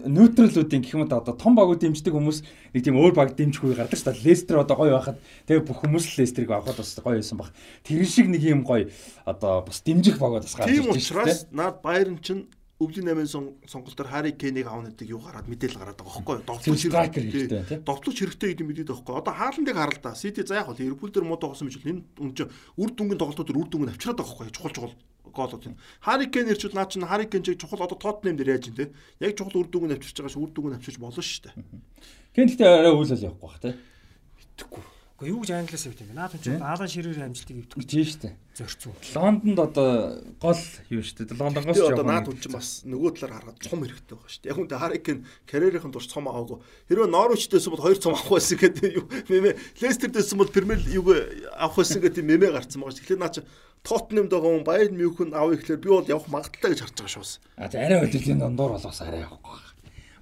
нейтралуудын 0.09 0.81
гэх 0.81 0.97
юм 0.97 1.05
да 1.05 1.20
одоо 1.20 1.36
том 1.36 1.52
багууд 1.52 1.85
дэмждэг 1.85 2.09
хүмүүс 2.09 2.40
нэг 2.72 2.81
тийм 2.89 2.97
өөр 2.97 3.12
баг 3.12 3.36
дэмжихгүй 3.36 3.76
гардаг 3.76 4.01
шүү 4.01 4.16
дээ. 4.16 4.24
Лестер 4.24 4.64
одоо 4.64 4.81
гоё 4.81 4.97
байхад 4.97 5.20
тэгээд 5.44 5.68
бүх 5.68 5.85
хүмүүс 5.85 6.09
л 6.09 6.24
Лестерийг 6.24 6.56
авахд 6.56 6.81
бас 6.81 6.97
гоё 7.05 7.20
байсан 7.20 7.36
баг. 7.36 7.52
Тэр 7.85 8.01
шиг 8.09 8.32
нэг 8.32 8.40
юм 8.40 8.64
гоё 8.64 8.89
одоо 9.28 9.60
бас 9.60 9.85
дэмжих 9.85 10.16
багууд 10.16 10.48
бас 10.48 10.56
гарч 10.56 10.72
Тийм 10.72 10.89
ирж 10.89 11.12
байна. 11.12 11.28
учраас 11.28 11.44
наад 11.52 11.76
Байерн 11.85 12.16
чинь 12.24 12.48
өвлийн 12.82 13.06
8-ын 13.06 13.28
сон- 13.30 13.55
сонголтоор 13.70 14.09
Хари 14.10 14.32
Кейнийг 14.34 14.66
аавна 14.66 14.90
гэдэг 14.90 15.09
юу 15.14 15.22
гараад 15.22 15.46
мэдээлэл 15.46 15.78
гараад 15.78 15.98
байгаа 16.02 16.10
байхгүй 16.10 16.34
юу? 16.42 16.74
Striker 16.74 17.22
хэрэгтэй, 17.22 17.62
тий. 17.70 17.78
Довтлогч 17.86 18.18
хэрэгтэй 18.18 18.48
гэдэг 18.51 18.66
мэдээд 18.66 18.88
байгаа 18.90 18.98
байхгүй 18.98 19.14
юу? 19.14 19.22
Одоо 19.22 19.34
Хааландыг 19.38 19.76
харал 19.78 20.01
та. 20.02 20.14
Сити 20.18 20.42
за 20.42 20.55
яг 20.59 20.66
бол 20.66 20.78
Ливерпул 20.82 21.10
дээр 21.14 21.22
муу 21.22 21.38
тоглосон 21.38 21.70
биш 21.70 21.78
бол 21.78 21.92
энэ 21.94 22.02
үн 22.18 22.30
чинь 22.34 22.51
үр 22.74 22.90
дүнгийн 22.90 23.20
тоглолтууд 23.22 23.55
үр 23.55 23.68
дүнг 23.70 23.84
нь 23.86 23.92
авчираад 23.94 24.18
байгаа 24.18 24.34
байхгүй 24.34 24.46
юу? 24.51 24.56
Чухал 24.59 24.74
чухал 24.74 24.94
гоолууд 25.30 25.66
энэ. 25.70 25.78
Хари 26.02 26.26
Кейн 26.34 26.51
ирчүүл 26.51 26.74
наа 26.74 26.90
чинь 26.90 27.06
Кейн 27.30 27.42
чиг 27.46 27.62
чухал 27.62 27.86
одоо 27.86 27.94
Тоттенхэм 27.94 28.36
дээр 28.42 28.51
яаж 28.59 28.66
юм 28.66 28.74
те? 28.74 28.90
Яг 29.22 29.38
чухал 29.38 29.55
үр 29.62 29.68
дүнг 29.70 29.86
нь 29.86 29.94
авчирч 29.94 30.18
байгаа 30.18 30.34
ш 30.34 30.38
үр 30.42 30.51
дүнг 30.51 30.68
нь 30.70 30.76
авчирч 30.78 30.98
болно 30.98 31.22
шүү 31.22 31.42
дээ. 31.46 31.55
Гэн 32.34 32.46
гэхдээ 32.51 32.66
арай 32.66 32.90
үйл 32.90 33.06
л 33.14 33.22
явахгүй 33.22 33.46
бах 33.46 33.62
тий. 33.62 33.74
Итгэхгүй. 34.42 34.82
Уу 35.23 35.31
юу 35.31 35.41
гэж 35.47 35.55
англиас 35.55 35.86
хэвд 35.86 36.01
юм 36.03 36.11
бэ? 36.11 36.19
Наад 36.19 36.35
чинь 36.43 36.59
Аалан 36.59 36.91
Ширээр 36.91 37.23
амжилтыг 37.23 37.55
өвдөх 37.70 37.86
Тийм 37.86 38.03
шүү 38.03 38.19
дээ. 38.19 38.35
зорцсон. 38.59 38.93
Лондонд 39.15 39.59
одоо 39.62 39.91
гол 40.43 40.62
юу 40.91 41.03
шүү 41.07 41.31
дээ. 41.31 41.39
Лондонгоос 41.39 41.78
ч 41.78 41.86
одоо 41.86 42.03
наад 42.03 42.27
чинь 42.35 42.51
бас 42.51 42.82
нөгөө 42.82 43.11
талаар 43.15 43.35
хараад 43.47 43.62
цом 43.62 43.78
хэрэгтэй 43.86 44.11
байгаа 44.11 44.27
шүү 44.27 44.43
дээ. 44.43 44.51
Яг 44.51 44.59
үнэ 44.59 44.74
Хари 44.74 44.99
Кейн 44.99 45.19
карьерийнхэн 45.47 45.95
турш 45.95 46.11
цом 46.11 46.27
аваагүй. 46.27 46.59
Хэрвээ 46.91 47.15
Норвичтэйсэн 47.15 47.70
бол 47.70 47.85
хоёр 47.86 47.99
цом 48.03 48.19
авах 48.19 48.31
байсан 48.35 48.59
гэдэг 48.59 48.91
юу 48.91 49.07
мэмэ 49.31 49.51
Лестертэйсэн 49.78 50.35
бол 50.35 50.51
Премьер 50.51 50.82
Лиг 50.82 51.07
авах 51.62 51.78
байсан 51.78 52.03
гэдэг 52.03 52.23
мэмэ 52.27 52.47
гарцсан 52.51 52.82
байгаа 52.82 52.91
шүү. 52.91 53.03
Тэгэхээр 53.07 53.23
наа 53.23 53.31
чи 53.31 53.47
Тоттенхэмд 53.86 54.32
байгаа 54.35 54.51
хүн 54.51 54.66
Байерн 54.66 54.99
Мюнхен 54.99 55.31
авах 55.31 55.62
ихлээр 55.62 55.78
би 55.78 55.89
бол 55.95 56.11
явах 56.11 56.27
магадaltaй 56.27 56.74
гэж 56.74 56.81
харж 56.91 56.95
байгаа 56.99 57.15
шүү 57.15 57.23
бас. 57.23 57.32
А 57.55 57.70
за 57.70 57.78
арай 57.86 58.03
удирдлагын 58.03 58.43
дондор 58.43 58.74
бол 58.74 58.82
бас 58.82 58.99
арай 58.99 59.23
явахгүй 59.23 59.62
байна. 59.62 59.73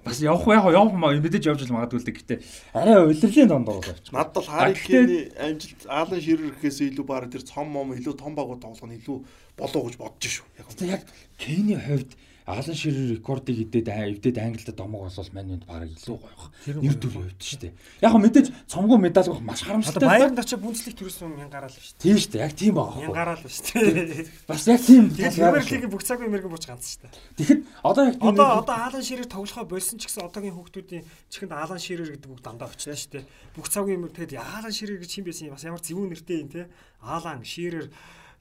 Бас 0.03 0.19
явах 0.19 0.43
яг 0.51 0.65
явах 0.67 0.93
маа 0.99 1.15
мэдээж 1.15 1.47
явж 1.47 1.63
л 1.63 1.73
магадгүй 1.79 1.99
л 1.99 2.07
дээ. 2.07 2.17
Гэтэ 2.19 2.35
арай 2.75 2.97
удирдлагын 3.07 3.47
дондор 3.47 3.79
бол 3.79 3.87
явчих. 3.87 4.11
Надад 4.11 4.33
бол 4.35 4.43
Хари 4.51 4.71
А, 4.71 4.75
гэхдээ- 4.75 5.07
Кейний 5.07 5.23
амжилт 5.39 5.81
Аалан 5.87 6.21
Ширерхээс 6.21 6.77
илүү 6.91 7.05
баар 7.07 7.25
тэр 7.31 7.43
цом 7.47 7.67
мом 7.71 7.95
илүү 7.95 8.13
том 8.19 8.35
багууд 8.35 8.59
тоглох 8.59 8.83
нь 8.83 8.99
илүү 8.99 9.17
болоо 9.55 9.81
гэж 9.87 9.95
бодож 9.95 10.27
шүү. 10.27 10.45
Яг 10.59 10.67
яг 10.83 11.01
Кейний 11.39 11.79
хувьд 11.79 12.11
Алан 12.45 12.75
Ширер 12.75 13.15
рекордыг 13.15 13.55
идээд 13.55 13.87
эвдээд 13.87 14.37
Англид 14.37 14.75
домог 14.75 15.07
болвол 15.07 15.31
манайд 15.31 15.63
бараг 15.63 15.87
илүү 15.95 16.17
гоёх. 16.19 16.51
Нэр 16.67 16.97
төр 16.99 17.31
явд 17.31 17.39
дээ. 17.39 17.71
Яг 18.03 18.13
мэдээж 18.19 18.47
цомгоо 18.67 18.99
медаль 18.99 19.31
авах 19.31 19.39
маш 19.39 19.63
харамсалтай. 19.63 20.03
Баярнд 20.03 20.39
очиж 20.43 20.59
Бундслиг 20.59 20.99
төрсөн 20.99 21.31
мянган 21.31 21.47
гараал 21.47 21.71
дээ. 21.71 22.03
Тийм 22.03 22.19
шүү 22.19 22.31
дээ. 22.35 22.43
Яг 22.43 22.53
тийм 22.59 22.75
байгаа 22.75 22.99
хөө. 22.99 23.15
гараал 23.15 23.47
шүү 23.47 23.63
дээ. 23.79 24.27
Бас 24.43 24.67
яг 24.67 24.81
тийм. 24.83 25.07
Премьер 25.15 25.63
Лигийн 25.63 25.87
бүх 25.87 26.03
цагийн 26.03 26.31
мэрэгэн 26.35 26.51
бууч 26.51 26.67
ганц 26.67 26.83
шүү 26.83 27.07
дээ. 27.07 27.15
Тэгэхэд 27.39 27.61
одоо 27.79 28.03
яг 28.11 28.15
тийм 28.19 28.35
Одоо 28.35 28.47
одоо 28.59 28.75
Аалан 28.75 29.03
Ширээр 29.07 29.29
тоглохоо 29.31 29.63
болсон 29.63 29.97
ч 29.99 30.03
гэсэн 30.11 30.27
одоогийн 30.27 30.55
хүүхдүүдийн 30.59 31.03
чихэнд 31.31 31.53
Аалан 31.55 31.79
Ширээр 31.79 32.11
гэдэг 32.19 32.27
үг 32.27 32.41
дандаа 32.43 32.67
очсон 32.67 32.91
шүү 32.91 33.23
дээ. 33.23 33.25
Бүх 33.55 33.71
цагийн 33.71 34.03
мөр 34.03 34.11
тэгээд 34.11 34.43
Аалан 34.43 34.75
Ширээр 34.75 34.99
гэж 34.99 35.11
хин 35.15 35.25
байсан 35.31 35.47
бас 35.55 35.63
ямар 35.63 35.79
зөвүүн 35.79 36.11
нэртэй 36.11 36.37
юм 36.43 36.49
те. 36.51 36.67
Аалан 36.99 37.47
Ширээр 37.47 37.87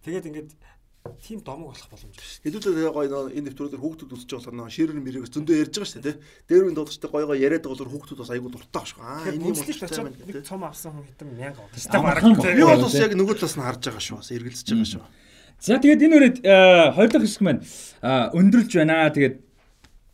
тэгээд 0.02 0.26
ингээд 0.26 0.50
тийм 1.22 1.40
домог 1.42 1.74
болох 1.74 1.88
боломж 1.90 2.14
байна 2.14 2.30
шүү 2.30 2.42
Хэдүүлээ 2.46 2.92
гоё 2.94 3.08
нөө 3.10 3.34
энэ 3.34 3.46
нэвтрүүлгээр 3.50 3.82
хүүхдүүд 3.82 4.14
үсэж 4.14 4.30
болохоор 4.38 4.56
нөө 4.58 4.70
ширэр 4.70 4.98
мэрэг 5.02 5.26
зөндөө 5.34 5.56
ярьж 5.62 5.74
байгаа 5.74 5.90
шүү 5.90 6.02
дээ. 6.06 6.16
Дээр 6.46 6.62
үн 6.70 6.76
тоглолттой 6.78 7.10
гоё 7.10 7.26
гоё 7.26 7.42
яриад 7.42 7.62
байгаа 7.66 7.74
болохоор 7.74 7.92
хүүхдүүд 7.92 8.20
бас 8.22 8.30
айгүй 8.30 8.50
дуртай 8.54 8.84
шүү. 8.86 9.00
Аа 9.02 9.26
энэ 9.34 9.42
юм 9.42 9.56
гэдэг. 10.14 10.46
цом 10.46 10.62
авсан 10.62 10.90
хүн 10.94 11.06
хитэн 11.10 11.28
мянга 11.34 11.60
авдаг. 11.66 11.94
Амархан 11.98 12.32
баг. 12.38 12.54
Би 12.54 12.62
бол 12.62 12.84
бас 12.86 12.94
яг 12.94 13.12
нөгөө 13.18 13.34
талаас 13.34 13.56
нь 13.58 13.66
харж 13.66 13.82
байгаа 13.82 14.02
шүү. 14.02 14.18
Бас 14.22 14.30
эргэлзэж 14.30 14.68
байгаа 14.70 14.90
шүү. 14.94 15.04
За 15.62 15.78
тэгээд 15.82 16.04
энэ 16.06 16.16
үрээд 16.18 16.36
хоёр 16.94 17.10
дахь 17.10 17.24
хэсэг 17.26 17.42
маань 17.42 17.62
а, 18.02 18.30
өндөрлж 18.34 18.72
байна. 18.78 19.10
Тэгээд 19.10 19.36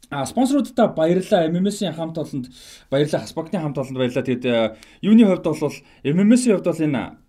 А 0.09 0.25
спонсоруудаа 0.25 0.89
баярлалаа. 0.97 1.53
MMS-ийн 1.53 1.93
хамт 1.93 2.17
олонд 2.17 2.49
баярлалаа. 2.89 3.29
Хаспагтны 3.29 3.61
хамт 3.61 3.77
олонд 3.77 3.93
баярлалаа. 4.01 4.25
Тэгээд 4.25 4.45
э, 4.49 4.77
юуны 5.05 5.29
хувьд 5.29 5.45
бол 5.45 5.77
MMS-ийн 6.01 6.57
хувьд 6.57 6.65
бол 6.65 6.81
энэ 6.81 7.21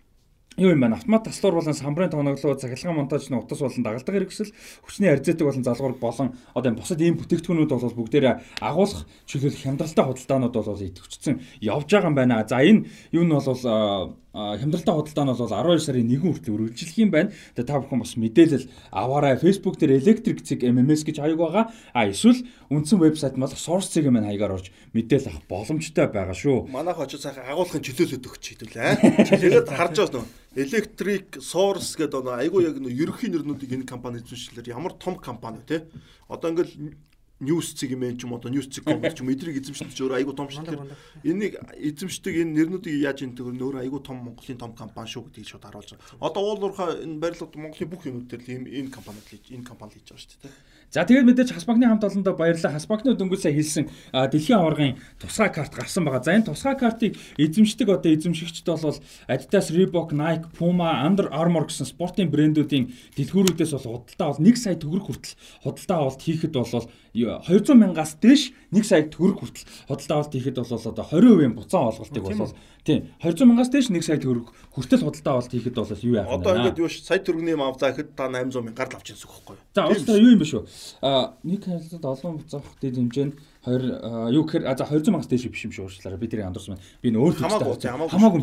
юу 0.59 0.75
юм 0.75 0.81
бэ? 0.83 0.93
Автомат 0.93 1.23
таслуур 1.23 1.55
болон 1.55 1.73
самбарын 1.73 2.11
тоглолоо, 2.11 2.55
цахилгаан 2.59 2.95
монтажны 2.95 3.37
утас 3.39 3.59
болон 3.59 3.83
дагалдаг 3.83 4.15
хэрэгсэл, 4.15 4.53
хүчний 4.83 5.09
харьцаадаг 5.09 5.47
болон 5.47 5.63
залгуур 5.63 5.95
болон 5.97 6.35
одоо 6.53 6.69
энэ 6.71 6.79
бусад 6.79 7.01
ийм 7.01 7.17
бүтээгдэхүүнүүд 7.17 7.71
бол 7.71 7.97
бүгдээрээ 7.97 8.35
агуулгах 8.59 9.07
чөлөөлөх 9.25 9.63
хямдралтай 9.63 10.05
худалдаанууд 10.05 10.55
бол 10.55 10.83
идэвхжсэн 10.83 11.39
явж 11.63 11.87
байгаа 11.87 12.09
юм 12.11 12.15
байна. 12.15 12.43
За 12.43 12.59
энэ 12.59 12.85
юу 13.15 13.23
нь 13.23 13.31
бол 13.31 14.15
хямдралтай 14.33 14.93
худалдаа 14.93 15.25
нь 15.25 15.31
бол 15.33 15.49
12 15.49 15.81
сарын 15.81 16.05
1 16.05 16.21
хүртэл 16.21 16.53
үргэлжлэх 16.53 16.97
юм 17.01 17.09
байна. 17.09 17.33
Тэгээ 17.57 17.65
та 17.65 17.81
бүхэн 17.81 18.01
бас 18.05 18.13
мэдээлэл 18.13 18.69
аваарай. 18.93 19.41
Facebook 19.41 19.81
дээр 19.81 19.97
Electric 19.97 20.45
Zig 20.45 20.61
MMS 20.61 21.01
гэж 21.01 21.17
хаяг 21.17 21.41
байгаа. 21.41 21.73
А 21.97 22.05
эсвэл 22.05 22.45
үндсэн 22.69 23.01
вебсайт 23.01 23.41
болох 23.41 23.57
Source 23.57 23.89
Zig 23.89 24.05
маань 24.05 24.29
хаягаар 24.29 24.61
орж 24.61 24.69
мэдээлэл 24.93 25.33
авах 25.33 25.49
боломжтой 25.49 26.05
байгаа 26.13 26.37
шүү. 26.37 26.69
Манайх 26.69 27.01
очиж 27.01 27.25
сайхан 27.25 27.49
агуулгын 27.49 27.81
чөлөөлөд 27.81 28.29
өгч 28.29 28.43
хэдүүлээ. 28.53 28.91
Тэгээд 29.33 29.69
харж 29.73 29.97
байгаа 29.97 30.21
нөө 30.21 30.25
Electric 30.61 31.41
Source 31.41 31.97
гэдэг 31.97 32.21
нөө 32.21 32.37
айгүй 32.45 32.69
яг 32.69 32.77
нөө 32.77 32.93
ерөнхий 32.93 33.33
нэрнүүдийг 33.33 33.81
энэ 33.81 33.89
компани 33.89 34.21
эзэмшлэр 34.21 34.69
ямар 34.69 34.93
том 34.93 35.17
компани 35.17 35.65
те. 35.65 35.89
Одоо 36.29 36.53
ингээл 36.53 36.93
News 37.39 37.71
юм 37.71 38.03
ч 38.19 38.27
юм 38.27 38.33
одоо 38.35 38.51
News 38.51 38.67
компани 38.83 39.15
ч 39.15 39.23
юм 39.23 39.31
эдрийг 39.31 39.63
эзэмшдэг 39.63 39.95
ч 39.95 40.03
өөр 40.03 40.19
айгүй 40.19 40.35
том 40.35 40.51
Тэр 40.51 40.83
Энийг 41.23 41.55
эзэмшдэг 41.79 42.35
энэ 42.43 42.51
нэрнүүдийг 42.51 42.99
яаж 42.99 43.23
энэ 43.23 43.35
төгөр 43.39 43.55
нөр 43.55 43.75
айгүй 43.79 44.01
том 44.03 44.19
Монголын 44.27 44.59
том 44.59 44.75
компани 44.75 45.07
шүү 45.07 45.31
гэдгийг 45.31 45.47
шууд 45.47 45.63
харуулж 45.63 45.95
байгаа. 45.95 46.19
Одоо 46.19 46.43
уулуурхаа 46.43 46.99
энэ 46.99 47.15
барилгад 47.23 47.55
Монголын 47.55 47.89
бүх 47.89 48.03
юмнууд 48.03 48.27
дээр 48.27 48.43
ийм 48.43 48.63
энэ 48.67 48.91
компани 48.91 49.23
энэ 49.23 49.63
компани 49.63 49.95
хийж 49.95 50.11
байгаа 50.11 50.19
шүү 50.19 50.35
дээ. 50.43 50.51
За 50.89 51.05
тэгээд 51.05 51.29
мэдээж 51.29 51.53
Хасбагны 51.53 51.85
хамт 51.85 52.01
олондоо 52.01 52.33
баярлалаа. 52.33 52.73
Хасбагны 52.73 53.13
дөнгөсөө 53.13 53.53
хэлсэн 53.53 53.85
дэлхийн 54.09 54.57
аваргын 54.57 54.97
тусгай 55.21 55.53
карт 55.53 55.77
гарсан 55.77 56.01
байгаа. 56.01 56.25
За 56.25 56.33
энэ 56.33 56.49
тусгай 56.49 56.73
картыг 56.73 57.13
эзэмшдэг 57.37 57.93
одоо 57.93 58.09
эзэмшигчд 58.09 58.65
бол 58.65 58.97
Adidas, 59.29 59.69
Reebok, 59.69 60.17
Nike, 60.17 60.49
Puma, 60.57 61.05
Under 61.05 61.29
Armour 61.29 61.69
гэсэн 61.69 61.85
спортын 61.85 62.33
брэндүүдийн 62.33 62.89
дэлгүүрүүдээс 63.21 63.77
бол 63.77 64.01
худалдаа 64.01 64.33
бол 64.33 64.41
1 64.41 64.57
сая 64.57 64.81
төгрөг 64.81 65.05
хүртэл 65.05 65.37
худалдаа 65.61 65.97
авалт 66.09 66.21
хийхэд 66.25 66.57
бол 66.57 66.89
200 67.13 67.77
мянгаас 67.77 68.17
дээш 68.17 68.49
1 68.73 68.81
сая 68.81 69.05
төгрөг 69.05 69.45
хүртэл 69.45 69.69
худалдаа 69.93 70.17
авалт 70.25 70.33
хийхэд 70.33 70.57
бол 70.57 70.73
одоо 70.73 71.05
20% 71.05 71.53
буцаан 71.53 71.89
олголтыг 71.93 72.23
бол 72.25 72.53
тийм 72.81 72.99
200 73.21 73.45
мянгаас 73.45 73.69
дээш 73.69 73.93
1 73.93 74.01
сая 74.01 74.17
төгрөг 74.17 74.49
хүртэл 74.73 75.05
худалдаа 75.05 75.33
авалт 75.37 75.53
хийхэд 75.53 75.77
бол 75.77 75.89
юу 75.89 76.15
яах 76.17 76.29
вэ? 76.29 76.37
Одоо 76.37 76.53
ингээд 76.57 76.81
юу 76.81 76.89
ш 76.89 77.05
сая 77.05 77.21
төгрөгийн 77.21 77.61
авзаа 77.61 77.93
гэхэд 77.93 78.17
та 78.17 78.25
800 78.29 78.65
мянгаар 78.65 78.89
л 78.89 78.97
авч 78.97 79.07
ирсэн 79.13 79.29
байхгүй 79.29 79.53
юу? 79.57 79.65
За 79.73 79.85
уустай 79.89 80.17
юу 80.21 80.33
юм 80.33 80.41
бэ 80.41 80.47
шүү? 80.49 80.63
А 81.01 81.35
нэг 81.43 81.65
хайлтад 81.65 82.05
олон 82.05 82.37
буцаах 82.39 82.67
дэд 82.81 82.95
хэмжээ 82.97 83.25
нь 83.29 83.33
Хоёр 83.59 84.31
юу 84.31 84.47
гэхээр 84.47 84.71
а 84.71 84.75
за 84.77 84.87
200 84.87 85.11
мянгаас 85.11 85.27
дээш 85.27 85.51
биш 85.51 85.67
юм 85.67 85.75
шиг 85.75 85.83
уучлаарай. 85.83 86.15
Би 86.15 86.31
тэрийг 86.31 86.47
андуурсан 86.47 86.79
байна. 86.79 86.85
Би 87.03 87.11
нөө 87.11 87.27
өөр 87.27 87.35
Хамаагүй, 87.43 87.75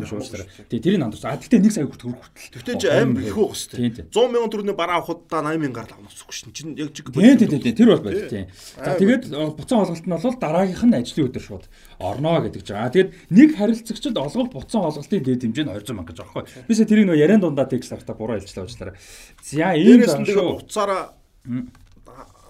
биш 0.05 0.13
уучлаарай. 0.13 0.45
хамаагүй 0.45 0.69
Тэгээ 0.69 0.83
тэрийг 0.85 1.01
андуурсан. 1.01 1.33
А 1.33 1.41
гэхдээ 1.41 1.57
1 1.57 1.73
сая 1.73 1.89
хүртэл 1.89 2.13
хүртэл. 2.13 2.53
Тэгтээ 2.53 2.75
ч 2.77 2.83
аим 2.85 3.17
их 3.17 3.33
тийм. 3.33 3.89
хэвчээ. 3.97 4.13
100 4.13 4.29
мянган 4.29 4.51
төгрөгийн 4.53 4.77
бараа 4.77 5.01
авахудаа 5.01 5.41
80 5.41 5.57
мянгаар 5.57 5.89
л 5.89 5.95
авах 5.97 6.13
усгүй 6.13 6.33
шин. 6.37 6.53
Чин 6.53 6.77
яг 6.77 6.93
чиг. 6.93 7.09
Тийм 7.09 7.33
тийм 7.33 7.49
тийм 7.49 7.73
тэр 7.81 7.89
бол 7.97 8.05
байл 8.05 8.29
тийм. 8.29 8.45
За 8.77 8.93
тэгээд 8.93 9.23
буцаан 9.57 9.81
олголт 9.89 10.05
нь 10.05 10.13
бол 10.13 10.37
дараагийнх 10.37 10.85
нь 10.85 10.97
ажлын 11.01 11.27
өдөр 11.33 11.43
шууд 11.49 11.65
орноо 11.97 12.37
гэдэг 12.45 12.61
ч 12.61 12.69
байгаа. 12.77 12.93
Тэгээд 12.93 13.09
нэг 13.33 13.49
харилцагчд 13.57 14.17
олголт 14.21 14.53
буцаан 14.53 14.85
олголтын 14.85 15.25
дээд 15.25 15.41
хэмжээ 15.49 15.65
нь 15.65 15.73
200 15.81 15.97
мянга 15.97 16.13
гэж 16.13 16.21
байхгүй. 16.21 16.45
Бисээ 16.69 16.85
тэрийг 16.85 17.09
нөө 17.09 17.17
яриан 17.17 17.41
дундаа 17.41 17.65
текст 17.65 17.89
харахтаа 17.89 18.13
буруу 18.13 18.37
хэлжлээ 18.37 18.69
уучлаарай. 18.69 18.95
За 19.41 19.73
ийм 19.73 20.05
тэгээд 20.05 20.29
шүү. 20.29 20.61
уцаараа 20.61 21.17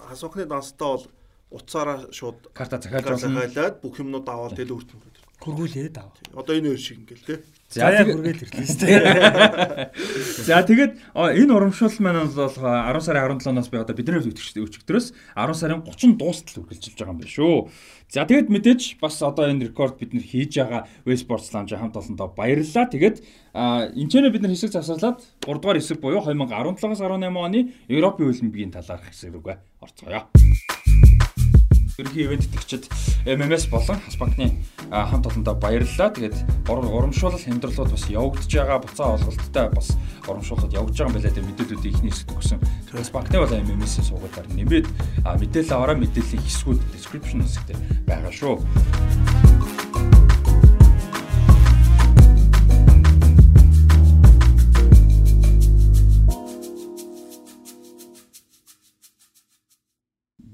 хасуухны 0.08 0.46
данстай 0.48 0.88
бол 0.88 1.06
уцаараа 1.52 2.12
шууд 2.12 2.52
Карта 2.54 2.80
захиалж 2.82 3.80
бүх 3.82 4.00
юмнууд 4.00 4.28
аваад 4.28 4.56
тэл 4.56 4.76
үртэн. 4.76 5.00
Хөргүүлээд 5.38 5.96
ав. 6.02 6.12
Одоо 6.34 6.58
энэ 6.58 6.74
өөр 6.74 6.82
шиг 6.82 6.98
ингээл 7.06 7.24
те. 7.24 7.36
За 7.70 7.94
хөргөөл 7.94 8.42
ирлээ. 8.42 9.92
За 10.50 10.66
тэгээд 10.66 10.98
энэ 11.14 11.54
урамшуул 11.54 11.94
маань 12.02 12.26
бол 12.26 12.50
10 12.50 13.06
сарын 13.06 13.38
17-наас 13.38 13.70
би 13.70 13.78
одоо 13.78 13.94
бидний 13.94 14.18
өчигдрөөс 14.18 15.14
10 15.38 15.54
сарын 15.54 15.86
30 15.86 16.18
дуустал 16.18 16.66
үргэлжилж 16.66 16.98
байгаа 16.98 17.14
юм 17.14 17.22
байна 17.22 17.32
шүү. 17.32 17.70
За 18.08 18.24
тэгээд 18.24 18.48
мэдээж 18.48 19.04
бас 19.04 19.20
одоо 19.20 19.52
энэ 19.52 19.68
рекорд 19.68 20.00
бид 20.00 20.16
нэр 20.16 20.24
хийж 20.24 20.56
байгаа 20.56 20.88
Westports 21.04 21.52
Lounge 21.52 21.76
хамт 21.76 22.00
олондоо 22.00 22.32
баярлалаа. 22.32 22.88
Тэгээд 22.88 23.20
энэ 23.52 24.08
ч 24.08 24.14
бид 24.32 24.44
нар 24.48 24.56
хэсэг 24.56 24.72
засварлаад 24.72 25.20
3 25.44 25.60
дугаар 25.60 25.76
хэсэг 25.76 26.00
буюу 26.00 26.24
2017-аас 26.24 27.04
18 27.04 27.36
оны 27.36 27.76
Европын 27.92 28.32
хөлбөмбөгийн 28.32 28.72
талаарх 28.72 29.12
хэсэг 29.12 29.36
рүүгээ 29.36 29.58
орцгоё. 29.84 30.24
Ерөнхий 31.98 32.26
ивент 32.30 32.46
итгэгчид 32.46 32.86
MMS 33.26 33.70
болон 33.74 33.98
Хас 34.06 34.18
банкны 34.22 34.62
хамт 34.92 35.26
олондоо 35.26 35.56
баярлалаа. 35.58 36.14
Тэгээд 36.14 36.70
ур- 36.70 36.86
урамшуулал 36.86 37.42
хямдралууд 37.42 37.90
бас 37.90 38.06
явагдаж 38.06 38.54
байгаа. 38.54 38.78
Буцаа 38.86 39.18
олголттой 39.18 39.70
бас 39.74 39.98
урамшуулалт 40.30 40.78
явагдаж 40.78 40.94
байгаа 40.94 41.10
юм 41.10 41.18
байна. 41.18 41.34
Тэгээд 41.34 41.50
мэдээлүүдийн 41.50 41.94
ихний 41.98 42.12
хэсэгт 42.14 42.38
өгсөн. 42.38 42.60
Хас 42.94 43.10
банкны 43.10 43.42
бол 43.42 43.50
MMS-ийн 43.50 44.06
суугуулаар 44.14 44.46
нэмээд 44.46 44.86
мэдээлэл 45.26 45.74
аваараа 45.74 45.98
мэдээллийн 45.98 46.46
хэсгүүд 46.46 46.80
description 46.94 47.42
хэсэгтэр 47.42 47.78
байгаа 48.06 48.30
шүү. 48.30 48.62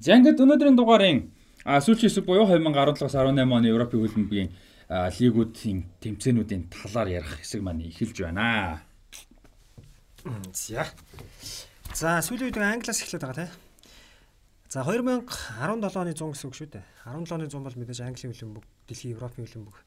За 0.04 0.18
ингээд 0.20 0.44
өнөөдрийн 0.44 0.76
дугаарын 0.76 1.20
сүүлчийн 1.64 2.12
хэсэг 2.12 2.28
буюу 2.28 2.44
2017-аас 2.44 3.16
18 3.16 3.40
оны 3.40 3.72
Европын 3.72 4.04
хөлбөмбөгийн 4.04 4.50
а, 4.92 5.08
лигүүдийн 5.08 5.80
тэмцээнүүдийн 6.04 6.68
талаар 6.68 7.24
ярих 7.24 7.40
хэсэг 7.40 7.64
маань 7.64 7.88
эхэлж 7.88 8.28
байна. 8.28 8.84
За. 10.52 10.92
За 11.96 12.20
сүүлийн 12.20 12.52
үед 12.52 12.60
англиас 12.60 13.00
эхлээд 13.00 13.24
байгаа 13.24 13.48
тийм. 13.48 13.56
За 14.68 14.84
2017 14.84 15.72
оны 15.72 16.12
100 16.12 16.36
гэсэн 16.36 16.48
үг 16.52 16.56
шүү 16.60 16.68
дээ. 16.76 16.84
17 17.08 17.40
оны 17.40 17.48
100 17.48 17.64
бол 17.64 17.80
мэдээж 17.80 18.04
Английн 18.04 18.36
хөлбөмбөг, 18.36 18.66
Дэлхийн 18.92 19.16
Европын 19.16 19.48
хөлбөмбөг 19.48 19.78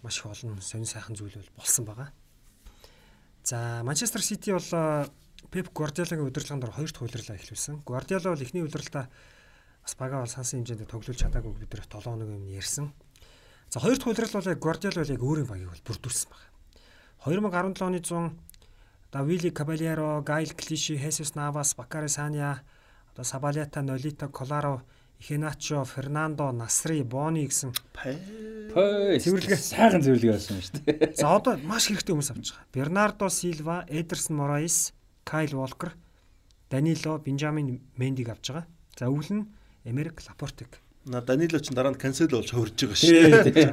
маш 0.00 0.24
их 0.24 0.24
олон 0.24 0.56
сонир 0.64 0.88
сайхан 0.88 1.20
зүйл 1.20 1.36
бол 1.36 1.60
болсон 1.60 1.84
байгаа. 1.84 2.08
За 3.44 3.84
Манчестер 3.84 4.24
Сити 4.24 4.56
бол 4.56 4.72
э, 4.72 5.04
Пеп 5.52 5.68
Гвардиолагийн 5.68 6.32
удирдлагын 6.32 6.64
дор 6.64 6.72
хоёр 6.72 6.88
дахь 6.88 7.04
удирдлага 7.04 7.36
эхлүүлсэн. 7.36 7.84
Гвардиола 7.84 8.32
бол 8.32 8.40
эхний 8.40 8.64
удирдлагаа 8.64 9.12
бас 9.84 9.94
бага 10.00 10.24
бол 10.24 10.32
сансан 10.32 10.64
хэмжээнд 10.64 10.88
тоглуулж 10.88 11.20
чадаагүй 11.20 11.52
бид 11.60 11.70
нэр 11.76 11.84
7 11.84 12.08
хоног 12.08 12.28
юм 12.32 12.48
ярьсан. 12.48 12.90
За 13.68 13.80
хоёр 13.80 14.00
дахь 14.00 14.08
удирдлага 14.08 14.40
бол 14.40 14.52
яг 14.52 14.60
Гвардиола 14.64 15.04
бол 15.04 15.14
яг 15.14 15.22
өөрийн 15.22 15.48
багийг 15.48 15.70
бол 15.70 15.86
бүрдүүлсэн 15.86 16.28
байна. 16.32 16.48
2017 17.28 17.84
оны 17.84 18.00
100 18.00 18.32
Давили 19.14 19.50
Кабальеро, 19.50 20.22
Гайл 20.26 20.50
Клиши, 20.56 20.98
Хесус 20.98 21.36
Навас, 21.36 21.76
Бакари 21.76 22.08
Саня, 22.08 22.62
одоо 23.12 23.22
Сабалята, 23.22 23.80
Нолито, 23.80 24.28
Коларо, 24.28 24.82
Ихеначо, 25.20 25.84
Фернандо, 25.84 26.50
Насри, 26.50 27.02
Бони 27.04 27.46
гэсэн. 27.46 27.70
Цэвэрлэгээ. 28.74 29.56
сайхан 29.56 30.02
цэвэрлэгээ 30.02 30.34
болсон 30.34 30.58
шүү 30.58 30.74
дээ. 30.82 31.14
За 31.22 31.30
одоо 31.30 31.54
маш 31.62 31.86
хэрэгтэй 31.86 32.10
хүмүүс 32.10 32.30
авч 32.34 32.50
байгаа. 32.50 32.66
Бернардо 32.74 33.30
Силва, 33.30 33.86
Эдерсон 33.86 34.34
Мораис, 34.34 34.92
Кайл 35.22 35.54
Волкер, 35.62 35.94
Данило, 36.68 37.18
Бенжамин 37.22 37.86
Мендиг 37.94 38.34
авч 38.34 38.50
байгаа. 38.50 38.66
За 38.98 39.06
өвөл 39.06 39.30
нь 39.30 39.46
Эмерик 39.84 40.20
Лапортик. 40.28 40.80
На 41.04 41.20
Данило 41.20 41.60
ч 41.60 41.68
дараа 41.68 41.92
нь 41.92 42.00
канцел 42.00 42.28
болж 42.32 42.48
хөрж 42.48 42.80
байгаа 42.80 42.96
шүү. 42.96 43.52
тий. 43.52 43.68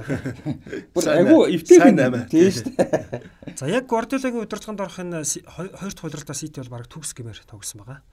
Бүр 0.91 1.05
айгу 1.07 1.47
байна. 1.47 1.55
эвтэйг 1.55 1.79
Сайн 1.79 1.95
байна. 1.95 2.27
тий 2.27 2.51
шүү 2.51 2.75
дээ. 2.75 3.55
За 3.59 3.65
яг 3.71 3.87
Гвардиолагийн 3.87 4.43
удирдлаганд 4.43 4.81
орох 4.83 4.99
энэ 4.99 5.23
хоёр 5.23 5.91
дахь 5.95 6.03
удирдлагаа 6.11 6.35
Сити 6.35 6.59
бол 6.59 6.69
баг 6.75 6.91
төгс 6.91 7.15
гэмээр 7.15 7.39
тоглосон 7.47 7.79
байгаа. 7.87 8.03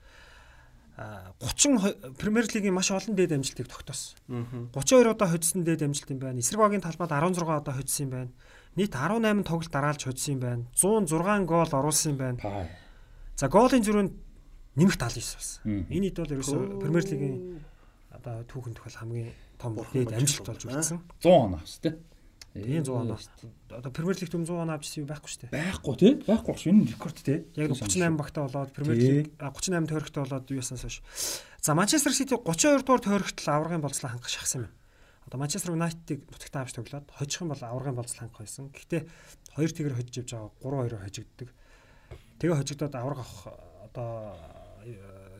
А 0.99 1.35
30 1.43 1.79
хо- 1.79 1.95
Премьер 2.15 2.47
лигийн 2.47 2.73
маш 2.73 2.91
олон 2.91 3.15
дээд 3.15 3.35
амжилтыг 3.35 3.67
тогтоосон. 3.67 4.15
32 4.71 5.11
удаа 5.11 5.27
хоцсон 5.27 5.63
дээд 5.67 5.83
амжилт 5.83 6.11
юм 6.15 6.19
байна. 6.23 6.39
Эсрэг 6.39 6.59
багийн 6.63 6.79
талбайд 6.83 7.11
16 7.11 7.43
удаа 7.43 7.75
хоцсон 7.75 8.03
юм 8.07 8.11
байна. 8.15 8.31
Нийт 8.79 8.95
18 8.95 9.43
тоглолт 9.43 9.71
дараалж 9.71 10.03
хоцсон 10.07 10.33
юм 10.35 10.39
байна. 10.39 10.63
106 10.75 11.43
гол 11.43 11.67
оруулсан 11.71 12.15
юм 12.15 12.19
байна. 12.19 12.67
За 13.35 13.47
голын 13.51 13.83
зүрхэнд 13.83 14.11
нэмэх 14.79 14.95
79 14.95 15.35
болсон. 15.35 15.87
Энэ 15.91 16.07
хэд 16.11 16.19
бол 16.23 16.33
ерөөсөө 16.39 16.79
Премьер 16.83 17.03
лигийн 17.03 17.35
одоо 18.19 18.43
түүхэнд 18.45 18.77
бол 18.83 18.99
хамгийн 18.99 19.31
том 19.57 19.71
Бурхан 19.75 19.95
дээд 19.95 20.13
амжилт 20.13 20.47
болж 20.47 20.63
үлдсэн. 20.67 20.99
100 21.23 21.31
оноо 21.31 21.61
шүү 21.63 21.81
дээ. 21.87 21.95
Тийм 22.53 22.83
100 22.83 22.91
оноо. 22.91 23.17
Одоо 23.69 23.91
Премьер 23.91 24.17
лигт 24.19 24.33
юм 24.33 24.43
100 24.43 24.59
оноо 24.59 24.75
авчихсан 24.75 25.03
юм 25.03 25.09
байхгүй 25.09 25.29
шүү 25.29 25.41
дээ. 25.47 25.53
Байхгүй 25.55 25.95
тий. 25.99 26.13
Байхгүй 26.25 26.53
шүү. 26.59 26.71
Энэ 26.73 26.87
рекорд 26.91 27.17
тий. 27.23 27.37
Яг 27.55 27.71
38 27.71 28.19
багтаа 28.19 28.43
болоод 28.47 28.73
Премьер 28.73 28.97
лиг 28.97 29.31
а, 29.39 29.51
38 29.53 29.87
тойрогтой 29.87 30.23
болоод 30.23 30.51
юу 30.51 30.59
яснаас 30.59 30.83
хойш. 30.83 30.97
За 31.61 31.75
Манчестер 31.75 32.13
Сити 32.13 32.33
32 32.35 32.83
дугаар 32.83 33.01
тойрогт 33.03 33.37
л 33.39 33.49
аврагын 33.53 33.81
болцлоо 33.81 34.09
хангах 34.11 34.29
шахсан 34.29 34.67
юм. 34.67 34.73
Одоо 35.29 35.39
Манчестер 35.39 35.71
Юнайтедыг 35.77 36.25
нутагтаа 36.25 36.63
авч 36.65 36.73
тоглоод 36.73 37.05
хожих 37.13 37.41
юм 37.41 37.53
бол 37.53 37.61
аврагын 37.61 37.95
болцлоо 37.95 38.25
хангах 38.25 38.41
байсан. 38.41 38.73
Гэхдээ 38.73 39.01
хоёр 39.53 39.71
тэгэр 39.71 39.93
хожиж 39.93 40.15
явж 40.25 40.31
байгаа 40.33 40.51
3-2-оор 40.89 41.03
хожигддаг. 41.05 41.49
Тэгээ 42.41 42.57
хожигдоод 42.57 42.95
авраг 42.97 43.19
авах 43.21 43.53
одоо 43.85 44.33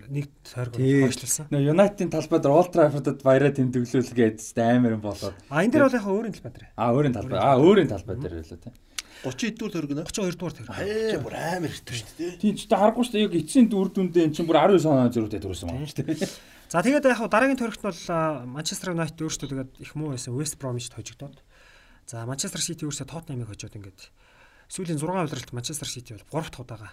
нэг 0.09 0.25
тойрог 0.43 0.75
Тий. 0.75 1.05
хойшлуулсан. 1.05 1.47
Нөө 1.53 1.69
Юнайтedийн 1.71 2.11
талбайд 2.11 2.45
Old 2.49 2.69
Trafford-д 2.73 3.21
баяраа 3.21 3.53
тэмдэглүүлгээд 3.53 4.37
амар 4.59 4.97
юм 4.97 5.03
болоод. 5.05 5.37
А 5.49 5.61
энэ 5.61 5.73
дээр 5.77 5.85
бол 5.85 5.97
яг 5.97 6.07
өөрийн 6.09 6.33
талбай 6.33 6.51
дээр. 6.53 6.67
А 6.73 6.85
өөрийн 6.91 7.15
талбай. 7.15 7.37
А 7.37 7.57
өөрийн 7.61 7.89
талбай 7.89 8.15
дээр 8.17 8.35
байлаа 8.41 8.59
тий. 8.59 8.73
30 9.19 9.59
дүүр 9.59 9.71
төргөнө. 9.75 10.03
32 10.07 10.39
дугаар 10.39 10.55
тойрог. 10.55 10.75
Аа 10.79 11.19
бүр 11.19 11.35
амар 11.35 11.69
хэрэгтэй 11.69 11.95
шүү 11.99 12.11
дээ. 12.17 12.31
Тийм 12.39 12.55
ч 12.55 12.61
харахгүй 12.71 13.03
шүү 13.03 13.13
дээ. 13.19 13.25
Яг 13.27 13.35
эцсийн 13.35 13.67
дүр 13.67 13.87
дүндээ 13.91 14.23
эн 14.25 14.33
чинь 14.33 14.47
бүр 14.47 14.59
19 14.63 14.87
оноо 14.87 15.11
зөрүүтэй 15.11 15.41
төрүүлсэн 15.43 15.67
байна 15.67 15.91
шүү 15.91 16.07
дээ. 16.07 16.31
За 16.71 16.79
тэгээд 16.79 17.03
яг 17.03 17.19
дараагийн 17.27 17.59
нь 17.59 17.83
бол 17.83 18.01
Манчестер 18.47 18.95
Юнайтед 18.95 19.19
өөрсдөө 19.19 19.47
тэгээд 19.51 19.71
их 19.83 19.91
муу 19.99 20.15
байсан 20.15 20.37
West 20.39 20.55
Bromwich 20.55 20.87
хожигдоод. 20.95 21.43
За 22.07 22.23
Манчестер 22.23 22.63
Сити 22.63 22.87
өөрсдөө 22.87 23.11
Тоттенхэмыг 23.11 23.51
хожоод 23.51 23.75
ингээд 23.75 24.07
сүүлийн 24.71 25.01
6 25.03 25.03
удиралт 25.03 25.51
Манчестер 25.51 25.89
Сити 25.91 26.15
бол 26.15 26.39
3 26.39 26.47
дахь 26.47 26.63
удаага 26.63 26.89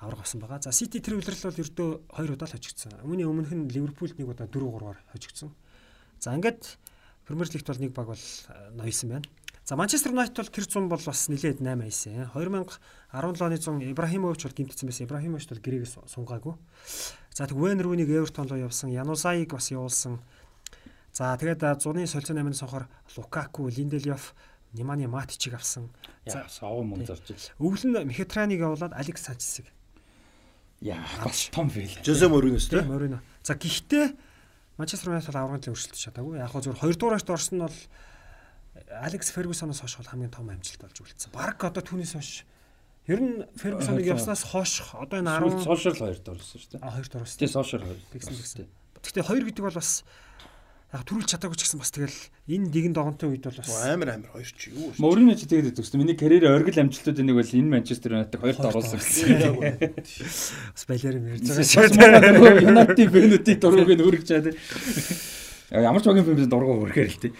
авраг 0.00 0.20
авсан 0.20 0.40
байгаа. 0.40 0.62
За 0.62 0.72
Сити 0.72 0.98
тэр 1.00 1.16
удирал 1.18 1.38
бол 1.50 1.60
ердөө 1.62 1.90
2 2.10 2.32
удаа 2.34 2.48
л 2.48 2.54
хожигдсон. 2.56 2.92
Үүний 3.04 3.24
өмнөх 3.26 3.52
нь 3.54 3.68
Ливерпулд 3.70 4.18
нэг 4.18 4.28
удаа 4.28 4.46
4-3-аар 4.48 4.98
хожигдсон. 5.12 5.54
За 6.20 6.34
ингээд 6.34 6.78
Премьер 7.24 7.48
лигт 7.52 7.66
бол 7.66 7.80
нэг 7.80 7.92
баг 7.94 8.06
бол 8.12 8.24
а, 8.48 8.70
ноёсон 8.76 9.10
байна. 9.10 9.24
За 9.64 9.76
Манчестер 9.76 10.12
Юнайтед 10.12 10.36
бол 10.36 10.52
тэр 10.52 10.64
100 10.68 10.88
бол 10.92 11.00
бас 11.00 11.20
нэлээд 11.32 11.60
8 11.64 11.80
хийсэн. 11.88 12.28
2017 12.36 13.40
оны 13.40 13.56
100 13.56 13.92
Ибрахимович 13.96 14.44
бол 14.44 14.52
гимтсэн 14.52 14.88
байсан. 14.92 15.06
Ибрахимович 15.08 15.48
бол 15.48 15.62
гэрээг 15.64 15.88
су- 15.88 16.04
сунгаагүй. 16.04 16.54
За 17.32 17.46
тэг 17.48 17.56
Вен 17.56 17.80
Рүүнийг 17.80 18.12
Эвертон 18.12 18.44
руу 18.48 18.60
явсан, 18.60 18.92
Янусаиг 18.92 19.56
бас 19.56 19.70
явуулсан. 19.72 20.20
За 21.16 21.32
тэгээд 21.40 21.64
а, 21.64 21.80
зуны 21.80 22.04
солилцоо 22.06 22.36
8-ны 22.36 22.52
сонхоор 22.52 22.88
Лукаку, 23.16 23.68
Линделёв, 23.72 24.34
Немани 24.74 25.06
Матичиг 25.06 25.54
авсан. 25.54 25.88
Яа, 26.26 26.44
сав 26.50 26.76
мөн 26.84 27.06
зарж 27.06 27.24
нь 27.88 28.04
Мхитраныг 28.04 28.60
явуулаад 28.60 28.92
Алекс 28.92 29.22
Санчесыг. 29.22 29.64
Яа, 30.84 31.00
бас 31.24 31.48
том 31.48 31.70
фейл. 31.72 31.88
Жозе 32.04 32.28
Моринос 32.28 32.68
Тийм 32.68 32.84
тийм. 32.84 32.92
Морино. 32.92 33.18
За 33.42 33.56
гэхдээ 33.56 34.12
Манчестер 34.76 35.08
Юнайтед 35.14 35.32
аврагын 35.32 35.62
төлөв 35.64 35.78
өршөлтөж 35.80 36.00
чадаагүй. 36.04 36.38
Яг 36.42 36.50
хөө 36.52 36.62
зөвхөн 36.68 36.92
2 36.92 36.98
дугаарт 37.00 37.30
орсон 37.30 37.56
нь 37.56 37.64
бол 37.64 37.78
Алекс 39.00 39.30
Фергюсоноос 39.32 39.80
хойш 39.80 39.96
бол 39.96 40.10
хамгийн 40.12 40.34
том 40.34 40.50
амжилт 40.50 40.82
болж 40.82 40.98
үлдсэн. 41.00 41.30
Бараг 41.32 41.62
одоо 41.62 41.80
түүнээс 41.80 42.12
хойш 42.18 42.44
ер 43.08 43.20
нь 43.22 43.46
Фергюсоныг 43.56 44.02
Э, 44.04 44.12
явснаас 44.12 44.42
хойш 44.44 44.82
одоо 44.92 45.22
энэ 45.22 45.30
Сүүл 45.40 45.62
10 45.62 45.64
сошиал 45.64 45.96
хоёр 46.04 46.18
дөрсөн 46.20 46.58
шүү 46.58 46.70
дээ. 46.74 46.82
а 46.82 46.90
2 46.90 47.06
дугаараас 47.06 47.36
Тэ 47.38 47.46
сошиал 47.48 47.82
хоёр. 47.86 48.00
Тэгсэн 48.12 48.34
тэгсэн. 48.34 48.66
Гэхдээ 48.98 49.24
хоёр 49.24 49.44
гэдэг 49.46 49.62
бол 49.64 49.78
бас 49.78 49.90
яг 50.94 51.02
төрүүлж 51.10 51.26
чадаагүй 51.34 51.58
ч 51.58 51.66
гэсэн 51.66 51.80
бас 51.82 51.90
тэгэл 51.90 52.18
энэ 52.54 52.70
дигэн 52.70 52.94
догонтой 52.94 53.34
үед 53.34 53.42
бол 53.42 53.58
бас 53.58 53.66
Амар 53.82 54.14
амар 54.14 54.30
хоёр 54.30 54.46
ч 54.46 54.70
юу. 54.70 54.94
шүү. 54.94 55.02
Мөрийн 55.02 55.34
ч 55.34 55.42
тэгээд 55.50 55.74
өгсөн. 55.82 55.98
Миний 55.98 56.14
карьерийн 56.14 56.54
оргил 56.54 56.78
амжилтуудын 56.86 57.26
нэг 57.26 57.34
бол 57.34 57.50
энэ 57.50 57.72
Манчестер 57.74 58.14
Юнайтед 58.14 58.38
хоёрт 58.38 58.62
оруулсан 58.62 59.02
гэсэн. 59.02 59.90
бас 60.70 60.84
балер 60.86 61.14
юм 61.18 61.26
ярьж 61.34 61.50
байгаа. 61.98 62.62
Юнайтед 62.62 63.10
фэнүүдийг 63.10 63.58
дургыг 63.58 63.90
нь 63.90 64.06
үргэж 64.06 64.26
чад. 64.30 64.46
Ямар 65.74 65.98
ч 65.98 66.06
багийн 66.06 66.26
фильмд 66.30 66.46
дургу 66.46 66.78
хүрхээр 66.86 67.10
л 67.10 67.18
тий. 67.18 67.32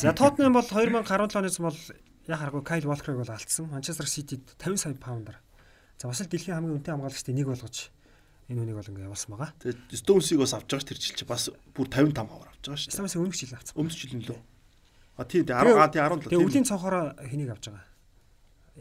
За 0.00 0.16
Тоттенхэм 0.16 0.56
бол 0.56 0.64
2017 0.64 1.36
оноос 1.36 1.60
бол 1.60 1.76
яг 2.24 2.38
харахгүй 2.40 2.64
Кайл 2.64 2.88
Волкерыг 2.88 3.20
бол 3.20 3.36
алдсан. 3.36 3.68
Манчестер 3.68 4.08
Ситид 4.08 4.48
50 4.56 4.80
сая 4.80 4.96
паундаар. 4.96 5.44
За 6.00 6.08
бас 6.08 6.24
л 6.24 6.32
дэлхийн 6.32 6.56
хамгийн 6.56 6.80
өнтэй 6.80 6.96
хамгаалагчдын 6.96 7.36
нэг 7.36 7.52
болгож 7.52 7.92
энэ 8.48 8.60
үнийг 8.64 8.76
бол 8.80 8.90
ингээ 8.90 9.06
явуулсан 9.08 9.30
байгаа. 9.36 9.52
Тэгээд 9.60 9.80
Stones-ийг 9.92 10.40
бас 10.40 10.52
авч 10.56 10.68
байгаа 10.72 10.82
ш 10.82 10.88
тэр 10.88 10.98
жил 10.98 11.16
чи 11.20 11.24
бас 11.28 11.42
бүр 11.76 11.86
55 11.92 12.16
аваар 12.24 12.48
авч 12.48 12.64
байгаа 12.64 12.80
ш. 12.80 12.88
Stones-ийг 12.88 13.20
өмнөх 13.20 13.36
жил 13.36 13.52
авсан. 13.52 13.74
Өмнөх 13.76 13.96
жил 13.96 14.14
нь 14.16 14.24
лөө. 14.24 14.40
А 15.18 15.24
тий 15.28 15.42
10 15.44 15.52
а 15.52 15.88
тий 15.92 16.00
17. 16.00 16.32
Тэгээ 16.32 16.44
өвлийн 16.48 16.64
цонхороо 16.64 17.12
хэнийг 17.20 17.50
авч 17.52 17.64
байгаа. 17.68 17.86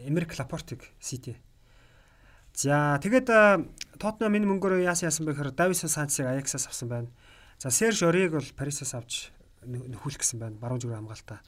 Эмерик 0.07 0.31
Лапортыг 0.39 0.87
Сити. 0.99 1.35
За 2.55 2.97
тэгээд 3.03 3.27
Тоттенхэм 3.99 4.37
энэ 4.39 4.49
мөнгөөр 4.49 4.81
яасан 4.87 5.09
яасан 5.09 5.25
бэ 5.27 5.35
гэхээр 5.35 5.53
Дависон 5.57 5.89
Санцыг 5.91 6.25
Аяксаас 6.25 6.69
авсан 6.69 6.89
байна. 6.89 7.09
За 7.59 7.69
Серж 7.69 8.01
Ориг 8.05 8.33
бол 8.33 8.49
Парисаас 8.55 8.93
авч 8.93 9.29
нөхүүлэх 9.65 10.21
гэсэн 10.21 10.39
байна. 10.39 10.57
Баруун 10.57 10.81
зүрх 10.81 10.95
хамгаалтаа. 10.95 11.41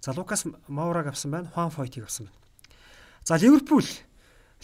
За 0.00 0.14
Лукас 0.14 0.46
Маураг 0.66 1.10
авсан 1.10 1.30
байна. 1.30 1.50
Хуан 1.50 1.70
Фойтиг 1.70 2.06
авсан 2.06 2.26
байна. 2.30 2.38
За 3.26 3.36
Ливерпул 3.36 3.86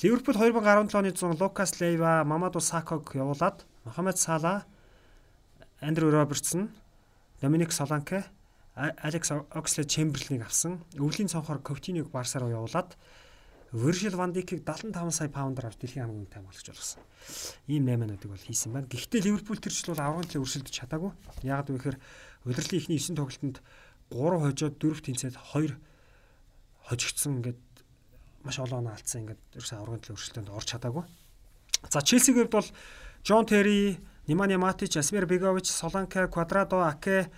Ливерпул 0.01 0.35
2017 0.35 0.95
оны 0.95 1.11
100 1.13 1.41
Лукас 1.41 1.81
Лейва, 1.81 2.25
Мамаду 2.25 2.61
Саког 2.61 3.15
явуулаад 3.15 3.67
Мохамед 3.85 4.19
Сала, 4.19 4.65
Андрю 5.81 6.11
Робертсон, 6.11 6.71
Доминик 7.41 7.73
Соланке, 7.73 8.25
Алекс 8.75 9.31
Оксле 9.51 9.85
Чемберлинг 9.85 10.47
авсан. 10.47 10.81
Өвлийн 10.97 11.29
цонхоор 11.29 11.61
Ковтиниг 11.61 12.09
Барса 12.09 12.41
руу 12.41 12.51
явуулаад 12.51 12.97
Virgil 13.73 14.17
van 14.17 14.33
Dijk-ийг 14.33 14.65
75 14.65 15.13
сая 15.13 15.29
паундаар 15.29 15.69
авч 15.69 15.81
дэлхийн 15.81 16.05
хамгийн 16.05 16.25
үнэтэй 16.25 16.41
хамгаалагч 16.41 16.69
болгосон. 16.69 17.03
Ийм 17.69 17.89
8-нуудыг 17.89 18.29
бол 18.33 18.47
хийсэн 18.49 18.73
байна. 18.73 18.89
Гэхдээ 18.89 19.21
Ливерпул 19.25 19.61
тэр 19.61 19.73
жил 19.73 19.93
бол 19.93 20.05
аврагын 20.05 20.29
төлөө 20.29 20.45
өрсөлдөж 20.45 20.73
чадаагүй. 20.77 21.13
Яагаад 21.45 21.69
вэ 21.73 21.77
гэхээр 21.81 21.99
удирдлын 22.49 22.81
ихний 22.81 23.01
9 23.01 23.17
тоглолтод 23.17 23.57
3 24.13 24.41
хожоод 24.45 24.75
4 24.77 25.05
тэнцээд 25.09 25.37
2 25.57 25.73
хожигдсон 26.85 27.41
ингээд 27.41 27.61
маш 28.45 28.59
олон 28.59 28.87
оноо 28.87 28.95
алдсан 28.95 29.23
ингээд 29.23 29.41
ерөөсөө 29.57 29.79
аврагын 29.79 30.03
төлөө 30.03 30.17
өрсөлдөөнд 30.19 30.51
орж 30.51 30.67
чадаагүй. 30.73 31.05
За 31.91 32.03
Челсигийн 32.03 32.47
хувьд 32.47 32.57
бол 32.57 32.69
Жон 33.25 33.47
Терри, 33.47 33.99
Немanja 34.27 34.59
Matic, 34.59 34.99
Асмир 34.99 35.27
Бегович, 35.27 35.71
Соланка, 35.71 36.29
Квадрадо, 36.29 36.83
Аке, 36.83 37.31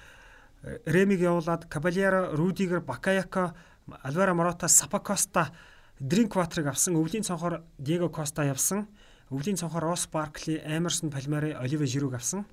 Ремиг 0.85 1.20
явуулаад 1.20 1.68
Кабальяро, 1.68 2.36
Рудигер, 2.36 2.81
Бакаяко, 2.81 3.55
Альваро 4.02 4.35
Морота, 4.35 4.68
Сапакоста, 4.68 5.52
Дринкватрыг 6.01 6.66
авсан. 6.66 6.97
Өвлийн 6.97 7.22
цонхоор 7.22 7.62
Диего 7.78 8.09
Коста 8.09 8.44
явсан. 8.44 8.89
Өвлийн 9.31 9.56
цонхоор 9.56 9.85
Рос 9.85 10.06
Баркли, 10.06 10.62
Эмерсон 10.64 11.10
Палмери, 11.10 11.52
Оливе 11.52 11.86
Жируг 11.86 12.14
авсан. 12.14 12.47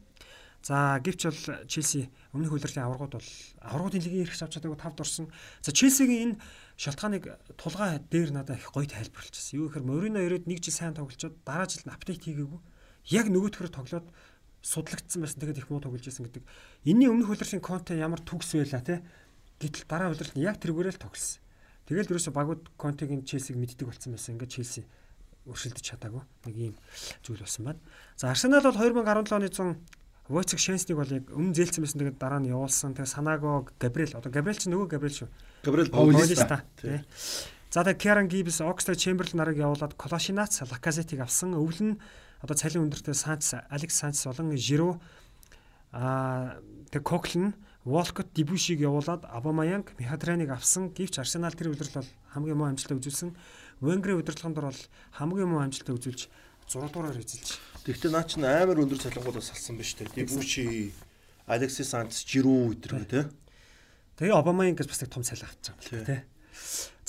За 0.64 1.00
гэвч 1.04 1.26
бол 1.26 1.68
Челси 1.68 2.10
өмнөх 2.34 2.54
үлрэлийн 2.54 2.86
аваргууд 2.86 3.18
бол 3.18 3.30
аваргуудын 3.66 4.04
лигийн 4.06 4.30
эрх 4.30 4.38
авч 4.38 4.54
чадаагүй 4.62 4.78
тавд 4.78 5.02
орсон. 5.02 5.32
За 5.62 5.72
Челсигийн 5.72 6.38
энэ 6.38 6.40
шалтгааныг 6.78 7.24
тулгаа 7.58 8.00
дээр 8.00 8.32
надад 8.32 8.60
их 8.60 8.72
гоё 8.72 8.88
тайлбарлчихсан. 8.88 9.60
Юу 9.60 9.68
гэхээр 9.70 9.86
Морино 9.88 10.20
ирээд 10.22 10.48
нэг 10.48 10.64
жил 10.64 10.76
сайн 10.76 10.96
тоглолцоод 10.96 11.36
дараа 11.44 11.68
жилд 11.68 11.88
нь 11.88 11.94
апдейт 11.94 12.24
хийгээгүй. 12.24 12.60
Яг 13.12 13.28
нөгөөдхөр 13.28 13.70
тоглоод 13.74 14.08
судлагдсан 14.62 15.22
байсан. 15.26 15.40
Тэгээд 15.42 15.62
их 15.66 15.70
муу 15.70 15.82
тоглож 15.82 16.06
байсан 16.06 16.26
гэдэг. 16.30 16.44
Энийний 16.86 17.10
өмнөх 17.10 17.34
үлрэлийн 17.34 17.62
конте 17.66 17.98
ямар 17.98 18.22
төгс 18.22 18.54
байла 18.56 18.82
те. 18.86 19.02
Гэтэл 19.58 19.90
дараа 19.90 20.14
үлрэлт 20.14 20.38
нь 20.38 20.46
яг 20.46 20.62
тэргүүрээ 20.62 20.96
л 20.96 21.04
тоглосон. 21.04 21.42
Тэгэл 21.90 22.14
ерөөсө 22.14 22.32
багууд 22.32 22.64
контегийн 22.78 23.26
Челсиг 23.26 23.58
мэддэг 23.58 23.90
болсон 23.90 24.14
байсан. 24.14 24.38
Ингээд 24.38 24.54
Челси 24.54 24.82
өршөлдөж 25.50 25.86
чадаагүй. 25.86 26.22
Нэг 26.46 26.56
ийм 26.56 26.76
зүйл 27.26 27.42
болсон 27.42 27.66
байна. 27.74 27.82
За 28.16 28.30
Арсенал 28.30 28.62
бол 28.62 28.78
2017 28.78 29.34
оны 29.34 29.50
100 29.50 30.01
Войцек 30.32 30.60
Шенсник 30.64 30.96
бол 30.96 31.12
яг 31.12 31.28
өмнө 31.28 31.52
зээлсэн 31.52 31.84
байсан 31.84 32.00
тэгээд 32.00 32.18
дараа 32.18 32.40
нь 32.40 32.48
явуулсан. 32.48 32.96
Тэгээд 32.96 33.12
Санаго, 33.12 33.68
Габриэл 33.76 34.16
одоо 34.16 34.32
Габриэл 34.32 34.64
ч 34.64 34.72
нөгөө 34.72 34.88
Габриэл 34.88 35.28
шүү. 35.28 35.30
Габриэл 35.68 35.92
Паулиста. 35.92 36.64
За 37.72 37.84
тэгээд 37.84 38.00
Керан 38.00 38.28
Гибс, 38.32 38.64
Оксфорд 38.64 39.00
Чемберлен 39.00 39.44
нарыг 39.44 39.60
явуулаад 39.60 40.00
Колошинац, 40.00 40.64
Лаказетиг 40.64 41.20
авсан. 41.20 41.60
Өвлөн 41.60 42.00
одоо 42.40 42.56
цалин 42.56 42.88
өндөртэй 42.88 43.12
Санч, 43.12 43.60
Алекс 43.68 44.00
Санч 44.00 44.24
болон 44.24 44.56
Жиро 44.56 45.04
аа 45.92 46.64
тэгээд 46.92 47.04
Коклен, 47.04 47.54
Волкот 47.84 48.32
Дибушиг 48.32 48.80
явуулаад 48.80 49.28
Абамаянг, 49.28 49.92
Михатряныг 50.00 50.52
авсан. 50.52 50.96
Гэвч 50.96 51.20
Арсенал 51.20 51.52
тэр 51.52 51.76
үлрэл 51.76 51.92
бол 51.92 52.10
хамгийн 52.32 52.58
муу 52.58 52.72
амжилтаа 52.72 52.96
үзүүлсэн. 52.96 53.36
Венгрийн 53.82 54.22
удирдлагын 54.22 54.56
дор 54.56 54.72
бол 54.72 54.82
хамгийн 55.18 55.50
муу 55.50 55.60
амжилтаа 55.60 55.96
үзүүлж 55.98 56.30
6 56.72 56.94
дуурайгаар 56.94 57.20
эзэлж 57.20 57.60
Тэгвэл 57.82 58.14
наа 58.14 58.26
чинь 58.30 58.46
амар 58.46 58.78
өндөр 58.78 59.02
цалингуудаас 59.02 59.50
салсан 59.50 59.78
ба 59.78 59.84
штэ. 59.84 60.06
Дибүчи, 60.14 60.94
Алексис 61.50 61.90
Санчес, 61.90 62.22
Жиру 62.22 62.70
өдр 62.70 63.02
тий. 63.10 63.26
Тэгээ 64.22 64.38
Обама 64.38 64.70
ингээс 64.70 64.86
бас 64.86 65.02
нэг 65.02 65.10
том 65.10 65.26
цалин 65.26 65.50
авчихсан 65.50 65.76
байна 65.82 66.06
тий. 66.06 66.22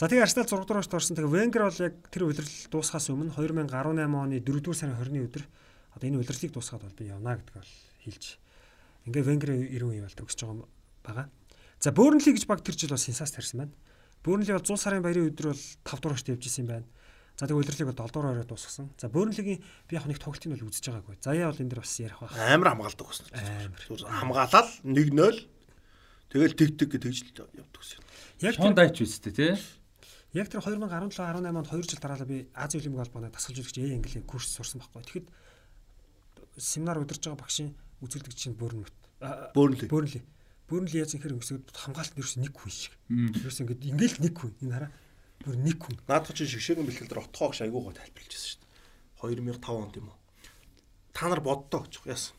За 0.01 0.09
тэгээ 0.09 0.25
Арсенал 0.25 0.49
6 0.49 0.65
дугаар 0.65 0.81
шт 0.81 0.97
орсон. 0.97 1.17
Тэгээ 1.21 1.29
Венгер 1.29 1.69
бол 1.69 1.85
яг 1.85 1.95
тэр 2.09 2.25
удирдал 2.25 2.73
дуусахаас 2.73 3.13
өмнө 3.13 3.37
2018 3.37 3.69
оны 3.69 4.41
4 4.41 4.65
дугаар 4.65 4.79
сарын 4.81 4.97
20-ны 4.97 5.21
өдөр 5.29 5.45
одоо 5.93 6.07
энэ 6.09 6.19
удирдлыг 6.25 6.53
дуусгаад 6.57 6.83
бол 6.89 6.97
би 6.97 7.05
явна 7.13 7.37
гэдэг 7.37 7.53
бол 7.53 7.73
хэлж. 8.09 8.25
Ингээ 9.05 9.29
Венгер 9.29 9.51
90 9.53 9.93
үе 9.93 10.01
бол 10.01 10.17
төгсөж 10.17 10.41
байгаа 10.41 10.69
байгаа. 11.05 11.27
За 11.85 11.93
Бөөрнли 11.93 12.33
гэж 12.33 12.49
баг 12.49 12.65
тэр 12.65 12.81
жил 12.81 12.97
бас 12.97 13.05
сенсац 13.05 13.37
тарьсан 13.37 13.69
байна. 13.69 13.77
Бөөрнли 14.25 14.57
бол 14.57 14.65
100 14.65 14.81
сарын 14.81 15.05
баярын 15.05 15.29
өдөр 15.29 15.53
бол 15.53 15.63
5 15.85 16.01
дугаар 16.01 16.19
шт 16.19 16.33
явж 16.33 16.49
исэн 16.49 16.65
байна. 16.65 16.89
За 17.39 17.47
тэг 17.49 17.57
удирлыг 17.57 17.89
бол 17.89 17.97
7 17.97 18.13
дугаар 18.13 18.33
орой 18.37 18.47
дуусгасан. 18.47 18.93
За 19.01 19.09
Бөөрнлигийн 19.09 19.61
би 19.89 19.93
яг 19.97 20.07
нэг 20.07 20.21
тоглолтын 20.21 20.53
бол 20.53 20.69
үзэж 20.69 20.85
байгаагүй. 20.93 21.17
Заяа 21.19 21.49
бол 21.49 21.63
энэ 21.65 21.71
дэр 21.73 21.81
бас 21.81 21.97
ярих 21.97 22.21
байх. 22.21 22.37
Амар 22.37 22.69
хамгаалдаг 22.77 23.07
гэсэн. 23.09 23.27
Амар. 23.33 23.81
Хамгаалал 24.21 24.71
1-0 24.85 25.49
тэгэл 26.29 26.55
тэг 26.55 26.71
тэг 26.77 26.91
гэж 26.93 27.01
явдаг 27.57 27.81
гэсэн. 27.81 28.05
Яг 28.45 28.55
Шон 28.61 28.77
дайч 28.77 29.01
үстэй 29.01 29.33
тий. 29.33 29.57
Яг 30.37 30.49
тэр 30.49 30.61
2017 30.61 31.13
18 31.19 31.45
онд 31.45 31.69
2 31.69 31.89
жил 31.89 32.01
дараалал 32.01 32.29
би 32.29 32.49
Азийн 32.53 32.85
Олимпик 32.85 33.01
холбооны 33.05 33.33
дасгалж 33.33 33.65
үзэгч 33.65 33.81
Э 33.81 33.97
Английн 33.97 34.25
курс 34.25 34.49
сурсан 34.49 34.81
байхгүй. 34.81 35.25
Тэгэхэд 35.25 35.29
семинар 36.57 37.01
удирж 37.01 37.21
байгаа 37.21 37.41
багшийн 37.41 37.77
үзүүлдэг 38.01 38.33
чинь 38.33 38.57
Бөөрнли. 38.57 38.89
Бөөрнли. 39.53 39.89
Бөөрнли. 39.89 40.21
Бөөрнли 40.73 41.01
яаж 41.05 41.13
ихэр 41.21 41.37
өсөд 41.37 41.69
хамгаалалт 41.69 42.17
нэрс 42.17 42.41
нэг 42.41 42.57
хүн 42.57 42.73
шиг. 42.73 42.97
Ерөөс 43.13 43.61
ингэ 43.61 43.93
ингээл 43.93 44.25
нэг 44.25 44.33
хүн. 44.33 44.57
Энэ 44.65 44.73
хараа 44.73 44.91
бүр 45.43 45.57
нэг 45.59 45.79
хүн. 45.83 45.99
Наадах 46.07 46.35
чинь 46.35 46.49
шгшээгийн 46.49 46.87
бэлтгэл 46.87 47.11
дээр 47.11 47.25
отхоогш 47.27 47.67
айгуугаа 47.67 47.95
тайлбарлаж 47.99 48.33
байсан 48.33 48.49
шүү 48.55 48.63
дээ. 48.63 49.59
2005 49.59 49.83
онд 49.83 49.95
юм 49.99 50.09
уу? 50.11 50.19
Та 51.13 51.29
нар 51.29 51.43
боддоо 51.43 51.85
гэж 51.85 52.03
яасан. 52.07 52.35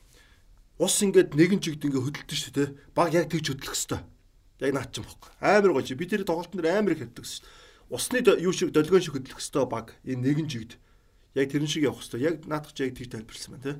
Ус 0.81 0.95
ингээд 1.05 1.37
нэгэн 1.37 1.61
чигд 1.61 1.85
ингээд 1.85 2.05
хөдөлтөн 2.09 2.39
шүү 2.39 2.53
дээ. 2.57 2.69
Баг 2.97 3.13
яг 3.13 3.29
тэгж 3.29 3.53
хөдлөх 3.53 3.77
хэвээр. 3.77 4.03
Яг 4.63 4.71
наад 4.73 4.89
чинь 4.89 5.05
бохгүй. 5.05 5.31
Амар 5.37 5.71
гоё 5.77 5.85
чи. 5.85 5.93
Би 5.93 6.09
тэр 6.09 6.25
тоглолтын 6.25 6.57
дээр 6.57 6.81
амар 6.81 6.97
их 6.97 7.05
хэвдэг 7.05 7.25
шүү 7.27 7.43
дээ. 7.45 7.63
Усны 7.93 8.17
юу 8.41 8.53
шиг 8.55 8.73
долгион 8.73 9.03
шиг 9.05 9.13
хөдлөх 9.13 9.37
хэвээр 9.37 9.69
баг 9.69 9.87
энэ 10.01 10.23
нэгэн 10.25 10.49
чигд. 10.49 10.81
Яг 11.37 11.53
тэрэн 11.53 11.69
шиг 11.69 11.85
явах 11.85 12.01
хэвээр. 12.01 12.25
Яг 12.25 12.35
наадах 12.49 12.73
чи 12.73 12.89
яг 12.89 12.97
тэгж 12.97 13.09
тайлбарлсан 13.13 13.51
байна 13.53 13.65
те. 13.69 13.73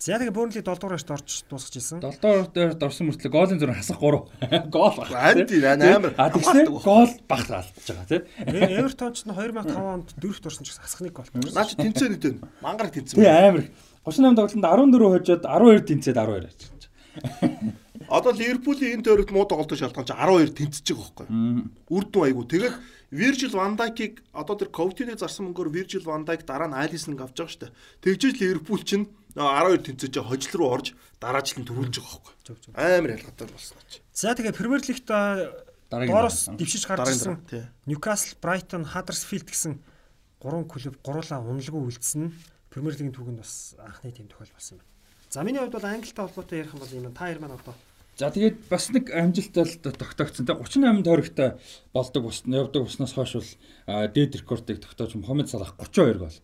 За 0.00 0.16
тэгээ 0.16 0.32
Бөөрнли 0.32 0.64
7 0.64 0.80
дугаараас 0.80 1.04
орж 1.12 1.44
дуусгаж 1.44 1.76
ирсэн. 1.76 2.00
7 2.00 2.24
дугаараар 2.24 2.88
орсон 2.88 3.12
мөртлөө 3.12 3.32
гоолын 3.36 3.60
зураг 3.60 3.76
хасах 3.76 4.00
3. 4.00 4.32
Гол 4.72 4.96
баг. 4.96 5.12
Анд 5.12 5.52
амар. 5.52 6.12
А 6.16 6.32
тэгсэн 6.32 6.72
гол 6.72 7.12
багт 7.28 7.50
алдаж 7.52 7.84
байгаа 7.84 8.08
тийм. 8.08 8.24
Эвертон 8.48 9.12
ч 9.12 9.28
2005 9.28 9.76
онд 9.76 10.08
дөрөвт 10.16 10.48
орсон 10.48 10.64
ч 10.64 10.72
гэсэн 10.72 10.84
хасах 10.88 11.04
нэг 11.04 11.12
гол. 11.12 11.28
Наа 11.52 11.68
чи 11.68 11.76
тэнцээ 11.76 12.08
нэг 12.16 12.20
тэн. 12.24 12.40
Мангараг 12.64 12.96
тэнцээ. 12.96 13.20
Тийм 13.20 13.28
амар. 13.28 13.64
38 14.08 14.40
тоглолтод 14.40 14.64
14 14.64 15.04
хожоод 15.20 15.44
12 15.44 15.84
тэнцээд 15.84 16.16
12 16.16 16.48
ачиж. 16.48 16.82
Одоо 18.08 18.32
Ливерпулийн 18.32 18.96
энэ 18.96 19.04
тойрогт 19.04 19.36
муу 19.36 19.44
тоглолтын 19.44 19.84
шалтгаан 19.84 20.08
чи 20.08 20.16
12 20.16 20.56
тэнцэж 20.56 20.86
байгаа 20.96 21.12
байхгүй. 21.12 21.28
Үр 21.92 22.04
дүн 22.08 22.24
айгу. 22.24 22.48
Тэгээд 22.48 22.76
Virgil 23.12 23.52
van 23.52 23.76
Dijk-ийг 23.76 24.24
одоо 24.32 24.56
тэр 24.56 24.72
Coutinho 24.72 25.12
зарсан 25.18 25.52
мөнгөөр 25.52 25.68
Virgil 25.68 26.08
van 26.08 26.24
Dijk 26.24 26.48
дараа 26.48 26.70
нь 26.70 26.78
Alisson 26.78 27.18
авч 27.20 27.36
байгаа 27.36 27.52
шүү 27.52 27.62
дээ. 27.68 27.74
Тэгжиж 28.00 28.34
Ливерпул 28.40 28.80
чинь 28.86 29.10
12 29.34 29.86
тэнцэж 29.86 30.14
хожил 30.22 30.54
руу 30.58 30.70
орж 30.74 30.94
дараа 31.20 31.44
жил 31.44 31.62
нь 31.62 31.68
төрүүлж 31.68 32.00
байгаа 32.00 32.18
байхгүй. 32.18 32.72
Амар 32.74 33.10
ялгаатай 33.14 33.46
болсон 33.46 33.78
ч. 33.86 34.00
За 34.14 34.34
тэгээ 34.34 34.56
Премьер 34.56 34.82
Лигт 34.82 35.06
доороос 35.06 36.50
дэвшиж 36.54 36.86
гарч 36.86 37.08
ирсэн 37.14 37.38
Ньюкасл, 37.86 38.38
Брайтон, 38.42 38.84
Хаддерсфилд 38.84 39.46
гэсэн 39.46 39.78
гурван 40.42 40.66
клуб 40.66 40.96
гурлаа 41.04 41.38
уналгүй 41.42 41.78
үлдсэн. 41.78 42.32
Премьер 42.70 42.94
Лигийн 42.98 43.14
түүхэнд 43.14 43.38
бас 43.42 43.74
анхны 43.78 44.10
тийм 44.10 44.26
тохиол 44.26 44.50
болсон 44.54 44.78
байна. 44.78 44.90
За 45.30 45.42
миний 45.42 45.60
хувьд 45.60 45.74
бол 45.74 45.86
Англитай 45.86 46.26
холбоотой 46.26 46.58
ярих 46.58 46.74
юм 46.74 46.80
бол 46.80 46.90
юм 46.90 47.14
та 47.14 47.26
хоёр 47.26 47.38
маань 47.38 47.54
одоо 47.54 47.74
За 48.20 48.28
тэгээд 48.28 48.68
бас 48.68 48.92
нэг 48.92 49.08
амжилттай 49.16 49.64
тогтоогдсон. 49.80 50.44
Тэ 50.44 50.52
38 50.52 51.06
тойрогтой 51.08 51.56
болдог 51.96 52.22
бус 52.28 52.44
явдаг 52.44 52.84
буснаас 52.84 53.16
хойш 53.16 53.32
бол 53.40 53.48
дээд 53.86 54.44
рекордыг 54.44 54.84
тогтоож 54.84 55.16
Мохаммед 55.16 55.48
Салах 55.48 55.72
32 55.80 56.20
гол 56.20 56.36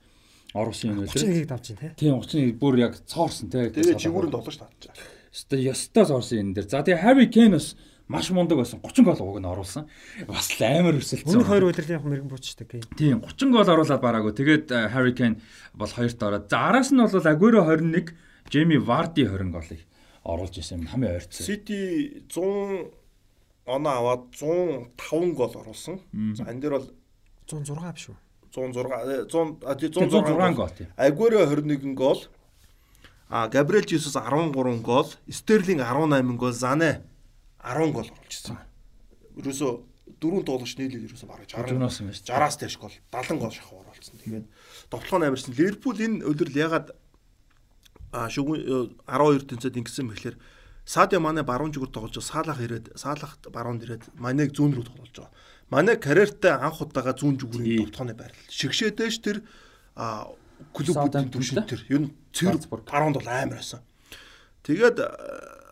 оруулсан 0.57 0.91
юм 0.91 0.99
байлээ. 1.05 1.45
31-ийг 1.45 1.49
давж 1.49 1.67
байна 1.73 1.81
те. 1.81 1.95
Тийм 2.01 2.15
31 2.21 2.57
бүр 2.61 2.75
яг 2.81 2.95
цоорсон 3.05 3.51
те. 3.53 3.69
Тэгээд 3.71 4.01
жигүүрэн 4.01 4.33
долоош 4.33 4.57
татчих. 4.57 4.97
Өстө 5.31 5.57
ёстой 5.61 6.05
цоорсон 6.09 6.39
энэ 6.41 6.55
дээр. 6.57 6.69
За 6.73 6.83
тэгээд 6.83 7.05
Harry 7.05 7.29
Kane 7.29 7.57
бас 7.61 7.77
маш 8.09 8.31
мундаг 8.31 8.59
байсан 8.59 8.81
30 8.81 9.05
гол 9.05 9.21
уг 9.21 9.39
нь 9.43 9.51
оруулсан. 9.51 9.85
Бас 10.27 10.49
л 10.57 10.63
амар 10.65 10.97
өсөлтсөн. 10.97 11.27
Өмнөх 11.29 11.51
хоёр 11.51 11.65
удирлын 11.69 11.97
яг 11.99 12.05
мэрэгэн 12.07 12.31
буучдаг 12.31 12.69
гэх. 12.71 12.89
Тийм 12.97 13.21
30 13.21 13.53
гол 13.53 13.67
оруулаад 13.67 14.03
бараагүй. 14.03 14.33
Тэгээд 14.33 14.67
Harry 14.95 15.13
Kane 15.13 15.43
бол 15.75 15.91
хоёрт 15.91 16.23
ороод. 16.23 16.47
За 16.49 16.71
араас 16.71 16.95
нь 16.95 17.03
бол 17.03 17.11
Aguero 17.11 17.67
21, 17.67 18.15
Jamie 18.49 18.79
Vardy 18.81 19.27
20 19.27 19.51
голыг 19.51 19.83
оруулж 20.27 20.59
исэн 20.59 20.83
юм 20.83 20.87
хамгийн 20.91 21.15
ойрцоо. 21.19 21.47
Сити 21.47 22.23
100 22.31 22.91
оноо 23.67 23.93
аваад 23.93 24.23
105 24.35 25.35
гол 25.35 25.53
оруулсан. 25.55 26.01
За 26.35 26.47
энэ 26.47 26.61
дээр 26.63 26.75
бол 26.79 26.89
106 27.47 27.95
биш 27.95 28.07
үү? 28.11 28.17
106 28.57 29.29
100 29.29 29.69
а 29.69 29.75
тий 29.77 29.89
106 29.93 30.11
106 30.11 30.57
гол. 30.57 30.71
Агуэро 30.97 31.47
21 31.47 31.95
гол. 31.95 32.25
А 33.29 33.49
Габриэл 33.49 33.89
Жесус 33.89 34.15
13 34.15 34.83
гол, 34.83 35.07
Стерлинг 35.29 35.81
18 35.81 36.37
гол, 36.37 36.53
Зане 36.53 37.03
10 37.63 37.93
гол 37.93 38.07
оруулчихсан. 38.07 38.59
Ерөөсө 39.37 39.83
дөрөв 40.23 40.45
тоглогч 40.47 40.79
нийлээд 40.79 41.11
ерөөсө 41.11 41.27
бараг 41.27 41.51
60 41.51 41.75
Жуноос 41.75 41.99
юм 42.01 42.07
байна 42.07 42.17
шүү 42.17 42.27
дээ. 42.27 42.39
60-аас 42.39 42.57
дээш 42.63 42.77
гол, 42.79 42.95
70 43.11 43.43
гол 43.43 43.51
шахав 43.51 43.79
оруулсан. 43.83 44.15
Тэгээд 44.23 44.47
тоглоом 44.89 45.23
амарсан. 45.27 45.55
Ливерпул 45.59 45.99
энэ 45.99 46.23
өдөр 46.23 46.49
л 46.55 46.61
ягаад 46.63 46.87
шүгэн 48.15 48.95
12 49.11 49.51
тэнцэд 49.51 49.77
ингэсэн 49.77 50.07
мэхлээр 50.07 50.37
Садио 50.87 51.19
Мане 51.19 51.43
баруун 51.43 51.75
зүгүр 51.75 51.91
тоглож. 51.91 52.23
Саалах 52.23 52.63
ирээд, 52.63 52.95
Саалах 52.95 53.43
баруунд 53.51 53.83
ирээд 53.83 54.07
Манег 54.23 54.55
зүүн 54.55 54.71
рүү 54.79 54.87
тоглож 54.87 55.11
байгаа. 55.19 55.35
Мане 55.71 55.97
карьертаа 55.97 56.63
анх 56.63 56.81
удаага 56.83 57.17
зүүн 57.19 57.41
зүгүрийн 57.43 57.91
тоглооны 57.91 58.15
байрлал. 58.15 58.51
Шигшээдэж 58.55 59.15
тэр 59.19 59.43
клубүүдийн 59.97 61.31
түвшин 61.35 61.67
тэ? 61.67 61.75
тэр 61.75 61.83
ер 61.91 62.01
нь 62.07 62.11
баруунд 62.71 63.19
бол 63.19 63.27
амар 63.27 63.59
байсан. 63.59 63.83
Тэгээд 64.63 64.99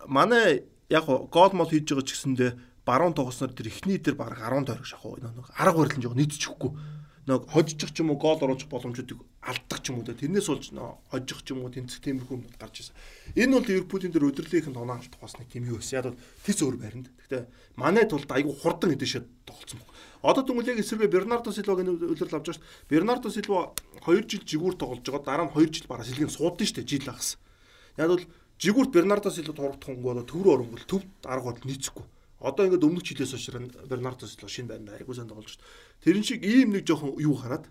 манай 0.07 0.67
яг 0.89 1.05
гол 1.07 1.51
мол 1.55 1.69
хийж 1.71 1.87
байгаа 1.89 2.05
ч 2.05 2.11
гэсэндээ 2.11 2.51
баруун 2.85 3.15
тоглосноор 3.17 3.53
тэр 3.55 3.71
ихний 3.71 3.97
тэр 3.97 4.15
баг 4.15 4.37
10 4.37 4.67
тойрог 4.67 4.85
шахав 4.85 5.17
нэг 5.17 5.49
арга 5.57 5.79
барилан 5.81 6.03
жоо 6.05 6.13
нийцчихгүй 6.13 6.71
нэг 7.25 7.49
хожчих 7.49 7.89
ч 7.89 8.05
юм 8.05 8.13
уу 8.13 8.21
гол 8.21 8.37
оруулах 8.37 8.69
боломжуудыг 8.69 9.19
алдах 9.45 9.79
ч 9.85 9.93
юм 9.93 10.01
уу 10.01 10.09
тэрнээс 10.09 10.49
болж 10.49 10.73
нөө 10.73 10.89
хожих 11.13 11.39
ч 11.45 11.53
юм 11.53 11.61
уу 11.61 11.69
тэнцэх 11.69 12.01
тиймэрхүү 12.01 12.33
юмуд 12.33 12.57
гарч 12.57 12.81
ирсэн. 12.81 12.95
Энэ 13.37 13.53
бол 13.53 13.69
Ливерпулийн 13.69 14.13
тэр 14.13 14.25
удирлынхын 14.25 14.73
тоноо 14.73 14.97
алдах 14.97 15.21
бас 15.21 15.37
нэг 15.37 15.53
тийм 15.53 15.69
юу 15.69 15.77
байсан. 15.77 16.01
Яг 16.01 16.05
бол 16.09 16.21
тэц 16.41 16.59
өөр 16.65 16.77
байранд. 16.81 17.07
Гэхдээ 17.13 17.43
манай 17.77 18.09
тулд 18.09 18.25
айгүй 18.25 18.53
хурдан 18.57 18.97
эдэшээ 18.97 19.21
тоглолцсон 19.45 19.79
баг. 19.85 19.89
Одоо 20.25 20.41
тэгвэл 20.41 20.71
яг 20.73 20.81
эсрэгээ 20.81 21.13
Бернардо 21.13 21.53
Силвагийн 21.53 21.93
удирдал 21.93 22.41
авч 22.41 22.49
байгаа 22.49 22.57
шүү 22.57 22.65
дээ. 22.65 22.89
Бернардо 22.89 23.29
Силва 23.29 23.59
2 24.01 24.25
жил 24.25 24.41
жигүүр 24.49 24.75
тоглож 24.81 25.05
байгаа. 25.05 25.25
Дараа 25.29 25.45
нь 25.45 25.53
2 25.53 25.69
жил 25.69 25.85
бараа 25.85 26.05
сэлгийн 26.09 26.33
суудсан 26.33 26.65
шүү 26.65 26.77
дээ 26.81 26.89
жил 26.89 27.09
агас. 27.13 27.37
Яг 28.01 28.09
бол 28.09 28.25
жигүүрт 28.57 28.91
Бернардо 28.97 29.29
Силва 29.29 29.53
турагдахгүй 29.53 30.01
бол 30.01 30.25
төврөө 30.25 30.53
оронгол 30.57 30.85
төв 30.89 31.05
арга 31.21 31.53
бодол 31.53 31.69
нийцэхгүй. 31.69 32.05
Одоо 32.41 32.65
ингээд 32.65 32.85
өмнөх 32.89 33.05
жилээс 33.05 33.37
хойш 33.37 33.53
Бернардо 33.85 34.25
Силва 34.25 34.49
шинэ 34.49 34.69
байранд 34.73 34.97
айгүй 34.97 35.13
сайн 35.13 35.29
тоглож 35.29 35.53
шүү 35.53 35.61
дээ. 35.61 36.01
Тэрэн 36.01 36.25
шиг 36.25 36.41
ийм 36.41 36.73
нэг 36.73 36.89
жоохон 36.89 37.13
юу 37.21 37.37
хараад 37.37 37.69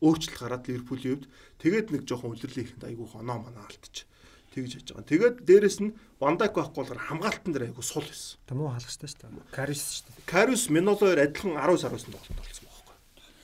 өөрчлөлт 0.00 0.38
гараад 0.40 0.64
Ливерпулийн 0.66 1.22
хувьд 1.22 1.30
тэгээд 1.62 1.86
нэг 1.92 2.02
жоохон 2.08 2.34
удирлынхэнд 2.34 2.84
айгүй 2.88 3.06
хоноо 3.06 3.38
манаа 3.44 3.66
алдчих. 3.68 4.08
Тэгж 4.54 4.72
яж 4.78 4.88
байгаа. 4.94 5.10
Тэгээд 5.10 5.36
дээрэс 5.42 5.78
нь 5.82 5.94
Вандак 6.22 6.54
байхгүй 6.54 6.78
болохоор 6.78 7.02
хамгаалтан 7.10 7.50
дээр 7.50 7.66
айгүй 7.74 7.82
сул 7.82 8.06
байсан. 8.06 8.38
Тэ 8.46 8.54
муу 8.54 8.70
хаалгачтай 8.70 9.10
шүү 9.10 9.20
дээ. 9.26 9.50
Карис 9.50 9.82
шүү 9.82 10.06
дээ. 10.14 10.30
Карус 10.30 10.62
Минолоор 10.70 11.18
адилхан 11.18 11.58
10 11.58 11.82
сараас 11.82 12.06
нь 12.06 12.14
тоглолт 12.14 12.38
болсон 12.38 12.64
байхгүй. 12.70 12.94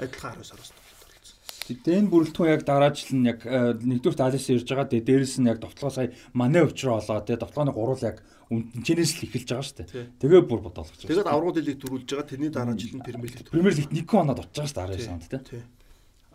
Адилхан 0.06 0.38
10 0.38 0.46
сараас 0.46 0.70
нь 0.70 0.78
тоглолт 0.78 1.02
болсон. 1.10 1.36
Тэгээд 1.66 1.98
энэ 1.98 2.10
бүрэлдэхүүн 2.14 2.54
яг 2.54 2.62
дараа 2.62 2.90
жил 2.94 3.12
нь 3.18 3.26
яг 3.26 3.40
э, 3.42 3.74
нэгдүгээр 3.74 4.22
Алис 4.22 4.46
ирж 4.54 4.66
байгаа. 4.70 4.86
Тэгээд 4.86 5.08
дээрэс 5.10 5.36
нь 5.42 5.50
яг 5.50 5.58
довтлогоо 5.58 5.90
сая 5.90 6.14
манай 6.30 6.62
өвчрөө 6.62 6.94
олоо. 7.02 7.18
Тэгээд 7.26 7.42
довтлооны 7.42 7.74
гурвал 7.74 8.06
яг 8.06 8.22
үнчнээс 8.50 9.12
л 9.18 9.26
эхэлж 9.26 9.48
байгаа 9.50 9.66
шүү 9.66 9.78
дээ. 9.82 10.06
Тэгээ 10.18 10.42
бүр 10.46 10.60
бодоолгож 10.66 10.94
байгаа. 10.94 11.10
Тэгээд 11.10 11.30
аврагууд 11.30 11.58
лиг 11.62 11.78
төрүүлж 11.78 12.06
байгаа. 12.10 12.30
Тэрний 12.30 12.50
дараа 12.50 12.74
жил 12.74 12.98
нь 12.98 13.06
Премьер 13.06 13.30
лиг 13.34 13.50
Премьер 13.50 13.74
лигт 13.78 13.94
нэг 13.94 14.10
оноод 14.10 14.42
очиж 14.42 14.74
байгаа 14.74 14.98
шүү 14.98 15.06
дээ 15.06 15.10
19 15.10 15.14
онд 15.14 15.46
тий. 15.46 15.62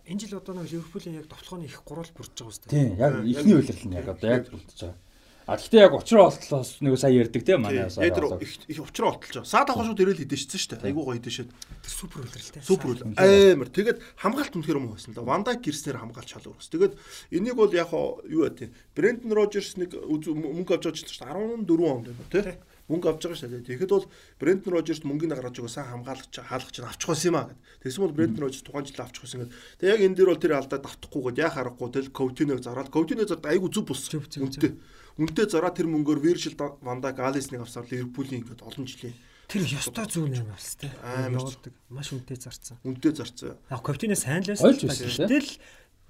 Энэ 0.05 0.19
жил 0.21 0.37
одоо 0.37 0.53
нэг 0.53 0.69
Ливерпулийн 0.69 1.17
яг 1.17 1.27
товтлооны 1.27 1.65
их 1.65 1.81
гурвал 1.81 2.09
бүрдэж 2.13 2.37
байгаа 2.45 2.61
дээ. 2.61 2.73
Тийм 2.73 2.89
яг 3.01 3.13
ихний 3.25 3.57
үйлрэл 3.57 3.85
нь 3.89 3.97
яг 3.97 4.07
одоо 4.13 4.29
яг 4.29 4.43
бүрдэж 4.53 4.79
байгаа. 4.85 4.97
А 5.45 5.57
гэхдээ 5.61 5.81
яг 5.85 5.93
учраа 5.93 6.33
болтлоос 6.33 6.81
нэг 6.81 6.97
сая 6.97 7.13
ярьдаг 7.13 7.45
тий 7.45 7.53
манай 7.53 7.85
Яг 7.85 7.93
тэр 7.93 8.33
их 8.41 8.53
их 8.65 8.81
учраа 8.81 9.13
болтолж 9.13 9.45
байгаа. 9.45 9.45
Саад 9.45 9.69
авах 9.69 9.85
шүү 9.85 9.97
дэрэл 9.97 10.21
хідээшсэн 10.25 10.57
шүү 10.57 10.69
дээ. 10.81 10.89
Айгуу 10.89 11.05
гоё 11.05 11.17
хідээшээд. 11.21 11.49
Тэр 11.53 11.93
супер 11.93 12.19
үлрэлтэй. 12.25 12.61
Супер 12.65 12.89
үл. 12.97 13.01
Амар. 13.13 13.69
Тэгээд 13.69 14.01
хамгаалт 14.17 14.57
үнэхээр 14.57 14.81
муу 14.81 14.97
байсан 14.97 15.13
л 15.13 15.21
да. 15.21 15.29
Вандак 15.29 15.61
гэрснээр 15.61 16.01
хамгаалч 16.01 16.29
шал 16.33 16.49
өрөөс. 16.49 16.69
Тэгээд 16.73 16.93
энийг 17.29 17.57
бол 17.61 17.69
яг 17.69 17.93
юу 17.93 18.41
яа 18.41 18.57
тийм. 18.57 18.73
Брендон 18.97 19.37
Рожерс 19.37 19.77
нэг 19.77 19.93
мөнгө 19.93 20.81
авч 20.81 20.89
байгаа 20.89 20.97
шүү 20.97 21.13
дээ. 21.13 21.61
14 21.61 21.93
онд 21.93 22.09
байна 22.09 22.25
тий. 22.33 22.57
Мөнгө 22.85 23.07
авч 23.09 23.21
байгаа 23.25 23.39
шүү 23.41 23.49
дээ. 23.49 23.65
Тэгэхэд 23.65 23.91
бол 23.91 24.05
Брендон 24.37 24.71
Рожерс 24.77 25.01
мөнгөний 25.01 25.33
гаргаж 25.33 25.57
өгөө 25.57 25.73
сайн 25.73 25.89
хамгаалагч 25.89 26.33
хаалгач 26.37 26.75
нь 26.77 26.85
авчих 26.85 27.09
байсан 27.09 27.29
юм 27.33 27.37
аа 27.41 27.47
гэд. 27.49 27.59
Тэгсэн 27.81 28.01
бол 28.05 28.13
Брендон 28.13 28.43
Рожерс 28.45 28.61
тухайн 28.61 28.85
жил 28.85 29.01
авчих 29.01 29.21
байсан 29.25 29.39
гэд. 29.41 29.51
Тэгээд 29.81 29.93
яг 29.95 30.01
энэ 30.05 30.15
дээр 30.15 30.29
бол 30.29 30.43
тэр 30.45 30.53
алдаа 30.53 30.79
давтахгүйгээд 30.85 31.41
яа 31.41 31.51
харахгүй 31.55 31.89
тэл 31.89 32.13
Коутиног 32.13 32.59
зараад 32.61 32.89
Коутиног 32.93 33.25
зард 33.25 33.45
айгу 33.49 33.73
зүв 33.73 33.89
бус. 33.89 34.05
Зүв, 34.05 34.29
зүв, 34.29 34.45
Үнтэй. 34.45 34.77
Үнтэй 35.17 35.45
зараа 35.49 35.73
тэр 35.73 35.89
мөнгөөр 35.89 36.19
Виржил 36.21 36.53
Вандак 36.85 37.17
Алиснийг 37.23 37.65
авсаар 37.65 37.89
Ливерпулийн 37.89 38.45
ингээд 38.45 38.61
олон 38.61 38.85
жилийн 38.85 39.17
Тэр 39.47 39.61
ёстой 39.61 40.05
зүүн 40.09 40.41
юм 40.41 40.49
байна 40.49 40.77
те. 40.81 40.89
Амар. 41.05 41.53
Маш 41.93 42.09
үнэтэй 42.13 42.37
зарцсан. 42.41 42.77
үнтэй 42.81 43.13
зарцсан. 43.13 43.57
Яг 43.69 43.81
капитанаа 43.85 44.17
сайн 44.17 44.41
л 44.41 44.49
байсан. 44.49 45.29
Гэтэл 45.29 45.49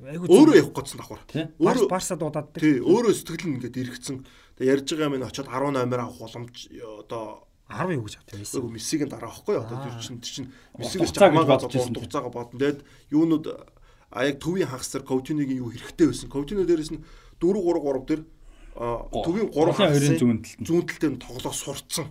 айгу 0.08 0.28
Өөрөө 0.32 0.56
явах 0.56 0.76
гэсэн 0.88 1.00
давхар. 1.04 1.22
Өөрөө 1.60 1.88
барса 1.92 2.16
дуудаад. 2.16 2.56
тий 2.56 2.80
өөрөө 2.80 3.12
сэтгэл 3.12 3.48
нь 3.52 3.56
ингээд 3.60 3.76
эргэцэн. 3.76 4.24
Тэгээ 4.56 4.72
ярьж 4.72 4.88
байгаа 4.91 5.07
юм 5.11 5.15
ин 5.19 5.27
очиод 5.27 5.48
10 5.52 5.72
номер 5.76 5.99
авах 5.99 6.19
боломж 6.19 6.56
одоо 6.72 7.44
10 7.68 7.98
юу 7.98 8.03
гэж 8.06 8.15
авдаг 8.22 8.36
байсан. 8.40 8.60
Үгүй 8.61 8.72
мессигийн 8.77 9.10
дараа 9.10 9.30
авахгүй 9.34 9.56
одоо 9.57 9.77
тэр 9.84 9.94
чинь 9.99 10.19
тэр 10.22 10.32
чинь 10.32 10.49
Хугацаа 10.77 11.30
гэж 11.34 11.48
бодож 11.49 11.73
ирсэн. 11.76 11.94
дугацаага 11.98 12.30
бодсон. 12.30 12.60
Тэгээд 12.61 12.80
юунууд 13.11 13.45
а 14.15 14.19
яг 14.23 14.40
төвийн 14.40 14.69
хагасар 14.69 15.03
Коутиныгийн 15.03 15.60
юу 15.60 15.73
хэрэгтэй 15.73 16.07
байсан. 16.07 16.30
Коутино 16.30 16.64
дээрээс 16.64 16.94
нь 16.94 17.03
4 17.41 17.57
3 17.57 17.84
3 17.84 18.06
дээр 18.06 18.22
а, 18.80 19.03
төвийн 19.11 19.49
3 19.49 19.56
Гурван 19.56 19.91
хоёрын 19.91 20.19
зүүн 20.19 20.40
талд 20.40 20.60
нь. 20.61 20.65
зүүн 20.68 20.84
талд 20.88 21.03
нь 21.10 21.19
тоглоо 21.19 21.53
сурцсан. 21.53 22.07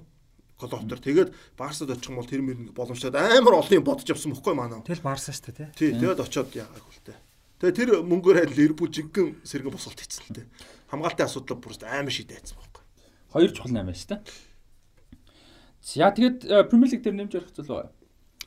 Колоптер. 0.58 0.98
Тэгээд 1.00 1.30
Барсад 1.58 1.90
очих 1.90 2.10
юм 2.10 2.18
бол 2.18 2.28
тэр 2.28 2.42
мөр 2.44 2.70
боломжтой 2.74 3.10
амар 3.10 3.58
олон 3.62 3.78
юм 3.78 3.84
бодож 3.86 4.06
явсан 4.10 4.34
мөхгүй 4.34 4.54
манай. 4.54 4.82
Тэгэл 4.84 5.02
барса 5.02 5.32
шүү 5.32 5.50
дээ 5.50 5.56
те. 5.56 5.72
Тий, 5.74 5.90
тэгээд 5.98 6.20
очиод 6.22 6.50
яагаад 6.54 6.82
хөлтэй. 6.82 7.16
Тэгээд 7.58 7.78
тэр 7.78 7.90
мөнгөөр 8.06 8.36
хайл 8.38 8.54
Ливерпул 8.54 8.90
жиггэн 8.90 9.42
сэргэн 9.42 9.74
босолт 9.74 9.98
хийсэн 9.98 10.24
л 10.30 10.34
дээ. 10.38 10.46
Хамгаалтын 10.90 11.26
асуудал 11.26 11.58
бүр 11.60 11.74
амар 11.84 12.12
шийдэ 12.12 12.34
хайцсан 12.34 12.58
байхгүй. 12.58 12.82
Хоёр 13.32 13.50
чухал 13.52 13.72
наймаа 13.72 13.94
шүү 13.94 14.10
дээ. 14.14 14.22
За 15.84 16.08
тэгээд 16.08 16.38
э, 16.48 16.64
Премьер 16.64 16.90
лиг 16.90 17.02
дээр 17.04 17.16
нэмж 17.20 17.32
ярих 17.36 17.52
зүйл 17.52 17.68
байна. 17.68 17.92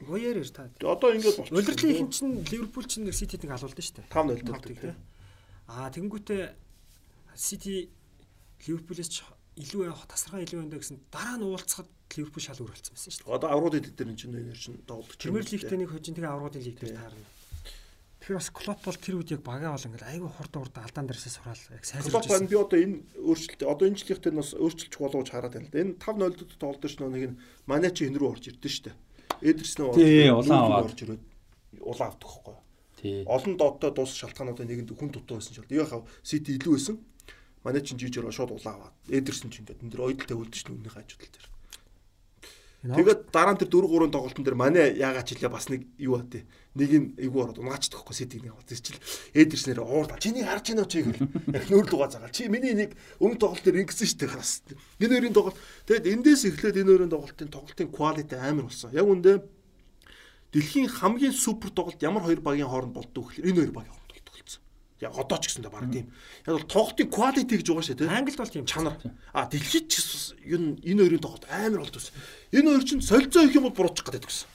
Гоёэр 0.01 0.37
ир 0.41 0.49
та. 0.49 0.69
Одоо 0.81 1.13
ингээд 1.13 1.37
болчихсон. 1.37 1.57
Удирдлын 1.57 1.97
хин 1.97 2.09
чин 2.09 2.29
Ливерпул 2.49 2.85
чин 2.85 3.05
нэг 3.05 3.13
Ситид 3.13 3.45
нэг 3.45 3.53
алуулсан 3.53 3.81
шүү 3.81 3.95
дээ. 3.97 4.09
5-0 4.09 4.13
Тавтыг, 4.13 4.41
тавтыг 4.45 4.77
те. 4.81 4.95
Аа 5.69 5.89
тэгэнгүүтээ 5.93 6.43
Сити 7.37 7.89
Ливерпулээс 8.65 9.09
ч 9.09 9.25
илүү 9.57 9.89
явах 9.89 10.05
тасархаа 10.09 10.41
илүү 10.45 10.65
байна 10.65 10.81
гэсэн 10.81 10.97
дараа 11.13 11.37
нь 11.37 11.45
уулзахад 11.45 11.89
Ливерпул 12.13 12.41
шал 12.41 12.61
өрөлдсөн 12.61 12.93
байсан 12.93 13.11
шүү 13.13 13.25
дээ. 13.25 13.35
Одоо 13.37 13.49
аврууд 13.53 13.77
эд 13.77 13.89
дээр 13.93 14.09
энэ 14.13 14.17
чинь 14.21 14.37
энэ 14.37 14.53
чинь 14.57 14.81
тоглож 14.85 15.17
Премьер 15.17 15.45
лигтээ 15.45 15.77
нэг 15.77 15.89
хожин 15.93 16.13
тэгээ 16.17 16.29
аврагын 16.29 16.65
лиг 16.65 16.77
дээр 16.77 16.93
таарна. 16.97 17.25
Тэгэхээр 18.27 18.43
бас 18.43 18.51
Клоп 18.51 18.79
бол 18.83 18.99
тэр 18.99 19.15
үед 19.23 19.31
яг 19.31 19.39
багаа 19.39 19.71
бол 19.71 19.87
ингээл 19.87 20.11
айгүй 20.11 20.27
хурд 20.35 20.53
урд 20.59 20.75
алдаан 20.75 21.07
дээрсээ 21.07 21.31
сураал 21.31 21.63
яг 21.71 21.83
сайжруулж 21.87 22.11
Клоп 22.11 22.27
байна 22.27 22.43
байсан. 22.43 22.51
би 22.51 22.59
одоо 22.59 22.79
энэ 22.83 22.97
өөрчлөлт 23.23 23.61
одоо 23.63 23.85
энэ 23.87 23.99
жилийнхтэй 24.03 24.31
нь 24.35 24.39
бас 24.43 24.51
өөрчлөлт 24.51 24.95
болгож 24.99 25.29
хараад 25.31 25.53
байна 25.55 25.63
л 25.63 25.71
да. 25.71 25.79
Энэ 25.79 25.95
5-0 25.95 26.35
дэд 26.35 26.51
тоглож 26.59 26.91
ш 26.91 26.99
нэг 26.99 27.23
нь 27.23 27.39
манай 27.71 27.91
чи 27.95 28.03
энэ 28.03 28.19
рүү 28.19 28.27
орж 28.35 28.43
ирдэ 28.51 28.67
штэ. 28.67 28.91
Улаан 30.35 30.59
аваад. 30.59 30.91
орж 30.91 30.99
ирээд 31.07 31.23
улаан 31.79 32.09
авдаг 32.11 32.27
хгүй. 32.35 32.57
Тий. 32.99 33.23
Олон 33.23 33.53
доодтой 33.55 33.91
дуус 33.95 34.11
шалтгаануудын 34.19 34.67
нэгэнд 34.67 34.91
хүн 34.91 35.07
дутуу 35.15 35.39
байсан 35.39 35.55
ч 35.55 35.63
бол 35.63 35.71
яг 35.71 35.87
хав 35.87 36.03
Сити 36.19 36.59
илүү 36.59 36.73
байсан. 36.75 36.99
Манай 37.63 37.79
чин 37.79 37.95
жижигэр 37.95 38.27
шууд 38.27 38.51
улаан 38.51 38.91
аваад. 38.91 38.95
Эдерсэн 39.07 39.55
ч 39.55 39.63
ингээд 39.63 39.87
энэ 39.87 39.91
дэр 39.95 40.03
ойдол 40.03 40.27
тавилд 40.27 40.51
ш 40.51 40.67
нүгнийх 40.67 40.99
ажил 40.99 41.15
дээр. 41.15 41.47
Тэгээд 42.85 43.33
дараа 43.33 43.57
нь 43.57 43.59
тэр 43.59 43.73
4 43.73 43.89
3 43.89 44.13
тоглолтын 44.13 44.45
дээр 44.45 44.53
манай 44.53 44.93
яагаад 44.93 45.25
ч 45.25 45.33
хэлээ 45.33 45.49
бас 45.49 45.65
нэг 45.65 45.89
юу 45.97 46.21
бат. 46.21 46.45
Нэг 46.77 46.91
нь 46.93 47.07
эйгүү 47.17 47.41
ороод 47.41 47.57
унаачдаг 47.57 48.05
хгүй 48.05 48.13
Ситиг 48.13 48.45
нэг 48.45 48.53
аваад. 48.53 48.69
Тэр 48.69 48.79
чил 48.85 49.01
Эдерснээр 49.33 49.81
уурдаа. 49.81 50.21
Чиний 50.21 50.45
харж 50.45 50.77
байна 50.77 50.85
уу 50.85 50.91
чи 50.93 51.01
гэл. 51.01 51.25
Яг 51.57 51.65
нүүр 51.73 51.89
лугаа 51.89 52.13
загаал. 52.13 52.29
Чи 52.29 52.45
миний 52.53 52.77
нэг 52.77 52.93
өмнө 53.17 53.41
тоглолт 53.41 53.65
дээр 53.65 53.81
ингэсэн 53.81 54.07
штэ 54.13 54.29
хараас. 54.29 54.61
Энэ 55.01 55.09
хоёрын 55.09 55.33
тоглолт. 55.33 55.57
Тэгэд 55.89 56.05
эндээс 56.05 56.43
эхлээд 56.53 56.77
энэ 56.85 56.91
хоёрын 56.93 57.13
тоглолтын 57.17 57.49
тоглолтын 57.49 57.89
quality 57.89 58.37
амар 58.37 58.69
болсон. 58.69 58.93
Яг 58.93 59.09
үндэ 59.09 59.41
дэлхийн 60.53 60.87
хамгийн 60.87 61.33
супер 61.33 61.73
тоглолт 61.73 61.97
ямар 62.05 62.29
хоёр 62.29 62.45
багийн 62.45 62.69
хооронд 62.69 62.93
болдог 62.93 63.33
гэхээр 63.33 63.49
энэ 63.51 63.57
хоёр 63.57 63.73
болдог 63.73 63.97
болсон. 63.97 64.06
Яг 65.01 65.13
одоо 65.13 65.37
ч 65.37 65.53
гэсэндээ 65.53 65.69
баг 65.69 65.91
тийм. 65.93 66.09
Яг 66.47 66.53
бол 66.57 66.65
тоглолтын 66.65 67.09
quality 67.13 67.53
гэж 67.61 67.67
байгаа 67.69 67.85
шээ 67.85 67.97
тийм. 68.01 68.09
Англид 68.09 68.37
бол 68.41 68.49
тийм 68.49 68.65
чанар. 68.65 68.97
А 69.33 69.45
дэлхийд 69.45 69.85
ч 69.93 70.01
гэсэн 70.01 70.41
н- 70.57 70.79
энэ 70.81 71.01
хоёрын 71.05 71.21
тоглолт 71.21 71.45
амар 71.53 71.81
болдог 71.85 72.01
гэсэн. 72.01 72.13
Энэ 72.57 72.67
хоёр 72.73 72.83
чинь 72.83 73.01
солилцоо 73.05 73.43
их 73.45 73.53
юм 73.53 73.69
бол 73.69 73.77
буруучих 73.77 74.05
гэдэг 74.09 74.25
гэсэн. 74.25 74.47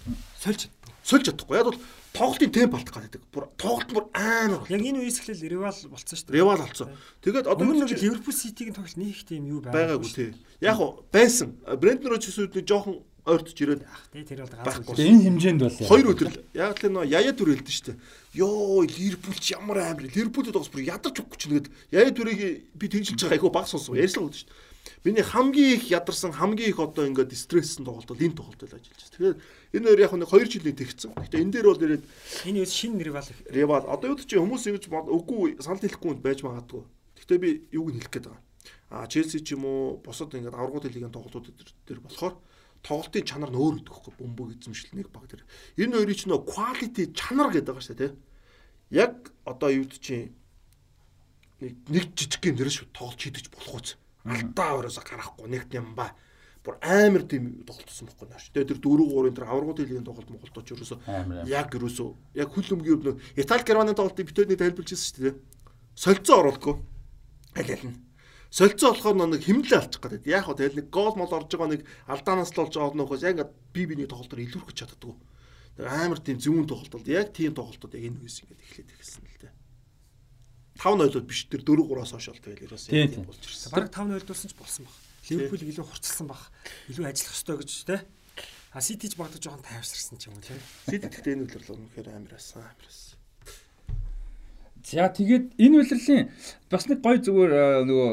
сольж. 0.43 0.67
Сольж 1.07 1.25
чадахгүй. 1.31 1.55
Яг 1.59 1.67
бол 1.71 1.79
тоглолтын 2.13 2.51
темп 2.51 2.75
алдах 2.75 2.95
гэдэг. 3.07 3.23
Бүр 3.31 3.45
тоглолт 3.55 3.91
бүр 3.95 4.05
амар. 4.15 4.67
Яг 4.67 4.83
энэ 4.83 4.99
үеэс 5.03 5.19
эхлээл 5.23 5.47
Ривал 5.63 5.79
болцсон 5.91 6.19
шүү 6.19 6.27
дээ. 6.31 6.37
Ревал 6.43 6.59
болсон. 6.63 6.89
Тэгээд 7.23 7.47
одоо 7.47 7.63
Өмнө 7.67 7.87
нэг 7.87 7.99
Ливерпул 8.03 8.35
Ситигийн 8.35 8.75
тоглолт 8.75 8.99
нэг 8.99 9.11
их 9.15 9.23
тийм 9.27 9.47
юу 9.47 9.63
байгаагүй 9.63 10.11
тий. 10.11 10.31
Яг 10.63 10.79
уу 10.83 11.07
байсан. 11.11 11.55
Брендон 11.79 12.15
Роджерс 12.19 12.39
үүдний 12.39 12.67
жоохон 12.67 13.03
ойртож 13.23 13.55
ирээд 13.55 13.87
Тэ 14.11 14.27
тэр 14.27 14.43
бол. 14.43 14.97
Тэгээ 14.99 15.15
энэ 15.15 15.25
хэмжээнд 15.31 15.61
бол 15.63 15.79
Хоёр 15.87 16.07
өдөр 16.11 16.29
л 16.35 16.43
яг 16.59 16.83
л 16.83 16.91
нөө 16.91 17.07
яя 17.07 17.31
түр 17.31 17.55
хэлдэн 17.55 17.71
штэ. 17.71 17.95
Йоо 18.35 18.83
Ливерпул 18.83 19.39
ч 19.39 19.55
ямар 19.55 19.79
амар. 19.79 20.11
Ливерпулд 20.11 20.51
тоглос 20.51 20.73
бүр 20.75 20.83
ядарч 20.83 21.23
өгөх 21.23 21.39
чинь 21.39 21.55
гээд 21.63 21.69
яя 21.95 22.11
түрийг 22.11 22.67
би 22.75 22.87
тэнжилж 22.91 23.23
байгаа 23.23 23.39
айгу 23.39 23.55
баг 23.55 23.71
сонсоо 23.71 23.95
ярьсан 23.95 24.27
гэдэг 24.27 24.43
штэ. 24.43 24.53
Миний 25.05 25.23
хамгийн 25.23 25.79
их 25.79 25.91
ядарсан 25.91 26.33
хамгийн 26.35 26.71
их 26.75 26.79
одоо 26.79 27.07
ингээд 27.07 27.31
стресссэн 27.35 27.87
тоглолт 27.87 28.11
бол 28.11 28.19
энэ 28.19 28.35
тоглолт 28.35 28.63
л 28.63 28.75
ажиллаж 28.75 28.91
байна. 28.91 29.11
Тэгэхээр 29.15 29.37
энэ 29.79 29.87
хоёр 29.87 30.01
яг 30.03 30.13
нэг 30.19 30.31
2 30.31 30.47
жилийн 30.51 30.79
тэгсэн. 30.79 31.11
Гэхдээ 31.15 31.43
энэ 31.43 31.53
дээр 31.55 31.67
бол 31.71 31.83
ирээд 31.83 32.05
Энэ 32.47 32.59
юу 32.63 32.67
шинэ 32.67 33.03
ривал 33.07 33.29
Ревал 33.51 33.87
одоо 33.87 34.15
юу 34.15 34.19
ч 34.19 34.35
хүмүүс 34.35 34.67
ингэж 34.67 34.85
үгүй 34.91 35.63
санал 35.63 35.83
хэлэхгүй 35.83 36.19
байж 36.19 36.43
магадгүй. 36.43 36.83
Гэхдээ 37.19 37.39
би 37.39 37.51
юуг 37.71 37.95
нь 37.95 37.99
хэлэх 38.03 38.11
гээд 38.15 38.27
байгаа. 38.31 38.43
А 38.91 39.07
Челси 39.07 39.43
ч 39.43 39.55
юм 39.55 39.67
уу 39.67 40.03
бусад 40.03 40.35
ингээд 40.35 40.55
аврагууд 40.55 40.87
лигийн 40.91 41.15
тоглолтууд 41.15 41.51
дээр 41.87 42.03
болохоор 42.03 42.35
тоглолтын 42.83 43.25
чанар 43.25 43.51
нь 43.51 43.59
өөр 43.59 43.75
гэдэг 43.81 43.95
хөхгүй 43.95 44.15
бөмбөг 44.19 44.49
эзэмшил 44.59 44.95
нэг 44.99 45.09
баг 45.15 45.31
тэр. 45.31 45.47
Энэ 45.79 46.03
хоёрын 46.03 46.19
ч 46.19 46.23
нөө 46.27 46.41
quality 46.43 47.15
чанар 47.15 47.55
гэдэг 47.55 47.71
байгаа 47.71 47.87
шүү 47.87 47.99
дээ. 47.99 48.13
Яг 48.91 49.31
одоо 49.47 49.71
юу 49.71 49.87
чинь 49.87 50.35
нэг 51.63 51.79
нэг 51.87 52.05
жижигхэн 52.19 52.59
дэрэн 52.59 52.75
шүү 52.75 52.91
тоглож 52.91 53.23
хийдэж 53.23 53.47
болох 53.55 53.79
үз. 53.79 53.89
Алтаа 54.27 54.83
ороос 54.83 54.99
гарахгүй 54.99 55.47
нэг 55.47 55.71
юм 55.71 55.95
ба. 55.95 56.11
Бүр 56.63 56.79
амар 56.83 57.23
тийм 57.27 57.63
тоглолтсон 57.67 58.11
байхгүй 58.11 58.27
наа 58.31 58.39
шүү. 58.43 58.55
Тэгээ 58.55 58.71
тэр 58.71 58.81
4 58.83 59.07
3-ын 59.11 59.35
тэр 59.35 59.47
аврагууд 59.51 59.79
лигийн 59.83 60.07
тоглолт 60.07 60.31
Монголд 60.31 60.63
ч 60.63 60.75
ерөөсөө 60.75 60.99
яг 61.51 61.75
ерөөсөө 61.75 62.11
яг 62.39 62.49
хөл 62.55 62.75
өмгийн 62.79 62.99
өвнө 62.99 63.13
Итали 63.35 63.67
Германы 63.67 63.95
тоглолтыг 63.99 64.31
битүүний 64.31 64.59
тайлбарлажсэн 64.59 65.11
шүү 65.11 65.23
дээ. 65.27 65.35
Солилцоо 65.99 66.39
оруулахгүй. 66.39 66.75
Аль 67.59 67.73
аль 67.75 67.87
нь. 67.91 68.12
Солилцоо 68.53 68.93
болохоор 68.93 69.17
нэг 69.33 69.49
хэмнэлээ 69.49 69.81
алчих 69.81 70.01
гэдэг. 70.05 70.29
Яг 70.29 70.45
хөө 70.45 70.61
тэгэл 70.61 70.79
нэг 70.85 70.89
гол 70.93 71.17
мол 71.17 71.33
орж 71.33 71.49
байгаа 71.57 71.73
нэг 71.73 71.89
алдаанаас 72.05 72.53
л 72.53 72.61
болж 72.61 72.77
байгаа 72.77 73.01
нөхөөс 73.01 73.25
яг 73.25 73.49
би 73.73 73.83
биний 73.89 74.05
тоглолтоор 74.05 74.45
илүүрхэж 74.45 74.77
чаддгүй. 74.77 75.17
Нэг 75.81 75.87
амар 75.89 76.21
тийм 76.21 76.37
зөвүүн 76.37 76.69
тоглолт 76.69 76.93
бол 76.93 77.09
яг 77.09 77.33
тийм 77.33 77.57
тоглолтууд 77.57 77.97
яг 77.97 78.05
энэ 78.13 78.21
үес 78.21 78.45
ингээд 78.45 78.61
эхлээд 78.61 78.93
ирсэн 78.93 79.25
л 79.25 79.41
дээ. 79.41 79.57
5-0-ууд 80.85 81.25
биш 81.25 81.49
тэр 81.49 81.65
4-3-аас 81.65 82.13
хойш 82.13 82.29
бол 82.29 82.45
тэгэл 82.45 82.65
ерөөсөө 82.69 82.93
Тийм, 82.93 83.09
тийм 83.09 83.25
тийм. 83.25 83.25
болж 83.25 83.41
ирсэн. 83.41 83.73
Бараг 83.73 83.89
5 83.89 84.17
ойлдуулсан 84.21 84.49
ч 84.53 84.55
болсон 84.61 84.85
баг. 84.85 84.97
Ливерпул 85.33 85.65
илүү 85.73 85.87
хурцлсан 85.89 86.27
баг. 86.29 86.43
Илүү 86.93 87.05
ажиллах 87.09 87.33
ёстой 87.33 87.57
гэж 87.57 87.71
те. 87.89 87.97
А 88.73 88.81
Сити 88.85 89.09
ч 89.09 89.17
багтаж 89.17 89.41
жоохон 89.41 89.65
тайвширсан 89.65 90.17
ч 90.21 90.29
юм 90.29 90.37
уу 90.37 90.45
те. 90.45 90.61
Сид 90.93 91.09
гэхдээ 91.09 91.35
энэ 91.41 91.45
үлрэл 91.49 91.73
үнэхээр 91.73 92.09
амар 92.13 92.37
асан 92.37 92.69
амар 92.69 92.85
асан. 92.85 93.17
За 94.83 95.09
тэгээд 95.09 95.57
энэ 95.57 95.77
үлрэлийн 95.87 96.25
бас 96.69 96.85
нэг 96.91 96.99
гой 97.05 97.17
зүгээр 97.23 97.85
нөгөө 97.87 98.13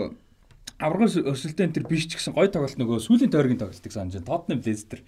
аврагын 0.80 1.27
өсөлтөө 1.27 1.65
энэ 1.68 1.76
төр 1.76 1.85
биш 1.91 2.07
ч 2.07 2.15
гэсэн 2.15 2.34
гой 2.34 2.47
тоглолт 2.47 2.80
нөгөө 2.80 3.03
сүүлийн 3.03 3.31
тойргийн 3.31 3.60
тоглолтыг 3.60 3.91
санаж 3.91 4.15
байна. 4.15 4.31
Тотнем 4.31 4.60
Лестер 4.64 5.03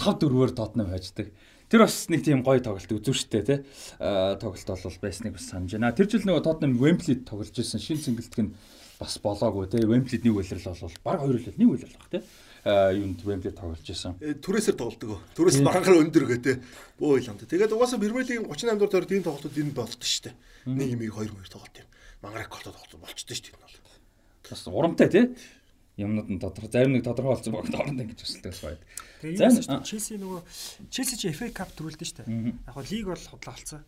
5-4-өөр 0.00 0.50
Тотнем 0.56 0.88
хайждаг. 0.88 1.28
Тэр 1.68 1.84
бас 1.84 2.08
нэг 2.08 2.24
тийм 2.24 2.40
гой 2.42 2.58
тоглолт 2.64 2.88
үзв 2.88 3.14
штэ 3.14 3.44
тий. 3.44 3.58
Аа 4.00 4.40
тоглолт 4.40 4.64
бол 4.64 4.98
байсныг 5.04 5.36
бас 5.36 5.44
санаж 5.52 5.76
байна. 5.76 5.92
Тэр 5.92 6.08
жил 6.08 6.24
нөгөө 6.24 6.44
Тотнем 6.48 6.72
Wembley 6.80 7.20
тоглож 7.20 7.52
ирсэн 7.52 7.78
шин 7.84 8.00
цэнгэлтг 8.00 8.40
нь 8.40 8.50
бас 8.96 9.20
болоогүй 9.20 9.68
тий. 9.68 9.84
Wembley 9.84 10.24
нэг 10.24 10.34
үлрэл 10.40 10.66
бол 10.66 10.96
баг 11.04 11.20
хоёр 11.20 11.36
үлрэл 11.36 11.60
нэг 11.60 11.68
үлрэл 11.68 12.00
баг 12.00 12.10
тий. 12.16 12.22
Аа 12.64 12.90
юунд 12.96 13.20
Wembley 13.22 13.52
тоглож 13.52 13.84
ирсэн. 13.84 14.16
Э, 14.24 14.34
түрээсээр 14.40 14.76
тоглолдог. 14.80 15.20
Түрээс 15.36 15.60
багаар 15.60 16.00
өндөр 16.00 16.24
гэ 16.32 16.36
тэ. 16.40 16.58
Бөө 16.96 17.20
илам 17.20 17.36
тэ. 17.36 17.48
Тэгээд 17.48 17.76
угаасаа 17.76 18.00
Премьер 18.00 18.24
лигийн 18.24 18.48
38 18.48 18.76
дугаар 18.76 18.92
тойрог 18.92 19.08
тийм 19.08 19.24
тоглолтууд 19.24 19.56
энэ 19.56 19.76
болдог 19.76 20.04
шүү 20.04 20.32
дээ. 20.32 20.34
Нэг 20.74 20.88
юм 20.96 21.00
2 21.06 21.28
2 21.28 21.48
тоглолт 21.48 21.76
юм. 21.76 21.88
Мангарак 22.20 22.52
голтой 22.52 22.72
тоглолт 22.74 23.00
болчтой 23.00 23.32
шүү 23.32 23.46
дээ 23.48 23.56
энэ 23.56 23.64
бол. 23.64 23.79
Бас 24.50 24.66
урамтай 24.66 25.08
тий. 25.08 25.24
Юмнууд 26.00 26.28
нь 26.30 26.40
тодорхой 26.40 26.70
зарим 26.70 26.92
нэг 26.96 27.04
тодорхой 27.04 27.36
болсон 27.36 27.54
баг 27.54 27.70
дооронд 27.70 28.00
ингэж 28.00 28.20
өсөлтөө 28.24 28.52
байдаг. 28.64 28.86
Тэгээ 29.20 29.84
Челси 29.84 30.16
нөгөө 30.16 30.40
Челси 30.88 31.16
чи 31.20 31.32
FA 31.34 31.50
Cup 31.52 31.70
төрүүлдэ 31.76 32.06
штэ. 32.08 32.24
Яг 32.26 32.74
го 32.74 32.82
лиг 32.82 33.06
бол 33.06 33.20
худлаа 33.20 33.54
болсон. 33.54 33.84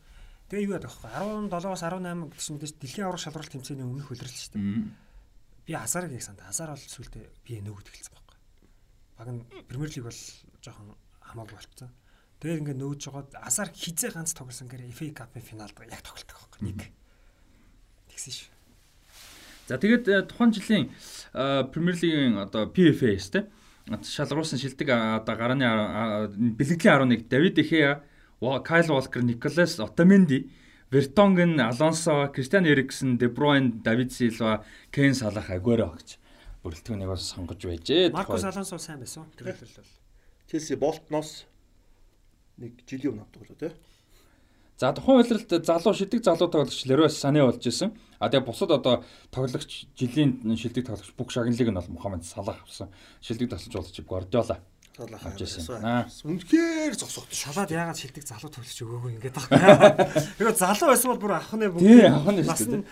Тэгээ 0.52 0.66
юу 0.68 0.76
яадаг 0.76 0.93
вэ? 0.93 1.09
17-аас 1.48 1.82
18 1.89 2.28
гэдэг 2.28 2.36
чинь 2.36 2.56
мэдээж 2.60 2.74
дэлхийн 2.76 3.06
аврах 3.09 3.24
шалралт 3.24 3.52
тэмцээний 3.56 3.86
өмнөх 3.89 4.12
хөлрөл 4.12 4.28
штэ. 4.28 4.60
Би 4.60 5.72
Азарыг 5.72 6.12
яг 6.12 6.20
санд. 6.20 6.44
Азар 6.44 6.76
бол 6.76 6.84
сүултээ 6.84 7.24
би 7.48 7.64
нөгөөд 7.64 7.89
эхэлсэн 7.89 8.12
байхгүй. 8.12 8.36
Баг 9.16 9.28
нь 9.32 9.40
Премьер 9.64 9.89
лиг 9.89 10.05
бол 10.05 10.20
жоохон 10.60 10.93
хамаагүй 11.24 11.56
болцсон. 11.56 11.90
Тэгээд 12.44 12.60
ингээд 12.60 12.80
нөөж 12.84 13.01
жоод 13.01 13.32
Азар 13.40 13.72
хизээ 13.72 14.12
ганц 14.12 14.36
тоглосон 14.36 14.68
гэрээ 14.68 14.93
FA 14.93 15.09
Cup-ын 15.16 15.40
финалд 15.40 15.72
яг 15.72 16.05
тоглолдог 16.05 16.36
байхгүй. 16.36 16.60
Нэг. 16.68 16.93
Тэгсэн 18.12 18.34
ш. 18.36 18.52
За 19.68 19.78
тэгээд 19.78 20.09
э, 20.09 20.22
тухайн 20.26 20.52
жилийн 20.52 20.90
э, 21.34 21.64
Премьер 21.72 21.97
лигийн 22.02 22.39
одоо 22.39 22.66
PFA-с 22.66 23.30
те 23.30 23.47
шалгаруулсан 23.86 24.59
шилдэг 24.59 24.89
одоо 24.89 25.36
гарааны 25.36 26.28
бэлгэдлийн 26.30 27.18
11 27.18 27.28
Давид 27.28 27.59
Эхея, 27.59 28.05
Кайл 28.40 28.86
Волкер, 28.89 29.22
Николас 29.22 29.80
Отаменди, 29.80 30.51
Вертонген, 30.90 31.60
Алонсо, 31.60 32.28
Кристиан 32.28 32.66
Эриксон, 32.66 33.18
Де 33.18 33.28
Бройн, 33.28 33.82
Давид 33.82 34.12
Силва, 34.12 34.64
Кен 34.90 35.14
Салах, 35.14 35.51
Агуэро 35.51 35.97
гэж 35.97 36.18
бүрэлдэхүүнийг 36.62 37.10
бас 37.10 37.26
сонгож 37.26 37.59
байжээ. 37.59 38.12
Маркус 38.14 38.44
Алонсо 38.44 38.78
сайн 38.78 39.02
байсан. 39.02 39.26
Тэр 39.34 39.51
хөлрөл 39.51 39.82
бол. 39.82 39.90
Челси 40.47 40.76
Болтноос 40.78 41.30
нэг 42.62 42.84
жилийн 42.86 43.18
өмнө 43.18 43.26
авдаг 43.26 43.43
лөө 43.43 43.59
тэ. 43.59 43.72
За 44.82 44.90
тухайн 44.90 45.22
үйлрэлт 45.22 45.62
залуу 45.62 45.94
шидэг 45.94 46.26
залуу 46.26 46.50
тоглогч 46.50 46.82
Лерой 46.90 47.06
Сане 47.06 47.46
болж 47.46 47.62
исэн. 47.62 47.94
А 48.18 48.26
тэгээ 48.26 48.50
бусад 48.50 48.74
одоо 48.74 49.06
тоглогч 49.30 49.86
жилийн 49.94 50.42
шилдэг 50.59 50.90
тоглогч 50.90 51.14
бүх 51.14 51.30
шагналыг 51.30 51.70
нь 51.70 51.78
бол 51.78 51.94
Мухаммед 51.94 52.26
Салах 52.26 52.59
авсан. 52.66 52.90
Шилдэг 53.22 53.54
тоглогч 53.54 53.70
болж 53.78 53.94
Гвардиола. 54.02 54.59
Салах 54.98 55.22
Авч 55.22 55.46
ирсэн. 55.46 55.70
Үнэхээр 56.26 56.98
шүү. 56.98 57.30
Шалаад 57.30 57.70
яагаад 57.70 57.94
шилдэг 57.94 58.26
залуу 58.26 58.50
төлөж 58.50 58.78
өгөөгүй 58.82 59.10
ингээд 59.22 59.38
байгаа. 59.38 60.18
Тэгээ 60.42 60.59
залуу 60.66 60.88
байсан 60.90 61.09
бол 61.14 61.22
бүр 61.22 61.32
авах 61.38 61.54
нь 61.54 61.70
бүгд. 61.70 61.86
Тий, 61.86 62.42
Нас 62.42 62.59
шүү 62.59 62.82
нь 62.82 62.86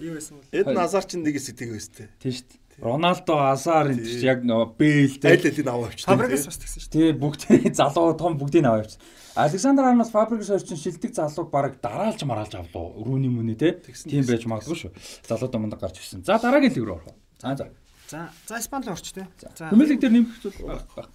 юу 0.00 0.16
байсан 0.16 0.40
бол. 0.40 0.48
Эд 0.48 0.66
Назар 0.72 1.04
ч 1.04 1.20
нэг 1.20 1.36
сэтгэг 1.36 1.76
өстэй. 1.76 2.08
Тийм 2.24 2.32
шүү 2.40 2.48
дээ. 2.48 2.82
Роналдо, 2.82 3.36
Азар 3.52 3.92
энэ 3.92 4.02
ч 4.02 4.24
яг 4.26 4.42
нөгөө 4.42 4.80
Бэйл 4.80 5.14
Айл 5.22 5.44
те. 5.44 5.52
алийг 5.52 5.68
аваа 5.68 5.92
авчих. 5.92 6.08
Фабригас 6.10 6.48
бас 6.50 6.58
тэгсэн 6.58 6.80
шүү 6.82 6.90
дээ. 6.90 6.98
Тий, 6.98 7.10
бүгдээ 7.22 7.70
залуу 7.78 8.16
том 8.18 8.34
бүгдийг 8.34 8.66
аваа 8.66 8.82
явчихсан. 8.82 9.04
Александр 9.34 9.82
Арнольд 9.82 10.10
Фабрикс 10.10 10.50
орчин 10.50 10.76
шилдэг 10.76 11.14
залууг 11.14 11.50
баг 11.50 11.80
дараалж 11.82 12.22
мараалж 12.22 12.54
авлаа. 12.54 12.94
Рүүний 13.02 13.30
мөнэ 13.34 13.54
те. 13.58 13.72
Тийм 13.82 14.22
байж 14.22 14.46
магадгүй 14.46 14.78
шүү. 14.78 14.92
Залуудаа 15.26 15.58
мундаг 15.58 15.80
гарч 15.82 15.98
ирсэн. 15.98 16.22
За 16.22 16.38
дараагийн 16.38 16.70
лиг 16.70 16.86
рүү 16.86 16.94
орох. 17.02 17.18
За 17.42 17.56
за. 17.58 17.66
За, 18.06 18.30
за 18.46 18.58
Испани 18.62 18.86
руу 18.86 18.94
орч 18.94 19.10
тээ. 19.10 19.26
За. 19.58 19.70
League 19.74 19.98
дээр 19.98 20.14
нэмэх 20.14 20.38
зүйл 20.38 20.58
баг. 20.62 20.86
гавь 20.94 21.10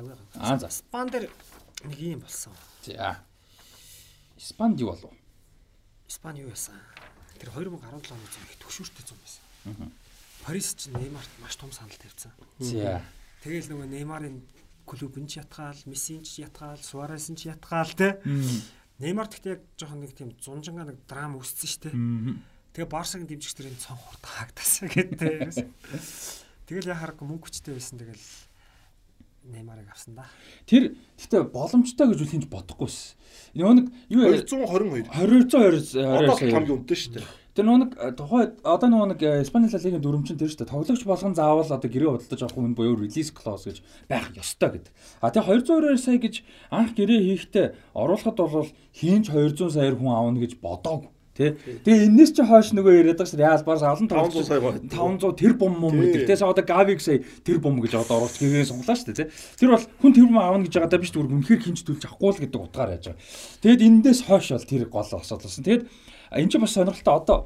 гавь. 0.00 0.16
Аа 0.40 0.58
за. 0.58 0.72
Испани 0.72 1.10
дээр 1.12 1.28
нэг 1.84 1.98
юм 2.00 2.20
болсон. 2.24 2.56
За. 2.88 3.20
Испанд 4.40 4.80
юу 4.80 4.96
болов? 4.96 5.12
Испани 6.08 6.40
юу 6.40 6.56
байсан? 6.56 6.80
Тэр 7.36 7.52
2017 7.52 8.16
оны 8.16 8.26
зам 8.32 8.48
их 8.48 8.56
төгшүүртэй 8.64 9.04
зам 9.04 9.18
байсан. 9.20 9.92
Парис 10.46 10.72
ч 10.72 10.88
Неймарт 10.88 11.28
маш 11.44 11.56
том 11.60 11.68
санал 11.68 12.00
тавьсан. 12.00 12.32
За. 12.58 13.04
Тэгэл 13.44 13.68
нөгөө 13.76 13.92
Неймарын 13.92 14.40
клуб 14.84 15.16
нь 15.18 15.28
ч 15.30 15.42
ятгаал, 15.42 15.78
Мессин 15.86 16.22
ч 16.22 16.42
ятгаал, 16.42 16.80
Суарес 16.80 17.30
нь 17.30 17.38
ч 17.38 17.50
ятгаал 17.50 17.92
те. 17.94 18.18
Неймар 18.98 19.26
гэхдээ 19.26 19.54
яг 19.58 19.62
жоохон 19.78 20.00
нэг 20.02 20.12
тийм 20.14 20.30
зунжанга 20.38 20.86
нэг 20.86 20.98
драм 21.08 21.34
үүссэн 21.38 21.68
шүү 21.68 21.82
дээ. 21.90 21.96
Тэгээ 22.72 22.88
Барсагийн 22.92 23.28
дэмжигч 23.28 23.54
тэрийн 23.58 23.78
цон 23.80 23.98
хурд 23.98 24.24
хаагдасан 24.24 24.88
гэдэг. 24.88 25.52
Тэгэл 26.70 26.90
яа 26.94 27.00
харахгүй 27.02 27.26
мөнгө 27.28 27.50
хүчтэй 27.50 27.74
байсан 27.76 27.98
тэгэл 28.00 28.24
Неймарыг 29.42 29.90
авсан 29.90 30.14
да. 30.14 30.26
Тэр 30.70 30.94
гэхдээ 31.18 31.50
боломжтой 31.50 32.06
гэж 32.12 32.20
үл 32.22 32.30
хинж 32.30 32.46
бодохгүйс. 32.46 33.18
Нөгөө 33.58 33.74
нэг 33.74 33.86
юу 34.06 34.22
222. 34.38 35.10
22 35.10 35.98
Одоо 35.98 36.36
22 36.38 36.54
хамгийн 36.54 36.76
үнэтэй 36.78 36.98
шүү 37.02 37.14
дээ. 37.18 37.26
Тэр 37.52 37.66
нөгөө 37.68 37.80
нэг 37.82 37.92
э, 37.98 38.12
тухай 38.16 38.44
одоо 38.62 38.88
нөгөө 38.88 39.08
нэг 39.12 39.20
э, 39.26 39.42
Испани 39.42 39.68
ла 39.68 39.76
лигийн 39.82 40.00
дүрмчин 40.00 40.38
тэр 40.38 40.48
шүү 40.48 40.62
дээ. 40.62 40.72
Тоглогч 40.72 41.02
болгон 41.04 41.34
заавал 41.34 41.66
одоо 41.68 41.90
гэрээ 41.90 42.10
худалдаж 42.14 42.40
авах 42.46 42.56
хүн 42.56 42.72
буюу 42.78 42.96
release 42.96 43.34
clause 43.34 43.66
гэж 43.66 43.82
байх 44.08 44.30
ёстой 44.38 44.78
гэдэг. 44.78 44.92
А 45.20 45.34
тэгээ 45.34 45.60
222 45.60 46.00
сая 46.00 46.16
гэж 46.22 46.34
анх 46.70 46.94
гэрээ 46.96 47.20
хийхдээ 47.28 47.66
оруулахад 47.92 48.38
бол 48.40 48.70
хинж 48.94 49.28
200 49.28 49.68
саяар 49.68 49.98
хүн 50.00 50.14
аавна 50.16 50.40
гэж 50.40 50.62
бодоагүй. 50.64 51.12
Тэ. 51.32 51.56
Тэгээ 51.84 52.12
энэс 52.12 52.36
чи 52.36 52.44
хойш 52.44 52.76
нөгөө 52.76 52.92
яриад 52.92 53.16
байгаа 53.16 53.32
ш 53.32 53.40
Реал 53.40 53.64
Барс 53.64 53.80
олон 53.80 54.04
500 54.04 54.44
сая 54.44 54.60
байна. 54.60 54.84
500 54.84 55.32
тэр 55.40 55.56
мом 55.56 55.96
Тий. 55.96 56.12
гэдэг. 56.12 56.28
Тэгээс 56.28 56.44
одоо 56.44 56.64
Гавиг 56.68 57.00
сая 57.00 57.24
тэр 57.40 57.56
бом 57.56 57.80
гэж 57.80 57.96
одоо 57.96 58.20
оруулж 58.20 58.36
гэгээ 58.36 58.68
сонглаа 58.68 58.92
шүү 58.92 59.16
дээ. 59.16 59.24
тэ. 59.24 59.32
Тэр 59.56 59.68
бол 59.72 59.86
хүн 60.04 60.12
тэр 60.12 60.26
бом 60.28 60.38
аавна 60.44 60.68
гэж 60.68 60.74
байгаа 60.76 60.92
даа 60.92 61.00
биш 61.00 61.12
түр 61.16 61.32
үнэхээр 61.32 61.64
хинж 61.64 61.80
төлж 61.88 62.04
авахгүй 62.04 62.30
л 62.36 62.42
гэдэг 62.44 62.60
утгаар 62.60 62.92
яаж 63.00 63.04
байгаа. 63.16 63.24
Тэгэд 63.64 63.80
эндээс 63.80 64.20
хойш 64.28 64.46
бол 64.52 64.68
тэр 64.68 64.84
гол 64.92 65.08
асуудал 65.08 65.48
болсон. 65.48 65.64
Тэгэд 65.64 65.82
энэ 66.36 66.50
ч 66.52 66.54
бас 66.60 66.72
сонирхолтой 66.76 67.16
одоо 67.16 67.38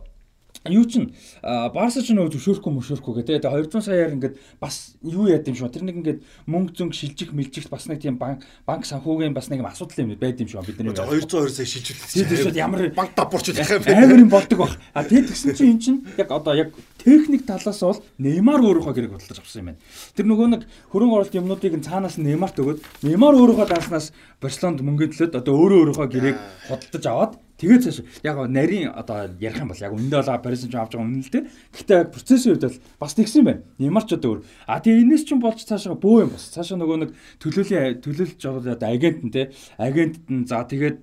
юу 0.70 0.84
чин 0.84 1.12
Барса 1.43 2.02
ч 2.02 2.12
нөө 2.12 2.32
зөвшөөрөхгүй 2.34 2.72
мөшөөрөхгүй 2.72 3.14
гэдэг. 3.22 3.43
Тэгээ 3.43 3.70
200 3.70 3.86
саяар 3.86 4.12
ингээд 4.16 4.34
бас 4.60 4.97
юу 5.02 5.26
яд 5.30 5.47
юм 5.47 5.56
шүү. 5.56 5.70
Тэр 5.72 5.84
нэг 5.86 5.97
ингээд 6.02 6.20
мөнгө 6.47 6.74
зүнг 6.76 6.93
шилжих 6.94 7.30
мэлжих 7.32 7.68
бас 7.70 7.86
нэг 7.86 8.02
тийм 8.02 8.18
банк 8.18 8.43
банк 8.66 8.86
санхүүгийн 8.86 9.34
бас 9.34 9.48
нэг 9.51 9.62
юм 9.62 9.70
асуудал 9.70 10.05
юм 10.05 10.14
байд 10.18 10.40
юм 10.40 10.48
шүү 10.48 10.66
бидний. 10.66 10.93
222 10.93 11.51
сая 11.51 11.66
Тийм 11.66 12.26
тийм 12.26 12.26
шилжүүлсэн. 12.26 12.56
ямар 12.56 12.80
банк 12.94 13.12
давборч 13.14 13.52
байх 13.55 13.70
юм 13.70 13.82
бэ? 13.82 13.94
амар 13.94 14.20
юм 14.20 14.30
болдог 14.30 14.59
баг. 14.59 14.72
А 14.94 15.05
тэгээд 15.05 15.28
тэгсэн 15.30 15.55
чинь 15.55 15.70
эн 15.70 15.80
чинь 15.80 15.98
яг 16.18 16.30
одоо 16.30 16.55
яг 16.55 16.72
техник 16.98 17.47
талаас 17.47 17.80
бол 17.80 18.02
Неймар 18.18 18.60
өөрөөхөө 18.60 18.94
гэрэг 18.94 19.12
бодлож 19.14 19.38
авсан 19.38 19.60
юм 19.62 19.66
байна. 19.70 19.80
Тэр 20.16 20.26
нөгөө 20.26 20.47
нэг 20.51 20.62
хөрөнгө 20.90 21.14
оруулалт 21.16 21.38
юмнуудыг 21.38 21.74
цаанаас 21.84 22.18
нь 22.18 22.26
Неймарт 22.26 22.59
өгөөд 22.59 22.80
Неймар 23.06 23.34
өөрөөхөө 23.38 23.68
данснаас 23.70 24.12
Барселонд 24.43 24.82
мөнгө 24.82 25.14
төлөөд 25.14 25.38
одоо 25.38 25.55
өөрөө 25.55 25.78
өөрөөхөө 25.86 26.09
гэрээг 26.10 26.38
худалдаж 26.68 27.05
аваад 27.06 27.32
тэгээд 27.57 27.83
цааш 27.89 27.99
яг 28.20 28.37
нарийн 28.53 28.93
одоо 28.93 29.33
ярих 29.41 29.61
юм 29.61 29.73
бол 29.73 29.81
яг 29.81 29.93
үндэ 29.97 30.16
бол 30.20 30.45
Парис 30.45 30.61
Сен-Жермен 30.65 30.85
авч 30.85 30.93
байгаа 30.93 31.33
дээ. 31.33 31.45
Гэхдээ 31.73 31.97
яг 31.97 32.11
процессын 32.12 32.53
үед 32.53 32.65
бол 32.69 32.78
бас 33.01 33.12
тэгсэн 33.16 33.41
юм 33.41 33.49
байна. 33.49 33.62
Неймар 33.81 34.05
ч 34.05 34.12
одоо 34.12 34.31
өөр. 34.37 34.41
А 34.69 34.81
тэгээ 34.81 35.03
энэс 35.09 35.24
чинь 35.24 35.41
болж 35.41 35.65
цаашаа 35.65 35.97
бөө 35.97 36.28
юм 36.28 36.31
бас. 36.37 36.53
Цаашаа 36.53 36.77
нөгөө 36.77 36.97
нэг 37.01 37.11
төлөөллийн 37.41 38.05
төлөөлж 38.05 38.41
одоо 38.45 38.77
агент 38.77 39.20
нь 39.24 39.33
те 39.33 39.57
агентд 39.81 40.28
нь 40.28 40.45
за 40.45 40.69
тэгээд 40.69 41.01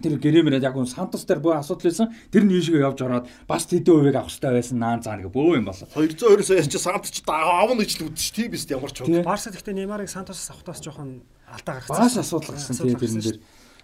тэр 0.00 0.16
гэрэмээр 0.18 0.64
яг 0.64 0.76
нь 0.76 0.88
Сантос 0.88 1.28
дээр 1.28 1.44
бүх 1.44 1.60
асуудал 1.60 1.92
байсан. 1.92 2.08
Тэр 2.32 2.48
нь 2.48 2.56
ийшээ 2.56 2.80
явж 2.80 2.98
ороод 3.04 3.28
бас 3.46 3.68
тэдэн 3.68 3.92
хувийг 3.92 4.16
авах 4.16 4.32
хэрэгтэй 4.32 4.52
байсан 4.56 4.78
наан 4.80 5.04
цаа 5.04 5.20
нэг 5.20 5.28
бөө 5.28 5.60
юм 5.60 5.68
болоо. 5.68 5.86
220 5.92 6.42
сая 6.42 6.64
чи 6.64 6.78
Сантос 6.80 7.12
ч 7.12 7.22
аавна 7.28 7.84
гэж 7.84 8.00
л 8.00 8.08
үдчих 8.08 8.32
тийм 8.32 8.50
биз 8.50 8.64
ямар 8.72 8.90
ч 8.90 9.04
юм. 9.04 9.20
Барса 9.22 9.52
гэхдээ 9.52 9.76
Неймарыг 9.76 10.08
Сантосоос 10.08 10.50
авахтаас 10.50 10.80
жоохон 10.80 11.22
алдаа 11.46 11.84
гаргасан. 11.84 12.00
Бас 12.00 12.16
асуудал 12.16 12.56
гарсан 12.56 12.76
тийм 12.80 12.96
тэрэн 12.96 13.20
дээр. 13.20 13.38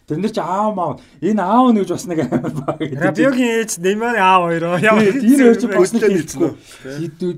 Тэр 0.08 0.24
нэр 0.24 0.32
чи 0.32 0.40
аав 0.40 0.72
маа 0.72 0.96
энэ 1.20 1.44
аав 1.44 1.68
нь 1.68 1.84
гэж 1.84 1.90
бас 1.92 2.06
нэг 2.08 2.24
амар 2.24 2.52
баг 2.64 2.80
гэдэг. 2.80 2.96
Рабиогийн 2.96 3.52
ээж 3.60 3.72
Неймарын 3.76 4.24
аав 4.24 4.42
хоёроо. 4.48 4.80
Энэ 4.80 5.36
хоёр 5.36 5.58
чи 5.60 5.68
босноо 5.68 6.00
хэлцгүй. 6.08 6.50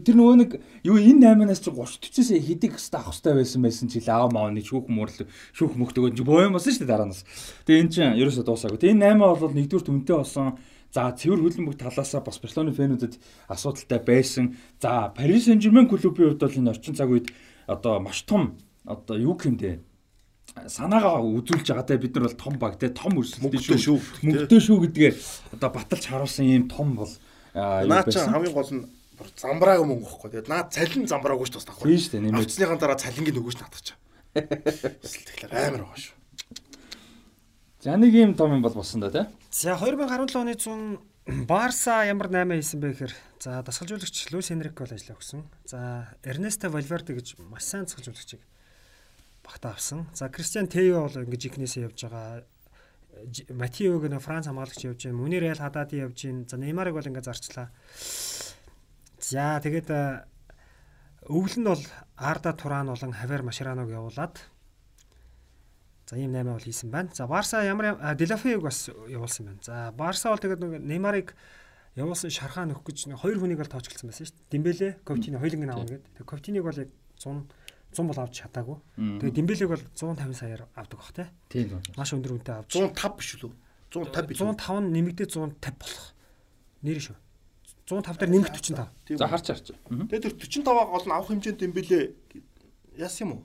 Тэр 0.07 0.15
нөгөө 0.15 0.37
нэг 0.39 0.51
юу 0.87 0.97
энэ 1.03 1.35
8-аас 1.35 1.59
чи 1.67 1.71
30 1.75 1.99
40-ээс 1.99 2.31
хэдийг 2.47 2.79
хэвээр 2.79 2.95
авах 2.95 3.11
хэрэгтэй 3.11 3.35
байсан 3.35 3.61
байсан 3.67 3.87
чи 3.91 3.99
аав 4.07 4.31
маа 4.31 4.55
нэг 4.55 4.71
шүүх 4.71 4.87
мөрл 4.87 5.27
шүүх 5.51 5.75
мөхтөгөө 5.75 6.15
чи 6.15 6.23
боо 6.23 6.47
юм 6.47 6.55
болсон 6.55 6.71
шүү 6.71 6.87
дээ 6.87 6.93
дараанаас. 6.95 7.27
Тэгээ 7.67 7.83
энэ 7.83 7.91
чинь 7.91 8.15
ерөөсөө 8.23 8.47
дуусаагүй. 8.47 8.79
Тэгээ 8.79 8.95
энэ 9.03 9.19
8 9.19 9.43
бол 9.43 9.51
нэгдүгээр 9.51 9.87
түнтэй 9.91 10.15
болсон. 10.15 10.55
За 10.95 11.11
цэвэр 11.11 11.43
хөлбөмбөг 11.43 11.75
талаасаа 11.75 12.23
бас 12.23 12.39
Барселоны 12.39 12.75
фэнүүдэд 12.75 13.19
асуудалтай 13.51 13.99
байсан. 14.03 14.59
За 14.83 15.11
Paris 15.15 15.47
Saint-Germain 15.47 15.87
клубын 15.87 16.35
хувьд 16.35 16.43
бол 16.43 16.59
энэ 16.59 16.71
орчин 16.71 16.95
цаг 16.99 17.11
үед 17.11 17.31
одоо 17.67 18.03
маш 18.03 18.27
том 18.27 18.59
одоо 18.83 19.15
юу 19.15 19.39
гэмдэ 19.39 19.90
санаагаа 20.69 21.23
үзүүлж 21.23 21.70
байгаа 21.70 21.87
те 21.87 21.97
бид 21.97 22.15
нар 22.16 22.28
бол 22.28 22.37
том 22.37 22.55
баг 22.59 22.74
те 22.77 22.91
том 22.91 23.16
өрсөлдөлтэй 23.16 23.78
шүү. 23.81 23.97
Мөнгөтэй 24.27 24.61
шүү 24.61 24.77
гэдгээ 24.91 25.12
одоо 25.57 25.70
баталж 25.70 26.05
харуулсан 26.11 26.45
ийм 26.45 26.69
том 26.69 26.99
бол 26.99 27.12
наач 27.55 28.12
хамгийн 28.12 28.53
гол 28.53 28.70
нь 28.74 28.85
замбрааг 29.37 29.85
мөнгө 29.85 30.05
واخхой. 30.05 30.31
Тэгээд 30.32 30.49
наад 30.49 30.73
цалин 30.73 31.07
замбрааг 31.07 31.41
ууш 31.41 31.53
тастахгүй. 31.53 31.89
Тийм 31.89 32.01
шүү 32.01 32.12
дээ 32.12 32.23
нэмээд. 32.24 32.45
Авцсныхаа 32.45 32.78
дараа 32.81 32.99
цалингийн 33.01 33.37
нөгөөч 33.37 33.57
наатгач. 33.61 33.89
Эсвэл 34.35 35.27
тэгэхээр 35.28 35.53
амар 35.53 35.82
байгаа 35.85 36.01
шүү. 36.01 36.16
За 37.81 37.97
нэг 37.97 38.12
ийм 38.12 38.32
том 38.37 38.53
юм 38.57 38.62
бол 38.65 38.77
болсон 38.77 39.01
да 39.01 39.11
те. 39.12 39.23
За 39.51 39.77
2017 39.77 40.37
оны 40.37 40.57
100 40.57 41.47
Барса 41.47 42.05
ямар 42.09 42.28
8 42.32 42.59
хийсэн 42.59 42.81
бэ 42.81 42.93
гэхээр 42.97 43.15
за 43.41 43.62
дасгалжуулагч 43.62 44.32
Луис 44.32 44.51
Энрико 44.51 44.85
бол 44.85 44.93
ажиллаа 44.93 45.16
өгсөн. 45.20 45.45
За 45.69 46.09
Эрнесто 46.24 46.69
Вальверде 46.73 47.15
гэж 47.15 47.37
маш 47.39 47.69
сайн 47.69 47.85
дасгалжуулагчийг 47.85 48.41
багтаа 49.51 49.74
авсан. 49.74 50.06
За 50.14 50.31
Кристиан 50.31 50.70
Тео 50.70 51.10
бол 51.10 51.27
ингэж 51.27 51.43
ихнээсээ 51.51 51.90
явж 51.90 51.98
байгаа. 52.06 52.47
Матиог 53.51 54.06
нэ 54.06 54.22
Франц 54.22 54.47
хамгаалагч 54.47 54.86
явж 54.86 55.10
байна. 55.10 55.18
Мүнэр 55.18 55.43
Реал 55.51 55.59
Хадади 55.59 55.98
явж 55.98 56.22
байна. 56.22 56.47
За 56.47 56.56
Неймарыг 56.56 56.94
бол 56.94 57.10
ингэ 57.10 57.27
зарчлаа. 57.27 57.74
За 59.18 59.59
тэгээд 59.59 59.90
өвөл 61.27 61.56
нь 61.59 61.66
бол 61.66 61.82
Арда 62.14 62.55
Туран 62.55 62.86
болон 62.94 63.12
Хавер 63.12 63.43
Машираног 63.43 63.90
явуулаад 63.90 64.39
За 66.10 66.16
ийм 66.18 66.32
8 66.35 66.43
бол 66.43 66.59
хийсэн 66.59 66.90
байна. 66.90 67.10
За 67.14 67.27
Барса 67.27 67.62
ямар 67.62 68.16
Делафег 68.16 68.62
бас 68.62 68.89
явуулсан 68.89 69.47
байна. 69.47 69.60
За 69.62 69.93
Барса 69.93 70.31
бол 70.31 70.43
тэгээд 70.43 70.59
нэг 70.59 70.82
Неймарыг 70.82 71.35
явуулсан 71.94 72.31
шархаа 72.31 72.66
нөх 72.66 72.82
гэж 72.82 73.14
хоёр 73.14 73.39
хүнийг 73.39 73.62
бол 73.62 73.70
тоочглсон 73.70 74.10
байсан 74.10 74.27
шүү 74.27 74.35
дээ. 74.35 74.51
Дембеле, 74.51 74.89
Ковтини 75.06 75.39
хоёуланг 75.39 75.64
нь 75.66 75.70
авна 75.70 75.86
гэдэг. 75.86 76.10
Тэгээд 76.18 76.27
Ковтиниг 76.27 76.64
бол 76.66 76.82
яг 76.82 76.90
100 77.14 77.47
100 77.91 78.07
бол 78.07 78.21
авч 78.23 78.35
чадаагүй. 78.39 78.79
Тэгээ 78.97 79.35
Дембелег 79.35 79.69
бол 79.71 79.85
150 79.95 80.35
саяар 80.39 80.62
авдаг 80.79 80.99
бах 80.99 81.12
те. 81.12 81.27
Тийм. 81.51 81.83
Маш 81.99 82.15
өндөр 82.15 82.39
үнэтэй 82.39 82.55
авч. 82.55 82.71
105 82.79 83.19
биш 83.19 83.31
үү? 83.43 83.53
150 83.91 84.27
биш. 84.31 84.39
105 84.39 84.79
нь 84.87 84.93
нэмэгдээ 84.95 85.27
150 85.27 85.75
болох. 85.83 86.07
Нэр 86.87 86.99
шүү. 87.03 87.19
105 87.91 88.23
дээр 88.23 88.31
нэмэгд 88.31 88.55
45. 88.62 89.19
За 89.19 89.27
харч 89.27 89.47
харч. 89.51 89.67
Тэгээ 89.75 90.23
тэр 90.23 90.35
45-аа 90.39 90.87
гол 90.87 91.07
нь 91.11 91.15
авах 91.15 91.29
хэмжээнд 91.35 91.59
Дембеле 91.59 92.15
яасан 92.95 93.27
юм 93.27 93.31
уу? 93.35 93.43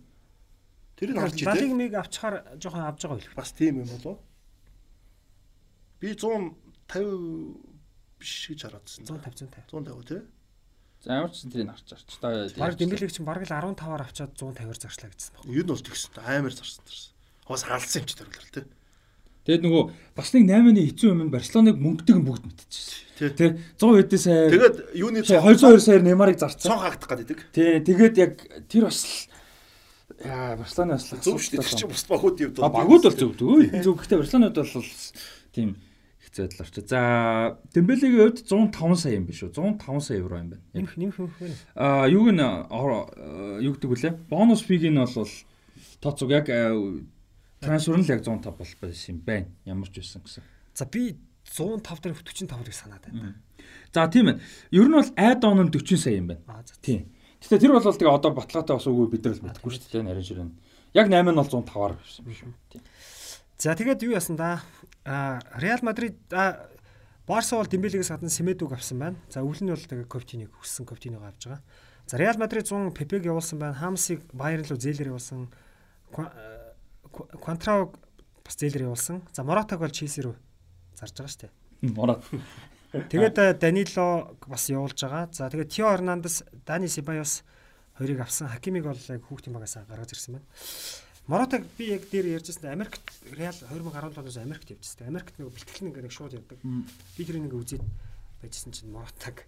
Тэр 0.94 1.10
нь 1.12 1.20
харж 1.20 1.42
идэ. 1.42 1.50
Далиг 1.50 1.74
миг 1.74 1.94
авчихаар 1.98 2.46
жоохон 2.62 2.86
авж 2.86 3.02
байгаа 3.02 3.18
байл. 3.18 3.34
Бас 3.34 3.50
тийм 3.58 3.82
юм 3.82 3.90
болов. 3.90 4.22
Би 5.98 6.14
150 6.14 7.58
биш 8.22 8.34
гэж 8.54 8.60
хараадсан. 8.70 9.10
150 9.10 9.50
150. 9.50 9.74
150 9.74 10.06
тий. 10.06 10.22
За 11.06 11.22
ямар 11.22 11.30
ч 11.30 11.46
тэрийг 11.46 11.70
харч 11.70 11.86
харч. 11.86 12.10
Та 12.18 12.50
баг 12.58 12.74
дэмбэлэг 12.82 13.14
чинь 13.14 13.30
бараг 13.30 13.46
л 13.46 13.54
15-аар 13.54 14.10
авчаад 14.10 14.34
150-аар 14.34 14.74
зарчлаа 14.74 15.14
гэсэн 15.14 15.38
байна. 15.38 15.54
Юу 15.54 15.62
нь 15.62 15.70
бол 15.70 15.86
тэгсэн. 15.86 16.18
Амар 16.18 16.50
зарсан 16.50 16.82
зарсан. 16.82 17.14
Хос 17.46 17.62
хаалсан 17.62 18.02
юм 18.02 18.08
чи 18.10 18.16
төрөлөр 18.18 18.50
тий. 18.50 18.66
Тэгэд 19.46 19.62
нөгөө 19.70 19.84
бас 20.18 20.34
нэг 20.34 20.50
8-ны 20.50 20.82
хэцүү 20.90 21.10
юм 21.14 21.22
нь 21.22 21.30
Барселоныг 21.30 21.78
мөнгөдөг 21.78 22.18
бүгд 22.26 22.44
мэдчихсэн. 22.50 23.38
Тэ 23.38 23.54
100 23.78 24.02
хэдэн 24.02 24.18
сая. 24.18 24.50
Тэгээд 24.50 24.78
юуны 24.98 25.22
202 25.22 25.78
саяар 25.78 26.02
Неймарыг 26.02 26.42
зарцсан. 26.42 26.74
Цон 26.74 26.82
хаагдах 26.82 27.22
гэдэг. 27.22 27.40
Тий, 27.54 27.78
тэгээд 27.86 28.16
яг 28.18 28.42
тэр 28.66 28.90
бас 28.90 29.30
яа 30.26 30.58
Барселоны 30.58 30.98
бас 30.98 31.14
зөв 31.22 31.38
шүү 31.38 31.62
дээ. 31.62 31.70
Тэр 31.70 31.78
чинь 31.86 31.94
бус 31.94 32.06
багууд 32.10 32.42
юм 32.42 32.52
даа. 32.58 32.74
Багууд 32.74 33.06
бол 33.06 33.14
зөв. 33.14 33.38
Зөв. 33.38 33.94
Гэхдээ 34.02 34.18
Барселонод 34.26 34.58
бол 34.58 34.90
тийм 35.54 35.78
хэцүү 36.36 36.48
байдлаар 36.48 36.72
чи. 36.72 36.82
За 36.84 37.58
Дембелегийн 37.74 38.20
хувьд 38.20 38.40
105 38.44 39.00
сая 39.00 39.16
юм 39.16 39.26
биш 39.26 39.44
үү? 39.44 39.56
105 39.56 40.00
сая 40.04 40.20
евро 40.20 40.40
юм 40.40 40.50
байна. 40.52 40.64
Нэмэх 40.76 40.96
нэмэх 41.00 41.18
вэ? 41.20 41.56
Аа 41.76 42.08
юуг 42.12 42.36
нь 42.36 42.44
юу 42.44 43.74
гэдэг 43.74 43.90
вүлээ? 43.90 44.14
Бонус 44.28 44.62
фиг 44.68 44.84
нь 44.84 45.00
бол 45.00 45.32
тооцог 46.04 46.30
яг 46.32 46.48
трансфер 47.64 47.98
нь 47.98 48.04
л 48.04 48.12
яг 48.12 48.22
105 48.24 48.52
бол 48.52 48.72
байсан 48.84 49.16
юм 49.16 49.20
байна. 49.24 49.48
Ямар 49.64 49.88
ч 49.88 50.04
байсан 50.04 50.22
гэсэн. 50.22 50.44
За 50.76 50.86
би 50.86 51.16
105 51.48 52.04
дээр 52.04 52.16
45-ыг 52.20 52.76
санаад 52.76 53.04
байна. 53.08 53.40
За 53.94 54.08
тийм 54.12 54.36
ээ. 54.36 54.40
Ер 54.76 54.88
нь 54.92 54.96
бол 55.00 55.12
add 55.16 55.44
on 55.48 55.64
нь 55.64 55.72
40 55.72 55.96
сая 55.96 56.20
юм 56.20 56.28
байна. 56.36 56.44
Тийм. 56.84 57.08
Гэтэ 57.40 57.64
тэр 57.64 57.78
бол 57.78 57.84
тэгээ 57.84 58.12
одоо 58.12 58.32
баталгаатай 58.36 58.76
бас 58.76 58.88
үгүй 58.90 59.08
бид 59.08 59.24
нар 59.24 59.38
л 59.38 59.46
мэдэхгүй 59.46 59.72
шүү 59.72 59.92
дээ 59.92 60.04
нарийн 60.04 60.26
ширэн. 60.26 60.52
Яг 60.98 61.08
8 61.08 61.30
нь 61.30 61.38
бол 61.38 61.46
105-аар 61.46 61.94
байсан 61.96 62.26
юм 62.26 62.34
шүү. 62.34 62.52
Тийм. 62.74 62.82
За 63.56 63.72
тэгээд 63.72 64.04
юу 64.04 64.18
яасан 64.18 64.36
да? 64.36 64.60
А 65.06 65.40
Реал 65.58 65.80
Мадрид 65.82 66.18
Барса 67.28 67.56
бол 67.56 67.66
Дембелегээс 67.66 68.10
гадна 68.10 68.30
Семедуг 68.30 68.74
авсан 68.74 69.00
байна. 69.00 69.18
За 69.30 69.42
өвөл 69.42 69.62
нь 69.62 69.70
бол 69.70 69.82
тэгээ 69.82 70.10
Ковтиныг 70.10 70.52
өссөн 70.62 70.86
Ковтиныг 70.86 71.22
авч 71.22 71.46
байгаа. 71.46 71.62
За 72.06 72.18
Реал 72.18 72.38
Мадрид 72.38 72.66
100 72.70 72.94
Пепег 72.94 73.26
явуулсан 73.26 73.60
байна. 73.60 73.78
Хамсыг 73.78 74.22
Байерн 74.34 74.66
руу 74.66 74.78
зээлэр 74.78 75.14
явуулсан. 75.14 75.50
Квантраг 76.12 77.98
бас 78.46 78.56
зээлэр 78.58 78.90
явуулсан. 78.90 79.22
За 79.34 79.44
Моратаг 79.44 79.80
бол 79.80 79.90
Челси 79.90 80.22
рүү 80.26 80.36
зарж 80.98 81.14
байгаа 81.18 81.34
шүү 81.34 81.42
дээ. 81.46 81.52
Морат. 81.94 82.22
Тэгээд 83.10 83.60
Данило 83.60 84.38
бас 84.48 84.70
явуулж 84.70 84.98
байгаа. 85.02 85.30
За 85.34 85.50
тэгээд 85.50 85.70
Тио 85.70 85.90
Эрнандес, 85.94 86.44
Дани 86.66 86.88
Сибайос 86.88 87.44
хоёрыг 87.98 88.22
авсан. 88.22 88.48
Хакимиг 88.50 88.86
бол 88.86 88.96
яг 88.96 89.22
хүүхдийн 89.26 89.54
багаас 89.54 89.78
гаргаж 89.90 90.14
ирсэн 90.14 90.40
байна. 90.40 90.48
Моратаг 91.28 91.66
би 91.78 91.90
яг 91.90 92.06
дээр 92.12 92.38
ярьжсэн 92.38 92.70
Америкт 92.70 93.02
Реал 93.34 93.58
2017 93.58 94.18
оноос 94.18 94.38
Америкт 94.38 94.70
явжсэн. 94.70 95.10
Америкт 95.10 95.34
нэг 95.42 95.50
бэлтгэл 95.50 95.90
нэг 95.90 96.12
шууд 96.14 96.38
явдаг. 96.38 96.60
Би 96.62 97.26
тэрийг 97.26 97.50
нэг 97.50 97.58
үзээд 97.58 97.82
байжсэн 98.46 98.70
чинь 98.70 98.94
Моратаг 98.94 99.42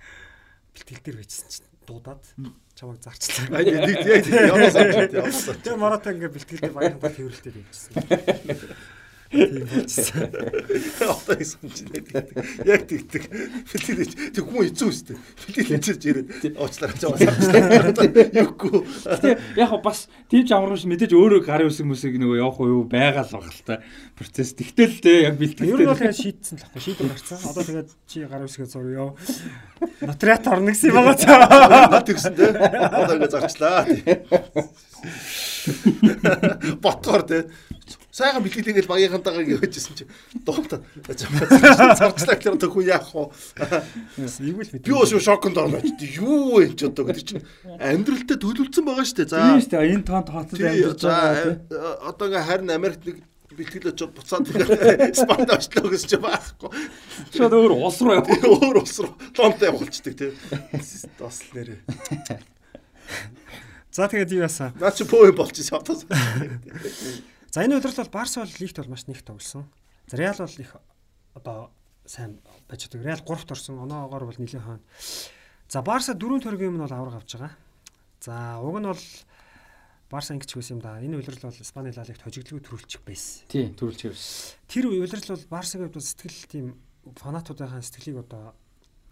бэлтгэл 0.74 1.06
дээр 1.06 1.18
байжсэн 1.22 1.50
чинь 1.54 1.70
дуудаад 1.86 2.26
чамайг 2.74 2.98
зарчлаа. 3.06 3.62
Яг 3.62 4.26
яваа 4.26 4.74
санаж. 4.74 5.14
Тэгээ 5.62 5.78
Моратаг 5.78 6.18
ингээ 6.18 6.34
бэлтгэл 6.34 6.62
дээр 6.66 6.74
баян 6.74 6.98
баг 6.98 7.14
тэрвэрлэлтэй 7.14 7.54
байжсэн. 7.54 7.94
Тийм 9.32 9.68
болчихсон. 9.68 10.32
Одоо 11.04 11.36
исэн 11.36 11.68
чинь 11.68 11.92
яг 12.64 12.88
тэгдэг. 12.88 13.24
Бэлтгэл 13.68 14.32
тэг 14.32 14.44
хүн 14.48 14.64
эзүү 14.72 14.88
өстэй. 14.88 15.18
Бэлтгэл 15.20 15.68
хийж 15.68 15.88
ирээд 16.08 16.56
уучлаарай 16.56 16.96
жаа. 16.96 17.20
Юугүй. 18.32 18.88
Тэгээ 19.04 19.60
яг 19.60 19.72
бас 19.84 20.08
тийм 20.32 20.48
ч 20.48 20.56
амарч 20.56 20.88
мэдээж 20.88 21.12
өөрөө 21.12 21.44
гарын 21.44 21.68
үсэг 21.68 21.86
мүсэг 21.92 22.16
нөгөө 22.16 22.40
явах 22.40 22.60
уу 22.64 22.88
байгаа 22.88 23.28
л 23.28 23.36
байгаа 23.36 23.52
л 23.52 23.68
та 23.68 23.76
процесс. 24.16 24.56
Тэгтэл 24.56 24.96
те 25.04 25.28
яг 25.28 25.36
бэлтгэл. 25.36 25.76
Ер 25.76 25.80
нь 25.84 25.92
бол 25.92 26.00
шийдсэн 26.00 26.56
л 26.58 26.64
баггүй 26.64 26.82
шийдэл 26.88 27.12
гарцсан. 27.12 27.40
Одоо 27.52 27.64
тэгээд 27.68 27.90
чи 28.08 28.24
гарын 28.24 28.48
үсгээ 28.48 28.68
зур 28.72 28.88
яв. 28.96 29.20
Нотариат 30.08 30.48
орно 30.48 30.72
гэсэн 30.72 30.96
юм 30.96 31.04
байгаа 31.04 31.20
цаа. 31.20 32.00
Тэгсэн 32.00 32.32
те. 32.32 32.48
Одоо 32.56 33.16
ингээ 33.20 33.34
зарчлаа. 33.36 33.84
Ботгоор 36.80 37.28
те 37.28 37.52
сайхан 38.18 38.42
бэлгэлээ 38.42 38.82
гэж 38.82 38.88
багийнхантайгаа 38.90 39.46
гэвэжсэн 39.46 39.94
чи 39.94 40.10
дуутаа 40.42 40.82
зарчлаа 41.06 42.34
гэхээр 42.34 42.58
одоо 42.58 42.70
хүн 42.74 42.90
яах 42.90 43.14
вэ? 43.14 43.30
Эйгүүл 44.26 44.74
мэд. 44.74 44.82
Би 44.82 44.94
өөсөө 44.98 45.22
шоконд 45.22 45.62
орно. 45.62 45.78
Юу 46.02 46.58
вэ 46.58 46.74
ч 46.74 46.90
одоо 46.90 47.06
гэдэг 47.06 47.26
чинь 47.30 47.46
амьдралдаа 47.78 48.42
төлөвлөсөн 48.42 48.86
байгаа 48.90 49.06
шүү 49.06 49.18
дээ. 49.22 49.30
За. 49.30 49.38
Тийм 49.38 49.62
шүү 49.62 49.70
дээ. 49.70 49.94
Энэ 49.94 50.08
тоон 50.10 50.26
тооцол 50.26 50.66
амьдарч 50.66 51.02
байгаа. 51.06 51.62
Одоо 52.10 52.26
ингээ 52.26 52.48
харин 52.50 52.74
Америкт 52.74 53.06
нэг 53.06 53.22
бэлтгэлээ 53.54 53.94
ч 53.94 54.02
буцаад 54.10 54.46
спанд 55.14 55.50
очлоо 55.54 55.88
гэж 55.94 56.04
ч 56.10 56.18
байхгүй. 56.18 56.74
Шууд 57.38 57.54
өөр 57.54 57.74
ус 57.78 58.02
руу 58.02 58.18
яваа. 58.18 58.34
Өөр 58.50 58.82
ус 58.82 58.98
руу 58.98 59.14
донтой 59.38 59.70
болчдөг 59.78 60.18
тий. 60.18 60.34
Бас 61.22 61.46
л 61.46 61.54
нэрээ. 61.54 61.86
За 63.94 64.10
тэгээд 64.10 64.34
юу 64.34 64.46
яасан? 64.46 64.74
Наа 64.82 64.94
чи 64.94 65.06
пөө 65.06 65.38
болчихсон. 65.38 65.86
За 67.58 67.66
энэ 67.66 67.78
удирдал 67.78 68.06
бол 68.06 68.22
Барс 68.22 68.38
бол 68.38 68.54
лигт 68.60 68.78
бол 68.78 68.90
маш 68.94 69.08
нэг 69.08 69.24
тоглосон. 69.26 69.66
За 70.06 70.16
Реал 70.16 70.38
бол 70.38 70.62
их 70.62 70.76
одоо 71.34 71.72
сайн 72.06 72.38
байж 72.70 72.86
байгаа. 72.86 73.18
Реал 73.18 73.26
3-т 73.26 73.50
орсон. 73.50 73.80
Оноогоор 73.82 74.30
бол 74.30 74.38
нэлээд 74.38 74.62
хаана. 74.62 74.80
За 75.68 75.82
Барса 75.82 76.14
дөрөв 76.14 76.46
төргийн 76.46 76.78
юм 76.78 76.86
бол 76.86 76.94
авраг 76.94 77.18
авч 77.18 77.34
байгаа. 77.34 77.58
За 78.22 78.62
уг 78.62 78.78
нь 78.78 78.86
бол 78.86 79.02
Барса 80.06 80.38
ингэж 80.38 80.54
хөөс 80.54 80.70
юм 80.70 80.86
да. 80.86 81.02
Энэ 81.02 81.18
удирдал 81.18 81.50
бол 81.50 81.58
Испани 81.58 81.90
ла 81.98 82.06
лигт 82.06 82.22
хожигдлгүй 82.22 82.62
төрүүлчих 82.62 83.02
байсан. 83.02 83.50
Тий, 83.50 83.74
төрүүлчих 83.74 84.14
байсан. 84.14 84.62
Тэр 84.70 84.94
удирдал 84.94 85.34
бол 85.42 85.50
Барсагийн 85.50 85.90
хувьд 85.90 86.06
сэтгэл 86.06 86.46
тийм 86.46 86.66
фанатуудынхаа 87.18 87.82
сэтгэлийг 87.82 88.22
одоо 88.22 88.54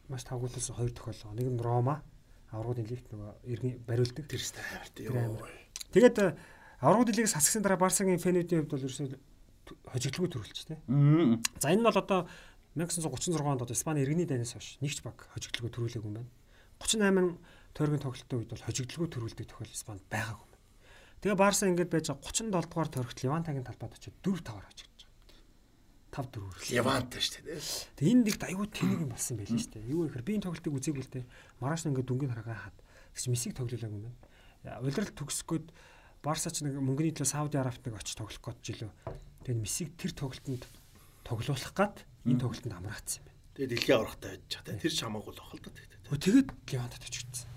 маш 0.05 0.21
тавгуулсан 0.21 0.77
хоёр 0.77 0.93
тохиолдол. 0.93 1.33
Нэг 1.33 1.49
нь 1.49 1.57
Рома 1.65 2.05
аврагын 2.53 2.93
лигт 2.93 3.09
нөгөө 3.09 3.41
иргэн 3.41 3.81
бариулдаг. 3.89 4.29
Тэр 4.29 4.37
ихтэй 4.37 4.61
хайр 4.61 4.89
тий. 4.93 5.09
Тэгээд 5.89 6.37
аврагын 6.81 7.15
лигээс 7.15 7.35
хасгсан 7.35 7.63
дараа 7.63 7.79
Барсагийн 7.79 8.19
фэнүүдийн 8.19 8.67
хувьд 8.67 8.73
бол 8.73 8.85
ерөөсөө 8.87 9.07
хожигдлгүй 9.91 10.29
төрүүлж 10.29 10.59
тээ. 10.67 10.79
За 11.59 11.71
энэ 11.71 11.81
нь 11.81 11.87
бол 11.87 11.97
одоо 11.97 12.27
1936 12.75 13.39
онд 13.39 13.63
одоо 13.63 13.75
Испани 13.75 14.03
иргэний 14.03 14.27
дайнаас 14.27 14.53
хойш 14.53 14.77
нэгч 14.83 14.99
баг 15.01 15.25
хожигдлгүй 15.31 15.71
төрүүлээгүй 15.71 16.09
юм 16.11 16.19
байна. 16.19 16.31
38 16.83 17.39
тойргийн 17.71 18.03
тоглолтын 18.03 18.37
үед 18.43 18.51
бол 18.51 18.65
хожигдлгүй 18.67 19.07
төрүүлдэг 19.07 19.47
тохиол 19.47 19.71
Испанд 19.71 20.03
байгаагүй 20.11 20.43
юм. 20.43 20.55
Тэгээ 21.23 21.39
Барса 21.39 21.65
ингэж 21.71 21.89
байж 21.89 22.07
37 22.11 22.51
дугаар 22.51 22.89
тойрогт 22.91 23.23
Левантагийн 23.23 23.65
талбайд 23.65 23.95
очиж 23.95 24.13
4 24.19 24.43
5-аар 24.43 24.67
хожигдож 24.67 25.01
байгаа. 25.07 26.27
5 26.27 26.35
4 26.35 26.75
Левант 26.75 27.11
шүү 27.15 27.43
дээ. 27.47 27.59
Тэгээ 27.95 28.11
энэ 28.11 28.23
нэг 28.27 28.35
аюу 28.43 28.67
тэнэг 28.67 28.99
юм 29.07 29.11
болсон 29.15 29.35
байл 29.39 29.55
шүү 29.55 29.71
дээ. 29.71 29.89
Юу 29.89 30.05
гэхээр 30.05 30.27
би 30.27 30.31
энэ 30.35 30.45
тоглолтыг 30.45 30.75
үзээгүй 30.75 31.03
л 31.07 31.13
дээ. 31.15 31.25
Мараш 31.63 31.87
ингээд 31.87 32.07
дүнгийн 32.11 32.31
харагаа 32.35 32.59
хаад. 32.69 32.77
Тэгс 33.15 33.27
мессиг 33.31 33.55
тоглоулаагүй 33.55 33.99
юм 34.03 34.11
байна. 34.11 34.83
Улирал 34.83 35.11
төгсгөөд 35.15 35.65
Барса 36.25 36.49
ч 36.49 36.65
нэг 36.65 36.81
мөнгөний 36.81 37.13
төлөө 37.13 37.29
Сауди 37.29 37.61
Арабт 37.61 37.85
нэг 37.85 38.01
очиж 38.01 38.17
тоглох 38.17 38.41
гэж 38.41 38.57
жилөө. 38.65 38.91
Тэгээ 39.45 39.61
мессиг 39.61 39.93
тэр 39.93 40.09
тоглолтод 40.17 40.65
тоглуулах 41.21 41.73
гад 41.77 42.01
энэ 42.25 42.41
тоглолтод 42.41 42.73
амраагдсан 42.73 43.21
юм 43.21 43.29
байна. 43.29 43.53
Тэгээ 43.53 43.69
дэлхийн 43.69 43.97
аврагтай 44.01 44.29
байж 44.33 44.53
байгаа. 44.57 44.81
Тэр 44.81 44.93
ч 44.97 44.99
хамаагүй 45.05 45.33
л 45.37 45.37
бахал 45.37 45.61
да. 45.61 46.17
Тэгээд 46.17 46.49
Левантад 46.65 47.03
очигдсан. 47.05 47.47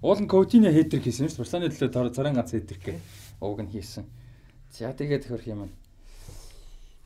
Уул 0.00 0.20
нь 0.24 0.30
Коутине 0.32 0.72
хетрик 0.72 1.04
хийсэн 1.04 1.28
шүү 1.28 1.36
дээ. 1.36 1.44
Барселоны 1.44 1.68
төлөө 1.68 2.16
царайн 2.16 2.36
ганц 2.40 2.50
хетрик 2.56 2.80
гээ. 2.80 2.98
Уг 3.44 3.60
нь 3.60 3.72
хийсэн. 3.76 4.08
За 4.72 4.96
тэгээд 4.96 5.28
хөрх 5.28 5.46
юм. 5.52 5.68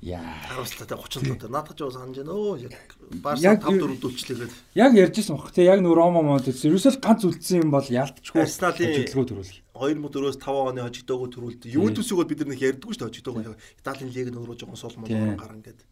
Яа. 0.06 0.22
Харамсалтай 0.46 0.94
30 0.94 1.34
доо. 1.34 1.50
Наадах 1.50 1.74
ч 1.74 1.82
бас 1.82 1.98
санаж 1.98 2.14
байна. 2.22 2.30
Өө 2.30 2.62
яг 2.62 2.94
Барса 3.18 3.58
5 3.58 3.74
4 3.74 3.98
дүүлчлээгээд. 3.98 4.52
Яг 4.78 4.92
ярьжсэн 4.94 5.34
баг. 5.34 5.50
Тэ 5.50 5.66
яг 5.66 5.82
нөр 5.82 5.98
Рома 5.98 6.22
мод 6.22 6.46
ерөөсөө 6.46 7.02
ганц 7.02 7.26
үлдсэн 7.26 7.66
юм 7.66 7.74
бол 7.74 7.82
ялтчгүй. 7.82 8.38
Арсеналын 8.38 9.02
хөдөлгөөн 9.02 9.26
төрүүлэх. 9.26 9.58
2004-өөс 9.74 10.38
5 10.38 10.70
оны 10.70 10.86
хожигдоогоо 10.86 11.28
төрүүлдэг. 11.34 11.74
Ювентусыг 11.74 12.22
бол 12.22 12.30
бид 12.30 12.38
нар 12.38 12.54
нэг 12.54 12.62
ярьдаггүй 12.62 12.94
шүү 12.94 13.02
дээ 13.02 13.10
хожигдоогоо. 13.10 13.58
Италийн 13.82 14.10
лиг 14.14 14.28
нь 14.30 14.38
өөрөө 14.38 14.56
жоохон 14.62 14.78
сул 14.78 14.94
мол 14.94 15.10
гарan 15.10 15.60
гэдэг. 15.66 15.86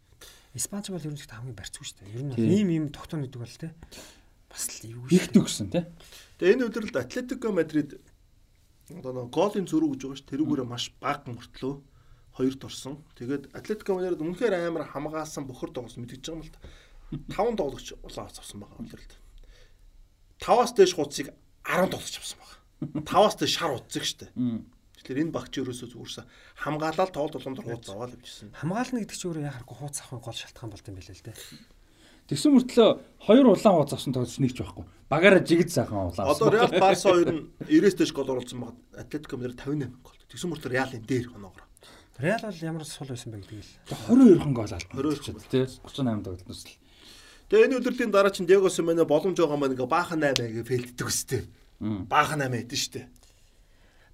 Испанч 0.55 0.87
бол 0.95 1.03
ерөнхийдөө 1.03 1.35
хамгийн 1.35 1.59
барьцгүй 1.59 1.83
шүү 1.83 1.97
дээ. 1.99 2.15
Ер 2.15 2.23
нь 2.23 2.55
ийм 2.55 2.69
ийм 2.71 2.85
тогтооно 2.95 3.27
гэдэг 3.27 3.41
бол 3.43 3.59
те. 3.59 3.75
Бас 4.47 4.63
л 4.79 4.95
юу 4.95 5.03
их 5.11 5.27
төгсөн 5.35 5.67
те. 5.75 5.91
Тэгээ 6.39 6.55
энэ 6.55 6.65
өдрөлд 6.71 6.95
Атлетико 6.95 7.51
Мадрид 7.51 7.99
одоо 8.95 9.11
нэг 9.11 9.27
голын 9.35 9.67
зөрүү 9.67 9.91
гэж 9.91 10.01
байгаа 10.07 10.17
ш 10.17 10.23
тэрүүгээрээ 10.29 10.67
маш 10.71 10.85
бага 11.03 11.27
мөртлөө 11.27 11.73
хоёрт 12.35 12.61
орсон. 12.67 12.99
Тэгээд 13.15 13.55
Атлетико 13.55 13.95
Мадрид 13.95 14.19
үнэхээр 14.19 14.67
амар 14.67 14.83
хамгаалсан 14.91 15.47
бохор 15.47 15.71
тоглосон 15.71 16.03
мэдгэж 16.03 16.21
байгаа 16.27 16.35
юм 16.35 16.43
л 16.43 16.51
та. 16.51 16.59
Таван 17.31 17.55
тоглогч 17.55 17.95
улаан 18.03 18.27
авц 18.27 18.39
авсан 18.43 18.59
байгаа 18.59 18.83
өдрөлд. 18.83 19.13
Таваас 20.43 20.75
дээш 20.75 20.93
хуудсыг 20.99 21.31
10 21.63 21.89
тоглогч 21.95 22.15
авсан 22.19 22.39
байгаа. 22.43 23.03
Таваас 23.09 23.35
дээш 23.39 23.55
шар 23.55 23.71
утсыг 23.79 24.03
штэ. 24.03 24.27
Тэгэхээр 24.35 25.21
энэ 25.21 25.35
багч 25.37 25.53
ерөөсөө 25.61 25.89
зүгээрсэн 25.95 26.25
хамгаалал 26.59 27.13
тоглолт 27.13 27.37
боломжоор 27.37 27.67
хуудас 27.71 27.93
аваад 27.93 28.15
явчихсан. 28.19 28.51
Хамгаална 28.57 28.99
гэдэг 29.05 29.15
чинь 29.15 29.29
өөрөө 29.31 29.47
яхахгүй 29.53 29.77
хуудас 29.79 30.01
авахын 30.01 30.23
гол 30.25 30.33
шалтгаан 30.33 30.71
болд 30.73 30.89
юм 30.89 30.97
билээ 30.97 31.15
л 31.15 31.25
дээ. 31.29 31.37
Тэгсэн 32.25 32.51
мөртлөө 32.57 32.89
хоёр 33.21 33.45
улаан 33.53 33.75
хуудас 33.77 33.95
авсан 33.95 34.13
тоглогч 34.17 34.37
нэг 34.41 34.53
ч 34.57 34.65
байхгүй. 34.65 34.85
Багаараа 35.13 35.45
жигд 35.45 35.69
сайхан 35.69 36.09
улаан. 36.09 36.25
Одоо 36.25 36.49
Реал 36.49 36.73
Барса 36.73 37.13
хоёр 37.13 37.29
нь 37.29 37.41
90-с 37.69 37.95
дээш 38.01 38.11
гол 38.17 38.33
оруулсан 38.33 38.59
баг. 38.65 38.73
Атлетико 38.97 39.37
Мадрид 39.37 39.61
58 39.61 39.93
гол. 40.01 40.17
Тэгсэн 40.25 40.49
мөртлөө 40.49 40.73
Реалын 40.73 41.05
дээр 41.05 41.29
оноогоор. 41.37 41.64
Реал 42.17 42.39
бол 42.47 42.63
ямар 42.63 42.85
сул 42.87 43.07
байсан 43.11 43.31
бэ 43.35 43.43
гэдэг 43.43 43.59
л. 43.59 43.71
22 44.07 44.39
хон 44.39 44.53
гол 44.55 44.71
алдсан. 44.71 44.87
22 44.95 45.51
тий 45.51 45.67
38 45.67 46.23
тоглолтноос 46.23 46.63
л. 46.63 46.75
Тэгээ 47.51 47.65
энэ 47.67 47.77
өдрлийн 47.83 48.11
дараа 48.11 48.31
чинь 48.31 48.47
Диего 48.47 48.71
Симене 48.71 49.03
боломж 49.03 49.35
байгаа 49.35 49.59
маань 49.59 49.75
ингээ 49.75 49.91
баахан 49.91 50.23
8 50.23 50.39
гээ 50.39 50.63
фейлддэг 50.63 51.07
үстэй. 51.11 51.43
Баахан 51.83 52.39
8 52.39 52.55
эдэн 52.55 52.79
штэ. 52.79 53.11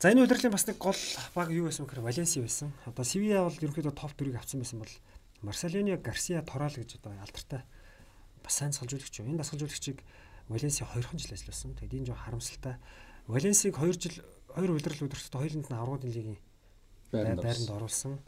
За 0.01 0.09
энэ 0.09 0.25
удирлын 0.25 0.49
бас 0.49 0.65
нэг 0.65 0.81
гол 0.81 0.97
баг 1.38 1.53
юу 1.53 1.69
байсан 1.69 1.85
гэхээр 1.85 2.01
Валенси 2.01 2.41
байсан. 2.41 2.73
Одоо 2.89 3.05
Севиа 3.05 3.45
бол 3.45 3.53
ерөнхийдөө 3.53 3.93
топ 3.93 4.17
4-ийг 4.17 4.41
авсан 4.41 4.65
байсан 4.65 4.81
бол 4.81 4.93
Марселино 5.45 5.93
Гарсиа 6.01 6.41
Торал 6.41 6.73
гэж 6.73 6.97
одоо 6.97 7.13
алдартай 7.21 7.61
бас 8.41 8.53
сайн 8.57 8.73
салжуулагч. 8.73 9.21
Энэ 9.21 9.38
дасгалжуулагчийг 9.38 10.01
Валенси 10.49 10.89
2хан 10.89 11.21
жил 11.21 11.38
ажилласан. 11.38 11.77
Тэгээд 11.77 12.01
энэ 12.01 12.09
жоо 12.09 12.17
харамсалтай. 12.17 12.81
Валенсиг 13.30 13.77
2 13.77 13.93
жил 13.93 14.25
2 14.57 14.73
удирдал 14.73 15.05
өдөртөө 15.05 15.38
хоёуланд 15.38 15.69
нь 15.69 15.77
аврагын 15.77 16.09
лигийн 16.09 16.41
байранд 17.11 17.69
оруулсан. 17.69 18.19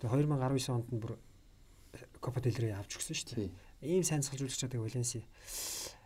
Тэгээд 0.00 0.30
2019 0.30 0.70
онд 0.70 0.88
нь 0.94 1.02
бүр 1.02 1.18
Копа 2.20 2.40
дель 2.40 2.58
Рей 2.58 2.72
авч 2.74 2.98
өгсөн 2.98 3.14
шүү 3.14 3.34
дээ. 3.34 3.50
Ийм 3.82 4.02
сайн 4.02 4.22
салжуулагчтай 4.22 4.78
Валенси 4.78 5.22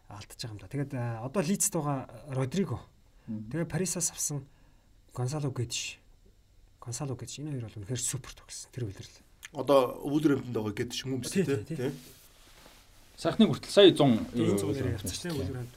алдчихж 0.08 0.44
байгаа 0.44 0.52
юм 0.52 0.60
да. 0.60 0.68
Тэгээд 0.68 0.92
одоо 0.94 1.42
Лидст 1.42 1.72
байгаа 1.72 2.08
Родриго. 2.32 2.80
Тэгээд 3.26 3.68
Парисаас 3.68 4.10
авсан 4.12 4.44
Гонсало 5.14 5.50
Гэдиш. 5.50 5.98
Гонсало 6.80 7.16
Гэдиш 7.16 7.40
энэ 7.40 7.52
хоёр 7.56 7.64
бол 7.68 7.78
үнэхээр 7.80 8.00
супер 8.00 8.32
тогсон. 8.32 8.70
Тэр 8.72 8.88
үлрэл. 8.88 9.16
Одоо 9.52 10.00
өвлөрөмтөнд 10.04 10.56
байгаа 10.56 10.72
гэдэг 10.72 10.98
юм 11.04 11.20
уу 11.20 11.24
тийм. 11.24 11.92
Сайхны 13.16 13.46
хүртэл 13.48 13.72
сая 13.72 13.92
100 13.92 14.32
ярьчихсан 14.36 15.36
үлрэмт. 15.36 15.76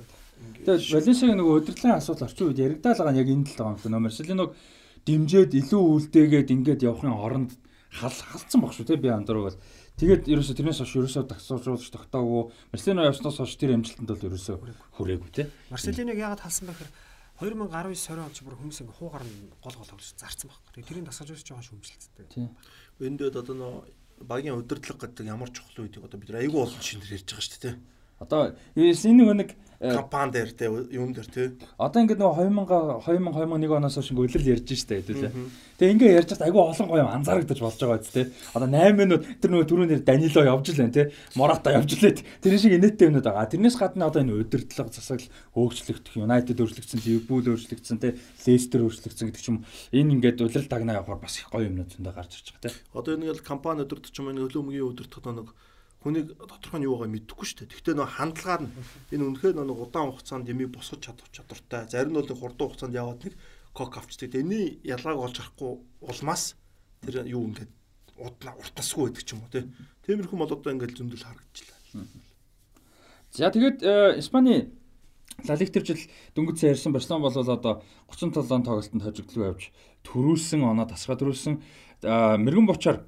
Тэгээд 0.63 0.83
Валенсиагийн 0.91 1.39
нөгөө 1.39 1.55
удирдлагын 1.63 1.99
асуудал 1.99 2.27
орчин 2.27 2.47
үед 2.47 2.59
яригдаал 2.59 2.99
байгаа 2.99 3.13
нь 3.15 3.21
яг 3.23 3.29
энэ 3.31 3.47
л 3.47 3.55
байгаа 3.55 3.75
юм 3.75 3.83
байна. 3.83 4.03
Марселиног 4.03 4.49
дэмжээд 5.05 5.51
илүү 5.53 5.83
үлдээгээд 5.95 6.53
ингээд 6.53 6.85
явахын 6.85 7.13
оронд 7.13 7.51
хал 7.93 8.11
халцсан 8.11 8.61
баг 8.61 8.73
шүү 8.73 8.89
те 8.89 8.99
би 8.99 9.09
андруу 9.09 9.47
бол 9.47 9.57
тэгээд 10.01 10.27
ерөөсө 10.27 10.57
тэрнээс 10.57 10.81
хойш 10.83 10.93
ерөөсө 10.99 11.29
тагсуулж 11.29 11.87
тогтоогүй 11.93 12.51
Марселино 12.73 13.07
явснаас 13.07 13.39
хойш 13.39 13.55
тэр 13.55 13.77
амжилтанд 13.79 14.09
бол 14.09 14.27
ерөөсө 14.27 14.59
хүрээгүй 14.97 15.31
те 15.31 15.43
Марселиног 15.71 16.17
яагаад 16.17 16.43
халсан 16.43 16.67
бэхээр 16.67 16.91
2019 17.35 18.15
20 18.15 18.23
онд 18.23 18.31
ч 18.31 18.47
бүр 18.47 18.55
хүмүүс 18.55 18.79
ингээ 18.79 18.95
хуугаар 18.95 19.27
нь 19.27 19.51
гол 19.59 19.75
гол 19.75 19.91
тоглож 19.91 20.07
зарцсан 20.15 20.47
баг. 20.47 20.63
Тэгээд 20.71 20.87
тэрийг 20.87 21.07
дасгаж 21.11 21.35
өгч 21.35 21.51
байгаа 21.51 21.67
шүүмжлэлтэй. 21.67 22.25
Тийм. 22.31 22.55
Энд 23.03 23.19
одоо 23.27 23.55
нөө 23.59 23.73
багийн 24.23 24.55
удирдлага 24.55 25.11
гэдэг 25.11 25.27
ямар 25.27 25.51
чухал 25.51 25.83
үедийг 25.83 26.07
одоо 26.07 26.15
бид 26.15 26.31
айгүй 26.31 26.63
олон 26.63 26.79
шинээр 26.79 27.19
ярьж 27.19 27.27
байгаа 27.27 27.43
шүү 27.43 27.59
дээ. 27.59 27.75
Одоо 28.19 28.55
энэ 28.75 29.35
нэг 29.35 29.55
компани 29.79 30.31
дээр 30.31 30.51
те 30.51 30.65
юм 30.65 31.11
дээр 31.13 31.27
те. 31.27 31.51
Одоо 31.77 32.01
ингээд 32.01 32.19
нөгөө 32.19 32.47
2000 32.47 33.03
2000 33.03 33.27
2001 33.35 33.75
оноос 33.75 33.95
хойш 33.99 34.09
ингээд 34.11 34.27
үлрэл 34.31 34.51
ярьж 34.55 34.69
штэ 34.71 34.95
хэдүүлээ. 35.03 35.31
Тэгээ 35.75 35.93
ингээд 35.95 36.15
ярьж 36.15 36.29
байгаад 36.31 36.47
айгүй 36.47 36.63
олон 36.63 36.87
гоё 36.87 37.05
анзаарагдаж 37.11 37.59
болж 37.59 37.79
байгаа 37.83 37.99
биз 37.99 38.13
те. 38.15 38.31
Одоо 38.55 38.67
8 38.71 38.95
минут 38.95 39.21
тэр 39.43 39.49
нөгөө 39.51 39.67
түрүүнээр 39.67 40.01
Данило 40.07 40.41
явж 40.47 40.65
л 40.71 40.79
байна 40.79 40.95
те. 40.95 41.03
Мората 41.35 41.75
явж 41.75 41.91
лээд 41.99 42.19
тэр 42.39 42.55
шиг 42.55 42.73
инээдтэй 42.79 43.07
юмнууд 43.11 43.27
байгаа. 43.27 43.51
Тэрнээс 43.51 43.75
гадна 43.75 44.07
одоо 44.07 44.23
энэ 44.23 44.39
удирдлага 44.39 44.95
засаглал 44.95 45.27
хөөгчлөгдөх 45.51 46.15
United 46.15 46.55
өөрчлөгдсөн, 46.55 47.03
Liverpool 47.03 47.43
өөрчлөгдсөн 47.51 47.99
те. 47.99 48.15
Leicester 48.47 48.79
өөрчлөгдсөн 48.79 49.27
гэдэг 49.27 49.43
ч 49.43 49.47
юм. 49.51 49.67
Энэ 49.91 50.15
ингээд 50.15 50.39
улирал 50.39 50.71
тагнаа 50.71 51.03
явахаар 51.03 51.19
бас 51.19 51.35
их 51.35 51.51
гоё 51.51 51.67
юмнууд 51.67 51.91
зөндөө 51.91 52.15
гарч 52.15 52.31
ирж 52.39 52.55
байгаа 52.55 52.71
те. 52.71 52.79
Одоо 52.95 53.19
энэ 53.19 53.35
л 53.35 53.43
компани 53.43 53.83
удирдах 53.83 54.15
юм 54.15 54.31
энэ 54.31 54.47
хөлөөмгийн 54.47 54.87
удирдах 54.87 55.27
нэг 55.35 55.51
хүнийг 56.05 56.37
тодорхой 56.37 56.79
нь 56.79 56.85
юугаа 56.85 57.09
мэдэхгүй 57.09 57.45
шүү 57.49 57.57
дээ. 57.65 57.73
Гэхдээ 57.73 57.95
нөө 57.97 58.09
хандлагаар 58.13 58.61
нь 58.61 58.71
энэ 59.09 59.25
үнэхээр 59.25 59.55
нөө 59.57 59.89
удаан 59.89 60.13
хугацаанд 60.13 60.45
ямиг 60.53 60.69
босгож 60.69 61.01
чадах 61.01 61.33
чадвартай. 61.33 61.89
Зарим 61.89 62.13
нь 62.13 62.17
бол 62.21 62.29
хурдан 62.29 62.69
хугацаанд 62.69 62.93
яваад 62.93 63.25
нэг 63.25 63.33
кок 63.73 63.97
авчдаг. 63.97 64.37
Эний 64.37 64.77
ялгааг 64.85 65.17
олж 65.17 65.41
харахгүй 65.41 65.81
улмаас 66.05 66.53
тэр 67.01 67.25
юу 67.25 67.49
ингээд 67.49 67.73
удаа 68.21 68.53
уртасгүй 68.53 69.09
байдаг 69.09 69.25
ч 69.25 69.33
юм 69.33 69.41
уу 69.41 69.49
тий. 69.49 69.65
Тиймэрхүү 70.05 70.37
бол 70.37 70.53
одоо 70.53 70.71
ингээд 70.77 70.93
зөндөл 70.93 71.25
харагдчихлаа. 71.25 72.05
За 73.33 73.49
тэгээд 73.49 73.81
э, 73.81 74.21
Испани 74.21 74.69
Лалиг 75.43 75.73
тэр 75.73 75.83
жил 75.83 75.99
дөнгөж 76.37 76.61
сая 76.61 76.71
ярьсан 76.77 76.93
Барселон 76.93 77.25
бол 77.25 77.33
одоо 77.35 77.83
37 78.07 78.63
тоглолтод 78.63 79.03
хожигдлоо 79.03 79.51
явж 79.51 79.73
төрүүлсэн 80.07 80.63
оноо 80.63 80.87
тасгаа 80.87 81.19
төрүүлсэн 81.19 81.59
мэрэгэн 82.05 82.69
бочоор 82.69 83.03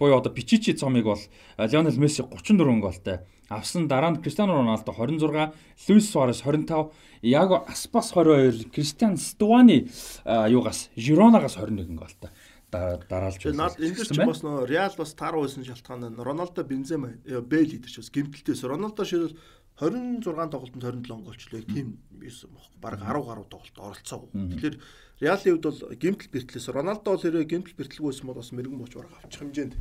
буюу 0.00 0.16
одоо 0.16 0.32
Пичичи 0.32 0.72
цомыг 0.72 1.04
бол 1.04 1.20
Лионел 1.58 1.96
Месси 2.00 2.22
34 2.24 2.80
голтой 2.80 3.20
авсан 3.50 3.88
дараа 3.88 4.10
нь 4.10 4.22
Криштиано 4.22 4.54
Роналдо 4.54 4.92
26, 4.92 5.52
Луис 5.88 6.10
Суарес 6.10 6.40
25, 6.42 6.92
Яго 7.22 7.64
Аспас 7.66 8.12
22, 8.12 8.70
Кристиан 8.70 9.16
Стуани 9.16 9.90
юугаас 10.24 10.90
Жиронагаас 10.96 11.56
21 11.56 11.98
голтой. 11.98 12.30
дараалж 12.70 13.42
Тэгээ 13.42 13.58
наад 13.58 13.74
энэ 13.82 13.98
дэр 13.98 14.06
чи 14.14 14.22
бас 14.22 14.40
нөө 14.46 14.70
Реал 14.70 14.94
бас 14.94 15.10
тааруу 15.18 15.42
байсан 15.42 15.66
шалтгаан 15.66 16.14
нь 16.14 16.22
Роналдо 16.22 16.62
Бензема 16.62 17.18
Бэйл 17.26 17.82
идэж 17.82 17.98
бас 17.98 18.10
гимтэлтээс 18.14 18.62
Роналдо 18.62 19.02
шил 19.02 19.34
26 19.82 20.22
тоглолтод 20.22 20.78
27 20.78 21.26
голчлоо 21.26 21.62
тийм 21.66 21.98
бохоо. 22.14 22.78
Бараг 22.78 23.02
10 23.02 23.26
гаруй 23.26 23.46
тоглолт 23.50 23.74
оролцоогүй. 23.74 24.30
Тэгэхээр 24.30 24.76
Реалын 25.20 25.60
хувьд 25.60 25.66
бол 25.68 25.80
гимтэл 26.00 26.32
бэртлээс 26.32 26.66
Роналдо 26.72 27.12
бол 27.12 27.20
хэрэг 27.20 27.44
гимтэл 27.44 27.76
бэртлгүйсэн 27.76 28.24
бол 28.24 28.40
бас 28.40 28.50
мэрэгэн 28.56 28.80
боч 28.80 28.92
бараг 28.96 29.12
авчих 29.20 29.44
хэмжээнд 29.44 29.74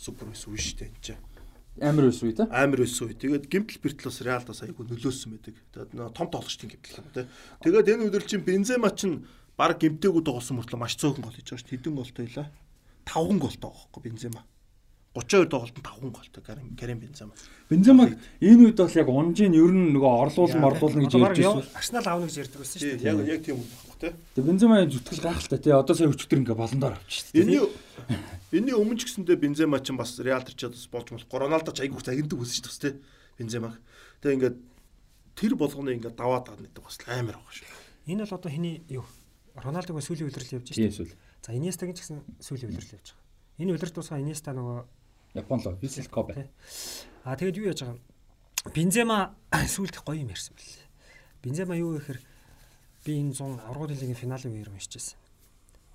супер 0.00 0.32
байсан 0.32 0.48
үе 0.48 0.60
шүү 0.64 0.76
дээ 0.80 0.88
энэ 0.88 1.04
чинь. 1.04 1.22
Амар 1.80 2.04
байсан 2.08 2.24
үе 2.28 2.36
та. 2.36 2.48
Амар 2.48 2.80
байсан 2.80 3.04
үе. 3.08 3.20
Тэгээд 3.20 3.44
гимтэл 3.52 3.80
бэртлээс 3.84 4.18
Реалдас 4.24 4.64
аягүй 4.64 4.84
нөлөөсөн 4.88 5.30
байдаг. 5.36 5.56
Тэгээд 5.76 6.16
том 6.16 6.28
тоглогчдын 6.32 6.72
гимтэл 6.72 7.00
юм 7.04 7.08
тий. 7.12 7.26
Тэгээд 7.60 7.90
энэ 7.92 8.04
үдэр 8.08 8.24
чинь 8.24 8.44
Бензема 8.48 8.88
чинь 8.96 9.28
баг 9.60 9.76
гимтээгүү 9.76 10.22
тоглосон 10.24 10.56
мөртлөө 10.56 10.80
маш 10.80 10.96
цөөхөн 10.96 11.20
гол 11.20 11.36
хийж 11.36 11.52
байгаа 11.52 11.60
шүү 11.60 11.68
дээ. 11.68 11.76
Хэдэн 11.76 11.96
голтой 11.96 12.24
байлаа? 12.32 12.48
5 13.04 13.44
голтой 13.44 13.68
байгаа 13.68 13.76
хөөхгүй 13.76 14.02
Бензема. 14.08 14.40
32 15.14 15.48
тоглолтод 15.52 15.84
5 15.84 16.10
голтой 16.10 16.42
Карим 16.42 16.76
Карим 16.76 16.98
Бензема. 16.98 17.32
Бенземаг 17.68 18.16
энэ 18.40 18.72
үед 18.72 18.78
бол 18.80 18.96
яг 18.96 19.08
унжийн 19.08 19.52
ер 19.52 19.68
нь 19.68 19.92
нөгөө 19.92 20.12
орлуулсан 20.24 20.64
орлуулна 20.64 21.04
гэж 21.04 21.14
ярьж 21.20 21.38
байсан. 21.40 21.64
Арсенал 21.76 22.08
аавна 22.08 22.26
гэж 22.32 22.36
ярьдаг 22.40 22.60
байсан 22.64 22.78
шүү 22.80 22.96
дээ. 22.96 23.12
Яг 23.12 23.28
яг 23.28 23.40
тийм 23.44 23.60
байна 23.60 23.92
тий. 24.02 24.12
Тэгээ 24.34 24.48
Бензема 24.48 24.76
зүтгэл 24.88 25.22
гайхалтай 25.22 25.58
тий. 25.62 25.72
Одоо 25.72 25.94
сая 25.94 26.10
өчтөр 26.10 26.38
ингээ 26.42 26.58
болондоор 26.58 26.94
авчих 26.98 27.28
шүү 27.28 27.34
дээ. 27.36 27.44
Энийн 27.44 27.68
энийн 28.58 28.78
өмнө 28.80 28.98
ч 28.98 29.02
гэсэндээ 29.06 29.38
Бензема 29.38 29.78
ч 29.78 29.94
бас 29.94 30.18
Реал 30.18 30.42
ч 30.42 30.66
бас 30.66 30.86
болж 30.90 31.08
болох. 31.12 31.28
Роналдо 31.30 31.70
ч 31.70 31.84
айгүй 31.86 32.02
загиндаг 32.02 32.38
шүү 32.42 32.66
дээ 32.66 32.80
тий. 32.82 32.94
Бенземаг. 33.38 33.78
Тэгээ 34.24 34.36
ингээд 34.36 34.56
тэр 35.38 35.52
болгоны 35.54 35.94
ингээд 35.96 36.18
даваад 36.18 36.50
гад 36.50 36.60
нэгдэг 36.60 36.82
бас 36.82 36.98
амар 37.06 37.38
байгаа 37.38 37.54
шүү. 37.54 37.68
Энэ 38.10 38.26
бол 38.26 38.36
одоо 38.36 38.50
хэний 38.50 38.82
юу? 38.90 39.06
Роналдог 39.54 40.00
сүүлийн 40.02 40.28
үйлрэл 40.28 40.56
явж 40.58 40.72
шүү 40.74 41.06
дээ. 41.06 41.20
За 41.44 41.54
Иньестагийн 41.54 41.96
ч 41.96 42.02
гэсэн 42.02 42.20
сүүлийн 42.42 42.74
үйлрэл 42.74 42.96
явж 42.98 43.14
байгаа. 43.14 43.60
Энэ 43.62 43.72
үйлрэл 43.76 43.94
дуусаа 43.94 44.18
Иньеста 44.18 44.56
нөгөө 44.56 45.01
Япон 45.34 45.60
лоо 45.64 45.74
Висел 45.80 46.08
Кобе. 46.08 46.50
Аа 47.24 47.36
тэгээд 47.36 47.56
юу 47.56 47.66
яаж 47.72 47.80
байгаа 47.80 47.96
юм? 47.96 48.02
Бензема 48.74 49.34
сүүлдэх 49.74 50.04
гоё 50.04 50.20
юм 50.20 50.32
ярьсан 50.32 50.54
бэл. 50.54 50.86
Бензема 51.42 51.76
юу 51.76 51.96
гэхээр 51.96 52.20
би 53.04 53.12
энэ 53.16 53.34
100 53.34 53.64
аврагын 53.66 53.96
лигийн 53.96 54.18
финалийн 54.18 54.52
үеэр 54.52 54.70
уншижсэн. 54.70 55.16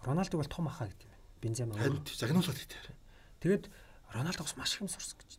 Роналдог 0.04 0.42
бол 0.42 0.50
том 0.50 0.68
ахаа 0.68 0.90
гэдэг 0.90 1.06
юм 1.06 1.14
байна. 1.14 1.26
Бензема. 1.42 1.74
Загнуулаад 1.78 2.58
идэв. 2.58 2.98
Тэгээд 3.40 3.70
Роналдогоос 4.14 4.56
маш 4.58 4.74
их 4.74 4.82
юм 4.82 4.90
сурсан 4.90 5.20
гэж. 5.20 5.38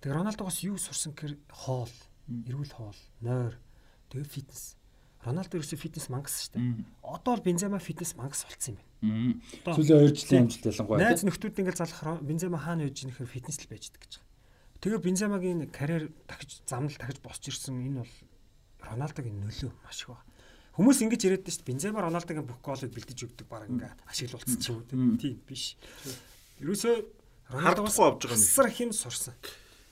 Тэгээд 0.00 0.16
Роналдогоос 0.16 0.58
юу 0.64 0.78
сурсан 0.78 1.12
гэхээр 1.12 1.36
хоол, 1.52 1.92
эрүүл 2.26 2.72
хоол, 2.72 3.00
нойр, 3.20 3.60
тэгээд 4.10 4.30
фитнес. 4.32 4.76
Роналдо 5.26 5.58
ерөөсөө 5.58 5.78
фитнес 5.78 6.08
мангас 6.08 6.48
шүү 6.48 6.54
дээ. 6.54 6.86
Одоо 7.02 7.36
бол 7.36 7.44
Бензема 7.44 7.78
фитнес 7.82 8.14
мангас 8.16 8.46
болцсон 8.46 8.78
юм. 8.78 8.85
Сүүлийн 9.02 10.08
2 10.08 10.16
жилийн 10.16 10.42
амжилт 10.48 10.66
ялангуяа. 10.72 11.00
Найз 11.04 11.22
нөхдүүд 11.26 11.60
ингээд 11.60 11.80
залах 11.80 12.20
Бензема 12.24 12.56
хаана 12.56 12.88
байж 12.88 13.04
нэхэр 13.04 13.28
фитнес 13.28 13.60
л 13.60 13.68
байждаг 13.68 14.00
гэж. 14.00 14.12
Тэгээ 14.80 15.04
Бенземагийн 15.04 15.68
карьер 15.68 16.12
дахиж 16.24 16.64
замнал 16.64 16.96
дахиж 16.96 17.20
босч 17.20 17.48
ирсэн 17.52 17.76
энэ 17.76 18.00
бол 18.00 18.14
Роналдогийн 18.80 19.36
нөлөө 19.44 19.72
маш 19.84 20.00
их 20.04 20.16
байна. 20.16 20.24
Хүмүүс 20.76 20.98
ингэж 21.04 21.22
яриад 21.28 21.44
дээ. 21.44 21.64
Бензема 21.64 22.04
Роналдогийн 22.04 22.44
бүх 22.48 22.60
голыг 22.64 22.92
бэлдэж 22.92 23.18
өгдөг 23.24 23.48
баг 23.48 23.68
ингээд 23.68 24.00
ашиглуулсан 24.08 24.60
ч 24.60 24.72
юм 24.72 24.84
уу. 24.84 25.16
Тийм 25.20 25.40
биш. 25.44 25.76
Ерөөсөө 26.60 26.94
Роналдогоос 27.52 27.96
авж 28.00 28.28
байгаа 28.28 28.36
юм. 28.36 28.44
Сар 28.44 28.68
хин 28.68 28.92
сурсан. 28.92 29.34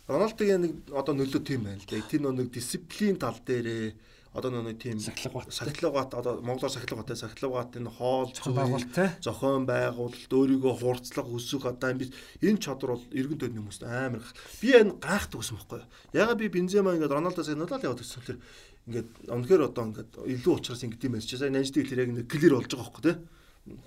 Роналдогийн 0.09 0.61
нэг 0.61 0.73
одоо 0.93 1.17
нөлөө 1.17 1.41
тийм 1.41 1.65
байна 1.65 1.81
л 1.81 1.89
да. 1.89 2.01
Тэр 2.05 2.29
нэг 2.29 2.53
дисциплин 2.53 3.17
тал 3.17 3.41
дээрээ 3.41 3.97
одоо 4.35 4.51
нэг 4.51 4.83
тийм 4.83 4.99
сахилгават 4.99 5.55
сахилгават 5.55 6.11
одоо 6.15 6.43
монголоор 6.43 6.75
сахилгаватай 6.75 7.17
сахилгават 7.17 7.79
энэ 7.79 7.91
хоол 7.91 8.35
байгуулалт 8.35 8.95
зохион 9.23 9.65
байгуулалт 9.65 10.31
өөрийгөө 10.31 10.75
хуурцлах 10.83 11.31
өсөх 11.31 11.71
одоо 11.71 11.95
энэ 11.95 12.11
энэ 12.43 12.59
чадвар 12.59 12.99
бол 12.99 13.07
эргэн 13.15 13.39
тойрны 13.39 13.63
хүмүүст 13.63 13.87
амар 13.87 14.27
би 14.59 14.75
энэ 14.75 14.99
гайхдаг 14.99 15.39
гэсэн 15.39 15.57
байхгүй 15.57 15.87
ягаад 16.19 16.39
би 16.43 16.49
бензема 16.51 16.99
ингээд 16.99 17.15
роналдо 17.15 17.47
сагнуулаад 17.47 17.87
яваад 17.87 18.03
гэсэн 18.03 18.23
хэрэг 18.27 18.41
ингээд 18.85 19.09
үнэхээр 19.33 19.63
одоо 19.65 19.85
ингээд 19.89 20.13
илүү 20.29 20.53
ухраас 20.61 20.85
ингээд 20.85 21.07
юм 21.09 21.17
ярьж 21.17 21.31
сайн 21.33 21.57
нанжд 21.57 21.73
хэлээр 21.73 22.05
яг 22.05 22.11
нэг 22.13 22.29
клир 22.29 22.53
болж 22.53 22.69
байгаа 22.69 22.85
байхгүй 22.85 23.05
те. 23.09 23.13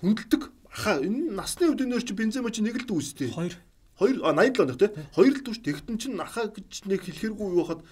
Хүндэлдэг. 0.02 0.42
Аха 0.74 0.98
энэ 0.98 1.38
насны 1.38 1.70
үднээр 1.70 2.02
чи 2.02 2.14
бензема 2.18 2.50
чи 2.50 2.66
нэг 2.66 2.82
л 2.82 2.88
дүүстэй 2.90 3.30
хоёр. 3.30 3.54
Хоёр 3.94 4.16
а 4.26 4.34
87 4.34 4.58
оног 4.66 4.78
те. 4.82 4.90
Хоёр 5.14 5.38
л 5.38 5.44
дүүш 5.46 5.62
тэгтэн 5.62 5.96
чин 6.02 6.18
аха 6.18 6.50
гэж 6.50 6.90
нэг 6.90 7.06
хэлэхэргүй 7.06 7.46
юу 7.46 7.62
хахад 7.62 7.86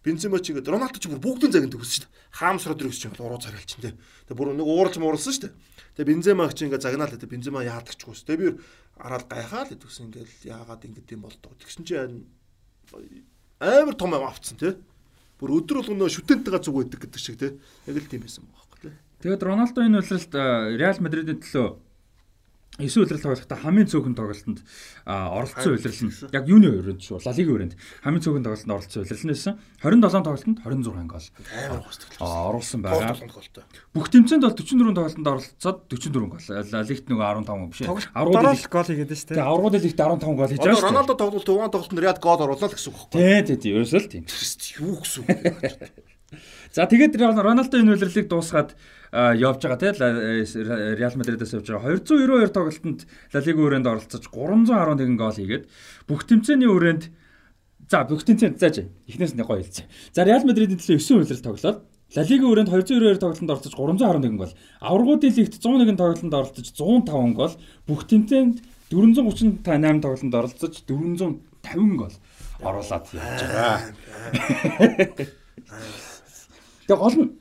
Бензема 0.00 0.40
ч 0.40 0.56
ингээд 0.56 0.72
Роналдо 0.72 0.96
ч 0.96 1.12
бүр 1.12 1.20
бүгдийн 1.20 1.52
загинд 1.52 1.76
төгссөн 1.76 1.92
шүү 1.92 2.08
дээ. 2.08 2.16
Хаамс 2.32 2.64
Родригес 2.64 2.96
ч 2.96 3.04
ингээд 3.04 3.20
уруу 3.20 3.36
царилчин 3.36 3.80
дээ. 3.84 3.94
Тэгээ 4.32 4.38
бүр 4.40 4.56
нэг 4.56 4.64
ууралж 4.64 4.96
мууралсан 4.96 5.32
шүү 5.36 5.44
дээ. 5.44 5.52
Тэгээ 6.00 6.08
Бензема 6.08 6.48
ч 6.48 6.64
ингээд 6.64 6.84
загнаал 6.88 7.12
дээ. 7.12 7.28
Бензема 7.28 7.60
яадаг 7.60 7.92
ч 7.92 8.08
гүйс. 8.08 8.24
Тэгээ 8.24 8.40
би 8.40 8.48
араад 8.96 9.28
гайхаа 9.28 9.68
л 9.68 9.72
гэдгсэн 9.76 10.08
ингээд 10.08 10.48
яагаад 10.48 10.88
ингээд 10.88 11.12
юм 11.12 11.20
болдог. 11.28 11.52
Тэгсэн 11.60 11.84
чинь 11.84 12.24
амар 13.60 13.96
том 14.00 14.16
юм 14.16 14.24
авцсан 14.24 14.56
тий. 14.56 14.72
Бүр 15.36 15.60
өдөр 15.60 15.84
болгоно 15.84 16.08
шүтэнтэйгээ 16.08 16.64
зүг 16.64 16.76
байдаг 16.80 17.00
гэдэг 17.04 17.20
шиг 17.20 17.36
тий. 17.36 17.60
Яг 17.84 18.00
л 18.00 18.08
тийм 18.08 18.24
байсан 18.24 18.48
байхгүй 18.48 18.88
тий. 18.88 18.94
Тэгээд 19.20 19.44
Роналдо 19.44 19.84
энэ 19.84 20.00
үйлрэлт 20.00 20.32
Реал 20.80 21.00
Мадридын 21.04 21.44
төлөө 21.44 21.89
9 22.78 23.02
үйлрэл 23.02 23.20
тоглохдоо 23.20 23.58
хамгийн 23.58 23.88
цөөхөн 23.90 24.14
тоглолтод 24.14 24.62
оролцсон 25.04 25.74
үйлрэл 25.74 26.06
нь 26.06 26.14
яг 26.30 26.44
юуны 26.46 26.70
өрөөнд 26.70 27.02
шүү. 27.02 27.18
Ла 27.18 27.34
лигийн 27.34 27.56
өрөөнд 27.58 27.74
хамгийн 27.74 28.22
цөөхөн 28.24 28.44
тоглолтод 28.46 28.70
оролцсон 28.70 29.02
үйлрэл 29.02 29.24
нь 29.26 29.32
байсан. 29.34 29.54
27 29.82 30.22
тоглолтод 30.22 30.58
26 30.62 31.10
гол. 31.10 31.26
Оруулсан 32.22 32.80
байгаа. 32.80 33.18
Бүх 33.90 34.06
тэмцээнд 34.14 34.44
бол 34.46 34.54
44 34.54 34.96
тоглолтод 34.96 35.28
оролцоод 35.28 35.78
44 35.90 36.30
гол. 36.30 36.44
Ла 36.46 36.80
лигт 36.86 37.06
нөгөө 37.10 37.26
15 37.42 37.68
биш 37.74 37.80
ээ. 37.82 37.90
Аврагууд 38.14 38.64
гол 38.70 38.88
хийгээд 38.88 39.12
шүү 39.18 39.28
дээ. 39.34 39.44
Аврагууд 39.44 39.76
лигт 39.76 39.98
15 39.98 40.38
гол 40.38 40.50
хийж 40.54 40.62
байгаа. 40.62 40.86
Роналдо 40.88 41.14
тоглолт 41.18 41.48
5 41.50 41.74
тоглолтод 41.74 42.00
Реал 42.00 42.20
гол 42.22 42.40
оруулаа 42.48 42.70
л 42.70 42.76
гэсэн 42.78 42.90
үг 42.94 42.96
байхгүй. 43.12 43.44
Тий, 43.44 43.56
тий. 43.60 43.70
Ерөөсөө 43.74 44.00
л 44.00 44.08
тийм. 44.08 44.24
Юу 44.78 44.96
гэсэн 45.02 45.20
үг. 45.26 46.08
За 46.74 46.86
тэгээд 46.86 47.18
Роналдо 47.18 47.76
энэ 47.82 47.98
үйлрэлийг 47.98 48.30
дуусгаад 48.30 48.78
явж 49.12 49.58
байгаа 49.66 49.78
тийм 49.78 49.94
Реал 50.98 51.14
Мадридаас 51.18 51.54
явж 51.54 51.66
байгаа. 51.66 51.98
292 51.98 52.54
тоглолтод 52.54 53.06
Ла 53.34 53.40
Лига 53.42 53.60
өрөөнд 53.66 53.86
оролцож 53.90 54.24
311 54.30 55.18
гол 55.18 55.34
хийгээд 55.34 55.64
бүх 56.06 56.22
тэмцээний 56.30 56.70
өрөөнд 56.70 57.10
за 57.90 58.06
бүх 58.06 58.22
тэмцээнд 58.22 58.62
зааж 58.62 58.86
эхнээс 59.10 59.34
нь 59.34 59.42
гоё 59.42 59.58
хэлцээ. 59.66 59.86
За 60.14 60.22
Реал 60.22 60.46
Мадридын 60.46 60.78
төлөө 60.78 61.02
9 61.02 61.26
үйлрэл 61.26 61.42
тоглоод 61.42 61.82
Ла 62.14 62.22
Лига 62.22 62.46
өрөөнд 62.46 62.70
292 62.70 63.18
тоглолтод 63.18 63.50
оролцож 63.50 63.74
311 63.74 64.38
гол, 64.38 64.54
Аврагуудын 64.78 65.34
лигт 65.34 65.54
101 65.58 65.98
тоглолтод 65.98 66.34
оролцож 66.34 66.66
105 66.70 67.34
гол, 67.34 67.54
бүх 67.86 68.06
тэмцээнд 68.06 68.62
438 68.90 70.02
тоглолтод 70.02 70.34
оролцож 70.34 70.74
450 70.86 71.98
гол. 71.98 72.14
Оруулаад 72.62 73.06
явж 73.14 73.42
байгаа. 73.42 73.78
Тэгээ 76.86 76.98
гол 76.98 77.14
нь 77.14 77.39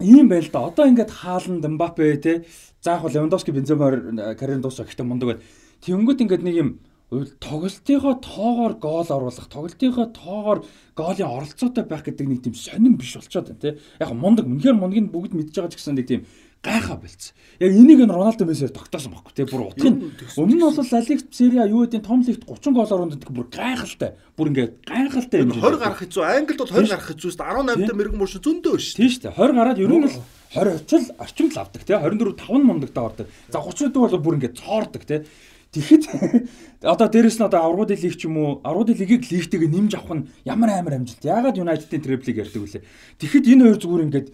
ийм 0.00 0.28
байл 0.28 0.48
да. 0.52 0.66
Одоо 0.66 0.86
ингээд 0.86 1.10
хааланд 1.10 1.64
Мбаппе 1.66 2.16
те 2.16 2.44
заах 2.82 3.02
бол 3.02 3.12
Левандовски 3.12 3.50
Бенземаар 3.50 4.36
карьер 4.36 4.60
дуусах 4.60 4.86
гэхдээ 4.86 5.06
мундаг 5.06 5.28
байл. 5.28 5.42
Тэнгүүт 5.82 6.22
ингээд 6.22 6.44
нэг 6.46 6.54
юм 6.54 6.70
тоглолтынхоо 7.10 8.20
тоогоор 8.20 8.74
гол 8.76 9.08
оруулах, 9.08 9.48
тоглолтынхоо 9.48 10.06
тоогоор 10.12 10.64
голын 10.94 11.26
оролцоотой 11.26 11.84
байх 11.84 12.04
гэдэг 12.04 12.28
нэг 12.28 12.42
тийм 12.44 12.54
сонирн 12.54 13.00
биш 13.00 13.16
болчоод 13.16 13.48
байна 13.48 13.60
тий. 13.60 13.80
Яг 13.98 14.12
мундаг, 14.12 14.44
үнэхээр 14.44 14.76
мундаг 14.76 15.08
бүгд 15.08 15.32
мэдж 15.32 15.56
байгаа 15.56 15.72
ч 15.72 15.80
гэсэн 15.80 15.96
нэг 15.96 16.06
тийм 16.06 16.26
гайхаа 16.62 16.96
болцсон. 16.96 17.34
Яг 17.60 17.72
энийг 17.72 18.00
нь 18.02 18.10
Роналдо 18.10 18.44
Мессиэр 18.44 18.74
тогтоосон 18.74 19.14
байхгүй 19.14 19.34
тий. 19.34 19.46
Бүр 19.46 19.70
утга 19.70 19.88
нь 19.90 20.10
өмнө 20.34 20.58
нь 20.58 20.62
бол 20.62 20.74
Ла 20.74 21.00
Лигт 21.06 21.34
Серия 21.34 21.66
юу 21.66 21.86
гэдэг 21.86 22.02
том 22.02 22.22
лигт 22.26 22.42
30 22.46 22.74
гол 22.74 22.90
оруулдаг 22.90 23.30
бүр 23.30 23.46
гайхалтай. 23.46 24.18
Бүр 24.34 24.50
ингээд 24.50 24.72
гайхалтай 24.82 25.38
юм. 25.42 25.54
20 25.54 25.78
гарах 25.78 26.00
хэцүү. 26.02 26.22
Англид 26.22 26.58
бол 26.58 26.72
20 26.74 26.90
гарах 26.90 27.08
хэцүү 27.08 27.30
шүү 27.30 27.38
дээ. 27.38 27.50
18 27.78 27.86
та 27.86 27.94
мэрэгэн 27.94 28.18
мөрш 28.18 28.34
зөндөө 28.42 28.74
шүү. 28.78 28.96
Тийм 28.98 29.10
шүү 29.10 29.22
дээ. 29.22 29.38
20 29.38 29.58
гараад 29.58 29.78
ер 29.78 29.92
нь 29.94 30.06
л 30.06 30.16
20 30.54 30.82
очил 30.82 31.04
орчимд 31.18 31.52
л 31.54 31.62
авдаг 31.62 31.82
тий. 31.86 31.94
24 31.94 32.34
5 32.42 32.66
мундагтаа 32.66 33.04
ордог. 33.06 33.26
За 33.50 33.58
30 33.62 33.94
дэх 33.94 34.02
бол 34.02 34.18
бүр 34.18 34.36
ингээд 34.38 34.58
цоордог 34.58 35.02
тий. 35.06 35.22
Тэгэхэд 35.68 36.04
одоо 36.96 37.08
дээрэс 37.12 37.38
нь 37.38 37.44
одоо 37.44 37.60
аврагуудын 37.60 38.00
лиг 38.00 38.16
ч 38.16 38.24
юм 38.24 38.40
уу 38.40 38.50
аврагуудын 38.64 38.98
лигийг 39.04 39.28
лигтэйгээ 39.28 39.68
нэмж 39.68 39.92
авах 40.00 40.16
нь 40.16 40.26
ямар 40.48 40.72
амар 40.72 40.96
амжилт. 40.96 41.20
Яагаад 41.20 41.60
United-ийн 41.60 42.00
треблийг 42.00 42.40
ярьдаг 42.40 42.56
вүлээ. 42.64 42.82
Тэгэхэд 43.20 43.48
энэ 43.52 43.62
хоёр 43.68 43.76
зүгээр 43.76 44.04
ингээд 44.08 44.28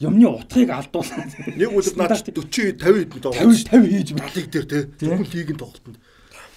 юмны 0.00 0.26
утгыг 0.26 0.70
алдуулаад 0.70 1.30
нэг 1.54 1.70
үлд 1.70 1.94
наад 1.94 2.18
40 2.18 2.34
50 2.42 2.74
хэд 2.74 2.82
50 2.82 3.70
50 3.70 3.90
хийж 3.90 4.10
балиг 4.18 4.46
дээр 4.50 4.66
те. 4.66 4.78
Зөвхөн 4.98 5.28
лигийн 5.30 5.58
тоглолтод 5.58 5.96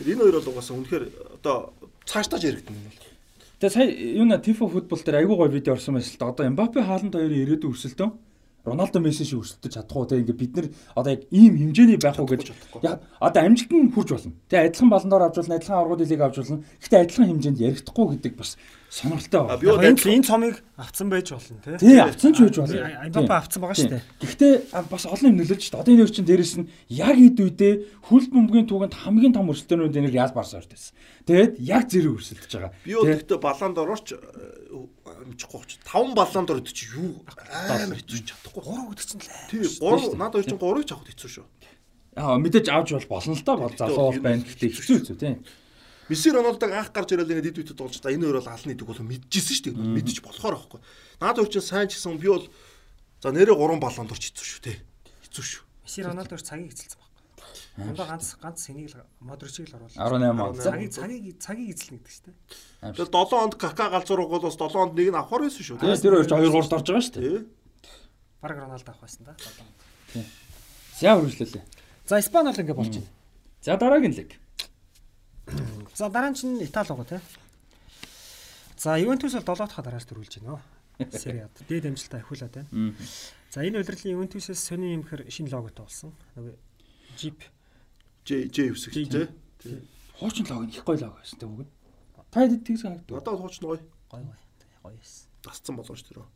энэ 0.02 0.22
хоёр 0.22 0.36
бол 0.42 0.50
угаасаа 0.54 0.76
үнэхээр 0.78 1.04
одоо 1.42 1.74
цаашдаа 2.06 2.40
яригдана 2.42 2.78
юм 2.78 2.90
бол 2.90 3.16
Тэгээ 3.58 3.74
сая 3.74 3.90
юуна 3.90 4.38
Tifo 4.38 4.70
футбол 4.70 5.02
дээр 5.02 5.26
айгүй 5.26 5.38
гоё 5.38 5.50
видео 5.50 5.74
орсон 5.74 5.98
байсан 5.98 6.14
л 6.14 6.22
да. 6.22 6.30
Одоо 6.30 6.46
Mbappe 6.54 6.82
хаалт 6.86 7.10
хоёрын 7.10 7.42
ирээдүйн 7.42 7.74
өрсөлдөөн 7.74 8.14
Роналдо 8.68 9.00
Месси 9.00 9.26
шиг 9.26 9.42
өрсөлдөж 9.42 9.74
чадахгүй 9.74 10.06
те. 10.12 10.22
Ингээ 10.22 10.38
бид 10.38 10.54
нар 10.54 10.68
одоо 10.94 11.12
яг 11.16 11.24
ийм 11.32 11.58
хэмжээний 11.58 11.98
байх 11.98 12.20
уу 12.20 12.28
гэж 12.30 12.54
яг 12.84 13.02
одоо 13.18 13.42
амжилт 13.42 13.72
нь 13.74 13.90
хүрч 13.96 14.10
болно. 14.14 14.36
Тэгээ 14.52 14.68
адилхан 14.78 14.90
баландор 14.94 15.24
авч 15.26 15.36
болно, 15.40 15.56
адилхан 15.56 15.78
аврагууд 15.80 16.04
лиг 16.06 16.22
авч 16.22 16.36
болно. 16.38 16.64
Гэхдээ 16.84 17.02
адилхан 17.02 17.28
хэмжээнд 17.32 17.64
ярихдахгүй 17.64 18.06
гэдэг 18.14 18.34
бас 18.36 18.52
сонирхолтой 18.90 19.42
байна. 19.48 19.60
бол 19.60 19.84
Энэ 19.84 20.24
цомыг 20.24 20.56
авцсан 20.78 21.10
байж 21.12 21.32
болно 21.32 21.60
тий. 21.60 21.78
Тий, 21.78 22.00
авцсан 22.00 22.32
ч 22.34 22.38
байж 22.42 22.56
болно. 22.58 22.76
Амбапа 23.04 23.36
авцсан 23.44 23.62
байгаа 23.62 23.78
шүү 23.78 23.92
дээ. 23.92 24.04
Гэхдээ 24.24 24.54
бас 24.88 25.04
олон 25.06 25.28
юм 25.28 25.38
нөлөөлж 25.44 25.64
шүү 25.68 25.74
дээ. 25.76 25.82
Одоо 25.84 25.94
энэ 25.94 26.04
өөр 26.08 26.14
чинь 26.16 26.28
дээрэс 26.28 26.56
нь 26.62 26.70
яг 26.88 27.16
хэд 27.20 27.38
үедээ 27.44 27.74
хөлт 28.08 28.32
бөмбөгийн 28.32 28.68
түүхэнд 28.72 28.96
хамгийн 28.96 29.36
том 29.36 29.52
өрсөлдөөнүүд 29.52 30.00
энийг 30.00 30.16
яас 30.16 30.32
барсан 30.32 30.64
өртөөс. 30.64 30.96
Тэгээд 31.28 31.54
яг 31.60 31.84
зэрэг 31.92 32.16
өрсөлдөж 32.16 32.52
байгаа. 32.56 32.72
Би 32.88 32.96
гэхдээ 32.96 33.40
баллон 33.44 33.74
дорооч 33.76 34.08
амжихгүй 35.28 35.64
ч 35.68 35.80
5 35.84 36.16
баллон 36.16 36.46
дор 36.48 36.60
өдчих 36.64 36.96
юу 36.96 37.20
амар 37.28 38.00
хэцүү 38.00 38.24
чадахгүй. 38.24 38.64
3 38.64 38.88
гэдэг 38.96 39.08
чинь 39.08 39.20
л 39.20 39.30
Тий 39.52 39.64
3 39.68 40.16
надад 40.16 40.40
хоёр 40.40 40.48
чинь 40.48 40.62
3-ыг 40.64 40.86
ч 40.88 40.92
авах 40.96 41.08
хэцүү 41.12 41.30
шүү. 41.36 41.46
Аа 42.18 42.38
мэдээж 42.40 42.68
авч 42.72 42.90
бол 42.96 43.12
болно 43.12 43.36
л 43.36 43.44
доо 43.44 43.58
бол 43.68 43.76
залуу 43.76 44.08
бол 44.12 44.24
байна. 44.24 44.44
Гэхдээ 44.48 44.72
хэцүү 44.72 44.96
хэцүү 45.04 45.18
тийм. 45.20 45.38
Месси 46.08 46.32
Роналдог 46.32 46.72
анх 46.72 46.92
гарч 46.96 47.12
ирэл 47.12 47.28
ингээд 47.28 47.52
ид 47.52 47.60
үтэд 47.68 47.80
болж 47.80 48.00
та 48.00 48.08
энэ 48.08 48.24
хоёр 48.24 48.40
бол 48.40 48.48
алны 48.48 48.74
дэг 48.76 48.88
бол 48.88 48.96
мэдчихсэн 48.96 49.56
шүү 49.60 49.66
дээ. 49.76 49.96
Мэдчих 50.00 50.24
болохоор 50.24 50.56
аахгүй. 50.56 50.80
Надад 51.20 51.44
хоёр 51.44 51.52
чинь 51.52 51.68
сайн 51.68 51.88
ч 51.92 52.00
гэсэн 52.00 52.16
би 52.16 52.32
бол 52.32 52.48
за 53.20 53.36
нэрээ 53.36 53.52
3 53.52 53.76
баллон 53.84 54.08
дорч 54.08 54.32
хэцүү 54.32 54.48
шүү 54.48 54.62
те. 54.64 54.74
Хэцүү 55.28 55.44
шүү. 55.44 55.64
Месси 55.84 56.00
Роналдо 56.08 56.40
цагийг 56.40 56.72
эзэлсэн 56.72 56.96
баг. 56.96 57.12
Ундаа 57.78 58.08
ганц 58.08 58.40
ганц 58.40 58.60
хэнийг 58.72 58.96
л 58.96 59.04
Модричийг 59.20 59.68
л 59.68 59.76
оруулсан. 59.76 60.00
18 60.00 60.32
он. 60.32 60.56
Цагийг 60.56 60.92
цагийг 60.96 61.36
цагийг 61.44 61.76
эзэлнэ 61.76 62.00
гэдэг 62.00 62.14
чинь 62.16 62.26
тий. 62.32 62.36
Тэгэл 62.82 63.12
7 63.12 63.44
онд 63.44 63.56
кака 63.60 63.92
галзуур 63.92 64.32
бол 64.32 64.48
бас 64.48 64.56
7 64.56 64.80
онд 64.80 64.96
нэг 64.96 65.12
нь 65.12 65.20
авахар 65.20 65.44
байсан 65.44 65.60
шүү. 65.62 65.78
Тэгээд 65.84 66.02
тэр 66.02 66.14
хоёр 66.18 66.26
ч 66.26 66.32
2 66.32 66.48
3 66.48 66.56
орж 66.56 66.70
байгаа 66.72 67.04
шүү 67.04 67.16
дээ. 67.20 67.28
Тий. 67.28 67.46
Бараг 68.42 68.58
Роналдо 68.64 68.90
авах 68.96 69.04
байсан 69.04 69.22
да. 69.28 69.36
За 70.98 71.14
үргэлжлүүлээ. 71.20 71.64
За 72.08 72.18
Испани 72.18 72.50
бол 72.50 72.62
ингэ 72.64 72.74
болж 72.74 72.94
байна. 72.96 73.12
За 73.62 73.78
дараагийн 73.78 74.16
лиг. 74.18 74.32
За 75.96 76.10
дараа 76.10 76.32
нь 76.32 76.38
чинь 76.38 76.60
Итали 76.62 76.88
байгаа 76.90 77.08
тий. 77.08 77.22
За 78.78 78.98
Ювентус 79.00 79.34
бол 79.34 79.56
7 79.56 79.68
дахь 79.68 79.84
дарааж 79.84 80.06
дөрүүлж 80.06 80.40
байна. 80.42 80.62
Сери 81.12 81.46
А. 81.46 81.50
Дээд 81.70 81.86
амжилтаа 81.90 82.22
ахиулаад 82.22 82.54
байна. 82.54 82.96
За 83.52 83.64
энэ 83.66 83.82
удирлын 83.82 84.16
Ювентусээс 84.18 84.60
сони 84.60 84.94
юм 84.94 85.04
хэр 85.04 85.26
шинэ 85.32 85.50
логотой 85.50 85.86
болсон. 85.86 86.12
Нөгөө 86.36 86.56
Jeep 87.18 87.40
Ж 88.28 88.52
Ж 88.52 88.76
үсэг 88.76 88.94
тий. 88.94 89.30
Хуучин 90.20 90.46
лог 90.52 90.68
нь 90.68 90.76
их 90.76 90.84
гоё 90.84 91.00
лог 91.00 91.16
байсан 91.16 91.40
тийм 91.40 91.56
үг. 91.56 91.68
Та 92.30 92.44
хэд 92.44 92.66
тэгс 92.68 92.82
санагдав? 92.84 93.24
Надад 93.24 93.40
хууч 93.40 93.56
нь 93.62 93.66
гоё. 93.66 93.80
гой 94.12 94.24
гоё 94.84 95.00
эс. 95.00 95.28
Дасцсан 95.42 95.76
болоо 95.80 95.96
шүү 95.96 96.12
дээ. 96.12 96.28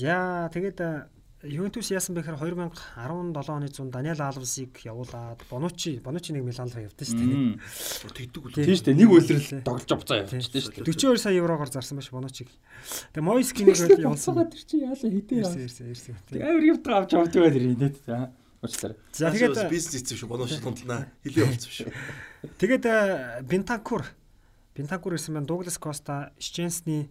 За 0.00 0.48
тэгээд 0.48 0.80
Ювентус 1.46 1.90
яасан 1.94 2.14
бэ 2.18 2.22
гэхээр 2.26 2.38
2017 2.42 3.50
оны 3.54 3.68
100 3.70 3.90
Даниэл 3.94 4.20
Алвсыг 4.20 4.72
явуулаад 4.82 5.40
Бонучи 5.50 6.00
Бонучи 6.02 6.32
нэг 6.34 6.42
Милан 6.44 6.68
руу 6.72 6.82
явдсан 6.86 7.06
шүү 7.06 7.18
дээ. 7.22 7.56
Тэгдэг. 8.10 8.42
Тий. 8.56 8.64
Тийм 8.66 8.74
шүү 8.76 8.86
дээ. 8.90 8.98
Нэг 8.98 9.10
үйлрэл 9.14 9.62
тоглож 9.62 9.90
буцаа 9.94 10.16
явчихсан 10.26 10.42
шүү 10.42 10.72
дээ. 10.82 10.88
42 10.90 11.22
сая 11.22 11.34
еврогоор 11.38 11.70
зарсан 11.70 11.96
байж 12.00 12.10
Бонучиг. 12.10 12.48
Тэгээ 13.14 13.24
Моискинийг 13.26 13.78
бол 13.78 14.16
явуулсан. 14.16 14.34
тэр 14.50 14.62
чи 14.66 14.76
яалаа 14.82 15.10
хитээ 15.14 15.38
Ирсэн 15.40 15.60
яа. 15.60 15.66
ирсэн 15.66 15.86
ирсэн. 15.94 16.14
Тэг 16.30 16.40
авир 16.42 16.64
явдаг 16.74 16.92
авч 16.98 17.10
авдаг 17.14 17.40
байл 17.46 17.56
ирнэ 17.56 17.76
дээ. 17.76 17.94
За. 18.06 18.32
Уучлаарай. 18.64 18.96
За 19.12 19.30
тэгээд 19.30 19.70
бизнес 19.70 19.94
эцэг 20.02 20.16
шүү. 20.18 20.28
Бонош 20.32 20.56
тундлаа. 20.58 21.06
Хилээ 21.22 21.46
болцсон 21.46 21.72
шүү. 21.72 21.88
тэгээд 22.58 22.84
Бентанкур 23.46 24.02
Бентанкур 24.74 25.12
ирсэн 25.16 25.34
байна. 25.36 25.46
Дуглас 25.46 25.78
Коста, 25.78 26.32
Щенсни, 26.40 27.08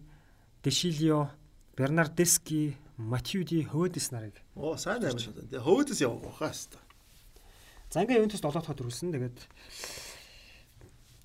Дешилио, 0.62 1.30
Бернардески, 1.76 2.76
Матьюди 2.96 3.64
Хөөдэс 3.68 4.08
нарыг. 4.12 4.36
Оо 4.56 4.76
сайн 4.80 5.04
амар 5.04 5.20
шүү 5.20 5.52
дээ. 5.52 5.60
Хөөдөс 5.60 6.00
явах 6.00 6.32
хаа 6.40 6.52
хэвээр. 6.52 6.80
За 7.92 8.00
ингээ 8.02 8.18
Ювентус 8.24 8.40
7 8.40 8.56
дахь 8.56 8.72
төрүүлсэн. 8.72 9.12
Тэгээд 9.12 9.38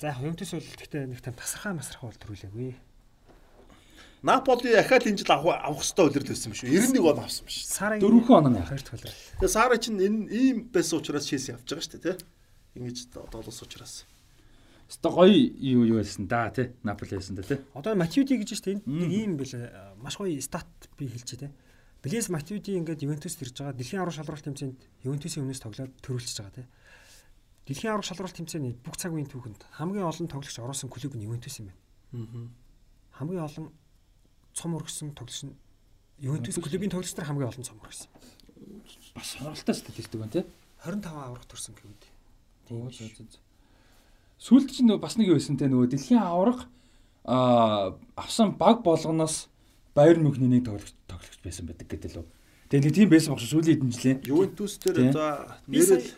За 0.02 0.12
Ювентус 0.20 0.52
бол 0.52 0.68
гэхдээ 0.68 1.08
нэг 1.08 1.20
тийм 1.24 1.36
тасархаа 1.40 1.74
масархаа 1.80 2.12
бол 2.12 2.20
төрүүлээгүй. 2.20 2.76
Наполи 4.22 4.70
ахаад 4.78 5.08
энэ 5.10 5.18
жил 5.18 5.32
авах 5.34 5.58
авах 5.66 5.82
хэвээр 5.82 6.06
үлрэл 6.12 6.30
байсан 6.30 6.54
юм 6.54 6.58
шүү. 6.60 6.70
91 6.70 7.10
он 7.10 7.20
авсан 7.26 7.46
биш. 7.48 7.66
Дөрөвхөн 7.72 8.46
оноо 8.52 8.62
яах. 8.62 8.70
хоёр 8.70 8.84
дахь 8.86 8.98
үлрэл. 9.02 9.18
Тэгээ 9.42 9.50
Сара 9.50 9.76
чинь 9.82 9.98
энэ 9.98 10.30
ийм 10.30 10.58
байсан 10.70 11.02
учраас 11.02 11.26
Челси 11.26 11.58
авч 11.58 11.66
байгаа 11.66 11.82
шүү 11.82 11.94
дээ, 11.98 12.18
тий. 12.18 12.26
Ингэж 12.78 12.98
доолос 13.10 13.62
учраас. 13.66 14.06
Өстой 14.92 15.12
гоё 15.16 15.32
юу 15.56 15.88
юу 15.88 15.98
байсан 16.04 16.28
да 16.28 16.52
тий. 16.52 16.76
Наполи 16.84 17.16
байсан 17.16 17.36
да 17.40 17.44
тий. 17.48 17.64
Одоо 17.74 17.96
Матьюди 17.96 18.36
гэж 18.36 18.60
штэ 18.60 18.84
Мм. 18.84 19.00
нэг 19.00 19.12
ийм 19.16 19.32
бэлээ 19.40 19.96
маш 20.04 20.20
гоё 20.20 20.36
стат 20.44 20.68
би 21.00 21.08
хэлчихэ 21.08 21.48
те. 21.48 21.52
Блэс 22.04 22.28
Матьюди 22.28 22.76
ингээд 22.76 23.08
Ювентус 23.08 23.40
ирж 23.40 23.56
байгаа. 23.56 23.78
Дэлхийн 23.80 24.02
аврах 24.04 24.20
шалралт 24.20 24.44
тэмцээнд 24.44 25.08
Ювентусын 25.08 25.48
өмнөөс 25.48 25.64
тоглоод 25.64 25.96
төрүүлчихэж 26.04 26.38
байгаа 26.44 26.56
те. 26.60 26.68
Дэлхийн 27.72 27.94
аврах 27.96 28.10
шалралт 28.10 28.36
тэмцээний 28.36 28.74
бүх 28.84 28.98
цаг 29.00 29.16
үеийн 29.16 29.32
түүхэнд 29.32 29.64
хамгийн 29.80 30.04
олон 30.04 30.28
тоглогч 30.28 30.58
оруулсан 30.60 30.90
клуб 30.92 31.16
нь 31.16 31.24
Ювентус 31.24 31.56
юм 31.64 31.72
байна. 31.72 31.80
Аа. 32.12 32.52
Хамгийн 33.22 33.46
олон 33.48 33.66
цом 34.52 34.76
өргөсөн 34.76 35.16
тоглогч 35.16 35.46
нь 35.48 35.56
Ювентус 36.20 36.58
клубын 36.60 36.92
тоглогч 36.92 37.16
нар 37.16 37.30
хамгийн 37.32 37.48
олон 37.48 37.64
цом 37.64 37.80
өргөсөн. 37.80 38.10
Бас 39.16 39.28
сонирхолтой 39.40 39.76
статистик 39.78 40.20
байна 40.20 40.36
тий. 40.36 40.46
25 40.84 41.06
аврах 41.16 41.46
төрсэн 41.48 41.78
гэвүүд. 41.78 42.04
Тийм 42.68 42.82
Оо, 42.82 42.90
биш. 42.90 42.98
зөө, 42.98 43.14
зөө, 43.14 43.30
зөө. 43.30 43.42
Сүүлд 44.42 44.74
чинь 44.74 44.90
бас 44.98 45.16
нэг 45.22 45.30
байсан 45.30 45.56
те 45.62 45.70
нөгөө 45.70 45.94
дэлхийн 45.94 46.18
аварга 46.18 46.66
аа 47.30 47.94
авсан 48.18 48.58
баг 48.58 48.82
болгоноос 48.82 49.48
Байер 49.94 50.18
Мюнхний 50.18 50.50
нэг 50.50 50.66
тоглогч 50.66 50.98
тоглогч 51.06 51.38
байсан 51.46 51.70
байдаг 51.70 51.86
гэдэг 51.86 52.12
лөө. 52.18 52.26
Тэгээ 52.74 52.84
нэг 52.90 52.96
тийм 52.98 53.10
байсан 53.14 53.38
багш 53.38 53.46
сүүлийн 53.54 53.78
хэдэн 53.78 53.94
жилийн. 53.94 54.20
Ювентус 54.26 54.82
дээр 54.82 55.14
за 55.14 55.60
нэрэл. 55.70 56.10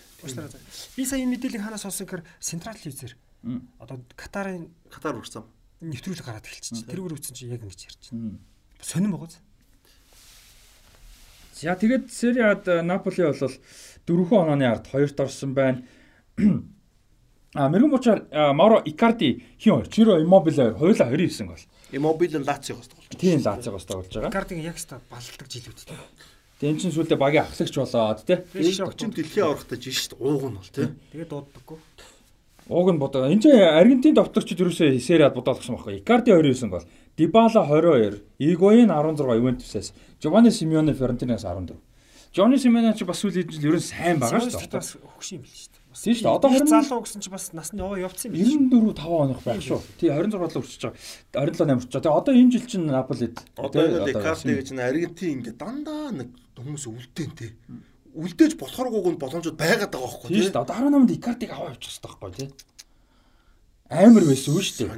Би 0.95 1.03
сая 1.03 1.19
энэ 1.19 1.35
мэдээллийг 1.35 1.63
ханаас 1.67 1.83
олсон 1.83 2.07
гэхээр 2.07 2.23
Централ 2.39 2.79
телевизээр 2.79 3.17
Мм. 3.43 3.67
одоо 3.83 3.99
Катарын 4.15 4.71
Катар 4.87 5.19
урсан. 5.19 5.43
нэвтрүүлэг 5.83 6.23
гараад 6.23 6.47
эхэлчихсэн. 6.47 6.87
Тэрүүгээр 6.87 7.17
үтсэн 7.19 7.35
чи 7.35 7.51
яг 7.51 7.59
ингэж 7.59 7.81
ярьж 7.91 8.03
байна. 8.15 8.39
Сонирн 8.79 9.11
байгаа. 9.19 9.43
За 11.59 11.75
тэгээд 11.75 12.07
A-д 12.39 12.87
Наполи 12.87 13.19
бол 13.27 13.51
дөрвөн 14.07 14.39
онооны 14.47 14.63
ард 14.63 14.87
хоёрт 14.87 15.19
орсон 15.19 15.51
байна. 15.51 15.83
А 17.53 17.69
мэрэгэн 17.69 17.91
бочаар 17.91 18.19
Маро 18.53 18.81
Икарди 18.85 19.43
хин 19.61 19.73
хоёр, 19.77 19.87
Чиро 19.87 20.21
Иммобиле 20.21 20.73
хоёр, 20.73 20.97
хоёулаа 20.97 21.09
29 21.13 21.47
гол. 21.47 21.63
Иммобил 21.91 22.33
нь 22.39 22.45
Лациогоос 22.45 22.87
тоглож. 22.89 23.13
Тийм 23.19 23.41
Лациогоос 23.45 23.85
тоглож 23.85 24.09
байгаа. 24.13 24.31
Гардыг 24.33 24.57
яг 24.57 24.77
ста 24.81 24.97
балладаг 25.09 25.47
жилүүд 25.47 25.85
те. 25.85 25.93
Тэгээ 26.57 26.73
эн 26.73 26.79
чинь 26.81 26.93
сүүлдээ 26.97 27.17
багийн 27.21 27.45
ахлагч 27.45 27.75
болоод 27.77 28.25
тий. 28.25 28.41
Энэ 28.57 28.97
чинь 28.97 29.13
дэлхийн 29.13 29.45
аврахтай 29.45 29.77
жин 29.77 29.93
шүү 29.93 30.17
дээ. 30.17 30.25
Ууг 30.25 30.43
нь 30.49 30.57
бол 30.57 30.71
тий. 30.73 30.87
Тэгээд 31.13 31.29
дууддаггүй. 31.29 31.77
Ууг 32.73 32.87
нь 32.89 32.97
бодоо. 32.97 33.29
Энд 33.29 33.43
чинь 33.45 33.61
Аргентин 33.61 34.15
товтлогчид 34.17 34.57
ерөөсөө 34.57 34.97
Сериад 34.97 35.37
бодоолгосон 35.37 35.77
байхгүй. 35.77 36.01
Икарди 36.01 36.33
29 36.33 36.73
гол, 36.73 36.87
Дибала 37.13 37.61
22, 37.69 38.23
Игоин 38.39 38.89
16 38.89 39.29
Ювентусээс, 39.37 39.93
Жовани 40.23 40.49
Симеоне 40.49 40.97
Ферентинаас 40.97 41.43
14. 41.45 41.77
Жовани 42.33 42.57
Симеоне 42.57 42.95
ч 42.97 43.03
бас 43.05 43.21
сүүлийн 43.21 43.45
жил 43.51 43.75
ерөөс 43.77 43.93
сайн 43.93 44.17
байгаа 44.17 44.41
шүү 44.41 44.57
дээ. 44.65 44.73
бас 44.73 44.97
хөгшин 44.97 45.37
юм 45.37 45.45
л 45.45 45.53
шүү 45.53 45.69
дээ. 45.69 45.82
Бас 45.93 46.01
Тийм 46.01 46.15
шүү 46.17 46.25
дээ. 46.25 46.33
Одоо 46.33 46.49
их 46.49 46.65
20 46.65 46.73
залуу 46.73 47.01
гэсэн 47.05 47.21
чи 47.21 47.29
бас 47.29 47.45
насны 47.53 47.77
яваа 47.77 48.01
явцсан 48.01 48.33
юм 48.33 48.33
биш. 48.33 48.49
94 48.49 48.97
5 48.97 49.13
оных 49.13 49.39
байх 49.45 49.61
шүү. 49.61 49.79
Тий 50.01 50.09
26 50.09 50.33
л 50.33 50.57
өрчөж 50.57 50.81
байгаа. 50.89 50.97
27 51.37 51.69
8 51.69 51.77
өрчөж 51.77 51.93
байгаа. 51.93 52.01
Тэгээ 52.01 52.17
одоо 52.17 52.33
энэ 52.33 52.51
жил 52.57 52.65
чинь 52.65 52.87
Наполид 52.89 53.37
Одоо 53.53 53.81
энэ 53.85 54.05
Лекарти 54.09 54.53
гэж 54.57 54.69
нэг 54.73 54.85
Аргентин 54.89 55.33
ингээ 55.37 55.53
дандаа 55.53 56.09
нэг 56.17 56.29
хүмүүс 56.57 56.85
үлдээн 56.89 57.31
тий. 57.37 57.51
Үлдээж 58.17 58.57
болохооргүйг 58.57 59.13
нь 59.13 59.21
боломжууд 59.21 59.57
байгаад 59.57 59.93
байгаа 59.93 60.09
байхгүй 60.17 60.29
дээ. 60.33 60.57
Одоо 60.57 60.73
18-нд 60.81 61.13
Икардиг 61.13 61.51
аваа 61.53 61.69
явуучих 61.77 61.93
хэрэгтэй 61.93 62.09
байхгүй 62.09 62.31
тий. 62.41 62.49
Амар 63.93 64.25
байсан 64.25 64.57
үү 64.57 64.63
шүү 64.65 64.89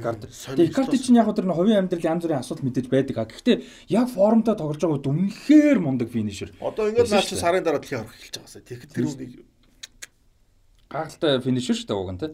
дээ 0.56 0.68
Икарди 0.72 0.96
чинь 0.96 1.20
яг 1.20 1.28
өдөр 1.28 1.44
нь 1.44 1.52
хувийн 1.52 1.84
амьдрал 1.84 2.08
янз 2.16 2.24
бүрийн 2.24 2.40
асуудал 2.40 2.64
мэдээж 2.64 2.88
байдаг. 2.88 3.28
Гэхдээ 3.28 3.56
яг 3.92 4.08
формтой 4.08 4.56
тоглож 4.56 4.80
байгаа 4.80 4.96
үед 4.96 5.10
үнэхээр 5.12 5.78
мундаг 5.84 6.08
финишер. 6.08 6.56
Одоо 6.60 6.88
ингээд 6.88 7.04
Байсан 7.04 7.20
наа 7.20 7.24
шүү 7.24 7.28
чи 7.28 7.36
дээ. 7.36 7.44
сарын 7.44 7.64
дараа 7.66 7.80
дэлхийн 7.84 8.00
аврах 8.00 8.16
эхэлж 8.16 8.36
байгаасаа. 8.40 8.62
Тэгэхэд 8.64 8.92
тэр 8.96 9.04
үнийг 9.04 9.32
Гагалтай 10.90 11.40
финишер 11.42 11.74
шүү 11.76 11.88
дээ 11.90 11.98
уг 11.98 12.10
нь 12.14 12.20
тий. 12.22 12.30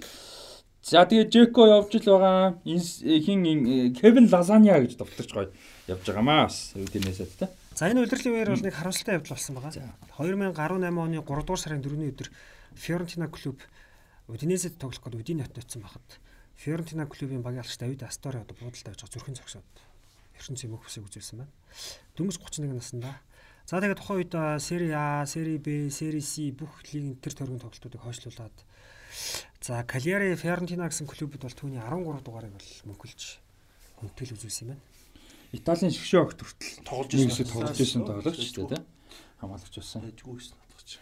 За 0.83 1.07
тэгээ 1.07 1.31
Жеко 1.31 1.63
явж 1.71 1.95
л 1.95 2.07
байгаа. 2.11 2.59
Инс- 2.67 3.01
хин 3.01 3.47
ин- 3.47 3.95
Кевин 3.95 4.27
Лазаня 4.29 4.77
гэж 4.83 4.99
довтлогч 4.99 5.31
гоё 5.33 5.49
явж 5.89 6.03
байгаамаас. 6.05 6.75
Үдинээсээ 6.77 7.29
тий. 7.39 7.49
За 7.79 7.89
энэ 7.89 8.03
удирдлагын 8.05 8.35
үеэр 8.37 8.51
бол 8.53 8.65
нэг 8.67 8.75
харамсалтай 8.75 9.15
явдал 9.17 9.33
болсон 9.39 9.55
байгаа. 9.57 9.73
За. 9.73 9.87
2018 10.19 10.99
оны 10.99 11.23
3 11.23 11.25
дугаар 11.25 11.61
сарын 11.63 11.81
4-ний 11.83 12.11
өдөр 12.13 12.29
Фиорентина 12.77 13.29
клуб 13.31 13.59
Удинезэд 14.29 14.77
тоглох 14.79 15.01
гээд 15.07 15.17
Удине 15.23 15.43
хот 15.47 15.57
ноцсон 15.57 15.83
байхад 15.83 16.07
Фиорентина 16.57 17.07
клубын 17.07 17.43
багийн 17.43 17.63
алгч 17.65 17.79
Давид 17.79 18.03
Астори 18.03 18.39
одоо 18.43 18.55
буудалтай 18.59 18.93
байж 18.93 19.01
байгаа 19.01 19.13
зүрхэн 19.17 19.37
зогсоод 19.39 19.65
ертөнцийн 20.39 20.71
мөнх 20.73 20.85
бүсийг 20.87 21.07
үзүүлсэн 21.09 21.39
байна. 21.41 21.53
Дөнгөж 22.17 22.37
31 22.43 22.75
наснда. 22.77 23.17
За 23.73 23.81
тэгээд 23.81 24.05
тухайн 24.05 24.20
үед 24.20 24.34
а, 24.36 24.60
Сери 24.60 24.92
А, 24.92 25.25
Сери 25.25 25.57
Б, 25.57 25.89
Сери 25.89 26.20
С 26.20 26.36
бүх 26.52 26.84
лигийн 26.92 27.17
тэр 27.17 27.33
төргийн 27.33 27.57
тоглолтуудыг 27.57 28.05
хойшлуулад 28.05 28.52
за 29.65 29.81
Кальяри 29.89 30.36
Фиорентина 30.36 30.92
гэсэн 30.92 31.09
клубуд 31.09 31.41
бол 31.41 31.57
түүний 31.57 31.81
13 31.81 32.20
дугаарыг 32.20 32.52
бол 32.52 32.68
мөнхөлж 32.92 33.41
хүндэтгэл 33.97 34.36
үзүүлсэн 34.36 34.68
юм 34.68 34.76
байна. 34.76 34.84
Италийн 35.57 35.89
шгшөө 35.89 36.20
огт 36.20 36.44
хүртэл 36.44 36.84
тоглож 36.84 37.17
хэсэг 37.17 37.49
тоглож 37.49 37.81
ирсэн 37.81 38.05
тоглогч 38.05 38.44
шүү 38.44 38.68
дээ 38.68 38.76
тий. 38.76 38.84
Хамгаалагч 39.41 39.75
байсан. 39.81 40.05
Ээжгүй 40.05 40.34
гэсэн 40.36 40.57
надад 40.60 40.84
ч. 40.84 40.92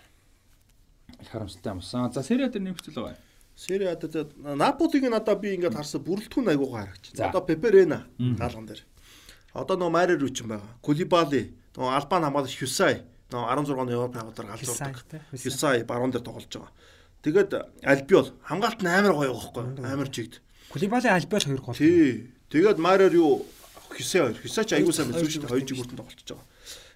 Их 1.19 1.27
харамсалтай 1.27 1.75
юмсан. 1.75 2.07
За 2.15 2.23
Сериа 2.23 2.55
дээр 2.55 2.71
нэмэгцэл 2.71 2.95
байгаа. 2.95 3.19
Сери 3.59 3.91
А 3.91 3.99
дээр 3.99 4.31
Наполигийн 4.39 5.11
надаа 5.11 5.35
би 5.35 5.59
ингээд 5.59 5.75
харсан 5.75 6.07
бүрэлдэхүүн 6.07 6.55
айгуугаа 6.55 6.87
харагч. 6.87 7.19
Одоо 7.19 7.43
Пеперена 7.43 8.07
гаалган 8.15 8.71
дээр. 8.71 8.87
Одоо 9.59 9.75
нөө 9.75 9.91
Марер 9.91 10.23
Рүчин 10.23 10.47
байгаа. 10.47 10.71
Кулибали, 10.79 11.51
нөө 11.77 11.89
Албан 11.95 12.25
хамгаалагч 12.27 12.57
Хюсай, 12.59 13.03
нөө 13.31 13.45
16 13.47 13.79
оны 13.79 13.95
Европ 13.95 14.15
хавдар 14.17 14.47
галзуурдаг. 14.47 15.23
Хюсай, 15.31 15.85
баруун 15.85 16.11
дээр 16.11 16.25
тоглож 16.25 16.51
байгаа. 16.51 16.73
Тэгээд 17.23 17.51
Альбиол 17.85 18.33
хамгаалт 18.43 18.81
нь 18.83 18.91
амар 18.91 19.15
гоё 19.15 19.35
байхгүй 19.35 19.63
амар 19.85 20.09
чигд. 20.09 20.41
Кулибали 20.73 21.09
альбиол 21.09 21.45
хоёр 21.45 21.61
гол. 21.61 21.77
Тий. 21.77 22.33
Тэгээд 22.51 22.79
Марер 22.79 23.13
юу 23.15 23.47
Хюсай 23.93 24.25
хоёр. 24.25 24.39
Хюсай 24.41 24.65
ч 24.65 24.75
аягүй 24.75 24.95
сайн 24.95 25.13
мэдсэн 25.13 25.29
шүү 25.31 25.43
дээ. 25.47 25.53
Хоёр 25.53 25.67
жигүүртэн 25.69 25.99
тоглож 26.01 26.21
байгаа. 26.25 26.47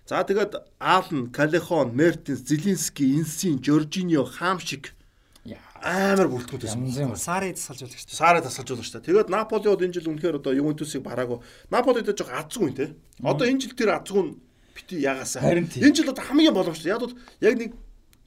За 0.05 0.21
тэгээд 0.25 0.53
Аалн, 0.81 1.33
Калехон, 1.33 1.97
Мертинс, 1.97 2.45
Зелински, 2.45 3.05
Инсин, 3.17 3.63
Жоржиньо, 3.63 4.25
Хамшиг 4.25 4.93
амар 5.85 6.29
бүрэлдэхүүнтэй 6.33 6.81
байсан. 6.81 7.17
Сари 7.21 7.53
засалж 7.53 7.85
байгаа 7.85 8.01
шүү. 8.01 8.17
Саараа 8.17 8.43
тасалж 8.45 8.69
байна 8.73 8.85
шүү. 8.89 9.05
Тэгээд 9.05 9.29
Наполи 9.29 9.69
бол 9.69 9.85
энэ 9.85 9.95
жил 10.01 10.09
үнэхээр 10.09 10.41
одоо 10.41 10.53
Ювентусыг 10.57 11.05
бараагүй. 11.05 11.45
Наполи 11.69 12.01
дээр 12.01 12.17
жоо 12.17 12.33
азгүй 12.33 12.73
те. 12.73 12.87
Одоо 13.21 13.45
энэ 13.45 13.61
жил 13.61 13.77
тэр 13.77 13.93
азгүй 14.01 14.23
нь 14.25 14.33
бити 14.75 15.01
ягаасаа. 15.01 15.43
Харин 15.43 15.69
тийм. 15.71 15.87
Энэ 15.87 15.95
жил 15.95 16.11
одоо 16.11 16.25
хамгийн 16.25 16.55
боломжтой. 16.55 16.91
Яг 16.91 17.01
бол 17.01 17.15
яг 17.41 17.55
нэг 17.59 17.71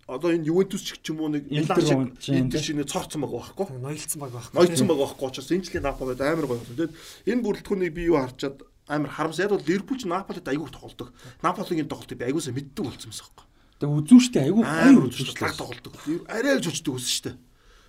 одоо 0.07 0.31
энэ 0.31 0.47
Ювентус 0.47 0.81
ч 0.87 0.95
ч 0.97 1.11
юм 1.11 1.19
уу 1.21 1.29
нэг 1.29 1.51
Милан 1.51 2.15
шиг 2.23 2.31
Интер 2.31 2.59
те. 2.59 2.63
шиг 2.63 2.75
нэг 2.79 2.87
цоорцсон 2.87 3.21
байгаа 3.27 3.43
байхгүй. 3.43 3.75
Ноёлцсон 3.75 4.19
баг 4.23 4.31
байхгүй. 4.31 4.55
Ноёцсон 4.55 4.87
байгаа 4.87 5.03
байхгүй 5.11 5.27
учраас 5.27 5.51
энэ 5.51 5.65
жилийн 5.67 5.83
Наполид 5.83 6.21
амар 6.23 6.47
гоё 6.47 6.59
болсон. 6.63 6.75
Тэгээд 6.79 6.95
энэ 7.27 7.43
бүрэлдэхүүнийг 7.43 7.91
би 7.91 8.07
юу 8.07 8.17
харчаад 8.23 8.57
амар 8.87 9.11
харамсаа. 9.11 9.43
Яг 9.43 9.51
бол 9.51 9.67
Ливерпул 9.67 9.99
ч 9.99 10.03
Наполид 10.07 10.47
айгүй 10.47 10.69
тоглодог. 10.71 11.11
Наполигийн 11.43 11.91
тоглолтыг 11.91 12.17
би 12.17 12.25
айгүй 12.31 12.39
сайн 12.39 12.55
мэддэг 12.55 12.83
болсон 12.87 13.11
юмсан 13.11 13.27
байхгүй. 13.27 13.45
Тэгээ 13.77 13.97
үзүүштэй 13.99 14.41
айгүй 14.47 14.63
гоё 14.63 14.99
үзүүштэй. 15.11 15.43
таг 15.43 15.53
тоглодог. 15.59 15.93
Арай 16.31 16.55
л 16.55 16.63
жочдөг 16.63 16.93
өссөн 16.95 17.11
шүү 17.11 17.25
дээ. 17.27 17.37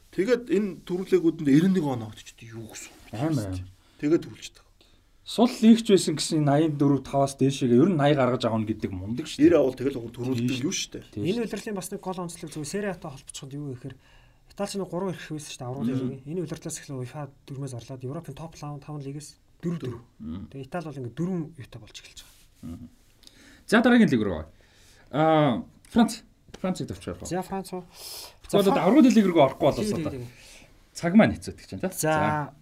Тэгээд 0.08 0.44
энэ 0.52 0.68
төрүүлээгүүдэнд 0.84 1.48
91 1.48 1.86
оноо 1.86 2.10
өгчдөг 2.10 2.48
юу 2.50 2.66
гэсэн. 2.66 2.92
Амар. 3.14 3.62
Тэгээд 4.02 4.24
төрүүлчихдэг. 4.26 4.64
Сул 5.28 5.52
лигч 5.60 5.84
байсан 5.92 6.16
гэсэн 6.16 6.48
84 6.48 7.04
5-аас 7.04 7.36
дээшээгээ 7.36 7.82
ер 7.84 7.90
нь 7.92 8.00
80 8.00 8.16
гаргаж 8.16 8.42
авах 8.48 8.64
нь 8.64 8.68
гэдэг 8.72 8.92
мундаг 8.96 9.28
шүү 9.28 9.44
90 9.44 9.52
дээ. 9.52 9.60
авал 9.60 9.76
тэгэл 9.76 10.00
төрүүлдэг 10.08 10.64
юу 10.64 10.72
шүү 10.72 10.90
дээ. 10.96 11.04
Энэ 11.20 11.36
шүү. 11.36 11.46
удирлын 11.52 11.76
бас 11.76 11.88
нэг 11.92 12.00
гол 12.00 12.20
онцлог 12.24 12.48
зөв 12.48 12.64
Сериатай 12.64 13.12
холбоцоход 13.12 13.52
юу 13.52 13.76
гэхээр 13.76 13.96
Италич 14.48 14.72
нэг 14.80 14.88
3 14.88 15.12
ирэх 15.12 15.28
байсан 15.28 15.52
шүү 15.52 15.60
дээ 15.60 15.68
аврал 15.68 15.84
лигийн. 15.84 16.24
Энэ 16.24 16.40
удирлаас 16.48 16.76
эхлээ 16.80 16.96
UEFA 16.96 17.20
дөрмөөс 17.44 17.74
орлоод 17.76 18.06
Европын 18.08 18.34
топ 18.40 18.56
5 18.56 19.04
лигээс 19.04 19.28
4 19.60 19.76
4. 19.84 20.48
Тэгээ 20.48 20.64
Итали 20.64 20.86
бол 20.88 21.00
ингээ 21.04 21.12
4 21.12 21.60
юутай 21.60 21.80
болж 21.84 21.96
эхэлж 22.00 22.20
байгаа. 22.24 22.88
За 23.68 23.84
дараагийн 23.84 24.08
лиг 24.08 24.22
рүү. 24.24 24.44
Аа 25.12 25.60
Франц. 25.92 26.24
Францыг 26.56 26.88
төвчээр 26.88 27.20
гоо. 27.20 27.28
За 27.28 27.44
Франц 27.44 27.68
уу? 27.76 27.84
За 28.48 28.64
одоо 28.64 28.80
аврал 28.80 29.04
лиг 29.04 29.26
рүү 29.28 29.44
орохгүй 29.44 29.66
болоос 29.68 29.92
тий, 29.92 29.92
одоо 29.92 30.08
тий, 30.08 30.24
тий. 30.24 30.96
цаг 30.96 31.12
маань 31.12 31.36
хэцүүдэг 31.36 31.66
чинь 31.68 31.84
тий. 31.84 31.92
За 32.00 32.56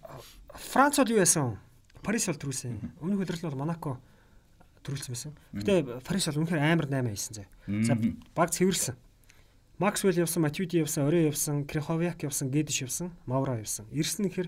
Франц 0.51 0.99
бол 0.99 1.15
юу 1.15 1.23
яасан? 1.23 1.63
Парис 2.07 2.31
бол 2.31 2.39
төрүүлсэн. 2.39 2.79
Өмнөх 3.03 3.19
удирлын 3.27 3.51
бол 3.51 3.59
Монако 3.67 3.99
төрүүлсэн 4.87 5.11
байсан. 5.11 5.31
Гэтэ 5.51 5.99
Парис 6.07 6.31
бол 6.31 6.47
үнэхээр 6.47 6.63
амар 6.63 6.87
8 6.87 7.11
хийсэн 7.11 7.33
зэ. 7.35 7.45
За 7.83 7.99
баг 8.31 8.55
цэвэрлсэн. 8.55 8.95
Максвелл 9.77 10.23
явсан, 10.23 10.41
Матюди 10.41 10.79
явсан, 10.79 11.03
Орей 11.05 11.27
явсан, 11.27 11.67
Криховяк 11.67 12.23
явсан, 12.23 12.49
Гэдиш 12.49 12.87
явсан, 12.87 13.11
Мавра 13.27 13.59
явсан. 13.59 13.85
Ирсэн 13.91 14.25
нэхэр 14.25 14.47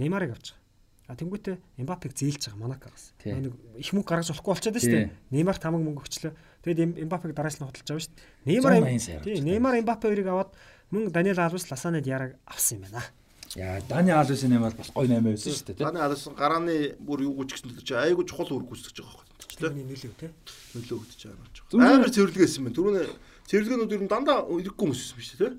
Неймарыг 0.00 0.32
авч 0.32 0.56
байгаа. 0.56 0.64
А 1.06 1.14
тэнгуүтэ 1.14 1.60
Эмбапег 1.78 2.16
зээлж 2.18 2.50
байгаа 2.50 2.58
Монакогоос. 2.58 3.14
Тий. 3.22 3.30
Нэг 3.30 3.54
их 3.78 3.92
мөнгө 3.94 4.10
гаргаж 4.10 4.34
болохгүй 4.34 4.50
болчиход 4.50 4.82
шүү 4.82 4.90
дээ. 4.90 5.10
Неймар 5.30 5.54
тамаг 5.54 5.84
мөнгө 5.86 6.02
өгчлөө. 6.02 6.32
Тэгээд 6.66 6.80
Эм- 6.82 6.98
Эмбапег 7.06 7.30
дараалал 7.30 7.62
нь 7.62 7.68
худалдаж 7.70 7.90
аваа 7.94 8.02
шүү 8.02 8.10
дээ. 8.10 8.58
180 8.58 8.82
Неймар 8.82 8.98
сая 8.98 9.20
Тий, 9.22 9.34
авч 9.38 9.42
Неймар 9.46 9.74
Эмбапе 9.78 10.08
хоёрыг 10.10 10.26
аваад 10.26 10.50
мөн 10.90 11.12
Даниэл 11.14 11.38
Алвес, 11.38 11.70
Ласанад 11.70 12.06
Яраг 12.10 12.34
авсан 12.42 12.82
юм 12.82 12.90
байна. 12.90 13.06
Яа, 13.54 13.80
Дани 13.88 14.10
Алвесийн 14.10 14.52
юм 14.52 14.66
бол 14.66 14.74
гоё 14.74 15.06
8 15.06 15.22
байсан 15.22 15.52
шүү 15.54 15.66
дээ. 15.70 15.80
Таны 15.80 16.00
алсан 16.02 16.34
гарааны 16.34 16.96
бүр 16.98 17.22
юу 17.28 17.38
гүч 17.38 17.54
гэсэн 17.54 17.78
чи 17.86 17.94
айгүй 17.94 18.26
чухал 18.26 18.50
үр 18.50 18.66
гүйцэтгэж 18.66 18.98
байгаа 19.00 19.22
байхгүй. 19.22 19.36
Тэ? 19.38 19.56
Тэрний 19.62 19.86
нөлөө 19.86 20.12
тий. 20.18 20.30
Нөлөө 20.74 20.96
өгдөж 20.98 21.20
байгаа 21.24 21.46
юм. 21.72 21.80
Амар 21.86 22.10
цэвэрлэгээсэн 22.10 22.60
юм. 22.66 22.74
Түрүүний 22.74 23.06
цэвэрлэгээнүүд 23.46 23.94
ер 23.96 24.02
нь 24.02 24.10
дандаа 24.10 24.44
ирэхгүй 24.50 24.82
хүмүүс 24.82 25.00
байсан 25.14 25.16
биш 25.16 25.30
үү? 25.38 25.52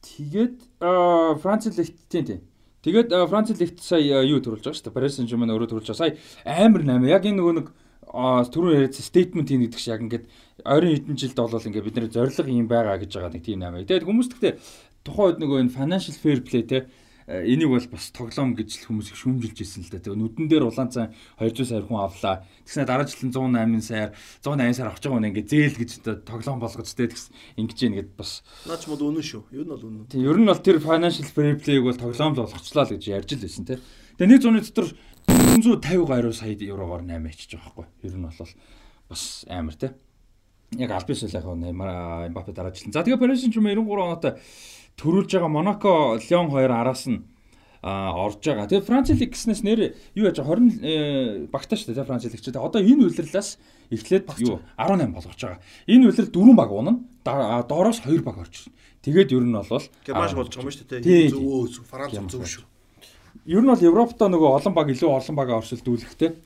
Тэгээд 0.00 0.56
аа, 0.80 1.36
Франц 1.36 1.68
лигт 1.68 1.98
тийм 2.08 2.24
тийм. 2.24 2.40
Тэгээд 2.80 3.12
Франц 3.28 3.52
лигт 3.52 3.84
сая 3.84 4.24
юу 4.24 4.40
төрүүлж 4.40 4.64
байгаа 4.64 4.78
шүү 4.80 4.88
дээ. 4.88 4.96
Paris 4.96 5.14
Saint-Germain 5.20 5.52
өөрөө 5.52 5.68
төрүүлж 5.68 5.92
байгаа. 5.92 6.00
Сая 6.00 6.16
амар 6.48 6.82
8. 6.88 7.04
Яг 7.12 7.28
энэ 7.28 7.36
нөгөө 7.36 7.54
нэг 7.60 7.68
түрүү 8.10 8.70
яриад 8.74 8.96
statement 8.96 9.46
хийн 9.46 9.62
гэдэг 9.68 9.78
шиг 9.78 9.92
яг 9.94 10.02
ингээд 10.02 10.24
ойрын 10.64 10.94
хэдэн 10.96 11.20
жилд 11.20 11.36
болол 11.38 11.68
ингээд 11.68 11.86
бидний 11.86 12.10
зориг 12.10 12.48
юм 12.48 12.66
байгаа 12.66 12.98
гэж 12.98 13.12
байгаа 13.14 13.30
нэг 13.36 13.44
тийм 13.44 13.60
8. 13.62 13.84
Тэгээд 13.86 14.08
хүмүүс 14.08 14.28
гэхдээ 14.32 14.52
тухайн 15.04 15.36
үед 15.36 15.40
нөгөө 15.40 15.58
энэ 15.64 15.74
financial 15.74 16.16
fair 16.16 16.40
play 16.44 16.62
те 16.66 16.88
э, 17.26 17.46
энийг 17.46 17.70
бол 17.72 17.86
бас 17.88 18.10
тоглоом 18.12 18.52
гэж 18.58 18.84
хүмүүс 18.84 19.12
их 19.12 19.18
шүүмжилж 19.20 19.56
ирсэн 19.56 19.84
л 19.86 19.92
да. 19.92 20.02
Тэгээ 20.02 20.18
нүдэн 20.18 20.46
дээр 20.50 20.68
улаанцан 20.68 21.14
200 21.40 21.64
сая 21.64 21.82
хүн 21.86 22.00
авлаа. 22.04 22.44
Тэгснэ 22.66 22.84
дараа 22.84 23.06
жилийн 23.08 23.32
108 23.32 23.80
саяар 23.80 24.10
180 24.44 24.76
саяар 24.76 24.90
авч 24.92 25.02
байгаа 25.06 25.16
хүн 25.16 25.28
ингээ 25.30 25.46
зээл 25.48 25.78
гэж 25.80 25.90
тоглоом 26.28 26.58
болгож 26.60 26.90
тэ 26.90 27.08
тэгс 27.08 27.32
ингэж 27.56 27.78
ийн 27.80 27.94
гэд 27.96 28.10
бас 28.18 28.44
Наач 28.68 28.84
мод 28.90 29.00
үнэн 29.00 29.24
шүү. 29.24 29.42
Юу 29.56 29.64
нь 29.64 29.72
бол 29.72 29.84
үнэн. 29.88 30.10
Тийм 30.10 30.26
ер 30.26 30.36
нь 30.36 30.50
бол 30.50 30.60
тэр 30.60 30.82
financial 30.82 31.28
fair 31.30 31.56
play-г 31.56 31.80
бол 31.80 31.96
тоглоом 31.96 32.34
болгочлаа 32.34 32.84
л 32.84 32.92
гэж 32.92 33.02
ярьж 33.08 33.30
л 33.38 33.44
байсан 33.46 33.64
тий. 33.64 33.78
Тэгээ 34.18 34.30
нэг 34.36 34.42
зуны 34.44 34.60
дотор 34.60 34.88
450 35.30 36.04
гаруй 36.04 36.34
сая 36.34 36.52
еврогоор 36.52 37.06
8 37.06 37.30
ичиж 37.30 37.56
байгаа 37.56 37.72
байхгүй. 37.72 37.86
Ер 38.04 38.14
нь 38.18 38.26
бол 38.26 38.48
бас 39.08 39.44
амар 39.48 39.76
тий. 39.78 39.90
Яг 40.78 40.90
Альбис 40.94 41.22
л 41.22 41.34
яг 41.34 41.44
Неймар 41.44 42.28
Эмбапе 42.28 42.52
дараачлан. 42.52 42.92
За 42.92 43.02
тэгээ 43.02 43.18
Paris 43.18 43.42
Saint-Germain 43.42 43.74
93 43.74 43.90
оноотой 43.90 44.32
төрүүлж 44.96 45.30
байгаа 45.36 45.50
Монако, 45.50 46.18
Лион 46.18 46.50
хоёр 46.50 46.72
араас 46.72 47.06
нь 47.06 47.22
а 47.82 48.12
орж 48.12 48.44
байгаа. 48.44 48.68
Тэгээ 48.68 48.84
Франц 48.84 49.08
лиг 49.08 49.32
гэснээс 49.32 49.64
нэр 49.64 49.96
юу 50.12 50.28
яаж 50.28 50.44
20 50.44 50.84
э, 50.84 51.48
багтаа 51.48 51.76
шүү 51.80 51.96
дээ 51.96 52.04
Франц 52.04 52.28
лиг 52.28 52.36
ч. 52.36 52.52
Одоо 52.52 52.76
энэ 52.76 53.08
үйлрэлээс 53.08 53.56
эхлээд 53.88 54.28
юу 54.44 54.60
18 54.76 55.16
болгож 55.16 55.40
байгаа. 55.40 55.60
Энэ 55.88 56.12
үйлрэл 56.12 56.28
дөрвөн 56.28 56.56
баг 56.60 56.68
унана. 56.68 57.00
Доороос 57.24 58.04
2 58.04 58.20
баг 58.20 58.36
орж 58.44 58.68
ирнэ. 58.68 58.76
Тэгээд 59.00 59.32
ер 59.32 59.44
нь 59.48 59.56
бол 59.56 59.64
Германш 60.04 60.36
болж 60.36 60.52
байгаа 60.52 60.68
юм 60.68 60.76
шүү 60.76 60.88
дээ. 60.92 61.32
Зөв 61.32 61.88
Франц 61.88 62.12
зөв 62.12 62.44
шүү. 62.44 62.64
Ер 63.48 63.64
нь 63.64 63.72
бол 63.72 63.80
Европтой 63.80 64.28
нөгөө 64.28 64.50
олон 64.60 64.74
баг 64.76 64.92
илүү 64.92 65.08
олон 65.08 65.36
багаа 65.40 65.64
оршилдүүлэхтэй. 65.64 66.36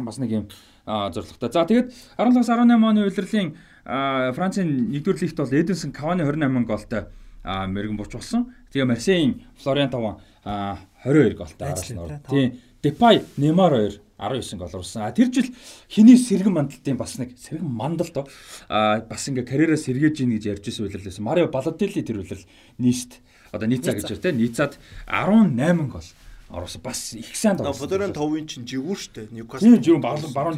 Бас 0.00 0.16
нэг 0.16 0.30
юм 0.32 0.44
зорилготой. 0.88 1.52
За 1.52 1.68
тэгээд 1.68 1.92
17-18 2.16 2.80
оны 2.80 3.52
а, 3.84 4.32
Францын 4.32 4.88
1-р 4.88 5.18
лигт 5.20 5.36
бол 5.36 5.52
Эденсон 5.52 5.92
Кавани 5.92 6.22
28 6.22 6.64
голтой 6.64 7.12
мэрэгэн 7.44 7.96
бурч 7.96 8.12
болсон. 8.14 8.54
Тэгээ 8.72 8.86
Марсейн 8.86 9.42
Флориан 9.62 9.90
Таван 9.90 10.20
а, 10.44 10.78
22 11.04 11.34
голтой 11.34 11.68
араас 11.68 11.90
нь 11.90 11.98
Тийм. 12.30 12.60
Депай 12.82 13.22
Неймар 13.36 13.74
2 13.74 14.00
19 14.18 14.58
гол 14.58 14.68
оруулсан. 14.68 15.02
А 15.02 15.12
тэр 15.12 15.32
жил 15.32 15.50
хиний 15.90 16.16
сэргэн 16.16 16.52
мандалтын 16.54 16.96
бас 16.96 17.18
нэг 17.18 17.34
сэргэн 17.38 17.66
мандал 17.66 18.08
то 18.08 18.26
а 18.68 19.00
бас 19.00 19.26
ингээ 19.28 19.46
карьераа 19.46 19.76
сэргээж 19.76 20.22
ийн 20.22 20.30
гэж 20.38 20.44
ярьж 20.46 20.64
ирсэн 20.70 20.86
үйлрэлээс 20.86 21.18
Марио 21.18 21.50
Балотелли 21.50 22.02
тэр 22.06 22.22
үйлрэл 22.22 22.46
нийст 22.78 23.18
одоо 23.50 23.66
нийцаа 23.66 23.98
гэж 23.98 24.22
те 24.22 24.30
нийцаад 24.30 24.78
18 25.10 25.90
гол 25.90 26.06
оруулсан. 26.52 26.82
Бас 26.82 27.14
их 27.14 27.34
сайн 27.34 27.56
На 27.56 27.66
тоглосон. 27.66 27.88
Фодорын 27.88 28.12
5-ын 28.14 28.46
чинь 28.46 28.66
жигүүр 28.68 29.00
дээ. 29.14 29.26
Ньюкасл. 29.32 29.64
Тийм 29.64 29.82
жирүүн 29.82 30.04
баруун 30.04 30.32
баруун 30.32 30.56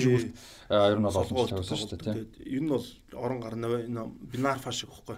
а, 0.69 0.91
ер 0.91 0.99
нь 0.99 1.07
бол 1.07 1.17
олон 1.17 1.25
жил 1.25 1.33
Солгоолт 1.33 1.51
тоглосон 1.55 1.79
шүү 1.79 1.89
дээ 1.89 2.05
тийм. 2.05 2.17
Ер 2.45 2.63
нь 2.63 2.69
бол 2.69 2.87
орон 3.15 3.41
гарна 3.41 3.67
энэ 3.81 4.03
Бинарфа 4.29 4.73
шиг 4.73 4.91
ихгүй 4.91 5.17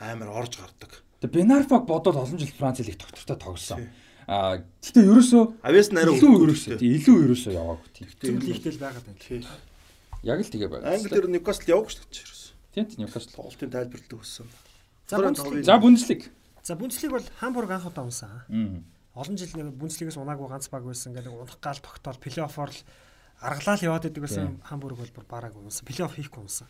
амар 0.00 0.28
орж 0.34 0.58
гардаг. 0.58 1.02
Тэгээ 1.20 1.34
Бенарфаг 1.34 1.86
бодоод 1.86 2.16
олон 2.16 2.38
жил 2.38 2.52
Франц 2.58 2.80
лиг 2.80 2.98
доктортой 2.98 3.36
тоглосон. 3.36 3.88
А 4.26 4.64
гэтээ 4.80 5.04
ерөөсөө 5.04 5.42
Авьяас 5.60 5.88
нь 5.92 5.98
арай 6.00 6.16
илүү 6.16 6.32
ерөөсөө 6.48 6.76
илүү 6.80 7.16
ерөөсөө 7.28 7.52
яваагүй 7.52 7.88
тийм. 7.92 8.08
Зөв 8.20 8.40
лигтэл 8.40 8.80
байгаад 8.80 9.04
байна. 9.04 9.48
Яг 10.24 10.38
л 10.40 10.48
тэгээ 10.48 10.70
байна. 10.72 10.84
Англи 10.96 11.12
дээр 11.12 11.28
Ньюкасл 11.28 11.68
яваагүй 11.68 11.92
шүү 11.92 12.08
дээ. 12.08 12.24
ерөөс. 12.24 12.44
Тийм 12.72 12.84
тийм 12.88 13.00
Ньюкасл. 13.04 13.36
Тоглолтын 13.36 13.68
тайлбарлалт 13.68 14.12
өгсөн. 14.16 14.48
За 15.08 15.76
Бундслиг. 15.76 16.32
За 16.64 16.72
Бундслиг 16.76 17.10
бол 17.12 17.26
Хамбург 17.36 17.70
анх 17.70 17.84
удаа 17.84 18.08
унсан. 18.08 18.40
Олон 19.12 19.36
жил 19.36 19.52
нэг 19.52 19.76
Бундслигээс 19.76 20.16
унаагүй 20.16 20.48
ганц 20.48 20.72
баг 20.72 20.88
байсан 20.88 21.12
гэдэг 21.12 21.28
унах 21.28 21.60
гал 21.60 21.76
тогтоол 21.76 22.16
плей-оффоор 22.16 22.72
л 22.72 22.80
аргалаа 23.44 23.76
л 23.76 23.84
яваад 23.84 24.08
идэг 24.08 24.24
байсан 24.24 24.56
Хамбург 24.64 24.96
бол 24.96 25.12
бүр 25.12 25.26
бараагүй 25.28 25.60
унсан. 25.60 25.84
Плей-офф 25.84 26.16
хийхгүй 26.16 26.40
унсан. 26.48 26.66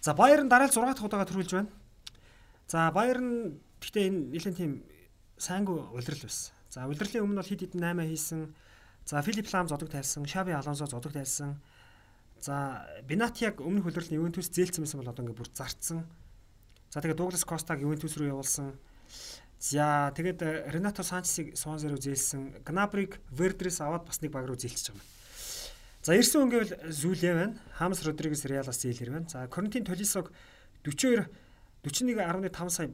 За 0.00 0.16
Баерн 0.16 0.48
дараа 0.48 0.66
л 0.66 0.72
6 0.72 0.80
дахь 0.96 1.04
удаага 1.04 1.28
төрүүлж 1.28 1.52
байна. 1.52 1.68
За 2.70 2.86
Баерн 2.94 3.58
гэхдээ 3.82 4.06
энэ 4.06 4.20
нэлээд 4.30 4.56
тийм 4.62 4.72
сайнгүй 5.42 5.90
улирал 5.90 6.22
байсан. 6.22 6.54
За 6.70 6.86
улирлын 6.86 7.26
өмнө 7.26 7.42
бол 7.42 7.50
хид 7.50 7.66
хид 7.66 7.74
8 7.74 8.06
хийсэн. 8.06 8.54
За 9.10 9.18
Филип 9.26 9.50
Лам 9.50 9.66
зодог 9.66 9.90
тайлсан, 9.90 10.22
Шаби 10.22 10.54
Алонсо 10.54 10.86
зодог 10.86 11.10
тайлсан. 11.10 11.58
За 12.38 12.86
Бинати 13.02 13.42
яг 13.42 13.58
өмнөх 13.58 13.90
улирлын 13.90 14.22
Ювентус 14.22 14.54
зээлсэн 14.54 14.86
байсан 14.86 15.02
бол 15.02 15.10
одоо 15.10 15.26
ингээд 15.26 15.40
бүр 15.42 15.50
зарцсан. 15.50 16.06
За 16.94 17.02
тэгээд 17.02 17.18
Дуглас 17.18 17.42
Костаг 17.42 17.82
Ювентус 17.82 18.14
руу 18.14 18.38
явуулсан. 18.38 18.78
За 19.58 20.14
тэгээд 20.14 20.70
Ренато 20.70 21.02
Санчесыг 21.02 21.58
Суанзе 21.58 21.90
руу 21.90 21.98
зээлсэн. 21.98 22.62
Гнабриг 22.62 23.18
Вердрес 23.34 23.82
аваад 23.82 24.06
бас 24.06 24.22
нэг 24.22 24.30
баг 24.30 24.46
руу 24.46 24.54
зээлчихэж 24.54 24.94
байгаа 24.94 25.02
юм. 25.02 25.08
За 26.06 26.14
ирсэн 26.14 26.46
үнгэл 26.46 26.70
Зүлээ 26.86 27.34
байна. 27.34 27.58
Хамс 27.74 28.06
Родригес 28.06 28.46
Реалас 28.46 28.78
зээлэр 28.78 29.10
байна. 29.10 29.28
За 29.28 29.50
Коринтин 29.50 29.82
Толисог 29.82 30.30
42 30.86 31.26
41.5 31.82 32.70
сая 32.70 32.90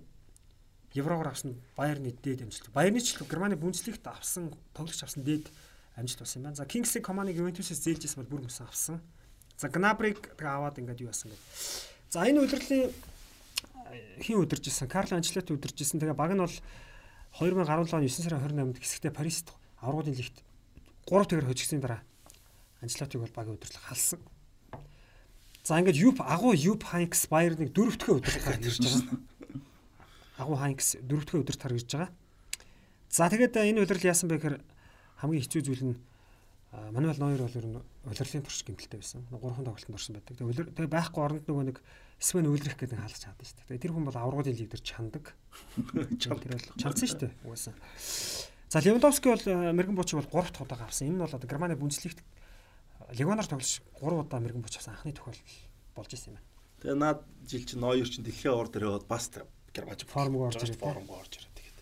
еврогоор 0.95 1.29
авсан 1.29 1.61
Баерны 1.77 2.13
дээд 2.13 2.43
амжилт. 2.43 2.71
Баерны 2.71 3.01
ч 3.01 3.19
Германы 3.19 3.57
Бундслигт 3.57 4.07
авсан 4.07 4.55
тоглогч 4.75 5.03
авсан 5.03 5.25
дээд 5.25 5.51
амжилт 5.97 6.21
болсон 6.21 6.41
юм 6.41 6.45
байна. 6.45 6.57
За 6.57 6.65
Kingsley 6.65 7.03
Coman-ыг 7.03 7.37
Juventus-с 7.37 7.83
зээлжсэн 7.83 8.23
бол 8.23 8.39
бүр 8.39 8.47
мөсөн 8.47 8.67
авсан. 8.67 9.01
За 9.57 9.69
Gnabry-г 9.69 10.39
аваад 10.39 10.79
ингээд 10.79 11.01
юу 11.01 11.11
яасан 11.11 11.31
гэдэг. 11.33 11.45
За 12.11 12.25
энэ 12.25 12.41
удирлын 12.41 12.93
хин 14.21 14.39
удиржсэн 14.39 14.89
Карло 14.89 15.17
Анчлоти 15.17 15.53
удиржсэн. 15.53 16.01
Тэгээ 16.01 16.15
баг 16.15 16.33
нь 16.33 16.41
бол 16.41 16.57
2017 17.41 17.97
оны 17.97 18.09
9 18.09 18.23
сарын 18.23 18.41
28-нд 18.41 18.79
хэсэгтээ 18.81 19.13
Парист 19.13 19.53
аврагын 19.81 20.15
лигт 20.15 20.45
3 21.09 21.27
тэгэр 21.27 21.49
хожигдсны 21.49 21.81
дараа 21.81 22.01
Анчлотиг 22.81 23.21
бол 23.21 23.35
багийн 23.35 23.57
удирдлага 23.57 23.89
халсан. 23.89 24.21
За 25.67 25.83
ингээд 25.83 25.99
Юп 25.99 26.23
агуу 26.23 26.55
Юп 26.55 26.87
Хайнкс 26.87 27.27
Баерныг 27.27 27.75
дөрөвдөхөө 27.75 28.23
удирдлагаар 28.23 28.63
ирж 28.63 28.87
байгаа. 28.87 29.19
Агуу 30.39 30.55
Хайнкс 30.63 31.03
дөрөвдөхөө 31.03 31.43
удирдлагаар 31.43 31.75
ирж 31.75 31.91
байгаа. 31.91 32.11
За 33.11 33.27
тэгээд 33.27 33.59
энэ 33.59 33.83
удирдал 33.83 34.15
яасан 34.15 34.31
бэ 34.31 34.39
гэхээр 34.39 34.63
хамгийн 35.19 35.43
хэцүү 35.43 35.63
зүйл 35.67 35.85
нь 35.91 35.99
Мануэл 36.71 37.19
Нойер 37.19 37.43
бол 37.43 37.59
ер 37.59 37.67
нь 37.67 37.83
улирлын 38.07 38.47
турш 38.47 38.63
гэмтэлтэй 38.63 39.01
байсан. 39.03 39.27
3 39.35 39.43
тоглолтод 39.43 39.91
орсон 39.91 40.15
байдаг. 40.15 40.39
Тэгээ 40.39 40.71
тэгээ 40.71 40.95
байхгүй 40.95 41.23
оронд 41.27 41.47
нөгөө 41.51 41.67
нэг 41.75 41.83
Свен 42.23 42.47
үйлрэх 42.47 42.79
гэдэг 42.79 43.03
хаалгач 43.03 43.23
чаддаг 43.27 43.47
шүү 43.51 43.67
дээ. 43.67 43.83
Тэр 43.83 43.91
хүн 43.91 44.07
бол 44.07 44.15
аврагын 44.23 44.55
лиг 44.55 44.71
дээр 44.71 44.85
чандаг. 44.87 45.35
Тэр 46.23 46.31
бол 46.31 46.79
чансан 46.79 47.11
шүү 47.11 47.21
дээ. 47.27 47.33
Угаасаа. 47.43 47.75
За 48.71 48.79
Левандовски 48.87 49.27
бол 49.35 49.45
мэрэгэн 49.75 49.99
буучиг 49.99 50.21
бол 50.23 50.31
3 50.31 50.53
дахь 50.53 50.63
удаа 50.63 50.87
авсан. 50.87 51.11
Энэ 51.11 51.17
нь 51.17 51.23
бол 51.27 51.33
одоо 51.33 51.49
Германы 51.49 51.75
Бундслигт 51.75 52.23
Легоноор 53.15 53.47
тоглож 53.47 53.83
3 54.01 54.19
удаа 54.19 54.41
мэрэгэн 54.41 54.65
буч 54.65 54.77
авсан 54.77 54.95
анхны 54.95 55.13
тохиолдол 55.15 55.43
болж 55.95 56.11
исэн 56.11 56.35
юм 56.35 56.41
байна. 56.41 56.49
Тэгээ 56.83 56.99
наад 56.99 57.21
жил 57.47 57.65
чинь 57.65 57.81
Нойер 57.81 58.09
чинь 58.09 58.27
дэлхийн 58.27 58.55
ор 58.55 58.69
дээр 58.69 58.89
яваад 58.91 59.07
бас 59.07 59.31
Герман 59.75 59.97
формог 60.07 60.43
орж 60.51 60.59
ирээд 60.59 60.81
формог 60.81 61.11
орж 61.11 61.33
ирээд 61.39 61.55
тэгээд. 61.55 61.79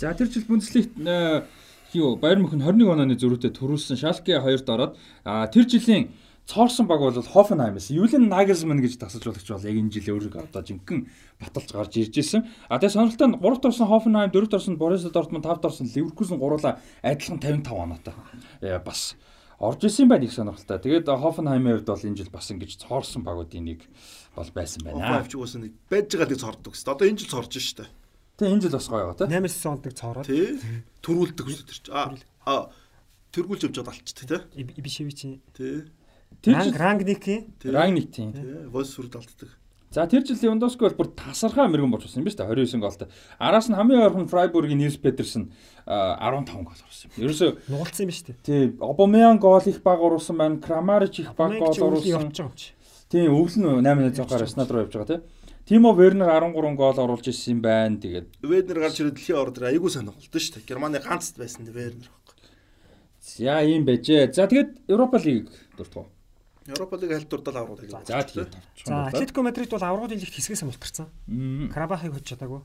За 0.00 0.14
тэр 0.14 0.28
жил 0.32 0.44
Бундслигт 0.48 0.96
юу 1.94 2.16
Баер 2.16 2.38
Мюнхен 2.38 2.60
21 2.60 2.92
онооны 2.92 3.16
зөрүүтэй 3.16 3.52
төрүүлсэн 3.54 3.96
Шалке 3.96 4.40
2-д 4.42 4.68
ороод 4.68 4.98
тэр 5.24 5.64
жилийн 5.70 6.10
цоорсон 6.46 6.86
баг 6.86 7.00
бол 7.00 7.22
Хофенхайм 7.22 7.74
байсан. 7.74 7.96
Юлен 7.96 8.28
Нагelsmann 8.30 8.80
гэж 8.80 8.98
тасалжуулагч 9.02 9.50
бол 9.50 9.66
яг 9.66 9.76
энэ 9.76 9.90
жилийн 9.90 10.14
өөрийг 10.14 10.36
одоо 10.36 10.62
жинхэнэ 10.62 11.06
баталж 11.42 11.70
гарч 11.74 11.96
ирж 11.98 12.14
исэн. 12.22 12.46
А 12.70 12.78
тэгээ 12.78 12.94
сонирхолтой 12.94 13.28
нь 13.28 13.38
3-т 13.42 13.66
орсон 13.66 13.86
Хофенхайм, 13.90 14.30
4-т 14.30 14.54
орсон 14.54 14.78
Борусsia 14.78 15.10
Dortmund, 15.10 15.42
5-т 15.42 15.66
орсон 15.66 15.90
Leverkusen 15.90 16.38
гуруула 16.38 16.78
адилхан 17.02 17.42
55 17.42 17.66
оноотой. 17.66 18.14
Э 18.62 18.78
бас 18.78 19.16
орж 19.58 19.80
исэн 19.88 20.08
байх 20.08 20.22
их 20.22 20.32
сонирхолтой. 20.32 20.78
Тэгээд 20.78 21.08
Хофенхаймын 21.08 21.80
хувьд 21.80 21.88
бол 21.88 22.06
энэ 22.06 22.18
жил 22.20 22.30
бас 22.30 22.50
ингэж 22.52 22.72
цоорсон 22.84 23.22
багуудын 23.24 23.64
нэг 23.64 23.80
бол 24.36 24.50
байсан 24.52 24.84
байна. 24.84 25.00
Хофенхайм 25.00 25.28
ч 25.28 25.34
уусаа 25.36 25.60
нэг 25.64 25.72
байж 25.88 26.12
байгаа 26.12 26.28
нэг 26.28 26.40
цордог 26.40 26.72
гэсэн. 26.76 26.92
Одоо 26.92 27.06
энэ 27.08 27.20
жил 27.24 27.32
цорж 27.32 27.52
штэ. 27.56 27.88
Тэг 28.36 28.52
энэ 28.52 28.62
жил 28.68 28.76
бас 28.76 28.88
гоё 28.92 29.04
байгаа 29.08 29.20
те. 29.24 29.32
8 29.32 29.48
сезонд 29.48 29.82
нэг 29.88 29.94
цоороод. 29.96 30.26
Тий. 30.28 30.60
Төрүүлдэг 31.00 31.44
үстэй 31.48 31.66
тэр 31.72 31.80
чи. 31.80 31.90
А 32.44 32.68
тэргүүлж 33.32 33.62
явж 33.64 33.74
чад 33.80 33.88
алчдаг 33.88 34.26
те. 34.28 34.38
Ибишевичи. 34.60 35.40
Тий. 35.56 35.88
Тэр 36.44 36.60
Рангникийн. 36.76 37.56
Рангник 37.64 38.12
тийм. 38.12 38.36
Тий. 38.36 38.68
Вольсбург 38.68 39.16
алддаг. 39.16 39.56
За 39.96 40.04
тэр 40.04 40.26
жил 40.28 40.36
Левандовски 40.36 40.84
бол 40.84 40.92
бүр 40.92 41.08
тасархаа 41.16 41.70
мэрэгэн 41.72 41.88
болж 41.88 42.04
болсон 42.04 42.20
юм 42.20 42.28
ба 42.28 42.32
шүү 42.36 42.44
дээ 42.44 42.68
29 42.68 42.84
голтой. 42.84 43.08
Араас 43.40 43.72
нь 43.72 43.76
хамгийн 43.80 44.04
ойрхон 44.04 44.28
Фрайбургийн 44.28 44.76
Нилс 44.76 45.00
Петерсон 45.00 45.48
15 45.88 46.52
гол 46.52 46.76
оруулсан 46.76 47.08
юм. 47.08 47.24
Ерөөсөө 47.24 47.50
нугалсан 47.72 48.04
юм 48.04 48.10
ба 48.12 48.16
шүү 48.20 48.26
дээ. 48.28 48.36
Тий, 48.44 48.62
Обамян 48.76 49.40
гол 49.40 49.64
их 49.64 49.80
баг 49.80 50.04
оруулсан 50.04 50.36
байна. 50.36 50.60
Крамарич 50.60 51.24
их 51.24 51.32
баг 51.32 51.56
гол 51.56 51.72
оруулсан. 51.72 52.28
Тийм, 53.08 53.32
өвлөн 53.40 53.80
8 53.80 54.20
6-аар 54.20 54.44
Снад 54.44 54.68
руу 54.68 54.84
явж 54.84 54.92
байгаа 54.92 55.16
тий. 55.16 55.24
Тимо 55.64 55.96
Вернер 55.96 56.28
13 56.28 56.76
гол 56.76 57.00
оруулж 57.00 57.24
ирсэн 57.32 57.56
юм 57.56 57.60
байна. 57.64 57.96
Тэгээд 57.96 58.36
Вернер 58.44 58.78
гарч 58.84 59.00
ирээд 59.00 59.16
дэлхийн 59.16 59.40
ордер 59.40 59.64
айгүй 59.72 59.88
тоглолтсон 59.88 60.28
шүү 60.28 60.60
дээ. 60.60 60.68
Германы 60.68 61.00
ганц 61.00 61.32
байсан 61.40 61.64
Вернер 61.72 62.12
байхгүй. 62.12 62.36
За 63.24 63.64
ийм 63.64 63.88
байжээ. 63.88 64.28
За 64.36 64.44
тэгээд 64.44 64.92
Европа 64.92 65.16
лиг 65.24 65.48
дуртав. 65.72 66.12
Европа 66.66 66.96
лиг 66.96 67.12
аль 67.12 67.24
дурдал 67.24 67.56
аврагууд 67.56 67.82
лиг. 67.82 67.90
За 68.06 68.22
тэгээд 68.22 68.56
За 68.84 69.06
Атлетико 69.06 69.42
Мадрид 69.42 69.70
бол 69.70 69.82
аврагуудын 69.82 70.18
лигт 70.18 70.34
хэсгээс 70.34 70.62
мултарсан. 70.62 71.06
Карабахыг 71.70 72.14
хөж 72.14 72.26
чадаагүй. 72.34 72.62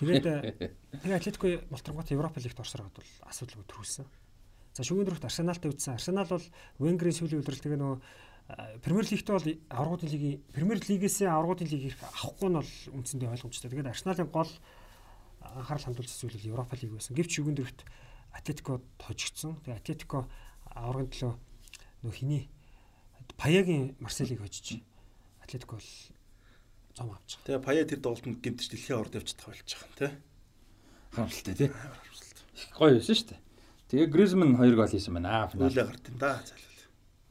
Тэгээд 0.00 0.24
тэгээ 1.04 1.16
Атлетико 1.16 1.46
мултрангууд 1.70 2.10
Европа 2.10 2.40
лигт 2.40 2.60
орсороод 2.60 2.94
бол 2.96 3.10
асуудалгүй 3.28 3.64
төрүүлсэн. 3.68 4.06
За 4.76 4.84
шүүгийн 4.84 5.08
дөрөвт 5.08 5.24
Арсеналтай 5.24 5.72
үзсэн. 5.72 5.96
Арсенал 5.96 6.28
бол 6.28 6.46
Венгерийн 6.80 7.16
сүүлийн 7.16 7.40
удирдал 7.40 7.64
тэгээ 7.64 7.80
нөгөө 7.80 7.98
Премьер 8.80 9.06
лигт 9.10 9.28
бол 9.28 9.48
аврагуудын 9.68 10.10
лигийн 10.12 10.40
Премьер 10.52 10.78
лигээс 10.80 11.24
аврагуудын 11.26 11.68
лиг 11.68 11.82
ирэх 11.92 12.02
авахгүй 12.04 12.48
нь 12.52 12.58
бол 12.60 12.72
үндсэндээ 12.94 13.32
ойлгомжтой. 13.32 13.72
Тэгээд 13.72 13.90
Арсеналын 13.90 14.28
гол 14.30 14.52
анхаарал 15.40 15.86
хандуулсан 15.90 16.20
зүйл 16.20 16.36
бол 16.36 16.50
Европа 16.54 16.76
лиг 16.76 16.92
байсан. 16.94 17.16
Гэвч 17.16 17.30
шүгэн 17.40 17.56
дөрөвт 17.56 17.80
Атлетико 18.36 18.80
хожигдсон. 19.02 19.58
Тэгээд 19.64 19.80
Атлетико 19.82 20.28
аврагын 20.70 21.10
төлөө 21.10 21.32
нөх 22.04 22.14
хиний 22.14 22.46
Паягийн 23.36 23.96
Марселийг 24.00 24.40
хожиж 24.40 24.82
Атлетико 25.42 25.76
бол 25.76 25.90
зам 26.96 27.10
авч 27.12 27.36
байгаа. 27.36 27.46
Тэгээ 27.46 27.64
Пая 27.64 27.84
тэр 27.84 28.00
тоглолтод 28.00 28.40
гэмтэж 28.40 28.66
дэлхийн 28.72 28.98
орд 28.98 29.14
явж 29.14 29.28
чадах 29.30 29.46
болж 29.46 29.62
байгаа 29.62 29.86
юм 29.86 29.94
тий. 29.96 30.10
Харамсалтай 31.12 31.54
тий. 31.54 31.70
Их 32.56 32.72
гоё 32.72 32.96
байсан 32.96 33.14
шүү 33.14 33.28
дээ. 33.30 33.40
Тэгээ 33.92 34.08
Гризман 34.10 34.56
2 34.56 34.74
гол 34.74 34.90
хийсэн 34.90 35.12
байна. 35.14 35.44
Аа 35.44 35.48
финал. 35.52 35.70
Үлээ 35.70 35.86
гарт 35.86 36.08
юм 36.08 36.18
да. 36.18 36.42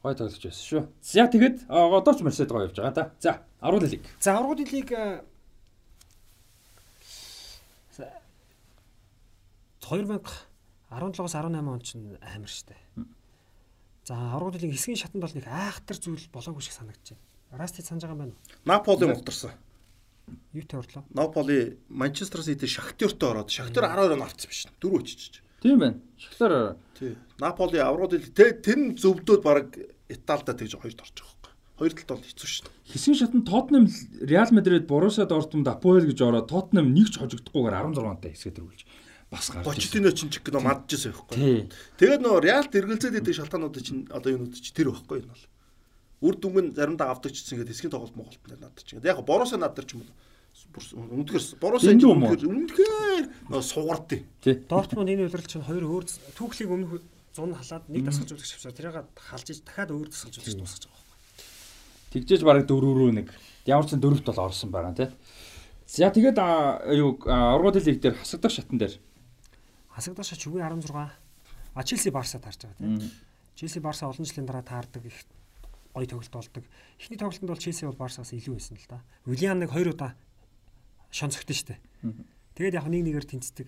Гой 0.05 0.15
тоглож 0.15 0.43
байсан 0.45 0.65
шүү. 0.69 0.83
За 1.01 1.25
тэгэд 1.27 1.65
одоо 1.67 2.13
ч 2.13 2.21
Мерсед 2.21 2.53
гой 2.53 2.69
явж 2.69 2.77
байгаа 2.77 2.93
да. 2.93 3.05
За 3.19 3.41
аргуудын 3.59 3.89
лиг. 3.89 4.03
За 4.21 4.37
аргуудын 4.37 4.69
лиг 4.69 4.89
2017-аас 9.85 11.35
18 11.35 11.67
он 11.67 11.81
ч 11.81 11.97
амар 12.21 12.49
штэ. 12.49 12.75
За 14.05 14.13
аргуудын 14.37 14.61
лиг 14.61 14.77
хэсгийн 14.77 15.01
шатанд 15.01 15.25
бол 15.25 15.33
нэг 15.33 15.49
айхтар 15.49 15.97
зүйл 15.97 16.29
болоогүй 16.29 16.61
шиг 16.61 16.77
санагдаж 16.77 17.17
байна. 17.17 17.25
Расти 17.57 17.81
санаж 17.81 18.05
байгаа 18.05 18.13
юм 18.13 18.21
байна 18.21 18.33
уу? 18.37 18.61
Наполи 18.69 19.05
мултарсан. 19.09 19.51
Юутай 20.53 20.77
орлоо? 20.77 21.03
Наполи 21.09 21.77
Манчестер 21.89 22.43
Сити 22.45 22.69
Шахтертой 22.69 23.29
ороод 23.33 23.49
Шахтер 23.49 23.81
12 23.89 24.13
он 24.13 24.21
авцсан 24.21 24.49
биш. 24.49 24.69
Дөрөв 24.77 25.01
очиж. 25.01 25.41
Тийм 25.61 25.79
байна. 25.79 25.97
Шахтер 26.21 26.77
Тий. 26.99 27.17
Наполи 27.41 27.81
аврагуудын 27.81 28.29
тэр 28.37 28.77
нь 28.77 28.93
зөвдөөд 28.93 29.41
баг 29.41 29.73
Италидаа 30.05 30.53
тэгж 30.53 30.77
хоёрт 30.77 31.01
байгаа 31.01 31.25
байхгүй. 31.25 31.51
Хоёр 31.81 31.93
талд 31.97 32.21
бол 32.21 32.29
хэцүү 32.29 32.45
шин. 32.45 32.69
Хэсгийн 32.85 33.17
шатнд 33.17 33.49
Тоттенхэм, 33.49 33.89
Реал 34.21 34.53
Мадрид, 34.53 34.85
Боруссия 34.85 35.25
Дортмунд, 35.25 35.65
Апоэл 35.65 36.05
гэж 36.05 36.21
ороод 36.21 36.45
Тоттенхэм 36.53 36.93
нэг 36.93 37.09
ч 37.09 37.17
хожигдохгүйгээр 37.17 37.89
16-тай 37.89 38.31
хэсгээд 38.37 38.57
төрүүлж 38.61 38.81
бас 39.31 39.49
гарч. 39.49 39.65
Почтино 39.65 40.11
ч 40.11 40.29
гэнэ 40.29 40.59
мадчихсан 40.61 41.11
байхгүй. 41.13 41.69
Тэгээд 41.97 42.21
нөө 42.21 42.39
Реал 42.43 42.67
эргэлзээд 42.69 43.19
идэг 43.21 43.35
шалтгаанууд 43.35 43.77
чинь 43.81 44.05
одоо 44.09 44.29
юунууд 44.31 44.55
чи 44.55 44.71
тэр 44.73 44.91
байхгүй 44.93 45.25
энэ 45.25 45.31
бол. 45.33 45.45
Үр 46.25 46.35
дүнг 46.39 46.57
нь 46.61 46.75
заримдаа 46.75 47.11
авдаг 47.11 47.33
ч 47.33 47.43
гэсэн 47.43 47.61
ингээд 47.65 47.71
хэсгийн 47.73 47.93
тоглолт 47.93 48.15
Монголд 48.15 48.41
надад 48.47 48.85
чинь. 48.85 49.01
Яг 49.03 49.19
Боруссия 49.25 49.57
надад 49.57 49.85
ч 49.85 49.97
юм 49.97 50.05
бол 50.71 50.87
үнэхээр 51.19 51.43
Боруссия 51.59 51.97
үнэхээр 51.97 52.47
үнэхээр 52.47 53.25
сугардыг. 53.59 54.23
Дортмунд 54.69 55.11
энэ 55.11 55.27
удирдал 55.27 55.51
чинь 55.51 55.67
хоёр 55.67 55.83
өөр 55.83 56.05
түүхлийг 56.37 56.71
өмнөх 56.71 57.03
зун 57.35 57.51
халаад 57.51 57.91
нэг 57.91 58.07
дасгалжуулагч 58.07 58.51
авчаа 58.55 58.71
тэрийг 58.71 59.11
халж 59.11 59.47
иж 59.51 59.59
дахиад 59.67 59.91
өөр 59.91 60.07
дасгалжуулагч 60.07 60.55
дуусгаж 60.55 60.83
байгаа 60.87 61.03
байхгүй. 61.03 61.19
Тэгжээж 62.15 62.41
бараг 62.47 62.63
дөрөв 62.63 62.95
рүү 62.95 63.11
нэг 63.11 63.27
ямар 63.67 63.83
ч 63.83 63.99
дөрөвт 63.99 64.23
бол 64.23 64.45
орсон 64.47 64.71
байгаа 64.71 64.95
тий. 64.95 65.09
За 65.83 66.07
тэгээд 66.07 66.39
юу 66.95 67.19
ургууд 67.27 67.83
лиг 67.83 67.99
дээр 67.99 68.15
хасагдах 68.15 68.55
шатан 68.55 68.79
дээр 68.79 68.95
хасагдах 69.95 70.27
шат 70.27 70.39
чүгийн 70.43 70.67
16 70.67 70.91
а 71.75 71.83
Челси 71.83 72.09
Барса 72.11 72.39
таарч 72.39 72.67
байгаа 72.67 72.99
тий. 72.99 73.11
Челси 73.55 73.79
Барса 73.79 74.07
олон 74.07 74.25
жилийн 74.25 74.47
дараа 74.47 74.63
таардаг 74.63 75.05
их 75.05 75.15
гоё 75.95 76.07
тоглолт 76.07 76.31
болдог. 76.31 76.63
Эхний 76.99 77.17
тоглолтод 77.17 77.49
бол 77.49 77.57
Челси 77.57 77.85
бол 77.87 77.95
Барсаас 77.95 78.31
илүү 78.35 78.55
байсан 78.55 78.77
л 78.77 78.87
да. 78.89 79.03
Уильям 79.25 79.59
нэг 79.59 79.71
хоёр 79.71 79.95
удаа 79.95 80.15
шонцогдсон 81.11 81.55
шүү 81.55 81.67
дээ. 81.71 81.79
Тэгээд 82.55 82.77
яг 82.79 82.87
нэг 82.91 83.03
нэгээр 83.07 83.27
тэнцдэг. 83.27 83.67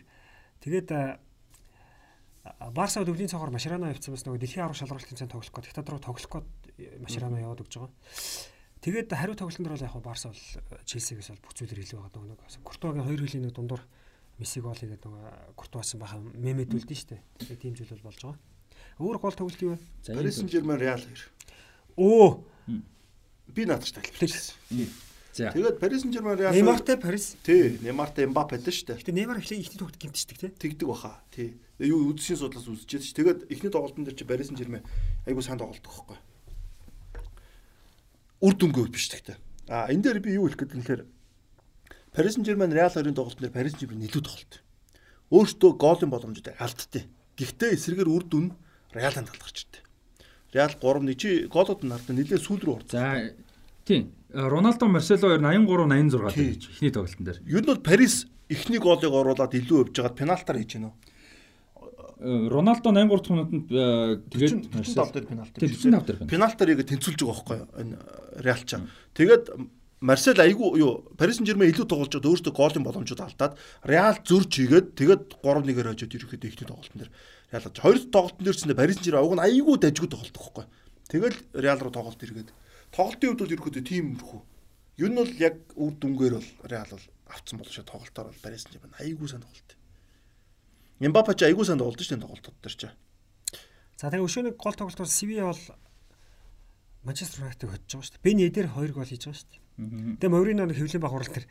Тэгээд 0.64 1.20
Барса 2.72 3.04
өвлийн 3.04 3.32
цогоор 3.32 3.52
Машрано 3.52 3.92
явцсан 3.92 4.16
бас 4.16 4.24
нөгөө 4.24 4.40
дэлхийн 4.40 4.64
аврах 4.64 4.80
шалралтын 4.80 5.20
цан 5.20 5.32
тоглох 5.32 5.52
гээд 5.52 5.68
диктатор 5.72 5.96
руу 5.96 6.04
тоглох 6.04 6.32
гээд 6.32 7.04
Машрано 7.04 7.40
яваад 7.40 7.64
өгч 7.64 7.76
байгаа. 7.76 7.96
Тэгээд 8.84 9.12
хариу 9.12 9.36
тоглолтын 9.36 9.64
дээр 9.68 9.76
бол 9.76 9.88
яг 9.88 9.96
Барса 10.04 10.32
бол 10.32 10.44
Челсигээс 10.88 11.32
бол 11.32 11.44
бүх 11.44 11.54
зүйлэр 11.60 11.84
илүү 11.84 12.00
байгаа 12.00 12.24
нөгөө 12.24 12.64
Куртуагийн 12.64 13.08
хоёр 13.08 13.20
хөлийн 13.20 13.44
нэг 13.48 13.56
дундуур 13.56 13.84
Месси 14.38 14.62
гол 14.62 14.78
хийгээд 14.78 15.02
нөгөө 15.02 15.58
Куртуасан 15.58 15.98
баха 15.98 16.22
мемэдүүлдэн 16.22 16.98
шүү 16.98 17.10
дээ. 17.10 17.22
Тэгээд 17.42 17.62
тийм 17.62 17.74
зүйл 17.74 17.98
бол 17.98 18.14
болж 18.14 18.22
байгаа. 18.22 18.40
Өөр 19.02 19.18
гол 19.18 19.34
тоглолт 19.34 19.62
юу 19.66 19.74
вэ? 19.74 19.82
Paris 20.14 20.38
Saint-Germain 20.38 20.78
Real 20.78 21.02
2. 21.02 21.38
Өө. 21.98 22.30
Би 23.50 23.66
наадч 23.66 23.94
тайлбарлаж. 23.98 24.54
За. 25.34 25.50
Тэгээд 25.54 25.82
Paris 25.82 26.06
Saint-Germain 26.06 26.38
Real 26.38 26.54
Неймартай 26.54 26.98
Paris. 27.02 27.34
Тий, 27.42 27.78
Неймартай 27.82 28.30
Мбаппетэй 28.30 28.74
шүү 28.74 28.86
дээ. 28.94 29.02
Гэтэ 29.02 29.18
Неймар 29.18 29.42
эхлээ 29.42 29.62
ихний 29.62 29.78
тоглолт 29.82 29.98
гимтчихдэг 29.98 30.38
тий. 30.38 30.50
Тэгдэг 30.54 30.88
баха. 30.90 31.18
Тий. 31.34 31.58
Юу 31.78 32.14
үдшийн 32.14 32.38
судлаас 32.42 32.66
үзчихээд 32.66 33.06
ш. 33.06 33.14
Тэгээд 33.18 33.40
эхний 33.54 33.70
тоглолтын 33.74 34.06
дээр 34.06 34.18
чи 34.18 34.26
Paris 34.26 34.50
Saint-Germain 34.50 34.86
айгуу 35.30 35.46
сайн 35.46 35.62
тоглолдог 35.62 35.94
хөхгүй. 35.94 36.18
Үр 38.42 38.54
дүнгүй 38.54 38.90
биш 38.90 39.10
тэгтээ. 39.14 39.38
А 39.70 39.90
энэ 39.90 40.10
дээр 40.10 40.22
би 40.22 40.38
юу 40.38 40.50
хэлэх 40.50 40.62
гээд 40.62 40.74
гэхээр 40.74 41.02
Парис 42.18 42.34
Сен-Жермен 42.34 42.74
Реал 42.74 42.90
хоёрын 42.90 43.14
тоглолтын 43.14 43.46
дээр 43.46 43.54
Парис 43.54 43.78
Сен-Жермен 43.78 44.10
илүү 44.10 44.24
тоглолт. 44.26 44.54
Өөртөө 45.30 45.72
голын 45.78 46.10
боломжтой 46.10 46.56
алдтыг. 46.58 47.06
Гэхдээ 47.38 47.78
эсрэгээр 47.78 48.10
үр 48.10 48.26
дүн 48.26 48.48
Реалын 48.98 49.30
талд 49.30 49.38
гарч 49.38 49.70
ирдэ. 49.70 49.86
Реал 50.58 50.74
3-1 50.82 51.14
чи 51.14 51.46
голууд 51.46 51.86
нь 51.86 51.94
хардсан 51.94 52.18
нэлээд 52.18 52.42
сүүл 52.42 52.66
рүү 52.66 52.76
орсон. 52.82 52.90
За 52.90 53.38
тийм. 53.86 54.18
Роналдо 54.34 54.90
Марсело 54.90 55.30
хоёр 55.30 55.46
83 55.46 56.10
86 56.10 56.58
гэж 56.58 56.62
ихний 56.74 56.90
тоглолтын 56.90 57.26
дээр. 57.30 57.40
Юу 57.46 57.62
нь 57.62 57.70
бол 57.70 57.86
Парис 57.86 58.26
эхний 58.50 58.82
голыг 58.82 59.14
оруулаад 59.14 59.54
илүү 59.54 59.78
өвж 59.86 59.94
жагаад 59.94 60.18
пенальтаар 60.18 60.58
хийж 60.58 60.74
гэнэ. 60.74 60.90
Роналдо 62.50 62.90
83 62.90 63.14
дахь 63.14 63.30
минутанд 63.30 63.70
э, 63.70 64.26
тэгээд 64.34 64.74
45 64.74 65.14
дээр 65.14 65.26
пенальт. 65.30 65.54
Тийм 65.54 65.70
45 65.70 66.02
дээр 66.02 66.18
пенальт. 66.18 66.34
Пенальтаар 66.34 66.70
яг 66.74 66.82
тэнцүүлж 66.82 67.20
байгаа 67.22 67.38
байхгүй 67.38 67.58
юу? 67.62 67.70
Энэ 67.78 67.96
Реал 68.42 68.64
ч. 68.66 68.72
Тэгээд 69.14 69.46
Марсел 70.00 70.38
айгүй 70.38 70.78
юу 70.78 71.10
Парис 71.18 71.40
Сен-Жермен 71.40 71.72
илүү 71.74 71.88
тоглож 71.90 72.14
чад 72.14 72.26
өөртөө 72.30 72.54
голын 72.54 72.86
боломжууд 72.86 73.18
алдаад 73.18 73.58
Реал 73.82 74.18
зөрж 74.22 74.52
хийгээд 74.54 74.94
тэгээд 74.94 75.42
3-1-ээр 75.42 75.90
хожоод 75.90 76.14
ерөөхдөө 76.14 76.50
ихний 76.54 76.70
тоглолтын 76.70 77.00
дээр 77.02 77.12
Реал 77.50 77.66
болж 77.66 77.80
хоёр 77.82 77.98
тоглолтын 78.14 78.46
дээр 78.46 78.58
ч 78.58 78.62
Парис 78.78 78.98
Сен-Жермен 79.02 79.26
уг 79.26 79.34
нь 79.34 79.46
айгүй 79.50 79.76
дажгүй 79.82 80.10
тоглолт 80.14 80.38
байхгүй. 80.38 80.66
Тэгэл 81.10 81.38
Реал 81.58 81.82
руу 81.82 81.90
тоглолт 81.90 82.22
иргээд 82.22 82.54
тоглолтын 82.94 83.30
үед 83.34 83.42
бол 83.42 83.54
ерөөхдөө 83.58 83.84
тиймэрхүү. 83.90 84.42
Юу 85.02 85.10
нь 85.10 85.18
бол 85.18 85.34
яг 85.42 85.56
үр 85.74 85.94
дүнгээр 85.98 86.34
бол 86.38 86.50
Реал 86.70 86.92
бол 86.94 87.06
авцсан 87.34 87.58
болшоо 87.58 87.82
тоглолтоор 87.82 88.30
бол 88.30 88.44
Парис 88.46 88.70
Сен-Жермен 88.70 88.94
айгүй 89.02 89.26
сайн 89.34 89.42
тоглолт. 89.42 89.70
Эмбапе 91.02 91.34
ч 91.34 91.50
айгүй 91.50 91.66
сайн 91.66 91.82
тоглолт 91.82 91.98
шүү 91.98 92.22
дээ 92.22 92.22
тоглолтууд 92.22 92.58
дээр 92.62 92.76
ч. 92.78 92.84
За 93.98 94.14
тэгээ 94.14 94.30
өшөөний 94.30 94.54
гол 94.54 94.78
тоглолтоор 94.78 95.10
Сивиа 95.10 95.50
бол 95.50 95.64
Манчестер 97.02 97.50
Юнайтед 97.50 97.66
хоцож 97.66 97.90
байгаа 97.90 98.06
шүү 98.06 98.14
дээ. 98.14 98.26
Бен 98.26 98.38
Эдер 98.46 98.68
2 98.78 98.94
гол 98.94 99.10
хийж 99.10 99.26
байгаа 99.26 99.42
шүү 99.42 99.50
дээ. 99.58 99.67
Тэгээ 99.78 100.34
Морино 100.34 100.66
нэг 100.66 100.78
хэвлэн 100.82 101.02
баг 101.02 101.14
хурал 101.14 101.30
тэр 101.30 101.46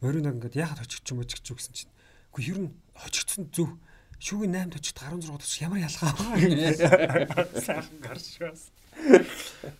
Морино 0.00 0.32
ингээд 0.32 0.56
яхад 0.56 0.80
хожигч 0.80 1.12
юм 1.12 1.20
юу 1.20 1.28
гэсэн 1.28 1.74
чинь. 1.76 1.92
Үгүй 2.32 2.44
ер 2.48 2.58
нь 2.64 2.70
хожигдсон 2.96 3.52
зөв. 3.52 3.76
Шүүгийн 4.16 4.72
8 4.72 4.80
точид 4.80 4.96
16 4.96 5.28
точид 5.28 5.60
ямар 5.60 5.84
ялгаа 5.84 6.12
вэ? 6.40 6.72
Сайхан 7.68 8.00
гаршгаас. 8.00 8.72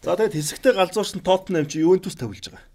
За 0.05 0.13
тэгээд 0.13 0.37
хэсэгтээ 0.37 0.77
галзуурсан 0.77 1.25
Тоттенхэм 1.25 1.73
чи 1.73 1.81
Ювентус 1.81 2.21
тавилж 2.21 2.53
байгаа. 2.53 2.69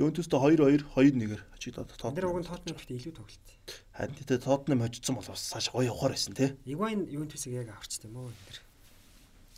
Ювентустай 0.00 0.40
2-2 0.40 0.88
2-1-ээр 0.88 1.42
хожигдоод 1.52 1.92
Тэр 1.92 2.26
уг 2.32 2.40
нь 2.40 2.48
Тоттенхэм 2.48 2.80
гэхдээ 2.80 2.96
илүү 2.96 3.12
тоглолт. 3.12 3.48
Харин 3.92 4.16
тэгээд 4.24 4.40
Тоттенхэм 4.48 4.82
хожигдсон 4.88 5.14
бол 5.20 5.28
бас 5.28 5.44
цааш 5.52 5.68
гоё 5.68 5.92
явахаар 5.92 6.16
байсан 6.16 6.32
тий. 6.32 6.56
Игвайн 6.64 7.04
Ювентусыг 7.12 7.52
яг 7.52 7.68
аварч 7.70 8.00
тийм 8.00 8.16
үү 8.16 8.32
энэ. 8.32 8.64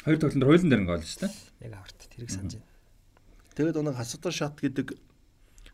Хоёр 0.03 0.19
тоглолтод 0.19 0.49
хоёулын 0.51 0.71
дээр 0.75 0.85
гол 0.85 1.07
шүү 1.07 1.23
дээ. 1.23 1.33
Яг 1.71 1.73
аварт 1.79 1.99
тэрийг 2.11 2.31
санаж 2.35 2.59
байна. 2.59 2.76
Тэгээд 3.57 3.81
нэг 3.81 3.97
хасатар 3.97 4.37
шат 4.37 4.61
гэдэг 4.61 4.93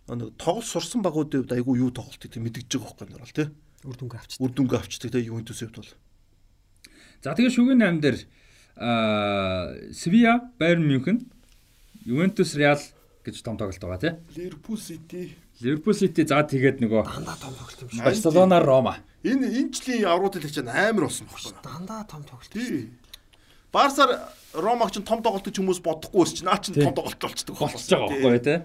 нэг 0.07 0.39
тоглол 0.39 0.63
сурсан 0.63 1.03
багуудын 1.03 1.43
хувьд 1.43 1.55
айгүй 1.59 1.83
юу 1.83 1.91
тоглолтыг 1.91 2.31
тийм 2.31 2.47
мэдгэж 2.47 2.71
байгаа 2.71 2.95
байхгүй 2.95 3.11
нэр 3.11 3.27
бол 3.27 3.35
тий. 3.35 3.49
Үр 3.83 3.97
дүнгээ 3.99 4.21
авчдаг. 4.23 4.39
Үр 4.39 4.53
дүнгээ 4.55 4.79
авчдаг 4.79 5.11
тий 5.11 5.27
Ювентусийн 5.27 5.71
хувьд 5.75 5.79
бол. 5.83 5.93
За 7.27 7.35
тэгээ 7.35 7.55
шүгэн 7.55 7.83
8 7.83 8.03
дээр 8.03 8.19
аа 8.79 9.75
Свиа, 9.91 10.47
Байерн 10.59 10.87
Мюнхен, 10.87 11.27
Ювентус, 12.07 12.55
Реал 12.55 12.79
гэж 13.27 13.43
том 13.43 13.59
тоглолт 13.59 13.83
байгаа 13.83 13.99
тий. 13.99 14.15
Ливерпул 14.39 14.79
Сити. 14.79 15.35
Ливерпул 15.59 15.95
Сити 15.95 16.23
за 16.23 16.43
тэгээд 16.47 16.83
нөгөө 16.83 17.03
Дандаа 17.03 17.39
том 17.39 17.55
тоглолт 17.59 17.83
юм 17.83 17.91
шиг. 17.91 18.03
Барселона, 18.07 18.59
Рома. 18.63 19.03
Энэ 19.23 19.47
энэ 19.47 19.71
жилийн 19.75 20.07
аврууд 20.07 20.35
хэлэх 20.39 20.55
чинь 20.55 20.71
амар 20.71 21.07
болсон 21.07 21.27
байхгүй. 21.31 21.55
Дандаа 21.63 22.03
том 22.07 22.23
тоглолт. 22.27 22.51
Тий. 22.51 22.91
Барсаар 23.73 24.33
Ромаг 24.53 24.93
чинь 24.93 25.05
том 25.05 25.23
тоглолт 25.25 25.49
гэж 25.49 25.57
хүмүүс 25.59 25.81
бодохгүй 25.81 26.23
ус 26.23 26.33
чинь 26.37 26.45
наа 26.45 26.61
чинь 26.61 26.77
том 26.77 26.93
тоглолт 26.93 27.17
болчдөг 27.17 27.57
Болчихж 27.57 27.97
байгаа 27.97 28.09
байхгүй 28.13 28.41
тий. 28.45 28.59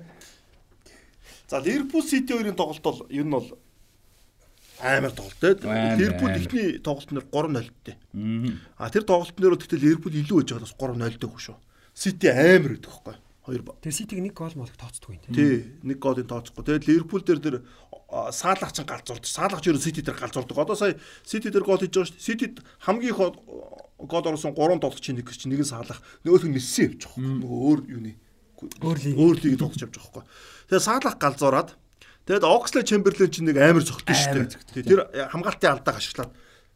За 1.47 1.63
Ливерпул 1.63 2.03
Сити 2.03 2.35
хоёрын 2.35 2.59
тоглолт 2.59 2.83
бол 2.83 3.07
ер 3.07 3.23
нь 3.23 3.31
бол 3.31 3.47
амар 4.83 5.15
тоглолт. 5.15 5.63
Амар, 5.63 5.95
Ливерпул 5.95 6.27
амар. 6.27 6.43
ихний 6.43 6.79
тоглолтноор 6.83 7.23
3-0 7.31 7.71
дээ. 7.87 7.95
Мгм. 8.11 8.59
А 8.75 8.91
тэр 8.91 9.07
тоглолтноор 9.07 9.55
гэхдээ 9.55 9.79
Ливерпул 9.79 10.11
илүү 10.11 10.43
гэж 10.43 10.49
байгаас 10.59 10.75
3-0 10.75 11.15
дэх 11.23 11.39
шүү. 11.39 11.55
Сити 11.95 12.27
амар 12.27 12.75
гэдэг 12.75 12.91
байхгүй. 12.91 13.15
Хоёр 13.47 13.63
ба. 13.63 13.79
Тэгээ 13.79 13.95
Ситиг 13.95 14.19
нэг 14.19 14.35
гол 14.35 14.51
молог 14.59 14.75
тооцдгүй 14.75 15.15
юм 15.15 15.23
тийм. 15.23 15.35
Тий, 15.39 15.55
нэг 15.87 16.03
голын 16.03 16.27
тооцохгүй. 16.27 16.67
Тэгээд 16.67 16.87
Ливерпул 16.91 17.23
дээр 17.23 17.39
тэр 17.39 17.55
а, 18.11 18.27
Саалах 18.35 18.75
ч 18.75 18.83
галзуурд. 18.83 19.23
Саалах 19.23 19.63
ч 19.63 19.71
ерөө 19.71 19.79
Сити 19.79 20.03
дээр 20.03 20.19
галзуурдаг. 20.19 20.51
Одоо 20.59 20.75
сая 20.75 20.99
Сити 21.23 21.47
дээр 21.47 21.63
гол 21.63 21.79
хийж 21.79 21.95
байгаа 21.95 22.11
шүү. 22.11 22.19
Ситид 22.19 22.59
хамгийн 22.83 23.15
их 23.15 23.23
гол 23.97 24.25
оруулсан 24.29 24.53
3 24.53 24.77
тоглогч 24.81 25.01
чинь 25.01 25.17
нэг 25.17 25.29
чинь 25.33 25.51
нэг 25.53 25.65
нь 25.65 25.71
Саалах, 25.73 25.99
нөгөөх 26.21 26.45
нь 26.45 26.53
Месси 26.53 26.85
явж 26.85 27.09
байгаа. 27.09 27.41
Нөгөө 27.41 27.59
өөр 27.65 27.79
юуны 27.97 28.13
Өөр 28.57 29.37
лиг. 29.41 29.57
тоглож 29.57 29.81
явж 29.81 29.93
байгаа 29.97 30.21
байхгүй. 30.21 30.23
Тэгээд 30.69 30.85
Саалах 30.85 31.15
галзуураад 31.17 31.69
тэгээд 32.25 32.45
Оксле 32.45 32.81
Чемберлен 32.85 33.29
чинь 33.33 33.47
нэг 33.49 33.57
амар 33.57 33.85
зөгтөн 33.85 34.17
шүү 34.17 34.33
дээ. 34.73 34.85
Тэр 34.85 35.01
хамгаалтын 35.33 35.71
алдааг 35.77 35.97
ашиглаад 35.97 36.31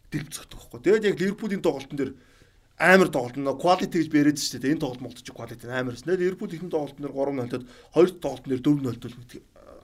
дэлб 0.10 0.30
зөгтөг 0.34 0.58
байхгүй. 0.62 0.80
Тэгээд 0.82 1.08
яг 1.10 1.16
Ливерпулийн 1.22 1.62
тоглолтын 1.62 1.98
дээр 1.98 2.12
амар 2.82 3.10
тоглолт 3.14 3.38
нь 3.38 3.46
quality 3.46 3.98
гэж 4.02 4.10
яриад 4.14 4.38
шүү 4.42 4.62
дээ. 4.62 4.74
Энэ 4.78 4.82
тоглолт 4.82 5.02
молдож 5.02 5.30
quality 5.30 5.66
амар 5.70 5.94
гэсэн. 5.98 6.18
Ливерпул 6.18 6.50
ихний 6.50 6.70
тоглолтын 6.74 7.02
дээр 7.06 7.14
3-0 7.14 7.50
тод 7.50 7.64
хоёр 7.94 8.10
тоглолтын 8.18 8.50
дээр 8.50 8.62
4-0 8.66 8.98
төл 9.02 9.42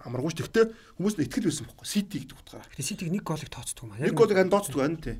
амаргүй 0.07 0.31
ч 0.33 0.37
тэгтээ 0.41 0.65
хүмүүс 0.97 1.15
нь 1.19 1.25
итгэл 1.27 1.47
байсан 1.51 1.65
байхгүй. 1.67 1.85
Сити 1.85 2.17
гэдэг 2.23 2.37
утгаараа. 2.37 2.69
Тэгээ 2.73 2.87
Ситиг 2.87 3.09
нэг 3.11 3.23
голыг 3.27 3.49
тооцдгүй 3.51 3.85
маа. 3.91 3.99
Нэг 3.99 4.15
голыг 4.15 4.37
хан 4.39 4.49
дооцдог 4.53 4.79
байна 4.79 4.97
тий. 5.03 5.17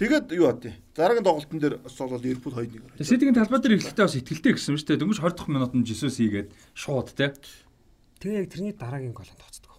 Тэгээд 0.00 0.32
юу 0.32 0.48
аа 0.48 0.56
тий. 0.56 0.72
Дараагийн 0.96 1.28
тоглолтын 1.28 1.60
дээр 1.60 1.76
бас 1.84 1.92
бол 2.00 2.16
Ливерпул 2.16 2.56
2-1. 2.56 2.96
Тэгээ 2.96 3.04
Ситигийн 3.04 3.36
талбай 3.36 3.60
дээр 3.60 3.76
эхлэхдээ 3.76 4.06
бас 4.08 4.16
ихтэлтэй 4.16 4.56
гэсэн 4.56 4.80
шүү 4.80 4.96
дээ. 4.96 5.00
Дөнгөж 5.04 5.20
20 5.20 5.36
дахь 5.36 5.52
минутанд 5.52 5.84
Жисус 5.84 6.16
хийгээд 6.16 6.56
шууд 6.72 7.12
тий. 7.12 7.28
Тэгээ 8.24 8.40
яг 8.40 8.48
тэрний 8.48 8.72
дараагийн 8.72 9.12
голыг 9.12 9.36
тооцдог. 9.36 9.76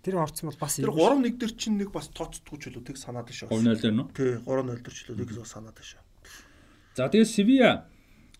Тэр 0.00 0.16
орцсон 0.24 0.48
бол 0.48 0.60
бас 0.64 0.80
Тэр 0.80 0.88
3-1 0.88 1.36
дээр 1.36 1.52
чинь 1.52 1.76
нэг 1.76 1.92
бас 1.92 2.08
тооцдгүй 2.16 2.56
ч 2.56 2.72
үлээ 2.72 2.88
тэг 2.88 2.96
санаад 2.96 3.28
шүү. 3.28 3.52
3-0 3.52 3.76
дээр 3.76 3.92
нөө. 3.92 4.08
Тий 4.16 4.32
3-0 4.40 4.80
дээр 4.80 4.96
ч 4.96 5.00
үлээ 5.12 5.28
тэг 5.36 5.44
санаад 5.44 5.76
шүү. 5.76 6.00
За 6.96 7.12
тэгээ 7.12 7.28
Севиа 7.28 7.84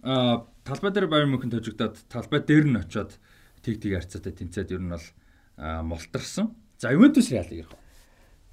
а 0.01 0.49
талбай 0.65 0.93
дээр 0.97 1.13
Байерн 1.13 1.37
Мюнхен 1.37 1.53
тожигдоод 1.53 2.09
талбай 2.09 2.41
дээр 2.41 2.73
нь 2.73 2.81
очиод 2.81 3.21
тэг 3.61 3.85
тэг 3.85 4.01
харьцаатай 4.01 4.33
тэнцээд 4.33 4.73
ер 4.73 4.81
нь 4.81 4.93
бол 4.97 5.07
мултарсан. 5.61 6.57
За 6.81 6.93
Ювентус 6.93 7.29
Реалыг 7.29 7.69
ярих. 7.69 7.73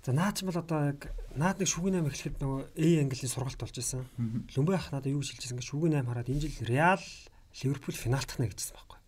За 0.05 0.13
наад 0.13 0.37
ч 0.37 0.45
бол 0.45 0.53
одоо 0.53 0.93
яг 0.93 1.09
наад 1.33 1.57
нэг 1.57 1.65
шүгэн 1.65 1.97
8 1.97 2.13
эхлэхэд 2.13 2.37
нөгөө 2.37 2.61
A 2.77 2.87
английн 3.01 3.25
сургалт 3.33 3.57
болж 3.57 3.73
исэн. 3.73 4.05
Лүмбэ 4.53 4.77
ах 4.77 4.93
надад 4.93 5.09
юу 5.09 5.25
гэж 5.25 5.33
хэлжсэн 5.33 5.57
ингээ 5.57 5.65
шүгэн 5.65 5.97
8 5.97 6.05
хараад 6.05 6.29
энэ 6.29 6.43
жил 6.45 6.61
Реал 6.69 7.01
Ливерпул 7.57 7.97
финалтахна 7.97 8.45
гэжсэн 8.45 8.77
байхгүй. 8.77 9.01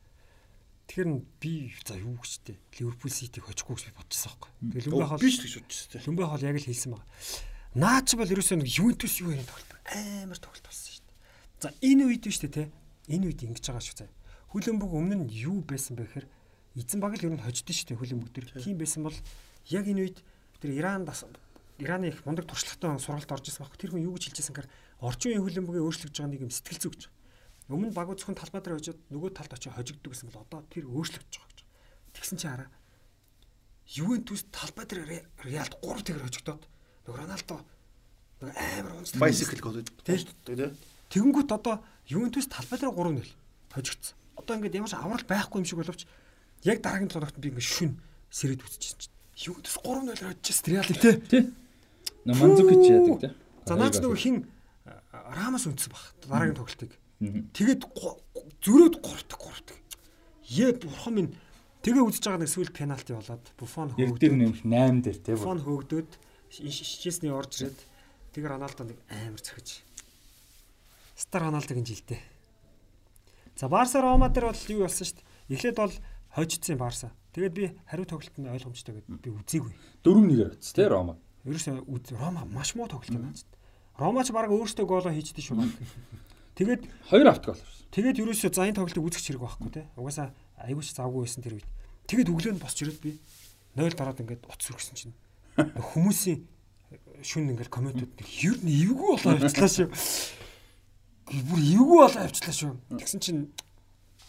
Тэгэхээр 0.89 1.09
би 1.37 1.53
за 1.85 2.01
юу 2.01 2.17
гэжтэй 2.17 2.57
Ливерпул 2.81 3.13
Ситиг 3.13 3.45
хожихгүй 3.45 3.77
гэж 3.77 3.85
би 3.85 3.93
бодчихсон 3.93 4.33
байхгүй. 4.41 4.49
Тэгээ 4.73 4.89
Лүмбэ 4.89 5.05
ах 5.05 5.21
Би 5.21 5.29
ч 5.29 5.37
гэж 5.45 5.53
бодчихсон. 5.61 6.01
Лүмбэ 6.01 6.23
хол 6.25 6.47
яг 6.49 6.57
л 6.57 6.65
хэлсэн 6.65 6.89
байгаа. 6.97 7.09
Наад 7.77 8.05
ч 8.09 8.11
бол 8.17 8.33
ерөөсөө 8.33 8.57
нэг 8.57 8.69
Ювентус 8.73 9.13
юу 9.21 9.29
ярих 9.37 9.45
тоглолт 9.45 9.69
амар 9.93 10.39
тоглолт 10.41 10.65
болсон 10.65 10.89
шүү 10.97 11.05
дээ. 11.05 11.17
За 11.61 11.69
энэ 11.77 12.03
үед 12.09 12.25
дээ 12.25 12.49
те. 12.49 12.63
Энэ 13.05 13.25
үед 13.29 13.45
ингэж 13.45 13.69
байгаа 13.69 13.85
шүү 13.85 13.97
заа. 14.01 14.09
Хүлэмбэг 14.49 14.89
өмнө 14.89 15.15
нь 15.21 15.45
юу 15.45 15.61
байсан 15.61 15.93
бэ 15.93 16.09
гэхээр 16.09 16.27
эзэн 16.73 16.97
баг 16.97 17.21
л 17.21 17.25
ер 17.29 17.37
нь 17.37 17.43
хождсон 17.45 17.69
шүү 17.69 17.87
дээ 17.93 18.01
хүлэмбэг 18.01 18.31
төр. 18.33 18.45
Тийм 18.65 18.81
байсан 18.81 19.05
бол 19.05 19.17
яг 19.69 19.85
энэ 19.85 20.01
үед 20.01 20.17
тэр 20.61 20.71
Иран 20.77 21.05
дас 21.05 21.25
Ираны 21.77 22.09
их 22.09 22.25
мундаг 22.25 22.47
туршлагатай 22.47 22.97
сургалт 22.99 23.31
орж 23.31 23.47
ирсэн 23.49 23.65
баг. 23.65 23.77
Тэр 23.77 23.93
хүн 23.93 24.09
юу 24.09 24.17
гэж 24.17 24.33
хэлжсэн 24.33 24.53
гэхээр 24.57 24.69
орчин 24.97 25.29
үеийн 25.37 25.45
хүлэмбэгээ 25.45 25.85
өөрчлөж 25.85 26.09
байгаа 26.09 26.33
нэг 26.33 26.41
юм 26.41 26.49
сэтгэл 26.49 26.81
зүй 26.81 26.91
гэж. 26.97 27.03
Өмнө 27.69 27.93
баг 27.93 28.09
зөвхөн 28.17 28.33
талбай 28.33 28.61
дээр 28.65 28.81
хожоод 28.81 28.99
нөгөө 29.13 29.29
талд 29.37 29.53
очиж 29.53 29.69
хожигддаг 29.77 30.09
гэсэн 30.09 30.33
бол 30.33 30.41
одоо 30.41 30.65
тэр 30.73 30.89
өөрчлөгдөж 30.89 31.33
байгаа 31.37 31.53
гэж. 31.53 31.59
Тэгсэн 32.17 32.37
чинь 32.41 32.49
хараа. 32.49 32.69
Ювентус 33.93 34.41
талбай 34.49 34.85
дээр 34.89 35.21
Реалд 35.45 35.73
3 35.85 36.01
тэгэр 36.01 36.25
хожигдоод 36.25 36.63
нөгөө 37.05 37.17
Роналдо 37.21 37.57
нөгөө 38.41 38.55
амар 38.57 38.93
унцдаг. 38.97 39.21
Bicycle 39.21 39.61
гол 39.61 39.77
тий. 40.01 40.17
тий. 40.17 40.73
Тэгэнгүүт 41.13 41.51
одоо 41.53 41.85
Ювентус 42.09 42.49
талбай 42.49 42.81
дээр 42.81 42.89
3-0 42.89 43.21
хожигдсон. 43.69 44.17
Одоо 44.33 44.53
ингээд 44.57 44.81
ямар 44.81 44.89
ч 44.89 44.97
аврал 44.97 45.29
байхгүй 45.29 45.61
юм 45.61 45.67
шиг 45.69 45.77
боловч 45.77 46.09
яг 46.65 46.81
дараагийн 46.81 47.13
тоглолтод 47.13 47.37
би 47.37 47.53
ингээд 47.53 47.69
шүн 47.69 48.01
сэрээд 48.33 48.65
үзчихсэн 48.65 48.97
чинь 48.97 49.16
Ювентус 49.37 49.77
3-0 49.85 50.17
хожижсэн 50.17 50.73
Реалыг 50.73 50.97
тий. 50.97 51.13
Тий. 51.29 51.43
Нэ 52.25 52.33
Манзукич 52.33 52.85
яадаг 52.89 53.19
тий. 53.21 53.31
За 53.69 53.75
наач 53.77 54.01
нөгөө 54.01 54.17
хин 54.17 54.49
Рамас 55.13 55.69
үнсэн 55.69 55.93
баг 55.93 56.03
дараагийн 56.25 56.57
тоглолтыг. 56.57 56.91
Тэгээд 57.53 57.81
зөрөөд 58.65 58.95
гуртаг 58.97 59.39
гуртаг. 59.39 59.77
Е 60.49 60.73
бурхан 60.73 61.13
минь 61.13 61.31
тэгээ 61.85 62.01
үзэж 62.01 62.23
байгаа 62.25 62.41
нэг 62.41 62.51
сүүл 62.51 62.73
пенальти 62.73 63.13
болоод 63.13 63.45
Буфон 63.59 63.93
Яг 63.99 64.17
дээр 64.17 64.33
хөөгдөд 64.33 64.33
нэмэх 64.41 64.61
8 64.65 65.05
дээр 65.05 65.17
тий. 65.21 65.33
Буфон 65.37 65.61
хөөгдөд 65.61 66.09
шичээсний 66.49 67.29
орж 67.29 67.61
ирээд 67.61 67.79
тэгээ 68.33 68.49
Роналдо 68.55 68.83
нэг 68.87 68.97
амар 69.11 69.41
цохиж. 69.43 69.83
Стар 71.13 71.49
Роналдогийн 71.49 71.85
жилдээ. 71.85 72.21
За 73.57 73.67
Барса 73.67 74.01
Рома 74.01 74.29
дээр 74.29 74.53
бол 74.53 74.63
юу 74.71 74.85
болсон 74.87 75.05
шүү 75.05 75.17
дээ. 75.17 75.53
Эхлээд 75.57 75.77
бол 75.77 75.95
хожицсан 76.31 76.77
Барса. 76.77 77.11
Тэгээд 77.37 77.53
би 77.53 77.69
хариу 77.85 78.09
тоглолт 78.09 78.33
нь 78.33 78.49
ойлгомжтой 78.49 78.97
гэдээ 78.97 79.21
би 79.21 79.29
үзээгүй. 79.29 79.73
4-1-ээр 80.01 80.57
очсон 80.57 80.73
тий 80.73 80.87
Рома. 80.89 81.21
Ерөөсөө 81.45 82.17
Рома 82.17 82.49
маш 82.49 82.73
муу 82.73 82.89
тоглолт 82.89 83.13
юм 83.13 83.29
байна. 83.29 83.37
Рома 83.93 84.25
ч 84.25 84.33
баг 84.33 84.49
өөртөө 84.49 84.85
гоолоо 84.89 85.13
хийчихдээ 85.13 85.45
шүү 85.45 85.57
баг. 85.61 85.69
Тэгээд 86.57 86.81
2 87.13 87.29
автгол. 87.29 87.61
Тэгээд 87.93 88.25
ерөөсөө 88.25 88.49
за 88.49 88.65
энэ 88.65 88.81
тоглолтыг 88.81 89.05
үзэх 89.05 89.21
хэрэг 89.21 89.41
байхгүй 89.45 89.69
те. 89.69 89.85
Угаасаа 89.93 90.33
айгууч 90.65 90.89
завгүй 90.97 91.29
байсан 91.29 91.45
тэр 91.45 91.61
үед. 91.61 91.69
Тэгээд 92.09 92.33
өглөө 92.33 92.53
нь 92.57 92.63
босч 92.65 92.81
ирээд 92.81 93.05
би 93.05 93.21
0 93.77 93.93
дараад 93.93 94.17
ингээд 94.17 94.49
утас 94.49 94.73
үргэсэн 94.73 94.97
чинь 94.97 95.13
хүмүүсийн 95.61 96.41
шүн 97.21 97.53
ингээд 97.53 97.69
комментууд 97.69 98.17
ер 98.17 98.57
нь 98.65 98.73
эвгүй 98.81 99.13
болоо 99.13 99.37
явцлаа 99.37 99.69
шүү. 99.69 99.93
Бүр 101.53 101.61
эвгүй 101.61 101.97
болоо 102.01 102.21
явцлаа 102.25 102.55
шүү. 102.57 102.73
Тэгсэн 102.97 103.21
чинь 103.21 103.41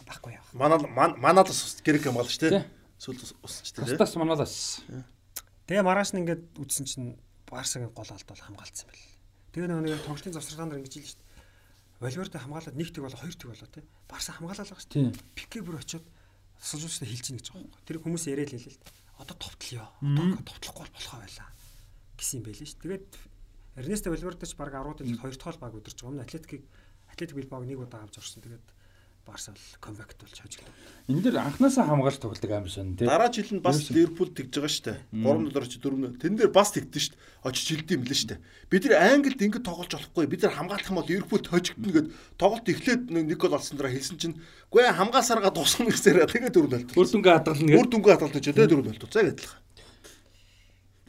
баггүй 0.05 0.37
яах. 0.37 0.45
Манай 0.53 0.77
манад 1.17 1.49
ус 1.49 1.81
гэрэг 1.81 2.05
юм 2.05 2.21
болж 2.21 2.37
тий. 2.37 2.61
Сүл 2.99 3.15
усч 3.15 3.71
тий. 3.71 3.81
Тастас 3.87 4.19
маналаас. 4.19 4.83
Тэгээ 5.65 5.87
маргааш 5.87 6.11
нь 6.13 6.21
ингээд 6.27 6.43
үтсэн 6.59 6.85
чинь 6.85 7.15
Барсагийн 7.47 7.95
гол 7.95 8.11
алдвал 8.11 8.43
хамгаалцсан 8.43 8.91
байл. 8.91 9.07
Тэгээ 9.55 9.71
нэг 9.71 10.03
тоглолтын 10.03 10.35
завсаргаанаар 10.35 10.83
ингэж 10.83 10.93
хэлж 10.99 11.09
шít. 11.15 11.21
Валверде 12.03 12.37
хамгаалаад 12.37 12.75
нэг 12.75 12.91
тэг 12.91 13.03
болоо 13.07 13.19
хоёр 13.19 13.35
тэг 13.39 13.49
болоо 13.49 13.69
тий. 13.71 13.83
Барса 14.05 14.35
хамгаалаад 14.35 14.67
байгаа 14.67 14.83
шít. 14.83 15.15
Пике 15.33 15.63
бүр 15.63 15.79
очиод 15.79 16.05
суулжуулсаа 16.59 17.07
хэлж 17.07 17.25
ийн 17.31 17.39
гэж 17.39 17.47
байгаа 17.49 17.63
юм. 17.63 17.73
Тэр 17.87 17.97
хүмүүс 18.03 18.27
яриад 18.27 18.51
л 18.51 18.59
хэлээ 18.59 18.75
л. 18.75 18.83
Одоо 19.23 19.35
товтлё. 19.39 19.83
Одоо 20.03 20.43
товтлохгүй 20.43 20.87
болохоо 20.91 21.23
байлаа 21.23 21.49
гэсэн 22.19 22.43
юм 22.43 22.45
байл 22.51 22.59
ш. 22.59 22.75
Тэгээд 22.75 23.07
Эрнесто 23.79 24.11
Валверде 24.11 24.45
ч 24.45 24.53
баг 24.59 24.75
10 24.75 24.99
дэлгэд 24.99 25.23
хоёр 25.23 25.35
дахь 25.39 25.59
баг 25.59 25.71
байгаа 25.71 26.03
юм. 26.03 26.19
Атлетикийг 26.19 26.63
Атлетик 27.07 27.35
Билбаог 27.39 27.63
нэг 27.63 27.79
удаа 27.79 28.03
авч 28.03 28.19
орсон. 28.19 28.43
Тэгээд 28.43 28.65
Барса 29.29 29.51
бол 29.53 29.77
комбакт 29.79 30.17
болж 30.17 30.37
хожигдав. 30.41 30.73
Энэ 31.07 31.21
дэр 31.21 31.37
анханасаа 31.37 31.85
хамгаалж 31.85 32.17
тоглодог 32.17 32.51
амар 32.51 32.69
шин 32.69 32.97
тий. 32.97 33.05
Дараа 33.05 33.29
жил 33.29 33.49
нь 33.53 33.61
бас 33.61 33.89
Ливерпул 33.93 34.33
тэгж 34.33 34.57
байгаа 34.57 34.97
дээ. 35.13 35.21
3 35.21 35.53
доллар 35.53 35.67
чи 35.69 35.77
4. 35.77 36.17
Тэн 36.17 36.33
дээр 36.37 36.49
бас 36.49 36.73
тэгдэн 36.73 36.91
дээ. 36.91 37.17
Очиж 37.45 37.65
хилдэв 37.69 37.97
юм 37.97 38.03
лээ 38.09 38.17
шүү 38.17 38.29
дээ. 38.33 38.39
Бид 38.69 38.83
нар 38.89 39.01
Англид 39.13 39.41
ингэ 39.41 39.61
тоглож 39.61 39.93
болохгүй. 39.93 40.25
Бид 40.29 40.41
нар 40.43 40.53
хамгаалах 40.57 40.89
юм 40.89 40.97
бол 40.97 41.09
Ливерпул 41.09 41.45
хожигдно 41.45 41.89
гэд 41.93 42.07
тоглолт 42.37 42.67
эхлээд 42.69 43.01
нэг 43.09 43.37
гол 43.37 43.57
олсон 43.57 43.77
дараа 43.77 43.93
хэлсэн 43.93 44.17
чинь 44.17 44.37
үгүй 44.69 44.85
хамгаасараа 44.89 45.53
дуусгана 45.53 45.93
гэсээр 45.93 46.25
тэгээд 46.29 46.57
4 46.57 46.93
0 46.93 46.97
Үр 46.97 47.07
дүнгээ 47.09 47.33
хадгална 47.37 47.65
гэдэг. 47.69 47.79
Үр 47.79 47.87
дүнгээ 47.89 48.13
хадгална 48.17 48.41
ч 48.41 48.47
4 48.53 48.69
0 48.69 49.01
дуусаа 49.01 49.23
гэдэг 49.29 49.45
л. 49.45 49.57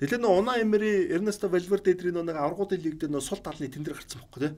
Тэгэхээр 0.00 0.24
нөө 0.24 0.32
Уна 0.40 0.56
Эмери 0.56 1.12
Эрнесто 1.12 1.52
Валверде 1.52 1.92
эдрийн 1.92 2.24
нэг 2.24 2.32
аврагуудын 2.40 2.80
лиг 2.80 2.96
дээр 2.96 3.12
нөө 3.12 3.20
сул 3.20 3.44
талны 3.44 3.68
тэн 3.68 3.84
дээр 3.84 4.00
гарцсан 4.00 4.24
бохгүй 4.24 4.48
тий. 4.48 4.52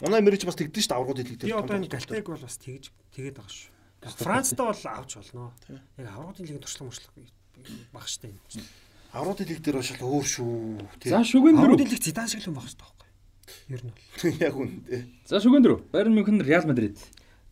Унаа 0.00 0.24
мэрэж 0.24 0.48
бас 0.48 0.56
тэгдэж 0.56 0.80
шүү 0.80 0.88
дээ 0.88 0.96
аврагууд 0.96 1.20
хэлдэг. 1.20 1.46
Би 1.46 1.52
одоо 1.52 1.76
энэ 1.76 1.92
Галтайг 1.92 2.26
бол 2.26 2.40
бас 2.40 2.56
тэгж 2.56 2.84
тэгээд 3.12 3.36
байгаа 3.36 3.52
шүү. 3.52 3.70
Францтай 4.16 4.64
бол 4.64 4.82
авч 4.88 5.10
болно. 5.20 5.52
Яг 6.00 6.08
аврагуудын 6.08 6.44
лигийн 6.48 6.64
туршлага 6.64 6.88
мөршлөг 6.88 7.12
баг 7.92 8.06
штэ 8.08 8.32
энэ. 8.32 8.40
Аврагуудын 9.12 9.48
лиг 9.52 9.60
дээр 9.60 9.76
башаал 9.78 10.08
өөр 10.08 10.26
шүү. 10.26 10.50
За 11.04 11.20
шүгэн 11.20 11.54
дөрөв. 11.60 11.78
Лиг 11.78 12.02
Зидан 12.02 12.26
шиг 12.26 12.40
л 12.42 12.50
юм 12.50 12.56
баг 12.56 12.66
штэ 12.66 12.82
байхгүй. 12.82 13.08
Ер 13.68 13.82
нь 13.84 13.92
бол. 13.92 14.32
Яг 14.48 14.54
үнэ. 14.56 15.06
За 15.28 15.38
шүгэн 15.38 15.62
дөрөв. 15.62 15.80
Байерн 15.92 16.16
Мюнхен 16.16 16.40
Реал 16.40 16.66
Мадрид. 16.66 16.96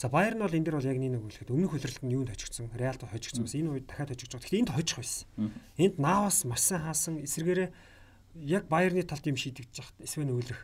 За 0.01 0.09
Баер 0.09 0.33
нь 0.33 0.41
бол 0.41 0.49
энэ 0.49 0.65
дэр 0.65 0.81
бол 0.81 0.89
яг 0.89 0.97
нэг 0.97 1.21
үлэхэд 1.21 1.53
өмнөх 1.53 1.77
хөлрөлт 1.77 2.01
нь 2.01 2.15
юунд 2.17 2.33
хожигдсон, 2.33 2.73
Реалд 2.73 3.05
хожигдсон 3.05 3.45
бас 3.45 3.53
энэ 3.53 3.69
үед 3.69 3.85
дахиад 3.85 4.09
хожигдж 4.17 4.33
байгаа. 4.33 4.49
Гэхдээ 4.49 4.63
энд 4.65 4.73
хожих 4.73 4.97
байсан. 4.97 5.29
Энд 5.77 5.95
Навас 6.01 6.39
маш 6.49 6.63
сайн 6.65 6.89
хаасан 6.89 7.21
эсэргээрээ 7.21 7.69
яг 8.49 8.65
Баерны 8.73 9.05
талд 9.05 9.29
юм 9.29 9.37
шийдэгдэж 9.37 9.77
байгаа. 9.77 10.01
Эсвэл 10.01 10.33
өвлөх 10.33 10.61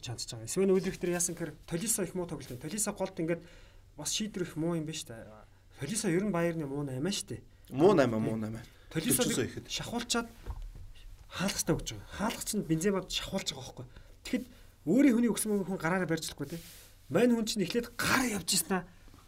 чандж 0.00 0.26
байгаа. 0.28 0.46
Эсвэл 0.46 0.72
өвлөх 0.72 0.96
төр 0.98 1.10
яасан 1.14 1.34
гэхээр 1.34 1.52
Толисо 1.66 2.02
их 2.02 2.14
муу 2.14 2.26
тоглолт. 2.26 2.60
Толисо 2.60 2.92
голд 2.92 3.16
ингээд 3.16 3.42
бас 3.96 4.10
шийдвэр 4.12 4.44
их 4.46 4.56
муу 4.56 4.76
юм 4.76 4.84
байна 4.84 4.98
шүү 4.98 5.12
дээ. 5.12 5.46
Толисо 5.80 6.08
ер 6.08 6.24
нь 6.24 6.32
Баерны 6.32 6.66
муу 6.66 6.84
8 6.84 7.00
шүү 7.00 7.28
дээ. 7.32 7.42
Муу 7.72 7.94
8 7.94 8.10
муу 8.12 8.36
8. 8.36 8.60
Толисо 8.92 9.22
шахуулчаад 9.68 10.28
хаалгах 11.28 11.64
таа 11.64 11.76
гэж 11.76 11.88
байгаа. 11.94 12.08
Хаалгах 12.16 12.44
чинь 12.44 12.64
бенземад 12.64 13.10
шахуулж 13.10 13.48
байгаа 13.52 13.64
байхгүй. 13.64 13.86
Тэгэхэд 14.24 14.44
өөрийн 14.86 15.14
хүний 15.16 15.30
өгсөн 15.30 15.50
мөнгө 15.52 15.68
хүн 15.68 15.80
гараараа 15.80 16.08
барьж 16.08 16.24
болохгүй 16.30 16.48
тий. 16.56 16.60
Мань 17.10 17.34
хүн 17.34 17.46
чинь 17.46 17.64
эхлээд 17.66 17.92
гар 17.98 18.24
явж 18.30 18.48
ирсэн 18.56 18.72
аа. 18.80 18.84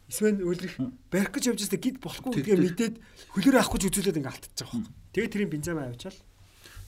Эсвэл 0.08 0.40
өвлөх 0.40 0.74
барих 1.12 1.32
гэж 1.34 1.44
явж 1.52 1.60
ирсэн 1.66 1.80
гид 1.82 1.98
болохгүй 2.00 2.40
гэдгээ 2.40 2.58
мэдээд 2.64 2.94
хөлөөр 3.36 3.56
авах 3.60 3.72
гэж 3.76 3.82
үзүүлээд 3.92 4.18
ингээ 4.22 4.32
алтчих 4.32 4.54
байгаа 4.56 4.88
байхгүй. 4.88 4.94
Тэгээ 5.12 5.32
тэрийн 5.32 5.52
бензема 5.52 5.84
авчаал. 5.84 6.18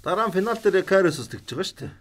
Дараа 0.01 0.27
нь 0.29 0.35
финал 0.35 0.57
дээр 0.57 0.87
Кариус 0.89 1.21
тэгж 1.29 1.53
байгаа 1.53 1.77
дээ 1.77 1.93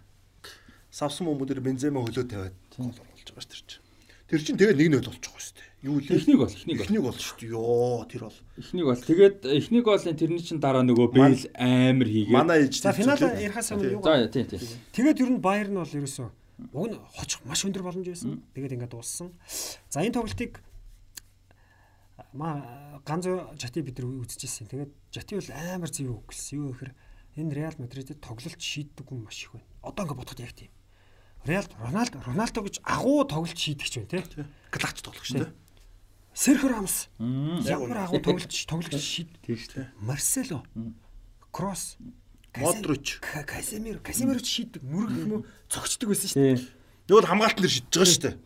савсан 0.90 1.26
хүмүүдээр 1.26 1.60
бензема 1.62 2.02
хөлөө 2.02 2.26
тавиад 2.26 2.56
гол 2.76 2.90
оруулж 2.90 3.30
байгаа 3.30 3.46
шүү 3.46 3.66
дээ. 3.66 3.88
Тэр 4.30 4.40
чинь 4.46 4.58
тэгээд 4.58 4.78
1-0 4.78 5.06
болж 5.06 5.24
байгаа 5.26 5.42
шүү 5.42 5.54
дээ. 5.58 5.68
Юу 5.80 5.96
л 5.96 6.06
эхнийг 6.12 6.38
бол 6.38 6.52
эхнийг 6.52 6.78
бол 6.78 6.84
эхнийг 6.84 7.04
бол 7.08 7.18
шүү 7.18 7.36
дээ. 7.40 7.50
Йоо 7.50 8.04
тэр 8.04 8.22
бол. 8.28 8.38
Эхнийг 8.60 8.86
бол 8.86 9.00
тэгээд 9.00 9.36
эхнийг 9.48 9.84
бол 9.88 10.04
тэрний 10.04 10.42
чинь 10.44 10.60
дараа 10.60 10.84
нөгөө 10.84 11.08
Бэйл 11.14 11.44
амар 11.56 12.08
хийгээд 12.10 12.36
манай 12.36 12.58
ээж 12.68 12.74
За 12.84 12.92
финал 12.92 13.16
ярихаас 13.16 13.72
өмнө 13.72 13.96
юу 13.96 14.04
За 14.04 14.28
тий 14.28 14.44
тий. 14.44 14.60
Тэгээд 14.92 15.24
ер 15.24 15.30
нь 15.34 15.40
Баер 15.40 15.72
нь 15.72 15.80
бол 15.80 15.88
ерөөсөө 15.88 16.28
уг 16.76 16.86
нь 16.92 16.98
хочих 17.16 17.40
маш 17.48 17.64
өндөр 17.64 17.82
боломж 17.82 18.06
байсан. 18.06 18.44
Тэгээд 18.52 18.76
ингээд 18.76 18.92
дууссан. 18.92 19.32
За 19.88 20.04
энэ 20.04 20.14
тоглолтыг 20.14 20.60
маа 22.36 23.00
ганцоо 23.08 23.56
жати 23.56 23.80
бид 23.80 23.98
нар 23.98 24.20
үзчихсэн. 24.20 24.68
Тэгээд 24.68 24.92
жати 25.10 25.40
бол 25.40 25.50
амар 25.56 25.90
зөв 25.90 26.12
үг 26.12 26.28
гэлсэн. 26.28 26.60
Юу 26.60 26.76
гэхээр 26.76 26.92
энэ 27.40 27.54
Реал 27.56 27.76
Мадридэд 27.80 28.20
тоглолт 28.20 28.60
шийддэг 28.60 29.06
хүн 29.08 29.24
маш 29.24 29.48
их 29.48 29.56
байна. 29.56 29.66
Одоо 29.80 30.04
ингээд 30.04 30.20
бодоход 30.20 30.44
яг 30.44 30.52
тийм. 30.52 30.70
Реал 31.44 31.64
Роналдо 31.80 32.20
Роналдо 32.26 32.60
гэж 32.62 32.80
агуу 32.84 33.24
тоглолт 33.24 33.56
шийдэгч 33.56 34.04
байна 34.04 34.26
тий. 34.28 34.44
Галач 34.70 34.98
тоглох 35.00 35.24
шүү 35.24 35.48
дээ. 35.48 35.52
Серхио 36.34 36.68
Рамос. 36.68 37.08
Ямар 37.64 38.04
агуу 38.04 38.20
тоглолт 38.20 38.52
тоглолт 38.68 39.00
шийддэг 39.00 39.56
шүү 39.56 39.72
дээ. 39.76 39.88
Марсело. 40.00 40.64
Кросс. 41.50 41.96
Модрич. 42.56 43.20
Касемиро. 43.20 44.00
Касемиро 44.04 44.42
шийддэг 44.44 44.82
мөрөг 44.84 45.16
юм 45.16 45.32
уу 45.40 45.46
цогцдог 45.70 46.12
байсан 46.12 46.28
шүү 46.28 46.40
дээ. 46.44 46.60
Нөгөө 47.08 47.26
хамгаалтан 47.26 47.62
дээр 47.62 47.74
шийдэж 47.74 47.94
байгаа 47.94 48.10
шүү 48.10 48.22
дээ. 48.26 48.36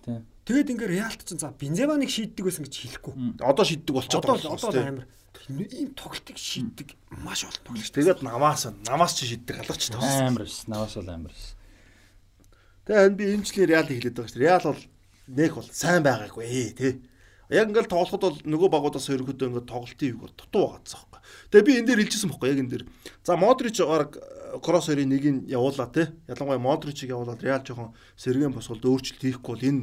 Тэгээд 0.45 0.73
ингээ 0.77 0.93
Реалт 0.93 1.21
ч 1.25 1.31
за 1.41 1.49
Бенземаныг 1.57 2.11
шийддэг 2.13 2.45
байсан 2.45 2.65
гэж 2.69 2.75
хэлэхгүй. 2.77 3.15
Одоо 3.41 3.65
шийддэг 3.65 3.93
болчиход 3.97 4.29
байгаа. 4.29 4.53
Одоо 4.61 4.71
амар 4.77 5.07
ийм 5.49 5.97
тоглолтыг 5.97 6.37
шийддэг 6.37 6.89
маш 7.25 7.49
олон 7.49 7.65
тоглолт. 7.65 7.93
Тэгээд 7.97 8.21
намаас 8.21 8.69
намаас 8.85 9.17
ч 9.17 9.25
шийддэг 9.25 9.65
алгач 9.65 9.89
таа. 9.89 10.05
Амар 10.29 10.45
ш. 10.45 10.69
Намаас 10.69 11.01
бол 11.01 11.09
амар 11.09 11.33
ш. 11.33 11.54
Тэгээ 12.85 13.05
энэ 13.09 13.17
би 13.17 13.25
энэ 13.33 13.45
жилийн 13.49 13.71
Реалыг 13.73 13.97
хэлээд 13.97 14.17
байгаа 14.21 14.29
шүү 14.29 14.41
дээ. 14.41 14.45
Реал 14.45 14.67
бол 14.69 14.83
нэх 15.33 15.53
бол 15.57 15.71
сайн 15.73 16.03
байгаагүй 16.05 16.45
тий. 16.77 16.93
Яг 17.49 17.73
ингээл 17.73 17.89
тоглоход 17.89 18.21
бол 18.21 18.39
нөгөө 18.45 18.69
багуудаас 18.69 19.09
ерөөхдөө 19.09 19.49
ингээд 19.49 19.73
тоглолтын 19.73 20.13
үг 20.13 20.21
бол 20.21 20.37
дутуу 20.37 20.65
байгаадсан 20.69 21.01
байхгүй. 21.01 21.21
Тэгээ 21.49 21.65
би 21.65 21.73
энэ 21.81 21.89
дээр 21.89 22.01
хэлчихсэн 22.05 22.29
байхгүй 22.29 22.49
яг 22.53 22.61
энэ 22.61 22.73
дээр. 22.77 22.85
За 23.25 23.41
Модрич 23.41 23.81
баг 23.81 24.21
кросс 24.61 24.93
хоёрын 24.93 25.09
нэгийг 25.09 25.49
явуулаа 25.49 25.89
тий. 25.89 26.13
Ялангуяа 26.29 26.61
Модричийг 26.61 27.13
явуулаад 27.17 27.41
Реал 27.41 27.65
жоохон 27.65 27.97
сэргэн 28.21 28.53
босголд 28.53 28.85
өөрчлөлт 28.85 29.25
хийхгүй 29.25 29.53
бол 29.57 29.65
энэ 29.65 29.83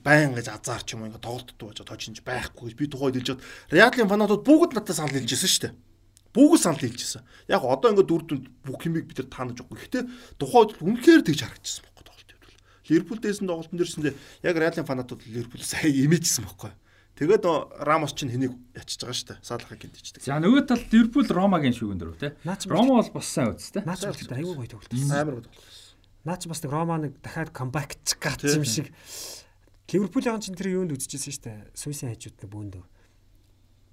байн 0.00 0.32
гэж 0.32 0.48
азар 0.48 0.80
ч 0.80 0.96
юм 0.96 1.04
уу 1.04 1.12
ингээд 1.12 1.24
тоглолттой 1.28 1.68
байж 1.68 1.80
тожинж 1.84 2.24
байхгүй 2.24 2.72
гэж 2.72 2.76
би 2.80 2.88
тухайд 2.88 3.20
хэлж 3.20 3.28
хад 3.36 3.44
Реалын 3.68 4.08
фанатууд 4.08 4.44
бүгд 4.48 4.72
надад 4.72 4.96
санал 4.96 5.12
хэлжсэн 5.12 5.50
шүү 5.52 5.62
дээ. 5.68 5.74
Бүгд 6.32 6.60
санал 6.64 6.80
хэлжсэн. 6.80 7.20
Яг 7.52 7.62
одоо 7.68 7.92
ингээд 7.92 8.08
дүр 8.08 8.22
дүнд 8.24 8.44
бүх 8.64 8.80
юмыг 8.88 9.04
бид 9.12 9.20
нар 9.20 9.28
таанаж 9.28 9.60
байгаа. 9.60 9.76
Гэхдээ 9.76 10.04
тухайд 10.40 10.70
үнэхээр 10.80 11.20
тэгж 11.20 11.40
харагдчихсан 11.44 11.93
Ливерпул 12.88 13.20
дээсэн 13.20 13.48
тоглолтын 13.48 13.78
дээрсэндээ 13.80 14.14
яг 14.44 14.56
Реалын 14.56 14.88
фанатууд 14.88 15.24
Ливерпул 15.28 15.64
сайн 15.64 15.92
имижсэн 15.94 16.44
байхгүй. 16.44 16.72
Тэгээд 17.14 17.46
Рамос 17.86 18.10
ч 18.10 18.26
хэнийг 18.26 18.58
ячиж 18.74 18.98
байгаа 19.06 19.14
шүү 19.14 19.28
дээ. 19.30 19.38
Салахыг 19.46 19.78
гинтичдэг. 19.86 20.20
За 20.26 20.42
нөгөө 20.42 20.66
тал 20.66 20.82
Ливерпул 20.90 21.30
Ромагийн 21.30 21.76
шүүгэн 21.78 22.00
дөрөв 22.02 22.18
те. 22.18 22.34
Рома 22.66 22.98
бол 22.98 23.10
бас 23.14 23.30
сайн 23.30 23.54
үз 23.54 23.70
те. 23.70 23.86
Наач 23.86 24.02
бол 24.02 24.34
аюу 24.34 24.58
гоё 24.58 24.66
тоглолт. 24.66 24.90
Амар 25.14 25.38
гоё 25.38 25.46
тоглолт. 25.46 25.94
Наач 26.26 26.42
бас 26.50 26.60
нэг 26.66 26.72
Рома 26.74 26.98
нэг 26.98 27.14
дахиад 27.22 27.54
камбэкч 27.54 28.18
гат 28.18 28.42
юм 28.42 28.66
шиг. 28.66 28.90
Ливерпулийн 29.94 30.42
чинь 30.42 30.58
тэр 30.58 30.74
юунд 30.74 30.90
үзчихсэн 30.98 31.30
шүү 31.30 31.44
дээ. 31.46 31.58
Суйсын 31.78 32.10
хажууд 32.10 32.34
нь 32.34 32.50
бөөндөө. 32.50 32.84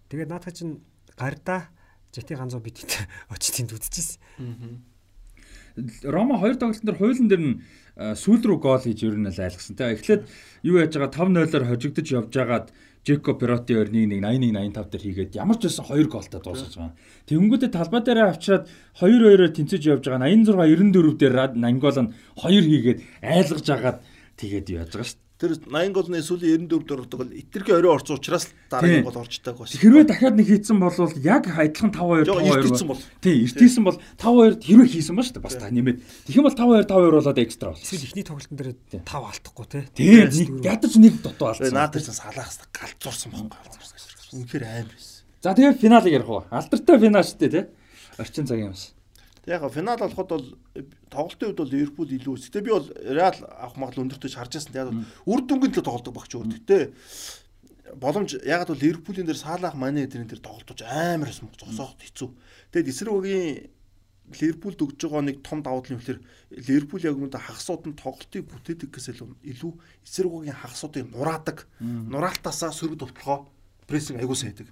Тэгээд 0.10 0.30
наадах 0.34 0.58
чинь 0.58 0.82
гардаа 1.14 1.70
жити 2.10 2.34
ганцоо 2.34 2.58
бид 2.58 2.82
очиж 3.30 3.54
тэнд 3.54 3.78
үзчихсэн. 3.78 4.18
Рома 6.04 6.38
хоёр 6.40 6.56
тоглолтын 6.60 6.88
дээр 6.88 7.00
хуулийн 7.00 7.30
дээр 7.30 7.44
нь 7.44 7.56
сүүл 7.96 8.44
рүү 8.44 8.60
гол 8.60 8.84
хийж 8.84 9.04
ер 9.08 9.16
нь 9.16 9.28
л 9.28 9.40
айлгсан. 9.40 9.76
Тэ 9.76 9.96
эхлээд 9.96 10.24
юу 10.64 10.80
яаж 10.80 10.96
байгаа 10.96 11.12
5-0-оор 11.12 11.66
хожигдож 11.70 12.08
явж 12.12 12.32
байгаад 12.34 12.68
Жеко 13.02 13.34
Пероти 13.34 13.74
2-1 13.74 14.22
81 14.22 14.54
85 14.78 14.92
дээр 14.94 15.04
хийгээд 15.04 15.36
ямар 15.42 15.58
ч 15.58 15.66
байсан 15.66 15.86
2 15.90 16.06
голтой 16.06 16.42
дуусгаж 16.42 16.74
байгаа. 16.78 16.94
Тэнгүүдээ 17.26 17.72
талбай 17.74 18.02
дээр 18.06 18.20
авчираад 18.30 18.70
2-2-оор 19.02 19.42
тэнцэж 19.58 19.82
явж 19.90 20.04
байгаа 20.06 20.30
86 20.30 20.94
94 20.94 21.18
дээр 21.18 21.36
Нангол 21.58 21.98
нь 21.98 22.14
2 22.38 22.62
хийгээд 22.62 23.00
айлгаж 23.26 23.68
агаад 23.74 23.98
тэгээд 24.38 24.68
яаж 24.70 24.92
байгаа 24.94 25.10
шүү 25.10 25.31
Тэр 25.42 25.58
80 25.58 25.94
голны 25.98 26.22
сүүлийн 26.22 26.70
94 26.70 26.86
дөрөвд 26.86 27.14
бол 27.18 27.32
итерхий 27.34 27.74
орой 27.74 27.98
орсон 27.98 28.22
учраас 28.22 28.46
дараагийн 28.70 29.02
гол 29.02 29.26
орж 29.26 29.42
тааг 29.42 29.58
бас. 29.58 29.74
Хэрвээ 29.74 30.06
дахиад 30.06 30.38
нэг 30.38 30.46
хийцэн 30.46 30.78
бол 30.78 30.94
яг 31.18 31.50
адилхан 31.50 31.90
5-2 31.90 32.30
5-2 32.30 32.70
ирсэн 32.70 32.86
бол. 32.86 33.02
Тий, 33.26 33.42
иртээсэн 33.50 33.82
бол 33.82 33.98
5-2 34.22 34.62
хэрвээ 34.62 34.90
хийсэн 34.94 35.18
ба 35.18 35.26
шүү 35.26 35.42
дээ. 35.42 35.46
Бас 35.50 35.58
та 35.58 35.74
нэмээд. 35.74 35.98
Тэгэх 36.30 36.38
юм 36.38 36.46
бол 36.46 36.54
5-2 36.54 36.86
5-2 36.86 37.18
болоод 37.18 37.42
экстра 37.42 37.74
бол. 37.74 37.82
Эсвэл 37.82 38.06
ихний 38.06 38.22
тоглолтын 38.22 38.58
дээр 38.62 38.78
5 39.02 39.02
алдахгүй 39.02 39.66
тий. 39.66 39.84
Тий, 39.98 40.46
ядаж 40.62 40.94
нэг 41.02 41.14
дутуу 41.26 41.50
алдсан. 41.50 41.74
Наадаж 41.74 42.06
салаах 42.06 42.54
галзуурсан 42.70 43.34
байхгүй. 43.34 43.82
Үнэхээр 44.38 44.64
аим 44.70 44.88
байсан. 44.94 45.26
За 45.42 45.58
тэгээд 45.58 45.82
финалыг 45.82 46.14
ярих 46.14 46.30
уу? 46.30 46.46
Алдартай 46.54 47.02
финал 47.02 47.26
шүү 47.26 47.42
дээ 47.42 47.50
тий. 47.50 47.66
Орчин 48.22 48.46
цагийн 48.46 48.78
юмс. 48.78 48.94
Яг 49.50 49.66
финал 49.74 49.98
болоход 49.98 50.30
бол 50.30 50.46
тоглолтын 51.10 51.50
үед 51.50 51.58
бол 51.58 51.72
Ливерпул 51.74 52.06
илүү 52.06 52.34
үс. 52.38 52.46
Гэтэ 52.50 52.62
би 52.62 52.72
бол 52.76 52.88
Реал 53.02 53.42
авах 53.58 53.78
магадлал 53.78 54.06
өндөртөж 54.06 54.38
харж 54.38 54.54
байсан. 54.62 54.76
Яг 54.78 54.94
үр 55.26 55.42
дүнгийн 55.50 55.74
төлөө 55.74 55.88
тоглодог 55.90 56.14
багч 56.14 56.38
өөр. 56.38 56.62
Гэтэ 56.62 56.78
боломж 57.98 58.38
ягаад 58.46 58.70
бол 58.70 58.84
Ливерпулийн 58.86 59.26
дээр 59.26 59.42
Салах 59.42 59.76
Мане 59.76 60.06
эднэр 60.06 60.30
дээр 60.30 60.46
тоглож 60.46 60.80
амар 60.86 61.34
хэсэг 61.34 61.58
зогсооход 61.58 62.02
хэцүү. 62.06 62.30
Тэгэд 62.72 62.92
эсрэгөгийн 62.94 63.50
Ливерпулд 64.32 64.80
өгж 64.80 65.00
байгаа 65.02 65.26
нэг 65.28 65.44
том 65.44 65.60
давуу 65.60 65.84
тал 65.84 65.98
нь 65.98 66.00
болохоор 66.00 66.22
Ливерпул 66.56 67.04
яг 67.04 67.18
үүндээ 67.20 67.42
хагасууд 67.42 67.84
нь 67.90 68.00
тоглолтыг 68.00 68.48
бүтээдэг 68.48 68.90
гэсэл 68.96 69.26
илүү 69.26 69.72
эсрэгөгийн 70.08 70.56
хагасуудыг 70.56 71.10
нураадаг. 71.12 71.68
Нураалтаасаа 71.82 72.72
сөрөг 72.72 73.02
товтлогоо 73.02 73.52
прессинг 73.90 74.24
аягүй 74.24 74.38
сайдаг. 74.40 74.68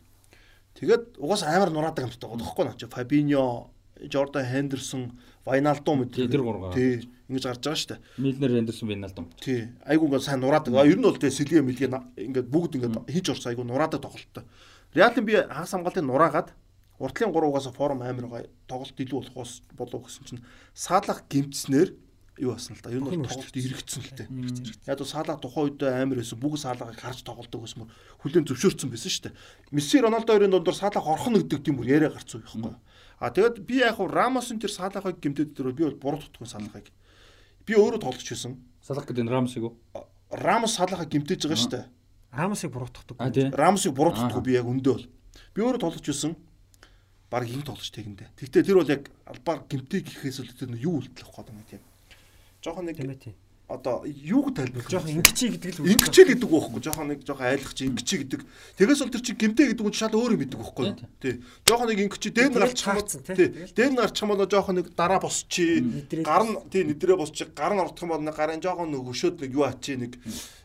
Тэгээд 0.80 1.20
угаасаа 1.20 1.52
амар 1.60 1.74
нураадаг 1.76 2.08
амттай 2.08 2.24
байгаа 2.24 2.40
тоххой 2.40 2.66
наа 2.66 2.78
чи 2.80 2.88
Фабиньо, 2.88 3.68
Жордан 4.08 4.46
Хендерсон, 4.46 5.20
Вайналдум 5.46 6.08
тий 6.10 6.28
тэр 6.28 6.42
гурав. 6.42 6.74
Тий 6.74 7.10
ингэж 7.28 7.44
гарч 7.44 7.60
байгаа 7.60 7.80
шүү 7.80 7.90
дээ. 7.92 8.00
Милнер 8.18 8.52
Хендерсон 8.56 8.88
Вайналдум. 8.88 9.28
Тий 9.44 9.68
айгүй 9.84 10.08
ингээд 10.08 10.24
сайн 10.24 10.40
нураадаг. 10.40 10.74
Ер 10.88 10.96
нь 10.96 11.04
бол 11.04 11.20
тэгээ 11.20 11.36
Сэлгээ 11.36 11.64
Мэлгээ 11.68 11.90
ингээд 12.16 12.48
бүгд 12.48 12.80
ингээд 12.80 12.96
хийж 13.12 13.28
орсон 13.36 13.52
айгүй 13.52 13.66
нураадаг 13.68 14.00
тоглолттой. 14.00 14.44
Реалын 14.96 15.26
би 15.26 15.36
хагас 15.36 15.74
хамгаалтыг 15.76 16.06
нураагаад 16.08 16.50
уртлын 17.00 17.32
3-аас 17.32 17.72
форум 17.76 18.02
амар 18.04 18.28
гай 18.28 18.44
тоглолт 18.68 19.00
илүү 19.00 19.20
болох 19.20 19.62
болов 19.78 20.02
гэсэн 20.08 20.26
чинь 20.28 20.44
саалах 20.74 21.24
гимтснэр 21.30 21.96
юу 22.40 22.54
басан 22.56 22.76
л 22.76 22.82
да. 22.84 22.92
Ер 22.92 23.00
нь 23.00 23.08
бол 23.08 23.24
тоглолт 23.24 23.56
эргэцсэн 23.56 24.04
л 24.04 24.16
дээ. 24.16 24.28
Яг 24.88 25.00
бол 25.00 25.08
саалах 25.08 25.40
тухайн 25.40 25.72
үед 25.72 25.84
амар 25.84 26.20
байсан. 26.20 26.40
Бүгд 26.40 26.60
саалахыг 26.60 27.00
харж 27.00 27.24
тоглолдог 27.24 27.62
гэсэн 27.64 27.80
мөр 27.84 27.92
хүлэн 28.24 28.48
зөвшөөрсөн 28.48 28.90
байсан 28.92 29.12
шүү 29.12 29.24
дээ. 29.28 29.36
Месси 29.72 30.00
Роналдо 30.00 30.34
хоёрын 30.36 30.52
дундор 30.52 30.76
саалах 30.76 31.08
орхон 31.08 31.40
гэдэг 31.40 31.64
тийм 31.64 31.80
бүр 31.80 31.88
яриа 31.88 32.12
гарцсан 32.12 32.44
байхгүй. 32.44 32.76
А 33.20 33.30
тэгэд 33.30 33.60
би 33.68 33.84
яг 33.84 34.00
Рамосын 34.00 34.60
тэр 34.60 34.72
саалахыг 34.72 35.20
гимтэд 35.20 35.54
дээр 35.54 35.76
би 35.76 35.84
бол 35.84 36.00
буруу 36.00 36.22
тутгын 36.24 36.48
саалахыг. 36.48 36.88
Би 37.68 37.76
өөрөө 37.76 38.00
тоглож 38.00 38.24
байсан. 38.24 38.58
Салах 38.82 39.06
гэдэг 39.06 39.24
нь 39.28 39.32
Рамосыг 39.32 39.64
уу? 39.64 39.76
Рамос 40.32 40.80
саалахыг 40.80 41.12
гимтэж 41.12 41.46
байгаа 41.46 41.60
шүү 41.60 41.72
дээ. 41.76 41.86
Рамосыг 42.32 42.72
буруутгадаг. 42.72 43.54
Рамосыг 43.54 43.94
буруутгадаг 43.94 44.44
би 44.44 44.56
яг 44.56 44.66
өндөө 44.72 44.94
бол. 44.96 45.08
Би 45.54 45.60
өөрөө 45.62 45.84
тоглож 45.84 46.08
байсан 46.08 46.40
баг 47.30 47.44
ин 47.46 47.62
тоглож 47.62 47.92
тэгэндээ. 47.92 48.34
Тэгтээ 48.40 48.64
тэр 48.64 48.80
бол 48.80 48.90
яг 48.90 49.12
албаар 49.28 49.68
гимтэй 49.68 50.02
гэхээс 50.02 50.40
л 50.42 50.56
тэр 50.56 50.74
юу 50.80 51.04
үлдлэх 51.04 51.30
гээд 51.30 51.52
юм 51.52 51.62
тийм 51.68 51.84
жоохон 52.62 52.86
нэг 52.86 53.00
одоо 53.70 54.02
юуг 54.06 54.56
тайлбарлах 54.58 54.90
жоохон 54.90 55.22
ингэчий 55.22 55.54
гэдэг 55.54 55.78
л 55.78 55.86
ингэчээ 55.94 56.26
гэдэг 56.34 56.50
байхгүй. 56.50 56.82
Жоохон 56.82 57.08
нэг 57.14 57.22
жоохон 57.22 57.46
айлах 57.46 57.74
чи 57.78 57.86
ингэчээ 57.86 58.20
гэдэг. 58.26 58.42
Тэгээс 58.82 59.02
бол 59.06 59.14
тэр 59.14 59.22
чи 59.22 59.34
гимтэй 59.38 59.66
гэдэг 59.70 59.86
нь 59.86 59.94
шал 59.94 60.18
өөр 60.18 60.34
юм 60.34 60.42
гэдэг 60.42 60.58
байхгүй 60.58 60.86
тий. 61.22 61.34
Жоохон 61.70 61.88
нэг 61.94 62.00
ингэчээ 62.10 62.34
дээд 62.34 62.50
нь 62.50 62.62
гарч 62.66 62.82
хамаа 62.82 63.06
тий. 63.06 63.48
дээд 63.70 63.92
нь 63.94 64.02
гарч 64.02 64.18
хамаа 64.18 64.50
жоохон 64.50 64.76
нэг 64.82 64.88
дараа 64.98 65.22
босчи. 65.22 65.86
Гар 66.26 66.44
нь 66.50 66.58
тий 66.74 66.82
нэдрээ 66.82 67.18
босчи. 67.22 67.46
Гар 67.54 67.78
нь 67.78 67.82
ордох 67.86 68.02
юм 68.02 68.10
бол 68.10 68.26
гарын 68.34 68.58
жоохон 68.58 68.90
нэг 68.90 69.06
өшөөд 69.06 69.38
нэг 69.38 69.54
юу 69.54 69.70
ачи 69.70 70.02
нэг 70.02 70.18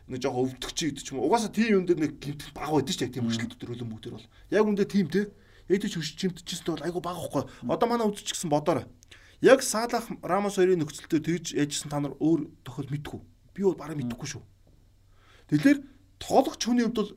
нэг 0.09 0.19
жоохон 0.25 0.49
өвдөх 0.49 0.73
чи 0.73 0.89
гэдэг 0.89 1.05
ч 1.05 1.13
юм 1.13 1.21
угаасаа 1.21 1.53
тийм 1.53 1.77
юм 1.77 1.85
дээр 1.85 2.09
нэг 2.09 2.17
гимт 2.17 2.41
баг 2.57 2.73
байдаг 2.73 2.89
ч 2.97 3.05
яг 3.05 3.13
тийм 3.13 3.29
хөшлөлт 3.29 3.53
төрөлөн 3.53 3.89
бүгд 3.93 4.03
төр 4.09 4.17
бол. 4.17 4.29
Яг 4.49 4.65
үндэ 4.65 4.89
тийм 4.89 5.13
тий 5.13 5.29
ээдэж 5.69 5.93
хөш 5.97 6.17
чимтчихсэн 6.17 6.73
бол 6.73 6.85
айгу 6.85 7.05
баг 7.05 7.21
байхгүй. 7.21 7.45
Одоо 7.69 7.85
манай 7.85 8.09
үзчихсэн 8.09 8.49
бодоорой 8.49 8.89
Яг 9.41 9.63
Салах 9.63 10.07
Рамос 10.23 10.55
хоёрын 10.55 10.79
нөхцөл 10.79 11.11
дээр 11.11 11.23
тэгж 11.23 11.55
яжсэн 11.59 11.91
та 11.91 11.99
нар 11.99 12.15
өөр 12.23 12.47
тохиол 12.63 12.87
мэдгүй. 12.87 13.19
Би 13.51 13.61
бол 13.67 13.75
бараг 13.75 13.99
мэдэхгүй 13.99 14.29
шүү. 14.31 14.43
Тэгэхээр 15.51 15.79
тоглогч 16.23 16.61
хүний 16.63 16.87
хувьд 16.87 16.95
бол 16.95 17.11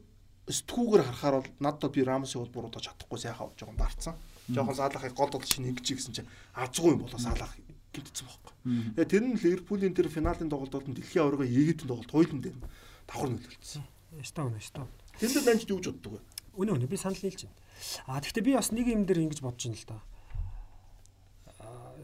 сэтгүүгээр 0.50 1.04
харахаар 1.06 1.36
бол 1.38 1.50
надад 1.62 1.92
би 1.94 2.02
Рамосыг 2.02 2.42
бол 2.42 2.66
буруутгаж 2.68 2.90
чадахгүй 2.90 3.18
сайхан 3.22 3.54
жоохон 3.54 3.78
барцсан. 3.78 4.14
Жоохон 4.50 4.74
Салахыг 4.74 5.14
гол 5.14 5.30
бол 5.30 5.46
шинэ 5.46 5.70
ингэж 5.70 5.86
гэсэн 5.94 6.14
чинь 6.16 6.30
азгүй 6.58 6.98
юм 6.98 7.06
болоо 7.06 7.20
Салах 7.22 7.54
гинтсэн 7.94 8.26
байхгүй. 8.26 8.52
Тэгээ 8.98 9.12
тэр 9.12 9.22
нь 9.22 9.38
Ливерпулийн 9.38 9.94
тэр 9.94 10.10
финалийн 10.10 10.50
тоглолтод 10.50 10.90
дэлхийн 10.90 11.22
аварга 11.22 11.46
Египтийн 11.46 11.88
тоглолт 11.88 12.10
хоёулын 12.10 12.42
дээр 12.42 12.58
давхар 13.06 13.30
нөлөөлсөн. 13.30 13.84
Эстон 14.18 14.56
эстон. 14.58 14.88
Тэнд 15.20 15.44
данж 15.46 15.62
юу 15.70 15.78
гэж 15.78 15.86
боддог 15.94 16.12
вэ? 16.16 16.20
Үнэ 16.58 16.70
үнэ 16.74 16.88
би 16.90 16.96
санал 16.96 17.20
нийлж 17.22 17.46
байна. 17.46 17.56
А 18.08 18.20
тэгвэл 18.20 18.44
би 18.44 18.52
бас 18.56 18.72
нэг 18.72 18.86
юм 18.88 19.04
дээр 19.06 19.22
ингэж 19.28 19.40
бодож 19.44 19.62
байна 19.68 19.78
л 19.78 19.88
да 19.88 19.98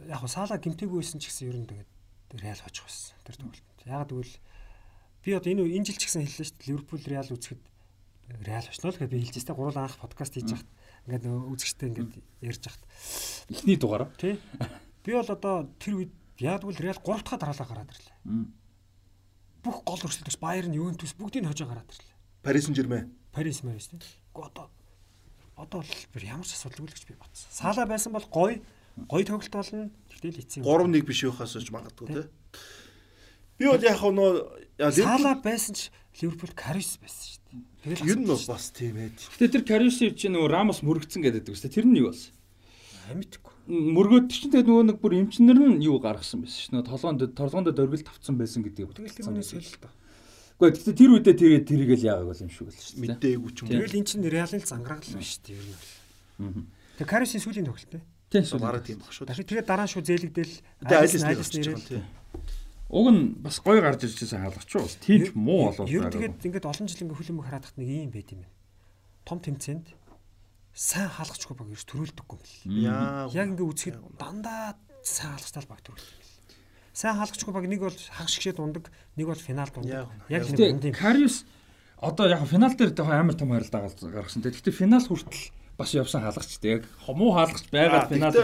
яг 0.08 0.18
хоо 0.20 0.31
саала 0.31 0.58
гимтээгүй 0.58 1.00
байсан 1.00 1.20
ч 1.20 1.28
гэсэн 1.31 1.49
ер 1.49 1.58
нь 1.60 1.68
тэгээд 1.68 1.91
Реал 2.41 2.60
хожих 2.60 2.84
байсан 2.84 3.16
тэр 3.24 3.36
тоглолтод. 3.39 3.81
Яг 3.86 4.08
гэвэл 4.10 4.34
би 5.23 5.31
одоо 5.33 5.50
энэ 5.52 5.62
энэ 5.65 5.86
жил 5.86 5.99
ч 5.99 6.05
гэсэн 6.08 6.24
хэллээ 6.26 6.47
шүү 6.49 6.57
дээ. 6.58 6.68
Ливерпул 6.68 7.02
Реал 7.07 7.31
үзэхэд 7.31 7.62
Реал 8.42 8.66
очно 8.66 8.91
л 8.91 8.99
гэж 8.99 9.10
би 9.10 9.18
хэлж 9.23 9.34
байсан. 9.39 9.55
Гурван 9.55 9.84
анх 9.84 9.97
подкаст 10.00 10.34
хийж 10.34 10.50
хахад 10.50 10.70
ингээд 11.07 11.24
үзэгчтэй 11.31 11.89
ингээд 11.92 12.12
ярьж 12.42 12.62
хахад 12.65 12.84
эхний 13.52 13.76
дугаараа 13.78 14.10
тий. 14.18 14.41
Би 15.05 15.12
бол 15.12 15.31
одоо 15.31 15.68
тэр 15.78 15.94
үед 16.00 16.12
яг 16.41 16.65
гэвэл 16.65 16.83
Реал 16.83 16.99
3 16.99 17.23
дахь 17.23 17.39
дараалал 17.39 17.70
гараад 17.70 17.92
ирлээ. 17.92 18.16
Бүх 19.65 19.76
гол 19.84 20.02
өрсөлдөгч 20.05 20.41
Баерн, 20.41 20.74
Ювентус 20.76 21.15
бүгдийг 21.15 21.47
хожоо 21.47 21.68
гараад 21.68 21.89
ирлээ. 21.89 22.16
Парис 22.42 22.66
Сен-Жермен. 22.66 23.12
Парис 23.33 23.62
Марис 23.65 23.89
тий. 23.89 24.00
Гэхдээ 24.00 24.49
одоо 24.49 24.68
одоо 25.57 25.81
бол 25.84 26.24
ямар 26.24 26.44
ч 26.44 26.58
асуудалгүй 26.58 26.91
л 26.91 26.97
гэж 26.97 27.07
би 27.07 27.15
бодсон. 27.15 27.49
Саала 27.49 27.86
байсан 27.86 28.12
бол 28.12 28.26
гоё 28.26 28.58
гоё 29.08 29.24
тоглолт 29.26 29.52
болно. 29.52 29.90
Тэгтэл 30.10 30.40
эцсийн 30.40 30.64
3-1 30.64 31.02
биш 31.02 31.20
байхаас 31.26 31.56
ч 31.58 31.70
магадгүй 31.74 32.06
те. 32.14 32.23
Би 33.58 33.66
бол 33.66 33.82
яг 33.82 34.00
нөө 34.02 34.90
Сала 34.94 35.34
байсан 35.39 35.74
ч 35.74 35.90
Ливерпул 36.23 36.55
Карис 36.55 36.98
байсан 36.98 37.26
шүү 37.26 37.40
дээ. 37.50 37.62
Тэгэл 37.84 38.10
ер 38.10 38.18
нь 38.23 38.26
бас 38.26 38.70
тийм 38.70 38.97
ээ. 38.98 39.10
Гэтэ 39.39 39.50
тэр 39.50 39.64
Карисив 39.66 40.14
чинь 40.14 40.34
нөгөө 40.34 40.50
Рамос 40.50 40.82
мөрөгцөн 40.86 41.23
гэдэг 41.26 41.55
үстэй. 41.55 41.70
Тэр 41.70 41.86
нь 41.90 41.98
юу 41.98 42.10
болсон? 42.10 42.34
Амьдгүй. 43.10 43.55
Мөргөөд 43.68 44.26
чинь 44.31 44.50
тэгээд 44.55 44.68
нөгөө 44.70 44.84
нэг 44.94 44.98
бүр 45.02 45.12
эмчнэр 45.26 45.58
нь 45.58 45.82
юу 45.82 45.98
гаргасан 45.98 46.42
байсан 46.47 46.58
шүү. 46.58 46.73
Нөгөө 46.74 46.89
толгоонд 46.90 47.20
толгоонд 47.34 47.68
дөргөл 47.74 48.06
тавцсан 48.06 48.34
байсан 48.39 48.62
гэдэг. 48.62 48.94
Тэгэл 48.94 49.18
тэр 49.18 49.31
үнэ 49.31 49.42
солил 49.42 49.78
та. 49.78 49.90
Гэхдээ 50.55 50.70
гэтэ 50.70 50.94
тэр 50.94 51.10
үедээ 51.18 51.34
тэгээд 51.34 51.64
тэрийг 51.66 51.90
л 51.98 52.06
яагаад 52.14 52.28
бол 52.31 52.42
юм 52.47 52.50
шиг 52.55 52.70
л 52.70 52.78
шүү. 52.78 53.02
Мэдээгүй 53.02 53.50
ч 53.50 53.58
юм. 53.58 53.68
Тэгэл 53.74 53.98
эн 53.98 54.06
чинь 54.06 54.24
реалын 54.24 54.62
зангарагл 54.62 55.18
биш 55.18 55.42
тийм 55.42 55.58
юм. 55.58 55.78
Аа. 56.40 56.62
Тэгээ 57.02 57.10
Карисын 57.10 57.42
сүүлийн 57.42 57.66
тоглолт 57.66 57.90
те. 57.90 58.00
Тийм 58.42 58.58
бараг 58.58 58.82
тийм 58.82 58.98
баг 58.98 59.12
шүү. 59.14 59.30
Дахид 59.30 59.46
тэгээд 59.46 59.68
дараа 59.70 59.86
нь 59.86 59.92
шүү 59.94 60.02
зээлэгдэл 60.02 60.54
айлс 60.90 61.22
айлс 61.22 61.50
нэрэл. 61.54 62.02
Уг 62.90 63.06
нь 63.14 63.22
бас 63.38 63.62
гоё 63.62 63.78
гарч 63.78 64.02
ирчихсэн 64.02 64.42
хаалгач 64.42 64.70
юу. 64.74 64.90
Тийм 64.98 65.20
ч 65.22 65.28
муу 65.38 65.70
болоо. 65.70 65.86
Ер 65.86 66.10
нь 66.10 66.14
тэгээд 66.14 66.42
ингээд 66.42 66.66
олон 66.66 66.86
жил 66.90 67.02
ингээд 67.06 67.18
хөлөмөг 67.22 67.46
хараад 67.46 67.64
тахт 67.70 67.78
нэг 67.78 67.88
юм 67.88 68.10
байт 68.10 68.30
юм 68.34 68.42
байна. 68.42 68.54
Том 69.22 69.38
тэмцээнд 69.38 69.86
сайн 70.74 71.08
хаалгачгүй 71.14 71.54
баг 71.54 71.70
ерөөс 71.70 71.86
төрүүлдэггүй 71.86 72.38
юм. 72.38 72.90
Яа. 72.90 73.30
Яг 73.30 73.46
ингээд 73.54 73.70
үзэхэд 73.70 73.96
дандаа 74.18 74.74
сайн 75.06 75.38
хаалгачтай 75.38 75.64
баг 75.70 75.80
төрүүлдэг. 75.86 76.22
Сайн 76.90 77.16
хаалгачгүй 77.18 77.54
баг 77.54 77.66
нэг 77.70 77.80
бол 77.86 77.94
хаг 77.94 78.28
шигшээд 78.28 78.58
ундаг, 78.58 78.90
нэг 79.14 79.26
бол 79.30 79.38
финал 79.38 79.70
дундаг. 79.70 80.10
Яг 80.26 80.50
нэг 80.50 80.98
Кариус 80.98 81.46
одоо 81.98 82.26
яг 82.28 82.42
финал 82.46 82.74
дээр 82.74 82.92
амар 83.00 83.34
том 83.38 83.54
харилт 83.54 83.70
гаргасан. 83.70 84.42
Тэгэхдээ 84.42 84.74
финал 84.74 85.02
хүртэл 85.06 85.54
бас 85.78 85.94
явсан 85.94 86.22
хаалгачтай 86.22 86.70
яг 86.78 86.82
хомуу 87.02 87.34
хаалгач 87.34 87.66
байгаад 87.70 88.08
финал 88.08 88.34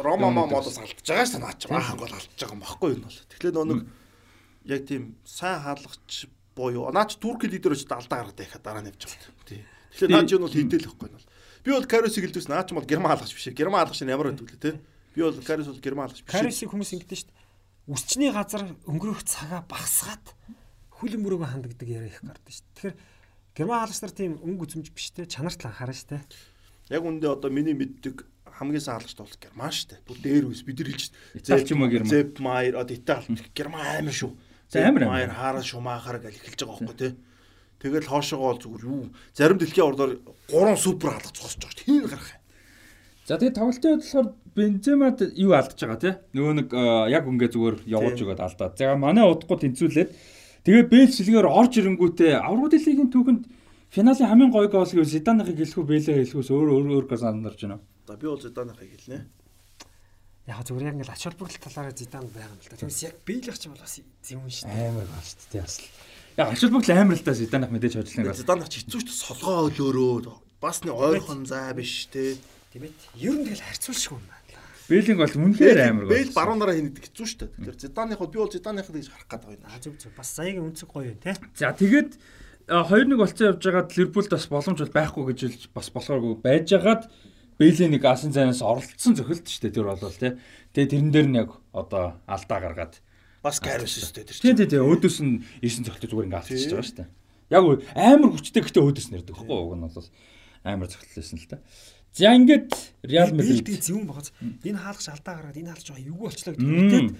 Рома 0.00 0.30
модос 0.32 0.80
алдчихж 0.80 1.04
байгаа 1.04 1.26
шүү 1.28 1.42
наач 1.44 1.68
баахан 1.68 1.98
гол 2.00 2.14
алдчихж 2.16 2.40
байгаа 2.40 2.56
юм 2.56 2.64
баггүй 2.64 2.90
юу 2.96 3.02
бол. 3.04 3.18
Тэгэхээр 3.28 3.54
нөө 3.54 3.66
нэг 3.68 3.80
яг 4.64 4.82
тийм 4.88 5.02
сайн 5.24 5.60
хаалгач 5.60 6.28
буюу 6.56 6.88
наач 6.92 7.20
турк 7.20 7.44
лидер 7.44 7.76
очиж 7.76 7.92
алдаа 7.92 8.24
гаргаад 8.24 8.40
байхад 8.40 8.62
дараа 8.64 8.82
нь 8.82 8.88
явж 8.88 9.04
байгаа. 9.04 9.32
Тий. 9.44 9.62
Тэгэхээр 9.92 10.12
наач 10.16 10.28
юу 10.32 10.40
бол 10.40 10.56
хинтэл 10.56 10.88
байхгүй 10.88 11.08
нь 11.08 11.16
бол. 11.16 11.28
Би 11.64 11.70
бол 11.76 11.84
Карисыг 11.84 12.24
хэлдвэс 12.24 12.48
наач 12.48 12.72
бол 12.72 12.88
герман 12.88 13.12
хаалгач 13.12 13.32
биш. 13.36 13.52
Герман 13.52 13.84
хаалгач 13.84 14.00
нь 14.00 14.12
ямар 14.12 14.32
лээ 14.32 14.56
те. 14.56 14.80
Би 15.12 15.20
бол 15.22 15.36
Карис 15.44 15.68
бол 15.68 15.84
герман 15.84 16.08
хаалгач 16.08 16.24
биш. 16.24 16.32
Карисыг 16.32 16.72
хүмүүс 16.72 16.92
ингэдэж 16.96 17.20
дээ. 17.28 17.36
Үсчний 17.88 18.32
газар 18.32 18.64
өнгөрөх 18.88 19.24
цагаа 19.28 19.64
багсгаад 19.68 20.36
хүлэн 20.96 21.20
мөрөөгөө 21.20 21.48
ханддаг 21.52 21.88
яриа 21.88 22.12
их 22.12 22.20
гардаг 22.20 22.52
шүү. 22.52 22.64
Тэгэхээр 22.76 22.96
герман 23.56 23.78
хаалгач 23.80 24.00
нар 24.00 24.14
тийм 24.16 24.32
өнгө 24.40 24.64
үзмж 24.68 24.88
биш 24.92 25.12
те 25.12 25.24
чанарт 25.24 25.60
анхаарна 25.64 25.96
те. 25.96 26.20
Яг 26.88 27.04
үндэ 27.04 27.28
одоо 27.28 27.50
миний 27.52 27.76
мэддэг 27.76 28.24
хамгийн 28.58 28.82
сайн 28.82 28.98
хаалгач 28.98 29.16
бол 29.20 29.36
Герман 29.38 29.72
шүү 29.72 29.88
дээ. 29.92 30.04
Бүр 30.08 30.18
дээр 30.24 30.44
үс 30.48 30.62
бид 30.64 30.80
нар 30.80 30.90
хэлж 30.90 31.12
ч 31.44 31.70
юм 31.70 31.84
Герман. 31.86 32.10
Зеп 32.10 32.40
Майер 32.40 32.74
одоо 32.80 32.96
Итали 32.96 33.38
Герман 33.54 33.84
амар 33.84 34.16
шүү. 34.16 34.32
Амар 34.74 35.04
Майер 35.06 35.32
Харал 35.32 35.62
Шумахар 35.62 36.18
гэж 36.18 36.40
эхэлж 36.40 36.60
байгаа 36.64 36.80
байхгүй 36.80 36.96
тий. 36.96 37.12
Тэгэл 37.78 38.10
хоошоогоо 38.10 38.48
бол 38.50 38.62
зүгээр 38.64 38.84
юу 38.88 39.04
зарим 39.36 39.58
дэлхийн 39.62 39.86
ордоор 39.86 40.10
гурван 40.50 40.76
супер 40.76 41.14
хаалгач 41.14 41.36
зогсож 41.38 41.62
байгаа. 41.62 41.78
Тийг 41.78 42.04
гарах 42.10 42.30
юм. 42.34 42.42
За 43.28 43.36
тэгээ 43.38 43.54
тоглолтын 43.54 43.90
үед 43.92 44.02
болохоор 44.02 44.28
Бенземад 44.56 45.18
юу 45.38 45.52
алдаж 45.54 45.78
байгаа 45.78 46.00
тий. 46.02 46.14
Нөгөө 46.34 46.54
нэг 46.58 46.68
яг 47.12 47.24
ингээ 47.28 47.52
зүгээр 47.54 47.76
явуулж 47.86 48.18
өгöd 48.24 48.40
алдаад. 48.42 48.74
За 48.80 48.96
манай 48.98 49.24
удахгүй 49.28 49.58
тэнцүүлээд 49.62 50.10
тэгээ 50.66 50.84
Бэл 50.90 51.12
шилгээр 51.14 51.46
орж 51.46 51.72
ирэнгүүтээ 51.78 52.32
аврагын 52.42 52.82
лигийн 52.82 53.12
түүхэнд 53.14 53.42
Финалийн 53.90 54.28
хамгийн 54.28 54.52
гоё 54.52 54.68
гол 54.68 54.84
гэвэл 54.84 55.08
Зиданахыг 55.08 55.56
хэлэхүү 55.56 55.84
Бэлээ 55.88 56.16
хэлэхүүс 56.20 56.50
өөр 56.52 56.68
өөр 56.76 56.86
өөр 56.92 57.06
гол 57.08 57.22
сандарч 57.24 57.60
байна. 57.64 57.80
За 58.04 58.16
би 58.20 58.26
бол 58.28 58.40
Зиданахыг 58.40 58.84
хэлнэ. 58.84 59.24
Яг 60.48 60.60
зүгээр 60.64 60.88
яг 60.92 60.94
ингээл 61.00 61.16
ач 61.16 61.22
холбогдол 61.24 61.60
талаараа 61.64 61.96
Зидан 61.96 62.24
байгаа 62.28 62.52
юм 62.52 62.60
л 62.60 62.68
да. 62.68 62.76
Тэгээс 62.76 63.00
яг 63.08 63.16
Бэлэх 63.24 63.56
ч 63.56 63.64
юм 63.64 63.72
бол 63.72 63.84
бас 63.84 63.96
зөв 63.96 64.36
юм 64.36 64.48
шүү 64.48 64.68
дээ. 64.68 64.88
Амар 64.92 65.08
байна 65.08 65.24
шүү 65.24 65.48
дээ 65.52 65.64
бас 65.64 65.76
л. 65.80 65.88
Яг 66.36 66.48
ач 66.52 66.60
холбогдол 66.60 66.96
амар 67.00 67.16
л 67.16 67.24
да 67.24 67.32
Зиданах 67.32 67.70
мэдээж 67.72 67.94
ажиллана 67.96 68.28
гал. 68.28 68.40
Зиданах 68.44 68.68
ч 68.68 68.74
хэцүү 68.84 69.00
шүү 69.00 69.08
дээ. 69.08 69.22
Солгоо 69.24 69.58
өлөөрөө 69.72 70.36
бас 70.60 70.76
нэг 70.84 70.94
ойрхон 70.94 71.40
зай 71.48 71.72
биш 71.72 72.08
те. 72.12 72.36
Тийм 72.72 72.88
ээ. 72.88 72.92
Ер 73.16 73.34
нь 73.40 73.44
тэгэл 73.48 73.64
харьцуулшгүй 73.64 74.20
юм 74.20 74.26
байна. 74.28 74.36
Бэлинг 74.88 75.20
бол 75.20 75.36
үнэхээр 75.36 75.80
амар 75.84 76.04
гоё. 76.08 76.16
Бэл 76.16 76.32
баруунаараа 76.32 76.76
хийнэдэг 76.80 77.04
хэцүү 77.12 77.26
шүү 77.28 77.38
дээ. 77.44 77.50
Тэгэхээр 77.60 77.82
Зиданых 77.84 78.18
бол 78.24 78.32
би 78.32 78.38
бол 78.40 78.52
Зиданых 78.52 78.88
гэж 78.88 79.06
харах 79.12 79.28
гэдэг 79.28 79.48
байна. 79.52 79.68
А 79.68 79.80
зөв 79.84 79.94
зөв. 80.00 80.12
Бас 80.16 80.28
саягийн 80.32 80.64
үнцэг 80.64 80.88
гоё 80.88 81.12
юм 81.12 81.20
те. 81.20 81.36
За 81.60 81.76
тэгээд 81.76 82.16
2-1 82.68 83.16
болцсон 83.16 83.48
явж 83.48 83.64
байгаад 83.64 83.96
Ливерпулд 83.96 84.30
бас 84.30 84.46
боломж 84.52 84.78
бол 84.84 84.92
байхгүй 84.92 85.24
гэж 85.32 85.38
хэлж 85.40 85.62
бас 85.72 85.88
болохооргүй 85.88 86.36
байж 86.44 86.76
байгаад 86.76 87.08
Бэйли 87.58 87.88
нэг 87.90 88.04
асын 88.06 88.30
зайнаас 88.30 88.62
оролцсон 88.62 89.18
зөхөлт 89.18 89.50
шүү 89.50 89.66
дээ 89.66 89.74
тэр 89.74 89.90
бол 89.90 89.98
тий. 89.98 90.38
Тэгээ 90.78 90.90
тэрэн 90.94 91.10
дээр 91.10 91.26
нь 91.26 91.38
яг 91.42 91.58
одоо 91.74 92.14
алдаа 92.30 92.58
гаргаад 92.62 93.02
бас 93.42 93.58
Гарус 93.58 93.98
шүү 93.98 94.14
дээ 94.14 94.26
тэр 94.30 94.36
чинь. 94.38 94.54
Тий, 94.54 94.68
тий, 94.70 94.78
өөдөөс 94.78 95.18
нь 95.26 95.42
9 95.66 95.82
зөхөлт 95.90 96.06
зүгээр 96.06 96.28
ингээ 96.30 96.38
алдчихж 96.38 96.70
байгаа 96.70 96.86
шүү 96.86 96.98
дээ. 97.02 97.10
Яг 97.50 97.62
амар 97.98 98.30
хүчтэй 98.30 98.62
гэхдээ 98.62 98.84
өөдөөс 98.86 99.08
нэрдэг 99.10 99.34
хэвгүй 99.34 99.58
уг 99.58 99.74
нь 99.74 99.90
бол 99.90 100.08
амар 100.62 100.86
зөхөлтлээсэн 100.86 101.38
л 101.42 101.50
та. 101.50 101.58
За 102.14 102.30
ингээд 102.30 102.70
Реал 103.10 103.34
Мадрид 103.34 103.82
зөвүүн 103.82 104.06
багц. 104.06 104.30
Энэ 104.38 104.78
хаалгач 104.78 105.06
алдаа 105.10 105.34
гаргаад 105.42 105.58
энэ 105.58 105.70
хаалгач 105.74 105.88
юу 105.98 106.30
болчлоо 106.30 106.54
гэдэг 106.54 106.62
мэдээд 106.62 107.10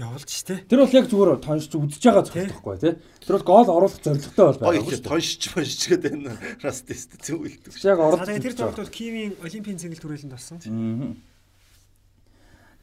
явуулж 0.00 0.30
штэ. 0.32 0.64
Тэр 0.64 0.80
бол 0.80 0.96
яг 0.96 1.06
зүгээр 1.12 1.44
тонш 1.44 1.68
үзэж 1.68 2.00
байгаа 2.00 2.24
зөвхөхгүй 2.24 2.76
тий. 2.80 2.94
Тэр 3.20 3.36
бол 3.36 3.44
гол 3.44 3.68
оруулах 3.76 4.00
зорилготой 4.00 4.46
бол 4.48 4.60
байгаа 4.64 4.88
дээ. 4.88 5.04
Тоншч 5.04 5.42
бошч 5.52 5.80
гэдэг 5.92 6.12
энэ 6.16 6.32
растист 6.64 7.20
зөв 7.20 7.44
хэлдэг. 7.44 7.76
Яг. 7.76 8.00
Тэгээ 8.24 8.40
тэр 8.40 8.56
тоглолт 8.56 8.80
бол 8.80 8.96
Кивийн 8.96 9.36
Олимпийн 9.44 9.76
цэнгэл 9.76 10.00
төрөлөнд 10.00 10.32
болсон. 10.32 11.20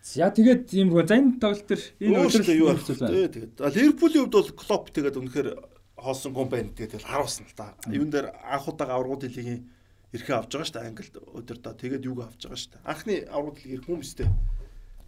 За 0.05 0.29
тэгээд 0.29 0.69
ийм 0.77 0.93
хөө 0.93 1.05
за 1.09 1.17
энэ 1.17 1.41
тоглолт 1.41 1.65
төр 1.65 1.81
энэ 1.97 2.17
өдрөл 2.29 2.61
юу 2.61 2.69
болсон 2.77 2.97
бэ? 3.01 3.33
Тэгээд 3.33 3.53
Ливерпулийн 3.57 4.21
хувьд 4.29 4.37
бол 4.37 4.51
Клоп 4.53 4.85
тэгээд 4.93 5.17
үнэхээр 5.17 5.49
хоосон 5.97 6.33
компани 6.37 6.69
тэгээд 6.77 7.09
харуулсан 7.09 7.49
л 7.49 7.57
та. 7.57 7.73
Юун 7.89 8.13
дээр 8.13 8.37
анх 8.37 8.69
удаага 8.69 8.95
аврагууд 8.95 9.25
хэлгийн 9.25 9.65
эрхээ 10.13 10.37
авч 10.37 10.53
байгаа 10.55 10.77
дээ 10.77 10.87
Англид 10.93 11.15
өдөр 11.19 11.57
та. 11.57 11.73
Тэгээд 11.73 12.05
юг 12.05 12.21
авч 12.21 12.47
байгаа 12.47 12.69
дээ. 12.69 12.85
Анхны 12.87 13.13
аврагууд 13.27 13.57
хэлгийн 13.59 13.77
эрх 13.81 13.87
хүмүүстэй 13.89 14.27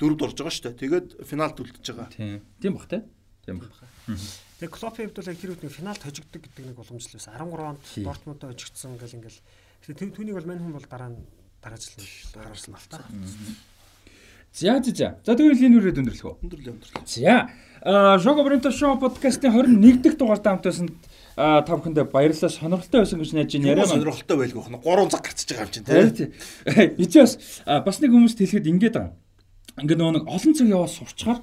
дөрөвд 0.02 0.26
орж 0.26 0.38
байгаа 0.42 0.56
шүү 0.58 0.66
дээ. 0.66 0.82
Тэгээд 0.82 1.08
финалд 1.30 1.62
үлдчихэж 1.62 1.88
байгаа. 1.94 2.10
Тийм. 2.10 2.42
Тийм 2.58 2.74
бах 2.74 2.90
те. 2.90 3.06
Тийм 3.46 3.62
бах. 3.62 3.70
Тэгээ 4.58 4.74
Клопын 4.74 5.06
хувьд 5.10 5.18
бол 5.22 5.30
яг 5.30 5.38
тэр 5.38 5.52
үед 5.54 5.62
нэг 5.62 5.74
финалд 5.74 6.02
хожигддаг 6.02 6.42
гэдэг 6.42 6.66
нэг 6.66 6.78
уламжлал 6.82 7.18
байсан. 7.18 7.34
13 7.38 7.70
онд 7.70 7.82
Дортмундд 8.02 8.44
хожигдсон 8.50 8.98
гэл 8.98 9.18
ингээл. 9.18 9.42
Тэгэхээр 9.86 10.16
түүнийг 10.18 10.38
бол 10.38 10.50
мань 10.50 10.62
хүн 10.62 10.76
бол 10.78 10.90
дараа 10.90 11.10
нь 11.14 11.22
дараачлал 11.62 12.06
харуулсан 12.34 12.74
л 12.78 12.90
та. 12.90 13.06
За 14.54 14.82
за 14.84 14.92
за. 14.92 15.08
За 15.26 15.34
тэгвэл 15.38 15.66
энэ 15.66 15.78
үрээд 15.80 16.02
өндөрлөх 16.02 16.28
үү? 16.28 16.36
Өндөрлөө 16.44 16.74
өндөрлөө. 16.76 17.06
За. 17.08 17.50
Аа 17.82 18.20
Шого 18.20 18.44
Бренто 18.44 18.70
шоу 18.70 19.00
подкастын 19.00 19.50
21 19.50 20.02
дахь 20.04 20.18
дугаартай 20.20 20.54
хамтаасан 20.54 20.90
та 21.36 21.66
бүхэндээ 21.66 22.06
баярлалаа 22.12 22.52
сонирхолтой 22.52 23.02
байсан 23.02 23.18
гэж 23.24 23.32
найж 23.34 23.52
байна. 23.56 23.72
Яриа 23.72 23.88
сонирхолтой 23.88 24.38
байлгүй 24.38 24.62
хна. 24.62 24.78
Гурван 24.84 25.10
цаг 25.10 25.24
гарчиж 25.26 25.56
байгаа 25.56 25.66
юм 25.66 25.74
чинь 25.74 25.88
тий. 26.14 26.30
Эцээс 27.02 27.64
бас 27.66 27.98
нэг 28.04 28.12
хүмүүст 28.12 28.38
хэлэхэд 28.38 28.70
ингэж 28.70 28.94
байгаа 28.94 29.16
ингээд 29.80 30.00
нөгөө 30.00 30.16
нэг 30.20 30.26
олон 30.28 30.54
цаг 30.58 30.68
яваа 30.68 30.90
сурчгаар 30.92 31.40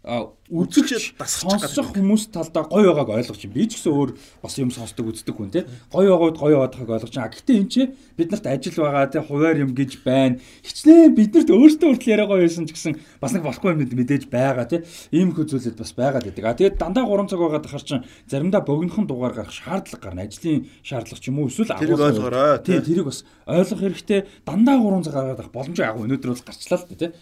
үзэгч 0.00 1.12
сонсох 1.20 1.92
хүмүүс 1.92 2.32
талдаа 2.32 2.64
гоё 2.64 2.96
байгааг 2.96 3.20
ойлгож 3.20 3.44
байна. 3.44 3.52
Би 3.52 3.68
ч 3.68 3.76
гэсэн 3.76 3.92
өөр 3.92 4.16
бас 4.40 4.56
юм 4.56 4.72
сонсдог 4.72 5.12
үздэг 5.12 5.36
хүн 5.36 5.52
тий. 5.52 5.68
Гоё 5.92 6.16
байгаад 6.16 6.40
гоё 6.40 6.56
байгааг 6.64 7.04
ойлгож 7.04 7.12
байна. 7.12 7.28
Гэхдээ 7.28 7.56
энэ 7.60 7.68
чи 7.68 7.82
бид 8.16 8.32
нарт 8.32 8.48
ажил 8.48 8.80
байгаа 8.80 9.12
тий 9.12 9.20
хуваар 9.20 9.60
юм 9.60 9.76
гэж 9.76 10.00
байна. 10.00 10.40
Хичнээн 10.64 11.12
бид 11.12 11.36
нарт 11.36 11.52
өөртөө 11.52 11.88
хүртэл 12.00 12.12
яриа 12.16 12.26
гоё 12.32 12.48
байсан 12.48 12.64
ч 12.64 12.72
гэсэн 12.72 12.96
бас 13.20 13.32
нэг 13.36 13.44
болохгүй 13.44 13.76
юм 13.76 13.80
мэдээж 13.84 14.24
байгаа 14.32 14.66
тий. 14.72 14.80
Ийм 15.12 15.36
их 15.36 15.44
зүйлүүд 15.44 15.76
бас 15.76 15.92
байгаад 15.92 16.24
байдаг. 16.32 16.44
А 16.48 16.56
тэгээд 16.56 16.80
дандаа 16.80 17.04
3 17.04 17.28
цаг 17.28 17.40
байгаад 17.44 17.68
хар 17.68 17.84
чин 17.84 18.00
заримдаа 18.24 18.64
богинохон 18.64 19.04
дугаар 19.04 19.36
гарах 19.36 19.52
шаардлага 19.52 20.00
гарна. 20.00 20.24
Ажлын 20.24 20.64
шаардлага 20.80 21.20
ч 21.20 21.28
юм 21.28 21.44
уу 21.44 21.52
эсвэл 21.52 21.76
агуулгаараа 21.76 22.64
тий 22.64 22.80
тэрийг 22.80 23.04
бас 23.04 23.28
ойлгох 23.44 23.84
хэрэгтэй. 23.84 24.24
Дандаа 24.48 24.80
3 24.80 25.04
цаг 25.04 25.12
гаргаад 25.12 25.40
авах 25.44 25.52
боломжтой 25.52 25.84
яг 25.84 26.00
өнөөдөр 26.00 26.32
бол 26.32 26.46
гарчлаа 26.48 26.80
л 26.80 26.88
тий. 26.96 27.12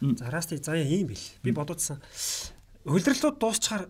За 0.00 0.30
расти 0.30 0.56
заяа 0.56 0.84
ийм 0.84 1.08
бил. 1.08 1.24
Би 1.42 1.52
бодоодсан. 1.52 2.00
Хөлдрөлтүүд 2.84 3.38
дуусчаар 3.40 3.88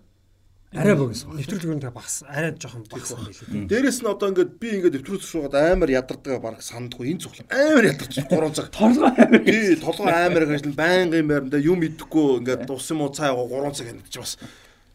арай 0.76 0.94
богино. 0.94 1.34
Нэвтрүүлэг 1.34 1.78
нь 1.78 1.90
багсан. 1.90 2.28
Арай 2.28 2.52
жоохон 2.58 2.84
багсан 2.90 3.18
байлээ. 3.22 3.66
Дээрэс 3.70 4.02
нь 4.02 4.10
одоо 4.10 4.30
ингээд 4.30 4.52
би 4.60 4.68
ингээд 4.76 4.94
нэвтрүүлэг 4.98 5.24
шуугаад 5.24 5.54
амар 5.56 5.90
ядардаг 5.90 6.42
баг 6.42 6.62
сандгүй 6.62 7.14
энэ 7.14 7.22
цуглаа. 7.22 7.46
Амар 7.50 7.84
ядарч 7.90 8.14
3 8.26 8.54
цаг. 8.54 8.70
Толгой 8.74 9.10
амар. 9.14 9.42
Би 9.42 9.76
толгой 9.78 10.12
амар 10.12 10.44
гэж 10.46 10.64
байнгын 10.74 11.26
байранда 11.26 11.58
юм 11.58 11.80
идэхгүй 11.86 12.42
ингээд 12.44 12.66
дус 12.66 12.86
юм 12.90 13.02
уу 13.02 13.14
цаа 13.14 13.34
3 13.34 13.72
цаг 13.72 13.86
ингэж 13.94 14.14
бас 14.20 14.38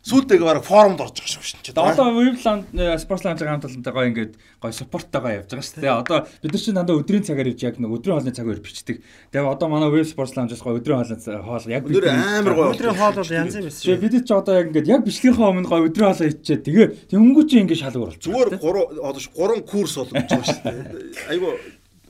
Сүүлдээ 0.02 0.42
бараг 0.42 0.66
форумд 0.66 0.98
орж 0.98 1.22
байгаа 1.22 1.46
шүү 1.46 1.62
дээ. 1.62 1.78
Одоо 1.78 2.10
Webland 2.18 2.74
Sportsland 2.98 3.38
хамтлагтай 3.38 3.94
гоё 3.94 4.10
ингээд 4.10 4.34
гоё 4.58 4.74
спорттойгоо 4.74 5.46
явж 5.46 5.54
байгаа 5.54 5.62
шүү 5.62 5.78
дээ. 5.78 5.94
Одоо 5.94 6.18
бид 6.42 6.52
нар 6.58 6.62
чинь 6.66 6.74
дандаа 6.74 6.98
өдрийн 6.98 7.22
цагаар 7.22 7.54
ивж 7.54 7.62
яг 7.62 7.78
нэг 7.78 7.94
өдрийн 7.94 8.18
хоолны 8.18 8.34
цагаар 8.34 8.58
бичдэг. 8.66 8.98
Тэгээ 9.30 9.46
одоо 9.46 9.68
манай 9.70 9.94
Web 9.94 10.10
Sportsland 10.10 10.50
гоё 10.58 10.82
өдрийн 10.82 11.06
хоолны 11.06 11.46
хоол 11.46 11.66
яг 11.70 11.86
бид 11.86 12.02
амар 12.10 12.54
гоё 12.58 12.74
өдрийн 12.74 12.98
хоол 12.98 13.18
бол 13.22 13.30
янз 13.30 13.54
юм 13.62 13.70
шүү. 13.70 14.02
Бид 14.02 14.26
ч 14.26 14.32
одоо 14.34 14.54
яг 14.58 14.74
ингээд 14.74 14.90
яг 14.90 15.06
бичлэгийнхээ 15.06 15.50
өмнө 15.54 15.70
гоё 15.70 15.86
өдрийн 15.86 16.10
хоолоо 16.10 16.30
ичээд 16.34 16.62
тэгээ 16.66 16.88
тэнгүү 17.14 17.44
чи 17.46 17.56
ингээд 17.62 17.82
шалгуур 17.86 18.10
болчих. 18.10 18.26
Зүгээр 18.26 18.50
3 18.58 19.06
одоо 19.06 19.22
3 19.22 19.70
курс 19.70 19.94
болгож 20.02 20.18
байгаа 20.18 20.46
шүү 20.50 20.66
дээ. 20.66 21.30
Айгу 21.30 21.50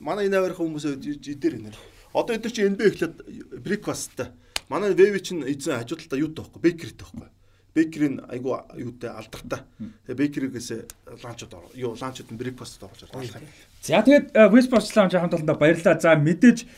манай 0.00 0.32
энэ 0.32 0.40
авирах 0.40 0.64
хүмүүс 0.64 0.96
идээр 0.96 1.60
энэ. 1.60 1.76
Одоо 2.16 2.40
эдгээр 2.40 2.56
чи 2.56 2.64
NBA 2.72 2.88
эхлээд 2.88 3.14
breakfast-тай. 3.60 4.32
Манай 4.72 4.96
Web 4.96 5.20
чинь 5.20 5.44
эзэн 5.44 5.76
хажуудалтаа 5.76 6.16
юутай 6.16 6.40
байхгүй, 6.48 6.60
bakery-тэй 6.64 7.04
байхгүй 7.04 7.31
Бекерийн 7.74 8.20
айгу 8.28 8.60
юутай 8.76 9.10
алдартай. 9.10 9.64
Тэгээ 10.06 10.20
Бекеригээс 10.20 10.68
ланчууд 11.24 11.52
ороо. 11.56 11.70
Юу 11.74 11.96
ланчууд 11.96 12.28
нь 12.28 12.36
брейкфаст 12.36 12.82
оруулж 12.84 13.08
байгаа 13.08 13.40
юм. 13.40 13.48
За 13.80 14.04
тэгээд 14.04 14.36
Westport 14.52 14.84
ланч 14.92 15.12
хамт 15.16 15.34
олондоо 15.34 15.56
баярлалаа. 15.56 15.96
За 15.96 16.12
мэдээж 16.16 16.68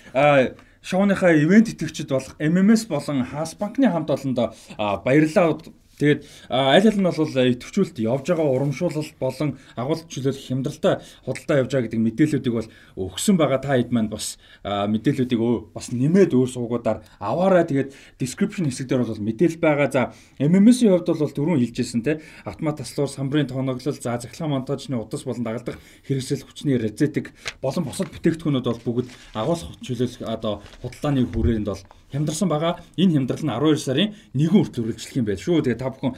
шоуныхаа 0.85 1.35
ивент 1.35 1.73
итгэгчид 1.73 2.09
болох 2.15 2.37
MMS 2.39 2.87
болон 2.87 3.25
Хас 3.25 3.57
банкны 3.59 3.91
хамт 3.91 4.11
олондоо 4.11 4.55
баярлалаа 4.79 5.59
Тэгээд 5.99 6.27
аль 6.51 6.87
аль 6.87 6.99
нь 6.99 7.07
бол 7.07 7.31
идэвхжүүлэлт 7.31 7.99
явж 8.03 8.27
байгаа 8.27 8.49
урамшуулал 8.51 9.11
болон 9.21 9.51
агуулж 9.79 10.07
чөлөөлөх 10.11 10.43
хямдралтай 10.43 10.95
худалдаа 11.23 11.57
явж 11.63 11.71
байгаа 11.71 11.87
гэдэг 11.87 12.03
мэдээллүүдийг 12.03 12.55
бол 12.55 12.69
өгсөн 12.99 13.37
байгаа 13.39 13.61
та 13.63 13.79
хэд 13.79 13.91
маань 13.95 14.11
бас 14.11 14.37
мэдээллүүдийг 14.65 15.41
бас 15.71 15.87
нэмээд 15.95 16.35
өөр 16.35 16.51
суугуудаар 16.51 17.07
аваарай. 17.23 17.65
Тэгээд 17.65 17.95
description 18.19 18.67
хэсэг 18.67 18.91
дээр 18.91 19.07
бол 19.07 19.23
мэдээлэл 19.23 19.63
байгаа. 19.63 19.89
За 19.91 20.03
MMS-ийн 20.43 20.91
хувьд 20.99 21.15
бол 21.15 21.37
түрүүн 21.37 21.63
хэлжсэн 21.63 22.03
те 22.03 22.21
автомат 22.45 22.83
таслуур, 22.83 23.09
самбарын 23.09 23.47
тоноглол, 23.47 23.95
за 23.95 24.19
захлаа 24.19 24.49
монтажны 24.51 24.99
удас 24.99 25.23
болон 25.23 25.45
дагалдах 25.47 25.79
хэрэгсэл 26.09 26.43
хүчний 26.43 26.79
резетик 26.79 27.33
болон 27.63 27.85
бусад 27.87 28.11
бүтээгдэхүүнүүд 28.11 28.67
бол 28.67 28.83
бүгд 28.85 29.09
агуулах 29.35 29.79
чөлөөлөх 29.81 30.27
одоо 30.27 30.63
худалдааны 30.83 31.27
хүрээнд 31.31 31.69
бол 31.71 31.83
хямдарсан 32.13 32.49
байгаа. 32.49 32.81
Энэ 32.97 33.21
хямдрал 33.21 33.45
нь 33.45 33.53
12 33.53 33.81
сарын 33.81 34.09
1 34.35 34.53
хүртэл 34.53 34.85
үргэлжлэх 34.85 35.17
юм 35.17 35.27
байна 35.29 35.41
шүү. 35.41 35.65
Тэгээ 35.65 35.81
та 35.81 35.89
бүхэн 35.93 36.13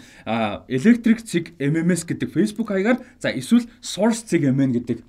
Electric 0.66 1.18
Zig 1.22 1.46
MMS 1.58 2.02
гэдэг 2.08 2.28
Facebook 2.32 2.68
хаягаар 2.72 3.02
за 3.18 3.30
эсвэл 3.30 3.66
Source 3.82 4.26
Zig 4.26 4.46
MN 4.46 4.74
гэдэг 4.76 5.02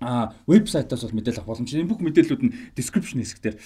а 0.00 0.32
вебсайтаас 0.46 1.02
бол 1.02 1.16
мэдээлэл 1.16 1.40
авах 1.40 1.56
боломжтой. 1.56 1.80
Энэ 1.80 1.90
бүх 1.90 2.00
мэдээллүүд 2.04 2.42
нь 2.44 2.54
description 2.76 3.24
хэсгээр 3.24 3.56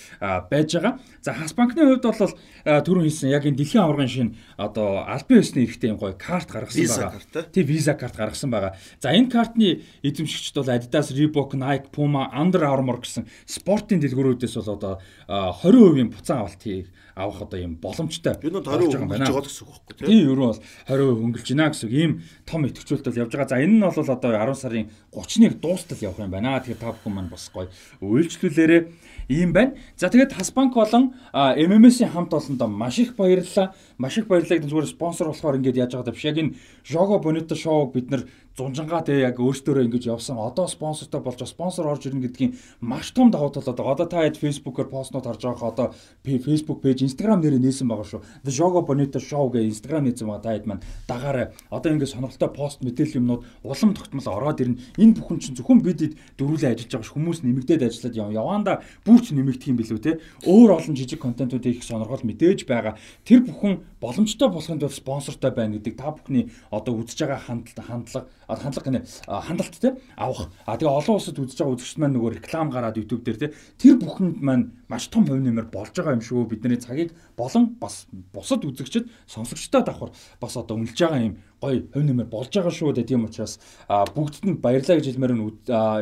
байж 0.47 0.70
байгаа. 0.78 1.00
За 1.20 1.34
Хас 1.34 1.52
банкны 1.55 1.83
хувьд 1.83 2.07
бол 2.07 2.34
түрүүн 2.65 3.07
хэлсэн 3.10 3.34
яг 3.34 3.44
энэ 3.47 3.59
дэлхийн 3.59 3.83
аваргын 3.83 4.10
шин 4.10 4.28
одоо 4.55 5.02
албан 5.07 5.42
ёсны 5.42 5.67
эрхтэй 5.67 5.91
юм 5.91 5.99
гоё 5.99 6.15
карт 6.15 6.50
гаргасан 6.50 6.86
байгаа. 6.86 7.50
Тий 7.50 7.65
виза 7.67 7.94
карт 7.99 8.15
гаргасан 8.15 8.50
байгаа. 8.50 8.78
За 9.02 9.10
энэ 9.10 9.31
картны 9.31 9.83
эзэмшигчд 10.07 10.55
бол 10.55 10.70
Adidas, 10.70 11.10
Reebok, 11.10 11.59
Nike, 11.59 11.91
Puma, 11.91 12.31
Under 12.31 12.62
Armour 12.62 13.02
гэсэн 13.02 13.26
спортын 13.47 13.99
дэлгүүрүүдээс 13.99 14.55
бол 14.62 14.75
одоо 14.78 14.94
20% 15.26 16.15
буцаан 16.15 16.47
авалт 16.47 16.62
хийх 16.62 16.89
авах 17.14 17.42
одоо 17.42 17.58
юм 17.60 17.76
боломжтой. 17.76 18.36
Юу 18.42 18.50
нь 18.50 18.62
20% 18.62 18.97
хөнгөлж 18.97 19.26
байгаа 19.26 19.44
гэсэн 19.44 19.64
үг 19.66 19.74
байхгүй 19.74 19.94
тийм. 19.98 20.08
Тийм, 20.08 20.24
ерөн 20.30 20.47
бол 20.50 20.60
20% 20.60 21.20
хөнгөлж 21.20 21.48
байна 21.50 21.70
гэсэн 21.70 21.90
ийм 21.90 22.12
том 22.47 22.62
бол 22.62 23.20
явж 23.20 23.32
байгаа. 23.32 23.48
За 23.48 23.56
энэ 23.60 23.74
нь 23.74 23.84
бол 23.84 24.10
одоо 24.10 24.30
10 24.30 24.55
сарын 24.55 24.90
31 25.10 25.60
дуустал 25.60 25.98
явах 26.00 26.20
юм 26.20 26.30
байна. 26.30 26.60
Тэгэхээр 26.60 26.80
та 26.80 26.92
бүхэн 26.94 27.14
маань 27.14 27.30
бас 27.30 27.50
гоё 27.50 27.68
үйлчлүүлээрээ 28.00 28.82
ийм 29.30 29.52
байна. 29.52 29.74
За 29.97 30.08
тэгээд 30.08 30.34
Хасбанк 30.34 30.74
болон 30.74 31.14
MMS-ийн 31.34 32.10
хамт 32.10 32.34
олондоо 32.34 32.68
маш 32.68 32.98
их 32.98 33.16
баярлалаа. 33.16 33.74
Маш 33.98 34.18
их 34.18 34.26
баярлалаа 34.26 34.58
гэдэг 34.58 34.70
зүгээр 34.70 34.90
спонсор 34.90 35.30
болохоор 35.30 35.58
ингэж 35.58 35.76
яаж 35.76 35.92
байгаа 35.94 36.14
биш. 36.14 36.24
Яг 36.24 36.39
энэ 36.39 36.55
Jogo 36.84 37.22
Bonito 37.22 37.55
show 37.55 37.86
бид 37.92 38.10
нар 38.10 38.26
зунжангаа 38.59 39.03
те 39.07 39.20
яг 39.23 39.39
өөртөөрөө 39.39 39.87
ингэж 39.87 40.11
явсан. 40.11 40.37
Одоо 40.39 40.67
спонсортой 40.67 41.20
болж 41.23 41.41
спонсор 41.47 41.87
орж 41.87 42.11
ирнэ 42.11 42.27
гэдгийн 42.27 42.57
маш 42.81 43.11
том 43.15 43.31
давуу 43.31 43.51
тал 43.51 43.65
одоо 43.70 43.95
одоо 43.95 44.07
та 44.07 44.27
хэд 44.27 44.37
фэйсбүүкээр 44.43 44.91
постнууд 44.91 45.25
харж 45.25 45.43
байгаа 45.47 45.69
одоо 45.70 45.87
фэйсбүүк 46.27 46.83
пэйж 46.83 47.07
инстаграм 47.07 47.41
нэрээ 47.41 47.62
нээсэн 47.62 47.89
байгаа 47.89 48.07
шүү. 48.11 48.20
The 48.45 48.51
jogo 48.51 48.83
bonito 48.83 49.23
show 49.23 49.49
гэх 49.49 49.65
инстаграм 49.70 50.05
нээсэн 50.05 50.27
байгаа 50.27 50.43
та 50.43 50.55
хэд 50.55 50.67
маань. 50.67 50.85
Дагаарай 51.07 51.47
одоо 51.70 51.91
ингэ 51.95 52.07
сонирхолтой 52.11 52.51
пост 52.51 52.83
мэдээлэл 52.83 53.19
юмнууд 53.23 53.43
улам 53.62 53.91
тогтмол 53.95 54.29
ороод 54.29 54.61
ирнэ. 54.61 54.83
Энэ 54.99 55.15
бүхэн 55.17 55.39
чинь 55.41 55.57
зөвхөн 55.57 55.81
бид 55.81 56.19
дөрүүлээ 56.37 56.75
ажиллаж 56.75 56.91
байгаа 56.91 57.07
ш. 57.07 57.15
Хүмүүс 57.15 57.39
нэмэгдээд 57.47 57.87
ажиллаад 57.87 58.19
яв 58.19 58.31
яванда 58.35 58.73
бүрч 59.07 59.31
нэмэгдэх 59.31 59.70
юм 59.70 59.79
билүү 59.79 60.01
те. 60.03 60.19
Өөр 60.45 60.70
олон 60.77 60.95
жижиг 60.99 61.23
контентууд 61.23 61.65
их 61.67 61.85
сонирхол 61.87 62.27
мэдээж 62.27 62.67
байгаа. 62.67 62.99
Тэр 63.25 63.47
бүхэн 63.47 63.81
боломжтой 64.01 64.49
болохын 64.49 64.81
тулд 64.81 64.97
спонсортой 64.97 65.53
байна 65.53 65.77
гэдэг 65.79 65.95
та 65.97 66.11
бүхний 66.11 66.51
одоо 66.70 66.97
үзэж 67.01 67.19
байгаа 67.25 67.41
хандлага 67.41 67.89
хандлага 67.89 68.27
гэнэ 68.57 69.01
хандлттай 69.27 69.93
авах. 70.17 70.51
А 70.67 70.77
тэгээ 70.77 70.91
олон 70.91 71.15
улсад 71.17 71.39
үзэж 71.39 71.59
байгаа 71.61 71.75
үзэгчд 71.79 71.99
маань 72.01 72.15
нөгөө 72.19 72.31
реклам 72.41 72.70
гараад 72.70 72.99
YouTube 72.99 73.23
дээр 73.23 73.39
те 73.39 73.49
тэр 73.79 73.97
бүхэнд 74.03 74.43
маань 74.43 74.75
маш 74.91 75.07
том 75.12 75.27
хувь 75.27 75.39
нэмэр 75.39 75.70
болж 75.70 75.95
байгаа 75.95 76.19
юм 76.19 76.25
шүү. 76.25 76.51
Бидний 76.51 76.81
цагийг 76.81 77.15
болон 77.37 77.79
бас 77.79 78.11
бусад 78.35 78.67
үзэгчд 78.67 79.07
сонсогчтой 79.31 79.83
давхар 79.87 80.11
бас 80.41 80.57
одоо 80.57 80.77
үнэлж 80.77 80.99
байгаа 80.99 81.23
юм 81.23 81.39
гоё 81.61 81.87
хувь 81.93 82.07
нэмэр 82.07 82.27
болж 82.27 82.51
байгаа 82.51 82.75
шүү 82.75 82.97
дээ. 82.99 83.11
Тийм 83.11 83.25
учраас 83.29 83.61
бүгдд 83.89 84.45
нь 84.49 84.59
баярлаа 84.59 84.99
гэж 84.99 85.07
хэлмээр 85.15 85.35
нь 85.37 85.45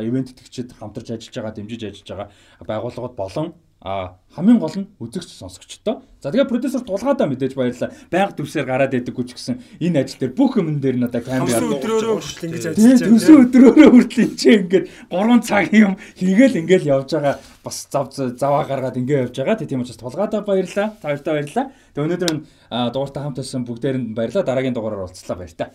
ивент 0.07 0.33
итгэгчид 0.33 0.73
хамтарч 0.79 1.13
ажиллаж 1.13 1.35
байгаа, 1.35 1.53
дэмжиж 1.53 1.81
ажиллаж 1.83 2.09
байгаа 2.09 2.27
байгууллагууд 2.65 3.15
болон 3.15 3.47
А 3.81 4.19
хамгийн 4.35 4.59
гол 4.59 4.75
нь 4.75 4.91
үзэгч 4.99 5.39
сонсогчтой. 5.39 6.03
За 6.19 6.35
тэгээ 6.35 6.51
продюсер 6.51 6.83
тулгаадаа 6.83 7.31
мэдээж 7.31 7.55
баярлаа. 7.55 7.95
Байнга 8.11 8.35
төвсээр 8.35 8.67
гараад 8.67 8.91
байдаггүй 8.91 9.23
ч 9.23 9.39
гэсэн 9.39 9.55
энэ 9.79 10.03
ажил 10.03 10.19
дээр 10.19 10.35
бүх 10.35 10.59
юм 10.59 10.83
дээр 10.83 10.99
надаа 10.99 11.23
камер 11.23 11.79
өдрөөрөө 11.79 12.19
хүртэл 12.19 12.47
ингэж 12.51 12.65
ажиллаж 12.75 12.99
байгаа. 12.99 13.07
Төсөө 13.07 13.37
өдрөөрөө 13.47 13.89
хүртэл 13.95 14.23
энэ 14.27 14.35
чинь 14.35 14.59
ингээд 14.67 14.85
3 15.15 15.47
цаг 15.47 15.71
юм 15.71 15.93
хийгээл 16.19 16.59
ингээл 16.59 16.91
явж 16.91 17.09
байгаа. 17.15 17.35
Бас 17.63 17.77
зав 17.87 18.11
заваа 18.11 18.67
гаргаад 18.67 18.99
ингээ 18.99 19.31
явж 19.31 19.35
байгаа. 19.39 19.63
Тийм 19.63 19.87
учраас 19.87 19.95
тулгаадаа 19.95 20.43
баярлаа. 20.43 20.87
Та 20.99 21.15
хоёртаа 21.15 21.33
баярлаа. 21.39 21.65
Тэгээ 21.95 22.03
өнөөдөр 22.03 22.31
энэ 22.35 22.43
дугаартай 22.91 23.21
хамт 23.23 23.39
байсан 23.39 23.63
бүгдээрэнд 23.63 24.11
баярлаа. 24.11 24.43
Дараагийн 24.43 24.75
дугаараар 24.75 25.07
уулзлаа 25.07 25.39
баяр 25.39 25.55
та. 25.55 25.71